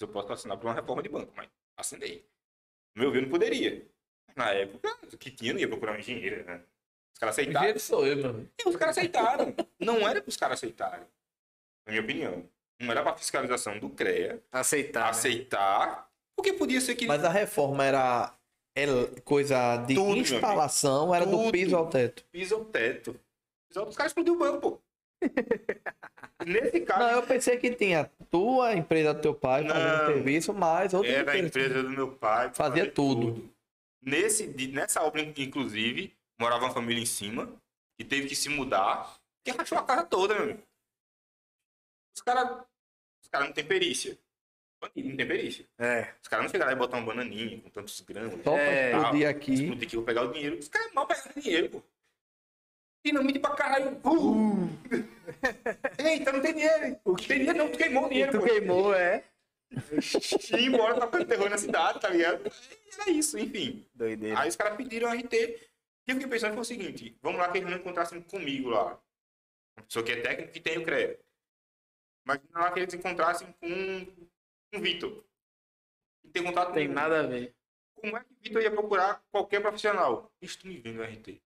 Eu 0.00 0.08
posso 0.08 0.32
assinar 0.32 0.56
por 0.58 0.66
uma 0.66 0.74
reforma 0.74 1.02
de 1.02 1.08
banco, 1.08 1.32
mas 1.36 1.48
assinei. 1.78 2.26
No 2.96 3.02
meu 3.02 3.12
ver, 3.12 3.18
eu 3.18 3.22
não 3.22 3.30
poderia. 3.30 3.86
Na 4.36 4.50
época, 4.50 4.96
o 5.12 5.16
que 5.16 5.30
tinha, 5.30 5.52
não 5.52 5.60
ia 5.60 5.68
procurar 5.68 5.92
um 5.94 5.98
engenheiro, 5.98 6.44
né? 6.44 6.62
Os 7.14 7.18
caras 7.20 7.34
aceitaram. 7.34 7.58
Engenheiro 7.60 7.80
sou 7.80 8.06
eu, 8.06 8.16
meu 8.16 8.30
amigo. 8.30 8.48
E 8.64 8.68
os 8.68 8.76
caras 8.76 8.98
aceitaram. 8.98 9.54
Não 9.78 10.06
era 10.08 10.20
para 10.20 10.28
os 10.28 10.36
caras 10.36 10.58
aceitarem. 10.58 11.06
Na 11.86 11.92
minha 11.92 12.02
opinião. 12.02 12.48
Não 12.80 12.90
era 12.90 13.02
para 13.04 13.16
fiscalização 13.16 13.78
do 13.78 13.88
CREA 13.90 14.42
Aceitar. 14.50 15.04
né? 15.04 15.10
aceitar, 15.10 16.10
porque 16.36 16.52
podia 16.54 16.80
ser 16.80 16.96
que. 16.96 17.06
Mas 17.06 17.22
a 17.24 17.28
reforma 17.28 17.84
era 17.84 18.34
el- 18.76 19.20
coisa 19.22 19.76
de 19.86 19.94
Tudo, 19.94 20.16
instalação, 20.18 21.14
era 21.14 21.24
do 21.24 21.30
Tudo. 21.38 21.52
piso 21.52 21.76
ao 21.76 21.88
teto. 21.88 22.24
Piso 22.32 22.56
ao 22.56 22.64
teto. 22.64 23.12
Piso 23.68 23.80
ao- 23.80 23.88
Os 23.88 23.96
caras 23.96 24.10
explodiu 24.10 24.34
o 24.34 24.38
banco, 24.38 24.60
pô. 24.60 24.80
Nesse 26.44 26.80
caso, 26.80 27.00
Não, 27.00 27.10
eu 27.12 27.22
pensei 27.22 27.56
que 27.58 27.70
tinha 27.74 28.10
tua 28.38 28.74
empresa 28.74 29.14
do 29.14 29.20
teu 29.22 29.32
pai 29.32 29.64
fazendo 29.64 29.98
Não. 29.98 30.06
serviço, 30.06 30.52
mas 30.52 30.92
outra 30.92 31.08
era 31.12 31.32
a 31.32 31.38
empresa. 31.38 31.82
do 31.84 31.90
meu 31.90 32.10
pai. 32.16 32.52
Fazia 32.52 32.90
tudo. 32.90 33.48
Nesse, 34.02 34.48
de- 34.48 34.68
nessa 34.72 35.00
obra, 35.02 35.20
inclusive, 35.22 36.12
morava 36.40 36.64
uma 36.64 36.74
família 36.74 37.00
em 37.00 37.06
cima, 37.06 37.48
que 37.96 38.04
teve 38.04 38.26
que 38.26 38.34
se 38.34 38.48
mudar, 38.48 39.16
que 39.44 39.52
rachou 39.52 39.78
a 39.78 39.84
casa 39.84 40.02
toda, 40.04 40.34
meu. 40.44 40.58
Os 42.16 42.22
caras 42.22 42.58
os 43.22 43.28
cara 43.30 43.44
não 43.46 43.52
têm 43.52 43.64
perícia. 43.64 44.18
Não 44.82 45.16
tem 45.16 45.26
perícia. 45.26 45.64
É. 45.78 46.12
Os 46.20 46.28
caras 46.28 46.44
não 46.46 46.50
chegaram 46.50 46.72
e 46.72 46.74
botar 46.74 46.98
uma 46.98 47.06
bananinha 47.06 47.60
com 47.60 47.70
tantos 47.70 48.00
gramas. 48.00 48.34
Só 48.34 48.40
pra 48.52 48.60
É, 48.60 48.92
explodir 48.96 49.28
aqui. 49.28 49.54
Explodir 49.54 49.88
que 49.88 49.96
eu 49.96 50.00
vou 50.00 50.06
pegar 50.06 50.22
o 50.22 50.32
dinheiro. 50.32 50.58
Os 50.58 50.68
caras 50.68 50.92
mal 50.92 51.06
pegaram 51.06 51.32
dinheiro, 51.40 51.70
pô. 51.70 51.82
Dinamite 53.04 53.38
pra 53.38 53.54
caralho. 53.54 54.00
Uh! 54.04 54.68
Eita, 55.98 56.32
não 56.32 56.40
tem 56.40 56.54
dinheiro. 56.54 56.98
O 57.04 57.14
que 57.14 57.28
tem 57.28 57.38
dinheiro 57.38 57.58
não, 57.58 57.70
tu 57.70 57.76
queimou 57.76 58.06
o 58.06 58.08
dinheiro, 58.08 58.32
Tu 58.32 58.38
pô. 58.38 58.44
queimou, 58.46 58.94
é. 58.94 59.24
E 60.56 60.64
embora 60.66 60.98
tocando 60.98 61.26
terror 61.26 61.50
na 61.50 61.58
cidade, 61.58 62.00
tá 62.00 62.08
ligado? 62.08 62.50
Era 62.98 63.10
isso, 63.10 63.38
enfim. 63.38 63.86
Doideira. 63.94 64.40
Aí 64.40 64.48
os 64.48 64.56
caras 64.56 64.76
pediram 64.76 65.12
RT. 65.12 65.34
E 65.34 66.10
eu 66.10 66.14
fiquei 66.14 66.28
pensando 66.28 66.52
foi 66.52 66.62
o 66.62 66.64
seguinte: 66.64 67.18
vamos 67.20 67.38
lá 67.38 67.50
que 67.50 67.58
eles 67.58 67.68
não 67.68 67.76
encontrassem 67.76 68.22
comigo 68.22 68.70
lá. 68.70 68.98
Uma 69.76 69.84
pessoa 69.86 70.04
que 70.04 70.12
é 70.12 70.20
técnico 70.20 70.52
que 70.52 70.60
tem 70.60 70.78
o 70.78 70.84
CREA. 70.84 71.18
Mas 72.26 72.40
lá 72.52 72.70
que 72.70 72.80
eles 72.80 72.94
encontrassem 72.94 73.48
com, 73.60 74.06
com 74.72 74.78
o 74.78 74.80
Vitor. 74.80 75.24
Não 76.24 76.30
tem 76.30 76.42
contato 76.44 76.72
Tem 76.72 76.88
nada 76.88 77.20
a 77.20 77.26
ver. 77.26 77.54
Como 77.96 78.16
é 78.16 78.20
que 78.20 78.32
o 78.32 78.36
Vitor 78.42 78.62
ia 78.62 78.70
procurar 78.70 79.22
qualquer 79.30 79.60
profissional? 79.60 80.32
Isso 80.40 80.60
tu 80.60 80.68
me 80.68 80.78
vendo 80.78 81.00
o 81.00 81.04
RT. 81.04 81.42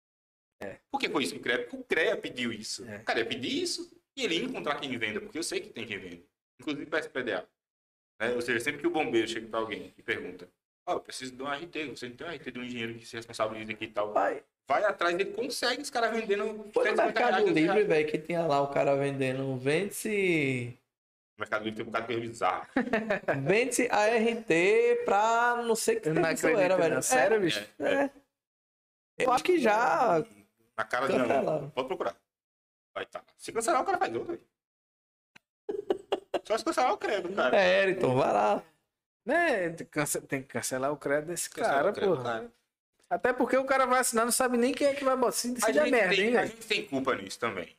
É. 0.61 0.77
Por 0.91 0.99
que 0.99 1.09
foi 1.09 1.23
isso 1.23 1.33
que 1.33 1.39
o 1.39 1.43
CREA? 1.43 1.59
Porque 1.59 1.75
o 1.75 1.83
CREA 1.83 2.17
pediu 2.17 2.51
isso. 2.51 2.85
É. 2.85 2.97
O 2.97 3.03
cara 3.03 3.19
ia 3.19 3.25
pedir 3.25 3.61
isso 3.61 3.91
e 4.15 4.23
ele 4.23 4.35
ia 4.35 4.43
encontrar 4.43 4.79
quem 4.79 4.97
venda, 4.97 5.19
porque 5.19 5.37
eu 5.37 5.43
sei 5.43 5.59
que 5.59 5.69
tem 5.69 5.85
quem 5.85 5.97
venda. 5.97 6.23
Inclusive 6.59 6.85
para 6.85 6.99
SPDA. 6.99 7.47
Né? 8.19 8.33
Ou 8.33 8.41
seja, 8.41 8.59
sempre 8.59 8.81
que 8.81 8.87
o 8.87 8.91
bombeiro 8.91 9.27
chega 9.27 9.47
para 9.47 9.59
alguém 9.59 9.93
e 9.97 10.01
pergunta: 10.01 10.49
Ó, 10.87 10.93
eu 10.93 10.99
preciso 11.01 11.35
de 11.35 11.43
um 11.43 11.47
RT, 11.47 11.89
você 11.89 12.07
não 12.07 12.15
tem 12.15 12.27
um 12.27 12.33
RT 12.33 12.51
de 12.51 12.59
um 12.59 12.63
engenheiro 12.63 12.95
que 12.95 13.05
se 13.05 13.15
responsabiliza 13.15 13.71
aqui 13.73 13.85
e 13.85 13.89
tal. 13.89 14.13
Pai, 14.13 14.41
Vai 14.67 14.83
atrás, 14.83 15.13
ele 15.13 15.25
consegue 15.25 15.81
os 15.81 15.91
caras 15.91 16.11
vendendo. 16.11 16.71
foi 16.73 16.89
no 16.89 16.97
150 16.97 17.05
Mercado 17.05 17.29
reais, 17.29 17.45
200 17.45 17.75
Livre, 17.75 17.83
velho, 17.83 18.07
que 18.07 18.17
tinha 18.17 18.45
lá 18.47 18.61
o 18.61 18.67
cara 18.67 18.95
vendendo. 18.95 19.55
Vende-se. 19.57 20.75
O 21.37 21.41
Mercado 21.41 21.65
Livre 21.65 21.75
tem 21.77 21.83
um 21.83 21.91
bocado 21.91 22.07
de 22.07 22.13
coisa 22.13 22.27
bizarra. 22.27 22.69
Vende-se 23.45 23.87
a 23.91 24.07
RT 24.07 25.05
pra 25.05 25.63
não 25.63 25.75
sei 25.75 25.97
que 25.97 26.05
serviço 26.05 26.25
acredito, 26.25 26.59
era, 26.59 26.77
velho. 26.77 27.03
Sério, 27.03 27.39
bicho? 27.41 27.63
É, 27.77 27.93
é. 27.93 28.11
É. 29.17 29.25
Eu 29.25 29.31
acho 29.31 29.43
que 29.43 29.59
já. 29.59 30.25
Na 30.77 30.83
cara 30.83 31.07
de 31.07 31.13
Cancelaram. 31.13 31.61
não. 31.61 31.69
Pode 31.69 31.87
procurar. 31.87 32.15
Vai 32.93 33.03
estar. 33.03 33.23
Se 33.37 33.51
cancelar, 33.51 33.81
o 33.81 33.85
cara 33.85 33.97
faz 33.97 34.13
outro. 34.13 34.27
velho. 34.33 34.41
Só 36.45 36.57
se 36.57 36.63
cancelar 36.65 36.93
o 36.93 36.97
credo, 36.97 37.33
cara. 37.33 37.57
É, 37.59 37.83
Eriton, 37.83 38.15
vai 38.15 38.31
lá. 38.33 38.63
Né? 39.25 39.69
Tem 40.27 40.41
que 40.43 40.47
cancelar 40.47 40.91
o 40.91 40.97
crédito 40.97 41.27
desse 41.27 41.49
cara, 41.49 41.89
o 41.89 41.93
crédito, 41.93 42.15
porra. 42.17 42.23
cara. 42.23 42.51
Até 43.09 43.33
porque 43.33 43.57
o 43.57 43.65
cara 43.65 43.85
vai 43.85 43.99
assinar, 43.99 44.25
não 44.25 44.31
sabe 44.31 44.57
nem 44.57 44.73
quem 44.73 44.87
é 44.87 44.93
que 44.95 45.03
vai 45.03 45.15
botar. 45.15 45.31
Se, 45.31 45.51
A 45.51 45.59
se 45.59 45.73
der 45.73 45.73
gente, 45.85 45.91
merda, 45.91 46.15
tem, 46.15 46.27
hein, 46.27 46.37
a 46.37 46.45
gente 46.45 46.67
tem 46.67 46.85
culpa 46.85 47.15
nisso 47.15 47.39
também. 47.39 47.75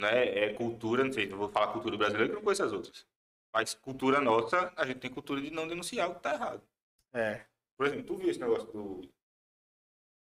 Né? 0.00 0.38
É 0.44 0.54
cultura, 0.54 1.04
não 1.04 1.12
sei, 1.12 1.30
eu 1.30 1.36
vou 1.36 1.48
falar 1.48 1.72
cultura 1.72 1.96
brasileira 1.96 2.28
que 2.28 2.32
eu 2.32 2.36
não 2.36 2.44
conheço 2.44 2.62
as 2.64 2.72
outras. 2.72 3.06
Mas 3.52 3.74
cultura 3.74 4.20
nossa, 4.20 4.72
a 4.76 4.86
gente 4.86 5.00
tem 5.00 5.10
cultura 5.10 5.40
de 5.40 5.50
não 5.50 5.66
denunciar 5.66 6.10
o 6.10 6.14
que 6.14 6.20
tá 6.20 6.34
errado. 6.34 6.62
É. 7.12 7.42
Por 7.76 7.86
exemplo, 7.86 8.04
tu 8.04 8.16
viu 8.16 8.30
esse 8.30 8.38
negócio 8.40 8.66
do 8.66 9.08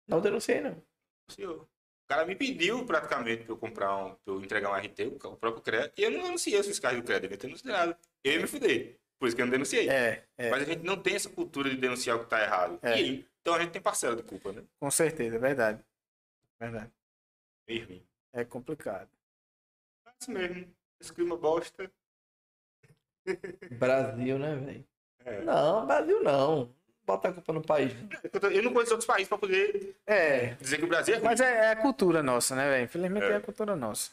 Não 0.08 0.22
denunciei, 0.22 0.62
não. 0.62 0.82
Senhor. 1.28 1.62
O 1.62 2.08
cara 2.08 2.26
me 2.26 2.36
pediu 2.36 2.86
praticamente 2.86 3.44
pra 3.44 3.54
eu 3.54 3.58
comprar 3.58 3.96
um, 3.98 4.10
pra 4.14 4.34
eu 4.34 4.42
entregar 4.44 4.70
um 4.70 4.76
RT, 4.76 5.00
o 5.24 5.36
próprio 5.36 5.62
CREA, 5.62 5.92
e 5.98 6.04
eu 6.04 6.12
não 6.12 6.22
denunciei 6.22 6.60
os 6.60 6.68
fiscais 6.68 6.96
do 6.96 7.04
CREA, 7.04 7.20
devia 7.20 7.38
ter 7.38 7.48
denunciado. 7.48 7.96
Eu 8.24 8.42
me 8.42 8.48
fudei. 8.48 9.00
Por 9.18 9.28
isso 9.28 9.36
que 9.36 9.42
eu 9.42 9.46
não 9.46 9.52
denunciei. 9.52 9.90
É, 9.90 10.26
é, 10.38 10.50
Mas 10.52 10.64
a 10.64 10.66
gente 10.66 10.84
não 10.84 11.02
tem 11.02 11.16
essa 11.16 11.30
cultura 11.30 11.70
de 11.70 11.78
denunciar 11.78 12.18
o 12.18 12.24
que 12.24 12.30
tá 12.30 12.42
errado. 12.44 12.78
É. 12.84 12.90
E 12.90 12.94
aí, 12.94 13.28
então 13.42 13.56
a 13.56 13.60
gente 13.60 13.72
tem 13.72 13.82
parcela 13.82 14.16
de 14.16 14.24
culpa, 14.24 14.52
né? 14.52 14.64
com 14.80 14.92
certeza, 14.92 15.36
é 15.36 15.40
verdade. 15.40 15.84
Verdade. 16.60 16.92
Ruim. 17.68 18.06
É 18.34 18.46
complicado. 18.46 19.10
É 20.06 20.12
isso 20.20 20.32
mesmo. 20.32 20.76
Esse 21.00 21.14
clima 21.14 21.36
bosta. 21.36 21.92
Brasil, 23.80 24.38
né, 24.38 24.56
velho? 24.56 24.88
É. 25.26 25.42
Não, 25.42 25.88
Brasil 25.88 26.22
não. 26.22 26.76
Bota 27.06 27.30
a 27.30 27.34
culpa 27.34 27.54
no 27.54 27.62
país. 27.62 27.94
Eu 28.52 28.64
não 28.64 28.74
conheço 28.74 28.94
outros 28.94 29.06
países 29.06 29.28
pra 29.28 29.38
poder 29.38 29.96
É, 30.08 30.56
dizer 30.56 30.78
que 30.80 30.86
o 30.86 30.88
Brasil 30.88 31.14
é 31.14 31.18
ruim. 31.18 31.26
mas 31.26 31.40
é, 31.40 31.68
é 31.68 31.72
a 31.72 31.76
cultura 31.76 32.24
nossa, 32.24 32.56
né, 32.56 32.68
velho? 32.70 32.86
Infelizmente 32.86 33.24
é. 33.26 33.32
É. 33.32 33.36
a 33.36 33.42
cultura 33.42 33.76
nossa. 33.76 34.12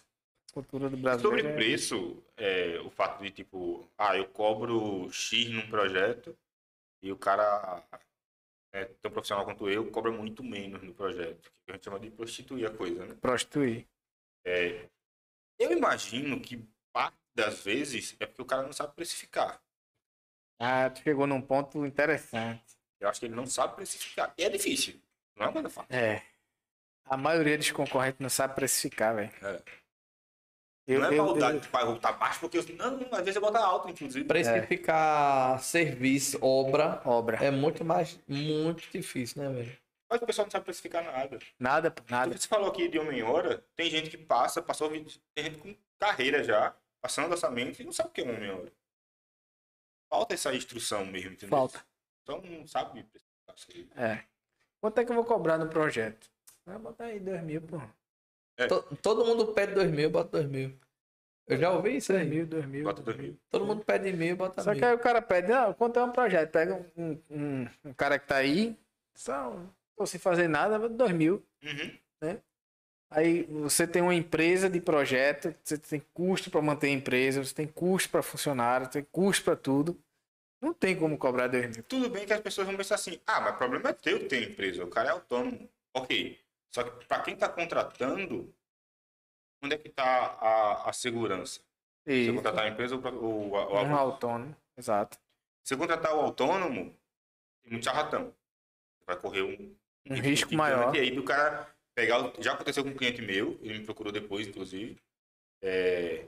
cultura 0.52 0.90
do 0.90 0.96
brasileiro. 0.98 1.38
Sobre 1.42 1.52
é- 1.52 1.54
preço, 1.54 2.22
é, 2.36 2.78
o 2.84 2.90
fato 2.90 3.22
de 3.22 3.30
tipo, 3.30 3.88
ah, 3.96 4.14
eu 4.16 4.26
cobro 4.26 5.10
X 5.10 5.48
num 5.48 5.66
projeto 5.70 6.36
e 7.02 7.10
o 7.10 7.16
cara 7.16 7.82
é 8.74 8.84
tão 9.00 9.10
profissional 9.10 9.44
quanto 9.46 9.68
eu 9.70 9.90
cobra 9.90 10.12
muito 10.12 10.44
menos 10.44 10.82
no 10.82 10.92
projeto. 10.92 11.50
Que 11.64 11.70
a 11.70 11.74
gente 11.74 11.84
chama 11.84 11.98
de 11.98 12.10
prostituir 12.10 12.66
a 12.66 12.70
coisa, 12.70 13.06
né? 13.06 13.14
Prostituir. 13.20 13.86
Eu 15.58 15.72
imagino 15.72 16.38
que 16.40 16.62
parte 16.92 17.16
das 17.34 17.62
vezes 17.64 18.14
é 18.20 18.26
porque 18.26 18.42
o 18.42 18.46
cara 18.46 18.62
não 18.64 18.72
sabe 18.72 18.94
precificar. 18.94 19.62
Ah, 20.60 20.90
tu 20.90 21.00
chegou 21.02 21.26
num 21.26 21.40
ponto 21.40 21.84
interessante. 21.86 22.62
Eu 23.02 23.08
acho 23.08 23.18
que 23.18 23.26
ele 23.26 23.34
não 23.34 23.47
sabe 23.47 23.74
precificar. 23.74 24.32
E 24.39 24.44
é 24.44 24.48
difícil. 24.48 25.00
Não 25.36 25.47
é 25.47 25.48
uma 25.48 25.52
coisa 25.55 25.68
fácil. 25.68 25.92
É. 25.94 26.22
A 27.05 27.16
maioria 27.16 27.58
dos 27.58 27.70
concorrentes 27.72 28.20
não 28.20 28.28
sabe 28.31 28.55
precificar, 28.55 29.14
velho. 29.16 29.32
É. 29.42 29.60
Eu, 30.86 31.00
não 31.00 31.08
é 31.10 31.18
eu- 31.18 31.24
maldade 31.26 31.55
eu- 31.56 31.60
de 31.60 31.68
pai 31.68 31.84
botar 31.84 32.12
baixo, 32.12 32.39
porque 32.40 32.58
eu, 32.58 32.64
não, 32.76 32.97
não, 32.98 33.08
às 33.12 33.18
vezes 33.24 33.36
eu 33.36 33.42
boto 33.42 33.56
alto, 33.58 33.89
inclusive. 33.90 34.24
Precificar 34.24 35.60
serviço, 35.60 36.39
obra, 36.40 37.00
obra. 37.05 37.36
é 37.44 37.50
muito 37.50 37.84
mais, 37.84 38.18
muito 38.28 38.89
difícil, 38.90 39.42
né, 39.42 39.52
velho? 39.52 39.78
Mas 40.08 40.20
o 40.22 40.26
pessoal 40.26 40.47
não 40.47 40.50
sabe 40.50 40.64
precificar 40.64 41.02
nada. 41.05 41.39
Nada, 41.58 41.94
nada. 42.08 42.36
Você 42.36 42.47
falou 42.47 42.68
aqui 42.68 42.89
de 42.89 42.98
homem-hora, 42.98 43.64
tem 43.74 43.90
gente 43.90 44.10
que 44.10 44.18
passa, 44.18 44.60
passou, 44.62 44.89
tem 44.90 45.05
gente 45.44 45.58
com 45.58 45.74
carreira 45.98 46.44
já, 46.44 46.74
passando 47.00 47.32
orçamento 47.32 47.81
e 47.81 47.84
não 47.84 47.92
sabe 47.92 48.10
o 48.10 48.12
que 48.12 48.20
é 48.20 48.24
um 48.24 48.34
homem-hora. 48.36 48.72
Falta 50.08 50.34
essa 50.34 50.55
instrução 50.55 51.05
mesmo, 51.06 51.31
entendeu? 51.32 51.48
Falta. 51.56 51.84
Então 52.23 52.41
não 52.42 52.67
sabe 52.67 53.02
precificar. 53.05 53.99
É. 54.02 54.25
Quanto 54.81 54.99
é 54.99 55.05
que 55.05 55.10
eu 55.10 55.17
vou 55.17 55.25
cobrar 55.25 55.59
no 55.59 55.68
projeto? 55.68 56.31
Vai 56.65 56.78
botar 56.78 57.05
aí 57.07 57.18
dois 57.20 57.42
mil, 57.42 57.60
pô. 57.62 57.81
To- 58.68 58.97
todo 59.02 59.25
mundo 59.25 59.49
pede 59.52 59.75
dois 59.75 59.91
mil, 59.91 60.10
bota 60.10 60.31
dois 60.39 60.47
mil. 60.51 60.76
Eu 61.49 61.59
já 61.59 61.70
ouvi 61.73 61.97
isso 61.97 62.12
Dois 62.12 62.23
aí. 62.25 62.31
mil, 62.31 62.47
dois 62.47 62.65
mil. 62.67 62.84
Bota 62.84 63.02
dois 63.02 63.17
mil. 63.17 63.36
Todo 63.51 63.67
mundo 63.67 63.84
pede 63.84 64.12
mil, 64.12 64.36
bota 64.36 64.62
Só 64.62 64.70
mil. 64.70 64.78
que 64.78 64.84
aí 64.84 64.94
o 64.94 64.99
cara 64.99 65.20
pede, 65.20 65.49
não, 65.49 65.75
quanto 65.75 65.99
é 65.99 66.05
um 66.05 66.12
projeto? 66.12 66.51
Pega 66.52 66.86
um, 66.97 67.18
um, 67.28 67.68
um 67.86 67.92
cara 67.92 68.18
que 68.18 68.26
tá 68.28 68.36
aí, 68.36 68.78
só 69.15 69.60
tô 69.97 70.07
sem 70.07 70.20
fazer 70.20 70.47
nada, 70.49 70.89
dois 70.89 71.12
mil. 71.12 71.44
Uhum. 71.62 72.39
Aí 73.10 73.42
você 73.42 73.86
tem 73.86 74.01
uma 74.01 74.15
empresa 74.15 74.70
de 74.70 74.81
projeto, 74.81 75.55
você 75.62 75.76
tem 75.76 76.01
custo 76.15 76.51
para 76.51 76.62
manter 76.62 76.86
a 76.86 76.91
empresa, 76.91 77.44
você 77.44 77.55
tem 77.55 77.67
custo 77.67 78.09
para 78.09 78.23
funcionário, 78.23 78.89
tem 78.89 79.02
custo 79.12 79.44
para 79.44 79.57
tudo. 79.57 80.01
Não 80.62 80.73
tem 80.73 80.97
como 80.97 81.18
cobrar 81.18 81.49
dois 81.49 81.76
mil. 81.76 81.82
Tudo 81.84 82.08
bem 82.08 82.24
que 82.24 82.32
as 82.32 82.41
pessoas 82.41 82.68
vão 82.68 82.76
pensar 82.76 82.94
assim, 82.94 83.20
ah, 83.26 83.41
mas 83.41 83.55
o 83.55 83.58
problema 83.58 83.91
é 83.91 83.92
teu 83.92 84.28
ter 84.28 84.49
empresa, 84.50 84.84
o 84.84 84.89
cara 84.89 85.08
é 85.08 85.12
autônomo. 85.12 85.68
Ok. 85.92 86.39
Só 86.70 86.84
que 86.84 87.05
para 87.07 87.20
quem 87.23 87.34
está 87.34 87.49
contratando, 87.49 88.55
onde 89.60 89.74
é 89.74 89.78
que 89.78 89.89
está 89.89 90.05
a, 90.41 90.89
a 90.89 90.92
segurança? 90.92 91.60
E 92.07 92.26
Você 92.26 92.32
contratar 92.32 92.65
a 92.65 92.68
empresa 92.68 92.97
ou, 92.97 93.07
a- 93.57 93.66
ou 93.66 93.76
a- 93.78 93.82
um 93.82 93.94
autônomo, 93.97 94.57
exato. 94.76 95.18
Se 95.65 95.76
contratar 95.76 96.15
o 96.15 96.20
autônomo, 96.20 96.97
tem 97.62 97.73
muito 97.73 97.84
charlatão. 97.84 98.32
Vai 99.07 99.16
correr 99.16 99.42
um, 99.42 99.74
Um 100.08 100.15
risco 100.15 100.55
maior. 100.55 100.94
aí 100.94 101.10
do 101.10 101.24
cara 101.24 101.68
pegar. 101.94 102.20
o- 102.24 102.42
Já 102.42 102.52
aconteceu 102.55 102.84
com 102.84 102.91
um 102.91 102.97
cliente 102.97 103.20
meu, 103.20 103.58
ele 103.62 103.81
me 103.81 103.84
procurou 103.84 104.12
depois, 104.12 104.47
inclusive. 104.47 104.97
É, 105.60 106.26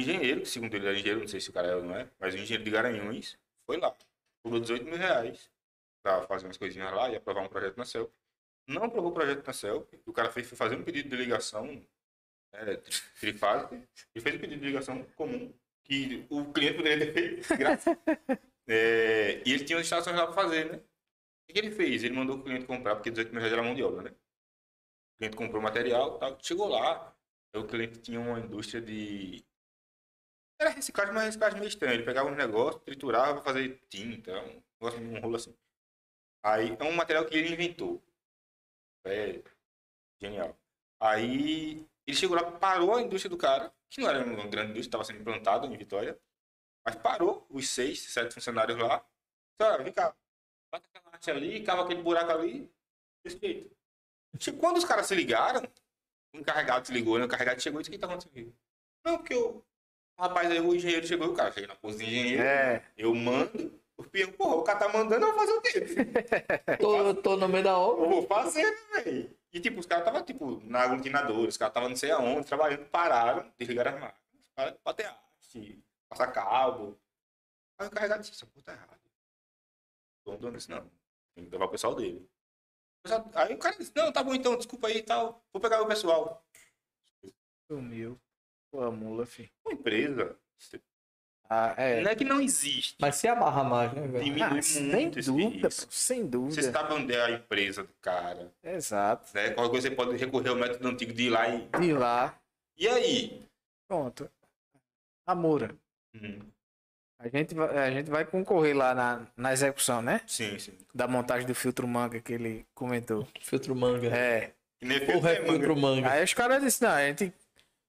engenheiro, 0.00 0.40
que 0.42 0.48
segundo 0.48 0.74
ele 0.74 0.86
era 0.86 0.94
engenheiro, 0.96 1.20
não 1.20 1.28
sei 1.28 1.40
se 1.40 1.50
o 1.50 1.52
cara 1.52 1.68
é 1.68 1.76
ou 1.76 1.82
não 1.84 1.94
é, 1.96 2.08
mas 2.18 2.34
um 2.34 2.38
engenheiro 2.38 2.64
de 2.64 2.70
Garanhuns 2.70 3.38
foi 3.66 3.76
lá, 3.78 3.94
cobrou 4.42 4.60
18 4.60 4.84
mil 4.84 4.96
reais 4.96 5.50
pra 6.02 6.22
fazer 6.26 6.46
umas 6.46 6.56
coisinhas 6.56 6.92
lá 6.92 7.10
e 7.10 7.16
aprovar 7.16 7.42
um 7.42 7.48
projeto 7.48 7.76
na 7.76 7.84
CELP. 7.84 8.12
Não 8.68 8.84
aprovou 8.84 9.10
o 9.10 9.14
projeto 9.14 9.46
na 9.46 9.52
CELP, 9.52 9.94
o 10.06 10.12
cara 10.12 10.30
fez 10.30 10.48
foi 10.48 10.56
fazer 10.56 10.76
um 10.76 10.82
pedido 10.84 11.08
de 11.08 11.16
ligação 11.16 11.84
é, 12.52 12.76
tri- 12.76 12.94
trifásica 13.20 13.82
e 14.14 14.20
fez 14.20 14.34
um 14.36 14.38
pedido 14.38 14.60
de 14.60 14.66
ligação 14.66 15.04
comum 15.16 15.52
que 15.84 16.26
o 16.30 16.52
cliente 16.52 16.76
poderia 16.78 17.12
ter 17.12 17.42
feito 17.42 17.58
grátis. 17.58 17.84
É, 18.68 19.42
e 19.46 19.52
ele 19.52 19.62
tinha 19.64 19.78
as 19.78 19.84
instalações 19.86 20.16
lá 20.16 20.24
para 20.26 20.34
fazer, 20.34 20.64
né? 20.72 20.78
O 21.48 21.52
que 21.52 21.56
ele 21.56 21.70
fez? 21.70 22.02
Ele 22.02 22.14
mandou 22.14 22.36
o 22.36 22.42
cliente 22.42 22.66
comprar, 22.66 22.96
porque 22.96 23.10
18 23.12 23.30
mil 23.30 23.38
reais 23.38 23.52
era 23.52 23.62
mão 23.62 23.76
de 23.76 23.82
obra, 23.84 24.02
né? 24.02 24.10
O 24.10 25.18
cliente 25.18 25.36
comprou 25.36 25.62
material 25.62 26.18
tal. 26.18 26.36
Chegou 26.42 26.66
lá, 26.68 27.16
o 27.54 27.64
cliente 27.64 28.00
tinha 28.00 28.18
uma 28.18 28.40
indústria 28.40 28.80
de. 28.80 29.44
Era 30.58 30.70
reciclagem, 30.70 31.12
mas 31.14 31.24
reciclagem 31.24 31.58
meio 31.58 31.68
estranha. 31.68 31.94
Ele 31.94 32.04
pegava 32.04 32.28
um 32.30 32.34
negócio, 32.34 32.80
triturava 32.80 33.34
para 33.34 33.42
fazer 33.42 33.80
tinta, 33.88 34.32
um 34.42 34.62
negócio, 34.80 35.00
um 35.00 35.20
rolo 35.20 35.36
assim. 35.36 35.54
Aí 36.42 36.76
é 36.78 36.84
um 36.84 36.92
material 36.92 37.26
que 37.26 37.36
ele 37.36 37.52
inventou. 37.52 38.02
É 39.04 39.42
genial. 40.20 40.56
Aí 41.00 41.86
ele 42.06 42.16
chegou 42.16 42.36
lá, 42.36 42.50
parou 42.58 42.94
a 42.94 43.02
indústria 43.02 43.30
do 43.30 43.36
cara, 43.38 43.72
que 43.90 44.00
não 44.00 44.08
era 44.08 44.24
uma 44.24 44.46
grande 44.46 44.72
indústria, 44.72 44.80
estava 44.88 45.04
sendo 45.04 45.20
implantado 45.20 45.66
em 45.66 45.76
Vitória. 45.76 46.18
Mas 46.84 46.96
parou 46.96 47.46
os 47.50 47.68
seis, 47.68 48.00
sete 48.12 48.34
funcionários 48.34 48.78
lá. 48.78 49.04
Cara, 49.58 49.82
vem 49.82 49.92
cá. 49.92 50.16
Bota 50.72 50.88
aquela 50.88 51.14
arte 51.14 51.30
ali, 51.30 51.62
cava 51.64 51.84
aquele 51.84 52.02
buraco 52.02 52.32
ali. 52.32 52.72
Che- 54.38 54.52
Quando 54.52 54.76
os 54.78 54.84
caras 54.84 55.06
se 55.06 55.14
ligaram, 55.14 55.62
o 56.34 56.38
encarregado 56.38 56.86
se 56.86 56.92
ligou, 56.92 57.18
né? 57.18 57.24
O 57.24 57.26
encarregado 57.26 57.60
chegou 57.60 57.80
e 57.80 57.82
disse: 57.82 57.90
O 57.90 57.92
que 57.94 57.98
tá 57.98 58.06
acontecendo? 58.06 58.54
Não, 59.04 59.18
porque 59.18 59.34
o 59.34 59.64
rapaz 60.18 60.50
aí, 60.50 60.60
o 60.60 60.74
engenheiro 60.74 61.06
chegou, 61.06 61.28
o 61.28 61.34
cara 61.34 61.52
chega 61.52 61.66
na 61.66 61.76
pose 61.76 61.98
de 61.98 62.04
engenheiro, 62.04 62.42
É, 62.42 62.84
eu 62.96 63.14
mando, 63.14 63.80
o 63.96 64.04
peão, 64.04 64.32
porra, 64.32 64.56
o 64.56 64.62
cara 64.62 64.78
tá 64.78 64.88
mandando, 64.88 65.24
eu 65.26 65.32
vou 65.32 65.40
fazer 65.40 65.52
o 65.52 65.62
quê? 65.62 65.80
Tô, 66.80 67.14
tô 67.14 67.36
no 67.36 67.48
meio 67.48 67.64
da 67.64 67.70
Eu 67.70 67.76
obra. 67.76 68.08
vou 68.08 68.26
fazer, 68.26 68.64
né, 68.64 69.02
velho? 69.02 69.36
E 69.52 69.60
tipo, 69.60 69.80
os 69.80 69.86
caras 69.86 70.04
estavam, 70.06 70.22
tipo, 70.24 70.60
na 70.64 70.80
aglutinadora, 70.82 71.48
os 71.48 71.56
caras 71.56 71.70
estavam 71.70 71.88
não 71.88 71.96
sei 71.96 72.10
aonde, 72.10 72.46
trabalhando, 72.46 72.84
pararam, 72.90 73.50
desligaram 73.58 73.94
as 73.94 74.00
máquinas, 74.00 74.46
pararam 74.54 74.78
pra 74.84 74.92
ter 74.94 75.04
arte, 75.06 75.82
passar 76.08 76.26
cabo. 76.32 76.98
Aí 77.78 77.86
o 77.86 77.88
encarregado 77.90 78.20
disse, 78.22 78.32
essa 78.34 78.46
porra 78.46 78.64
tá 78.64 78.72
errada. 78.72 79.00
O 80.26 80.36
dono 80.36 80.56
disse, 80.56 80.68
não, 80.70 80.90
tem 81.34 81.44
que 81.44 81.50
levar 81.50 81.64
o 81.66 81.70
pessoal 81.70 81.94
dele. 81.94 82.28
Aí 83.34 83.54
o 83.54 83.58
cara 83.58 83.76
disse, 83.76 83.92
não, 83.94 84.12
tá 84.12 84.22
bom 84.22 84.34
então, 84.34 84.56
desculpa 84.56 84.88
aí 84.88 84.98
e 84.98 85.02
tal, 85.02 85.42
vou 85.52 85.60
pegar 85.62 85.80
o 85.80 85.86
pessoal. 85.86 86.44
sumiu. 87.70 88.20
A 88.82 88.90
mula, 88.90 89.26
filho. 89.26 89.50
Uma 89.64 89.74
empresa, 89.74 90.36
Ah, 91.48 91.74
é. 91.76 92.00
não 92.02 92.10
é 92.10 92.14
que 92.16 92.24
não 92.24 92.40
existe, 92.40 92.96
Mas 93.00 93.14
se 93.16 93.28
amarra 93.28 93.62
mais, 93.62 93.92
né, 93.92 94.06
velho? 94.06 94.24
diminui 94.24 94.58
Ah, 94.58 94.62
sem 94.62 94.82
muito 94.84 95.18
esse 95.20 95.30
dúvida, 95.30 95.68
risco. 95.68 95.86
pô, 95.86 95.92
sem 95.92 96.22
Você 96.22 96.28
dúvida. 96.28 96.72
sabe 96.72 96.94
onde 96.94 97.14
é 97.14 97.22
a 97.24 97.30
empresa 97.30 97.84
do 97.84 97.92
cara, 98.00 98.52
Exato. 98.64 99.30
né? 99.34 99.50
Qualquer 99.50 99.70
coisa 99.70 99.88
você 99.88 99.94
pode 99.94 100.16
recorrer 100.16 100.48
ao 100.48 100.56
método 100.56 100.88
antigo 100.88 101.12
de 101.12 101.22
ir 101.24 101.30
lá 101.30 101.48
e... 101.48 101.68
De 101.80 101.92
lá, 101.92 102.36
E 102.76 102.88
aí? 102.88 103.42
pronto. 103.88 104.28
Amora. 105.24 105.74
Hum, 106.14 106.40
A 107.18 107.28
gente 107.28 107.54
vai, 107.54 107.78
a 107.78 107.90
gente 107.90 108.10
vai 108.10 108.24
concorrer 108.24 108.76
lá 108.76 108.94
na, 108.94 109.26
na 109.36 109.52
execução, 109.52 110.02
né? 110.02 110.20
sim, 110.26 110.58
sim. 110.58 110.76
Da 110.94 111.06
montagem 111.06 111.46
do 111.46 111.54
filtro 111.54 111.86
manga 111.86 112.20
que 112.20 112.32
ele 112.32 112.66
comentou. 112.74 113.26
Filtro 113.40 113.74
manga. 113.74 114.08
É. 114.08 114.52
Que 114.78 114.84
nem 114.86 114.98
é 114.98 115.06
filtro 115.06 115.46
filtro 115.46 115.76
manga. 115.76 116.10
Aí 116.10 116.22
os 116.24 116.34
caras 116.34 116.62
disseram, 116.62 116.92
não, 116.92 116.98
a 116.98 117.06
gente. 117.06 117.32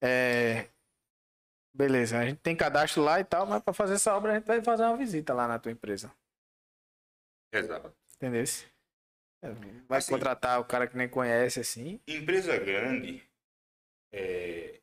É. 0.02 0.68
Beleza, 1.78 2.18
a 2.18 2.26
gente 2.26 2.40
tem 2.40 2.56
cadastro 2.56 3.04
lá 3.04 3.20
e 3.20 3.24
tal, 3.24 3.46
mas 3.46 3.62
pra 3.62 3.72
fazer 3.72 3.94
essa 3.94 4.16
obra 4.16 4.32
a 4.32 4.36
gente 4.36 4.48
vai 4.48 4.64
fazer 4.64 4.82
uma 4.84 4.98
visita 4.98 5.32
lá 5.32 5.48
na 5.48 5.60
tua 5.60 5.72
empresa. 5.72 6.12
Exato. 7.54 7.96
Entendeu? 8.16 8.44
É, 9.44 9.52
Vai 9.88 10.00
Assim- 10.00 10.12
contratar 10.12 10.60
o 10.60 10.66
cara 10.66 10.88
que 10.88 10.98
nem 10.98 11.08
conhece, 11.08 11.60
assim. 11.60 12.02
Empresa 12.08 12.58
grande 12.58 13.24
é, 14.12 14.82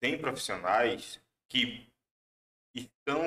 tem 0.00 0.18
profissionais 0.18 1.20
que 1.50 1.86
estão 2.74 3.22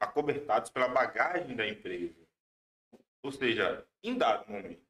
acobertados 0.00 0.70
pela 0.70 0.88
bagagem 0.88 1.54
da 1.54 1.68
empresa. 1.68 2.16
Ou 3.22 3.30
seja, 3.30 3.86
em 4.02 4.16
dado 4.16 4.50
momento, 4.50 4.80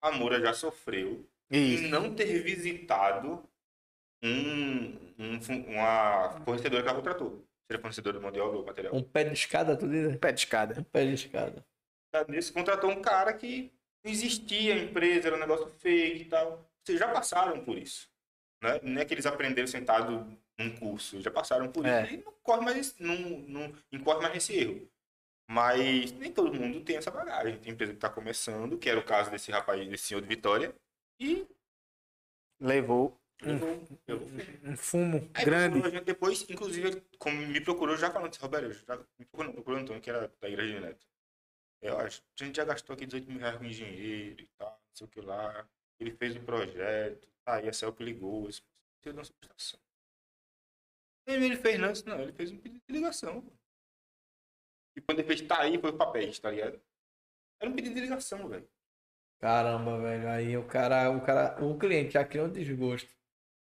a 0.00 0.10
Moura 0.10 0.40
já 0.40 0.54
sofreu 0.54 1.28
Isso. 1.50 1.84
em 1.84 1.88
não 1.90 2.14
ter 2.16 2.42
visitado 2.42 3.46
um, 4.22 5.12
um 5.18 5.38
uma 5.68 6.40
fornecedora 6.44 6.82
que 6.82 6.88
ela 6.88 6.96
contratou. 6.98 7.44
Seja 7.70 7.80
fornecedora 7.80 8.16
de 8.16 8.22
mão 8.22 8.32
de 8.32 8.40
obra 8.40 8.58
ou 8.58 8.64
material. 8.66 8.94
Um 8.94 9.02
pé 9.02 9.24
de 9.24 9.32
escada, 9.34 9.76
tudo 9.76 9.94
isso. 9.94 10.18
Pé 10.18 10.32
de 10.32 10.40
escada. 10.40 10.80
Um 10.80 10.84
pé 10.84 11.04
de 11.06 11.14
escada. 11.14 11.64
Nesse 12.28 12.52
contratou 12.52 12.90
um 12.90 13.02
cara 13.02 13.32
que 13.34 13.70
não 14.04 14.10
existia 14.10 14.74
a 14.74 14.78
empresa, 14.78 15.28
era 15.28 15.36
um 15.36 15.40
negócio 15.40 15.66
fake 15.78 16.22
e 16.22 16.24
tal. 16.24 16.64
Vocês 16.82 16.98
já 16.98 17.08
passaram 17.12 17.62
por 17.64 17.76
isso. 17.76 18.08
Né? 18.62 18.80
Não 18.82 19.00
é 19.00 19.04
que 19.04 19.12
eles 19.14 19.26
aprenderam 19.26 19.68
sentado 19.68 20.26
num 20.58 20.74
curso, 20.76 21.20
já 21.20 21.30
passaram 21.30 21.70
por 21.70 21.84
É. 21.86 22.04
isso. 22.04 22.14
E 22.14 22.16
não 22.24 22.32
corre 22.42 22.64
mais, 22.64 22.76
esse- 22.78 23.02
não, 23.02 23.14
não 23.16 23.72
incorre 23.92 24.20
mais 24.22 24.34
nesse 24.34 24.56
erro. 24.56 24.90
Mas 25.50 26.10
nem 26.12 26.32
todo 26.32 26.52
mundo 26.58 26.80
tem 26.82 26.96
essa 26.96 27.10
bagagem. 27.10 27.58
Tem 27.58 27.72
empresa 27.72 27.92
que 27.92 27.98
está 27.98 28.08
começando, 28.10 28.76
que 28.78 28.88
era 28.88 28.98
o 28.98 29.04
caso 29.04 29.30
desse 29.30 29.50
rapaz, 29.50 29.86
desse 29.88 30.04
senhor 30.04 30.20
de 30.20 30.26
Vitória, 30.28 30.74
e 31.20 31.46
Levou 32.60 33.16
levou, 33.42 33.86
levou. 34.06 34.28
um 34.64 34.76
fumo 34.76 35.30
Aí 35.34 35.44
grande. 35.44 35.80
procurou 35.80 36.04
depois, 36.04 36.48
inclusive, 36.48 36.88
ele 36.88 37.00
como 37.18 37.36
me 37.46 37.60
procurou 37.60 37.96
já 37.96 38.10
falando 38.10 38.30
assim, 38.30 38.40
Roberto, 38.40 38.72
já 38.72 38.96
me 39.18 39.24
procurou, 39.26 39.46
não, 39.46 39.52
procurou 39.54 39.78
o 39.78 39.82
Antônio, 39.82 40.02
que 40.02 40.10
era 40.10 40.28
da 40.40 40.48
Igreja 40.48 40.74
de 40.74 40.80
Neto. 40.80 41.06
Eu 41.80 41.98
acho, 41.98 42.22
a 42.40 42.44
gente 42.44 42.56
já 42.56 42.64
gastou 42.64 42.94
aqui 42.94 43.06
18 43.06 43.30
mil 43.30 43.38
reais 43.38 43.56
com 43.56 43.64
engenheiro 43.64 44.42
e 44.42 44.48
tal, 44.56 44.70
não 44.70 44.94
sei 44.94 45.06
o 45.06 45.10
que 45.10 45.20
lá. 45.20 45.68
Ele 46.00 46.10
fez 46.12 46.36
o 46.36 46.40
projeto, 46.40 47.28
tá 47.44 47.56
aí 47.56 47.68
a 47.68 47.72
CELP 47.72 48.00
ligou, 48.00 48.48
isso 48.48 48.62
deu 49.02 49.12
uma 49.12 49.24
subestação. 49.24 49.78
Ele 51.26 51.56
fez 51.56 51.78
não, 51.78 51.92
não, 52.06 52.22
ele 52.22 52.32
fez 52.32 52.50
um 52.50 52.58
pedido 52.58 52.82
de 52.86 52.94
ligação. 52.94 53.42
pô. 53.42 53.52
E 54.96 55.00
quando 55.00 55.20
ele 55.20 55.28
fez 55.28 55.40
tá 55.42 55.60
aí, 55.60 55.78
foi 55.78 55.90
o 55.90 55.96
papéis, 55.96 56.38
tá 56.38 56.50
ligado? 56.50 56.80
Era 57.60 57.70
um 57.70 57.74
pedido 57.74 57.94
de 57.94 58.00
ligação, 58.00 58.48
velho. 58.48 58.68
Caramba, 59.38 60.00
velho. 60.00 60.28
Aí 60.28 60.56
o 60.56 60.66
cara, 60.66 61.10
o 61.10 61.20
cara, 61.24 61.64
o 61.64 61.78
cliente 61.78 62.12
já 62.14 62.24
criou 62.24 62.46
um 62.46 62.52
desgosto. 62.52 63.17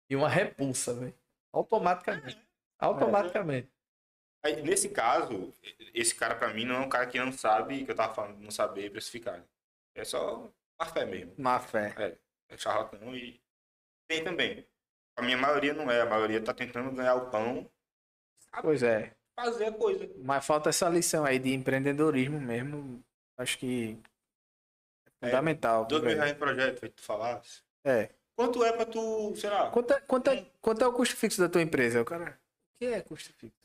E 0.09 0.17
uma 0.17 0.29
repulsa, 0.29 0.95
velho. 0.95 1.15
Automaticamente. 1.53 2.41
Automaticamente. 2.79 3.71
Aí, 4.45 4.63
nesse 4.63 4.89
caso, 4.89 5.53
esse 5.93 6.15
cara 6.15 6.35
pra 6.37 6.53
mim 6.55 6.65
não 6.65 6.77
é 6.77 6.81
um 6.81 6.89
cara 6.89 7.07
que 7.07 7.19
não 7.19 7.33
sabe, 7.33 7.85
que 7.85 7.91
eu 7.91 7.97
tava 7.97 8.15
falando, 8.15 8.39
não 8.39 8.51
saber 8.51 8.91
precificar. 8.91 9.45
É 9.95 10.05
só 10.05 10.49
má 10.79 10.87
fé 10.87 11.05
mesmo. 11.05 11.35
Má 11.37 11.59
fé. 11.59 12.19
É 12.49 12.57
charlatão 12.57 13.15
e 13.15 13.41
tem 14.07 14.23
também. 14.23 14.67
A 15.17 15.23
minha 15.23 15.37
maioria 15.37 15.75
não 15.75 15.91
é, 15.91 16.01
a 16.01 16.07
maioria 16.07 16.43
tá 16.43 16.55
tentando 16.55 16.93
ganhar 16.93 17.17
o 17.17 17.31
pão, 17.31 17.69
Pois 18.63 18.83
é. 18.83 19.15
fazer 19.37 19.67
a 19.67 19.73
coisa. 19.73 20.09
Mas 20.19 20.47
falta 20.47 20.71
essa 20.71 20.89
lição 20.89 21.25
aí 21.25 21.39
de 21.39 21.53
empreendedorismo 21.53 22.41
mesmo. 22.41 23.05
Acho 23.37 23.59
que 23.59 24.01
é 25.21 25.27
fundamental. 25.27 25.85
Dois 25.87 26.03
mil 26.03 26.17
reais 26.17 26.33
em 26.33 26.39
projeto, 26.39 26.81
feito 26.81 26.95
tu 26.95 27.03
falasse. 27.03 27.63
É. 27.85 28.11
Quanto 28.39 28.65
é 28.65 28.73
pra 28.73 28.87
tu, 28.87 29.35
sei 29.35 29.51
lá. 29.51 29.69
Quanto 29.73 29.93
é, 29.93 30.01
quanto, 30.03 30.31
é, 30.31 30.47
quanto 30.61 30.85
é 30.85 30.87
o 30.87 30.93
custo 30.93 31.17
fixo 31.17 31.41
da 31.41 31.49
tua 31.49 31.61
empresa? 31.61 32.01
O 32.01 32.05
cara. 32.05 32.41
O 32.41 32.79
que 32.79 32.87
é 32.87 33.01
custo 33.03 33.33
fixo? 33.33 33.59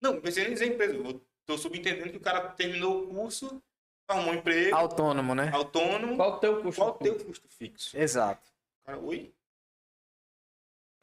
Não, 0.00 0.20
pensei 0.20 0.46
em 0.46 0.50
dizer 0.52 0.66
empresa. 0.72 0.94
Eu 0.94 1.20
tô 1.44 1.58
subentendendo 1.58 2.08
que 2.12 2.16
o 2.16 2.20
cara 2.20 2.48
terminou 2.50 3.02
o 3.02 3.08
curso, 3.08 3.60
arrumou 4.08 4.34
um 4.34 4.36
emprego, 4.36 4.76
Autônomo, 4.76 5.34
né? 5.34 5.50
autônomo. 5.52 6.14
Qual 6.14 6.34
o 6.34 6.38
teu 6.38 6.62
custo? 6.62 6.80
Qual 6.80 6.90
o 6.94 6.98
teu 6.98 7.24
custo 7.24 7.48
fixo? 7.48 7.98
Exato. 7.98 8.52
Cara, 8.86 8.98
oi? 9.00 9.34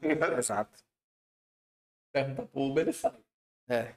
Exato. 0.38 0.82
Pergunta 2.14 2.46
pro 2.46 2.62
Uber, 2.62 2.82
ele 2.84 2.94
sabe. 2.94 3.18
É. 3.68 3.94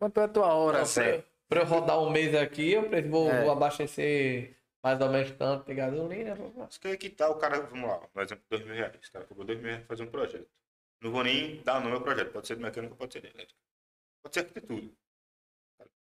Quanto 0.00 0.18
é 0.18 0.24
a 0.24 0.28
tua 0.28 0.52
hora, 0.52 0.80
Não, 0.80 1.22
pra, 1.48 1.60
eu 1.60 1.66
rodar 1.66 2.00
um 2.00 2.10
mês 2.10 2.34
aqui, 2.34 2.72
eu 2.72 2.90
vou, 3.08 3.30
É. 3.30 3.42
vou 3.42 3.52
abastecer 3.52 4.56
mais 4.86 5.00
ou 5.00 5.08
menos 5.08 5.32
tanto 5.32 5.66
de 5.66 5.74
gasolina. 5.74 6.36
Mas 6.56 6.78
que 6.78 6.96
que 6.96 7.10
tá 7.10 7.28
o 7.28 7.36
cara, 7.36 7.60
vamos 7.60 7.88
lá, 7.88 7.98
por 7.98 8.22
exemplo, 8.22 8.44
dois 8.48 8.64
mil 8.64 8.72
reais. 8.72 9.08
O 9.08 9.12
cara 9.12 9.24
cobrou 9.24 9.44
dois 9.44 9.58
mil 9.58 9.66
reais 9.66 9.84
pra 9.84 9.88
fazer 9.88 10.04
um 10.04 10.10
projeto. 10.12 10.48
Não 11.02 11.10
vou 11.10 11.24
nem 11.24 11.60
dar 11.64 11.80
nome 11.80 11.96
ao 11.96 12.02
projeto, 12.02 12.32
pode 12.32 12.46
ser 12.46 12.54
de 12.54 12.62
mecânica, 12.62 12.94
pode 12.94 13.12
ser 13.12 13.20
de 13.20 13.26
elétrica. 13.26 13.60
Pode 14.22 14.34
ser 14.34 14.40
arquitetura. 14.40 14.88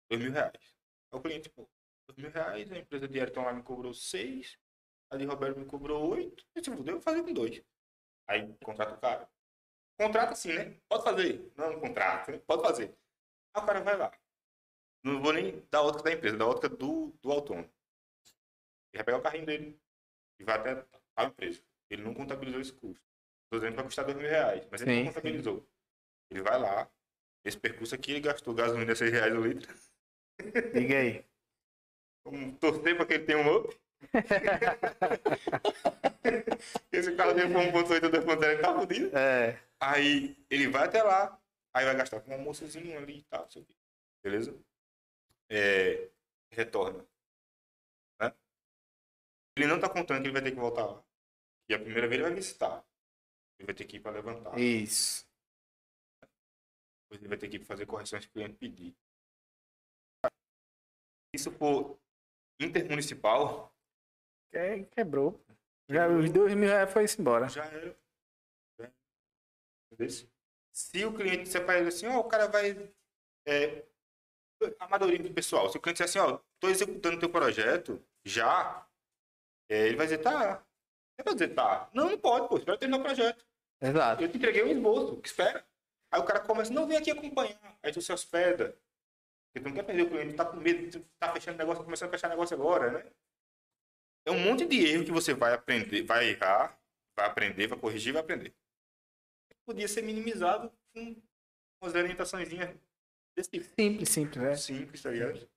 Dois 0.09 0.21
mil 0.21 0.31
reais. 0.31 0.75
O 1.11 1.19
cliente, 1.19 1.49
pô, 1.49 1.67
dois 2.07 2.17
mil 2.17 2.31
reais, 2.31 2.71
a 2.71 2.77
empresa 2.77 3.05
de 3.05 3.19
Ayrton 3.19 3.43
lá 3.43 3.51
me 3.51 3.63
cobrou 3.63 3.93
seis, 3.93 4.57
a 5.09 5.17
de 5.17 5.25
Roberto 5.25 5.59
me 5.59 5.65
cobrou 5.65 6.11
oito, 6.11 6.45
eu 6.55 6.83
devo 6.83 7.01
fazer 7.01 7.21
com 7.21 7.33
dois. 7.33 7.61
Aí 8.29 8.47
contrata 8.63 8.95
o 8.95 8.99
cara. 8.99 9.29
Contrata 9.97 10.35
sim, 10.35 10.53
né? 10.53 10.79
Pode 10.87 11.03
fazer. 11.03 11.51
Não, 11.57 11.73
não 11.73 11.79
contrata, 11.81 12.31
né? 12.31 12.39
pode 12.47 12.61
fazer. 12.61 12.97
Aí 13.53 13.61
o 13.61 13.65
cara 13.65 13.81
vai 13.81 13.97
lá. 13.97 14.17
Não 15.03 15.21
vou 15.21 15.33
nem 15.33 15.67
dar 15.69 15.81
ótica 15.81 16.03
da 16.03 16.13
empresa, 16.13 16.37
da 16.37 16.47
ótica 16.47 16.69
do, 16.69 17.13
do 17.21 17.29
autônomo. 17.29 17.69
Ele 18.91 18.97
vai 18.97 19.03
pegar 19.03 19.17
o 19.17 19.21
carrinho 19.21 19.45
dele 19.45 19.79
e 20.39 20.43
vai 20.43 20.57
até 20.57 20.83
a 21.15 21.25
empresa. 21.25 21.61
Ele 21.89 22.03
não 22.03 22.13
contabilizou 22.13 22.61
esse 22.61 22.73
custo. 22.73 23.03
Estou 23.45 23.59
dizendo 23.59 23.71
que 23.71 23.77
vai 23.77 23.85
custar 23.85 24.05
dois 24.05 24.17
mil 24.17 24.29
reais, 24.29 24.67
mas 24.69 24.81
ele 24.81 24.91
Sim, 24.91 25.03
não 25.03 25.13
contabilizou. 25.13 25.67
Ele 26.29 26.41
vai 26.41 26.59
lá, 26.59 26.89
esse 27.43 27.57
percurso 27.57 27.95
aqui 27.95 28.11
ele 28.11 28.21
gastou 28.21 28.53
gasolina 28.53 28.95
seis 28.95 29.11
reais 29.11 29.33
o 29.33 29.41
litro. 29.41 29.73
Diga 30.73 30.99
aí. 30.99 31.25
Vamos 32.23 32.59
torcer 32.59 32.95
para 32.95 33.05
que 33.05 33.13
ele 33.13 33.25
tenha 33.25 33.39
um 33.39 33.55
up. 33.55 33.75
esse 36.91 37.15
carro 37.15 37.33
dele 37.33 37.53
foi 37.53 37.65
1.8 37.65 38.03
ou 38.03 38.11
2.0, 38.11 38.43
ele 38.43 38.61
tá 38.61 38.73
fodido. 38.73 39.17
É. 39.17 39.59
Aí 39.79 40.37
ele 40.49 40.67
vai 40.67 40.85
até 40.85 41.01
lá, 41.01 41.39
aí 41.73 41.85
vai 41.85 41.95
gastar 41.95 42.19
com 42.21 42.31
um 42.31 42.35
almoçozinho 42.35 42.97
ali 42.97 43.19
e 43.19 43.23
tal, 43.23 43.49
sei 43.49 43.61
o 43.61 43.65
quê. 43.65 43.73
Beleza? 44.23 44.53
É, 45.49 46.09
retorna. 46.51 47.05
Ele 49.59 49.67
não 49.67 49.79
tá 49.79 49.89
contando 49.89 50.21
que 50.21 50.27
ele 50.27 50.33
vai 50.33 50.41
ter 50.41 50.51
que 50.51 50.57
voltar 50.59 50.85
lá. 50.85 51.03
E 51.69 51.73
a 51.73 51.79
primeira 51.79 52.07
vez 52.07 52.19
ele 52.19 52.29
vai 52.29 52.33
visitar. 52.33 52.85
Ele 53.57 53.65
vai 53.65 53.75
ter 53.75 53.85
que 53.85 53.97
ir 53.97 53.99
para 53.99 54.11
levantar. 54.11 54.57
Isso. 54.57 55.27
Depois 57.03 57.21
ele 57.21 57.27
vai 57.27 57.37
ter 57.37 57.49
que 57.49 57.59
fazer 57.65 57.85
correções 57.85 58.25
que 58.25 58.29
o 58.29 58.33
cliente 58.33 58.55
pedir. 58.55 58.95
Isso 61.35 61.51
for 61.51 61.99
intermunicipal, 62.59 63.73
Que- 64.51 64.85
Quebrou. 64.85 65.39
Já 65.89 66.07
os 66.07 66.29
dois 66.31 66.53
mil 66.55 66.67
reais 66.69 66.91
foi 66.91 67.05
embora. 67.19 67.47
já 67.49 67.65
era. 67.65 67.97
Se 70.71 71.03
o 71.05 71.13
cliente 71.13 71.43
disser 71.43 71.65
para 71.65 71.79
ele 71.79 71.89
assim, 71.89 72.07
ó, 72.07 72.19
o 72.19 72.27
cara 72.27 72.47
vai. 72.47 72.71
É, 73.47 73.85
amadorismo 74.79 75.27
do 75.27 75.33
pessoal. 75.33 75.69
Se 75.69 75.77
o 75.77 75.81
cliente 75.81 76.03
disser 76.03 76.21
assim, 76.21 76.31
ó, 76.33 76.39
tô 76.59 76.69
executando 76.69 77.19
teu 77.19 77.29
projeto, 77.29 78.03
já, 78.25 78.87
é, 79.69 79.87
ele 79.87 79.95
vai 79.95 80.07
dizer, 80.07 80.17
tá. 80.17 80.65
Ele 81.17 81.25
vai 81.25 81.33
dizer, 81.33 81.53
tá. 81.53 81.89
Não, 81.93 82.09
não 82.09 82.17
pode, 82.17 82.49
pô, 82.49 82.57
espera 82.57 82.77
terminar 82.77 82.99
o 82.99 83.03
projeto. 83.03 83.45
Exato. 83.81 84.21
Eu 84.21 84.29
te 84.29 84.37
entreguei 84.37 84.63
um 84.63 84.71
esboço, 84.71 85.21
que 85.21 85.27
espera. 85.27 85.65
Aí 86.11 86.19
o 86.19 86.25
cara 86.25 86.39
começa, 86.39 86.73
não, 86.73 86.87
vem 86.87 86.97
aqui 86.97 87.11
acompanhar. 87.11 87.77
Aí 87.83 87.91
tu 87.91 88.01
se 88.01 88.11
hospeda. 88.11 88.75
Porque 89.47 89.63
tu 89.63 89.69
não 89.69 89.75
quer 89.75 89.83
perder 89.83 90.03
o 90.03 90.09
cliente, 90.09 90.35
tá 90.35 90.45
com 90.45 90.57
medo, 90.57 91.05
tá 91.19 91.33
fechando 91.33 91.57
negócio, 91.57 91.83
começando 91.83 92.09
a 92.09 92.11
fechar 92.11 92.29
negócio 92.29 92.55
agora, 92.55 92.91
né? 92.91 93.11
É 94.25 94.31
um 94.31 94.39
monte 94.39 94.65
de 94.65 94.85
erro 94.85 95.05
que 95.05 95.11
você 95.11 95.33
vai 95.33 95.53
aprender, 95.53 96.03
vai 96.03 96.29
errar, 96.29 96.79
vai 97.15 97.25
aprender, 97.25 97.67
vai 97.67 97.79
corrigir, 97.79 98.13
vai 98.13 98.21
aprender. 98.21 98.53
Podia 99.65 99.87
ser 99.87 100.01
minimizado 100.03 100.71
com 100.93 101.15
umas 101.81 101.95
orientações 101.95 102.47
desse 103.35 103.49
tipo. 103.49 103.65
Simples, 103.65 104.09
simples, 104.09 104.43
é. 104.43 104.55
Simples, 104.55 105.01
tá 105.01 105.11
ligado? 105.11 105.49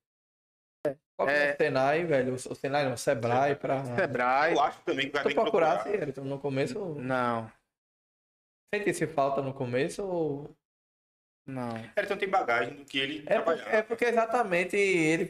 Qual 1.16 1.28
que 1.28 1.34
é 1.34 1.48
É. 1.50 1.52
o 1.52 1.56
Senai, 1.56 2.04
velho? 2.04 2.34
O 2.34 2.54
Senai 2.54 2.84
não, 2.84 2.94
o 2.94 2.98
Sebrae, 2.98 3.54
pra... 3.54 3.84
Sebrae. 3.84 4.54
Eu 4.54 4.60
acho 4.60 4.80
também 4.82 5.06
que 5.06 5.12
vai 5.12 5.22
Tu 5.22 5.28
ter 5.28 5.34
que 5.34 5.40
procurasse, 5.40 5.82
procurar. 5.84 6.04
Ayrton, 6.04 6.24
no 6.24 6.38
começo, 6.38 6.78
Não. 6.96 7.50
sentisse 8.74 9.06
falta 9.06 9.40
no 9.42 9.52
começo 9.54 10.02
ou... 10.04 10.50
Não. 11.44 11.76
Ele 11.96 12.08
não 12.08 12.16
tem 12.16 12.28
bagagem 12.28 12.74
do 12.76 12.84
que 12.84 12.96
ele 12.98 13.24
É 13.26 13.78
é 13.78 13.82
porque 13.82 14.04
exatamente 14.04 14.76
ele, 14.76 15.26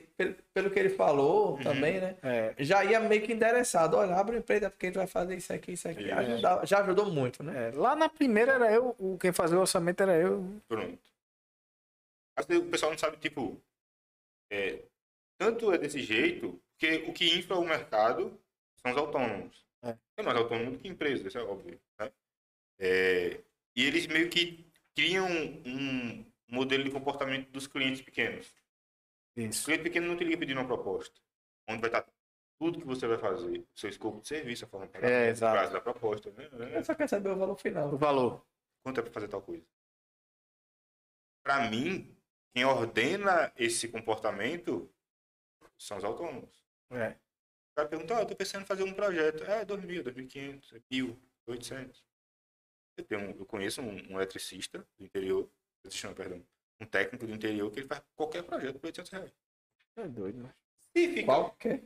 pelo, 0.53 0.71
que 0.71 0.79
ele 0.79 0.91
falou 0.91 1.55
Uhum. 1.57 1.63
também, 1.63 2.01
né? 2.03 2.17
É. 2.23 2.55
Já 2.59 2.85
ia 2.85 3.01
meio 3.01 3.23
que 3.23 3.33
endereçado. 3.33 3.97
Olha, 3.97 4.15
abre 4.15 4.37
empresa 4.37 4.69
porque 4.69 4.91
tu 4.93 4.97
vai 4.99 5.07
fazer 5.07 5.37
isso 5.37 5.51
aqui, 5.55 5.73
isso 5.73 5.89
aqui. 5.89 6.05
Isso. 6.05 6.13
Ajudava- 6.15 6.67
já 6.67 6.81
ajudou 6.81 7.07
muito, 7.11 7.43
né? 7.43 7.71
É, 7.71 7.73
Lá 7.75 7.97
na 7.97 8.11
primeira 8.11 8.53
era 8.53 8.71
eu, 8.71 8.95
o 8.99 9.17
quem 9.19 9.33
fazia 9.33 9.57
o 9.57 9.63
orçamento 9.63 10.03
era 10.03 10.15
eu. 10.15 10.45
Pronto. 10.69 10.99
Vezes 12.47 12.63
o 12.63 12.71
pessoal 12.71 12.93
não 12.93 12.99
sabe, 12.99 13.17
tipo, 13.17 13.59
é, 14.53 14.81
tanto 15.39 15.73
é 15.73 15.79
desse 15.79 16.01
jeito, 16.03 16.61
porque 16.73 17.05
o 17.09 17.13
que 17.13 17.39
infla 17.39 17.59
o 17.59 17.65
mercado 17.65 18.39
são 18.77 18.93
os 18.93 18.99
autônomos. 18.99 19.67
É. 19.83 19.97
É 20.17 20.23
mais 20.23 20.37
autônomo 20.37 20.73
do 20.73 20.79
que 20.79 20.89
empresa, 20.89 21.27
isso 21.27 21.39
é 21.39 21.43
óbvio. 21.43 21.81
Né? 21.99 22.13
É, 22.79 23.41
e 23.77 23.85
eles 23.85 24.07
meio 24.07 24.29
que 24.31 24.71
criam 24.95 25.27
um 25.65 26.25
modelo 26.49 26.85
de 26.85 26.91
comportamento 26.91 27.51
dos 27.51 27.67
clientes 27.67 28.03
pequenos. 28.03 28.55
O 29.37 29.41
Isso. 29.41 29.65
cliente 29.65 29.85
pequeno 29.85 30.07
não 30.09 30.17
te 30.17 30.25
liga 30.25 30.37
pedindo 30.39 30.61
uma 30.61 30.67
proposta, 30.67 31.19
onde 31.69 31.81
vai 31.81 31.89
estar 31.89 32.07
tudo 32.61 32.79
que 32.79 32.87
você 32.87 33.07
vai 33.07 33.19
fazer, 33.19 33.59
o 33.61 33.67
seu 33.75 33.89
escopo 33.89 34.21
de 34.21 34.29
serviço, 34.29 34.65
a 34.65 34.69
forma 34.69 34.87
de 34.87 34.93
pagamento, 34.93 35.13
É, 35.13 35.29
o 35.29 35.31
exato. 35.31 35.57
prazo 35.57 35.73
da 35.73 35.81
proposta, 35.81 36.31
né? 36.33 36.49
Ele 36.53 36.85
só 36.85 36.95
quer 36.95 37.09
saber 37.09 37.31
o 37.31 37.37
valor 37.37 37.57
final. 37.57 37.93
O 37.93 37.97
valor. 37.97 38.47
quanto 38.85 39.01
é 39.01 39.03
para 39.03 39.13
fazer 39.13 39.29
tal 39.29 39.41
coisa. 39.43 39.65
Para 41.43 41.71
mim, 41.71 42.15
quem 42.55 42.65
ordena 42.65 43.53
esse 43.57 43.89
comportamento 43.89 44.92
são 45.87 45.97
os 45.99 46.05
autônomos. 46.05 46.65
É. 46.91 47.11
O 47.11 47.75
cara 47.77 47.89
pergunta, 47.89 48.17
ah, 48.17 48.21
eu 48.21 48.27
tô 48.27 48.37
pensando 48.37 48.63
em 48.63 48.67
fazer 48.67 48.83
um 48.83 48.93
projeto. 48.93 49.43
É, 49.45 49.65
2.000, 49.65 50.03
2.500, 50.03 50.75
é 50.77 50.81
1.000, 50.93 51.19
800. 51.47 52.05
Eu, 52.99 53.05
tenho, 53.05 53.31
eu 53.39 53.47
conheço 53.47 53.81
um, 53.81 54.13
um 54.13 54.17
eletricista 54.17 54.87
do 54.99 55.05
interior, 55.05 55.51
eletricista 55.83 56.15
perdão, 56.15 56.47
um 56.81 56.85
técnico 56.87 57.27
do 57.27 57.33
interior 57.33 57.71
que 57.71 57.81
ele 57.81 57.87
faz 57.89 58.03
qualquer 58.15 58.43
projeto 58.43 58.79
por 58.79 58.87
800 58.87 59.11
reais. 59.13 59.33
É 59.97 60.07
doido, 60.09 60.43
né? 60.43 60.55
E 60.95 61.09
fica 61.09 61.25
Qualquer. 61.25 61.83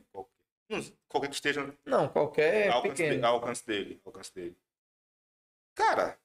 Não, 0.68 0.81
qualquer 1.08 1.28
que 1.28 1.34
esteja 1.36 1.73
Não, 1.84 2.08
qualquer 2.08 2.70
alcance, 2.70 2.97
de- 3.08 3.25
alcance 3.25 3.65
dele. 3.66 4.00
alcance 4.05 4.34
dele. 4.34 4.58
Cara, 5.76 6.18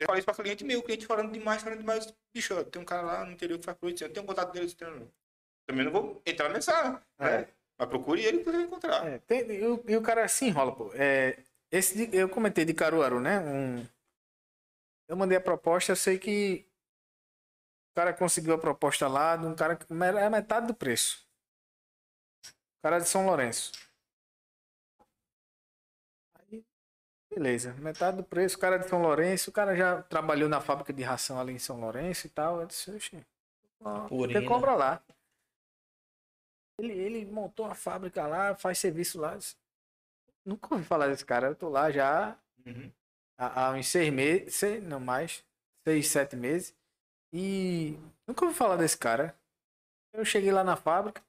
eu 0.00 0.06
falei 0.06 0.18
isso 0.18 0.26
pra 0.26 0.34
cliente 0.34 0.64
meu, 0.64 0.80
o 0.80 0.82
cliente 0.82 1.06
falando 1.06 1.32
demais, 1.32 1.62
falando 1.62 1.78
demais. 1.78 2.12
Bicho, 2.34 2.64
tem 2.64 2.82
um 2.82 2.84
cara 2.84 3.02
lá 3.02 3.24
no 3.24 3.30
interior 3.32 3.58
que 3.60 3.64
faz 3.64 3.78
por 3.78 3.86
800, 3.86 4.12
tem 4.12 4.22
um 4.22 4.26
contato 4.26 4.52
dele, 4.52 4.74
tem 4.74 4.88
também 5.66 5.84
não 5.84 5.92
vou 5.92 6.22
entrar 6.24 6.48
nessa, 6.48 6.90
né? 6.92 7.00
É. 7.18 7.48
Mas 7.78 7.88
procure 7.88 8.24
ele 8.24 8.42
vai 8.42 8.62
encontrar. 8.62 9.06
É, 9.06 9.18
tem- 9.18 9.50
e, 9.50 9.66
o, 9.66 9.84
e 9.86 9.96
o 9.96 10.02
cara 10.02 10.26
se 10.28 10.46
enrola, 10.46 10.74
pô. 10.74 10.90
É, 10.94 11.38
esse 11.70 12.06
de- 12.06 12.16
eu 12.16 12.28
comentei 12.28 12.64
de 12.64 12.72
Caruaru, 12.72 13.20
né? 13.20 13.40
Um, 13.40 13.86
eu 15.08 15.16
mandei 15.16 15.36
a 15.36 15.40
proposta, 15.40 15.92
eu 15.92 15.96
sei 15.96 16.18
que 16.18 16.66
o 17.92 17.94
cara 17.96 18.12
conseguiu 18.14 18.54
a 18.54 18.58
proposta 18.58 19.08
lá 19.08 19.36
de 19.36 19.46
um 19.46 19.54
cara 19.54 19.76
que 19.76 19.86
era 19.92 20.30
metade 20.30 20.66
do 20.66 20.74
preço. 20.74 21.26
O 22.78 22.82
cara 22.82 22.96
é 22.96 23.00
de 23.00 23.08
São 23.08 23.26
Lourenço. 23.26 23.72
Aí, 26.34 26.64
Beleza, 27.30 27.74
metade 27.74 28.16
do 28.18 28.24
preço, 28.24 28.56
o 28.56 28.60
cara 28.60 28.76
é 28.76 28.78
de 28.78 28.88
São 28.88 29.02
Lourenço, 29.02 29.50
o 29.50 29.52
cara 29.52 29.76
já 29.76 30.02
trabalhou 30.02 30.48
na 30.48 30.60
fábrica 30.60 30.92
de 30.92 31.02
ração 31.02 31.40
ali 31.40 31.52
em 31.52 31.58
São 31.58 31.80
Lourenço 31.80 32.26
e 32.26 32.30
tal. 32.30 32.60
Eu 32.60 32.66
disse, 32.66 32.90
oxe, 32.90 33.26
você 34.32 34.42
compra 34.42 34.74
lá. 34.74 35.02
Ele, 36.78 36.92
ele 36.92 37.24
montou 37.26 37.66
uma 37.66 37.74
fábrica 37.74 38.26
lá, 38.26 38.54
faz 38.54 38.78
serviço 38.78 39.18
lá. 39.20 39.38
Nunca 40.44 40.74
ouvi 40.74 40.84
falar 40.84 41.08
desse 41.08 41.24
cara, 41.24 41.48
eu 41.48 41.54
tô 41.54 41.68
lá 41.68 41.90
já 41.90 42.38
Uhum. 42.64 42.90
há, 43.38 43.68
há 43.68 43.72
uns 43.72 43.86
seis 43.86 44.12
meses, 44.12 44.54
seis, 44.56 44.82
não 44.82 44.98
mais, 44.98 45.44
seis, 45.86 46.08
sete 46.08 46.34
meses. 46.36 46.74
E 47.32 47.98
nunca 48.26 48.44
ouvi 48.44 48.56
falar 48.56 48.76
desse 48.76 48.98
cara. 48.98 49.36
Eu 50.12 50.24
cheguei 50.24 50.52
lá 50.52 50.64
na 50.64 50.76
fábrica. 50.76 51.22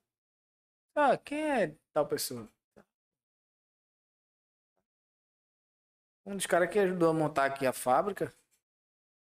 Ah, 0.95 1.17
quem 1.17 1.40
é 1.43 1.76
tal 1.93 2.08
pessoa? 2.08 2.48
Um 6.26 6.35
dos 6.35 6.45
caras 6.45 6.69
que 6.69 6.77
ajudou 6.77 7.09
a 7.09 7.14
montar 7.14 7.45
aqui 7.45 7.66
a 7.66 7.74
fábrica. 7.74 8.32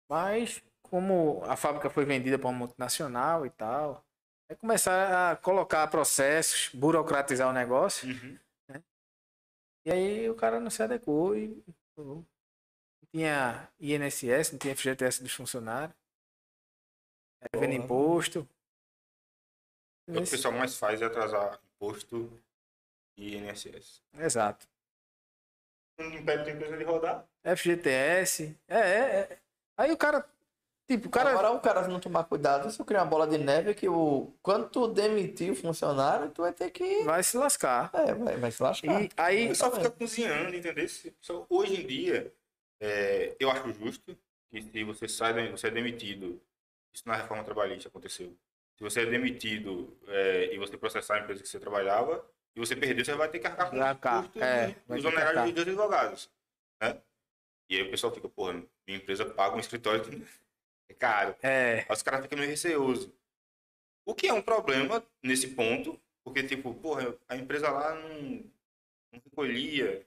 Mas 0.10 0.62
como 0.82 1.42
a 1.46 1.56
fábrica 1.56 1.90
foi 1.90 2.04
vendida 2.06 2.38
para 2.38 2.50
uma 2.50 2.58
multinacional 2.58 3.46
e 3.46 3.50
tal, 3.50 4.04
é 4.50 4.56
começar 4.56 5.32
a 5.32 5.36
colocar 5.36 5.88
processos, 5.88 6.70
burocratizar 6.74 7.48
o 7.48 7.54
negócio. 7.54 8.10
Uhum. 8.10 8.40
E 9.86 9.92
aí 9.92 10.30
o 10.30 10.36
cara 10.36 10.60
não 10.60 10.70
se 10.70 10.84
adequou 10.84 11.38
e 11.38 11.64
não 11.96 12.26
tinha 13.12 13.72
INSS, 13.80 14.52
não 14.52 14.60
tinha 14.60 14.76
FGTS 14.76 15.24
dos 15.24 15.34
funcionários. 15.34 15.96
Devendo 17.54 17.72
Porra. 17.72 17.84
imposto. 17.86 18.50
O 20.08 20.14
que 20.14 20.20
o 20.20 20.30
pessoal 20.30 20.54
mais 20.54 20.76
faz 20.76 21.02
é 21.02 21.06
atrasar 21.06 21.60
imposto 21.76 22.30
e 23.16 23.38
INSS. 23.38 24.02
Exato. 24.14 24.68
Não 25.98 26.14
impede 26.14 26.50
a 26.50 26.54
empresa 26.54 26.78
de 26.78 26.84
rodar. 26.84 27.26
FGTS. 27.44 28.58
É, 28.68 28.80
é, 28.80 29.20
é. 29.22 29.40
Aí 29.78 29.92
o 29.92 29.98
cara. 29.98 30.28
Tipo, 30.90 31.08
o 31.08 31.12
cara. 31.12 31.30
Agora 31.30 31.52
o 31.52 31.60
cara 31.60 31.84
se 31.84 31.90
não 31.90 32.00
tomar 32.00 32.24
cuidado, 32.24 32.72
se 32.72 32.80
eu 32.82 32.86
criar 32.86 33.04
uma 33.04 33.10
bola 33.10 33.28
de 33.28 33.38
neve 33.38 33.76
que 33.76 33.88
o. 33.88 34.34
Quando 34.42 34.70
tu 34.70 34.88
demitir 34.88 35.52
o 35.52 35.56
funcionário, 35.56 36.32
tu 36.32 36.42
vai 36.42 36.52
ter 36.52 36.72
que. 36.72 37.04
Vai 37.04 37.22
se 37.22 37.38
lascar. 37.38 37.92
É, 37.94 38.12
vai, 38.16 38.38
vai 38.38 38.50
se 38.50 38.64
lascar. 38.64 39.04
E 39.04 39.10
aí. 39.16 39.46
O 39.46 39.50
pessoal 39.50 39.72
fica 39.72 39.92
cozinhando, 39.92 40.56
entendeu? 40.56 40.88
Só- 41.22 41.46
Hoje 41.48 41.80
em 41.84 41.86
dia, 41.86 42.34
é, 42.82 43.36
eu 43.40 43.52
acho 43.52 43.72
justo 43.74 44.18
que 44.50 44.64
se 44.64 44.84
você 44.84 45.08
sai, 45.08 45.52
você 45.52 45.68
é 45.68 45.72
demitido, 45.72 46.42
isso 46.92 47.04
na 47.08 47.16
reforma 47.18 47.44
trabalhista 47.44 47.88
aconteceu. 47.88 48.36
Se 48.76 48.84
você 48.84 49.02
é 49.02 49.06
demitido 49.06 49.96
é, 50.08 50.56
e 50.56 50.58
você 50.58 50.76
processar 50.76 51.18
a 51.18 51.20
empresa 51.20 51.44
que 51.44 51.50
você 51.50 51.60
trabalhava, 51.60 52.26
e 52.56 52.60
você 52.60 52.76
perder, 52.76 53.06
você 53.06 53.14
vai 53.14 53.30
ter 53.30 53.38
que 53.38 53.46
arcar 53.46 53.70
com 53.70 53.78
os 53.78 54.24
custos 54.24 54.42
é, 54.42 54.76
vai 54.88 54.98
os 54.98 55.04
ter 55.04 55.12
que 55.12 55.18
honorários 55.18 55.54
dos 55.54 55.62
advogados. 55.62 56.30
Né? 56.82 56.98
E 57.70 57.76
aí 57.76 57.84
o 57.84 57.92
pessoal 57.92 58.12
fica, 58.12 58.28
porra, 58.28 58.54
minha 58.88 58.98
empresa 58.98 59.24
paga 59.24 59.56
um 59.56 59.60
escritório 59.60 60.02
que 60.02 60.26
é 60.90 60.94
caro. 60.94 61.36
É. 61.42 61.86
Aí 61.88 61.96
os 61.96 62.04
caras 62.04 62.22
ficam 62.22 62.38
meio 62.38 62.50
receosos. 62.50 63.10
O 64.06 64.16
que 64.16 64.28
é 64.28 64.34
um 64.34 64.42
problema 64.42 65.06
nesse 65.24 65.50
ponto, 65.50 66.00
porque, 66.24 66.44
tipo, 66.44 66.74
porra, 66.74 67.16
a 67.28 67.36
empresa 67.38 67.70
lá 67.70 67.94
não, 67.96 68.44
não 69.14 69.22
recolhia, 69.24 70.06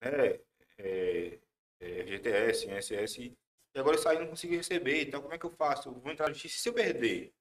né, 0.00 0.40
é, 0.78 1.38
é, 1.80 2.06
GTS, 2.06 2.66
INSS, 2.66 3.18
e 3.18 3.36
agora 3.76 3.96
eu 3.96 4.02
saí 4.02 4.16
e 4.16 4.20
não 4.20 4.28
consigo 4.28 4.54
receber, 4.54 5.02
então 5.02 5.22
como 5.22 5.34
é 5.34 5.38
que 5.38 5.46
eu 5.46 5.50
faço? 5.50 5.88
Eu 5.88 5.94
vou 5.94 6.12
entrar 6.12 6.26
na 6.26 6.32
justiça 6.32 6.56
e 6.56 6.60
se 6.60 6.68
eu 6.68 6.74
perder? 6.74 7.32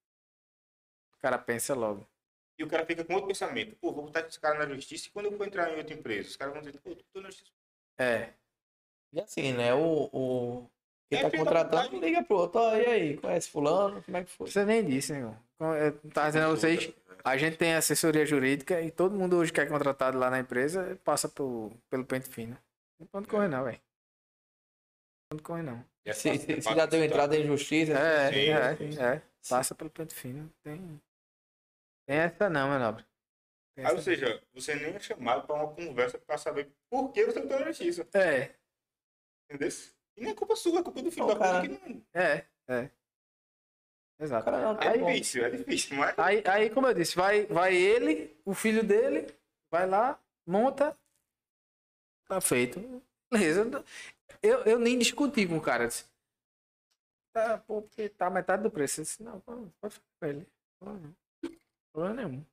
O 1.16 1.18
cara 1.20 1.38
pensa 1.38 1.74
logo. 1.74 2.08
E 2.58 2.64
o 2.64 2.68
cara 2.68 2.86
fica 2.86 3.04
com 3.04 3.14
outro 3.14 3.28
pensamento, 3.28 3.76
pô, 3.78 3.92
vou 3.92 4.06
botar 4.06 4.22
esse 4.22 4.40
cara 4.40 4.60
na 4.60 4.76
justiça 4.76 5.08
e 5.08 5.12
quando 5.12 5.26
eu 5.26 5.38
for 5.38 5.48
entrar 5.48 5.72
em 5.72 5.78
outra 5.78 5.96
empresa, 5.96 6.30
os 6.30 6.38
caras 6.38 6.54
vão 6.54 6.62
dizer, 6.62 6.80
pô, 6.80 6.96
tô 7.12 7.22
na 7.22 7.32
justiça. 7.32 7.52
É. 7.98 8.34
E 9.12 9.22
assim, 9.22 9.54
né? 9.54 9.74
O. 9.74 10.10
o... 10.12 10.70
Quem 11.14 11.26
É, 11.26 11.30
tá 11.30 11.38
contratando 11.38 12.00
liga 12.00 12.24
pro 12.24 12.38
outro. 12.38 12.60
Ó, 12.60 12.76
e 12.76 12.86
aí, 12.86 13.18
conhece 13.18 13.50
fulano? 13.50 14.02
Como 14.04 14.18
é 14.18 14.24
que 14.24 14.32
foi? 14.32 14.48
Você 14.48 14.66
nem 14.66 14.84
disse, 14.86 15.14
né, 15.14 15.20
irmão? 15.20 15.38
Eu 15.76 15.92
tava 16.10 16.28
dizendo 16.28 16.46
a 16.46 16.50
vocês. 16.50 16.94
A 17.24 17.38
gente 17.38 17.56
tem 17.56 17.74
assessoria 17.74 18.26
jurídica 18.26 18.82
e 18.82 18.92
todo 18.92 19.16
mundo 19.16 19.38
hoje 19.38 19.54
que 19.54 19.62
é 19.62 19.66
contratado 19.66 20.18
lá 20.18 20.30
na 20.30 20.40
empresa 20.40 21.00
passa 21.06 21.30
por, 21.30 21.72
pelo 21.90 22.04
pente 22.04 22.28
fino. 22.28 22.58
Não 23.00 23.08
pode 23.08 23.28
correr 23.28 23.48
não, 23.48 23.64
velho. 23.64 23.78
Não 25.32 25.38
pode 25.38 25.44
correr 25.44 25.64
não. 25.64 25.86
E 26.06 26.10
é 26.10 26.14
Se, 26.14 26.38
se, 26.38 26.52
é 26.52 26.62
se 26.62 26.76
já 26.76 26.86
deu 26.86 27.04
entrada 27.04 27.38
em 27.38 27.46
justiça. 27.48 27.94
É, 27.94 28.30
Sim, 28.30 29.00
é, 29.00 29.16
é. 29.16 29.22
Passa 29.50 29.74
pelo 29.74 29.90
pente 29.90 30.14
fino. 30.14 30.52
Tem, 30.62 31.02
tem 32.06 32.18
essa 32.18 32.50
não, 32.50 32.70
meu 32.70 32.80
nobre. 32.80 33.06
Tem 33.76 33.86
Aí, 33.86 33.92
essa 33.92 33.96
ou 33.96 34.02
seja, 34.02 34.44
você 34.54 34.76
nem 34.76 34.94
é 34.94 35.00
chamado 35.00 35.48
para 35.48 35.56
uma 35.56 35.74
conversa 35.74 36.18
para 36.18 36.38
saber 36.38 36.70
por 36.90 37.12
que 37.12 37.26
você 37.26 37.42
tá 37.42 37.60
na 37.60 37.68
justiça. 37.68 38.06
É, 38.14 38.54
entendeu? 39.50 39.70
E 40.16 40.22
não 40.22 40.32
é 40.32 40.34
culpa 40.34 40.56
sua, 40.56 40.80
é 40.80 40.84
culpa 40.84 41.02
do 41.02 41.12
filho 41.12 41.28
Não, 41.28 41.34
da 41.34 41.40
puta 41.40 41.52
cara. 41.52 41.68
que 41.68 41.90
não... 41.94 42.06
é, 42.14 42.46
é. 42.68 42.90
Exato. 44.20 44.46
Cara, 44.46 44.62
não 44.62 44.78
tem 44.78 44.88
É 44.88 44.98
difícil, 44.98 45.44
é 45.46 45.50
difícil, 45.50 45.98
mas... 45.98 46.18
Aí, 46.20 46.44
aí, 46.46 46.70
como 46.70 46.88
eu 46.88 46.94
disse, 46.94 47.16
vai, 47.16 47.46
vai 47.48 47.76
ele, 47.76 48.40
o 48.46 48.54
filho 48.54 48.84
dele, 48.84 49.34
vai 49.72 49.88
lá, 49.88 50.20
monta, 50.46 50.98
tá 52.28 52.40
feito. 52.40 52.80
Beleza. 53.32 53.84
Eu, 54.42 54.60
eu 54.64 54.80
nem 54.80 54.98
discuti 54.98 55.48
com 55.48 55.58
o 55.58 55.62
cara. 55.62 55.88
Disse, 55.88 56.06
tá, 57.34 57.58
pô, 57.58 57.82
porque 57.82 58.10
tá 58.10 58.30
metade 58.30 58.64
do 58.64 58.72
preço. 58.72 59.02
Eu 59.02 59.04
disse, 59.04 59.24
não, 59.24 59.40
pode 59.42 59.72
fazer 59.82 60.02
com 60.20 60.26
ele. 60.28 60.48
Problema 61.92 62.28
nenhum. 62.28 62.46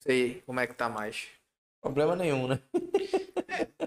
Sei 0.00 0.40
como 0.42 0.60
é 0.60 0.66
que 0.66 0.74
tá 0.74 0.88
mais. 0.88 1.28
Problema 1.80 2.16
nenhum, 2.16 2.48
né? 2.48 2.60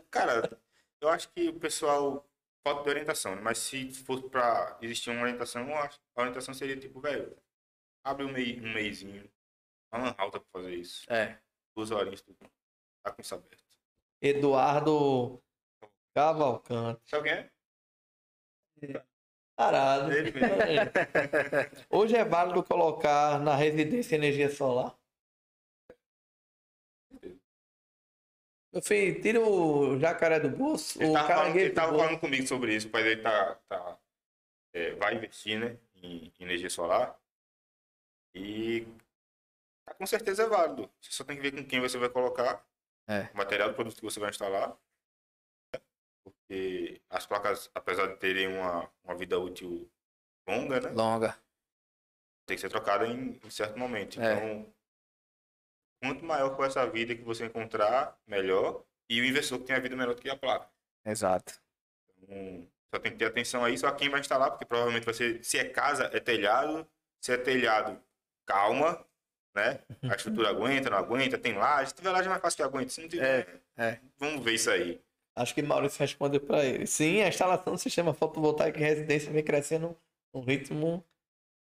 Cara, 0.10 0.60
eu 1.02 1.10
acho 1.10 1.30
que 1.32 1.50
o 1.50 1.60
pessoal 1.60 2.26
falta 2.66 2.84
de 2.84 2.90
orientação, 2.90 3.36
né? 3.36 3.42
mas 3.42 3.58
se 3.58 3.92
fosse 4.04 4.28
pra 4.30 4.78
existir 4.82 5.10
uma 5.10 5.22
orientação, 5.22 5.68
eu 5.70 5.76
acho- 5.78 6.00
a 6.16 6.22
orientação 6.22 6.54
seria 6.54 6.78
tipo, 6.78 7.00
velho, 7.02 7.36
abre 8.04 8.26
um, 8.26 8.32
mei, 8.32 8.60
um 8.60 8.74
meizinho, 8.74 9.30
uma 9.92 10.04
lan 10.06 10.16
alta 10.18 10.40
pra 10.40 10.62
fazer 10.62 10.76
isso. 10.76 11.06
É. 11.12 11.40
Duas 11.76 11.92
horinhas, 11.92 12.22
tudo. 12.22 12.38
Tá 13.04 13.12
com 13.12 13.22
isso 13.22 13.36
aberto. 13.36 13.64
Eduardo 14.22 15.42
Cavalcante. 16.14 17.02
Sabe 17.06 17.30
quem 17.30 17.38
é? 17.38 17.52
Mesmo. 18.82 19.10
Hoje 21.90 22.16
é 22.16 22.24
válido 22.24 22.64
colocar 22.64 23.40
na 23.40 23.56
residência 23.56 24.16
energia 24.16 24.50
solar? 24.50 24.98
Meu 28.72 28.82
filho, 28.84 29.22
tira 29.22 29.42
o 29.42 29.98
jacaré 30.00 30.40
do 30.40 30.50
bolso, 30.50 31.02
Ele 31.02 31.10
o 31.10 31.14
tava, 31.14 31.28
falando, 31.28 31.56
ele 31.58 31.70
tava 31.74 31.92
bolso. 31.92 32.06
falando 32.06 32.20
comigo 32.20 32.46
sobre 32.48 32.76
isso, 32.76 32.88
o 32.88 32.92
pai 32.92 33.04
dele 33.04 33.22
tá, 33.22 33.56
tá, 33.68 33.98
é, 34.74 34.94
vai 34.96 35.16
investir, 35.16 35.60
né, 35.60 35.78
em 35.96 36.32
energia 36.40 36.70
solar. 36.70 37.20
E 38.36 38.86
tá, 39.86 39.94
com 39.96 40.06
certeza 40.06 40.44
é 40.44 40.48
válido. 40.48 40.88
Você 41.02 41.12
só 41.12 41.24
tem 41.24 41.36
que 41.36 41.42
ver 41.42 41.52
com 41.52 41.68
quem 41.68 41.80
você 41.82 41.98
vai 41.98 42.10
colocar, 42.10 42.64
É. 43.08 43.24
o 43.34 43.38
material 43.38 43.70
do 43.70 43.76
produto 43.76 43.96
que 43.96 44.04
você 44.04 44.20
vai 44.20 44.30
instalar. 44.30 44.78
Porque 46.24 47.02
as 47.10 47.26
placas, 47.26 47.72
apesar 47.74 48.06
de 48.08 48.18
terem 48.18 48.48
uma, 48.48 48.88
uma 49.04 49.16
vida 49.16 49.40
útil 49.40 49.90
longa, 50.48 50.80
né, 50.80 50.90
Longa. 50.92 51.36
tem 52.46 52.56
que 52.56 52.62
ser 52.62 52.70
trocada 52.70 53.08
em, 53.08 53.40
em 53.44 53.50
certo 53.50 53.78
momento. 53.80 54.22
É. 54.22 54.34
Então, 54.34 54.74
quanto 56.02 56.26
maior 56.26 56.56
for 56.56 56.66
essa 56.66 56.86
vida 56.88 57.16
que 57.16 57.24
você 57.24 57.46
encontrar, 57.46 58.18
melhor. 58.26 58.84
E 59.10 59.20
o 59.22 59.26
investidor 59.26 59.60
que 59.60 59.66
tem 59.66 59.76
a 59.76 59.80
vida 59.80 59.96
menor 59.96 60.16
do 60.16 60.22
que 60.22 60.30
a 60.30 60.36
placa. 60.36 60.70
Exato. 61.06 61.60
Então, 62.22 62.68
só 62.94 63.00
tem 63.00 63.12
que 63.12 63.18
ter 63.18 63.26
atenção 63.26 63.64
a 63.64 63.70
isso, 63.70 63.86
a 63.86 63.92
quem 63.92 64.10
vai 64.10 64.20
instalar, 64.20 64.52
porque 64.52 64.66
provavelmente 64.66 65.06
vai 65.06 65.14
ser, 65.14 65.44
se 65.44 65.58
é 65.58 65.66
casa, 65.66 66.10
é 66.14 66.20
telhado, 66.20 66.88
se 67.20 67.32
é 67.32 67.38
telhado, 67.38 68.00
calma, 68.46 69.04
né? 69.56 69.80
A 70.04 70.16
estrutura 70.16 70.50
aguenta, 70.50 70.90
não 70.90 70.98
aguenta, 70.98 71.38
tem 71.38 71.54
laje, 71.54 71.90
se 71.90 71.96
tiver 71.96 72.12
laje 72.12 72.28
é 72.28 72.30
mais 72.30 72.42
fácil 72.42 72.58
que 72.58 72.64
aguente, 72.64 72.94
se 72.94 73.02
não 73.02 73.10
tiver, 73.10 73.62
é. 73.78 74.00
vamos 74.18 74.44
ver 74.44 74.54
isso 74.54 74.70
aí. 74.70 75.02
Acho 75.36 75.56
que 75.56 75.62
Maurício 75.62 76.00
respondeu 76.00 76.42
para 76.42 76.66
ele. 76.66 76.86
Sim, 76.86 77.22
a 77.22 77.30
instalação 77.30 77.74
do 77.74 77.80
sistema 77.80 78.14
fotovoltaico 78.14 78.78
em 78.78 78.84
residência 78.84 79.32
vem 79.32 79.44
crescendo 79.44 79.98
num 80.34 80.42
ritmo 80.42 81.06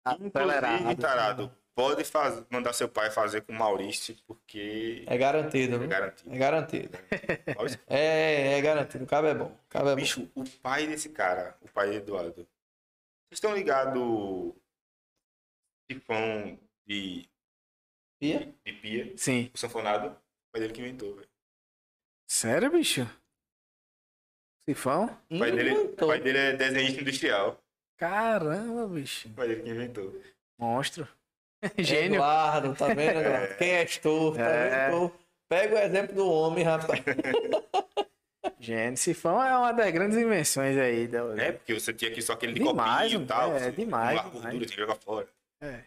Inclusive, 0.07 0.95
tarado, 0.97 1.51
pode 1.75 2.03
faz, 2.05 2.41
mandar 2.49 2.73
seu 2.73 2.87
pai 2.89 3.11
fazer 3.11 3.41
com 3.41 3.51
o 3.51 3.55
Maurício, 3.55 4.15
porque 4.25 5.03
é 5.05 5.17
garantido, 5.17 5.75
é 5.75 5.79
viu? 5.79 5.87
garantido. 5.87 6.33
É 6.33 6.37
garantido. 6.37 6.97
Maurício, 7.55 7.79
É, 7.87 8.57
é 8.57 8.61
garantido. 8.61 9.03
O 9.03 9.07
cabo 9.07 9.27
é 9.27 9.35
bom. 9.35 9.47
O 9.51 9.69
cabo 9.69 9.89
é 9.89 9.95
bom. 9.95 10.01
bicho, 10.01 10.31
o 10.33 10.43
pai 10.61 10.87
desse 10.87 11.09
cara, 11.09 11.57
o 11.61 11.67
pai 11.69 11.89
de 11.91 11.97
Eduardo, 11.97 12.33
vocês 12.33 12.47
estão 13.33 13.53
ligados 13.53 14.53
sifão 15.91 16.57
de, 16.87 17.29
Pia? 18.19 18.53
de 18.65 18.73
pia, 18.73 19.13
Sim. 19.17 19.51
o 19.53 19.57
sanfonado? 19.57 20.07
O 20.09 20.51
pai 20.53 20.61
dele 20.61 20.73
que 20.73 20.81
inventou, 20.81 21.13
velho. 21.15 21.27
Sério, 22.27 22.71
bicho? 22.71 23.01
Sifão? 24.67 25.05
O 25.29 25.37
pai 25.37 25.51
dele, 25.51 25.73
o 25.75 25.95
pai 25.95 26.19
dele 26.19 26.37
é 26.39 26.53
desenhista 26.53 27.01
industrial. 27.01 27.61
Caramba, 27.97 28.87
bicho. 28.87 29.27
O 29.27 29.33
pai 29.33 29.47
dele 29.49 29.61
que 29.61 29.69
inventou. 29.69 30.21
Monstro. 30.57 31.07
Gênio. 31.77 32.15
Eduardo, 32.15 32.75
tá 32.75 32.87
vendo? 32.87 33.19
Eduardo? 33.19 33.55
Quem 33.57 33.69
és 33.71 33.97
tu? 33.97 34.31
Tá 34.33 34.41
É. 34.41 34.89
vendo? 34.89 35.09
Tu 35.09 35.25
Pega 35.47 35.75
o 35.75 35.77
exemplo 35.79 36.15
do 36.15 36.29
homem, 36.29 36.63
rapaz. 36.63 37.01
Gente, 38.59 38.99
sifão 38.99 39.43
é 39.43 39.55
uma 39.55 39.71
das 39.71 39.91
grandes 39.91 40.17
invenções 40.17 40.77
aí. 40.77 41.07
Da... 41.07 41.19
É, 41.37 41.51
porque 41.51 41.73
você 41.79 41.93
tinha 41.93 42.09
aqui 42.11 42.21
só 42.21 42.33
aquele 42.33 42.53
de 42.53 42.59
Demais, 42.63 43.11
copinho 43.11 43.23
e 43.23 43.25
tal. 43.27 43.55
é, 43.55 43.59
você 43.59 43.71
demais, 43.71 44.17
demais. 44.21 44.33
gordura, 44.43 44.67
você 44.67 44.75
joga 44.75 44.95
fora. 44.95 45.27
É, 45.61 45.79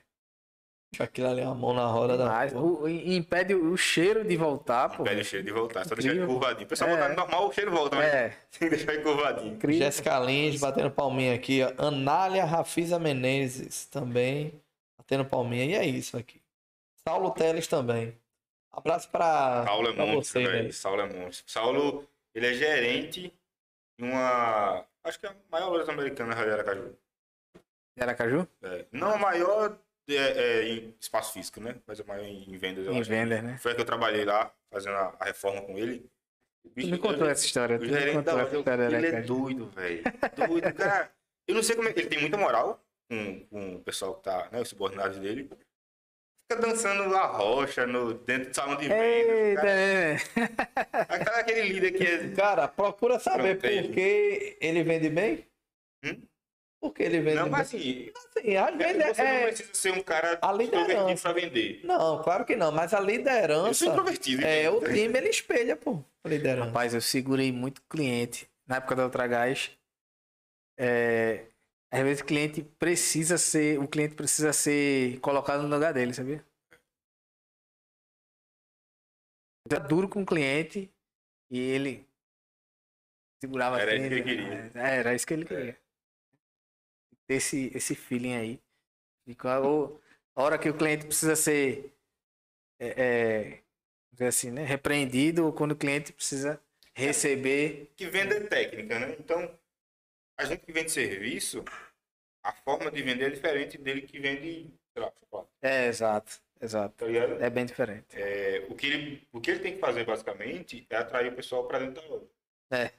Aquilo 0.98 1.28
ali 1.28 1.40
é 1.42 1.44
uma 1.44 1.55
mão 1.55 1.74
na 1.74 1.86
roda 1.86 2.16
da. 2.16 2.24
demais. 2.24 2.52
porra. 2.52 2.64
O- 2.64 2.88
impede 2.88 3.55
o 3.55 3.76
cheiro 3.76 4.24
de 4.24 4.36
voltar, 4.36 4.88
pô. 4.97 5.02
Pede 5.05 5.20
o 5.20 5.24
cheiro 5.24 5.44
de 5.44 5.52
voltar, 5.52 5.84
só 5.86 5.94
deixar 5.94 6.12
ele 6.14 6.26
curvadinho. 6.26 6.64
O 6.66 6.68
pessoal 6.68 6.90
É. 6.90 6.94
botar 6.94 7.08
no 7.10 7.14
normal, 7.16 7.48
o 7.48 7.52
cheiro 7.52 7.70
volta, 7.70 7.97
mas 7.97 8.06
É, 8.06 8.28
tem 8.58 8.68
que 8.70 8.76
deixar 8.76 8.94
ele 8.94 9.02
curvadinho. 9.02 9.55
incrível. 9.55 9.78
Jéssica 9.84 10.18
Lins 10.20 10.58
batendo 10.60 10.90
palminha 10.90 11.34
aqui, 11.34 11.60
ó. 11.62 11.86
Anália 11.88 12.44
Rafisa 12.44 12.98
Menezes 12.98 13.86
também 13.86 14.52
batendo 14.99 15.25
palminha. 15.25 15.65
E 15.65 15.75
é 15.75 15.86
isso 15.86 16.17
aqui. 16.17 16.43
Saulo 17.07 17.31
Teles 17.31 17.67
também. 17.67 18.15
Abraço 18.70 19.09
pra, 19.10 19.65
Saulo 19.65 19.89
é 19.89 19.93
pra 19.94 20.05
monstro, 20.07 20.41
vocês 20.43 20.49
velho. 20.49 20.73
Saulo 20.73 21.01
é 21.01 21.07
monstro. 21.07 21.51
Saulo, 21.51 22.09
ele 22.35 22.47
é 22.49 22.52
gerente 22.55 23.33
em 23.99 24.05
uma... 24.05 24.85
Acho 25.02 25.18
que 25.18 25.27
é 25.27 25.31
a 25.31 25.36
maior 25.51 25.70
loja 25.70 25.91
americana 25.91 26.35
de 26.35 26.51
Aracaju. 26.51 26.94
De 27.97 28.02
Aracaju? 28.02 28.47
É. 28.62 28.85
Não 28.93 29.15
a 29.15 29.18
maior 29.18 29.78
é, 30.09 30.15
é, 30.15 30.68
em 30.68 30.94
espaço 31.01 31.33
físico, 31.33 31.60
né? 31.60 31.77
Mas 31.86 31.99
a 32.01 32.05
maior 32.05 32.25
em, 32.25 32.44
em 32.52 32.57
vendas, 32.57 32.86
Em 32.86 33.02
vendas, 33.02 33.43
né? 33.43 33.57
Foi 33.59 33.73
a 33.73 33.75
que 33.75 33.81
eu 33.81 33.86
trabalhei 33.86 34.25
lá, 34.25 34.52
fazendo 34.70 34.97
a, 34.97 35.17
a 35.18 35.25
reforma 35.25 35.62
com 35.62 35.78
ele. 35.78 36.09
Bicho- 36.75 36.91
me 36.91 36.99
contou 36.99 37.27
essa 37.27 37.44
história. 37.44 37.77
O 37.77 37.78
Tu 37.78 37.86
me 37.86 38.12
contou 38.12 38.35
loja, 38.35 38.47
essa 38.47 38.57
história, 38.59 38.85
ele 38.85 39.07
é 39.07 39.23
doido, 39.23 39.70
velho. 39.70 40.02
Doido, 40.36 40.75
cara. 40.75 41.10
Eu 41.47 41.55
não 41.55 41.62
sei 41.62 41.75
como 41.75 41.89
é 41.89 41.93
que 41.93 42.01
ele 42.01 42.09
tem 42.09 42.20
muita 42.20 42.36
moral 42.36 42.78
com, 43.09 43.47
com 43.47 43.77
o 43.77 43.81
pessoal 43.81 44.15
que 44.15 44.23
tá, 44.25 44.49
né, 44.53 44.61
os 44.61 44.69
subordinados 44.69 45.19
dele. 45.19 45.49
Fica 46.51 46.62
dançando 46.62 47.15
a 47.15 47.27
rocha 47.27 47.87
no, 47.87 48.15
dentro 48.15 48.49
do 48.51 48.55
salão 48.55 48.77
de 48.77 48.89
vendas. 48.89 49.05
Eita, 49.05 49.61
cara. 49.61 51.07
Aquela- 51.15 51.39
Aquele 51.41 51.62
líder 51.69 51.93
que 51.93 52.05
é... 52.07 52.28
Cara, 52.37 52.67
procura 52.69 53.19
saber 53.19 53.57
por 53.61 53.69
que 53.93 54.57
ele 54.61 54.83
vende 54.83 55.11
bem. 55.11 55.47
Hum? 56.05 56.23
Por 56.81 56.95
que 56.95 57.03
ele 57.03 57.20
vende 57.20 57.35
Não, 57.37 57.43
bem? 57.45 57.51
mas 57.53 57.61
assim, 57.75 58.11
Assim, 58.37 58.57
às 58.57 58.77
vezes 58.77 59.05
você 59.05 59.23
não 59.23 59.31
é... 59.31 59.47
precisa 59.49 59.75
ser 59.75 59.93
um 59.93 60.01
cara 60.03 60.39
a 60.41 60.53
liderança. 60.53 60.91
extrovertido 61.12 61.20
pra 61.23 61.33
vender. 61.33 61.81
Não, 61.85 62.23
claro 62.23 62.45
que 62.47 62.57
não. 62.57 62.70
Mas 62.73 62.95
a 62.95 62.99
Eu 62.99 63.03
sou 63.03 63.11
liderança... 63.11 63.85
introvertido. 63.87 64.45
É, 64.47 64.62
então. 64.62 64.78
o 64.78 64.85
time 64.85 65.19
ele 65.19 65.28
espelha, 65.28 65.77
pô. 65.77 66.03
A 66.25 66.28
liderança. 66.28 66.67
Rapaz, 66.69 66.95
eu 66.95 67.01
segurei 67.03 67.51
muito 67.53 67.83
cliente 67.91 68.49
na 68.67 68.77
época 68.77 68.95
da 68.97 69.05
Ultragás. 69.05 69.73
É, 70.78 71.47
às 71.91 72.02
vezes 72.02 72.23
o 72.23 72.25
cliente 72.26 72.62
precisa 72.62 73.39
ser, 73.39 73.78
o 73.78 73.89
cliente 73.89 74.15
precisa 74.15 74.52
ser 74.52 75.18
colocado 75.20 75.62
no 75.62 75.68
lugar 75.75 75.92
dele, 75.92 76.12
sabia? 76.15 76.44
Era 79.70 79.81
duro 79.81 80.08
com 80.08 80.23
o 80.23 80.26
cliente 80.26 80.91
e 81.50 81.58
ele 81.58 82.07
segurava 83.41 83.81
Era 83.81 83.94
as 83.94 84.00
isso 84.00 84.08
que 84.08 84.15
ele 84.15 84.23
clientes. 84.23 84.76
É, 84.76 84.97
Era 84.99 85.15
isso 85.15 85.26
que 85.26 85.34
ele 85.34 85.44
queria. 85.44 85.78
Ter 87.26 87.34
Esse, 87.34 87.70
esse 87.75 87.94
feeling 87.94 88.34
aí. 88.36 88.60
E 89.26 89.34
qual- 89.34 90.00
a 90.34 90.42
hora 90.42 90.58
que 90.58 90.68
o 90.68 90.76
cliente 90.76 91.07
precisa 91.07 91.36
ser 91.36 91.92
é, 92.81 93.62
é, 94.20 94.26
assim, 94.26 94.50
né? 94.50 94.65
repreendido 94.65 95.47
ou 95.47 95.52
quando 95.52 95.73
o 95.73 95.76
cliente 95.76 96.12
precisa 96.12 96.60
receber. 96.94 97.91
Que 97.97 98.07
venda 98.08 98.36
é 98.36 98.41
técnica, 98.41 98.99
né? 98.99 99.17
Então, 99.18 99.58
a 100.39 100.44
gente 100.44 100.65
que 100.65 100.73
vende 100.73 100.91
serviço, 100.91 101.65
a 102.42 102.52
forma 102.52 102.91
de 102.91 103.02
vender 103.02 103.26
é 103.26 103.31
diferente 103.31 103.76
dele 103.76 104.02
que 104.02 104.18
vende, 104.18 104.73
sei 104.92 105.02
lá, 105.02 105.12
chocolate, 105.20 105.50
É, 105.60 105.86
exato, 105.86 106.41
exato. 106.60 106.94
tá 106.97 107.07
ligado? 107.07 107.42
É 107.42 107.50
bem 107.50 107.67
diferente. 107.67 108.07
É, 108.12 108.65
o, 108.68 108.75
que 108.75 108.86
ele, 108.86 109.28
o 109.33 109.41
que 109.41 109.50
ele 109.50 109.60
tem 109.60 109.75
que 109.75 109.81
fazer, 109.81 110.05
basicamente, 110.05 110.86
é 110.89 110.97
atrair 110.97 111.33
o 111.33 111.36
pessoal 111.36 111.67
para 111.67 111.81
dentro 111.81 112.00
da 112.02 112.08
loja. 112.08 112.26
É. 112.70 112.92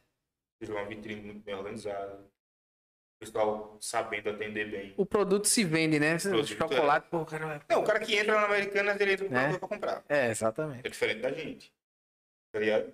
Seja 0.61 0.73
uma 0.73 0.85
vitrine 0.85 1.21
muito 1.21 1.43
bem 1.43 1.55
organizada, 1.55 2.15
o 2.15 3.19
pessoal 3.25 3.77
sabendo 3.79 4.29
atender 4.29 4.69
bem. 4.69 4.93
O 4.97 5.05
produto 5.05 5.45
se 5.47 5.63
vende, 5.63 5.99
né? 5.99 6.17
produto, 6.17 6.47
Chocolate, 6.47 7.07
pô, 7.09 7.25
cara. 7.25 7.45
vai- 7.45 7.61
Não, 7.69 7.81
o 7.81 7.85
cara 7.85 7.99
que 7.99 8.15
entra 8.15 8.33
na 8.33 8.45
Americanas, 8.45 8.99
ele 8.99 9.13
entra 9.13 9.29
no 9.29 9.37
É. 9.37 9.41
produto 9.43 9.59
para 9.59 9.69
comprar. 9.69 10.03
É, 10.09 10.27
exatamente. 10.29 10.85
É 10.85 10.89
diferente 10.89 11.21
da 11.21 11.31
gente. 11.31 11.73
Tá 12.51 12.59
ligado? 12.59 12.93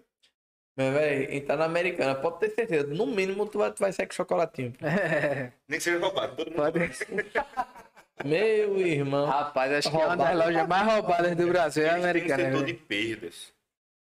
Mas, 0.77 0.93
velho, 0.93 1.33
entrar 1.33 1.55
na 1.55 1.65
americana, 1.65 2.15
pode 2.15 2.39
ter 2.39 2.49
certeza. 2.49 2.87
No 2.87 3.05
mínimo, 3.05 3.47
tu 3.47 3.59
vai, 3.59 3.71
tu 3.71 3.79
vai 3.79 3.93
sair 3.93 4.07
com 4.07 4.13
chocolatinho. 4.13 4.73
É, 4.81 5.51
Nem 5.67 5.77
que 5.79 5.83
seja 5.83 5.99
roubado. 5.99 6.35
Todo 6.35 6.49
mundo 6.51 6.57
pode. 6.57 6.79
Meu 8.23 8.77
irmão. 8.79 9.25
Rapaz, 9.25 9.71
acho 9.73 9.89
que 9.91 9.95
é 9.97 10.05
uma 10.05 10.15
das 10.17 10.29
Roubado. 10.29 10.49
lojas 10.51 10.67
mais 10.67 10.87
roubadas 10.93 11.35
do 11.35 11.47
Brasil, 11.47 11.83
é 11.85 11.89
a 11.89 11.93
um 11.93 11.97
americana. 11.97 12.43
setor 12.43 12.59
né? 12.61 12.65
de 12.67 12.73
perdas. 12.73 13.53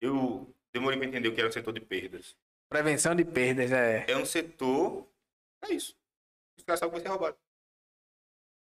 Eu 0.01 0.49
demorei 0.75 0.99
para 0.99 1.09
entender 1.09 1.29
o 1.29 1.35
que 1.35 1.41
era 1.41 1.49
o 1.49 1.53
setor 1.53 1.73
de 1.73 1.81
perdas. 1.81 2.37
Prevenção 2.69 3.15
de 3.15 3.25
perdas, 3.25 3.71
é. 3.71 4.05
É 4.09 4.17
um 4.17 4.25
setor. 4.27 5.07
É 5.65 5.73
isso. 5.73 5.95
Os 6.59 6.65
caras 6.65 6.81
sabem 6.81 6.91
que 6.95 7.01
vai 7.01 7.03
ser 7.03 7.09
roubado. 7.17 7.37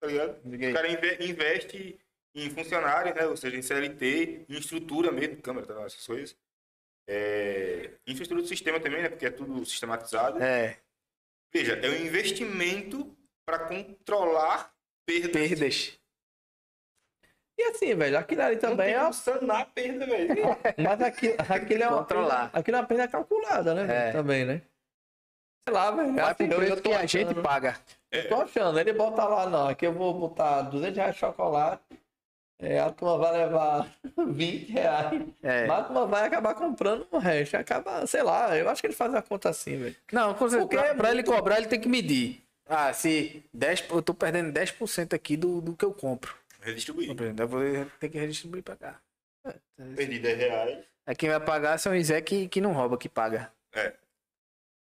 Tá 0.01 0.07
ligado? 0.09 0.39
O 0.45 0.73
cara 0.73 0.89
inve- 0.89 1.19
investe 1.25 1.99
em 2.35 2.51
funcionários, 2.51 3.15
né? 3.15 3.27
Ou 3.27 3.37
seja, 3.37 3.57
em 3.57 3.63
CLT, 3.63 4.45
em 4.49 4.55
estrutura 4.59 5.11
mesmo, 5.13 5.41
câmera, 5.43 5.67
tá, 5.67 5.83
essas 5.83 6.05
coisas. 6.07 6.37
É... 7.09 7.91
Infraestrutura 8.07 8.43
do 8.43 8.49
sistema 8.49 8.79
também, 8.79 9.03
né? 9.03 9.09
Porque 9.09 9.27
é 9.27 9.31
tudo 9.31 9.65
sistematizado. 9.65 10.43
É, 10.43 10.77
Veja, 11.53 11.75
é 11.75 11.89
um 11.89 12.05
investimento 12.07 13.17
para 13.47 13.61
controlar 13.61 14.71
perdas. 15.07 15.33
perdas. 15.33 15.99
E 17.59 17.63
assim, 17.65 17.95
velho, 17.95 18.19
aquilo 18.19 18.43
ali 18.43 18.55
Não 18.57 18.61
também 18.61 18.87
tem 18.87 18.95
é. 18.95 18.99
como 19.01 19.13
sanar 19.15 19.61
a 19.63 19.65
perda, 19.65 20.07
velho. 20.07 20.35
Mas 20.79 21.01
aquilo, 21.03 21.35
aquilo 21.49 21.83
é 21.83 21.89
uma 21.89 21.99
Controlar. 21.99 22.51
Aquilo 22.53 22.77
é 22.77 22.81
uma 22.81 22.87
perda 22.87 23.09
calculada, 23.09 23.75
né? 23.75 23.85
velho, 23.85 23.99
É. 23.99 24.13
Também, 24.13 24.45
né? 24.45 24.63
Sei 25.67 25.75
lá, 25.75 25.91
velho. 25.91 26.15
Vai 26.15 26.31
assim, 26.31 26.45
eu- 26.45 26.63
eu 26.63 26.81
que 26.81 26.93
a 26.93 27.07
gente 27.07 27.35
paga. 27.43 27.77
eu 28.13 28.29
Tô 28.29 28.43
achando, 28.43 28.79
ele 28.79 28.93
bota 28.93 29.25
lá, 29.25 29.49
não, 29.49 29.69
aqui 29.69 29.87
eu 29.87 29.93
vou 29.93 30.15
botar 30.15 30.63
200 30.63 30.97
reais 30.97 31.15
de 31.15 31.21
chocolate, 31.21 31.83
é, 32.59 32.79
a 32.81 32.91
turma 32.91 33.19
vai 33.19 33.33
levar 33.39 33.87
20 34.29 34.73
reais, 34.73 35.23
É. 35.43 35.67
mas 35.67 35.79
a 35.79 35.85
turma 35.85 36.07
vai 36.07 36.27
acabar 36.27 36.55
comprando 36.55 37.07
o 37.11 37.19
resto, 37.19 37.57
acaba, 37.57 38.07
sei 38.07 38.23
lá, 38.23 38.57
eu 38.57 38.69
acho 38.69 38.81
que 38.83 38.87
ele 38.89 38.95
faz 38.95 39.15
a 39.15 39.23
conta 39.23 39.49
assim, 39.49 39.77
velho. 39.79 39.97
Não, 40.13 40.35
com 40.35 40.49
certeza, 40.49 40.63
Porque 40.69 40.77
pra, 40.77 40.87
é 40.89 40.95
pra 40.95 41.09
ele 41.11 41.23
muito- 41.23 41.33
cobrar, 41.33 41.59
ele 41.59 41.67
tem 41.69 41.81
que 41.81 41.89
medir. 41.89 42.43
Ah, 42.67 42.93
se 42.93 43.43
10, 43.55 43.85
eu 43.91 44.03
tô 44.03 44.13
perdendo 44.13 44.53
10% 44.53 45.15
aqui 45.15 45.37
do, 45.37 45.61
do 45.61 45.75
que 45.75 45.85
eu 45.85 45.93
compro. 45.93 46.35
Redistribuir. 46.61 47.15
Eu 47.39 47.49
vou 47.49 47.61
ter 47.99 48.09
que 48.11 48.19
redistribuir 48.19 48.63
pra 48.63 48.77
cá. 48.77 49.01
Perdi 49.97 50.19
10 50.19 50.37
reais. 50.39 50.79
Aí 51.07 51.15
quem 51.17 51.31
vai 51.31 51.41
pagar 51.41 51.79
são 51.79 51.97
os 51.97 52.07
Zé 52.07 52.21
que, 52.21 52.47
que 52.49 52.61
não 52.61 52.73
rouba, 52.73 52.99
que 52.99 53.09
paga. 53.09 53.51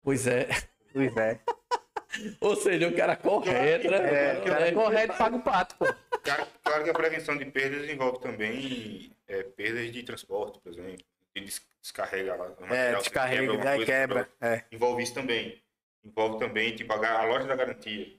Pois 0.03 0.27
é. 0.27 0.49
Os 0.95 1.15
Zé. 1.15 1.39
Ou 2.41 2.57
seja, 2.57 2.89
o 2.89 2.97
cara 2.97 3.15
correto, 3.15 3.89
né? 3.91 3.99
É, 3.99 4.41
o 4.41 4.45
cara 4.45 4.69
é 4.69 4.73
correto, 4.73 5.15
paga 5.17 5.37
o 5.37 5.43
pato, 5.43 5.77
pô. 5.77 5.87
Claro, 6.23 6.47
claro 6.63 6.85
que 6.85 6.91
a 6.91 6.95
prevenção 6.95 7.37
de 7.37 7.45
perdas 7.47 7.89
envolve 7.89 8.21
também 8.21 9.11
é, 9.27 9.43
perdas 9.43 9.91
de 9.93 10.03
transporte, 10.03 10.59
por 10.61 10.73
exemplo. 10.73 11.05
De 11.35 11.45
des- 11.45 11.67
descarrega 11.81 12.35
lá. 12.37 12.55
É, 12.75 12.95
descarrega, 12.97 13.57
daí 13.59 13.77
coisa, 13.79 13.93
quebra. 13.93 14.29
É. 14.41 14.65
Envolve 14.73 15.03
isso 15.03 15.15
também. 15.15 15.63
Envolve 16.05 16.39
também, 16.39 16.75
tipo, 16.75 16.93
a, 16.93 17.21
a 17.21 17.25
loja 17.25 17.47
da 17.47 17.55
garantia. 17.57 18.17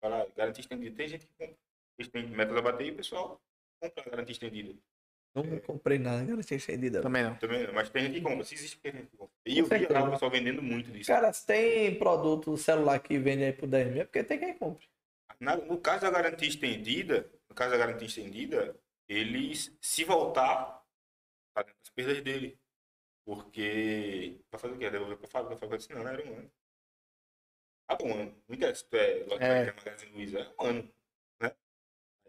Fala, 0.00 0.26
garantia 0.36 0.60
estendida. 0.62 0.96
Tem 0.96 1.08
gente 1.08 1.26
que 1.26 1.32
compra. 1.38 1.54
Eles 1.98 2.10
têm 2.12 2.26
metas 2.28 2.56
a 2.56 2.62
bater 2.62 2.86
e 2.86 2.90
o 2.90 2.94
pessoal 2.96 3.40
compra 3.80 4.02
a 4.06 4.10
garantia 4.10 4.32
estendida. 4.32 4.74
Não 5.34 5.58
comprei 5.60 5.98
nada, 5.98 6.24
garantia 6.24 6.56
estendida. 6.56 7.00
Também 7.02 7.22
não. 7.22 7.34
Também, 7.36 7.66
não, 7.66 7.72
mas 7.74 7.90
tem 7.90 8.04
gente 8.04 8.14
que 8.14 8.20
compra. 8.22 8.44
Se 8.44 8.54
existe, 8.54 8.78
tem 8.78 8.92
gente 8.92 9.06
que 9.06 9.16
compra. 9.16 9.34
E 9.46 9.58
eu 9.58 9.66
vi 9.66 9.86
lá 9.86 10.04
o 10.04 10.10
pessoal 10.12 10.30
vendendo 10.30 10.62
muito 10.62 10.90
disso. 10.90 11.08
Cara, 11.10 11.32
se 11.32 11.46
tem 11.46 11.94
produto 11.96 12.56
celular 12.56 12.98
que 13.00 13.18
vende 13.18 13.44
aí 13.44 13.52
por 13.52 13.68
10 13.68 13.88
mil, 13.92 14.02
é 14.02 14.04
porque 14.04 14.22
tem 14.24 14.38
quem 14.38 14.54
compre. 14.54 14.86
Na- 15.38 15.56
no 15.56 15.78
caso 15.78 16.02
da 16.02 16.10
garantia 16.10 16.48
estendida, 16.48 17.28
caso 17.58 17.72
da 17.72 17.76
garantia 17.76 18.06
estendida, 18.06 18.78
eles, 19.08 19.76
se 19.80 20.04
voltar, 20.04 20.84
tá 21.52 21.62
dentro 21.62 21.80
das 21.80 21.90
perdas 21.90 22.22
dele. 22.22 22.58
Porque. 23.24 24.40
Vai 24.50 24.60
fazer 24.60 24.74
o 24.74 24.78
quê? 24.78 24.90
Devolver 24.90 25.18
pra 25.18 25.28
fábrica? 25.28 25.54
A 25.54 25.58
fábrica 25.58 25.78
disse, 25.78 25.92
não, 25.92 26.02
não 26.02 26.10
era 26.10 26.24
um 26.24 26.38
ano. 26.38 26.52
Ah, 27.88 27.98
um 28.02 28.14
ano. 28.14 28.42
Não 28.46 28.54
interessa 28.56 28.80
se 28.80 28.88
tu 28.88 28.96
é 28.96 29.24
loja 29.24 29.44
É. 29.44 29.66
é. 29.66 29.72
Magazine 29.72 30.12
Luiza, 30.12 30.38
é 30.40 30.62
um 30.62 30.66
ano. 30.66 30.94
Né? 31.40 31.56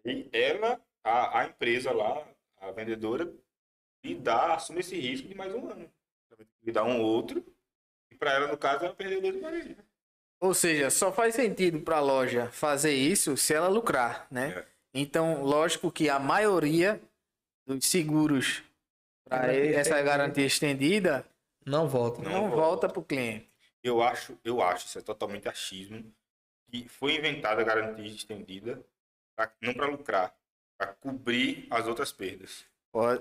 Aí 0.06 0.30
ela, 0.34 0.82
a, 1.04 1.40
a 1.40 1.46
empresa 1.46 1.92
lá, 1.92 2.28
a 2.58 2.72
vendedora, 2.72 3.32
lhe 4.04 4.16
dá, 4.16 4.56
assume 4.56 4.80
esse 4.80 5.00
risco 5.00 5.28
de 5.28 5.36
mais 5.36 5.54
um 5.54 5.70
ano. 5.70 5.92
Lhe 6.64 6.72
dá 6.72 6.84
um 6.84 7.02
outro. 7.02 7.46
E 8.12 8.16
pra 8.16 8.34
ela, 8.34 8.48
no 8.48 8.58
caso, 8.58 8.86
ela 8.86 8.96
perdeu 8.96 9.22
dois 9.22 9.36
meses. 9.36 9.78
Ou 10.42 10.54
seja, 10.54 10.90
só 10.90 11.12
faz 11.12 11.36
sentido 11.36 11.82
para 11.82 11.98
a 11.98 12.02
loja 12.02 12.50
fazer 12.52 12.94
isso 12.94 13.36
se 13.36 13.54
ela 13.54 13.68
lucrar, 13.68 14.26
né? 14.32 14.58
É. 14.58 14.79
Então, 14.94 15.44
lógico 15.44 15.92
que 15.92 16.10
a 16.10 16.20
maioria 16.20 17.00
dos 17.66 17.86
seguros 17.86 18.64
para 19.28 19.54
essa 19.54 20.02
garantia 20.02 20.46
estendida 20.46 21.26
Não 21.66 21.88
volta. 21.88 22.22
Não 22.22 22.32
não, 22.32 22.50
volta. 22.50 22.90
para 22.90 23.00
o 23.00 23.04
cliente. 23.04 23.48
Eu 23.84 24.02
acho, 24.02 24.38
eu 24.44 24.62
acho, 24.62 24.88
isso 24.88 24.98
é 25.00 25.02
totalmente 25.02 25.48
achismo, 25.48 26.04
que 26.72 26.88
foi 26.90 27.16
inventada 27.16 27.62
a 27.62 27.64
garantia 27.66 28.08
estendida, 28.08 28.84
pra- 29.36 29.52
não 29.62 29.74
para 29.74 29.86
lucrar, 29.88 30.36
para 30.78 30.88
cobrir 30.94 31.68
as 31.70 31.88
outras 31.88 32.12
perdas. 32.12 32.66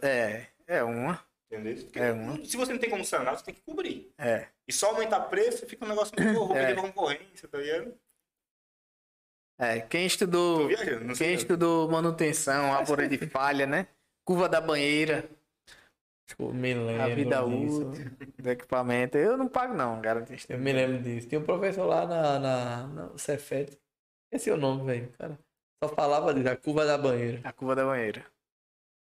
É, 0.03 0.47
é 0.67 0.83
uma. 0.83 1.23
Entendeu? 1.51 1.77
Porque 1.85 1.99
É 1.99 2.13
uma. 2.13 2.45
Se 2.45 2.57
você 2.57 2.73
não 2.73 2.81
tem 2.81 2.91
como 2.91 3.05
sanar, 3.05 3.37
você 3.37 3.45
tem 3.45 3.55
que 3.55 3.61
cobrir. 3.63 4.11
É. 4.19 4.49
E 4.67 4.73
só 4.73 4.89
aumentar 4.91 5.21
preço 5.21 5.67
fica 5.67 5.85
um 5.85 5.89
negócio 5.89 6.15
meio 6.19 6.39
horror, 6.41 6.57
É. 6.57 6.73
é. 6.73 6.75
concorrência, 6.75 7.47
tá 7.49 7.59
ligado? 7.59 7.95
É, 9.61 9.81
quem 9.81 10.07
estudou, 10.07 10.69
viajando, 10.69 11.15
quem 11.15 11.35
estudou 11.35 11.91
manutenção, 11.91 12.73
árvore 12.73 13.09
de 13.09 13.19
falha, 13.27 13.67
né? 13.67 13.89
Curva 14.25 14.49
da 14.49 14.61
banheira, 14.61 15.29
Eu 16.39 16.53
me 16.53 16.75
lembro. 16.75 17.03
a 17.03 17.09
vida 17.09 17.43
disso. 17.45 17.89
útil 17.89 18.11
do 18.39 18.51
equipamento. 18.51 19.19
Eu 19.19 19.37
não 19.37 19.49
pago 19.49 19.75
não, 19.75 20.01
garanto. 20.01 20.33
Eu 20.49 20.59
me 20.59 20.73
lembro 20.73 21.03
disso. 21.03 21.29
Tinha 21.29 21.41
um 21.41 21.45
professor 21.45 21.87
lá 21.87 22.07
na, 22.07 22.39
na, 22.39 22.87
no 22.87 23.19
Cefet. 23.19 23.77
Esse 24.31 24.51
é 24.51 24.55
o 24.55 24.57
nome, 24.57 24.85
velho, 24.85 25.11
cara. 25.13 25.39
Só 25.83 25.95
falava 25.95 26.35
disso, 26.35 26.49
a 26.49 26.57
curva 26.57 26.85
da 26.85 26.99
banheira. 26.99 27.41
A 27.43 27.53
curva 27.53 27.75
da 27.75 27.85
banheira. 27.85 28.27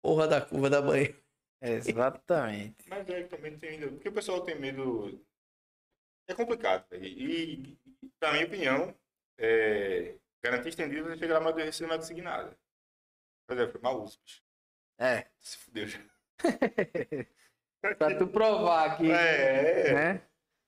Porra 0.01 0.27
da 0.27 0.41
curva 0.41 0.69
da 0.69 0.81
banheira. 0.81 1.15
Exatamente. 1.61 2.89
Mas 2.89 3.07
é 3.09 3.23
que 3.23 3.29
também 3.29 3.57
tem 3.57 3.71
ainda. 3.71 3.89
Porque 3.89 4.09
o 4.09 4.13
pessoal 4.13 4.41
tem 4.41 4.57
medo. 4.57 5.19
É 6.27 6.33
complicado, 6.33 6.85
velho. 6.89 7.05
E, 7.05 7.77
na 8.21 8.31
minha 8.31 8.45
opinião, 8.45 8.95
é... 9.37 10.15
garantia 10.43 10.69
estendida 10.69 11.03
você 11.03 11.17
chegar 11.17 11.35
lá 11.35 11.41
mais 11.41 11.55
de 11.55 11.71
ser 11.71 11.87
mais 11.87 12.01
designada. 12.01 12.57
Por 13.47 13.57
exemplo, 13.57 13.81
mal 13.81 14.01
uso, 14.01 14.19
bicho. 14.23 14.41
É. 14.97 15.25
Se 15.39 15.57
fudeu 15.57 15.87
já. 15.87 15.99
pra 17.97 18.17
tu 18.17 18.27
provar 18.27 18.97
que. 18.97 19.11
É, 19.11 19.87
é. 19.87 19.93
Né? 19.93 20.21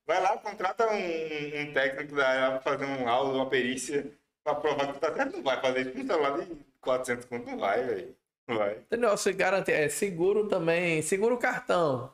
Vai 0.07 0.21
lá, 0.21 0.37
contrata 0.37 0.87
um, 0.89 0.95
um 0.95 1.73
técnico 1.73 2.15
da 2.15 2.27
área 2.27 2.59
pra 2.59 2.61
fazer 2.61 2.85
um 2.85 3.07
aula, 3.07 3.33
uma 3.33 3.49
perícia, 3.49 4.11
pra 4.43 4.55
provar 4.55 4.87
que 4.87 4.93
tu 4.93 4.99
tá 4.99 5.13
certo. 5.13 5.37
Não 5.37 5.43
vai 5.43 5.61
fazer 5.61 5.81
isso 5.81 5.91
com 5.91 5.99
um 5.99 6.07
celular 6.07 6.39
de 6.39 6.55
400 6.81 7.25
conto, 7.25 7.45
não 7.45 7.59
vai, 7.59 7.83
velho. 7.83 8.15
Não 8.47 8.57
vai. 8.57 8.77
Entendeu? 8.77 9.11
Você 9.11 9.31
garante, 9.31 9.71
é 9.71 9.87
seguro 9.89 10.47
também, 10.47 11.01
seguro 11.01 11.35
o 11.35 11.39
cartão. 11.39 12.13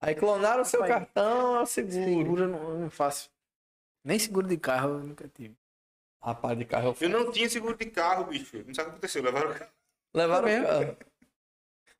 Aí 0.00 0.14
clonaram 0.14 0.62
o 0.62 0.64
seu 0.64 0.80
Rapaz, 0.80 0.98
cartão, 0.98 1.60
é 1.60 1.66
seguro. 1.66 2.04
Seguro 2.04 2.42
eu 2.42 2.48
não, 2.48 2.70
eu 2.70 2.78
não 2.80 2.90
faço. 2.90 3.30
Nem 4.04 4.18
seguro 4.18 4.46
de 4.46 4.56
carro 4.56 4.90
eu 4.90 4.98
nunca 4.98 5.28
tive. 5.28 5.56
Rapaz, 6.22 6.56
de 6.56 6.64
carro 6.64 6.94
eu 7.00 7.08
Eu 7.08 7.08
não 7.08 7.32
tinha 7.32 7.48
seguro 7.48 7.76
de 7.76 7.86
carro, 7.86 8.26
bicho. 8.26 8.64
Não 8.64 8.72
sabe 8.72 8.88
o 8.88 8.92
que 8.92 8.96
aconteceu. 8.98 9.22
Levaram 9.22 9.50
o 9.50 9.58
carro. 9.58 9.72
Levaram 10.14 10.46
o 10.46 10.66
carro. 10.66 10.96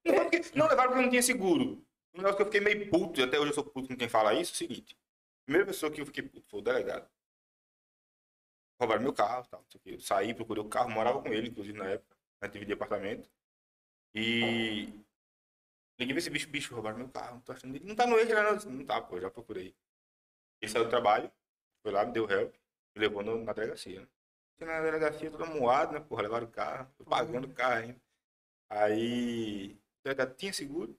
Não, 0.04 0.14
porque... 0.14 0.40
não 0.54 0.68
levaram 0.68 0.90
porque 0.90 1.02
não 1.02 1.10
tinha 1.10 1.22
seguro. 1.22 1.84
Um 2.14 2.18
negócio 2.18 2.36
que 2.36 2.42
eu 2.42 2.46
fiquei 2.46 2.60
meio 2.60 2.90
puto, 2.90 3.20
e 3.20 3.22
até 3.24 3.38
hoje 3.38 3.50
eu 3.50 3.54
sou 3.54 3.64
puto 3.64 3.88
com 3.88 3.96
quem 3.96 4.08
fala 4.08 4.34
isso, 4.34 4.52
é 4.52 4.54
o 4.54 4.56
seguinte. 4.56 4.94
A 4.94 5.44
primeira 5.46 5.66
pessoa 5.66 5.90
que 5.90 6.00
eu 6.00 6.06
fiquei 6.06 6.22
puto 6.22 6.46
foi 6.48 6.60
o 6.60 6.62
delegado. 6.62 7.08
Roubaram 8.78 9.02
meu 9.02 9.12
carro, 9.12 9.46
tal, 9.46 9.60
não 9.60 9.70
sei 9.70 9.78
o 9.78 9.82
quê. 9.82 9.94
Eu 9.94 10.00
saí, 10.00 10.34
procurei 10.34 10.62
o 10.62 10.68
carro, 10.68 10.90
morava 10.90 11.20
com 11.22 11.28
ele, 11.28 11.48
inclusive, 11.48 11.76
na 11.76 11.86
época. 11.86 12.16
Na 12.40 12.48
TV 12.48 12.64
de 12.64 12.72
apartamento. 12.72 13.30
E... 14.14 14.92
Liguei 15.98 16.14
pra 16.14 16.18
esse 16.18 16.30
bicho, 16.30 16.48
bicho, 16.48 16.74
roubaram 16.74 16.98
meu 16.98 17.08
carro. 17.08 17.36
Não 17.36 17.40
tô 17.40 17.52
achando... 17.52 17.80
Não 17.84 17.94
tá 17.94 18.06
no 18.06 18.18
eixo, 18.18 18.34
né? 18.34 18.42
Não, 18.42 18.72
não 18.72 18.84
tá, 18.84 19.00
pô, 19.00 19.20
já 19.20 19.30
procurei. 19.30 19.74
Ele 20.60 20.70
saiu 20.70 20.84
do 20.84 20.90
trabalho, 20.90 21.32
foi 21.82 21.92
lá, 21.92 22.04
me 22.04 22.12
deu 22.12 22.28
help, 22.30 22.54
me 22.94 23.00
levou 23.00 23.22
no- 23.22 23.42
na 23.44 23.52
delegacia, 23.52 24.00
né? 24.00 24.06
Cheguei 24.58 24.74
Na 24.74 24.80
delegacia, 24.82 25.30
toda 25.30 25.46
moado, 25.46 25.92
né? 25.92 26.00
Porra, 26.00 26.22
levaram 26.22 26.46
o 26.46 26.50
carro, 26.50 26.88
eu 26.98 27.04
pagando 27.06 27.46
o 27.48 27.52
carro 27.52 27.74
ainda. 27.82 28.00
Aí, 28.70 29.72
o 29.74 30.04
delegado 30.04 30.34
tinha 30.34 30.52
seguro? 30.52 30.96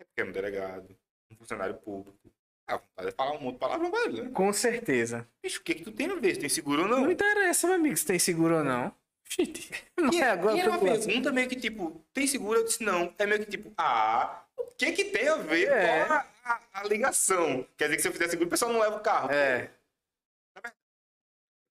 É 0.00 0.04
porque 0.04 0.20
é 0.20 0.24
um 0.24 0.32
delegado, 0.32 0.96
um 1.30 1.36
funcionário 1.36 1.74
público. 1.76 2.18
Ah, 2.66 2.76
vontade 2.76 3.10
de 3.10 3.14
falar 3.16 3.32
um 3.32 3.40
monte 3.40 3.54
de 3.54 3.58
palavra 3.60 3.90
pra 3.90 4.00
ele, 4.04 4.22
né? 4.22 4.30
Com 4.30 4.52
certeza. 4.52 5.28
Bicho, 5.42 5.60
o 5.60 5.64
que 5.64 5.74
que 5.74 5.82
tu 5.84 5.92
tem 5.92 6.08
a 6.10 6.14
ver? 6.14 6.34
Se 6.34 6.40
tem 6.40 6.48
seguro 6.48 6.82
ou 6.82 6.88
não? 6.88 7.00
Não 7.02 7.10
interessa, 7.10 7.66
meu 7.66 7.76
amigo, 7.76 7.96
se 7.96 8.06
tem 8.06 8.18
seguro 8.18 8.58
ou 8.58 8.64
não. 8.64 8.94
Gente, 9.28 9.70
mas 9.98 10.14
E, 10.14 10.22
agora 10.22 10.56
e 10.56 10.60
era 10.60 10.70
uma 10.70 10.78
tô 10.78 10.84
pergunta 10.84 11.32
meio 11.32 11.48
que 11.48 11.56
tipo, 11.56 12.04
tem 12.12 12.26
seguro? 12.26 12.60
Eu 12.60 12.64
disse 12.64 12.82
não. 12.82 13.14
É 13.18 13.26
meio 13.26 13.40
que 13.44 13.50
tipo, 13.50 13.72
ah, 13.76 14.44
o 14.56 14.64
que 14.72 14.92
que 14.92 15.04
tem 15.06 15.28
a 15.28 15.36
ver 15.36 15.68
É. 15.70 16.04
com 16.06 16.12
a, 16.12 16.26
a- 16.44 16.60
a 16.74 16.84
ligação? 16.84 17.66
Quer 17.76 17.84
dizer 17.84 17.96
que 17.96 18.02
se 18.02 18.08
eu 18.08 18.12
fizer 18.12 18.28
seguro, 18.28 18.46
o 18.46 18.50
pessoal 18.50 18.72
não 18.72 18.80
leva 18.80 18.96
o 18.96 19.00
carro. 19.00 19.30
É. 19.30 19.70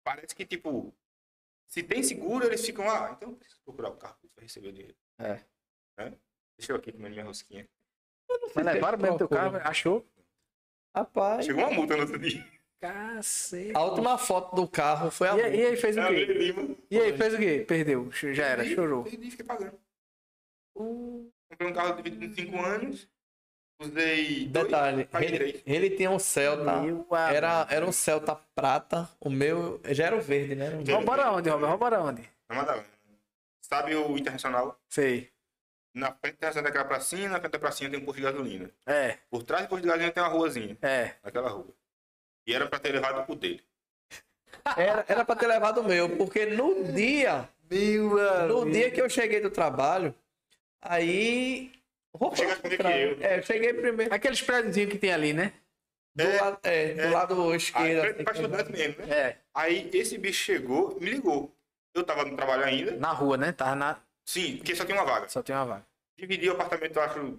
Parece 0.06 0.36
que 0.36 0.46
tipo, 0.46 0.94
se 1.68 1.82
tem 1.82 2.00
seguro, 2.00 2.46
eles 2.46 2.64
ficam, 2.64 2.88
ah, 2.88 3.10
então 3.16 3.30
eu 3.30 3.36
preciso 3.36 3.60
procurar 3.64 3.88
o 3.90 3.96
carro 3.96 4.16
para 4.36 4.44
receber 4.44 4.68
o 4.68 4.72
dinheiro. 4.72 4.96
É. 5.18 5.40
Né? 5.98 6.16
Deixa 6.56 6.70
eu 6.70 6.76
aqui 6.76 6.92
comendo 6.92 7.10
minha 7.16 7.24
rosquinha. 7.24 7.68
Mas 8.54 8.64
levaram 8.64 8.98
mesmo 8.98 9.18
teu 9.18 9.28
carro, 9.28 9.56
achou? 9.56 10.06
Rapaz, 10.94 11.44
Chegou 11.44 11.64
uma 11.64 11.72
multa 11.72 11.96
no 11.96 12.02
outro 12.02 12.20
dia. 12.20 12.40
Cacete. 12.80 13.74
a 13.74 13.82
última 13.82 14.16
foto 14.16 14.54
do 14.54 14.68
carro 14.68 15.10
foi 15.10 15.26
a 15.28 15.36
E, 15.38 15.42
aí- 15.42 15.56
e 15.60 15.66
aí 15.66 15.76
fez 15.76 15.96
o 15.96 16.00
É, 16.00 16.08
quê? 16.14 16.76
E 16.88 17.00
aí 17.00 17.16
fez 17.16 17.34
o 17.34 17.38
quê? 17.38 17.64
Perdeu. 17.66 18.12
Já 18.12 18.44
era, 18.44 18.62
Perdi, 18.62 18.74
chorou. 18.76 19.02
Perdi, 19.02 19.30
fiquei 19.32 19.44
pagando. 19.46 19.80
Comprei 20.76 21.68
um 21.68 21.72
carro 21.74 22.00
de 22.00 22.10
25 22.10 22.56
anos, 22.60 23.08
usei 23.80 24.46
dois, 24.46 24.66
Detalhe, 24.66 25.04
paguei 25.06 25.28
ele, 25.34 25.62
ele 25.66 25.90
tinha 25.90 26.10
um 26.10 26.18
Celta. 26.18 26.62
Era, 27.30 27.60
amigo. 27.60 27.74
era 27.74 27.86
um 27.86 27.92
Celta 27.92 28.34
prata. 28.54 29.08
O 29.20 29.30
meu 29.30 29.80
já 29.86 30.06
era 30.06 30.16
o 30.16 30.20
verde, 30.20 30.54
né? 30.54 30.70
Verde. 30.70 30.92
Roubaram 30.92 31.34
onde, 31.36 31.48
Robert? 31.50 31.68
Roubaram 31.70 32.06
onde? 32.06 32.22
Na 32.48 32.56
Madalena. 32.56 32.86
Sabe 33.60 33.94
o 33.96 34.16
Internacional? 34.16 34.78
Sei. 34.88 35.30
Na 35.94 36.12
frente 36.12 36.34
do 36.34 36.36
Internacional 36.36 36.62
tem 36.64 36.70
aquela 36.70 36.84
pracinha, 36.84 37.28
na 37.28 37.38
frente 37.40 37.52
da 37.52 37.58
pracinha 37.58 37.90
tem 37.90 37.98
um 37.98 38.04
posto 38.04 38.18
de 38.18 38.22
gasolina. 38.22 38.70
É, 38.86 39.18
Por 39.30 39.42
trás 39.42 39.64
do 39.64 39.68
posto 39.68 39.82
de 39.82 39.88
gasolina 39.88 40.12
tem 40.12 40.22
uma 40.22 40.28
ruazinha, 40.28 40.76
é. 40.82 41.14
naquela 41.22 41.48
rua. 41.50 41.74
E 42.46 42.54
era 42.54 42.66
pra 42.66 42.78
ter 42.78 42.92
levado 42.92 43.30
o 43.30 43.34
dele. 43.34 43.62
Era, 44.76 45.04
era 45.08 45.24
pra 45.24 45.36
ter 45.36 45.46
levado 45.46 45.80
o 45.80 45.84
meu, 45.84 46.16
porque 46.16 46.44
no 46.46 46.84
dia, 46.92 47.48
Meu 47.70 48.16
no 48.48 48.70
dia 48.70 48.90
que 48.90 49.00
eu 49.00 49.08
cheguei 49.08 49.40
do 49.40 49.48
trabalho, 49.50 50.12
aí. 50.82 51.72
Por 52.18 52.32
primeiro 52.32 52.60
que 52.62 52.76
trás. 52.76 53.20
É, 53.22 53.38
eu 53.38 53.42
cheguei 53.42 53.72
primeiro. 53.74 54.14
Aqueles 54.14 54.42
prédios 54.42 54.74
que 54.90 54.98
tem 54.98 55.12
ali, 55.12 55.32
né? 55.32 55.52
Do, 56.14 56.22
É, 56.22 56.40
lado, 56.40 56.58
é, 56.62 56.94
do 56.94 57.00
é. 57.02 57.10
lado 57.10 57.50
Aí, 57.50 57.56
esquerdo. 57.56 58.00
pra, 58.00 58.10
assim, 58.10 58.24
pra 58.24 58.32
estudante 58.34 58.72
mesmo, 58.72 59.06
né? 59.06 59.14
É. 59.18 59.38
Aí 59.54 59.90
esse 59.92 60.16
bicho 60.16 60.42
chegou, 60.44 60.98
me 61.00 61.10
ligou. 61.10 61.54
Eu 61.94 62.04
tava 62.04 62.24
no 62.24 62.34
trabalho 62.36 62.64
ainda. 62.64 62.96
Na 62.96 63.12
rua, 63.12 63.36
né? 63.36 63.52
Tava 63.52 63.74
na. 63.74 64.00
Sim, 64.26 64.56
porque 64.56 64.74
só 64.74 64.84
tinha 64.84 64.96
uma 64.98 65.04
vaga. 65.04 65.28
Só 65.28 65.42
tem 65.42 65.54
uma 65.54 65.64
vaga. 65.66 65.86
Dividi 66.18 66.48
o 66.48 66.52
apartamento, 66.54 66.96
eu 66.96 67.02
acho, 67.02 67.38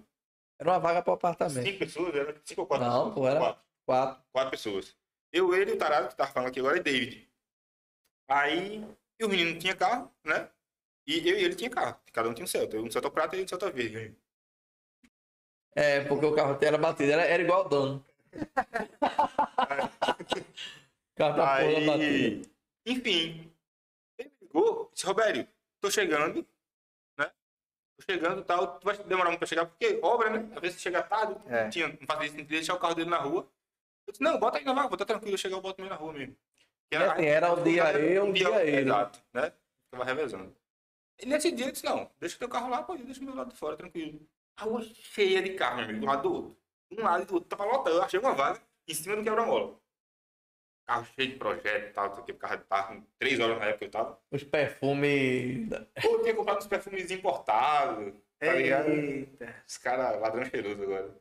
Era 0.60 0.70
uma 0.72 0.80
vaga 0.80 1.02
pro 1.02 1.14
apartamento. 1.14 1.64
cinco 1.66 1.80
pessoas, 1.80 2.16
era 2.16 2.36
cinco 2.46 2.62
ou 2.62 2.68
quatro 2.68 2.86
Não, 2.86 3.10
pessoas. 3.10 3.14
pô, 3.16 3.28
era- 3.28 3.40
Quatro. 3.40 3.62
Quatro. 3.86 4.24
quatro 4.32 4.52
pessoas. 4.52 4.96
Eu, 5.34 5.54
ele 5.56 5.72
e 5.72 5.74
o 5.74 5.78
tarado 5.78 6.08
que 6.10 6.16
tava 6.16 6.32
falando 6.32 6.50
aqui 6.50 6.60
agora 6.60 6.78
é 6.78 6.82
David. 6.84 7.28
Aí, 8.30 8.86
e 9.20 9.26
o 9.26 9.30
menino 9.30 9.58
tinha 9.60 9.76
carro, 9.76 10.12
né? 10.24 10.50
E 11.08 11.28
eu 11.30 11.38
e 11.38 11.44
ele 11.44 11.56
tinha 11.56 11.70
carro. 11.70 11.98
Cada 12.12 12.28
um 12.30 12.34
tinha 12.34 12.44
um 12.44 12.48
Celta. 12.48 12.76
Eu 12.76 12.84
um 12.84 12.92
Celta 12.92 13.10
prata 13.10 13.36
e 13.38 13.44
um 13.44 13.48
Celta 13.48 13.72
verde. 13.72 14.16
É, 15.78 16.02
porque 16.06 16.26
o 16.26 16.34
carro 16.34 16.58
era 16.60 16.76
batido, 16.76 17.12
era, 17.12 17.22
era 17.24 17.44
igual 17.44 17.68
o 17.68 17.70
dono. 17.70 18.04
batida. 21.16 21.94
Aí, 21.96 22.42
enfim, 22.84 23.54
ele 24.18 24.32
ligou, 24.42 24.90
disse, 24.92 25.06
Robério, 25.06 25.48
tô 25.80 25.92
chegando, 25.92 26.44
né? 27.16 27.32
Tô 27.96 28.12
chegando 28.12 28.42
e 28.42 28.44
tal, 28.44 28.80
tu 28.80 28.86
vai 28.86 28.98
demorar 28.98 29.30
muito 29.30 29.38
pra 29.38 29.48
chegar, 29.48 29.68
porque 29.68 30.00
obra, 30.02 30.32
né? 30.32 30.50
Às 30.56 30.62
vezes 30.62 30.82
chega 30.82 31.04
tarde, 31.04 31.40
É. 31.46 31.66
não, 31.66 31.70
tinha, 31.70 31.88
não 31.90 32.08
fazia 32.08 32.30
sentido 32.30 32.48
deixar 32.48 32.74
o 32.74 32.80
carro 32.80 32.96
dele 32.96 33.12
na 33.12 33.20
rua. 33.20 33.48
Eu 34.08 34.12
disse, 34.12 34.24
não, 34.24 34.40
bota 34.40 34.58
aí 34.58 34.66
na 34.66 34.74
vaga, 34.74 34.88
vou 34.88 34.96
estar 34.96 35.06
tranquilo, 35.06 35.36
eu 35.36 35.38
chegar, 35.38 35.58
eu 35.58 35.62
boto 35.62 35.80
ele 35.80 35.90
na 35.90 35.96
rua 35.96 36.14
mesmo. 36.14 36.36
Que 36.90 36.98
E 36.98 37.04
assim, 37.04 37.26
era 37.26 37.54
o 37.54 37.64
dia 37.64 37.92
eu, 38.00 38.26
um 38.26 38.34
dia 38.34 38.66
ele. 38.66 38.90
Exato, 38.90 39.22
né? 39.32 39.54
Tava 39.92 40.04
revezando. 40.04 40.56
E 41.20 41.26
nesse 41.28 41.52
dia 41.52 41.68
eu 41.68 41.72
disse, 41.72 41.86
não, 41.86 42.10
deixa 42.20 42.40
teu 42.40 42.50
carro 42.50 42.68
lá, 42.68 42.82
pode, 42.82 43.04
deixa 43.04 43.22
o 43.22 43.24
meu 43.24 43.36
lado 43.36 43.52
de 43.52 43.58
fora, 43.58 43.78
tranquilo. 43.78 44.28
A 44.58 44.64
rua 44.64 44.82
cheia 44.82 45.42
de 45.42 45.52
carro, 45.54 45.76
meu 45.78 45.86
amigo, 45.86 46.00
de 46.00 46.06
um 46.06 46.10
lado 46.10 46.22
do 46.24 46.34
outro. 46.34 46.58
Um 46.92 47.04
lado 47.04 47.24
e 47.24 47.26
do 47.26 47.34
outro, 47.36 47.50
tava 47.50 47.66
lotado, 47.66 47.96
eu 47.96 48.04
achei 48.04 48.20
uma 48.20 48.34
vaga 48.34 48.60
em 48.88 48.94
cima 48.94 49.16
do 49.16 49.24
quebra-mola. 49.24 49.80
Carro 50.88 51.06
cheio 51.16 51.32
de 51.32 51.36
projeto 51.36 51.90
e 51.90 51.94
tal, 51.94 52.08
não 52.08 52.14
sei 52.16 52.24
o 52.24 52.26
que, 52.26 52.34
carro 52.34 52.58
tava 52.60 52.88
com 52.88 53.02
três 53.20 53.40
horas 53.40 53.60
na 53.60 53.66
época 53.66 53.80
que 53.80 53.86
eu 53.86 53.92
tava. 53.92 54.20
Os 54.32 54.44
perfumes. 54.44 55.70
eu 56.04 56.24
tinha 56.24 56.34
comprado 56.34 56.58
uns 56.60 56.68
perfumes 56.68 57.12
importados, 57.12 58.14
tá 58.40 58.54
ligado? 58.54 58.90
Eita. 58.90 59.56
Os 59.68 59.78
caras 59.78 60.20
ladrão 60.22 60.46
cheiroso 60.46 60.82
agora. 60.82 61.16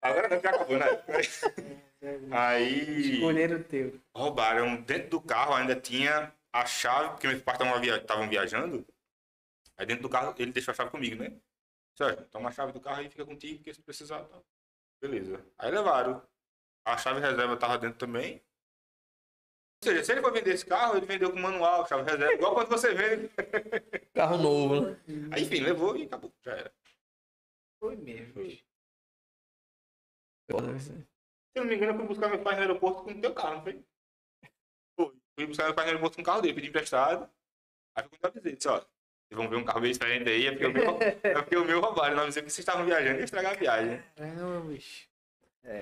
Agora 0.00 0.28
não, 0.28 0.40
já 0.40 0.50
acabou, 0.50 0.78
né? 0.78 0.86
Aí 2.30 3.14
Escolheram 3.16 3.58
o 3.58 3.64
teu. 3.64 4.00
roubaram 4.16 4.76
dentro 4.82 5.10
do 5.10 5.20
carro, 5.20 5.54
ainda 5.54 5.76
tinha 5.76 6.32
a 6.52 6.64
chave, 6.64 7.10
porque 7.10 7.26
meus 7.26 7.42
pais 7.42 7.58
estavam 7.60 7.80
via... 7.80 7.96
estavam 7.96 8.28
viajando. 8.28 8.86
Aí 9.76 9.84
dentro 9.84 10.02
do 10.04 10.08
carro 10.08 10.34
ele 10.38 10.52
deixou 10.52 10.72
a 10.72 10.74
chave 10.74 10.90
comigo, 10.90 11.16
né? 11.22 11.32
Certo, 11.96 12.24
toma 12.30 12.48
a 12.48 12.52
chave 12.52 12.72
do 12.72 12.80
carro 12.80 13.02
e 13.02 13.10
fica 13.10 13.24
contigo, 13.24 13.58
porque 13.58 13.74
se 13.74 13.82
precisar, 13.82 14.24
tá. 14.24 14.40
Beleza. 15.00 15.44
Aí 15.58 15.70
levaram. 15.70 16.22
A 16.84 16.96
chave 16.96 17.20
reserva 17.20 17.56
tava 17.56 17.78
dentro 17.78 17.98
também. 17.98 18.42
Ou 19.82 19.90
seja, 19.90 20.04
se 20.04 20.12
ele 20.12 20.20
for 20.20 20.32
vender 20.32 20.52
esse 20.52 20.66
carro, 20.66 20.96
ele 20.96 21.06
vendeu 21.06 21.32
com 21.32 21.38
manual, 21.38 21.86
chave 21.86 22.02
reserva, 22.02 22.34
igual 22.34 22.54
quando 22.54 22.68
você 22.68 22.92
vende. 22.94 23.30
Carro 24.12 24.36
novo, 24.36 24.80
né? 24.82 25.00
Aí, 25.32 25.42
enfim, 25.42 25.60
levou 25.60 25.96
e 25.96 26.04
acabou. 26.04 26.32
Já 26.42 26.52
era. 26.52 26.72
Foi 27.78 27.96
mesmo. 27.96 28.42
Isso. 28.42 28.62
Se 30.50 31.58
eu 31.58 31.62
não 31.62 31.70
me 31.70 31.76
engano, 31.76 31.92
eu 31.92 31.96
fui 31.96 32.06
buscar 32.08 32.28
meu 32.28 32.42
pai 32.42 32.56
no 32.56 32.60
aeroporto 32.60 33.04
com 33.04 33.10
o 33.10 33.20
teu 33.20 33.32
carro, 33.32 33.56
não 33.56 33.62
foi? 33.62 33.84
Foi. 34.96 35.14
Fui 35.34 35.46
buscar 35.46 35.64
meu 35.64 35.74
pai 35.74 35.84
no 35.86 35.90
aeroporto 35.90 36.16
com 36.16 36.22
o 36.22 36.24
carro 36.24 36.42
dele, 36.42 36.54
pedi 36.54 36.68
emprestado. 36.68 37.30
Aí 37.94 38.04
foi 38.06 38.18
eu 38.22 38.28
avisei, 38.28 38.56
disse, 38.56 38.68
ó, 38.68 38.84
vão 39.34 39.48
ver 39.48 39.56
um 39.56 39.64
carro 39.64 39.80
bem 39.80 39.92
diferente 39.92 40.28
aí, 40.28 40.46
é 40.46 40.50
porque 40.50 40.66
o 40.66 40.72
meu, 40.72 40.98
é 41.22 41.34
porque 41.34 41.56
o 41.56 41.64
meu 41.64 41.80
roubaram. 41.80 42.16
Não 42.16 42.22
avisei 42.24 42.42
que 42.42 42.50
vocês 42.50 42.58
estavam 42.58 42.84
viajando 42.84 43.16
e 43.16 43.18
ia 43.18 43.24
estragar 43.24 43.52
a 43.52 43.56
viagem. 43.56 44.02
Caramba, 44.16 44.60
bicho. 44.68 45.08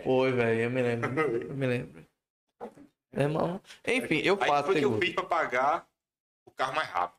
Foi, 0.04 0.32
velho, 0.32 0.60
eu 0.60 0.70
me 0.70 0.82
lembro. 0.82 1.20
Eu 1.20 1.54
me 1.54 1.66
lembro. 1.66 2.06
Meu 3.12 3.22
Irmão, 3.22 3.60
enfim, 3.86 4.18
eu 4.18 4.38
Aí 4.40 4.48
faço 4.48 4.66
foi 4.66 4.78
que 4.78 4.84
eu 4.84 4.98
fiz 4.98 5.14
pra 5.14 5.24
pagar 5.24 5.88
o 6.44 6.50
carro 6.50 6.74
mais 6.74 6.88
rápido. 6.88 7.18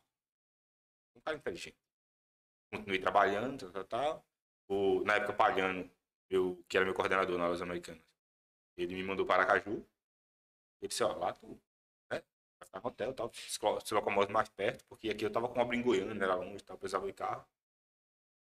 Um 1.16 1.22
cara 1.22 1.38
inteligente. 1.38 1.78
Continuei 2.72 3.00
trabalhando, 3.00 3.58
tal, 3.58 3.72
tal, 3.72 3.84
tal. 3.84 4.26
O, 4.68 5.04
na 5.04 5.16
época, 5.16 5.34
pagando, 5.34 5.90
eu, 6.30 6.64
que 6.70 6.78
era 6.78 6.86
meu 6.86 6.94
coordenador 6.94 7.38
na 7.38 7.48
Lojas 7.48 7.64
Americanas, 7.64 8.04
ele 8.78 8.94
me 8.94 9.04
mandou 9.04 9.26
para 9.26 9.44
Aracaju. 9.44 9.84
Ele 10.82 10.88
disse, 10.88 11.04
ó, 11.04 11.14
lá 11.16 11.34
tu 11.34 11.60
né, 12.62 12.80
no 12.84 12.88
hotel, 12.90 13.14
tal, 13.14 13.32
se 13.34 13.60
lo- 13.64 13.80
se 13.82 13.94
locomove 13.94 14.32
mais 14.32 14.50
perto, 14.50 14.86
porque 14.86 15.10
aqui 15.10 15.26
eu 15.26 15.32
tava 15.32 15.48
com 15.50 15.60
obra 15.62 15.76
em 15.76 15.84
era 16.22 16.36
longe, 16.36 16.64
tal, 16.64 16.78
precisava 16.78 17.06
de 17.08 17.14
carro. 17.14 17.46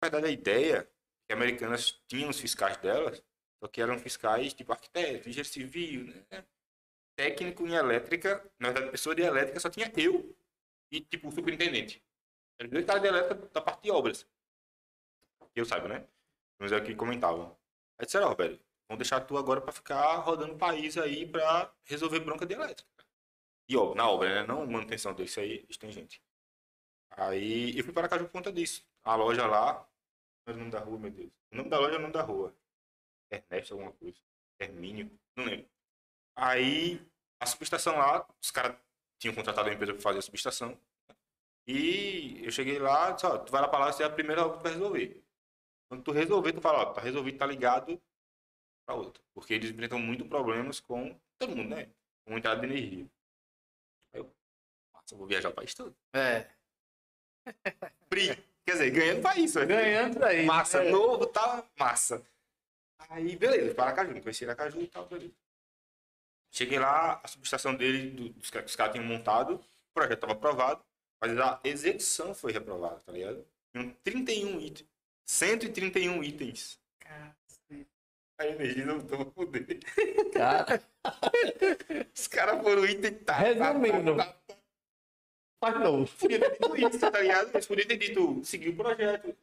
Na 0.02 0.10
verdade, 0.10 0.28
a 0.28 0.32
ideia 0.32 0.78
é 0.80 0.88
que 1.28 1.34
Americanas 1.34 1.92
tinham 2.08 2.30
os 2.30 2.40
fiscais 2.40 2.78
delas, 2.78 3.22
só 3.60 3.68
que 3.68 3.82
eram 3.82 3.98
fiscais 4.00 4.54
tipo 4.54 4.72
arquiteto, 4.72 5.30
engenheiro 5.30 5.50
civil, 5.50 6.06
né? 6.08 6.46
técnico 7.16 7.68
em 7.68 7.74
elétrica, 7.76 8.44
na 8.60 8.70
verdade, 8.72 8.92
pessoa 8.92 9.16
de 9.16 9.22
elétrica 9.24 9.60
só 9.60 9.70
tinha 9.70 9.92
eu 9.98 10.36
e, 10.92 11.02
tipo, 11.02 11.30
o 11.30 11.32
superintendente. 11.32 12.04
Eram 12.60 12.72
dois 12.72 12.86
caras 12.86 13.02
de 13.04 13.08
elétrica 13.10 13.36
da 13.54 13.62
parte 13.62 13.84
de 13.84 13.92
obras. 13.92 14.28
Eu 15.56 15.66
saiba, 15.66 15.88
né? 15.88 16.08
Mas 16.60 16.72
é 16.72 16.78
o 16.78 16.84
que 16.84 16.96
comentavam. 16.96 17.58
Aí 17.98 18.06
disseram, 18.06 18.30
ó, 18.30 18.36
velho, 18.36 18.60
vamos 18.88 19.00
deixar 19.00 19.22
tu 19.22 19.38
agora 19.38 19.62
pra 19.62 19.72
ficar 19.72 20.18
rodando 20.18 20.54
o 20.54 20.58
país 20.58 20.98
aí 20.98 21.26
pra 21.28 21.74
resolver 21.86 22.20
bronca 22.20 22.46
de 22.46 22.54
elétrica. 22.54 22.95
E, 23.68 23.76
ó, 23.78 23.96
na 23.96 24.10
obra, 24.10 24.42
né? 24.42 24.48
Não 24.48 24.66
manutenção 24.66 25.14
disso 25.14 25.40
aí, 25.40 25.60
eles 25.60 25.78
têm 25.78 25.92
gente. 25.92 26.22
Aí 27.12 27.78
eu 27.78 27.84
fui 27.84 27.94
para 27.94 28.08
Caju 28.10 28.26
por 28.26 28.32
conta 28.32 28.52
disso. 28.52 28.86
A 29.04 29.16
loja 29.16 29.46
lá, 29.48 29.88
o 30.48 30.54
nome 30.54 30.72
da 30.72 30.80
rua, 30.80 31.00
meu 31.00 31.12
Deus? 31.12 31.32
O 31.52 31.56
nome 31.56 31.70
da 31.70 31.80
loja 31.80 31.96
é 31.96 31.98
o 31.98 32.02
nome 32.02 32.14
da 32.14 32.22
rua. 32.22 32.56
Ernesto, 33.32 33.74
alguma 33.74 33.92
coisa. 33.94 34.18
Hermínio, 34.60 35.12
não 35.36 35.46
lembro. 35.46 35.68
Aí, 36.36 37.02
a 37.40 37.46
subestação 37.46 37.98
lá, 37.98 38.28
os 38.42 38.52
caras 38.52 38.78
tinham 39.20 39.34
contratado 39.34 39.70
a 39.70 39.74
empresa 39.74 39.94
para 39.94 40.02
fazer 40.02 40.20
a 40.20 40.22
subestação. 40.22 40.80
E 41.68 42.44
eu 42.44 42.52
cheguei 42.52 42.78
lá, 42.80 43.12
disse, 43.12 43.26
ó, 43.26 43.38
tu 43.40 43.52
vai 43.52 43.62
lá 43.62 43.68
pra 43.68 43.80
lá, 43.80 43.92
você 43.92 44.04
é 44.04 44.06
a 44.06 44.10
primeira 44.10 44.46
obra 44.46 44.58
que 44.58 44.60
tu 44.60 44.64
vai 44.64 44.74
resolver. 44.74 45.24
Quando 45.90 46.04
tu 46.04 46.12
resolver, 46.12 46.54
tu 46.54 46.62
fala, 46.62 46.80
ó, 46.80 46.94
tá 46.94 47.02
resolvido, 47.02 47.38
tá 47.38 47.46
ligado 47.46 48.02
pra 48.86 48.96
outra. 48.96 49.24
Porque 49.34 49.54
eles 49.54 49.72
enfrentam 49.72 50.00
muito 50.00 50.26
problemas 50.26 50.80
com 50.80 51.20
todo 51.40 51.56
mundo, 51.56 51.70
né? 51.70 51.90
Com 52.26 52.38
entrada 52.38 52.60
de 52.62 52.68
energia. 52.68 53.10
Nossa, 55.06 55.14
eu 55.14 55.18
vou 55.20 55.28
viajar 55.28 55.50
o 55.50 55.54
país 55.54 55.74
todo. 55.74 55.96
É. 56.14 56.48
Free. 58.12 58.36
Quer 58.66 58.72
dizer, 58.72 58.90
ganhando 58.92 59.22
país, 59.22 59.54
vai. 59.54 59.66
Ganhando 59.68 60.26
aí. 60.26 60.44
Massa, 60.46 60.84
né? 60.84 60.90
novo, 60.90 61.28
tá 61.28 61.64
massa. 61.78 62.26
Aí, 63.10 63.36
beleza, 63.36 63.76
para 63.76 63.92
Aracaju, 63.92 64.20
conheci 64.22 64.46
Aracaju 64.46 64.82
e 64.82 64.88
tal, 64.88 65.06
beleza. 65.06 65.34
Cheguei 66.52 66.80
lá, 66.80 67.22
a 67.24 67.28
subestação 67.28 67.76
dele, 67.76 68.10
do- 68.10 68.30
dos 68.30 68.50
caras 68.50 68.66
que 68.66 68.70
os 68.72 68.76
caras 68.76 68.94
tinham 68.94 69.06
montado, 69.06 69.56
o 69.56 69.94
projeto 69.94 70.14
estava 70.16 70.34
aprovado, 70.34 70.84
mas 71.22 71.38
a 71.38 71.60
execução 71.64 72.34
foi 72.34 72.52
reprovada, 72.52 73.00
tá 73.02 73.12
ligado? 73.12 73.46
Tinham 73.72 73.92
31 74.04 74.60
itens. 74.60 74.88
131 75.28 76.24
itens. 76.24 76.80
Aí, 78.38 78.50
energia 78.52 78.86
não 78.86 79.00
tô 79.06 79.26
poder. 79.28 79.80
Cara, 80.34 80.82
Os 82.16 82.28
caras 82.28 82.62
foram 82.64 82.86
item 82.86 83.14
tá, 83.20 83.34
Resumindo. 83.36 84.18
tá, 84.18 84.26
tá, 84.26 84.40
tá. 85.60 85.72
faz 85.72 85.84
novo. 85.84 86.12
Podia 86.18 86.40
ter 86.40 86.52
dito 86.52 86.78
isso, 86.78 87.00
tá 87.00 87.20
ligado? 87.20 87.50
Eles 87.50 87.66
podiam 87.66 87.88
ter 87.88 87.98
dito, 87.98 88.44
seguir 88.44 88.70
o 88.70 88.76
projeto. 88.76 89.36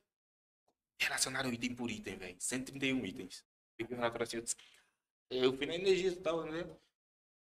Relacionaram 0.99 1.53
item 1.53 1.75
por 1.75 1.91
item, 1.91 2.17
velho. 2.17 2.37
131 2.39 3.07
itens. 3.07 3.45
Assim, 4.21 4.39
eu 5.31 5.57
fui 5.57 5.67
na 5.67 5.75
energia 5.75 6.11
e 6.11 6.17
tal, 6.17 6.45
né? 6.45 6.65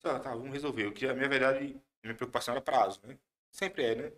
Tá, 0.00 0.18
tá, 0.18 0.34
vamos 0.34 0.52
resolver. 0.52 0.86
O 0.86 0.92
que 0.92 1.06
a 1.06 1.14
minha 1.14 1.28
verdade, 1.28 1.80
minha 2.02 2.14
preocupação 2.14 2.54
era 2.54 2.60
prazo, 2.60 3.00
né? 3.04 3.18
Sempre 3.50 3.84
é, 3.84 3.94
né? 3.94 4.12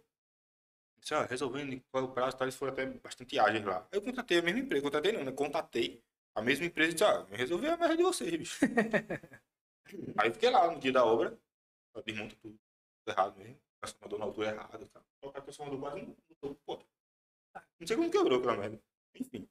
Disse, 1.01 1.15
ó, 1.15 1.25
resolvendo 1.25 1.81
qual 1.91 2.05
é 2.05 2.07
o 2.07 2.11
prazo, 2.11 2.37
tal, 2.37 2.47
eles 2.47 2.57
foram 2.57 2.73
até 2.73 2.87
bastante 2.87 3.39
ágeis 3.39 3.65
lá. 3.65 3.87
Eu 3.93 4.03
contratei 4.03 4.39
a 4.39 4.43
mesma 4.43 4.61
empresa, 4.61 4.83
contratei 4.83 5.13
não, 5.13 5.25
né? 5.25 5.33
Contatei 5.33 6.03
a 6.35 6.43
mesma 6.43 6.67
empresa 6.67 6.91
e 6.91 6.95
disse, 6.95 7.05
ó, 7.05 7.25
resolver 7.31 7.69
a 7.69 7.77
merda 7.77 7.97
de 7.97 8.03
vocês, 8.03 8.31
bicho. 8.37 8.59
Aí 10.19 10.29
eu 10.29 10.35
fiquei 10.35 10.51
lá 10.51 10.71
no 10.71 10.79
dia 10.79 10.93
da 10.93 11.05
obra, 11.05 11.39
só 11.93 12.03
desmonta 12.03 12.37
tudo, 12.43 12.59
tudo 13.05 13.15
errado 13.15 13.39
mesmo. 13.39 13.59
Transformador 13.81 14.19
na 14.19 14.25
altura 14.25 14.49
errada, 14.51 14.87
tá? 14.89 15.01
Colocar 15.21 15.39
o 15.39 15.43
transformador 15.43 15.81
quase 15.81 16.03
no 16.07 16.17
topo, 16.41 16.61
pô. 16.67 16.79
Não 17.81 17.87
sei 17.87 17.97
como 17.97 18.11
quebrou 18.11 18.39
aquela 18.39 18.57
merda. 18.57 18.81
Enfim. 19.15 19.49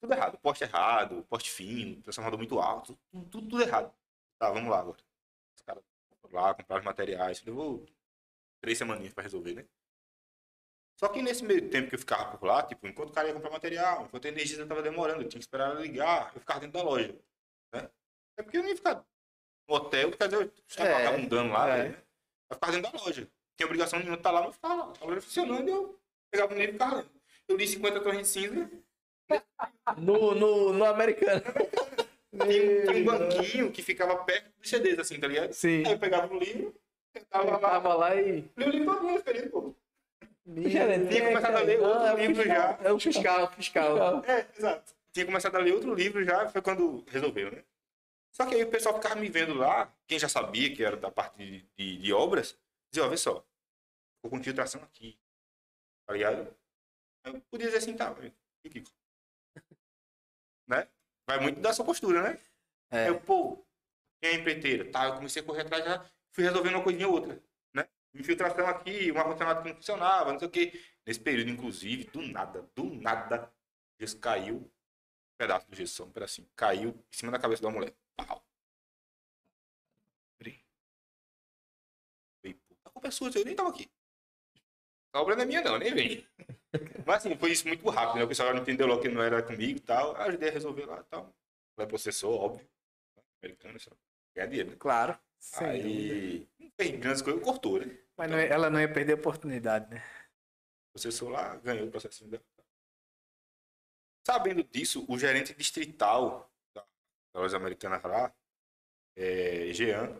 Tudo 0.00 0.12
errado. 0.12 0.38
Poste 0.38 0.64
errado, 0.64 1.24
poste 1.28 1.50
fino, 1.50 2.02
transformador 2.02 2.38
muito 2.38 2.58
alto, 2.58 2.98
tudo, 3.10 3.28
tudo, 3.28 3.48
tudo 3.48 3.62
errado. 3.62 3.94
Tá, 4.38 4.50
vamos 4.50 4.70
lá 4.70 4.80
agora. 4.80 4.98
Os 5.54 5.62
caras 5.62 5.84
foram 6.20 6.34
lá, 6.34 6.54
compraram 6.54 6.80
os 6.80 6.84
materiais. 6.84 7.42
Levou 7.42 7.86
três 8.60 8.78
semaninhas 8.78 9.12
pra 9.14 9.22
resolver, 9.22 9.54
né? 9.54 9.66
Só 10.98 11.08
que 11.08 11.20
nesse 11.20 11.44
meio 11.44 11.68
tempo 11.68 11.90
que 11.90 11.94
eu 11.94 11.98
ficava 11.98 12.38
por 12.38 12.46
lá, 12.46 12.62
tipo, 12.62 12.86
enquanto 12.86 13.10
o 13.10 13.12
cara 13.12 13.28
ia 13.28 13.34
comprar 13.34 13.50
material, 13.50 14.06
enquanto 14.06 14.24
a 14.24 14.28
energia 14.28 14.66
tava 14.66 14.82
demorando, 14.82 15.22
eu 15.22 15.28
tinha 15.28 15.38
que 15.38 15.44
esperar 15.44 15.70
ela 15.70 15.80
ligar, 15.80 16.32
eu 16.34 16.40
ficava 16.40 16.60
dentro 16.60 16.78
da 16.78 16.82
loja. 16.82 17.12
Né? 17.72 17.90
É 18.38 18.42
porque 18.42 18.56
eu 18.56 18.62
não 18.62 18.70
ia 18.70 18.76
ficar 18.76 19.04
no 19.68 19.74
hotel, 19.74 20.10
quer 20.16 20.28
dizer, 20.28 20.52
os 20.66 20.74
caras 20.74 20.92
É, 20.92 20.98
ficavam 20.98 21.20
mudando 21.20 21.52
lá, 21.52 21.68
é. 21.76 21.88
né? 21.90 22.05
Eu 22.50 22.54
ficava 22.54 22.72
dentro 22.72 22.92
da 22.92 22.98
loja. 23.04 23.28
Tinha 23.56 23.66
obrigação 23.66 23.98
nenhuma 23.98 24.16
de 24.16 24.20
estar 24.20 24.30
lá, 24.30 24.40
mas 24.40 24.48
eu 24.48 24.52
ficava 24.54 24.74
lá. 24.74 24.92
A 25.00 25.04
loja 25.04 25.20
funcionando 25.20 25.68
eu 25.68 25.98
pegava 26.30 26.54
o 26.54 26.56
livro 26.56 26.70
e 26.70 26.72
ficava 26.74 26.96
lendo. 26.96 27.10
Eu 27.48 27.56
li 27.56 27.66
50 27.66 28.00
torres 28.00 28.18
de 28.20 28.26
cinza, 28.28 28.70
No, 29.96 30.34
no, 30.34 30.72
no 30.72 30.84
americano. 30.84 31.42
tinha, 32.32 32.86
tinha 32.86 32.96
um 32.98 33.04
banquinho 33.04 33.70
que 33.72 33.82
ficava 33.82 34.16
perto 34.24 34.50
dos 34.58 34.68
CDs, 34.68 34.98
assim, 34.98 35.18
tá 35.18 35.26
ligado? 35.28 35.52
Sim. 35.52 35.84
Aí 35.86 35.92
eu 35.92 35.98
pegava 35.98 36.32
o 36.34 36.38
livro, 36.38 36.74
sentava 37.16 37.46
Eu 37.46 37.52
lá, 37.52 37.58
tava 37.58 37.94
lá 37.94 38.14
e. 38.16 38.44
li 38.56 38.64
o 38.64 38.70
livro 38.70 38.96
todo, 38.96 39.22
feliz, 39.22 39.50
pô. 39.50 39.74
Gerente, 40.46 41.08
Tinha 41.08 41.26
começado 41.28 41.56
a 41.56 41.60
ler 41.60 41.80
Não, 41.80 41.88
outro 41.88 42.06
é 42.06 42.26
livro 42.26 42.44
já. 42.44 42.78
É 42.84 42.92
o 42.92 43.00
Fiscal, 43.00 43.50
fiscal. 43.52 44.24
É, 44.24 44.46
exato. 44.56 44.94
Tinha 45.12 45.26
começado 45.26 45.56
a 45.56 45.58
ler 45.58 45.72
outro 45.72 45.92
livro 45.94 46.22
já, 46.24 46.48
foi 46.48 46.62
quando 46.62 47.04
resolveu, 47.08 47.50
né? 47.50 47.64
Só 48.36 48.44
que 48.44 48.54
aí 48.54 48.62
o 48.62 48.70
pessoal 48.70 48.94
ficava 48.94 49.14
me 49.14 49.30
vendo 49.30 49.54
lá, 49.54 49.90
quem 50.06 50.18
já 50.18 50.28
sabia 50.28 50.76
que 50.76 50.84
era 50.84 50.94
da 50.94 51.10
parte 51.10 51.38
de, 51.38 51.62
de, 51.74 51.96
de 51.96 52.12
obras, 52.12 52.54
dizia, 52.90 53.06
ó, 53.06 53.08
vê 53.08 53.16
só, 53.16 53.42
ficou 54.16 54.30
com 54.30 54.36
infiltração 54.36 54.82
aqui, 54.82 55.18
tá 56.04 56.12
ligado? 56.12 56.54
Eu 57.24 57.40
podia 57.50 57.68
dizer 57.68 57.78
assim, 57.78 57.96
tá, 57.96 58.14
né? 60.68 60.86
Vai 61.26 61.40
muito 61.40 61.62
da 61.62 61.72
sua 61.72 61.86
postura, 61.86 62.22
né? 62.22 62.38
É. 62.90 63.08
Eu, 63.08 63.18
pô, 63.18 63.64
quem 64.20 64.32
é 64.32 64.34
empreiteira? 64.34 64.90
Tá, 64.90 65.06
eu 65.06 65.14
comecei 65.14 65.40
a 65.40 65.44
correr 65.46 65.62
atrás, 65.62 65.82
já 65.82 66.06
fui 66.30 66.44
resolvendo 66.44 66.74
uma 66.74 66.84
coisinha 66.84 67.08
ou 67.08 67.14
outra, 67.14 67.42
né? 67.72 67.88
Infiltração 68.12 68.66
aqui, 68.66 69.10
um 69.12 69.18
ar-condicionado 69.18 69.62
que 69.62 69.68
não 69.70 69.76
funcionava, 69.76 70.32
não 70.32 70.38
sei 70.38 70.48
o 70.48 70.50
quê. 70.50 70.78
Nesse 71.06 71.20
período, 71.20 71.50
inclusive, 71.50 72.04
do 72.04 72.20
nada, 72.20 72.70
do 72.74 72.84
nada, 72.84 73.50
o 73.98 74.02
gesso 74.02 74.18
caiu, 74.18 74.56
um 74.56 74.70
pedaço 75.38 75.66
do 75.70 75.74
gesso, 75.74 76.04
um 76.04 76.12
pedacinho, 76.12 76.46
caiu 76.54 76.90
em 76.90 77.16
cima 77.16 77.32
da 77.32 77.38
cabeça 77.38 77.62
da 77.62 77.70
mulher. 77.70 77.94
Pau. 78.16 78.42
Falei, 82.40 82.54
pô, 82.54 82.76
a 82.84 82.85
culpa 82.96 83.08
é 83.08 83.10
sua, 83.10 83.30
eu 83.34 83.44
nem 83.44 83.54
tava 83.54 83.68
aqui. 83.68 83.90
A 85.12 85.20
obra 85.20 85.36
não 85.36 85.42
é 85.42 85.46
minha 85.46 85.62
não, 85.62 85.78
nem 85.78 85.94
vem. 85.94 86.26
Mas 87.06 87.16
assim, 87.16 87.36
foi 87.36 87.52
isso 87.52 87.66
muito 87.68 87.88
rápido, 87.88 88.16
né? 88.16 88.24
O 88.24 88.28
pessoal 88.28 88.52
não 88.54 88.62
entendeu 88.62 88.86
logo 88.86 89.02
que 89.02 89.08
não 89.08 89.22
era 89.22 89.42
comigo 89.42 89.78
e 89.78 89.80
tal. 89.80 90.14
Eu 90.14 90.22
ajudei 90.22 90.48
a 90.48 90.52
resolver 90.52 90.86
lá 90.86 91.00
e 91.00 91.04
tal. 91.04 91.34
Ela 91.76 91.86
processou, 91.86 92.38
óbvio. 92.38 92.68
Americano, 93.42 93.78
só 93.78 93.90
ganhar 94.34 94.48
dinheiro, 94.48 94.70
né? 94.70 94.76
Claro. 94.78 95.18
Sem. 95.38 95.66
Aí, 95.66 96.48
não 96.58 96.70
fez 96.70 97.00
grandes 97.00 97.22
coisas, 97.22 97.42
cortou, 97.42 97.80
né? 97.80 97.98
Mas 98.16 98.30
não 98.30 98.38
ia- 98.38 98.46
ela 98.46 98.70
não 98.70 98.80
ia 98.80 98.92
perder 98.92 99.12
a 99.12 99.16
oportunidade, 99.16 99.90
né? 99.90 100.02
processou 100.92 101.28
lá, 101.28 101.56
ganhou 101.56 101.86
o 101.86 101.90
processo 101.90 102.26
dela. 102.26 102.42
Sabendo 104.26 104.64
disso, 104.64 105.04
o 105.08 105.18
gerente 105.18 105.52
distrital 105.54 106.50
da, 106.74 106.86
loja 107.34 107.58
americana 107.58 108.00
lá, 108.02 108.34
é, 109.14 109.70
Jean, 109.74 110.18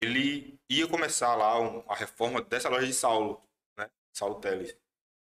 ele 0.00 0.60
ia 0.68 0.88
começar 0.88 1.34
lá 1.34 1.54
a 1.88 1.94
reforma 1.94 2.42
dessa 2.42 2.68
loja 2.68 2.86
de 2.86 2.94
Saulo, 2.94 3.42
né? 3.76 3.90
Saulo 4.12 4.40
Teles. 4.40 4.76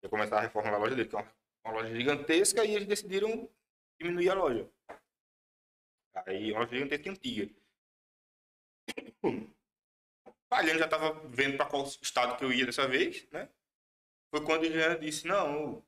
Ia 0.04 0.10
começar 0.10 0.38
a 0.38 0.42
reforma 0.42 0.72
da 0.72 0.78
loja 0.78 0.96
dele, 0.96 1.10
que 1.10 1.16
é 1.16 1.20
uma, 1.20 1.36
uma 1.66 1.74
loja 1.74 1.96
gigantesca, 1.96 2.64
e 2.64 2.76
eles 2.76 2.88
decidiram 2.88 3.50
diminuir 4.00 4.30
a 4.30 4.36
loja. 4.36 4.70
Aí, 6.26 6.52
uma 6.52 6.62
loja 6.62 6.74
gigantesca 6.74 7.10
antiga. 7.10 7.54
Palhano 10.50 10.80
já 10.80 10.86
estava 10.86 11.14
vendo 11.28 11.58
para 11.58 11.70
qual 11.70 11.84
estado 11.84 12.38
que 12.38 12.44
eu 12.44 12.52
ia 12.52 12.66
dessa 12.66 12.88
vez, 12.88 13.30
né? 13.32 13.50
Foi 14.32 14.44
quando 14.44 14.64
ele 14.64 14.80
já 14.80 14.96
disse, 14.96 15.28
não, 15.28 15.84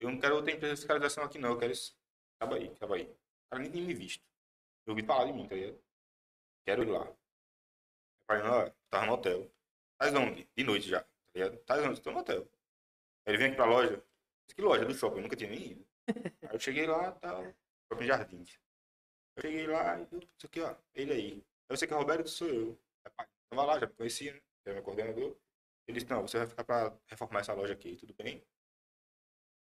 eu 0.00 0.10
não 0.10 0.20
quero 0.20 0.36
outra 0.36 0.52
empresa 0.52 0.74
de 0.74 0.80
fiscalização 0.80 1.24
aqui 1.24 1.38
não, 1.38 1.50
eu 1.50 1.58
quero 1.58 1.72
isso. 1.72 1.96
Acaba 2.36 2.56
aí, 2.56 2.68
acaba 2.68 2.96
aí. 2.96 3.04
O 3.04 3.50
cara 3.50 3.62
nem 3.62 3.70
tinha 3.70 3.84
me 3.84 3.94
visto. 3.94 4.24
Eu 4.86 4.92
ouvi 4.92 5.02
falar 5.02 5.24
de 5.26 5.32
mim, 5.32 5.48
tá 5.48 5.54
ligado? 5.54 5.80
Quero 6.64 6.82
ir 6.82 6.90
lá. 6.90 7.16
Eu 8.28 8.36
falei, 8.36 8.42
não, 8.42 8.74
tava 8.90 9.06
no 9.06 9.12
hotel. 9.12 9.50
Mas 10.00 10.14
onde? 10.14 10.48
De 10.56 10.64
noite 10.64 10.88
já. 10.88 11.04
ligado? 11.34 11.58
Tá 11.64 11.76
onde? 11.82 12.00
Tô 12.00 12.10
no 12.10 12.18
hotel. 12.18 12.48
Aí 13.26 13.32
ele 13.32 13.38
vem 13.38 13.46
aqui 13.48 13.56
pra 13.56 13.66
loja. 13.66 13.96
Disse, 14.46 14.54
Que 14.54 14.62
loja? 14.62 14.84
Do 14.84 14.94
shopping. 14.94 15.16
Eu 15.16 15.22
nunca 15.22 15.36
tinha 15.36 15.50
nem 15.50 15.72
ido. 15.72 15.86
Aí 16.42 16.54
eu 16.54 16.58
cheguei 16.60 16.86
lá 16.86 17.08
e 17.08 17.20
tal. 17.20 17.54
Shopping 17.90 18.06
Jardins. 18.06 18.58
Eu 19.36 19.42
cheguei 19.42 19.66
lá 19.66 19.98
e 19.98 20.06
eu, 20.10 20.18
isso 20.18 20.46
aqui, 20.46 20.60
ó. 20.60 20.74
Ele 20.94 21.12
aí. 21.12 21.44
Aí 21.68 21.76
você 21.76 21.86
que 21.86 21.92
é 21.92 21.96
o 21.96 21.98
Roberto, 21.98 22.28
sou 22.28 22.48
eu. 22.48 22.78
Aí, 23.04 23.12
pá, 23.12 23.28
Tava 23.50 23.64
lá, 23.64 23.78
já 23.78 23.86
me 23.86 23.94
conhecia, 23.94 24.32
né? 24.32 24.40
Era 24.64 24.74
meu 24.74 24.82
coordenador. 24.82 25.36
Ele 25.86 25.98
disse, 25.98 26.10
não, 26.10 26.22
você 26.22 26.38
vai 26.38 26.46
ficar 26.46 26.64
pra 26.64 26.96
reformar 27.06 27.40
essa 27.40 27.52
loja 27.52 27.74
aqui, 27.74 27.96
tudo 27.96 28.14
bem? 28.14 28.44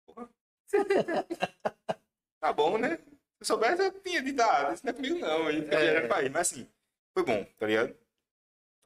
Porra. 0.06 0.28
tá 2.40 2.52
bom, 2.52 2.78
né? 2.78 2.96
Se 2.98 3.42
eu 3.42 3.46
soubesse, 3.46 3.82
eu 3.82 4.00
tinha 4.02 4.22
de 4.22 4.32
dar. 4.32 4.74
Isso 4.74 4.84
não 4.84 4.90
é 4.92 4.94
comigo, 4.94 5.18
não. 5.18 5.46
Aí 5.46 5.60
viajando 5.60 6.08
pra 6.08 6.22
ir. 6.22 6.30
Mas 6.30 6.52
assim, 6.52 6.68
foi 7.14 7.24
bom, 7.24 7.44
tá 7.58 7.66
ligado? 7.66 7.96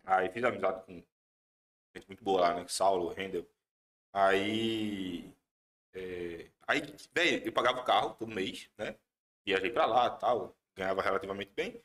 Aí 0.05 0.31
fiz 0.31 0.45
amizade 0.45 0.85
com 0.85 1.03
gente 1.97 2.09
muito 2.09 2.25
boa 2.25 2.41
lá, 2.41 2.55
né? 2.55 2.67
Saulo, 2.69 3.13
Rendel. 3.13 3.47
Aí. 4.13 5.33
É... 5.93 6.51
Aí, 6.67 6.81
velho, 7.13 7.47
eu 7.47 7.53
pagava 7.53 7.81
o 7.81 7.85
carro 7.85 8.15
todo 8.15 8.35
mês, 8.35 8.71
né? 8.79 8.97
Viajei 9.47 9.71
pra 9.71 9.87
lá 9.87 10.11
tal. 10.11 10.57
Ganhava 10.77 11.03
relativamente 11.03 11.53
bem. 11.53 11.83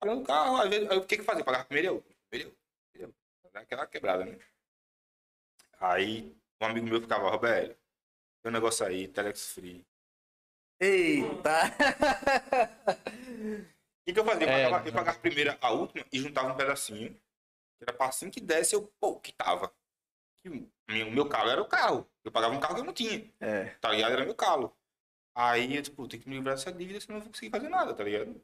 Pagando 0.00 0.22
o 0.22 0.24
carro, 0.24 0.56
às 0.56 0.68
vezes, 0.68 0.90
aí 0.90 0.96
o 0.96 1.06
que 1.06 1.16
que 1.16 1.20
eu 1.22 1.26
fazia? 1.26 1.44
Pagava 1.44 1.64
primeiro 1.64 1.96
eu. 1.96 2.04
Primeiro 2.30 2.56
eu. 2.94 3.14
Aquela 3.52 3.86
quebrada, 3.86 4.24
né? 4.24 4.38
Aí 5.78 6.36
um 6.60 6.66
amigo 6.66 6.86
meu 6.86 7.00
ficava, 7.00 7.30
Roberto, 7.30 7.76
tem 8.42 8.50
um 8.50 8.52
negócio 8.52 8.86
aí, 8.86 9.08
Telex 9.08 9.52
Free. 9.52 9.86
Eita! 10.78 11.50
O 14.00 14.04
que, 14.06 14.12
que 14.14 14.20
eu 14.20 14.24
fazia? 14.24 14.46
Eu, 14.46 14.50
É, 14.50 14.64
pagava, 14.64 14.88
eu 14.88 14.92
pagava 14.92 15.18
primeiro 15.18 15.56
a 15.60 15.70
última 15.70 16.04
e 16.12 16.18
juntava 16.18 16.52
um 16.52 16.56
pedacinho. 16.56 17.14
que 17.14 17.84
Era 17.84 17.92
pra 17.92 18.06
assim 18.08 18.30
que 18.30 18.40
desse, 18.40 18.74
eu, 18.74 18.86
pô, 19.00 19.18
quitava. 19.20 19.72
E 20.44 20.48
O 20.48 20.68
meu- 20.88 21.08
o 21.08 21.10
meu 21.12 21.28
carro 21.28 21.50
era 21.50 21.60
o 21.62 21.68
carro. 21.68 22.10
Eu 22.24 22.32
pagava 22.32 22.54
um 22.54 22.60
carro 22.60 22.74
que 22.74 22.80
eu 22.80 22.84
não 22.84 22.92
tinha. 22.94 23.30
É. 23.40 23.66
tá 23.80 23.90
ligado? 23.90 24.12
Era 24.12 24.24
meu 24.24 24.34
calo. 24.34 24.76
Aí 25.34 25.76
eu, 25.76 25.82
tipo, 25.82 26.08
tenho 26.08 26.22
que 26.22 26.28
me 26.28 26.36
livrar 26.36 26.56
dessa 26.56 26.72
dívida, 26.72 27.00
senão 27.00 27.16
eu 27.16 27.18
não 27.18 27.24
vou 27.24 27.32
conseguir 27.32 27.50
fazer 27.50 27.68
nada, 27.68 27.94
tá 27.94 28.02
ligado? 28.02 28.42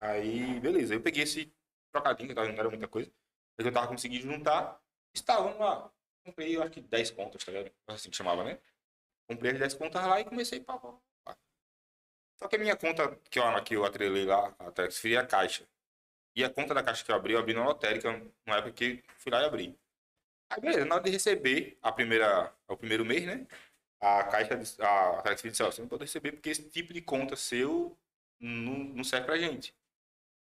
Aí, 0.00 0.60
beleza. 0.60 0.94
Eu 0.94 1.00
peguei 1.00 1.22
esse 1.22 1.52
trocadinho, 1.92 2.28
que 2.28 2.34
tava- 2.34 2.48
não 2.52 2.58
era 2.58 2.68
muita 2.68 2.86
coisa, 2.88 3.10
mas 3.56 3.66
eu 3.66 3.72
tava 3.72 3.88
conseguindo 3.88 4.30
juntar. 4.30 4.80
Estávamos 5.14 5.58
lá. 5.58 5.90
Comprei, 6.24 6.56
eu 6.56 6.62
acho 6.62 6.72
que 6.72 6.80
10 6.82 7.10
contas, 7.10 7.42
tá 7.44 7.50
ligado? 7.50 7.72
Assim 7.86 8.10
que 8.10 8.16
chamava, 8.16 8.44
né? 8.44 8.58
Comprei 9.28 9.52
as 9.52 9.58
10 9.58 9.74
contas 9.74 10.04
lá 10.04 10.20
e 10.20 10.24
comecei 10.24 10.60
pá, 10.60 10.78
pá, 10.78 10.92
pá. 10.92 10.98
Só 12.38 12.48
que 12.48 12.56
a 12.56 12.58
minha 12.58 12.76
conta 12.76 13.16
que 13.30 13.38
eu, 13.38 13.64
que 13.64 13.76
eu 13.76 13.84
atrelei 13.84 14.24
lá, 14.24 14.54
a 14.58 14.70
Telex 14.70 14.98
Free, 14.98 15.14
é 15.14 15.18
a 15.18 15.26
Caixa. 15.26 15.66
E 16.36 16.44
a 16.44 16.50
conta 16.50 16.72
da 16.74 16.82
Caixa 16.82 17.04
que 17.04 17.10
eu 17.10 17.16
abri, 17.16 17.32
eu 17.32 17.40
abri 17.40 17.54
na 17.54 17.64
lotérica, 17.64 18.12
numa 18.12 18.58
época 18.58 18.72
que 18.72 19.02
fui 19.18 19.32
lá 19.32 19.42
e 19.42 19.46
abri. 19.46 19.78
Aí, 20.50 20.60
beleza, 20.60 20.84
na 20.84 20.94
hora 20.94 21.04
de 21.04 21.10
receber 21.10 21.76
a 21.82 21.92
primeira, 21.92 22.54
o 22.68 22.76
primeiro 22.76 23.04
mês, 23.04 23.26
né? 23.26 23.46
a 24.00 24.24
caixa, 24.24 24.54
a 24.84 25.36
Free 25.36 25.50
disse, 25.50 25.62
ó, 25.62 25.70
você 25.70 25.80
não 25.80 25.88
pode 25.88 26.04
receber 26.04 26.32
porque 26.32 26.50
esse 26.50 26.68
tipo 26.68 26.92
de 26.92 27.00
conta 27.02 27.36
seu 27.36 27.96
não, 28.40 28.78
não 28.78 29.04
serve 29.04 29.26
pra 29.26 29.38
gente. 29.38 29.74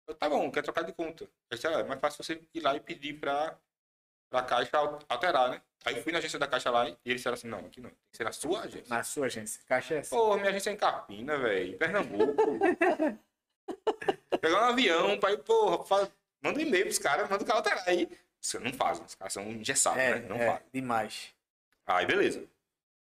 Eu, 0.08 0.16
tá 0.16 0.30
bom, 0.30 0.52
quer 0.52 0.64
trocar 0.64 0.84
de 0.84 0.94
conta. 0.94 1.26
Eu 1.26 1.56
disse, 1.56 1.68
ah, 1.68 1.80
é 1.80 1.84
mais 1.84 2.00
fácil 2.00 2.24
você 2.24 2.42
ir 2.54 2.62
lá 2.62 2.76
e 2.76 2.80
pedir 2.80 3.20
pra, 3.20 3.60
pra 4.30 4.42
caixa 4.44 4.78
al- 4.78 5.00
alterar, 5.08 5.50
né? 5.50 5.62
Aí 5.86 5.96
eu 5.98 6.04
fui 6.04 6.12
na 6.12 6.18
agência 6.18 6.40
da 6.40 6.48
caixa 6.48 6.70
lá 6.72 6.90
e 6.90 6.98
eles 7.06 7.22
disseram 7.22 7.36
assim, 7.36 7.48
não, 7.48 7.60
aqui 7.60 7.80
não, 7.80 7.90
tem 7.90 7.98
que 8.12 8.18
ser 8.18 8.24
na 8.24 8.32
sua 8.32 8.62
agência. 8.62 8.86
Na 8.96 9.04
sua 9.04 9.26
agência. 9.28 9.62
Caixa 9.68 9.94
é 9.94 9.98
essa. 10.00 10.16
Pô, 10.16 10.36
minha 10.36 10.50
agência 10.50 10.72
é 10.72 10.74
em 10.74 10.78
Carpina, 10.78 11.38
velho, 11.38 11.78
Pernambuco. 11.78 12.36
Pegar 14.42 14.62
um 14.68 14.72
avião 14.72 15.20
pra 15.20 15.32
ir, 15.32 15.38
porra, 15.40 15.84
fala- 15.86 16.12
manda 16.42 16.60
um 16.60 16.62
e-mail 16.62 16.86
pros 16.86 17.00
caras, 17.00 17.30
manda 17.30 17.44
o 17.44 17.48
cara 17.48 17.60
alterar 17.60 17.84
aí. 17.88 18.10
Você 18.42 18.60
não 18.60 18.72
faz, 18.74 19.00
os 19.00 19.16
caras 19.16 19.34
são 19.34 19.44
engessados, 19.44 20.00
É, 20.00 20.20
né? 20.20 20.28
Não 20.28 20.36
é, 20.38 20.62
demais. 20.74 21.34
Aí, 21.86 22.06
beleza. 22.06 22.44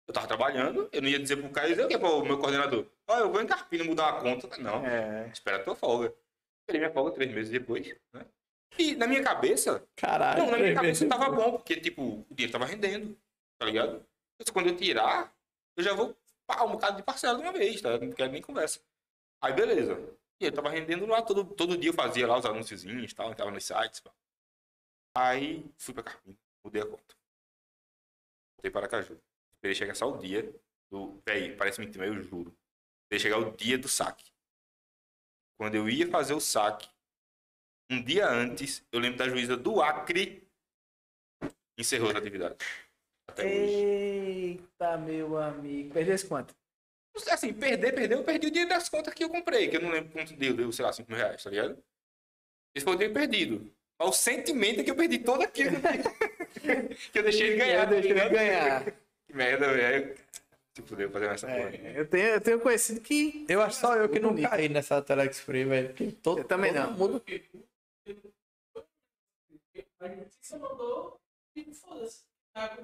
Eu 0.08 0.14
tava 0.14 0.27
trabalhando, 0.27 0.90
eu 0.92 1.02
não 1.02 1.10
ia 1.10 1.19
dizer 1.19 1.38
pro 1.38 1.50
cara, 1.50 1.68
dizer 1.68 1.85
o 1.85 1.88
que 1.88 1.98
pro 1.98 2.24
meu 2.26 2.38
coordenador? 2.38 2.85
Ó, 3.08 3.19
eu 3.19 3.32
vou 3.32 3.42
em 3.42 3.48
Carpina 3.48 3.84
mudar 3.84 4.14
uma 4.14 4.22
conta. 4.22 4.58
Não, 4.58 4.85
É. 4.85 5.30
espera 5.34 5.58
a 5.58 5.64
tua 5.64 5.76
folga. 5.76 6.14
Esperei 6.61 6.80
minha 6.82 6.93
folga 6.93 7.11
três 7.11 7.32
meses 7.32 7.52
depois, 7.52 7.88
né? 8.14 8.26
E 8.77 8.95
na 8.95 9.08
minha 9.08 9.24
cabeça, 9.24 9.88
Caralho. 9.95 10.43
não, 10.43 10.52
na 10.52 10.58
minha 10.58 10.74
cabeça 10.74 11.08
tava 11.08 11.30
bom, 11.30 11.53
porque, 11.53 11.80
tipo, 11.80 12.26
o 12.30 12.34
dinheiro 12.34 12.52
tava 12.52 12.66
rendendo, 12.66 13.18
tá 13.58 13.66
ligado? 13.66 14.06
Mas 14.40 14.50
quando 14.50 14.68
eu 14.69 14.76
tirar, 14.76 15.34
eu 15.76 15.84
já 15.84 15.93
vou 15.93 16.16
pagar 16.48 16.66
um 16.66 16.72
bocado 16.72 16.98
de 16.98 17.03
parcela 17.03 17.38
de 17.38 17.43
uma 17.43 17.53
vez, 17.53 17.82
tá? 17.82 17.98
Não 17.98 18.11
quero 18.11 18.32
nem 18.32 18.42
conversa. 18.42 18.80
Aí, 19.42 19.53
beleza. 19.53 19.93
E 20.40 20.45
ele 20.45 20.56
tava 20.56 20.69
rendendo 20.69 21.06
lá, 21.06 21.22
todo, 21.22 21.45
todo 21.45 21.77
dia 21.77 21.90
eu 21.90 21.93
fazia 21.93 22.27
lá 22.27 22.38
os 22.38 22.45
anúnciozinhos 22.45 23.11
e 23.11 23.16
tal, 23.16 23.32
entrava 23.32 23.52
nos 23.52 23.64
sites. 23.64 24.00
pá. 24.00 24.11
Aí, 25.16 25.64
fui 25.77 25.93
pra 25.93 26.03
Carpina, 26.03 26.38
mudei 26.64 26.82
a 26.82 26.85
conta. 26.85 27.16
Voltei 28.58 28.72
para 28.72 28.88
Caju. 28.88 29.19
Esperei 29.53 29.76
chegar 29.76 29.95
só 29.95 30.11
o 30.11 30.18
dia 30.18 30.53
do... 30.90 31.22
Véi, 31.26 31.56
parece 31.56 31.80
mentira, 31.80 32.08
eu 32.08 32.22
juro. 32.24 32.56
Esperei 33.03 33.19
chegar 33.19 33.38
o 33.38 33.56
dia 33.56 33.77
do 33.77 33.88
saque. 33.88 34.32
Quando 35.58 35.76
eu 35.76 35.88
ia 35.88 36.10
fazer 36.10 36.34
o 36.34 36.40
saque, 36.40 36.90
um 37.92 38.02
dia 38.02 38.28
antes, 38.30 38.84
eu 38.92 39.00
lembro 39.00 39.18
da 39.18 39.30
juíza 39.30 39.56
do 39.58 39.82
Acre 39.82 40.44
encerrou 41.78 42.10
as 42.10 42.16
atividades. 42.16 42.58
Até 43.30 43.44
hoje. 43.45 43.53
Eita, 43.56 44.98
meu 44.98 45.38
amigo. 45.38 45.94
Perdesse 45.94 46.26
quanto? 46.28 46.56
Assim, 47.30 47.53
perder, 47.53 47.94
perdeu, 47.94 48.20
eu 48.20 48.24
perdi 48.24 48.48
o 48.48 48.52
dinheiro 48.52 48.70
das 48.70 48.90
contas 48.90 49.14
que 49.14 49.24
eu 49.24 49.30
comprei, 49.30 49.68
que 49.68 49.78
eu 49.78 49.82
não 49.82 49.92
lembro 49.92 50.12
quanto 50.12 50.34
deu, 50.36 50.53
deu, 50.53 50.72
sei 50.72 50.84
lá, 50.84 50.92
5 50.92 51.12
mil 51.12 51.20
reais, 51.20 51.44
tá 51.44 51.50
ligado? 51.50 51.78
Esse 52.76 52.84
foi 52.84 52.94
o 52.94 52.98
dinheiro 52.98 53.14
perdido. 53.14 53.72
Mas 54.00 54.10
o 54.10 54.14
sentimento 54.14 54.80
é 54.82 54.84
que 54.84 54.90
eu 54.92 54.95
perdi 54.95 55.20
todo 55.20 55.44
aquilo 55.44 55.76
que 57.12 57.20
eu 57.20 57.24
deixei 57.24 57.50
ele 57.50 57.58
ganhar. 57.58 57.84
Eu 57.84 57.90
deixei 58.02 58.14
tá 58.14 58.20
ele 58.26 58.30
ligado? 58.30 58.34
ganhar. 58.34 58.86
Que 59.28 59.34
merda, 59.36 59.74
velho. 59.74 60.16
Se 60.76 60.82
puder 60.82 61.10
fazer 61.12 61.26
essa 61.28 61.45
porra. 61.48 61.70
É, 61.70 61.94
eu, 62.00 62.08
tenho, 62.08 62.26
eu 62.30 62.42
tenho 62.42 62.60
conhecido 62.60 63.00
que. 63.00 63.45
Eu 63.48 63.62
acho 63.62 63.80
só 63.80 63.95
eu 63.95 64.10
que 64.10 64.20
não 64.20 64.30
Bonito. 64.32 64.50
caí 64.50 64.68
nessa 64.70 65.00
Telex 65.03 65.40
Free, 65.40 65.66
velho. 65.66 66.12
todo- 66.24 66.40
Eu 66.40 66.44
também 66.45 66.74
todo 66.74 66.82
não. 66.84 66.94
mundo- 66.98 67.24
A 69.99 70.07
justiça 70.09 70.57
mandou 70.59 71.19
e 71.56 71.73
foda-se. 71.73 72.25
Tá. 72.53 72.77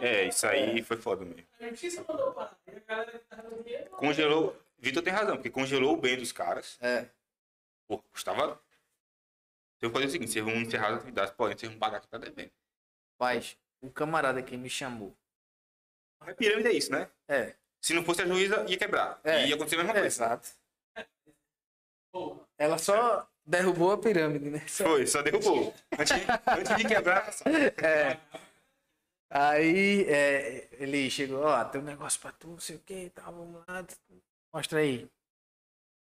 É, 0.00 0.28
isso 0.28 0.46
aí 0.46 0.80
foi 0.82 0.96
foda 0.96 1.24
mesmo. 1.24 1.46
A 1.58 1.68
justiça 1.70 2.04
mandou 2.06 2.32
parar. 2.32 2.56
E 2.66 2.70
a 2.76 2.80
galera 2.80 3.18
que 3.18 3.24
tava 3.26 3.50
com 3.50 3.62
dinheiro. 3.62 3.90
Congelou. 3.90 4.56
Vitor 4.78 5.02
tem 5.02 5.12
razão, 5.12 5.36
porque 5.36 5.50
congelou 5.50 5.94
o 5.94 6.00
bem 6.00 6.16
dos 6.16 6.30
caras. 6.30 6.78
É. 6.80 7.10
Pô, 7.88 7.98
custava. 8.12 8.62
Eu 9.80 9.90
fazer 9.90 10.06
o 10.06 10.10
seguinte: 10.10 10.30
vocês 10.30 10.44
vão 10.44 10.54
encerrar 10.54 10.90
as 10.90 10.96
atividades, 10.98 11.34
podem, 11.34 11.56
vocês 11.58 11.70
vão 11.70 11.80
pagar 11.80 12.00
que 12.00 12.06
tá 12.08 12.18
devendo. 12.18 12.52
Mas, 13.18 13.58
um 13.82 13.90
camarada 13.90 14.42
que 14.42 14.56
me 14.56 14.70
chamou. 14.70 15.16
A 16.20 16.32
pirâmide 16.34 16.68
é 16.68 16.72
isso, 16.72 16.92
né? 16.92 17.10
É. 17.26 17.56
Se 17.82 17.92
não 17.94 18.04
fosse 18.04 18.22
a 18.22 18.26
juíza, 18.26 18.64
ia 18.68 18.78
quebrar. 18.78 19.20
É. 19.24 19.46
Ia 19.48 19.54
acontecer 19.56 19.76
a 19.76 19.78
mesma 19.78 19.92
É, 19.92 20.00
coisa. 20.00 20.06
exato. 20.06 20.48
Porra. 22.12 22.46
Ela 22.58 22.78
só 22.78 23.28
derrubou 23.50 23.92
a 23.92 23.98
pirâmide, 23.98 24.48
né? 24.50 24.60
Foi, 24.68 25.06
só 25.06 25.22
derrubou. 25.22 25.74
Antes 25.98 26.16
de, 26.16 26.22
antes 26.58 26.76
de 26.76 26.84
quebrar, 26.88 27.32
só- 27.32 27.44
É. 27.84 28.18
Aí 29.32 30.04
é, 30.08 30.68
ele 30.82 31.08
chegou, 31.10 31.42
ó, 31.44 31.64
tem 31.64 31.80
um 31.80 31.84
negócio 31.84 32.20
pra 32.20 32.32
tu, 32.32 32.48
não 32.48 32.58
sei 32.60 32.76
o 32.76 32.80
que 32.80 33.04
e 33.04 33.10
tal, 33.10 33.32
vamos 33.32 33.62
lá, 33.68 33.86
mostra 34.52 34.80
aí. 34.80 35.08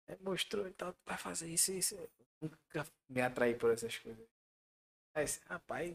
Aí 0.09 0.17
mostrou 0.21 0.69
e 0.69 0.73
tal, 0.73 0.93
tu 0.93 0.99
vai 1.07 1.17
fazer 1.17 1.49
isso, 1.49 1.73
isso. 1.73 1.95
Eu 1.95 2.11
nunca 2.43 2.87
me 3.09 3.23
atraí 3.23 3.55
por 3.55 3.73
essas 3.73 3.97
coisas. 3.99 4.27
Aí, 5.15 5.25
disse, 5.25 5.41
rapaz, 5.49 5.95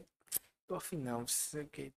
tô 0.66 0.74
afim 0.74 0.96
não, 0.96 1.20
não 1.20 1.28
sei 1.28 1.62
o 1.62 1.68
que. 1.68 1.92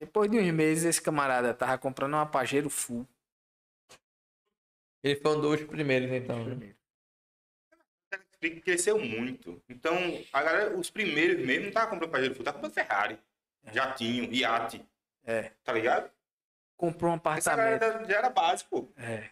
Depois 0.00 0.30
de 0.30 0.38
uns 0.38 0.52
meses, 0.52 0.84
esse 0.84 1.00
camarada 1.02 1.54
tava 1.54 1.78
comprando 1.78 2.12
uma 2.14 2.26
Pajero 2.26 2.68
Full. 2.68 3.06
Ele 5.02 5.16
foi 5.16 5.36
um 5.36 5.40
dos 5.40 5.62
primeiros, 5.64 6.10
então. 6.12 6.44
né? 6.44 6.74
Cresceu 8.40 8.98
muito. 8.98 9.62
Então, 9.68 9.96
a 10.32 10.42
galera, 10.42 10.76
os 10.76 10.90
primeiros 10.90 11.44
mesmo 11.44 11.66
não 11.66 11.72
tava 11.72 11.90
comprando 11.90 12.10
Pajero 12.10 12.34
Full, 12.34 12.44
tava 12.44 12.56
comprando 12.58 12.74
Ferrari, 12.74 13.18
jatinho, 13.72 14.32
iate, 14.32 14.84
É. 15.24 15.50
tá 15.64 15.72
ligado? 15.72 16.10
Comprou 16.76 17.10
um 17.10 17.14
Essa 17.16 17.52
apartamento. 17.52 17.80
galera 17.80 18.04
já 18.06 18.16
era 18.18 18.30
básico, 18.30 18.70
pô. 18.70 18.92
É. 19.02 19.28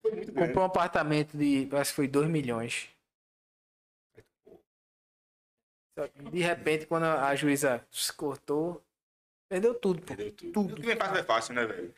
Foi 0.00 0.12
muito 0.12 0.32
grande. 0.32 0.48
Comprou 0.48 0.64
um 0.64 0.66
apartamento 0.66 1.36
de, 1.36 1.66
parece 1.70 1.90
que 1.90 1.96
foi 1.96 2.08
2 2.08 2.26
milhões. 2.28 2.88
De 6.32 6.40
repente, 6.40 6.86
quando 6.86 7.04
a 7.04 7.34
juíza 7.36 7.86
se 7.90 8.10
cortou, 8.12 8.82
perdeu 9.48 9.74
tudo, 9.74 10.00
pô. 10.00 10.06
Perdeu 10.16 10.32
tudo. 10.32 10.52
Tudo. 10.52 10.72
O 10.72 10.76
que 10.76 10.86
vem 10.86 10.96
fácil 10.96 11.16
é 11.18 11.22
fácil, 11.22 11.54
né, 11.54 11.66
velho? 11.66 11.94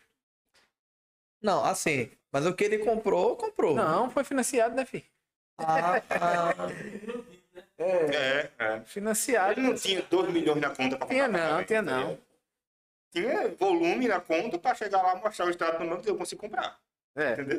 Não, 1.40 1.64
assim, 1.64 2.10
mas 2.32 2.44
o 2.46 2.54
que 2.54 2.64
ele 2.64 2.78
comprou, 2.78 3.36
comprou. 3.36 3.74
Não, 3.76 4.10
foi 4.10 4.24
financiado, 4.24 4.74
né, 4.74 4.84
filho? 4.84 5.04
Ah, 5.66 6.02
ah, 6.10 6.54
É, 7.78 7.84
É, 7.84 8.50
é. 8.58 8.80
financiado. 8.84 9.60
Ele 9.60 9.68
não 9.68 9.74
tinha 9.74 10.02
2 10.02 10.30
milhões 10.32 10.60
na 10.60 10.70
conta 10.70 10.96
pra 10.96 11.06
Tinha 11.06 11.24
comprar 11.26 11.28
não, 11.28 11.58
apartamento, 11.60 11.66
tinha 11.68 11.82
não. 11.82 12.18
Tinha 13.10 13.48
volume 13.56 14.08
na 14.08 14.20
conta 14.20 14.58
pra 14.58 14.74
chegar 14.74 15.02
lá, 15.02 15.16
mostrar 15.16 15.46
o 15.46 15.50
extrato 15.50 15.82
no 15.82 15.90
banco 15.90 16.02
que 16.02 16.10
eu 16.10 16.16
consigo 16.16 16.40
comprar. 16.40 16.80
É. 17.14 17.32
Entendeu? 17.32 17.58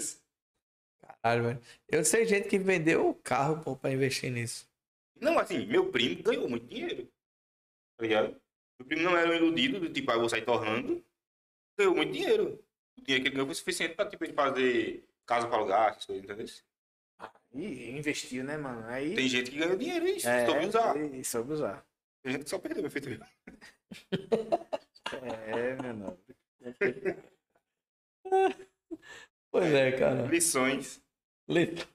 caralho, 1.22 1.44
velho. 1.44 1.62
Eu 1.90 2.04
sei 2.06 2.26
gente 2.26 2.48
que 2.48 2.58
vendeu 2.58 3.08
o 3.10 3.14
carro, 3.16 3.62
pô, 3.62 3.76
pra 3.76 3.92
investir 3.92 4.32
nisso. 4.32 4.68
Não, 5.20 5.38
assim, 5.38 5.66
meu 5.66 5.92
primo 5.92 6.24
ganhou 6.24 6.50
muito 6.50 6.66
dinheiro. 6.66 7.08
Tá 7.98 8.04
ligado? 8.04 8.42
Meu 8.80 8.88
primo 8.88 9.04
não 9.04 9.18
era 9.18 9.30
um 9.30 9.34
iludido, 9.34 9.80
do 9.80 9.90
tipo, 9.90 10.10
ah, 10.12 10.16
eu 10.16 10.20
vou 10.22 10.30
sair 10.30 10.44
torrando. 10.44 11.04
Ganhou 11.78 11.96
muito 11.96 12.12
dinheiro. 12.14 12.64
O 12.98 13.02
dinheiro 13.02 13.24
que 13.24 13.30
ele 13.30 13.36
ganhou 13.36 13.46
foi 13.46 13.56
suficiente 13.56 13.96
pra, 13.96 14.10
tipo, 14.10 14.24
ele 14.24 14.34
fazer 14.34 15.08
casa 15.26 15.48
pra 15.48 15.58
alugar, 15.58 15.92
essas 15.92 16.06
coisas, 16.06 16.24
entendeu? 16.24 16.46
E 17.54 17.92
investiu, 17.92 18.44
né, 18.44 18.58
mano? 18.58 18.84
Aí. 18.88 19.14
Tem 19.16 19.28
gente 19.28 19.52
que 19.52 19.58
ganhou 19.60 19.78
dinheiro, 19.78 20.08
isso, 20.08 20.28
é, 20.28 20.46
soube 20.46 20.66
usar. 20.66 20.98
e 20.98 21.24
soube 21.24 21.54
usar. 21.54 21.86
Tem 22.24 22.32
gente 22.34 22.44
que 22.46 22.50
só 22.50 22.58
perdeu, 22.60 22.82
meu 22.82 22.92
feito. 22.92 23.10
É, 25.22 25.76
meu 25.80 25.94
nome. 25.94 26.18
Pois 29.52 29.72
é, 29.72 29.92
cara. 29.92 30.26
Lições. 30.26 31.04
Lito. 31.48 31.88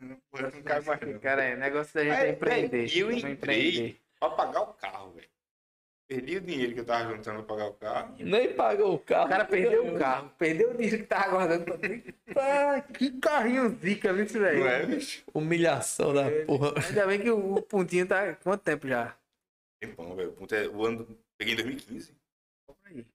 Não 0.00 0.62
cai 0.64 0.80
mais 0.80 1.00
não. 1.02 1.18
Cara, 1.18 1.44
é 1.44 1.56
negócio 1.56 1.92
da 1.94 2.02
gente 2.04 2.14
é 2.14 2.28
É, 2.28 2.30
empreender. 2.30 2.96
eu 2.96 3.12
entrei. 3.12 3.32
empreender. 3.32 4.00
Pra 4.18 4.30
pagar 4.30 4.62
o 4.62 4.74
carro, 4.74 5.12
velho. 5.12 5.28
Perdi 6.08 6.36
o 6.36 6.40
dinheiro 6.42 6.74
que 6.74 6.80
eu 6.80 6.84
tava 6.84 7.14
juntando 7.14 7.42
pra 7.42 7.56
pagar 7.56 7.68
o 7.70 7.74
carro. 7.74 8.16
Nem 8.18 8.54
pagou 8.54 8.94
o 8.94 8.98
carro. 8.98 9.26
O 9.26 9.28
cara 9.30 9.44
perdeu 9.46 9.94
o 9.94 9.98
carro, 9.98 10.30
perdeu 10.38 10.70
o 10.70 10.74
dinheiro 10.74 10.98
que 10.98 11.04
tava 11.04 11.30
guardando 11.30 11.64
pra 11.64 12.76
Ah, 12.76 12.80
que 12.82 13.18
carrinho 13.18 13.70
zica, 13.76 14.12
viu, 14.12 14.24
isso, 14.24 14.34
Não 14.34 14.44
velho? 14.44 14.66
é, 14.66 14.86
bicho? 14.86 15.24
Humilhação 15.32 16.12
da 16.12 16.24
porra. 16.46 16.74
Ainda 16.86 17.06
bem 17.06 17.20
que 17.20 17.30
o, 17.30 17.54
o 17.54 17.62
pontinho 17.62 18.06
tá. 18.06 18.34
Quanto 18.36 18.62
tempo 18.62 18.86
já? 18.86 19.16
Tempão, 19.80 20.14
velho. 20.14 20.30
O 20.30 20.32
ponto 20.34 20.54
é, 20.54 20.68
o 20.68 20.84
ano. 20.84 21.18
Peguei 21.38 21.54
em 21.54 21.56
2015. 21.56 22.14
Compra 22.68 22.90
aí. 22.90 23.06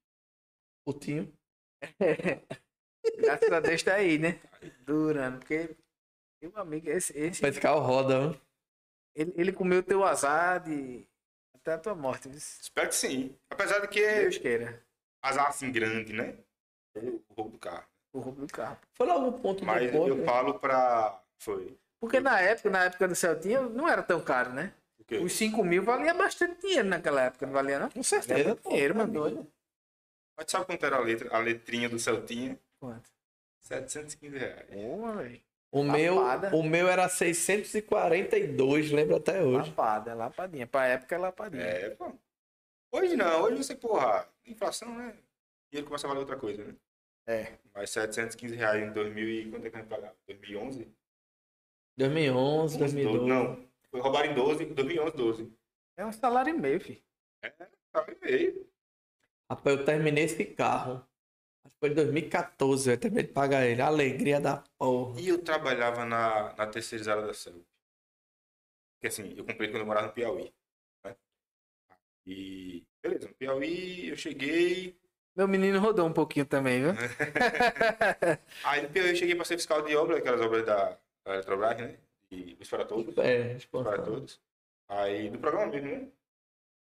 Putinho. 0.84 1.32
Graças 3.18 3.52
a 3.52 3.60
Deus 3.60 3.82
tá 3.82 3.94
aí, 3.94 4.18
né? 4.18 4.40
Durando, 4.84 5.38
porque. 5.38 5.76
Meu 6.42 6.56
amigo, 6.56 6.88
esse. 6.90 7.16
esse 7.16 7.44
Esse 7.46 7.60
carro 7.60 7.80
roda, 7.80 8.30
viu? 8.30 8.40
ele, 9.14 9.32
ele 9.36 9.52
comeu 9.52 9.82
teu 9.82 10.04
azar 10.04 10.60
de. 10.62 11.06
Até 11.68 11.74
a 11.74 11.78
tua 11.78 11.94
morte? 11.94 12.30
Espero 12.30 12.88
que 12.88 12.94
sim. 12.94 13.36
Apesar 13.50 13.80
de 13.80 13.88
que 13.88 14.00
Deus 14.00 14.38
queira. 14.38 14.82
azar 15.22 15.48
assim 15.48 15.70
grande, 15.70 16.14
né? 16.14 16.34
O 16.96 17.34
roubo 17.34 17.50
do 17.50 17.58
carro. 17.58 17.84
O 18.14 18.20
roubo 18.20 18.46
do 18.46 18.50
carro. 18.52 18.78
Foi 18.94 19.06
logo 19.06 19.28
o 19.28 19.32
ponto 19.38 19.62
Mas 19.66 19.90
do 19.90 19.92
ponto. 19.92 20.16
eu 20.16 20.24
falo 20.24 20.58
pra. 20.58 21.22
Foi. 21.38 21.76
Porque 22.00 22.20
na 22.20 22.40
época, 22.40 22.70
na 22.70 22.84
época 22.84 23.06
do 23.06 23.14
Celtinha, 23.14 23.60
não 23.60 23.86
era 23.86 24.02
tão 24.02 24.18
caro, 24.18 24.50
né? 24.50 24.72
Os 25.22 25.32
5 25.34 25.62
mil 25.62 25.82
valia 25.82 26.14
bastante 26.14 26.58
dinheiro 26.60 26.88
naquela 26.88 27.22
época, 27.24 27.44
não 27.46 27.52
valia 27.52 27.78
não? 27.78 27.90
Com 27.90 28.02
certeza. 28.02 28.56
Pô, 28.56 28.70
dinheiro, 28.70 28.94
tá 28.94 29.00
mano. 29.00 29.12
doido. 29.12 29.52
Mas 30.38 30.50
sabe 30.50 30.64
quanto 30.64 30.86
era 30.86 30.96
a 30.96 31.00
letra? 31.00 31.34
A 31.36 31.38
letrinha 31.38 31.88
do 31.88 31.98
Celtinha? 31.98 32.58
Quanto? 32.80 33.10
715 33.60 34.38
reais. 34.38 34.70
Boa, 34.70 35.12
velho. 35.16 35.40
O 35.70 35.82
meu, 35.82 36.16
o 36.54 36.62
meu 36.62 36.88
era 36.88 37.08
642, 37.08 38.90
lembro 38.90 39.16
até 39.16 39.42
hoje. 39.42 39.68
Lapada, 39.68 40.14
lapadinha. 40.14 40.66
Pra 40.66 40.86
época 40.86 41.14
é 41.14 41.18
lapadinha. 41.18 41.62
É, 41.62 41.90
pô. 41.90 42.12
Hoje 42.90 43.16
não, 43.16 43.42
hoje 43.42 43.58
você, 43.58 43.74
porra, 43.74 44.26
inflação, 44.46 44.96
né? 44.96 45.14
Dinheiro 45.70 45.86
começa 45.86 46.06
a 46.06 46.08
valer 46.08 46.20
outra 46.20 46.38
coisa, 46.38 46.64
né? 46.64 46.74
É. 47.26 47.58
Mas 47.74 47.90
715 47.90 48.54
reais 48.54 48.82
em 48.82 48.92
2000 48.92 49.28
e 49.28 49.50
quanto 49.50 49.66
é 49.66 49.70
que 49.70 49.76
a 49.76 49.80
gente 49.80 49.90
pagava? 49.90 50.16
2011? 50.26 50.90
2011, 51.98 52.78
2012. 52.78 53.26
Não, 53.26 53.68
foi 53.90 54.00
roubado 54.00 54.28
em 54.28 54.34
12, 54.34 54.64
2011, 54.66 55.16
12. 55.16 55.52
É 55.98 56.06
um 56.06 56.12
salário 56.12 56.54
e 56.54 56.58
meio, 56.58 56.80
filho. 56.80 57.02
Tava 57.92 58.10
em 58.12 58.18
meio. 58.22 58.70
Rapaz, 59.50 59.78
eu 59.78 59.84
terminei 59.84 60.24
esse 60.24 60.44
carro. 60.46 61.06
Foi 61.80 61.90
em 61.90 61.94
2014, 61.94 62.90
eu 62.90 62.98
terminei 62.98 63.26
de 63.26 63.32
pagar 63.32 63.64
ele. 63.64 63.80
Alegria 63.80 64.40
da 64.40 64.64
porra. 64.76 65.20
E 65.20 65.28
eu 65.28 65.42
trabalhava 65.42 66.04
na, 66.04 66.52
na 66.54 66.66
terceirizada 66.66 67.24
da 67.24 67.32
Celp. 67.32 67.64
Porque 68.96 69.06
assim, 69.06 69.34
eu 69.36 69.44
comprei 69.44 69.68
quando 69.68 69.82
eu 69.82 69.86
morava 69.86 70.08
no 70.08 70.12
Piauí. 70.12 70.52
Né? 71.04 71.16
E 72.26 72.84
beleza, 73.00 73.28
no 73.28 73.34
Piauí 73.34 74.08
eu 74.08 74.16
cheguei. 74.16 74.98
Meu 75.36 75.46
menino 75.46 75.78
rodou 75.78 76.04
um 76.04 76.12
pouquinho 76.12 76.44
também, 76.44 76.82
viu? 76.82 76.90
Aí 78.64 78.82
no 78.82 78.90
Piauí 78.90 79.10
eu 79.10 79.16
cheguei 79.16 79.36
para 79.36 79.44
ser 79.44 79.56
fiscal 79.56 79.82
de 79.82 79.94
obra, 79.94 80.18
aquelas 80.18 80.40
obras 80.40 80.66
da, 80.66 80.98
da 81.24 81.34
Eletrobras, 81.34 81.78
né? 81.78 81.96
E 82.30 82.56
Luz 82.56 82.68
para 82.68 82.84
Todos. 82.84 83.16
É, 83.18 83.52
Luz 83.52 83.66
para. 83.66 84.02
Todos. 84.02 84.40
Aí 84.88 85.30
do 85.30 85.38
programa 85.38 85.70
mesmo, 85.70 85.88
né? 85.90 86.08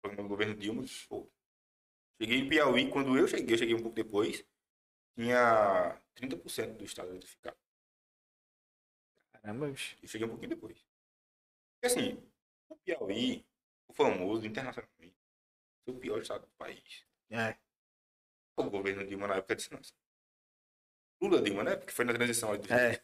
Programa 0.00 0.28
do 0.28 0.28
governo 0.28 0.54
Dilma. 0.54 0.84
Pô. 1.08 1.28
Cheguei 2.20 2.38
em 2.38 2.48
Piauí, 2.48 2.88
quando 2.90 3.18
eu 3.18 3.26
cheguei, 3.26 3.54
eu 3.54 3.58
cheguei 3.58 3.74
um 3.74 3.82
pouco 3.82 3.96
depois, 3.96 4.44
tinha 5.18 6.00
30% 6.14 6.76
do 6.76 6.84
estado 6.84 7.10
eletrificado. 7.10 7.56
Caramba, 9.32 9.68
bicho. 9.68 9.96
Eu 10.00 10.08
cheguei 10.08 10.26
um 10.26 10.30
pouquinho 10.30 10.50
depois. 10.50 10.78
Porque 11.72 11.86
assim, 11.86 12.22
o 12.68 12.76
Piauí, 12.76 13.44
o 13.88 13.92
famoso 13.92 14.46
internacionalmente, 14.46 15.16
foi 15.84 15.94
o 15.94 15.98
pior 15.98 16.22
estado 16.22 16.42
do 16.42 16.52
país. 16.52 17.04
É. 17.30 17.56
O 18.56 18.70
governo 18.70 19.04
Dilma 19.04 19.26
na 19.26 19.36
época 19.36 19.56
disse, 19.56 19.72
nossa. 19.72 19.92
Lula 21.20 21.42
Dilma, 21.42 21.64
né? 21.64 21.76
Porque 21.76 21.92
foi 21.92 22.04
na 22.04 22.14
transição 22.14 22.54
É. 22.54 23.02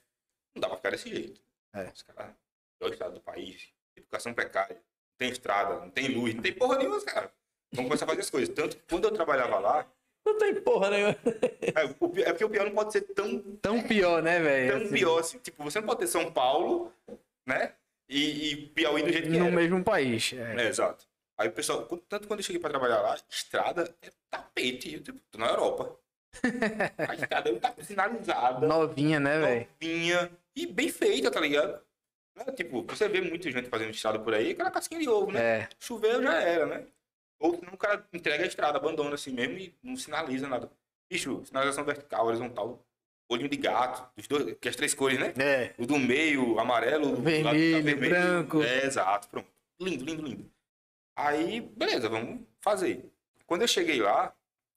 Não 0.54 0.60
dá 0.60 0.68
pra 0.68 0.76
ficar 0.76 0.90
desse 0.90 1.08
jeito. 1.08 1.40
É. 1.72 1.88
Os 1.88 2.02
caras, 2.02 2.36
pior 2.78 2.92
estado 2.92 3.14
do 3.14 3.20
país, 3.20 3.72
educação 3.96 4.32
precária, 4.32 4.76
não 4.76 5.16
tem 5.18 5.30
estrada, 5.30 5.80
não 5.80 5.90
tem 5.90 6.08
luz, 6.14 6.32
não 6.32 6.42
tem 6.42 6.54
porra 6.54 6.78
nenhuma, 6.78 7.04
cara. 7.04 7.34
Vamos 7.72 7.88
começar 7.88 8.04
a 8.04 8.08
fazer 8.08 8.20
as 8.20 8.30
coisas. 8.30 8.54
Tanto 8.54 8.76
que 8.76 8.82
quando 8.84 9.04
eu 9.04 9.12
trabalhava 9.12 9.58
lá, 9.58 9.92
Não 10.24 10.38
tem 10.38 10.54
porra 10.54 10.90
nenhuma. 10.90 11.16
é, 11.62 12.22
é 12.22 12.32
porque 12.32 12.44
o 12.44 12.50
pior 12.50 12.64
não 12.66 12.72
pode 12.74 12.92
ser 12.92 13.02
tão, 13.02 13.38
Tão 13.60 13.82
pior, 13.82 14.22
né, 14.22 14.40
velho? 14.40 14.72
tão 14.72 14.82
Assim, 14.82 14.94
pior 14.94 15.18
assim. 15.20 15.38
Tipo, 15.38 15.62
você 15.64 15.80
não 15.80 15.86
pode 15.86 16.00
ter 16.00 16.06
São 16.06 16.32
Paulo, 16.32 16.92
né? 17.46 17.72
E, 18.08 18.52
e 18.52 18.56
Piauí 18.68 19.02
do 19.02 19.12
jeito 19.12 19.30
que 19.30 19.38
No 19.38 19.46
era. 19.46 19.54
mesmo 19.56 19.82
país. 19.84 20.32
É. 20.32 20.64
É, 20.64 20.68
exato. 20.68 21.06
Aí 21.38 21.48
o 21.48 21.52
pessoal, 21.52 21.82
tanto 22.08 22.28
quando 22.28 22.40
eu 22.40 22.44
cheguei 22.44 22.60
pra 22.60 22.70
trabalhar 22.70 23.00
lá, 23.00 23.16
estrada 23.28 23.92
é 24.02 24.10
tapete. 24.30 24.94
Eu, 24.94 25.00
tipo, 25.02 25.20
tô 25.30 25.38
na 25.38 25.48
Europa. 25.48 25.96
A 27.08 27.14
estrada 27.14 27.50
é 27.50 27.54
tá 27.58 27.74
sinalizada, 27.82 28.66
Novinha, 28.66 29.20
né, 29.20 29.38
velho? 29.38 29.68
novinha 29.80 30.30
e 30.56 30.66
bem 30.66 30.88
feita, 30.88 31.30
tá 31.30 31.40
ligado? 31.40 31.80
É, 32.36 32.50
tipo, 32.50 32.82
você 32.82 33.08
vê 33.08 33.20
muita 33.20 33.48
gente 33.50 33.68
fazendo 33.68 33.90
estrada 33.90 34.18
por 34.18 34.34
aí, 34.34 34.50
aquela 34.50 34.70
casquinha 34.70 35.00
de 35.00 35.08
ovo, 35.08 35.30
né? 35.30 35.40
É. 35.60 35.68
Choveu 35.78 36.20
já 36.22 36.40
era, 36.40 36.66
né? 36.66 36.84
Ou 37.44 37.54
senão 37.54 37.74
o 37.74 37.76
cara 37.76 38.08
entrega 38.10 38.42
a 38.42 38.46
estrada, 38.46 38.78
abandona 38.78 39.16
assim 39.16 39.30
mesmo 39.30 39.58
e 39.58 39.74
não 39.82 39.96
sinaliza 39.96 40.48
nada. 40.48 40.72
Bicho, 41.10 41.44
sinalização 41.44 41.84
vertical, 41.84 42.24
horizontal, 42.24 42.82
olhinho 43.28 43.50
de 43.50 43.58
gato, 43.58 44.10
dos 44.16 44.26
dois, 44.26 44.56
que 44.58 44.66
as 44.66 44.74
três 44.74 44.94
cores, 44.94 45.18
né? 45.18 45.34
É. 45.36 45.74
O 45.76 45.86
do 45.86 45.98
meio, 45.98 46.58
amarelo, 46.58 47.12
o 47.12 47.16
do 47.16 47.22
lado 47.22 47.58
tá 47.58 47.80
Vermelho, 47.82 48.08
branco. 48.08 48.62
É, 48.62 48.86
exato, 48.86 49.28
pronto. 49.28 49.46
Lindo, 49.78 50.06
lindo, 50.06 50.22
lindo. 50.22 50.50
Aí, 51.14 51.60
beleza, 51.60 52.08
vamos 52.08 52.46
fazer. 52.62 53.12
Quando 53.46 53.60
eu 53.60 53.68
cheguei 53.68 54.00
lá, 54.00 54.34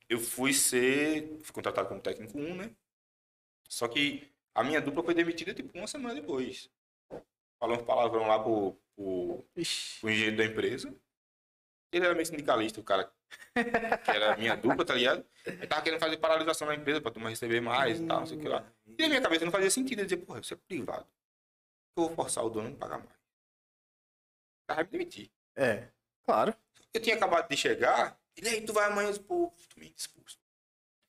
eu 0.09 0.19
fui 0.19 0.51
ser. 0.51 1.37
Fui 1.43 1.53
contratado 1.53 1.87
como 1.87 2.01
técnico 2.01 2.37
1, 2.37 2.53
né? 2.53 2.71
Só 3.69 3.87
que 3.87 4.29
a 4.53 4.61
minha 4.61 4.81
dupla 4.81 5.03
foi 5.03 5.13
demitida 5.13 5.53
tipo 5.53 5.77
uma 5.77 5.87
semana 5.87 6.15
depois. 6.15 6.69
Falando 7.61 7.85
palavrão 7.85 8.27
lá 8.27 8.37
pro, 8.37 8.75
pro, 8.93 9.45
pro 10.01 10.09
engenheiro 10.09 10.35
da 10.35 10.43
empresa. 10.43 10.93
Ele 11.91 12.05
era 12.05 12.13
meio 12.13 12.25
sindicalista, 12.25 12.79
o 12.79 12.83
cara 12.83 13.11
que 13.53 14.11
era 14.11 14.33
a 14.33 14.37
minha 14.37 14.55
dupla, 14.57 14.85
tá 14.85 14.93
ligado? 14.93 15.25
Ele 15.45 15.67
tava 15.67 15.81
querendo 15.81 15.99
fazer 15.99 16.17
paralisação 16.17 16.67
na 16.67 16.75
empresa 16.75 17.01
pra 17.01 17.11
turma 17.11 17.29
receber 17.29 17.61
mais 17.61 17.99
e 17.99 18.05
tal, 18.05 18.19
não 18.19 18.27
sei 18.27 18.37
o 18.37 18.41
que 18.41 18.47
lá. 18.47 18.65
E 18.85 19.01
na 19.01 19.07
minha 19.07 19.21
cabeça 19.21 19.45
não 19.45 19.51
fazia 19.51 19.71
sentido. 19.71 19.99
Eu 19.99 20.05
dizia, 20.05 20.17
porra, 20.17 20.39
isso 20.39 20.53
é 20.53 20.57
privado. 20.57 21.07
Eu 21.95 22.03
vou 22.07 22.15
forçar 22.15 22.43
o 22.45 22.49
dono 22.49 22.67
a 22.67 22.69
não 22.71 22.77
pagar 22.77 22.97
mais. 22.97 23.09
O 23.09 24.67
cara 24.67 24.75
vai 24.75 24.83
me 24.83 24.89
demitir. 24.91 25.31
É. 25.55 25.87
Claro. 26.25 26.53
Eu 26.93 27.01
tinha 27.01 27.15
acabado 27.15 27.47
de 27.47 27.55
chegar, 27.55 28.19
ele 28.35 28.49
aí, 28.49 28.61
tu 28.61 28.73
vai 28.73 28.85
amanhã, 28.85 29.11
pô, 29.15 29.51
tu 29.69 29.79
me 29.79 29.93
expulso. 29.95 30.37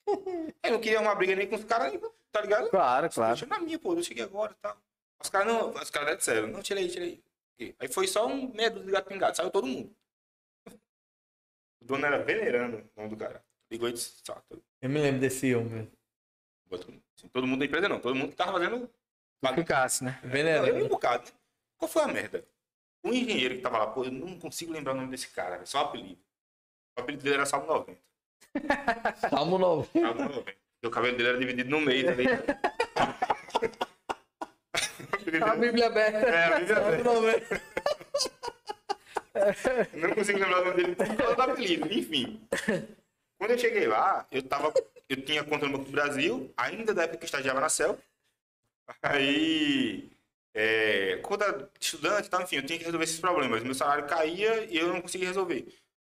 Eu 0.63 0.73
não 0.73 0.81
queria 0.81 1.01
uma 1.01 1.15
briga 1.15 1.35
nem 1.35 1.47
com 1.47 1.57
os 1.57 1.65
caras, 1.65 1.93
tá 2.33 2.41
ligado? 2.41 2.71
Claro, 2.71 3.11
claro. 3.11 3.37
Deixa 3.37 3.47
na 3.47 3.59
minha, 3.61 3.79
pô, 3.79 3.95
eu 3.95 4.03
cheguei 4.03 4.25
agora 4.25 4.53
e 4.53 4.55
tal. 4.57 4.77
Os 5.23 5.29
caras 5.29 5.47
não, 5.49 5.71
os 5.71 5.91
caras 5.91 6.17
disseram, 6.17 6.49
não, 6.49 6.63
tira 6.63 6.81
aí, 6.81 6.89
tira 6.89 7.05
aí. 7.05 7.23
Aí 7.79 7.89
foi 7.89 8.07
só 8.07 8.27
um 8.27 8.47
dúzia 8.47 8.71
de 8.71 8.91
gato 8.91 9.09
pingado, 9.09 9.37
saiu 9.37 9.51
todo 9.51 9.67
mundo. 9.67 9.95
O 11.89 11.93
dono 11.93 12.05
era 12.05 12.19
venerando 12.19 12.77
o 12.97 13.01
nome 13.01 13.09
do 13.09 13.17
cara. 13.17 13.43
Ligou 13.71 13.89
e 13.89 13.93
disse, 13.95 14.23
tá, 14.23 14.43
Eu 14.83 14.91
me 14.91 15.01
lembro 15.01 15.21
desse 15.23 15.55
homem. 15.55 15.91
todo, 16.69 16.87
mundo. 16.93 17.03
Assim, 17.17 17.29
todo 17.29 17.47
mundo 17.47 17.61
da 17.61 17.65
empresa 17.65 17.89
não, 17.89 17.99
todo 17.99 18.15
mundo 18.15 18.29
que 18.31 18.37
tava 18.37 18.53
fazendo. 18.53 18.91
Ficasse, 19.55 20.05
né? 20.05 20.19
Eu 20.23 20.29
Venerando. 20.29 20.85
um 20.85 20.89
bocado, 20.89 21.25
né? 21.25 21.31
Qual 21.79 21.89
foi 21.91 22.03
a 22.03 22.09
merda? 22.09 22.45
O 23.03 23.09
engenheiro 23.09 23.55
que 23.55 23.63
tava 23.63 23.79
lá, 23.79 23.87
pô, 23.87 24.05
eu 24.05 24.11
não 24.13 24.39
consigo 24.39 24.71
lembrar 24.73 24.93
o 24.93 24.97
nome 24.97 25.11
desse 25.11 25.29
cara, 25.29 25.65
só 25.65 25.79
o 25.79 25.85
apelido. 25.87 26.21
O 26.99 27.01
apelido 27.01 27.23
dele 27.23 27.37
era 27.37 27.47
Salmo 27.47 27.67
90. 27.67 27.99
Salmo 29.31 29.57
novo. 29.59 29.89
Salmo 29.99 30.21
90. 30.25 30.43
Porque 30.43 30.87
o 30.87 30.91
cabelo 30.91 31.17
dele 31.17 31.29
era 31.31 31.39
dividido 31.39 31.71
no 31.71 31.81
meio, 31.81 32.05
tá 32.07 32.13
ligado? 32.15 32.45
Apelido 35.13 35.45
A 35.47 35.57
Bíblia 35.57 35.87
aberta. 35.87 36.19
É, 36.19 36.45
a 36.45 36.59
Bíblia 36.59 36.75
Salmo 36.75 36.89
aberta. 36.89 37.05
novo. 37.15 37.29
Eu 37.29 38.77
não 39.95 40.15
consigo 40.15 40.39
lembrar 40.39 40.63
o 40.63 40.65
nome 40.65 40.77
dele 40.77 40.95
por 40.95 41.17
causa 41.17 41.35
do 41.35 41.43
apelido, 41.43 41.93
enfim. 41.93 42.41
Quando 43.39 43.51
eu 43.53 43.59
cheguei 43.59 43.87
lá, 43.87 44.27
eu 44.31 44.43
tava. 44.43 44.73
Eu 45.09 45.23
tinha 45.25 45.45
conta 45.45 45.67
no 45.67 45.73
Banco 45.73 45.87
do 45.87 45.93
Brasil, 45.93 46.53
ainda 46.57 46.93
da 46.93 47.05
época 47.05 47.19
que 47.19 47.25
estagiava 47.25 47.61
na 47.61 47.69
CEL. 47.69 47.99
Aí. 49.03 50.11
É, 50.55 51.19
conta 51.19 51.71
estudante 51.81 52.29
enfim, 52.43 52.57
eu 52.57 52.67
tinha 52.67 52.79
que 52.79 52.85
resolver 52.85 53.05
esses 53.05 53.21
problemas. 53.21 53.63
Meu 53.63 53.75
salário 53.75 54.07
caía 54.09 54.65
e 54.65 54.77
eu 54.77 54.89
não 54.89 55.01
conseguia 55.01 55.29
resolver. 55.29 55.67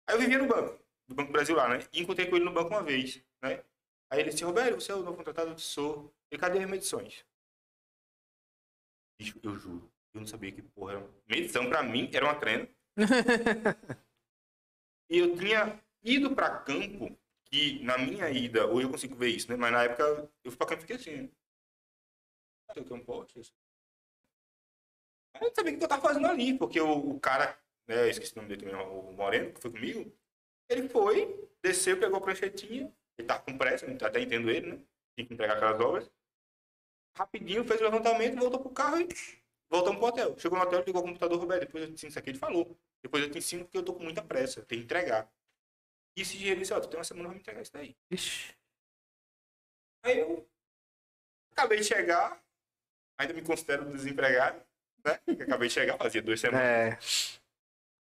Aí 0.07 0.15
eu 0.15 0.21
vivia 0.21 0.39
no 0.39 0.47
banco. 0.47 0.79
do 1.07 1.15
Banco 1.15 1.31
do 1.31 1.33
Brasil 1.33 1.55
lá, 1.55 1.69
né? 1.69 1.81
E 1.93 2.01
encontrei 2.01 2.27
com 2.27 2.37
ele 2.37 2.45
no 2.45 2.53
banco 2.53 2.71
uma 2.71 2.83
vez, 2.83 3.23
né? 3.43 3.63
Aí 4.11 4.21
ele 4.21 4.31
disse, 4.31 4.45
Roberto, 4.45 4.81
você 4.81 4.91
é 4.91 4.95
o 4.95 5.03
novo 5.03 5.17
contratado? 5.17 5.51
Eu 5.51 5.59
sou. 5.59 6.15
E 6.31 6.39
cadê 6.39 6.61
as 6.61 6.71
medições? 6.71 7.27
Eu 9.43 9.59
juro. 9.59 9.91
Eu 10.15 10.21
não 10.21 10.27
sabia 10.27 10.53
que 10.53 10.63
porra 10.63 10.95
era. 10.95 11.11
Medição 11.29 11.69
pra 11.69 11.83
mim 11.83 12.09
era 12.13 12.25
uma 12.25 12.35
treina. 12.35 12.69
E 15.11 15.19
eu 15.19 15.37
tinha 15.37 15.81
ido 16.03 16.35
pra 16.35 16.59
campo, 16.61 17.17
que 17.45 17.83
na 17.83 17.99
minha 17.99 18.31
ida, 18.31 18.67
hoje 18.67 18.87
eu 18.87 18.91
consigo 18.91 19.15
ver 19.17 19.29
isso, 19.29 19.51
né? 19.51 19.57
Mas 19.57 19.73
na 19.73 19.85
época 19.85 20.03
eu 20.45 20.51
fui 20.51 20.57
pra 20.59 20.67
campo 20.67 20.81
e 20.81 20.87
fiquei 20.87 20.97
assim. 20.97 21.23
né? 21.23 21.31
Eu 25.35 25.41
não 25.49 25.55
sabia 25.55 25.75
o 25.75 25.79
que 25.79 25.85
eu 25.85 25.89
tava 25.89 26.03
fazendo 26.03 26.27
ali, 26.27 26.59
porque 26.59 26.81
o, 26.81 27.11
o 27.13 27.21
cara, 27.21 27.59
né, 27.87 28.09
esqueci 28.09 28.33
o 28.33 28.37
nome 28.37 28.49
dele 28.49 28.63
também, 28.71 28.87
o 28.87 29.13
Moreno, 29.13 29.53
que 29.53 29.61
foi 29.61 29.71
comigo, 29.71 30.13
ele 30.69 30.89
foi, 30.89 31.49
desceu, 31.63 31.99
pegou 31.99 32.19
a 32.19 32.21
pranchetinha, 32.21 32.93
ele 33.17 33.29
tava 33.29 33.43
com 33.43 33.57
pressa, 33.57 33.87
até 34.05 34.21
entendo 34.21 34.51
ele, 34.51 34.73
né? 34.73 34.85
Tinha 35.17 35.27
que 35.27 35.35
entregar 35.35 35.57
aquelas 35.57 35.81
obras. 35.81 36.11
Rapidinho, 37.17 37.65
fez 37.65 37.81
o 37.81 37.85
levantamento, 37.85 38.39
voltou 38.39 38.61
pro 38.61 38.71
carro 38.71 39.01
e 39.01 39.09
voltamos 39.71 39.99
pro 39.99 40.09
hotel. 40.09 40.39
Chegou 40.39 40.59
no 40.59 40.65
hotel, 40.65 40.83
ligou 40.85 41.03
o 41.03 41.05
computador, 41.05 41.39
Roberto, 41.39 41.67
depois 41.67 41.83
eu 41.83 41.89
te 41.89 41.95
ensino 41.95 42.11
isso 42.11 42.19
aqui, 42.19 42.31
ele 42.31 42.39
falou. 42.39 42.77
Depois 43.03 43.23
eu 43.23 43.31
te 43.31 43.39
ensino 43.39 43.65
porque 43.65 43.79
eu 43.79 43.85
tô 43.85 43.95
com 43.95 44.03
muita 44.03 44.23
pressa, 44.23 44.63
tem 44.65 44.79
que 44.79 44.85
entregar. 44.85 45.31
E 46.17 46.23
esse 46.23 46.37
dinheiro 46.37 46.61
disse, 46.61 46.73
ó, 46.73 46.81
tu 46.81 46.89
tem 46.89 46.99
uma 46.99 47.05
semana 47.05 47.29
pra 47.29 47.35
me 47.35 47.41
entregar 47.41 47.63
isso 47.63 47.73
daí. 47.73 47.97
Ixi. 48.11 48.57
Aí 50.05 50.19
eu 50.19 50.49
acabei 51.53 51.79
de 51.79 51.85
chegar, 51.85 52.43
ainda 53.19 53.35
me 53.35 53.43
considero 53.43 53.91
desempregado, 53.91 54.63
né? 55.05 55.21
Acabei 55.43 55.69
de 55.69 55.75
chegar, 55.75 55.97
fazia 55.99 56.23
duas 56.23 56.41
semanas. 56.41 56.63
É. 56.63 56.99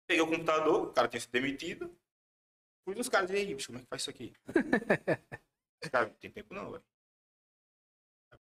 Peguei 0.08 0.24
o 0.24 0.30
computador, 0.30 0.88
o 0.88 0.94
cara 0.94 1.08
tinha 1.08 1.22
sido 1.22 1.32
demitido. 1.32 1.98
Fui 2.84 2.96
dos 2.96 3.08
caras 3.08 3.30
e 3.30 3.36
aí, 3.36 3.54
bicho, 3.54 3.68
como 3.68 3.80
é 3.80 3.82
que 3.82 3.88
faz 3.88 4.02
isso 4.02 4.10
aqui? 4.10 4.34
Os 5.84 5.90
caras, 5.90 6.10
não 6.10 6.16
tem 6.18 6.32
tempo 6.32 6.54
não, 6.54 6.72
velho. 6.72 6.84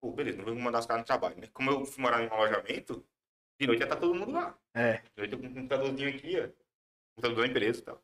Pô, 0.06 0.11
beleza, 0.11 0.38
não 0.38 0.45
vou 0.45 0.53
mandar 0.53 0.77
os 0.77 0.85
caras 0.85 1.01
no 1.01 1.08
trabalho, 1.08 1.35
né? 1.42 1.48
Como 1.51 1.72
eu 1.72 1.84
fui 1.84 2.03
morar 2.03 2.22
em 2.22 2.27
um 2.27 2.34
alojamento, 2.34 3.03
de 3.59 3.66
noite 3.66 3.80
ia 3.80 3.85
estar 3.85 3.95
todo 3.95 4.14
mundo 4.14 4.34
lá. 4.34 4.56
É. 4.72 4.98
De 4.98 5.17
noite 5.17 5.34
eu 5.34 5.40
com 5.40 5.48
um 5.48 5.53
computadorzinho 5.56 6.09
aqui, 6.09 6.40
ó. 6.40 6.48
Computador 7.16 7.43
da 7.43 7.48
empresa 7.48 7.80
e 7.80 7.82
tal. 7.82 8.03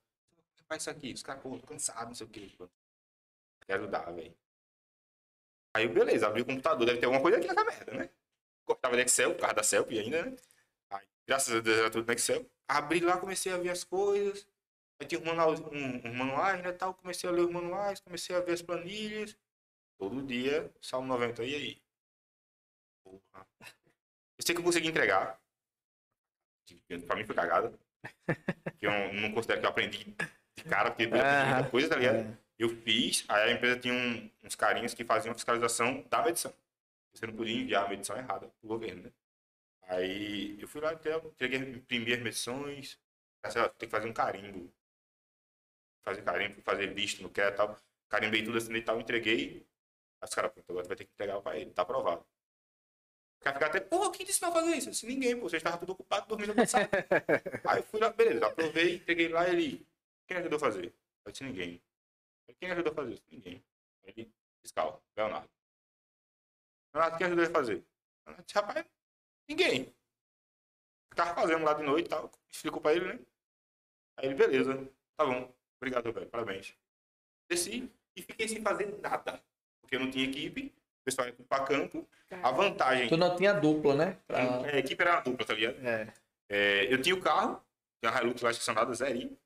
Que 0.57 0.63
faz 0.63 0.81
isso 0.81 0.89
aqui? 0.89 1.13
Os 1.13 1.21
caras, 1.21 1.43
pô, 1.43 1.59
tô 1.59 1.67
cansado, 1.67 2.07
não 2.07 2.15
sei 2.15 2.25
o 2.25 2.29
quê. 2.31 2.51
Pô. 2.57 2.67
Quero 3.67 3.87
dar, 3.87 4.11
velho. 4.11 4.35
Aí, 5.75 5.87
beleza, 5.87 6.25
abri 6.25 6.41
o 6.41 6.45
computador, 6.45 6.87
deve 6.87 6.99
ter 6.99 7.05
alguma 7.05 7.21
coisa 7.21 7.37
aqui 7.37 7.47
nessa 7.47 7.63
merda, 7.63 7.93
né? 7.93 8.09
Cortava 8.65 8.95
de 8.95 9.03
Excel, 9.03 9.35
por 9.35 9.41
causa 9.41 9.53
da 9.57 9.63
Celp 9.63 9.91
ainda, 9.91 10.25
né? 10.25 10.35
Aí, 10.89 11.05
graças 11.27 11.55
a 11.55 11.59
Deus 11.59 11.77
era 11.77 11.91
tudo 11.91 12.07
no 12.07 12.13
Excel. 12.13 12.49
Abri 12.67 12.99
lá, 13.01 13.19
comecei 13.19 13.53
a 13.53 13.57
ver 13.57 13.69
as 13.69 13.83
coisas. 13.83 14.47
Aí 14.99 15.05
tinha 15.05 15.21
um 15.21 15.25
manual, 15.25 15.53
um, 15.71 16.09
um 16.09 16.13
manuais, 16.15 16.63
né, 16.63 16.71
tal. 16.71 16.95
Comecei 16.95 17.29
a 17.29 17.31
ler 17.31 17.41
os 17.41 17.51
manuais, 17.51 17.99
comecei 17.99 18.35
a 18.35 18.39
ver 18.39 18.53
as 18.53 18.61
planilhas. 18.63 19.37
Todo 19.99 20.19
dia, 20.23 20.73
Salmo 20.81 21.07
90, 21.07 21.43
e 21.43 21.53
aí? 21.53 21.80
Porra. 23.11 23.47
Eu 24.37 24.45
sei 24.45 24.55
que 24.55 24.61
eu 24.61 24.65
consegui 24.65 24.87
entregar. 24.87 25.39
Pra 27.05 27.15
mim 27.15 27.25
foi 27.25 27.35
cagada. 27.35 27.77
Que 28.79 28.87
eu 28.87 29.13
não 29.13 29.31
considero 29.33 29.59
que 29.59 29.65
eu 29.65 29.69
aprendi 29.69 30.15
de 30.55 30.63
cara, 30.63 30.91
porque 30.91 31.03
eu 31.03 31.07
aprendi 31.09 31.53
muita 31.53 31.69
coisa, 31.69 31.89
tá 31.89 31.95
ligado? 31.95 32.15
É. 32.17 32.37
Eu 32.57 32.69
fiz, 32.69 33.25
aí 33.27 33.49
a 33.49 33.53
empresa 33.53 33.79
tinha 33.79 33.93
um- 33.93 34.29
uns 34.43 34.55
carinhas 34.55 34.93
que 34.93 35.03
faziam 35.03 35.33
fiscalização 35.33 36.03
da 36.09 36.23
medição. 36.23 36.53
Você 37.13 37.25
não 37.27 37.35
podia 37.35 37.55
enviar 37.59 37.85
a 37.85 37.89
medição 37.89 38.15
errada 38.17 38.47
pro 38.59 38.67
governo, 38.67 39.03
né? 39.03 39.11
Aí 39.83 40.59
eu 40.61 40.67
fui 40.67 40.79
lá, 40.79 40.91
até 40.91 41.15
entreguei, 41.17 41.59
imprimi 41.59 42.13
as 42.13 42.19
medições, 42.21 42.99
aí, 43.43 43.51
sei 43.51 43.61
lá, 43.61 43.69
tem 43.69 43.89
que 43.89 43.95
fazer 43.95 44.07
um 44.07 44.13
carimbo. 44.13 44.71
Fazer 46.03 46.21
carimbo, 46.23 46.61
fazer 46.61 46.93
visto 46.93 47.21
no 47.21 47.29
que 47.29 47.41
e 47.41 47.51
tal. 47.51 47.77
Carimbei 48.09 48.43
tudo 48.43 48.57
assim 48.57 48.73
e 48.73 48.81
tal, 48.81 48.99
entreguei. 48.99 49.65
Aí 50.21 50.27
os 50.27 50.33
caras, 50.33 50.51
pronto, 50.51 50.69
agora 50.71 50.87
vai 50.87 50.95
ter 50.95 51.05
que 51.05 51.11
entregar 51.13 51.41
pra 51.41 51.57
ele, 51.57 51.71
tá 51.71 51.81
aprovado. 51.81 52.25
Cara 53.41 53.55
fica 53.55 53.65
até, 53.65 53.79
porra, 53.79 54.11
quem 54.11 54.23
disse 54.23 54.39
pra 54.39 54.51
fazer 54.51 54.75
isso? 54.75 54.87
Eu 54.87 54.91
disse, 54.91 55.07
ninguém, 55.07 55.35
pô, 55.35 55.49
vocês 55.49 55.59
estavam 55.59 55.79
tudo 55.79 55.93
ocupados 55.93 56.27
dormindo 56.27 56.53
no 56.53 56.67
sala. 56.67 56.87
Aí 57.67 57.79
eu 57.79 57.83
fui 57.83 57.99
lá, 57.99 58.11
beleza, 58.11 58.45
aprovei, 58.45 58.95
entreguei 58.95 59.29
lá 59.29 59.49
ele. 59.49 59.85
Quem 60.27 60.37
ajudou 60.37 60.57
a 60.57 60.59
fazer? 60.59 60.93
Eu 61.25 61.31
disse, 61.31 61.43
ninguém. 61.43 61.81
Quem 62.59 62.69
ajudou 62.69 62.91
a 62.91 62.95
fazer 62.95 63.13
isso? 63.13 63.23
Ninguém. 63.31 63.63
Ele, 64.03 64.31
fiscal, 64.61 65.03
Leonardo. 65.17 65.49
Leonardo, 66.93 67.17
quem 67.17 67.25
ajudou 67.25 67.45
a 67.45 67.49
fazer? 67.49 67.83
Leonardo 68.27 68.45
disse, 68.45 68.59
rapaz, 68.59 68.85
ninguém. 69.49 69.95
Tava 71.15 71.33
fazendo 71.33 71.65
lá 71.65 71.73
de 71.73 71.83
noite 71.83 72.05
e 72.05 72.09
tal. 72.09 72.31
Explicou 72.47 72.79
pra 72.79 72.93
ele, 72.93 73.13
né? 73.13 73.19
Aí 74.17 74.27
ele, 74.27 74.35
beleza, 74.35 74.87
tá 75.17 75.25
bom. 75.25 75.51
Obrigado, 75.77 76.13
velho, 76.13 76.29
parabéns. 76.29 76.75
Desci 77.49 77.91
e 78.15 78.21
fiquei 78.21 78.47
sem 78.47 78.61
fazer 78.61 78.99
nada. 79.01 79.43
Porque 79.81 79.95
eu 79.95 79.99
não 79.99 80.11
tinha 80.11 80.25
equipe, 80.25 80.71
pessoal 81.03 81.27
ia 81.27 81.33
pra 81.47 81.63
campo. 81.63 82.07
A 82.43 82.51
vantagem. 82.51 83.09
Tu 83.09 83.17
não 83.17 83.35
tinha 83.35 83.53
dupla, 83.53 83.95
né? 83.95 84.17
Pra... 84.27 84.39
É, 84.39 84.75
a 84.75 84.79
equipe 84.79 85.01
era 85.01 85.13
uma 85.13 85.21
dupla, 85.21 85.45
tá 85.45 85.53
ligado? 85.53 85.85
É. 85.85 86.13
É, 86.49 86.93
eu 86.93 87.01
tinha 87.01 87.15
o 87.15 87.21
carro, 87.21 87.61
tinha 88.01 88.13
a 88.13 88.21
Hilux 88.21 88.41
lá 88.41 88.51
estacionada, 88.51 88.93
zerinho. 88.93 89.37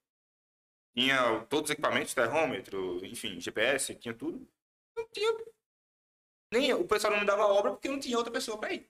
Tinha 0.95 1.45
todos 1.49 1.69
os 1.69 1.73
equipamentos, 1.73 2.13
termômetro, 2.13 3.03
enfim, 3.05 3.39
GPS, 3.39 3.95
tinha 3.95 4.13
tudo. 4.13 4.47
Não 4.95 5.07
tinha. 5.09 5.29
Nem 6.53 6.73
o 6.73 6.87
pessoal 6.87 7.13
não 7.13 7.19
me 7.19 7.25
dava 7.25 7.45
obra 7.45 7.71
porque 7.71 7.89
não 7.89 7.99
tinha 7.99 8.17
outra 8.17 8.31
pessoa 8.31 8.57
pra 8.57 8.73
ir. 8.73 8.89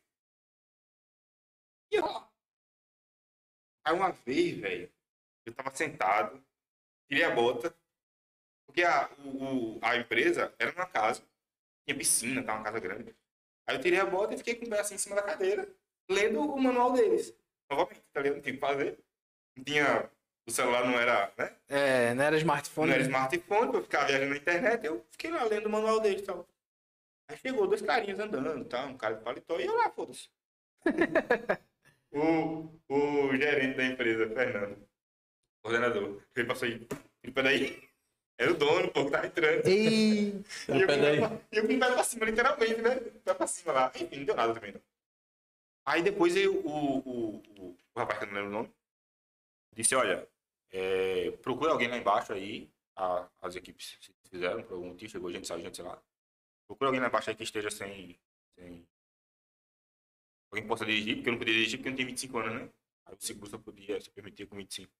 E 1.91 1.95
eu. 1.95 2.05
Aí 3.83 3.93
uma 3.93 4.11
vez, 4.11 4.57
velho, 4.59 4.91
eu 5.45 5.53
tava 5.53 5.73
sentado, 5.73 6.43
tirei 7.07 7.23
a 7.23 7.33
bota, 7.33 7.75
porque 8.65 8.83
a, 8.83 9.09
o, 9.19 9.79
a 9.81 9.95
empresa 9.97 10.53
era 10.57 10.71
numa 10.71 10.87
casa, 10.87 11.23
tinha 11.85 11.97
piscina, 11.97 12.43
tá, 12.43 12.55
uma 12.55 12.63
casa 12.63 12.79
grande. 12.79 13.15
Aí 13.67 13.75
eu 13.75 13.81
tirei 13.81 13.99
a 13.99 14.05
bota 14.05 14.33
e 14.33 14.37
fiquei 14.37 14.55
com 14.55 14.65
o 14.65 14.69
pé 14.69 14.79
assim 14.79 14.95
em 14.95 14.99
cima 14.99 15.15
da 15.15 15.23
cadeira, 15.23 15.67
lendo 16.09 16.41
o 16.41 16.61
manual 16.61 16.91
deles. 16.93 17.35
Novamente, 17.69 18.03
tá 18.13 18.21
ligado? 18.21 18.35
Não 18.35 18.41
tinha 18.41 18.53
o 18.53 18.55
que 18.55 18.61
fazer. 18.61 18.99
Não 19.57 19.63
tinha. 19.63 20.11
O 20.47 20.51
celular 20.51 20.85
não 20.85 20.99
era, 20.99 21.33
né? 21.37 21.55
É, 21.67 22.13
não 22.13 22.23
era 22.23 22.37
smartphone. 22.37 22.87
Não 22.87 22.93
era 22.93 23.03
né? 23.03 23.09
smartphone, 23.09 23.69
pra 23.69 23.79
eu 23.79 23.83
ficar 23.83 24.05
viajando 24.05 24.29
na 24.29 24.37
internet, 24.37 24.85
eu 24.85 25.05
fiquei 25.09 25.31
lá 25.31 25.43
lendo 25.43 25.65
o 25.65 25.71
manual 25.71 25.99
deles 25.99 26.21
e 26.21 26.25
tal. 26.25 26.47
Aí 27.27 27.37
chegou 27.37 27.67
dois 27.67 27.81
carinhas 27.81 28.19
andando, 28.19 28.63
tá? 28.65 28.85
um 28.85 28.97
cara 28.97 29.15
de 29.15 29.23
paletó, 29.23 29.59
e 29.59 29.65
eu 29.65 29.75
lá, 29.75 29.89
foda-se. 29.89 30.29
o, 32.11 32.69
o 32.87 33.35
gerente 33.35 33.75
da 33.75 33.85
empresa, 33.85 34.29
Fernando, 34.29 34.87
coordenador, 35.63 36.21
ele 36.35 36.47
passou 36.47 36.67
aí, 36.67 36.87
e 37.23 37.31
peraí, 37.31 37.89
era 38.37 38.51
o 38.51 38.55
dono, 38.57 38.91
pô, 38.91 39.05
que 39.05 39.11
tava 39.11 39.27
entrando. 39.27 39.67
Ei, 39.67 40.43
E 40.69 40.81
eu, 40.81 40.87
Peraí. 40.87 41.19
e 41.51 41.57
eu 41.57 41.67
com 41.67 41.73
o 41.73 41.79
pé 41.79 41.91
pra 41.93 42.03
cima, 42.03 42.25
literalmente, 42.25 42.81
né? 42.81 42.95
Pé 43.23 43.33
pra 43.33 43.47
cima 43.47 43.71
lá. 43.73 43.91
Enfim, 43.95 44.17
não 44.17 44.25
deu 44.25 44.35
nada 44.35 44.53
também, 44.53 44.71
não. 44.73 44.81
Aí 45.85 46.01
depois 46.01 46.35
eu, 46.35 46.55
o, 46.65 46.97
o, 46.99 47.35
o, 47.59 47.77
o 47.95 47.99
rapaz 47.99 48.19
que 48.19 48.25
eu 48.25 48.27
não 48.29 48.35
lembro 48.35 48.49
o 48.49 48.53
nome, 48.53 48.73
disse, 49.73 49.95
olha, 49.95 50.27
é, 50.71 51.31
procura 51.43 51.71
alguém 51.71 51.87
lá 51.87 51.97
embaixo 51.97 52.33
aí, 52.33 52.69
a- 52.95 53.29
as 53.41 53.55
equipes 53.55 53.97
fizeram, 54.29 54.63
por 54.63 54.73
algum 54.73 54.89
motivo, 54.89 55.11
chegou 55.11 55.31
gente, 55.31 55.47
saiu 55.47 55.61
gente, 55.61 55.75
sei 55.75 55.85
lá. 55.85 56.01
Procura 56.67 56.89
alguém 56.89 56.99
lá 57.01 57.07
embaixo 57.07 57.29
aí 57.29 57.35
que 57.35 57.43
esteja 57.43 57.69
sem... 57.69 58.19
sem... 58.57 58.87
Alguém 60.51 60.63
que 60.63 60.67
possa 60.67 60.85
dirigir, 60.85 61.15
porque 61.17 61.29
eu 61.29 61.33
não 61.33 61.39
podia 61.39 61.53
dirigir 61.53 61.77
porque 61.77 61.89
eu 61.89 61.91
não 61.91 61.95
tinha 61.97 62.07
25 62.07 62.37
anos, 62.39 62.53
né? 62.61 62.69
Aí 63.05 63.13
o 63.15 63.21
seguro 63.21 63.49
só 63.49 63.57
podia 63.59 64.01
se 64.01 64.09
permitir 64.09 64.47
com 64.47 64.55
25. 64.55 64.91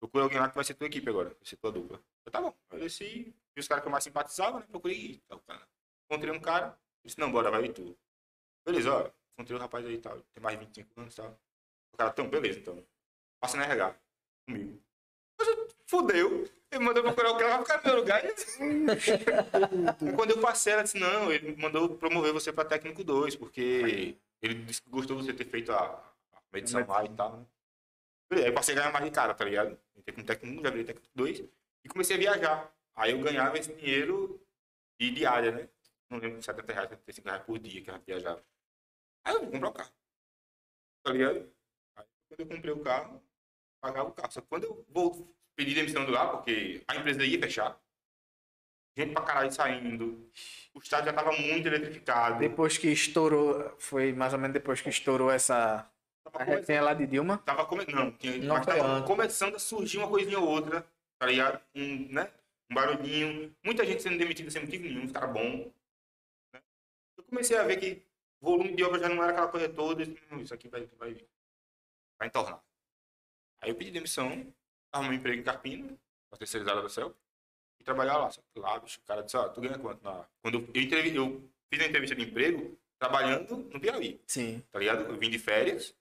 Procura 0.00 0.24
alguém 0.24 0.38
lá 0.38 0.48
que 0.48 0.54
vai 0.54 0.64
ser 0.64 0.74
tua 0.74 0.86
equipe 0.86 1.08
agora, 1.08 1.30
vai 1.30 1.38
ser 1.44 1.56
tua 1.56 1.72
dupla. 1.72 2.00
Eu, 2.24 2.30
tá 2.32 2.40
bom. 2.40 2.54
Eu 2.70 2.78
desci, 2.80 3.34
vi 3.54 3.60
os 3.60 3.66
caras 3.68 3.82
que 3.82 3.88
eu 3.88 3.92
mais 3.92 4.04
simpatizava, 4.04 4.60
né? 4.60 4.66
Procurei 4.70 5.20
tal, 5.28 5.40
cara. 5.40 5.66
Encontrei 6.10 6.32
um 6.32 6.40
cara, 6.40 6.78
disse, 7.04 7.18
não, 7.18 7.30
bora, 7.32 7.50
vai 7.50 7.64
aí 7.64 7.72
tu. 7.72 7.96
Beleza, 8.64 8.92
ó, 8.92 9.10
encontrei 9.34 9.56
o 9.56 9.60
rapaz 9.60 9.84
aí 9.84 9.94
e 9.94 9.98
tal, 9.98 10.20
tem 10.34 10.42
mais 10.42 10.58
de 10.58 10.64
25 10.64 11.00
anos 11.00 11.14
e 11.14 11.16
tal. 11.16 11.38
O 11.92 11.96
cara, 11.96 12.10
então, 12.10 12.28
beleza, 12.28 12.58
então. 12.60 12.84
Passa 13.40 13.56
na 13.56 13.64
RH, 13.64 13.94
comigo. 14.46 14.80
Mas 15.38 15.48
eu- 15.48 15.68
fudeu. 15.86 16.48
Ele 16.70 16.84
mandou 16.84 17.02
procurar 17.02 17.30
o 17.32 17.38
cara, 17.38 17.56
vai 17.56 17.62
ficar 17.62 17.78
no 17.78 17.84
meu 17.84 17.96
lugar. 17.96 18.22
E 18.24 18.28
quando 20.16 20.32
eu 20.32 20.40
passei, 20.40 20.74
ela 20.74 20.82
disse, 20.82 20.98
não, 20.98 21.32
ele 21.32 21.56
mandou 21.56 21.96
promover 21.96 22.30
você 22.32 22.52
pra 22.52 22.64
técnico 22.64 23.02
2, 23.02 23.36
porque 23.36 24.16
ele 24.42 24.54
disse 24.64 24.82
que 24.82 24.90
gostou 24.90 25.16
de 25.16 25.24
você 25.24 25.32
ter 25.32 25.46
feito 25.46 25.72
a, 25.72 25.78
a 26.32 26.42
medição 26.52 26.86
lá 26.86 27.04
e 27.04 27.08
tal, 27.08 27.38
né? 27.38 27.46
Aí 28.30 28.46
eu 28.46 28.54
passei 28.54 28.74
a 28.74 28.78
ganhar 28.78 28.92
mais 28.92 29.04
de 29.04 29.10
cara, 29.10 29.34
tá 29.34 29.44
ligado? 29.44 29.78
Entrei 29.96 30.14
como 30.14 30.26
técnico 30.26 30.60
1, 30.60 30.62
já 30.62 30.70
virei 30.70 30.84
técnico 30.84 31.10
2 31.14 31.44
e 31.84 31.88
comecei 31.88 32.16
a 32.16 32.18
viajar. 32.18 32.74
Aí 32.94 33.12
eu 33.12 33.20
ganhava 33.20 33.56
esse 33.58 33.72
dinheiro 33.74 34.40
de 35.00 35.10
diária, 35.10 35.52
né? 35.52 35.68
Não 36.10 36.18
lembro, 36.18 36.42
70 36.42 36.72
reais, 36.72 36.88
75 36.90 37.28
reais 37.28 37.44
por 37.44 37.58
dia 37.58 37.82
que 37.82 37.90
eu 37.90 38.00
viajava. 38.06 38.44
Aí 39.24 39.34
eu 39.34 39.40
vou 39.40 39.50
comprar 39.50 39.68
o 39.68 39.72
carro. 39.72 39.92
Tá 41.02 41.12
ligado? 41.12 41.52
Aí 41.96 42.04
quando 42.28 42.40
eu 42.40 42.46
comprei 42.46 42.72
o 42.72 42.80
carro, 42.80 43.22
pagava 43.80 44.08
o 44.08 44.12
carro. 44.12 44.32
Só 44.32 44.40
que 44.40 44.48
quando 44.48 44.64
eu 44.64 44.84
vou 44.88 45.34
pedir 45.56 45.74
demissão 45.74 46.04
do 46.04 46.12
lá, 46.12 46.28
porque 46.28 46.82
a 46.86 46.96
empresa 46.96 47.24
ia 47.24 47.38
fechar, 47.38 47.80
gente 48.96 49.12
pra 49.12 49.22
caralho 49.22 49.52
saindo, 49.52 50.30
o 50.74 50.78
estádio 50.78 51.06
já 51.06 51.12
tava 51.12 51.32
muito 51.32 51.66
eletrificado. 51.66 52.38
depois 52.38 52.76
que 52.78 52.88
estourou, 52.88 53.76
foi 53.78 54.12
mais 54.12 54.32
ou 54.32 54.38
menos 54.38 54.54
depois 54.54 54.80
que 54.80 54.88
estourou 54.88 55.30
essa 55.30 55.88
a 56.28 56.30
começando- 56.44 56.58
resenha 56.60 56.82
lá 56.82 56.94
de 56.94 57.06
Dilma. 57.06 57.38
Tava 57.38 57.64
come... 57.66 57.84
Não, 57.86 58.10
tinha... 58.12 58.38
Não 58.38 58.56
mas 58.56 58.66
tava 58.66 59.02
começando 59.02 59.54
a 59.56 59.58
surgir 59.58 59.98
uma 59.98 60.08
coisinha 60.08 60.38
ou 60.38 60.48
outra, 60.48 60.86
tá 61.18 61.26
ligado? 61.26 61.60
Um, 61.74 62.12
né? 62.12 62.30
um 62.70 62.74
barulhinho, 62.74 63.54
muita 63.64 63.84
gente 63.86 64.02
sendo 64.02 64.18
demitida 64.18 64.50
sem 64.50 64.62
motivo 64.62 64.84
nenhum, 64.84 65.08
caras 65.08 65.32
bom. 65.32 65.72
né? 66.52 66.60
Eu 67.16 67.24
comecei 67.24 67.56
a 67.56 67.62
ver 67.64 67.78
que 67.78 68.02
o 68.40 68.50
volume 68.50 68.74
de 68.76 68.84
obra 68.84 69.00
já 69.00 69.08
não 69.08 69.22
era 69.22 69.32
aquela 69.32 69.48
coisa 69.48 69.68
toda, 69.70 70.02
eu 70.02 70.06
disse, 70.06 70.22
"Hum, 70.30 70.40
isso 70.42 70.52
aqui 70.54 70.68
vai, 70.68 70.84
vai, 70.98 71.16
vai 72.18 72.28
entornar. 72.28 72.62
Aí 73.62 73.70
eu 73.70 73.74
pedi 73.74 73.90
demissão, 73.90 74.46
arrumei 74.92 75.12
um 75.16 75.20
emprego 75.20 75.40
em 75.40 75.44
Carpina, 75.44 75.88
na 76.30 76.36
terceirizada 76.38 76.82
da 76.82 76.88
CEL, 76.90 77.14
e 77.80 77.84
trabalhar 77.84 78.18
lá. 78.18 78.30
Só 78.30 78.40
que 78.52 78.60
lá, 78.60 78.78
bicho, 78.78 79.00
o 79.02 79.06
cara 79.06 79.22
disse, 79.22 79.36
ó, 79.36 79.48
tu 79.48 79.60
ganha 79.62 79.78
quanto? 79.78 80.02
Na... 80.04 80.26
Quando 80.42 80.58
eu, 80.58 80.68
eu, 80.74 80.82
entrevi- 80.82 81.16
eu 81.16 81.50
fiz 81.72 81.82
a 81.82 81.86
entrevista 81.86 82.14
de 82.14 82.22
emprego 82.22 82.78
trabalhando 82.98 83.56
no 83.56 83.80
Piauí, 83.80 84.20
Sim. 84.26 84.62
tá 84.70 84.78
ligado? 84.78 85.04
Eu 85.10 85.16
vim 85.16 85.30
de 85.30 85.38
férias, 85.38 85.94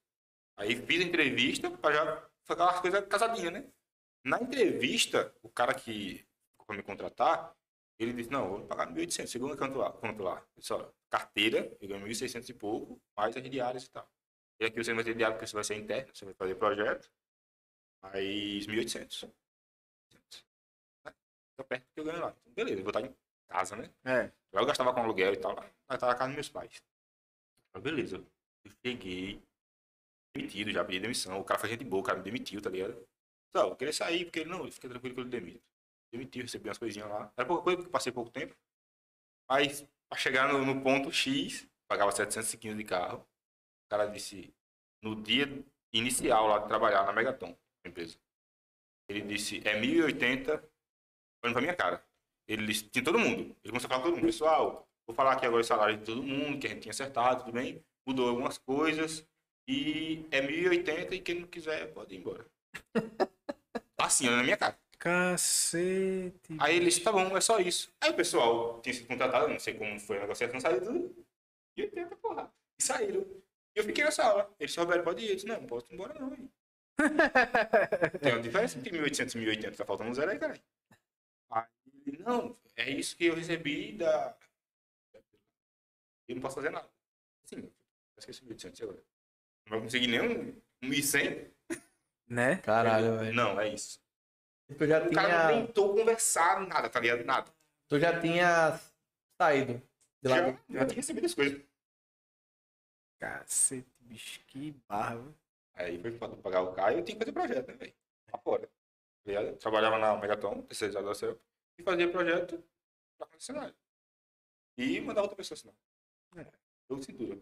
aí 0.57 0.75
fiz 0.75 1.01
a 1.01 1.03
entrevista 1.07 1.71
pra 1.71 1.93
já 1.93 2.29
fazer 2.43 2.61
as 2.63 2.79
coisas 2.81 3.07
casadinhas, 3.07 3.53
né? 3.53 3.65
Na 4.23 4.41
entrevista, 4.41 5.33
o 5.41 5.49
cara 5.49 5.73
que 5.73 6.27
ficou 6.51 6.65
pra 6.65 6.75
me 6.75 6.83
contratar, 6.83 7.55
ele 7.99 8.13
disse, 8.13 8.29
não, 8.29 8.49
vou 8.49 8.67
pagar 8.67 8.87
1.800, 8.87 9.27
segundo 9.27 9.57
quanto 9.57 9.77
lá, 9.77 9.91
quanto 9.91 10.21
lá. 10.21 10.39
Eu 10.55 10.59
disse, 10.61 10.73
ó, 10.73 10.91
carteira, 11.09 11.75
eu 11.79 11.87
ganho 11.87 12.05
1.600 12.05 12.49
e 12.49 12.53
pouco, 12.53 13.01
mais 13.15 13.35
as 13.35 13.49
diárias 13.49 13.85
e 13.85 13.89
tal. 13.89 14.09
E 14.59 14.65
aqui 14.65 14.83
você 14.83 14.91
não 14.91 14.97
vai 14.97 15.05
ter 15.05 15.15
diário 15.15 15.35
porque 15.35 15.47
você 15.47 15.55
vai 15.55 15.63
ser 15.63 15.75
interno, 15.75 16.13
você 16.13 16.25
vai 16.25 16.33
fazer 16.33 16.55
projeto, 16.55 17.11
mais 18.01 18.67
1.800. 18.67 19.31
Né? 21.05 21.13
Tá 21.55 21.63
perto 21.63 21.85
que 21.93 21.99
eu 21.99 22.03
ganho 22.03 22.21
lá. 22.21 22.35
Então, 22.41 22.53
beleza, 22.53 22.79
eu 22.79 22.83
vou 22.83 22.91
estar 22.91 23.01
em 23.01 23.15
casa, 23.47 23.75
né? 23.75 23.89
É. 24.03 24.31
Lá 24.51 24.61
eu 24.61 24.65
gastava 24.65 24.93
com 24.93 25.01
aluguel 25.01 25.33
e 25.33 25.37
tal, 25.37 25.55
lá 25.55 25.63
eu 25.89 25.95
estava 25.95 26.11
na 26.11 26.17
casa 26.17 26.27
dos 26.29 26.35
meus 26.35 26.49
pais. 26.49 26.83
Beleza, 27.79 28.17
eu 28.63 28.71
cheguei, 28.83 29.41
demitido, 30.37 30.71
já 30.71 30.83
pedi 30.83 30.99
demissão. 30.99 31.39
O 31.39 31.43
cara 31.43 31.59
foi 31.59 31.69
gente 31.69 31.83
boa, 31.83 32.01
o 32.01 32.05
cara 32.05 32.17
me 32.17 32.23
demitiu, 32.23 32.61
tá 32.61 32.69
ligado? 32.69 33.07
Só, 33.55 33.67
eu 33.69 33.75
queria 33.75 33.93
sair, 33.93 34.25
porque 34.25 34.39
ele 34.39 34.49
não, 34.49 34.69
fica 34.71 34.87
tranquilo 34.89 35.15
que 35.15 35.21
eu 35.21 35.23
lhe 35.25 35.29
demito. 35.29 35.63
Demitiu, 36.11 36.43
recebi 36.43 36.69
umas 36.69 36.77
coisinhas 36.77 37.09
lá. 37.09 37.31
Era 37.35 37.47
pouca 37.47 37.63
coisa, 37.63 37.77
porque 37.77 37.91
passei 37.91 38.11
pouco 38.11 38.29
tempo. 38.29 38.55
Mas, 39.49 39.87
pra 40.09 40.17
chegar 40.17 40.51
no, 40.51 40.65
no 40.65 40.81
ponto 40.81 41.11
X, 41.11 41.67
pagava 41.87 42.11
715 42.11 42.75
de 42.75 42.83
carro. 42.83 43.19
O 43.19 43.89
cara 43.89 44.05
disse, 44.05 44.53
no 45.01 45.15
dia 45.15 45.47
inicial 45.93 46.47
lá 46.47 46.59
de 46.59 46.67
trabalhar 46.67 47.05
na 47.05 47.13
Megaton, 47.13 47.57
empresa, 47.85 48.17
ele 49.09 49.21
disse, 49.21 49.61
é 49.65 49.79
1080, 49.79 50.51
olhando 50.51 51.53
pra 51.53 51.61
minha 51.61 51.75
cara. 51.75 52.03
Ele 52.47 52.65
disse, 52.65 52.83
tinha 52.89 53.03
todo 53.03 53.19
mundo. 53.19 53.55
Ele 53.63 53.69
começou 53.69 53.87
a 53.87 53.89
falar 53.89 54.01
com 54.01 54.09
todo 54.09 54.15
mundo. 54.15 54.25
Pessoal, 54.25 54.87
vou 55.05 55.15
falar 55.15 55.33
aqui 55.33 55.45
agora 55.45 55.61
o 55.61 55.65
salário 55.65 55.97
de 55.97 56.05
todo 56.05 56.23
mundo, 56.23 56.59
que 56.59 56.67
a 56.67 56.69
gente 56.69 56.81
tinha 56.81 56.91
acertado, 56.91 57.43
tudo 57.43 57.53
bem. 57.53 57.83
Mudou 58.05 58.29
algumas 58.29 58.57
coisas. 58.57 59.25
E 59.67 60.25
é 60.31 60.41
1080 60.41 61.15
e 61.15 61.19
quem 61.21 61.41
não 61.41 61.47
quiser 61.47 61.91
pode 61.93 62.15
ir 62.15 62.19
embora. 62.19 62.45
Assim, 63.97 64.25
olhando 64.27 64.37
na 64.37 64.43
minha 64.43 64.57
cara. 64.57 64.79
Cacete. 64.97 66.55
Aí 66.59 66.75
ele 66.77 66.85
disse, 66.85 67.01
tá 67.01 67.11
bom, 67.11 67.35
é 67.35 67.41
só 67.41 67.59
isso. 67.59 67.91
Aí 68.01 68.11
o 68.11 68.15
pessoal 68.15 68.79
tinha 68.81 68.93
sido 68.93 69.07
contratado, 69.07 69.47
não 69.47 69.59
sei 69.59 69.73
como 69.73 69.99
foi 69.99 70.17
a 70.17 70.21
negociação, 70.21 70.59
saiu 70.59 70.81
tudo. 70.81 71.25
E 71.75 71.83
80, 71.83 72.15
porra. 72.15 72.51
E 72.79 72.83
saíram. 72.83 73.21
E 73.75 73.79
eu 73.79 73.83
fiquei 73.83 74.03
na 74.03 74.11
sala. 74.11 74.49
Ele 74.59 74.67
disse, 74.67 74.79
Roberto, 74.79 75.03
pode 75.03 75.23
ir. 75.23 75.29
Eu 75.29 75.35
disse, 75.35 75.47
não, 75.47 75.59
não 75.59 75.67
posso 75.67 75.91
ir 75.91 75.95
embora 75.95 76.13
não. 76.13 76.33
hein. 76.33 76.49
Tem 78.21 78.33
uma 78.33 78.41
diferença 78.41 78.79
entre 78.79 78.91
1800 78.91 79.35
e 79.35 79.37
1080, 79.37 79.77
tá 79.77 79.85
faltando 79.85 80.09
um 80.09 80.13
zero 80.13 80.31
aí, 80.31 80.39
caralho. 80.39 80.61
Aí 81.51 81.65
ele, 82.07 82.17
não, 82.23 82.57
é 82.75 82.89
isso 82.89 83.15
que 83.15 83.25
eu 83.25 83.35
recebi 83.35 83.93
da... 83.93 84.35
Eu 86.27 86.35
não 86.35 86.41
posso 86.41 86.55
fazer 86.55 86.71
nada. 86.71 86.89
Sim, 87.45 87.57
eu 87.59 87.71
esqueci 88.17 88.41
1800 88.43 88.81
agora. 88.81 89.03
Não 89.67 89.71
vai 89.71 89.81
conseguir 89.81 90.07
nem 90.07 90.21
um, 90.21 90.61
um 90.83 90.87
1100. 90.89 91.51
Né? 92.29 92.57
Caralho, 92.57 93.19
velho. 93.19 93.33
Não, 93.33 93.59
é 93.59 93.69
isso. 93.69 93.99
Tu 94.77 94.85
já 94.87 95.01
O 95.05 95.11
cara 95.13 95.45
não 95.45 95.53
tinha, 95.53 95.65
tentou 95.67 95.95
conversar, 95.95 96.65
nada, 96.67 96.89
tá 96.89 96.99
ligado? 96.99 97.23
Nada. 97.23 97.53
tu 97.87 97.99
já 97.99 98.19
tinha 98.19 98.77
saído 99.41 99.81
de 100.21 100.29
lá. 100.29 100.35
Já, 100.37 100.51
do- 100.51 100.59
já 100.73 100.85
tinha 100.85 100.95
recebido 100.97 101.25
as 101.25 101.33
coisas. 101.33 101.61
Cacete, 103.19 103.87
bicho, 104.01 104.39
que 104.47 104.71
barra. 104.87 105.15
viu? 105.17 105.33
Aí 105.75 106.01
foi 106.01 106.11
pra 106.17 106.29
pagar 106.29 106.61
o 106.61 106.73
carro 106.73 106.91
e 106.91 106.99
eu 106.99 107.05
tinha 107.05 107.15
que 107.17 107.23
fazer 107.23 107.31
projeto, 107.31 107.67
né, 107.67 107.73
velho? 107.75 107.93
Lá 108.31 108.39
fora. 108.39 108.67
Tá? 109.25 109.31
Eu 109.31 109.57
trabalhava 109.57 109.97
na 109.97 110.17
Megaton, 110.17 110.61
terceirizada 110.63 111.05
da 111.07 111.15
CEP, 111.15 111.39
e 111.79 111.83
fazia 111.83 112.11
projeto 112.11 112.63
pra 113.17 113.27
concessionário. 113.27 113.75
E 114.77 114.99
mandava 115.01 115.21
outra 115.25 115.37
pessoa 115.37 115.55
assinar. 115.55 115.75
É, 116.35 116.45
jogo 116.89 116.99
de 116.99 117.05
cintura. 117.05 117.39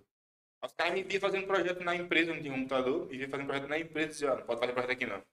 Os 0.66 0.74
caras 0.74 0.94
me 0.94 1.04
viam 1.04 1.22
fazendo 1.22 1.48
projeto 1.48 1.84
na 1.84 1.96
empresa, 1.96 2.34
não 2.34 2.42
tinha 2.42 2.54
computador, 2.54 3.08
e 3.12 3.18
vinha 3.18 3.30
fazendo 3.30 3.48
projeto 3.48 3.68
na 3.68 3.80
empresa 3.80 4.08
e 4.08 4.12
dizia, 4.12 4.34
ó, 4.34 4.36
não 4.38 4.46
pode 4.46 4.60
fazer 4.60 4.74
projeto 4.74 4.92
aqui 4.92 5.06
não. 5.06 5.24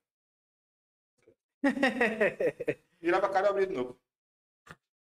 Virava 3.01 3.27
a 3.27 3.31
cara 3.31 3.47
e 3.47 3.51
abria 3.51 3.67
de 3.67 3.75
novo. 3.75 3.99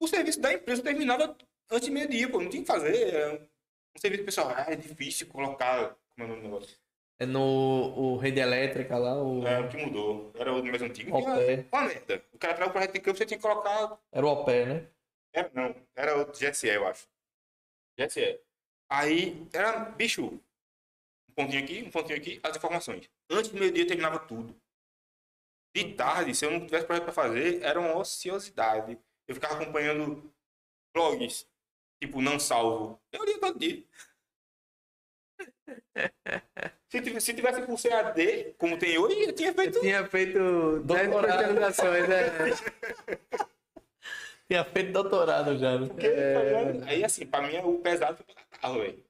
O 0.00 0.08
serviço 0.08 0.40
da 0.40 0.52
empresa 0.52 0.82
terminava 0.82 1.36
antes 1.70 1.86
de 1.86 1.90
meio-dia, 1.90 2.30
pô, 2.30 2.40
não 2.40 2.48
tinha 2.48 2.62
que 2.62 2.66
fazer. 2.66 3.14
É 3.14 3.32
um, 3.32 3.42
um 3.42 4.00
serviço 4.00 4.24
pessoal, 4.24 4.52
ah, 4.56 4.66
é 4.68 4.76
difícil 4.76 5.28
colocar. 5.28 5.96
Como 6.10 6.22
é 6.22 6.24
o 6.24 6.28
nome 6.28 6.40
do 6.40 6.48
negócio? 6.48 6.76
É 7.20 7.26
no 7.26 7.42
o 7.42 8.16
rede 8.16 8.40
elétrica 8.40 8.96
lá, 8.96 9.20
o 9.20 9.44
É, 9.46 9.60
o 9.60 9.68
que 9.68 9.76
mudou. 9.76 10.32
Era 10.34 10.52
o 10.52 10.64
mais 10.64 10.80
antigo. 10.80 11.10
Tinha 11.10 11.34
Opé. 11.34 11.66
uma 11.72 11.82
merda. 11.82 12.24
O 12.32 12.38
cara 12.38 12.54
traz 12.54 12.70
o 12.70 12.72
projeto 12.72 12.92
de 12.92 13.00
campo, 13.00 13.18
você 13.18 13.26
tinha 13.26 13.38
que 13.38 13.42
colocar. 13.42 13.98
Era 14.12 14.26
o 14.26 14.30
OPE, 14.30 14.66
né? 14.66 14.88
Era, 15.32 15.50
não, 15.52 15.74
era 15.96 16.16
o 16.16 16.26
GSE, 16.26 16.68
eu 16.68 16.86
acho. 16.86 17.08
GSE. 17.98 18.40
Aí, 18.90 19.46
era, 19.52 19.84
bicho, 19.90 20.24
um 20.26 21.32
pontinho 21.34 21.62
aqui, 21.62 21.82
um 21.82 21.90
pontinho 21.90 22.18
aqui, 22.18 22.40
as 22.42 22.56
informações. 22.56 23.10
Antes 23.30 23.50
do 23.50 23.58
meio-dia 23.58 23.86
terminava 23.86 24.18
tudo. 24.18 24.58
De 25.76 25.94
tarde, 25.94 26.34
se 26.34 26.44
eu 26.44 26.50
não 26.50 26.64
tivesse 26.64 26.86
projeto 26.86 27.04
pra 27.04 27.12
fazer, 27.12 27.62
era 27.62 27.78
uma 27.78 27.96
ociosidade. 27.96 28.98
Eu 29.28 29.34
ficava 29.34 29.62
acompanhando 29.62 30.32
blogs, 30.94 31.46
tipo, 32.02 32.22
não 32.22 32.40
salvo. 32.40 32.98
Eu 33.12 33.24
lia 33.24 33.38
todo 33.38 33.58
dia. 33.58 33.84
Se 36.90 37.02
tivesse, 37.02 37.26
se 37.26 37.34
tivesse 37.34 37.66
com 37.66 37.76
CAD, 37.76 38.54
como 38.56 38.78
tem 38.78 38.96
hoje, 38.96 39.20
eu 39.20 39.34
tinha 39.34 39.52
feito. 39.52 39.78
Tinha 39.78 40.06
feito 40.08 40.80
10 40.84 41.10
Doutorado. 41.10 41.52
né? 41.52 41.58
Tinha 44.48 44.64
feito 44.64 44.92
doutorado 44.92 45.58
já, 45.58 45.78
né? 45.78 45.86
Porque, 45.86 46.08
tá 46.08 46.42
ligado? 46.42 46.84
Aí, 46.88 47.04
assim, 47.04 47.26
pra 47.26 47.42
mim, 47.42 47.56
o 47.58 47.78
pesado 47.80 48.16
foi 48.16 48.26
pegar 48.26 48.46
carro, 48.60 48.80
velho. 48.80 49.04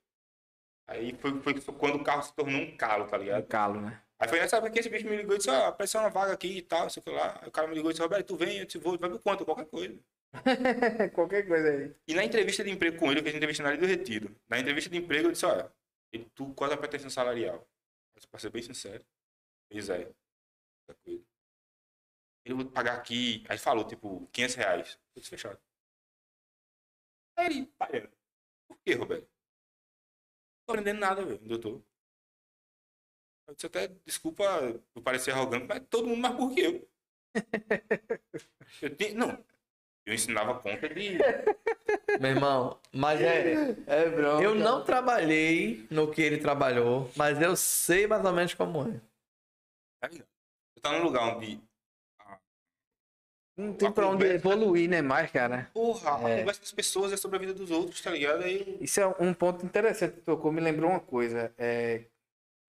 Aí 0.88 1.14
foi, 1.14 1.40
foi 1.40 1.54
quando 1.74 1.96
o 1.96 2.04
carro 2.04 2.22
se 2.22 2.34
tornou 2.34 2.60
um 2.60 2.76
calo, 2.76 3.06
tá 3.06 3.16
Um 3.16 3.20
ligado? 3.20 3.46
calo, 3.46 3.80
né? 3.80 4.02
Aí 4.18 4.28
foi 4.28 4.40
nessa 4.40 4.56
época 4.56 4.72
que 4.72 4.80
esse 4.80 4.88
bicho 4.88 5.06
me 5.06 5.16
ligou 5.16 5.34
e 5.34 5.38
disse, 5.38 5.50
ó, 5.50 5.66
apareceu 5.68 6.00
uma 6.00 6.10
vaga 6.10 6.32
aqui 6.32 6.58
e 6.58 6.62
tal, 6.62 6.82
não 6.82 6.90
sei 6.90 7.00
o 7.00 7.04
que 7.04 7.10
lá. 7.10 7.38
Aí 7.40 7.48
o 7.48 7.52
cara 7.52 7.68
me 7.68 7.74
ligou 7.74 7.90
e 7.90 7.92
disse, 7.94 8.02
Roberto, 8.02 8.26
tu 8.26 8.36
vem, 8.36 8.58
eu 8.58 8.64
disse, 8.64 8.78
vou, 8.78 8.98
vai 8.98 9.08
por 9.10 9.20
quanto? 9.20 9.44
Qualquer 9.44 9.66
coisa. 9.66 9.96
Qualquer 11.14 11.46
coisa 11.46 11.68
aí. 11.68 11.94
E 12.08 12.14
na 12.14 12.24
entrevista 12.24 12.64
de 12.64 12.70
emprego 12.70 12.98
com 12.98 13.10
ele, 13.10 13.20
eu 13.20 13.24
fiz 13.24 13.34
entrevista 13.34 13.62
na 13.62 13.68
área 13.68 13.80
do 13.80 13.86
retiro. 13.86 14.34
Na 14.48 14.58
entrevista 14.58 14.90
de 14.90 14.96
emprego, 14.96 15.28
eu 15.28 15.32
disse, 15.32 15.46
olha, 15.46 15.70
ele, 16.12 16.26
tu, 16.34 16.52
qual 16.54 16.70
é 16.70 16.74
a 16.74 16.76
pretensão 16.76 17.10
salarial? 17.10 17.56
Eu 17.56 17.66
disse, 18.16 18.26
pra 18.28 18.40
ser 18.40 18.50
bem 18.50 18.62
sincero. 18.62 19.04
Pois 19.70 19.88
é. 19.88 20.10
Qualquer 20.86 21.00
coisa. 21.04 21.24
Ele 22.48 22.62
vou 22.62 22.72
pagar 22.72 22.94
aqui. 22.94 23.44
Aí 23.46 23.58
falou, 23.58 23.84
tipo, 23.84 24.26
500 24.32 24.54
reais. 24.56 24.98
Eu 25.14 25.20
disse, 25.20 25.28
fechado. 25.28 25.58
Aí 27.36 27.46
ele, 27.46 27.66
pai, 27.78 28.08
por 28.66 28.78
que, 28.78 28.94
Roberto? 28.94 29.22
Não 29.22 30.66
tô 30.66 30.72
aprendendo 30.72 30.98
nada, 30.98 31.24
velho, 31.24 31.38
doutor. 31.46 31.82
Eu 33.46 33.54
disse 33.54 33.66
até, 33.66 33.88
desculpa 34.06 34.44
por 34.94 35.02
parecer 35.02 35.32
arrogante, 35.32 35.66
mas 35.66 35.82
todo 35.90 36.08
mundo 36.08 36.20
mais 36.20 36.34
burro 36.34 36.54
que 36.54 36.60
eu. 36.60 36.88
eu 38.82 38.96
tinha, 38.96 39.14
não, 39.14 39.44
eu 40.06 40.14
ensinava 40.14 40.58
conta 40.58 40.88
de 40.88 41.18
Meu 42.18 42.30
irmão, 42.30 42.80
mas 42.90 43.20
é. 43.20 43.76
É, 43.86 44.08
bro. 44.08 44.42
Eu 44.42 44.54
não 44.54 44.82
trabalhei 44.82 45.86
no 45.90 46.10
que 46.10 46.22
ele 46.22 46.38
trabalhou, 46.38 47.10
mas 47.14 47.40
eu 47.42 47.54
sei 47.54 48.06
mais 48.06 48.24
ou 48.24 48.32
menos 48.32 48.54
como 48.54 48.88
é. 48.88 49.00
Tá 50.00 50.08
ligado? 50.08 50.28
Você 50.74 50.80
tá 50.80 50.92
num 50.92 51.04
lugar 51.04 51.36
onde. 51.36 51.67
Não 53.58 53.74
tem 53.74 53.90
pra 53.90 54.06
onde 54.06 54.24
evoluir, 54.24 54.88
né, 54.88 55.02
mais, 55.02 55.30
cara? 55.32 55.68
Porra, 55.74 56.10
É. 56.28 56.36
a 56.36 56.38
conversa 56.38 56.60
das 56.60 56.72
pessoas 56.72 57.12
é 57.12 57.16
sobre 57.16 57.36
a 57.36 57.40
vida 57.40 57.52
dos 57.52 57.72
outros, 57.72 58.00
tá 58.00 58.10
ligado? 58.12 58.44
Aí. 58.44 58.78
Isso 58.80 59.00
é 59.00 59.06
um 59.18 59.34
ponto 59.34 59.66
interessante 59.66 60.14
que 60.14 60.20
tocou, 60.20 60.52
me 60.52 60.60
lembrou 60.60 60.88
uma 60.90 61.00
coisa. 61.00 61.52
É, 61.58 62.04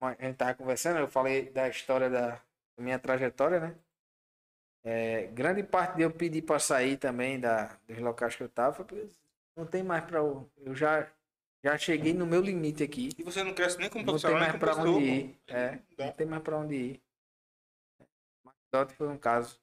a 0.02 0.16
gente 0.20 0.36
tava 0.36 0.56
conversando, 0.56 0.98
eu 1.00 1.08
falei 1.08 1.50
da 1.52 1.70
história 1.70 2.10
da, 2.10 2.32
da 2.32 2.84
minha 2.84 2.98
trajetória, 2.98 3.60
né? 3.60 3.76
É, 4.84 5.28
grande 5.28 5.62
parte 5.62 5.98
de 5.98 6.02
eu 6.04 6.12
pedir 6.12 6.42
para 6.42 6.58
sair 6.58 6.98
também 6.98 7.40
da, 7.40 7.78
dos 7.88 8.00
locais 8.00 8.36
que 8.36 8.42
eu 8.42 8.50
tava, 8.50 8.84
não 9.56 9.66
tem 9.66 9.84
mais 9.84 10.04
para 10.06 10.18
eu, 10.20 10.50
eu 10.58 10.74
já 10.74 11.08
já 11.64 11.78
cheguei 11.78 12.14
no 12.14 12.26
meu 12.26 12.40
limite 12.42 12.82
aqui. 12.82 13.10
E 13.18 13.22
você 13.22 13.44
não 13.44 13.54
cresce 13.54 13.78
nem 13.78 13.90
como 13.90 14.06
Não 14.06 14.14
tem 14.18 14.22
profissional, 14.22 14.40
nem 14.40 14.48
mais 14.48 14.52
como 14.54 14.60
para 14.60 14.76
pessoa. 14.76 14.96
onde 14.98 15.06
ir. 15.06 15.40
É, 15.50 15.72
Não 15.98 16.06
não 16.06 16.14
tem 16.14 16.26
mais 16.26 16.42
para 16.42 16.58
onde 16.58 16.76
ir. 16.76 17.02
McDonald's 18.46 18.96
foi 18.96 19.08
um 19.10 19.18
caso. 19.18 19.60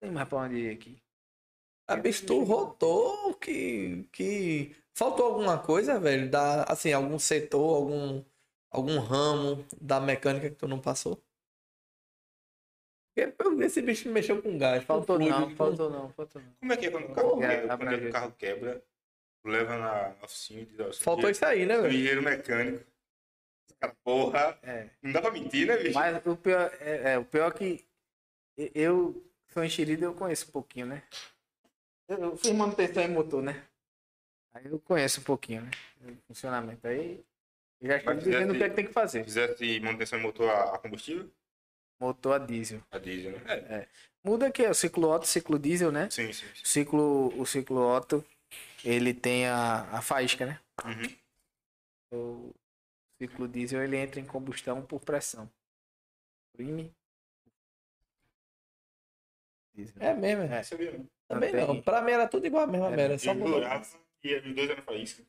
Tem 0.00 0.10
mais 0.10 0.28
para 0.28 0.38
onde 0.38 0.56
ir 0.56 0.70
aqui. 0.74 1.02
A 1.86 1.96
bicho, 1.96 2.24
tu 2.26 2.42
rodou 2.42 3.34
que, 3.34 4.04
que. 4.12 4.76
Faltou 4.94 5.26
alguma 5.26 5.58
coisa, 5.58 5.98
velho? 5.98 6.30
Da, 6.30 6.64
assim, 6.64 6.92
algum 6.92 7.18
setor, 7.18 7.76
algum, 7.76 8.24
algum 8.70 8.98
ramo 8.98 9.66
da 9.80 10.00
mecânica 10.00 10.50
que 10.50 10.56
tu 10.56 10.68
não 10.68 10.80
passou? 10.80 11.22
Esse 13.62 13.82
bicho 13.82 14.08
mexeu 14.10 14.40
com 14.40 14.56
gás. 14.56 14.82
Faltou 14.84 15.16
fluido, 15.16 15.38
não, 15.38 15.50
faltou 15.56 15.90
não, 15.90 16.08
faltou 16.10 16.40
não. 16.40 16.52
Como 16.60 16.72
é 16.72 16.76
que 16.76 16.86
é 16.86 16.90
quando 16.90 17.10
o 17.10 17.14
carro, 17.14 17.38
quebra, 17.38 17.76
quando 17.76 17.92
é 17.94 17.98
que 17.98 18.06
o 18.06 18.12
carro 18.12 18.32
quebra? 18.38 18.84
Leva 19.44 19.78
na 19.78 20.14
oficina 20.22 20.60
e 20.60 20.66
diz, 20.66 20.80
ó, 20.80 20.92
sou 20.92 21.02
Faltou 21.02 21.30
isso 21.30 21.44
aí, 21.44 21.66
né, 21.66 21.76
velho? 21.76 21.92
engenheiro 21.92 22.22
mecânico. 22.22 22.84
Porra, 24.04 24.58
É. 24.62 24.90
não 25.02 25.12
dá 25.12 25.22
pra 25.22 25.30
mentir, 25.30 25.66
né, 25.66 25.76
bicho? 25.78 25.94
Mas 25.94 26.24
o 26.26 26.36
pior 26.36 26.70
é, 26.80 27.12
é, 27.14 27.18
o 27.18 27.24
pior 27.24 27.50
é 27.50 27.54
que 27.54 27.86
eu 28.74 29.29
sou 29.52 29.64
enxerido 29.64 30.04
eu 30.04 30.14
conheço 30.14 30.48
um 30.48 30.52
pouquinho, 30.52 30.86
né? 30.86 31.02
Eu, 32.08 32.18
eu 32.18 32.36
fiz 32.36 32.52
manutenção 32.52 33.02
em 33.02 33.08
motor, 33.08 33.42
né? 33.42 33.66
Aí 34.52 34.66
eu 34.66 34.80
conheço 34.80 35.20
um 35.20 35.24
pouquinho, 35.24 35.62
né? 35.62 35.70
O 36.02 36.16
funcionamento. 36.28 36.86
Aí 36.86 37.24
eu 37.80 37.88
já 37.88 37.96
estou 37.96 38.14
dizendo 38.14 38.52
o 38.52 38.56
que 38.56 38.64
é 38.64 38.68
que 38.68 38.74
tem 38.74 38.86
que 38.86 38.92
fazer. 38.92 39.24
Fizesse 39.24 39.80
manutenção 39.80 40.18
de 40.18 40.24
motor 40.24 40.50
a, 40.50 40.74
a 40.74 40.78
combustível? 40.78 41.30
Motor 42.00 42.34
a 42.34 42.38
diesel. 42.38 42.82
A 42.90 42.98
diesel, 42.98 43.32
né? 43.32 43.40
É. 43.46 43.88
Muda 44.24 44.48
aqui, 44.48 44.62
é 44.62 44.70
o 44.70 44.74
ciclo 44.74 45.08
Otto, 45.08 45.26
ciclo 45.26 45.58
diesel, 45.58 45.92
né? 45.92 46.08
Sim, 46.10 46.32
sim, 46.32 46.46
O 46.46 46.56
sim. 46.56 46.64
ciclo, 46.64 47.40
o 47.40 47.46
ciclo 47.46 47.80
Otto, 47.80 48.24
ele 48.84 49.14
tem 49.14 49.46
a, 49.46 49.82
a 49.90 50.02
faísca, 50.02 50.46
né? 50.46 50.60
Uhum. 50.84 51.16
O 52.12 52.54
ciclo 53.18 53.46
diesel, 53.48 53.82
ele 53.82 53.96
entra 53.96 54.20
em 54.20 54.26
combustão 54.26 54.84
por 54.84 55.00
pressão. 55.00 55.50
Prime. 56.54 56.92
Diesel. 59.84 59.94
É 60.00 60.14
mesmo, 60.14 60.42
é. 60.44 60.58
É. 60.58 60.62
Sabia, 60.62 60.92
não? 60.92 61.06
Também 61.28 61.50
tem- 61.52 61.66
não. 61.66 61.80
Pra 61.82 62.00
mim 62.02 62.12
era 62.12 62.26
tudo 62.26 62.46
igual 62.46 62.64
a 62.64 62.66
mesma 62.66 62.88
É, 62.88 62.96
merda. 62.96 63.18
Só 63.18 63.30
Eu 63.30 63.34
mudou. 63.36 63.60
os 63.60 64.54
dois 64.54 64.70
eram 64.70 64.82
faísca. 64.82 65.22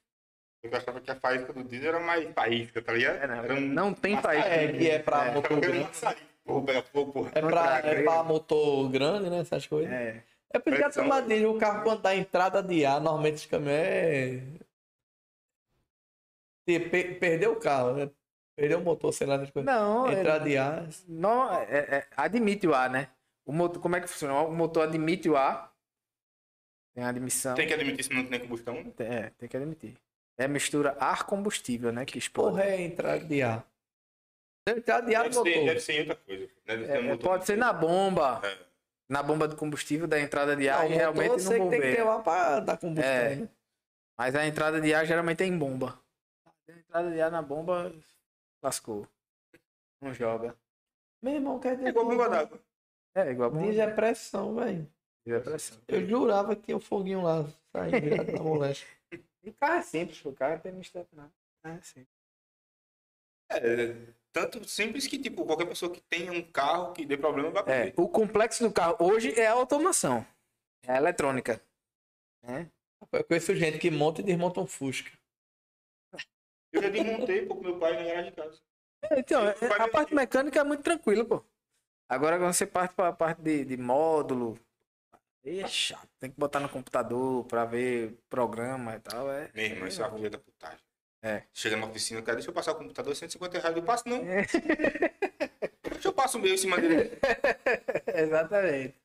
Eu 0.63 0.75
achava 0.75 1.01
que 1.01 1.09
a 1.09 1.15
faísca 1.15 1.53
do 1.53 1.63
diesel 1.63 1.89
era 1.89 1.99
mais 1.99 2.31
faísca, 2.33 2.81
tá 2.81 2.93
ligado? 2.93 3.15
É, 3.23 3.27
não, 3.27 3.35
Era 3.43 3.53
um- 3.55 3.59
não 3.61 3.93
tem 3.93 4.21
faísca. 4.21 4.47
É, 4.49 4.71
que 4.71 4.89
é 4.89 4.99
pra 4.99 5.25
É. 5.27 5.31
motor 5.31 5.51
Era 5.57 5.61
grande. 5.61 5.83
açaí. 5.85 6.15
Porra, 6.43 6.65
pega 6.65 6.81
fogo, 6.83 7.11
porra. 7.13 7.31
É 7.35 7.41
pra, 7.41 7.77
é 7.83 8.03
pra 8.03 8.23
motor 8.23 8.89
grande, 8.89 9.29
né? 9.29 9.39
Essas 9.39 9.65
coisas. 9.67 9.91
É. 9.91 10.23
É 10.53 10.59
por 10.59 10.73
isso 10.73 10.81
que 10.81 10.99
a 10.99 11.21
diz, 11.21 11.45
o 11.45 11.57
carro 11.57 11.83
quando 11.83 12.01
dá 12.01 12.15
entrada 12.15 12.61
de 12.61 12.85
ar, 12.85 12.99
normalmente 12.99 13.35
esse 13.35 13.47
caminhão 13.47 13.73
é... 13.77 14.41
Te- 16.67 16.79
pe- 16.89 17.15
Perdeu 17.15 17.53
o 17.53 17.59
carro, 17.59 17.93
né? 17.93 18.09
Perdeu 18.55 18.79
o 18.79 18.83
motor, 18.83 19.13
sei 19.13 19.25
lá, 19.27 19.37
das 19.37 19.49
coisas. 19.49 19.65
Não, 19.73 20.07
é, 20.07 20.19
Entrada 20.19 20.43
de 20.45 20.57
ar. 20.57 20.87
não 21.07 21.51
é, 21.53 21.63
é- 21.97 22.07
admite 22.17 22.67
o 22.67 22.73
ar, 22.75 22.89
né? 22.89 23.07
O 23.45 23.51
motor, 23.51 23.81
como 23.81 23.95
é 23.95 24.01
que 24.01 24.07
funciona? 24.07 24.33
O 24.41 24.53
motor 24.53 24.83
admite 24.87 25.29
o 25.29 25.35
ar. 25.35 25.71
Tem 26.93 27.03
a 27.03 27.09
admissão. 27.09 27.55
Tem 27.55 27.67
que 27.67 27.73
admitir 27.73 28.03
se 28.03 28.13
não 28.13 28.25
tem 28.25 28.39
combustão, 28.39 28.75
né? 28.75 28.91
É, 28.99 29.29
tem 29.31 29.47
que 29.49 29.57
admitir. 29.57 29.97
É 30.37 30.47
mistura 30.47 30.95
ar-combustível, 30.99 31.91
né? 31.91 32.05
Que 32.05 32.17
explode. 32.17 32.57
Porra, 32.57 32.65
é 32.65 32.81
entrada 32.81 33.23
de 33.25 33.41
ar. 33.41 33.65
Entrada 34.67 35.07
de 35.07 35.15
ar 35.15 35.23
Deve 35.23 35.35
no 35.37 35.43
ser, 35.43 35.49
motor. 35.55 35.65
deve 35.65 35.79
ser 35.79 35.93
em 35.93 35.99
outra 36.01 36.15
coisa. 36.15 36.49
Deve 36.65 36.85
ser 36.85 36.91
É, 36.91 36.99
um 36.99 37.03
é, 37.03 37.07
motor 37.07 37.29
pode 37.29 37.45
ser 37.45 37.57
na 37.57 37.73
bomba. 37.73 38.41
É. 38.43 38.57
Na 39.09 39.21
bomba 39.23 39.47
de 39.47 39.55
combustível 39.55 40.07
da 40.07 40.19
entrada 40.19 40.55
de 40.55 40.67
Não, 40.67 40.73
ar 40.73 40.85
o 40.85 40.91
e 40.91 40.93
realmente 40.95 41.27
eu 41.27 41.33
no 41.33 41.39
sei 41.39 41.59
que 41.59 41.69
tem 41.69 41.81
que 41.81 41.95
ter 41.95 42.03
lá 42.03 42.19
pra 42.21 42.59
dar 42.61 42.77
combustão, 42.77 43.11
É. 43.11 43.35
né? 43.35 43.49
Mas 44.17 44.35
a 44.35 44.45
entrada 44.45 44.79
de 44.79 44.93
ar 44.93 45.05
geralmente 45.05 45.43
é 45.43 45.45
em 45.45 45.57
bomba. 45.57 45.99
A 46.45 46.71
entrada 46.71 47.11
de 47.11 47.21
ar 47.21 47.31
na 47.31 47.41
bomba 47.41 47.91
lascou. 48.63 49.07
Não 50.01 50.13
joga. 50.13 50.55
Meu 51.21 51.33
irmão, 51.33 51.59
quer 51.59 51.75
dizer 51.75 51.87
É 51.87 51.89
igual 51.89 52.05
bomba 52.05 52.29
d'água. 52.29 52.59
É 53.15 53.31
igual 53.31 53.49
a 53.49 53.53
bomba. 53.53 53.65
Diesel 53.65 53.89
é 53.89 53.93
pressão, 53.93 54.55
velho. 54.55 54.87
de 55.25 55.39
pressão. 55.39 55.77
Eu 55.87 56.07
jurava 56.07 56.55
que 56.55 56.63
tinha 56.63 56.77
o 56.77 56.79
foguinho 56.79 57.21
lá, 57.21 57.45
saindo 57.71 58.01
direto 58.01 58.31
da 58.31 58.43
moléstia. 58.43 58.87
E 59.43 59.51
carro 59.53 59.73
é 59.79 59.81
simples, 59.81 60.23
o 60.23 60.31
carro 60.31 60.61
tem 60.61 60.71
mistério 60.71 61.07
não. 61.13 61.31
É 61.63 61.81
simples. 61.81 62.07
É, 63.49 64.13
tanto 64.31 64.63
simples 64.69 65.07
que, 65.07 65.17
tipo, 65.17 65.43
qualquer 65.45 65.65
pessoa 65.67 65.91
que 65.91 65.99
tenha 66.01 66.31
um 66.31 66.43
carro 66.43 66.93
que 66.93 67.05
dê 67.05 67.17
problema 67.17 67.49
vai 67.49 67.63
É, 67.63 67.91
comer. 67.91 67.93
o 67.97 68.07
complexo 68.07 68.63
do 68.63 68.71
carro 68.71 68.97
hoje 68.99 69.37
é 69.39 69.47
a 69.47 69.53
automação. 69.53 70.23
É 70.85 70.93
a 70.93 70.97
eletrônica. 70.97 71.59
Né? 72.43 72.69
Eu 73.11 73.23
conheço 73.23 73.55
gente 73.55 73.79
que 73.79 73.89
monta 73.89 74.21
e 74.21 74.23
desmonta 74.23 74.61
um 74.61 74.67
Fusca. 74.67 75.11
Eu 76.71 76.83
já 76.83 76.89
desmontei 76.89 77.45
pô, 77.47 77.55
com 77.55 77.63
meu 77.63 77.79
pai 77.79 77.93
na 77.93 78.03
garagem 78.03 78.29
de 78.29 78.35
casa. 78.37 78.61
Então, 79.17 79.41
é- 79.47 79.55
a 79.79 79.87
parte 79.89 80.13
mecânica 80.13 80.59
é 80.59 80.63
muito 80.63 80.83
tranquila, 80.83 81.25
pô. 81.25 81.43
Agora 82.11 82.37
quando 82.37 82.51
você 82.53 82.65
parte 82.65 82.93
para 82.93 83.07
a 83.07 83.13
parte 83.13 83.41
de, 83.41 83.63
de 83.63 83.77
módulo, 83.77 84.59
é 85.45 85.65
chato. 85.65 86.09
Tem 86.19 86.29
que 86.29 86.37
botar 86.37 86.59
no 86.59 86.67
computador 86.67 87.45
para 87.45 87.63
ver 87.63 88.17
programa 88.29 88.97
e 88.97 88.99
tal. 88.99 89.31
É, 89.31 89.49
Meu 89.53 89.65
irmão, 89.65 89.87
isso 89.87 90.03
é 90.03 90.05
uma 90.05 90.17
filha 90.17 90.29
da 90.29 90.37
putagem. 90.37 90.83
É. 91.21 91.43
Chega 91.53 91.77
na 91.77 91.85
oficina, 91.85 92.21
cara, 92.21 92.35
deixa 92.35 92.49
eu 92.49 92.53
passar 92.53 92.73
o 92.73 92.75
computador, 92.75 93.15
150 93.15 93.59
reais. 93.59 93.77
Eu 93.77 93.83
passo, 93.83 94.09
não. 94.09 94.17
É. 94.25 94.45
Deixa 95.89 96.07
eu 96.09 96.13
passo 96.13 96.37
o 96.37 96.41
meu 96.41 96.53
em 96.53 96.57
cima 96.57 96.77
dele. 96.81 97.11
Exatamente. 98.13 98.95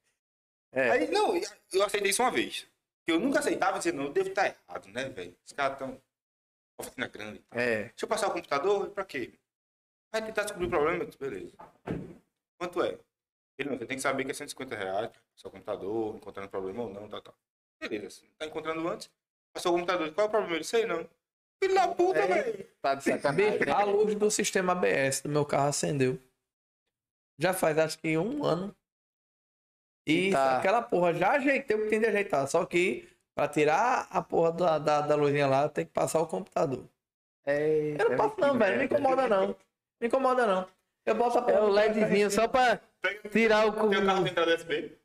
É. 0.72 0.90
Aí, 0.90 1.10
não, 1.10 1.40
eu 1.72 1.84
aceitei 1.84 2.10
isso 2.10 2.22
uma 2.22 2.30
vez. 2.30 2.66
Eu 3.06 3.20
nunca 3.20 3.38
aceitava 3.38 3.78
dizer, 3.78 3.92
não, 3.92 4.04
eu 4.04 4.12
devo 4.12 4.30
estar 4.30 4.46
errado, 4.46 4.88
né, 4.88 5.08
velho? 5.10 5.36
Os 5.46 5.52
caras 5.52 5.74
estão. 5.74 6.00
Oficina 6.80 7.06
grande. 7.06 7.44
É. 7.52 7.84
Deixa 7.84 8.04
eu 8.04 8.08
passar 8.08 8.28
o 8.28 8.32
computador, 8.32 8.90
pra 8.90 9.04
quê? 9.04 9.32
Vai 10.10 10.24
tentar 10.24 10.42
descobrir 10.42 10.66
o 10.66 10.70
problema, 10.70 11.06
beleza. 11.20 11.52
Quanto 12.58 12.82
é? 12.82 12.98
Ele 13.58 13.70
não, 13.70 13.78
você 13.78 13.86
tem 13.86 13.96
que 13.96 14.02
saber 14.02 14.24
que 14.24 14.30
é 14.30 14.34
150 14.34 14.74
reais, 14.76 15.10
o 15.44 15.50
computador, 15.50 16.16
encontrando 16.16 16.48
problema 16.48 16.82
ou 16.82 16.90
não, 16.90 17.08
tá, 17.08 17.20
tá. 17.20 17.32
Beleza, 17.80 18.06
assim, 18.06 18.26
tá 18.38 18.46
encontrando 18.46 18.86
antes, 18.88 19.10
passou 19.54 19.72
o 19.72 19.74
computador, 19.76 20.12
qual 20.12 20.26
é 20.26 20.28
o 20.28 20.30
problema? 20.30 20.56
Ele, 20.56 20.64
sei 20.64 20.86
não. 20.86 21.08
Filho 21.62 21.74
da 21.74 21.88
puta, 21.88 22.18
É. 22.18 22.26
velho. 22.26 22.66
Tá 22.82 22.94
de 22.94 23.04
sacanagem. 23.04 23.70
A 23.70 23.84
luz 23.84 24.14
do 24.14 24.30
sistema 24.30 24.72
ABS 24.72 25.22
do 25.22 25.28
meu 25.30 25.44
carro 25.46 25.68
acendeu. 25.68 26.18
Já 27.38 27.54
faz 27.54 27.78
acho 27.78 27.98
que 27.98 28.16
um 28.18 28.44
ano. 28.44 28.74
E 30.06 30.30
Tá. 30.32 30.58
aquela 30.58 30.82
porra 30.82 31.14
já 31.14 31.32
ajeitei 31.32 31.76
o 31.76 31.82
que 31.84 31.88
tem 31.88 32.00
de 32.00 32.06
ajeitar. 32.06 32.46
Só 32.46 32.64
que 32.64 33.08
pra 33.34 33.48
tirar 33.48 34.06
a 34.10 34.22
porra 34.22 34.52
da, 34.52 34.78
da, 34.78 35.00
da 35.00 35.14
luzinha 35.16 35.46
lá, 35.46 35.68
tem 35.68 35.84
que 35.86 35.92
passar 35.92 36.20
o 36.20 36.26
computador. 36.26 36.86
É, 37.44 37.96
Eu 38.00 38.10
não 38.10 38.16
posso 38.16 38.40
não, 38.40 38.58
velho. 38.58 38.72
Não 38.72 38.78
me 38.78 38.84
incomoda. 38.84 39.28
Não 39.28 39.48
me 40.00 40.06
incomoda 40.06 40.46
não. 40.46 40.68
Eu 41.06 41.14
boto 41.14 41.38
a 41.38 41.42
porra 41.42 41.56
É 41.56 41.60
o 41.62 41.68
LEDzinho 41.70 42.30
só 42.30 42.48
pra 42.48 42.80
Pega, 43.00 43.28
tirar 43.30 43.66
o. 43.66 43.88
tem 43.88 43.98
o 44.02 44.06
carro 44.06 44.24
de 44.24 44.30
entrada 44.30 44.54
USB. 44.56 44.98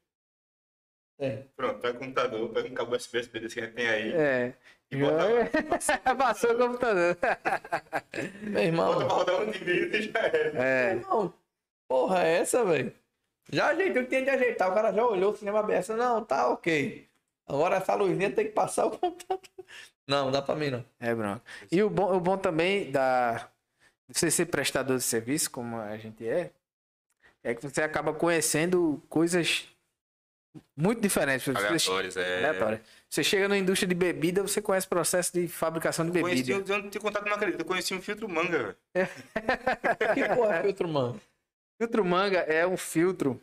É. 1.20 1.44
Pronto, 1.56 1.80
pega 1.80 1.96
o 1.98 2.00
computador, 2.00 2.50
pega 2.50 2.68
um 2.68 2.74
cabo 2.74 2.96
USB, 2.96 3.20
USB 3.20 3.40
desse 3.40 3.54
que 3.54 3.62
a 3.62 3.66
gente 3.66 3.76
tem 3.76 3.88
aí. 3.88 4.12
É. 4.12 4.54
E 4.90 4.98
bota 4.98 5.24
lá. 5.24 6.16
Passou 6.18 6.52
o 6.54 6.58
computador. 6.58 7.16
Meu 8.42 8.64
irmão. 8.64 8.94
Bota 8.94 9.06
pra 9.06 9.16
rodar 9.16 9.42
um 9.42 9.52
de 9.52 9.60
vídeo 9.60 9.96
e 9.96 10.02
já 10.12 10.20
era. 10.20 10.64
É. 10.64 10.96
Não, 10.96 11.32
porra, 11.88 12.24
é 12.24 12.40
essa, 12.40 12.66
velho? 12.66 12.92
Já 13.52 13.68
ajeitei 13.68 14.02
o 14.02 14.06
que 14.06 14.10
tem 14.10 14.24
de 14.24 14.32
ajeitar. 14.32 14.72
O 14.72 14.74
cara 14.74 14.92
já 14.92 15.06
olhou 15.06 15.32
o 15.32 15.36
cinema 15.36 15.60
ABS. 15.60 15.90
Não, 15.90 16.26
tá 16.26 16.50
ok. 16.50 17.08
Agora 17.48 17.76
essa 17.76 17.94
luzinha 17.94 18.32
tem 18.32 18.46
que 18.46 18.54
passar 18.54 18.86
o 18.88 18.98
computador. 18.98 19.42
Não, 20.08 20.26
não 20.26 20.32
dá 20.32 20.42
pra 20.42 20.56
mim 20.56 20.72
não. 20.72 20.84
É 21.00 21.14
bronca. 21.14 21.42
E 21.72 21.84
o 21.84 21.90
bom, 21.90 22.16
o 22.16 22.20
bom 22.20 22.38
também 22.38 22.92
da 22.92 23.51
você 24.20 24.30
ser 24.32 24.46
prestador 24.48 24.98
de 24.98 25.04
serviço, 25.04 25.50
como 25.52 25.80
a 25.80 25.98
gente 25.98 26.28
é, 26.28 26.52
é 27.44 27.54
que 27.56 27.62
você 27.62 27.82
acaba 27.82 28.14
conhecendo 28.14 29.02
coisas 29.10 29.68
muito 30.76 31.02
diferentes. 31.02 31.46
Você- 31.48 31.58
Aleatórios, 31.66 32.18
é. 32.18 32.38
Aleatórias. 32.46 32.82
Você 33.10 33.24
chega 33.24 33.48
na 33.48 33.58
indústria 33.58 33.88
de 33.88 33.96
bebida, 33.96 34.42
você 34.42 34.62
conhece 34.62 34.86
o 34.86 34.90
processo 34.90 35.34
de 35.34 35.48
fabricação 35.48 36.06
de 36.10 36.20
Conheci, 36.22 36.44
bebida. 36.44 36.74
eu 36.74 36.84
não 36.84 36.90
tenho 36.90 37.02
contato, 37.04 37.26
não 37.26 37.34
acredito. 37.34 37.60
Eu 37.62 37.66
conheci 37.66 37.94
um 37.94 38.02
filtro 38.02 38.28
manga. 38.30 38.76
Que 40.14 40.36
porra 40.36 40.56
é 40.58 40.64
filtro, 40.64 40.88
mano? 40.88 41.22
Filtro 41.78 42.06
manga 42.06 42.40
é 42.40 42.66
um 42.66 42.78
filtro. 42.78 43.42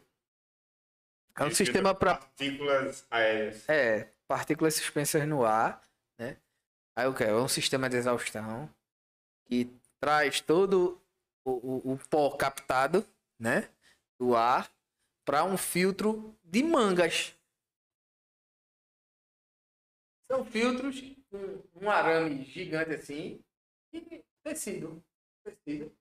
É 1.36 1.42
um 1.42 1.47
Filtro 1.47 1.56
sistema 1.56 1.94
para 1.94 2.16
Partículas 2.16 3.06
aéreas. 3.10 3.68
É, 3.68 4.08
partículas 4.26 4.74
suspensas 4.74 5.26
no 5.26 5.44
ar, 5.44 5.80
né? 6.18 6.36
Aí 6.97 7.06
o 7.06 7.14
que? 7.14 7.24
É 7.24 7.32
um 7.32 7.47
sistema 7.48 7.88
de 7.88 7.97
exaustão 7.97 8.68
que 9.47 9.70
traz 10.01 10.41
todo 10.41 11.01
o, 11.44 11.51
o, 11.91 11.93
o 11.94 11.99
pó 12.09 12.36
captado, 12.36 13.07
né? 13.39 13.70
Do 14.18 14.35
ar 14.36 14.70
para 15.25 15.44
um 15.44 15.57
filtro 15.57 16.36
de 16.43 16.62
mangas. 16.62 17.35
São 20.31 20.44
filtros 20.44 21.01
com 21.31 21.62
um 21.75 21.91
arame 21.91 22.44
gigante 22.44 22.94
assim 22.94 23.43
e 23.93 24.25
tecido. 24.43 25.02
Tecido. 25.43 25.97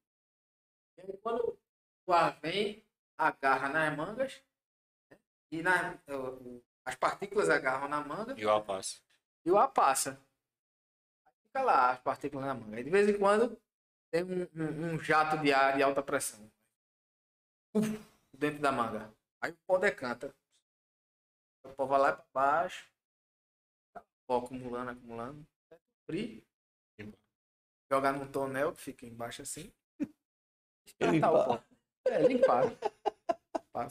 E 0.97 1.01
aí, 1.01 1.17
quando 1.17 1.57
o 2.05 2.13
ar 2.13 2.39
vem, 2.41 2.83
agarra 3.17 3.69
nas 3.69 3.95
mangas 3.95 4.43
né? 5.09 5.17
e 5.51 5.61
na, 5.61 5.99
as 6.85 6.95
partículas 6.95 7.49
agarram 7.49 7.87
na 7.87 8.01
manga 8.01 8.33
E 8.37 8.45
o 8.45 8.49
alpaço. 8.49 9.01
e 9.45 9.51
o 9.51 9.57
ar 9.57 9.69
passa. 9.69 10.21
Aí 11.25 11.33
fica 11.43 11.61
lá 11.61 11.91
as 11.91 11.99
partículas 11.99 12.45
na 12.45 12.53
manga. 12.53 12.77
Aí 12.77 12.83
de 12.83 12.89
vez 12.89 13.07
em 13.07 13.17
quando 13.17 13.57
tem 14.11 14.23
um, 14.23 14.43
um- 14.55 14.93
um 14.95 14.99
jato 14.99 15.37
de 15.41 15.51
ar 15.53 15.75
de 15.75 15.83
alta 15.83 16.01
pressão. 16.03 16.51
Uf, 17.75 17.87
dentro 18.33 18.59
da 18.61 18.71
manga. 18.71 19.13
Aí 19.41 19.51
o 19.51 19.57
pó 19.67 19.77
decanta. 19.77 20.33
O 21.65 21.69
pó 21.73 21.85
vai 21.85 21.99
lá 21.99 22.13
para 22.13 22.25
baixo. 22.33 22.89
O 23.95 24.01
pó 24.27 24.37
acumulando, 24.37 24.91
acumulando. 24.91 25.47
Frio. 26.05 26.43
Jogar 27.91 28.11
num 28.13 28.29
tonel 28.29 28.73
que 28.73 28.81
fica 28.81 29.05
embaixo 29.05 29.41
assim. 29.41 29.71
O 31.01 31.05
limpar. 31.11 31.31
pó. 31.45 31.63
É, 32.07 32.21
limpar. 32.23 32.63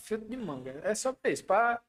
Filtro 0.00 0.28
de 0.28 0.36
manga. 0.36 0.70
É 0.82 0.94
só 0.94 1.12
pra 1.12 1.30
isso, 1.30 1.44
pra 1.44 1.80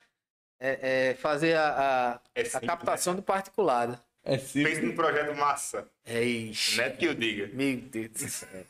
é, 0.60 1.10
é, 1.12 1.16
fazer 1.16 1.56
a, 1.56 2.16
a, 2.16 2.22
É 2.36 2.42
a 2.42 2.46
simples, 2.46 2.68
captação 2.70 3.16
do 3.16 3.24
particulado. 3.24 4.00
É 4.30 4.38
simples. 4.38 4.76
Pensa 4.76 4.88
num 4.88 4.96
projeto 4.96 5.36
massa. 5.38 5.90
É 6.04 6.22
isso. 6.22 6.76
Não 6.76 6.84
é 6.84 6.90
que 6.92 7.06
eu 7.06 7.16
diga. 7.16 7.48
Meu 7.56 7.80
Deus 7.80 8.10
do 8.10 8.30
céu. 8.30 8.66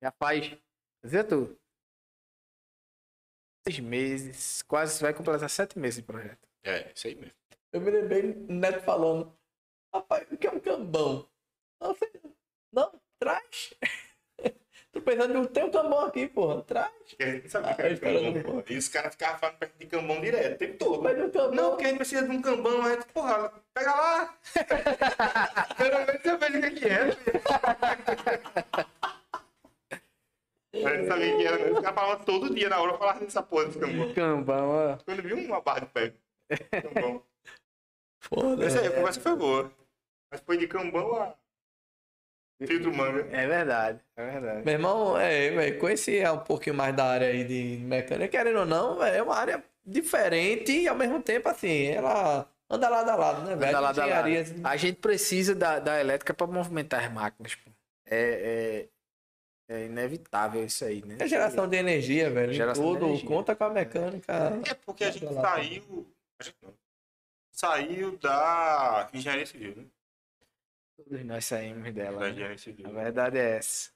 Já 0.00 0.12
faz. 0.12 0.56
Vê 1.02 1.24
tu. 1.24 1.58
Seis 3.66 3.80
meses. 3.80 4.62
Quase 4.62 5.02
vai 5.02 5.12
completar 5.12 5.50
sete 5.50 5.76
meses 5.76 5.96
de 5.96 6.06
projeto. 6.06 6.48
É, 6.62 6.92
isso 6.92 7.08
aí 7.08 7.16
mesmo. 7.16 7.34
Eu 7.72 7.80
me 7.80 7.90
lembrei 7.90 8.32
do 8.32 8.52
Neto 8.52 8.84
falando. 8.84 9.36
Rapaz, 9.92 10.30
o 10.30 10.38
que 10.38 10.46
é 10.46 10.50
um 10.52 10.60
cambão? 10.60 11.28
Não, 11.80 11.94
sei 11.96 12.10
não. 12.22 12.36
Não, 12.72 13.00
traz. 13.18 13.74
Tô 14.98 15.04
pensando, 15.04 15.46
tem 15.48 15.64
um 15.64 15.70
cambão 15.70 16.00
aqui, 16.06 16.26
porra. 16.26 16.62
Traz. 16.62 16.90
Porque 17.08 17.22
a 17.22 17.26
gente 17.30 17.42
não 17.44 17.50
sabia 17.50 17.70
Ah, 17.70 17.74
que 17.74 17.82
eu 17.82 17.98
cambão. 18.00 18.42
pô. 18.42 18.64
E 18.72 18.76
os 18.76 18.88
caras 18.88 19.12
ficavam 19.12 19.38
falando 19.38 19.56
perto 19.58 19.78
de 19.78 19.86
cambão 19.86 20.20
direto, 20.20 20.54
o 20.54 20.58
tempo 20.58 20.78
todo. 20.78 21.02
Mas 21.02 21.18
um 21.18 21.30
cambão. 21.30 21.54
Não, 21.54 21.70
porque 21.70 21.84
a 21.84 21.88
gente 21.88 21.96
precisa 21.98 22.22
de 22.28 22.36
um 22.36 22.42
cambão, 22.42 22.82
aí, 22.84 22.98
porra, 23.14 23.52
pega 23.72 23.94
lá. 23.94 24.34
Pelo 25.78 25.98
menos 26.06 26.24
eu 26.24 26.38
vejo 26.38 26.58
o 26.58 26.74
que 26.74 26.88
é 26.88 26.92
é. 30.74 30.88
Gente 30.98 31.06
sabia 31.08 31.36
que 31.36 31.46
era, 31.46 31.58
né? 31.64 31.70
Os 31.70 31.80
caras 31.80 31.94
falavam 31.94 32.24
todo 32.24 32.54
dia 32.54 32.68
na 32.68 32.80
hora, 32.80 32.92
eu 32.92 32.98
falava 32.98 33.20
dessa 33.20 33.42
porra 33.42 33.66
desse 33.66 33.78
cambão. 33.78 34.14
Cambão, 34.14 34.68
ó. 34.70 34.96
Quando 35.04 35.22
viu 35.22 35.36
uma 35.38 35.60
barra 35.60 35.80
de 35.80 35.86
pé. 35.86 36.12
Cambão. 36.82 37.22
Foda. 38.20 38.66
Essa 38.66 38.80
aí, 38.80 38.88
a 38.88 38.90
conversa 38.92 39.20
foi 39.20 39.36
boa. 39.36 39.72
Mas 40.30 40.40
foi 40.42 40.58
de 40.58 40.66
cambão 40.66 41.14
a 41.22 41.34
filtro 42.66 42.94
manga. 42.94 43.26
É 43.30 43.46
verdade, 43.46 44.00
é 44.16 44.30
verdade. 44.30 44.64
Meu 44.64 44.74
irmão, 44.74 45.18
é, 45.18 45.50
velho, 45.50 45.78
conhecia 45.78 46.32
um 46.32 46.38
pouquinho 46.38 46.74
mais 46.74 46.94
da 46.94 47.04
área 47.04 47.28
aí 47.28 47.44
de 47.44 47.78
mecânica. 47.84 48.28
Querendo 48.28 48.60
ou 48.60 48.66
não, 48.66 48.98
véio, 48.98 49.14
é 49.14 49.22
uma 49.22 49.36
área 49.36 49.62
diferente 49.84 50.72
e 50.72 50.88
ao 50.88 50.96
mesmo 50.96 51.22
tempo, 51.22 51.48
assim, 51.48 51.86
ela 51.86 52.48
anda 52.68 52.88
lado 52.88 53.08
a 53.10 53.16
lado, 53.16 53.42
né, 53.42 53.56
velho? 53.56 53.70
Anda 53.70 53.80
lado 53.80 54.00
a 54.00 54.06
lado. 54.06 54.28
A 54.64 54.76
gente 54.76 54.96
precisa 54.96 55.54
da, 55.54 55.78
da 55.78 56.00
elétrica 56.00 56.34
para 56.34 56.46
movimentar 56.46 57.04
as 57.04 57.12
máquinas. 57.12 57.54
pô. 57.54 57.70
É, 58.10 58.88
é, 59.70 59.74
é 59.74 59.86
inevitável 59.86 60.64
isso 60.64 60.84
aí, 60.84 61.04
né? 61.04 61.16
É 61.18 61.26
geração 61.28 61.68
de 61.68 61.76
energia, 61.76 62.30
velho. 62.30 62.52
Geração 62.52 62.84
de 62.84 62.92
tudo, 62.92 63.06
energia. 63.06 63.28
conta 63.28 63.54
com 63.54 63.64
a 63.64 63.70
mecânica. 63.70 64.32
É 64.66 64.74
porque 64.74 65.04
a 65.04 65.10
gente 65.10 65.32
saiu. 65.32 66.06
A 66.40 66.44
gente 66.44 66.56
não. 66.62 66.74
Saiu 67.52 68.16
da 68.18 69.10
engenharia 69.12 69.44
civil, 69.44 69.74
né? 69.76 69.84
Todos 70.98 71.24
nós 71.24 71.44
saímos 71.44 71.94
dela. 71.94 72.18
Da 72.18 72.26
né? 72.26 72.32
engenharia 72.32 72.58
civil. 72.58 72.86
A 72.88 72.90
verdade 72.90 73.38
é 73.38 73.56
essa. 73.56 73.90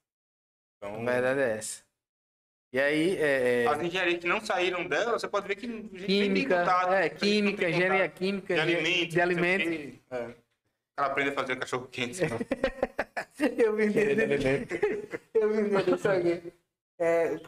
A 0.81 0.89
Então, 0.89 1.05
verdade 1.05 1.41
é 1.41 1.57
essa. 1.57 1.83
E 2.73 2.81
aí, 2.81 3.17
é, 3.17 3.65
é, 3.65 3.67
as 3.67 3.83
engenharias 3.83 4.21
que 4.21 4.27
não 4.27 4.41
saíram 4.41 4.87
dela, 4.89 5.19
você 5.19 5.29
pode 5.29 5.47
ver 5.47 5.57
que 5.57 5.67
a 5.67 6.07
química, 6.07 6.61
contato, 6.61 6.91
a 6.91 7.05
é, 7.05 7.09
química, 7.11 7.69
engenharia 7.69 8.09
química, 8.09 8.55
de 8.55 8.61
alimentos. 8.61 9.09
de 9.15 9.21
alimentos. 9.21 9.99
É. 10.11 10.35
Cara 10.97 11.11
aprende 11.11 11.31
a 11.31 11.35
fazer 11.35 11.57
cachorro 11.57 11.87
quente. 11.89 12.21
Eu 13.59 13.75
alimentos. 13.75 14.79
eu 15.35 15.85
disso 15.85 16.09
aqui. 16.09 16.53
É, 16.99 17.41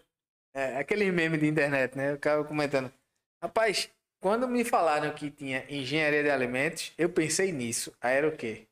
é, 0.52 0.78
aquele 0.78 1.10
meme 1.12 1.38
de 1.38 1.46
internet, 1.46 1.96
né? 1.96 2.14
O 2.14 2.18
cara 2.18 2.42
comentando. 2.42 2.92
Rapaz, 3.40 3.90
quando 4.20 4.48
me 4.48 4.64
falaram 4.64 5.14
que 5.14 5.30
tinha 5.30 5.64
engenharia 5.68 6.22
de 6.22 6.30
alimentos, 6.30 6.92
eu 6.98 7.08
pensei 7.08 7.52
nisso. 7.52 7.94
Aí 8.00 8.16
era 8.16 8.28
o 8.28 8.36
quê? 8.36 8.66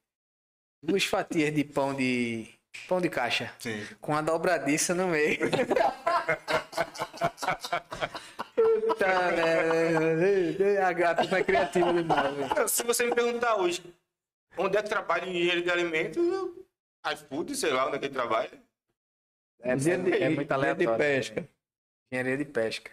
Duas 0.83 1.05
fatias 1.05 1.55
de 1.55 1.63
pão 1.65 1.95
de 1.95 2.49
pão 2.89 3.01
de 3.01 3.09
caixa 3.09 3.53
Sim. 3.59 3.87
com 4.01 4.17
a 4.17 4.21
dobradiça 4.23 4.95
no 4.95 5.09
meio. 5.09 5.39
Puta 8.55 9.31
merda. 9.33 10.87
A 10.89 10.93
gata 10.93 11.25
foi 11.29 11.45
criativa 11.45 11.93
demais. 11.93 12.35
velho. 12.37 12.69
Se 12.69 12.83
você 12.83 13.07
me 13.07 13.15
perguntar 13.15 13.57
hoje, 13.57 13.83
onde 14.57 14.77
é 14.77 14.83
que 14.83 14.89
trabalha 14.89 15.25
em 15.27 15.37
engenharia 15.37 15.63
de 15.63 15.71
alimentos, 15.71 16.23
iFood, 17.13 17.55
sei 17.57 17.73
lá 17.73 17.87
onde 17.87 17.97
é 17.97 17.99
que 17.99 18.07
ele 18.07 18.15
trabalha. 18.15 18.51
É, 19.61 19.77
Dia 19.77 19.99
de- 19.99 20.13
é 20.23 20.29
muito 20.29 20.51
aleatório. 20.51 20.91
de 20.91 20.97
pesca. 20.99 21.49
Engenharia 22.11 22.37
de 22.39 22.45
pesca. 22.45 22.91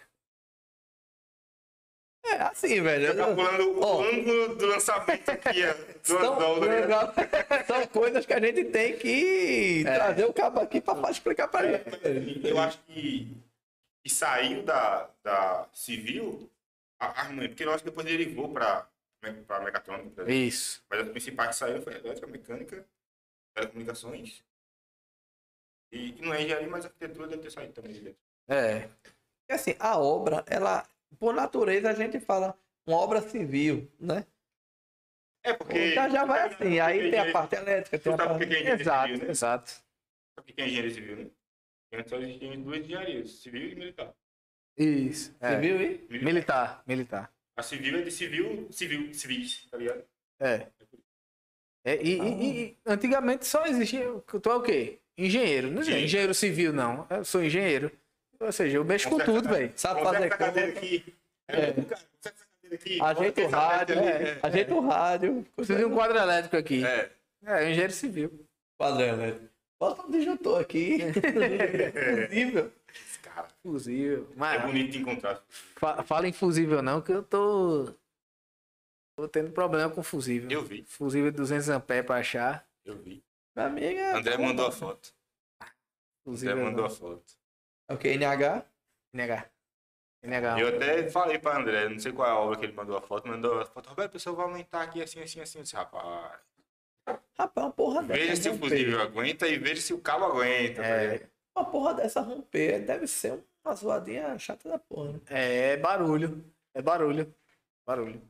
É 2.24 2.42
assim, 2.42 2.80
velho. 2.82 3.16
Tá 3.16 3.24
calculando 3.24 3.70
o 3.70 3.80
Ó. 3.82 4.02
ângulo 4.04 4.54
do 4.56 4.66
lançamento 4.66 5.28
aqui, 5.30 5.62
do 5.62 5.98
São, 6.06 6.34
anzol, 6.34 6.60
né? 6.60 6.82
são 7.66 7.86
coisas 7.88 8.26
que 8.26 8.32
a 8.32 8.40
gente 8.40 8.64
tem 8.66 8.96
que 8.98 9.84
É. 9.86 9.94
trazer 9.94 10.24
o 10.26 10.32
cabo 10.32 10.60
aqui 10.60 10.80
pra 10.80 11.10
explicar 11.10 11.48
pra 11.48 11.64
É, 11.66 11.82
mas, 11.84 11.94
assim, 11.94 12.40
Eu 12.44 12.58
acho 12.58 12.78
que, 12.82 13.36
que 14.04 14.10
saiu 14.12 14.62
da, 14.62 15.08
da 15.22 15.68
civil, 15.72 16.50
a, 17.00 17.22
a, 17.22 17.26
porque 17.28 17.64
eu 17.64 17.70
acho 17.72 17.82
que 17.82 17.90
depois 17.90 18.06
derivou 18.06 18.52
para 18.52 18.86
para 19.46 19.60
mecatrônica. 19.60 20.30
Isso. 20.32 20.82
mas 20.88 21.00
as 21.00 21.08
principais 21.10 21.50
que 21.50 21.56
saíram 21.56 21.82
foi 21.82 21.94
elétrica, 21.94 22.26
mecânica, 22.26 22.86
telecomunicações. 23.54 24.42
E, 25.92 26.18
e 26.18 26.22
não 26.22 26.32
é 26.32 26.42
engenharia, 26.42 26.68
mas 26.68 26.86
arquitetura 26.86 27.26
deve 27.28 27.42
ter 27.42 27.50
saído 27.50 27.72
também 27.74 27.92
de 27.92 28.00
dentro. 28.00 28.20
É. 28.48 28.80
Porque 28.80 29.52
assim, 29.52 29.74
a 29.78 29.98
obra, 29.98 30.42
ela, 30.46 30.86
por 31.18 31.34
natureza, 31.34 31.90
a 31.90 31.94
gente 31.94 32.20
fala 32.20 32.56
uma 32.86 32.96
obra 32.98 33.20
civil, 33.20 33.90
né? 33.98 34.26
É 35.44 35.52
porque. 35.54 35.94
Já 35.94 36.08
já 36.08 36.24
vai 36.24 36.48
assim. 36.48 36.78
Aí 36.80 37.10
tem 37.10 37.18
a 37.18 37.32
parte 37.32 37.54
elétrica, 37.56 37.98
tem 37.98 38.12
a 38.12 38.16
parte. 38.16 38.46
que 38.46 38.54
é 38.54 38.70
Exato, 38.72 39.06
civil, 39.08 39.24
né? 39.24 39.30
exato. 39.30 39.70
Sabe 39.70 39.82
o 40.38 40.42
que 40.54 40.60
é 40.60 40.66
engenharia 40.66 40.90
civil, 40.90 41.16
né? 41.16 41.30
Antes 41.92 42.10
só 42.10 42.18
existiam 42.18 42.62
duas 42.62 42.78
engenharias, 42.84 43.30
civil 43.32 43.68
e 43.70 43.74
militar. 43.74 44.14
Isso. 44.76 45.34
É. 45.40 45.54
Civil 45.56 45.80
e? 45.82 46.06
Militar, 46.24 46.82
militar. 46.86 47.32
A 47.56 47.62
civil 47.62 47.98
é 47.98 48.02
de 48.02 48.10
civil, 48.10 48.68
civil, 48.70 49.12
civis, 49.12 49.66
tá 49.70 49.76
ligado? 49.76 50.04
É. 50.38 50.66
É, 51.84 51.96
e, 52.02 52.18
e- 52.20 52.60
e 52.70 52.78
antigamente 52.86 53.46
só 53.46 53.66
existia. 53.66 54.04
Tu 54.20 54.50
é 54.50 54.54
o 54.54 54.62
quê? 54.62 55.00
Engenheiro. 55.18 55.70
Não 55.70 55.78
é 55.78 55.80
Engenheiro. 55.82 56.04
engenheiro 56.06 56.34
civil, 56.34 56.72
não. 56.72 57.06
Eu 57.10 57.24
sou 57.24 57.42
engenheiro. 57.42 57.90
Ou 58.40 58.52
seja, 58.52 58.76
eu 58.78 58.84
mexo 58.84 59.08
com 59.10 59.18
tudo, 59.18 59.48
velho. 59.48 59.72
Sabe 59.76 60.02
fazer 60.02 60.24
essa 60.26 60.36
cadeira 60.38 60.70
aqui. 60.72 61.14
É. 61.48 61.56
É. 61.56 62.74
Aqui. 62.74 63.00
ajeita 63.02 63.42
o 63.42 63.48
rádio, 63.48 63.98
é, 63.98 64.38
ajeita 64.42 64.74
o 64.74 64.80
rádio. 64.80 65.46
Preciso 65.56 65.78
de 65.78 65.84
um 65.84 65.92
quadro 65.94 66.16
elétrico 66.16 66.56
aqui. 66.56 66.84
É. 66.86 67.10
É, 67.44 67.68
engenheiro 67.70 67.92
civil. 67.92 68.46
Quadro 68.78 69.02
elétrico. 69.02 69.50
Bota 69.78 70.02
um 70.06 70.10
disjuntor 70.10 70.60
aqui. 70.60 70.98
Fusível. 72.28 72.72
Esse 72.94 73.18
cara 73.20 73.48
Fusível. 73.62 74.28
é 74.30 74.34
Mas 74.36 74.62
bonito 74.62 74.90
de 74.92 74.98
encontrar. 74.98 75.42
fa- 75.76 76.02
fala 76.04 76.28
em 76.28 76.32
fusível 76.32 76.80
não, 76.82 77.00
que 77.00 77.12
eu 77.12 77.22
tô. 77.22 77.92
Tô 79.18 79.28
tendo 79.28 79.50
problema 79.50 79.90
com 79.90 80.02
fusível. 80.02 80.50
Eu 80.50 80.62
vi, 80.64 80.82
Fusível 80.84 81.30
200 81.32 81.68
amperes 81.70 82.06
pra 82.06 82.16
achar. 82.16 82.66
eu 82.84 82.96
vi. 82.96 83.22
Amiga. 83.56 84.16
André 84.16 84.36
mandou 84.38 84.66
a 84.66 84.72
foto. 84.72 85.12
André 85.60 85.72
Fusível 86.24 86.56
mandou 86.56 86.84
não. 86.84 86.86
a 86.86 86.90
foto. 86.90 87.39
É 87.90 87.94
o 87.94 87.98
que? 87.98 88.08
NH? 88.08 88.64
NH. 89.12 89.50
NH. 90.22 90.60
Eu 90.60 90.68
até 90.76 91.10
falei 91.10 91.38
pra 91.38 91.58
André, 91.58 91.88
não 91.88 91.98
sei 91.98 92.12
qual 92.12 92.28
é 92.28 92.30
a 92.30 92.38
obra 92.38 92.58
que 92.58 92.64
ele 92.66 92.72
mandou 92.74 92.96
a 92.96 93.00
foto, 93.00 93.26
mandou 93.26 93.58
a 93.60 93.66
foto. 93.66 93.88
Roberto, 93.88 94.10
o 94.10 94.12
pessoal 94.12 94.36
vai 94.36 94.46
aumentar 94.46 94.82
aqui 94.82 95.02
assim, 95.02 95.20
assim, 95.22 95.40
assim. 95.40 95.58
Eu 95.58 95.62
disse, 95.64 95.74
rapaz, 95.76 96.38
Rapaz, 97.38 97.66
uma 97.66 97.72
porra 97.72 98.02
dessa. 98.02 98.20
veja 98.20 98.36
se 98.36 98.48
o 98.48 98.52
romper. 98.52 98.68
fusível 98.68 99.00
aguenta 99.00 99.48
e 99.48 99.58
veja 99.58 99.80
se 99.80 99.92
o 99.94 100.00
cabo 100.00 100.26
aguenta. 100.26 100.82
É. 100.84 101.26
Uma 101.56 101.64
porra 101.64 101.94
dessa 101.94 102.20
romper 102.20 102.80
deve 102.84 103.06
ser 103.06 103.42
uma 103.64 103.74
zoadinha 103.74 104.38
chata 104.38 104.68
da 104.68 104.78
porra. 104.78 105.12
né? 105.12 105.20
É 105.30 105.76
barulho. 105.78 106.44
É 106.74 106.82
barulho. 106.82 107.34
Barulho. 107.86 108.22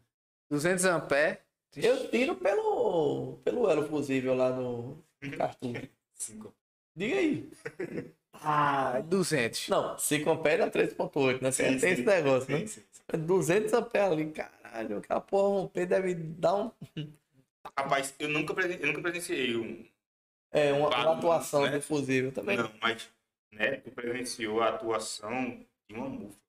200 0.51 0.85
amperes. 0.87 1.39
Eu 1.77 2.09
tiro 2.11 2.35
pelo, 2.37 3.37
pelo 3.45 3.69
elo 3.71 3.87
fusível 3.89 4.35
lá 4.35 4.51
no 4.51 5.05
cartoon. 5.37 5.75
Cinco. 6.15 6.55
Diga 6.97 7.17
aí. 7.17 7.51
Ah, 8.33 9.01
200. 9.01 9.69
Não, 9.69 9.99
5 9.99 10.31
amperes 10.31 10.67
é 10.67 10.71
3.8, 10.71 11.43
né? 11.43 11.51
Sim, 11.51 11.65
tem 11.65 11.79
sim. 11.79 11.89
esse 11.89 12.03
negócio, 12.05 12.47
Sim, 12.47 12.61
né? 12.63 12.67
sim. 12.67 12.85
200 13.27 13.73
amperes 13.73 14.13
ali, 14.13 14.31
caralho. 14.31 14.99
Aquela 14.99 15.21
porra 15.21 15.49
romper 15.61 15.87
deve 15.87 16.15
dar 16.15 16.55
um, 16.55 16.71
Rapaz, 17.77 18.15
eu 18.19 18.29
nunca, 18.29 18.55
presen- 18.55 18.79
eu 18.81 18.87
nunca 18.87 19.03
presenciei 19.03 19.57
um. 19.57 19.85
é, 20.53 20.73
uma, 20.73 20.89
uma 20.89 21.17
atuação 21.17 21.63
né? 21.65 21.71
do 21.73 21.83
fusível 21.83 22.33
também. 22.33 22.57
Não, 22.57 22.73
mas 22.81 23.11
né, 23.53 23.77
tu 23.77 23.91
presenciou 23.91 24.63
a 24.63 24.69
atuação 24.71 25.67
de 25.89 25.95
uma 25.97 26.09
mufla. 26.09 26.41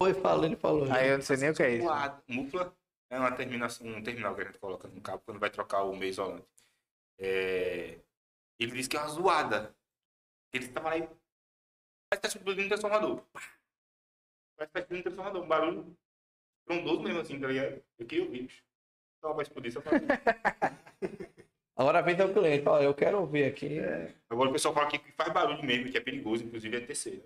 Foi, 0.00 0.14
falou, 0.14 0.44
ele 0.44 0.56
falou. 0.56 0.90
Aí 0.92 1.08
eu 1.08 1.18
não 1.18 1.24
sei 1.24 1.36
nem 1.36 1.50
o 1.50 1.54
que 1.54 1.62
é 1.62 1.74
isso. 1.74 1.86
Zoada. 1.86 2.22
Mufla 2.28 2.74
é 3.10 3.18
uma 3.18 3.32
terminação, 3.32 3.86
um 3.86 4.02
terminal 4.02 4.34
que 4.34 4.42
a 4.42 4.44
gente 4.44 4.58
coloca 4.58 4.88
no 4.88 5.00
cabo 5.00 5.22
quando 5.24 5.40
vai 5.40 5.50
trocar 5.50 5.82
o 5.82 5.94
meio 5.96 6.10
isolante. 6.10 6.46
É, 7.18 7.98
Ele 8.58 8.72
disse 8.72 8.88
que 8.88 8.96
é 8.96 9.00
uma 9.00 9.08
zoada. 9.08 9.74
Ele 10.52 10.64
estava 10.64 10.90
lá 10.90 10.98
e. 10.98 11.02
Parece 11.02 11.18
que 12.12 12.20
tá 12.20 12.28
explodindo 12.28 12.64
um 12.66 12.68
transformador. 12.68 13.22
Parece 14.56 14.68
que 14.68 14.72
tá 14.72 14.80
explodindo 14.80 14.98
um 15.00 15.02
transformador. 15.02 15.42
Um 15.44 15.48
barulho 15.48 15.96
frondoso 16.66 17.02
mesmo 17.02 17.20
assim, 17.20 17.40
tá 17.40 17.46
ligado? 17.48 17.82
Eu 17.98 18.06
queria 18.06 18.24
ouvir. 18.24 18.42
bicho. 18.42 18.64
Só 19.20 19.32
vai 19.32 19.42
explodir, 19.42 19.72
só 19.72 19.80
pra 19.80 19.92
ouvir. 19.92 20.06
Agora 21.76 22.02
vem 22.02 22.20
o 22.20 22.34
cliente, 22.34 22.64
fala, 22.64 22.82
eu 22.82 22.92
quero 22.94 23.20
ouvir 23.20 23.44
aqui. 23.44 23.78
é, 23.78 24.12
Agora 24.28 24.48
o 24.50 24.52
pessoal 24.52 24.74
fala 24.74 24.88
que 24.90 24.98
faz 25.12 25.32
barulho 25.32 25.64
mesmo, 25.64 25.90
que 25.92 25.96
é 25.96 26.00
perigoso, 26.00 26.44
inclusive 26.44 26.76
é 26.76 26.80
terceiro. 26.80 27.22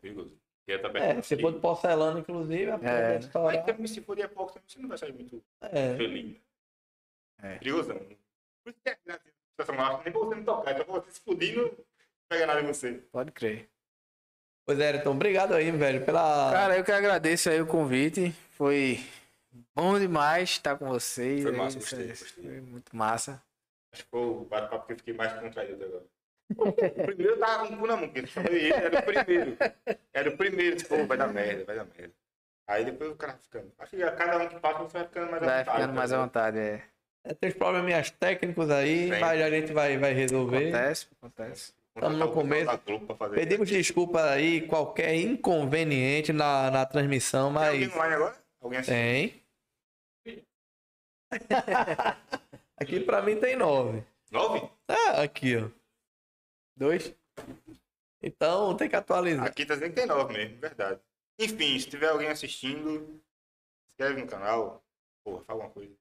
perigoso. 0.00 0.38
Porque 0.64 0.78
tá 0.80 0.88
É, 0.88 0.92
perto 0.92 1.24
se 1.26 1.40
for 1.40 1.52
de 1.52 1.58
porcelana, 1.58 2.20
inclusive, 2.20 2.70
a 2.70 2.74
É. 2.76 3.18
Aí 3.50 3.62
também, 3.64 3.86
se 3.88 4.00
for 4.00 4.14
de 4.16 4.26
pouco, 4.28 4.52
também 4.52 4.68
você 4.68 4.78
não 4.78 4.88
vai 4.88 4.96
sair 4.98 5.12
muito 5.12 5.42
É. 5.60 5.96
feliz. 5.96 6.40
É. 7.42 7.58
Perigosão. 7.58 7.98
Por 7.98 8.70
isso 8.70 8.80
que 8.80 8.90
é 8.90 8.98
graça 9.04 9.24
situação 9.62 9.74
máxima, 9.74 10.02
nem 10.04 10.12
pra 10.12 10.20
você 10.20 10.34
não 10.34 10.44
tocar, 10.44 10.72
então 10.72 10.86
você 10.86 11.06
se 11.10 11.12
explodindo, 11.18 11.62
não 11.62 11.76
pega 12.28 12.46
nada 12.46 12.60
em 12.60 12.66
você. 12.66 12.92
Pode 13.12 13.32
crer. 13.32 13.68
Pois 14.66 14.78
é, 14.78 14.96
então, 14.96 15.12
obrigado 15.12 15.54
aí, 15.54 15.70
velho, 15.70 16.04
pela. 16.04 16.52
Cara, 16.52 16.76
eu 16.78 16.84
que 16.84 16.92
agradeço 16.92 17.50
aí 17.50 17.60
o 17.60 17.66
convite. 17.66 18.30
Foi 18.52 19.00
bom 19.74 19.98
demais 19.98 20.50
estar 20.50 20.76
com 20.76 20.86
vocês. 20.86 21.42
Foi 21.42 21.50
aí, 21.52 21.56
massa, 21.58 21.78
gostei, 21.78 21.98
aí, 22.02 22.08
gostei. 22.08 22.44
Foi 22.44 22.60
muito 22.60 22.96
massa. 22.96 23.42
Acho 23.92 24.04
que 24.04 24.10
foi 24.10 24.20
o 24.20 24.44
bate-papo 24.44 24.86
que 24.86 24.92
eu 24.92 24.96
fiquei 24.98 25.14
mais 25.14 25.32
contraído 25.32 25.84
agora. 25.84 26.04
O 26.56 26.72
primeiro 26.72 27.32
eu 27.34 27.38
tava 27.40 27.66
com 27.68 27.74
o 27.74 27.78
cu 27.78 27.86
na 27.86 27.96
mão, 27.96 28.08
porque 28.08 28.38
ele, 28.48 28.72
era 28.72 28.98
o 28.98 29.02
primeiro. 29.02 29.56
Era 30.12 30.30
o 30.30 30.36
primeiro, 30.36 30.76
tipo, 30.76 31.06
vai 31.06 31.16
dar 31.18 31.28
merda, 31.28 31.64
vai 31.64 31.76
dar 31.76 31.84
merda. 31.84 32.14
Aí 32.68 32.84
depois 32.84 33.10
o 33.10 33.16
cara 33.16 33.32
ficando. 33.34 33.72
Acho 33.78 33.96
que 33.96 34.02
a 34.02 34.12
cada 34.12 34.38
um 34.38 34.48
que 34.48 34.60
passa, 34.60 34.78
você 34.78 34.98
vai 34.98 35.06
ficando 35.08 35.30
mais 35.30 35.42
à 35.42 35.46
Vai 35.46 35.58
vontade. 35.58 35.76
ficando 35.80 35.94
mais 35.96 36.12
à 36.12 36.18
vontade, 36.18 36.58
é. 36.58 36.82
É, 37.24 37.34
tem 37.34 37.50
uns 37.50 37.56
probleminhas 37.56 38.10
técnicos 38.10 38.70
aí, 38.70 39.04
Sempre. 39.04 39.20
mas 39.20 39.42
a 39.42 39.50
gente 39.50 39.72
vai, 39.72 39.98
vai 39.98 40.12
resolver. 40.12 40.68
Acontece, 40.68 41.08
acontece. 41.20 41.72
Tamo 41.94 42.16
no 42.16 42.32
começo. 42.32 42.70
Pedimos 43.34 43.68
desculpa 43.68 44.22
aí, 44.30 44.66
qualquer 44.66 45.14
inconveniente 45.16 46.32
na, 46.32 46.70
na 46.70 46.86
transmissão, 46.86 47.52
Tem 47.52 47.66
alguém 47.66 47.88
mas 47.88 47.96
online 47.96 48.14
agora? 48.14 48.36
Alguém 48.60 48.78
assim? 48.78 48.92
tem. 48.92 49.42
aqui 52.76 53.00
pra 53.00 53.22
mim 53.22 53.36
tem 53.36 53.56
nove. 53.56 54.02
Nove? 54.30 54.68
Ah, 54.88 55.22
aqui, 55.22 55.56
ó. 55.56 55.68
Dois? 56.76 57.14
Então 58.22 58.76
tem 58.76 58.88
que 58.88 58.96
atualizar. 58.96 59.46
Aqui 59.46 59.66
tá 59.66 59.74
dizendo 59.74 59.90
que 59.90 59.96
tem 59.96 60.06
nove 60.06 60.32
mesmo, 60.32 60.58
verdade. 60.58 61.00
Enfim, 61.38 61.78
se 61.78 61.88
tiver 61.88 62.08
alguém 62.08 62.28
assistindo, 62.28 63.00
se 63.86 63.90
inscreve 63.90 64.20
no 64.20 64.26
canal. 64.26 64.82
Porra, 65.24 65.42
fala 65.44 65.64
alguma 65.64 65.70
coisa. 65.74 65.94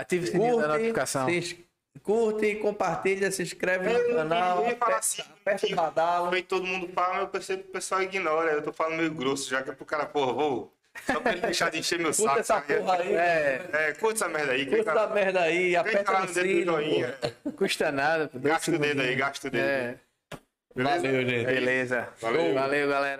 Ative 0.00 0.24
o 0.24 0.30
sininho 0.30 0.56
da 0.56 0.62
Curte, 0.62 0.78
notificação. 0.78 1.28
se 1.28 1.36
ins- 1.36 1.56
curte, 2.02 2.54
compartilha, 2.56 3.30
se 3.30 3.42
inscreve 3.42 3.90
Eu 3.92 4.08
no 4.10 4.14
canal, 4.16 4.62
eu 4.62 4.70
ia 4.70 4.76
falar 4.76 4.96
aperta, 4.96 4.98
assim, 4.98 5.22
aperta 5.22 5.66
o 5.66 5.74
badalo. 5.76 6.34
Aí 6.34 6.42
todo 6.42 6.64
mundo 6.66 6.88
fala, 6.94 7.12
mas 7.14 7.20
eu 7.22 7.28
percebo 7.28 7.62
que 7.64 7.68
o 7.68 7.72
pessoal 7.72 8.02
ignora. 8.02 8.52
Eu 8.52 8.62
tô 8.62 8.72
falando 8.72 8.96
meio 8.98 9.10
grosso, 9.12 9.48
já 9.50 9.62
que 9.62 9.70
é 9.70 9.72
pro 9.72 9.84
cara, 9.84 10.06
porra, 10.06 10.32
vou. 10.32 10.72
Só 11.06 11.20
pra 11.20 11.32
ele 11.32 11.40
deixar 11.40 11.70
de 11.70 11.78
encher 11.78 11.98
meu 12.00 12.12
Curta 12.12 12.42
saco. 12.42 12.72
essa 12.72 12.80
porra 12.82 12.96
aí. 12.98 13.14
É, 13.14 13.68
É, 13.72 13.92
curta 13.92 14.14
essa 14.24 14.28
merda 14.28 14.52
aí. 14.52 14.66
Curta 14.66 14.90
essa 14.90 15.06
merda 15.08 15.40
aí, 15.42 15.76
aperta 15.76 16.12
lá 16.12 16.20
no 16.20 16.26
no 16.26 16.32
dedo 16.34 16.46
do 16.46 16.52
sino. 16.58 16.72
joinha. 16.72 17.14
custa 17.56 17.92
nada. 17.92 18.30
Gasta 18.34 18.70
o 18.72 18.78
dedo 18.78 19.00
aí, 19.02 19.14
gasta 19.14 19.48
o 19.48 19.50
dedo. 19.50 19.62
É, 19.64 19.94
Beleza? 20.74 21.02
Valeu, 21.02 21.28
gente. 21.28 21.46
beleza. 21.46 22.08
Valeu. 22.20 22.54
Valeu, 22.54 22.88
galera. 22.88 23.18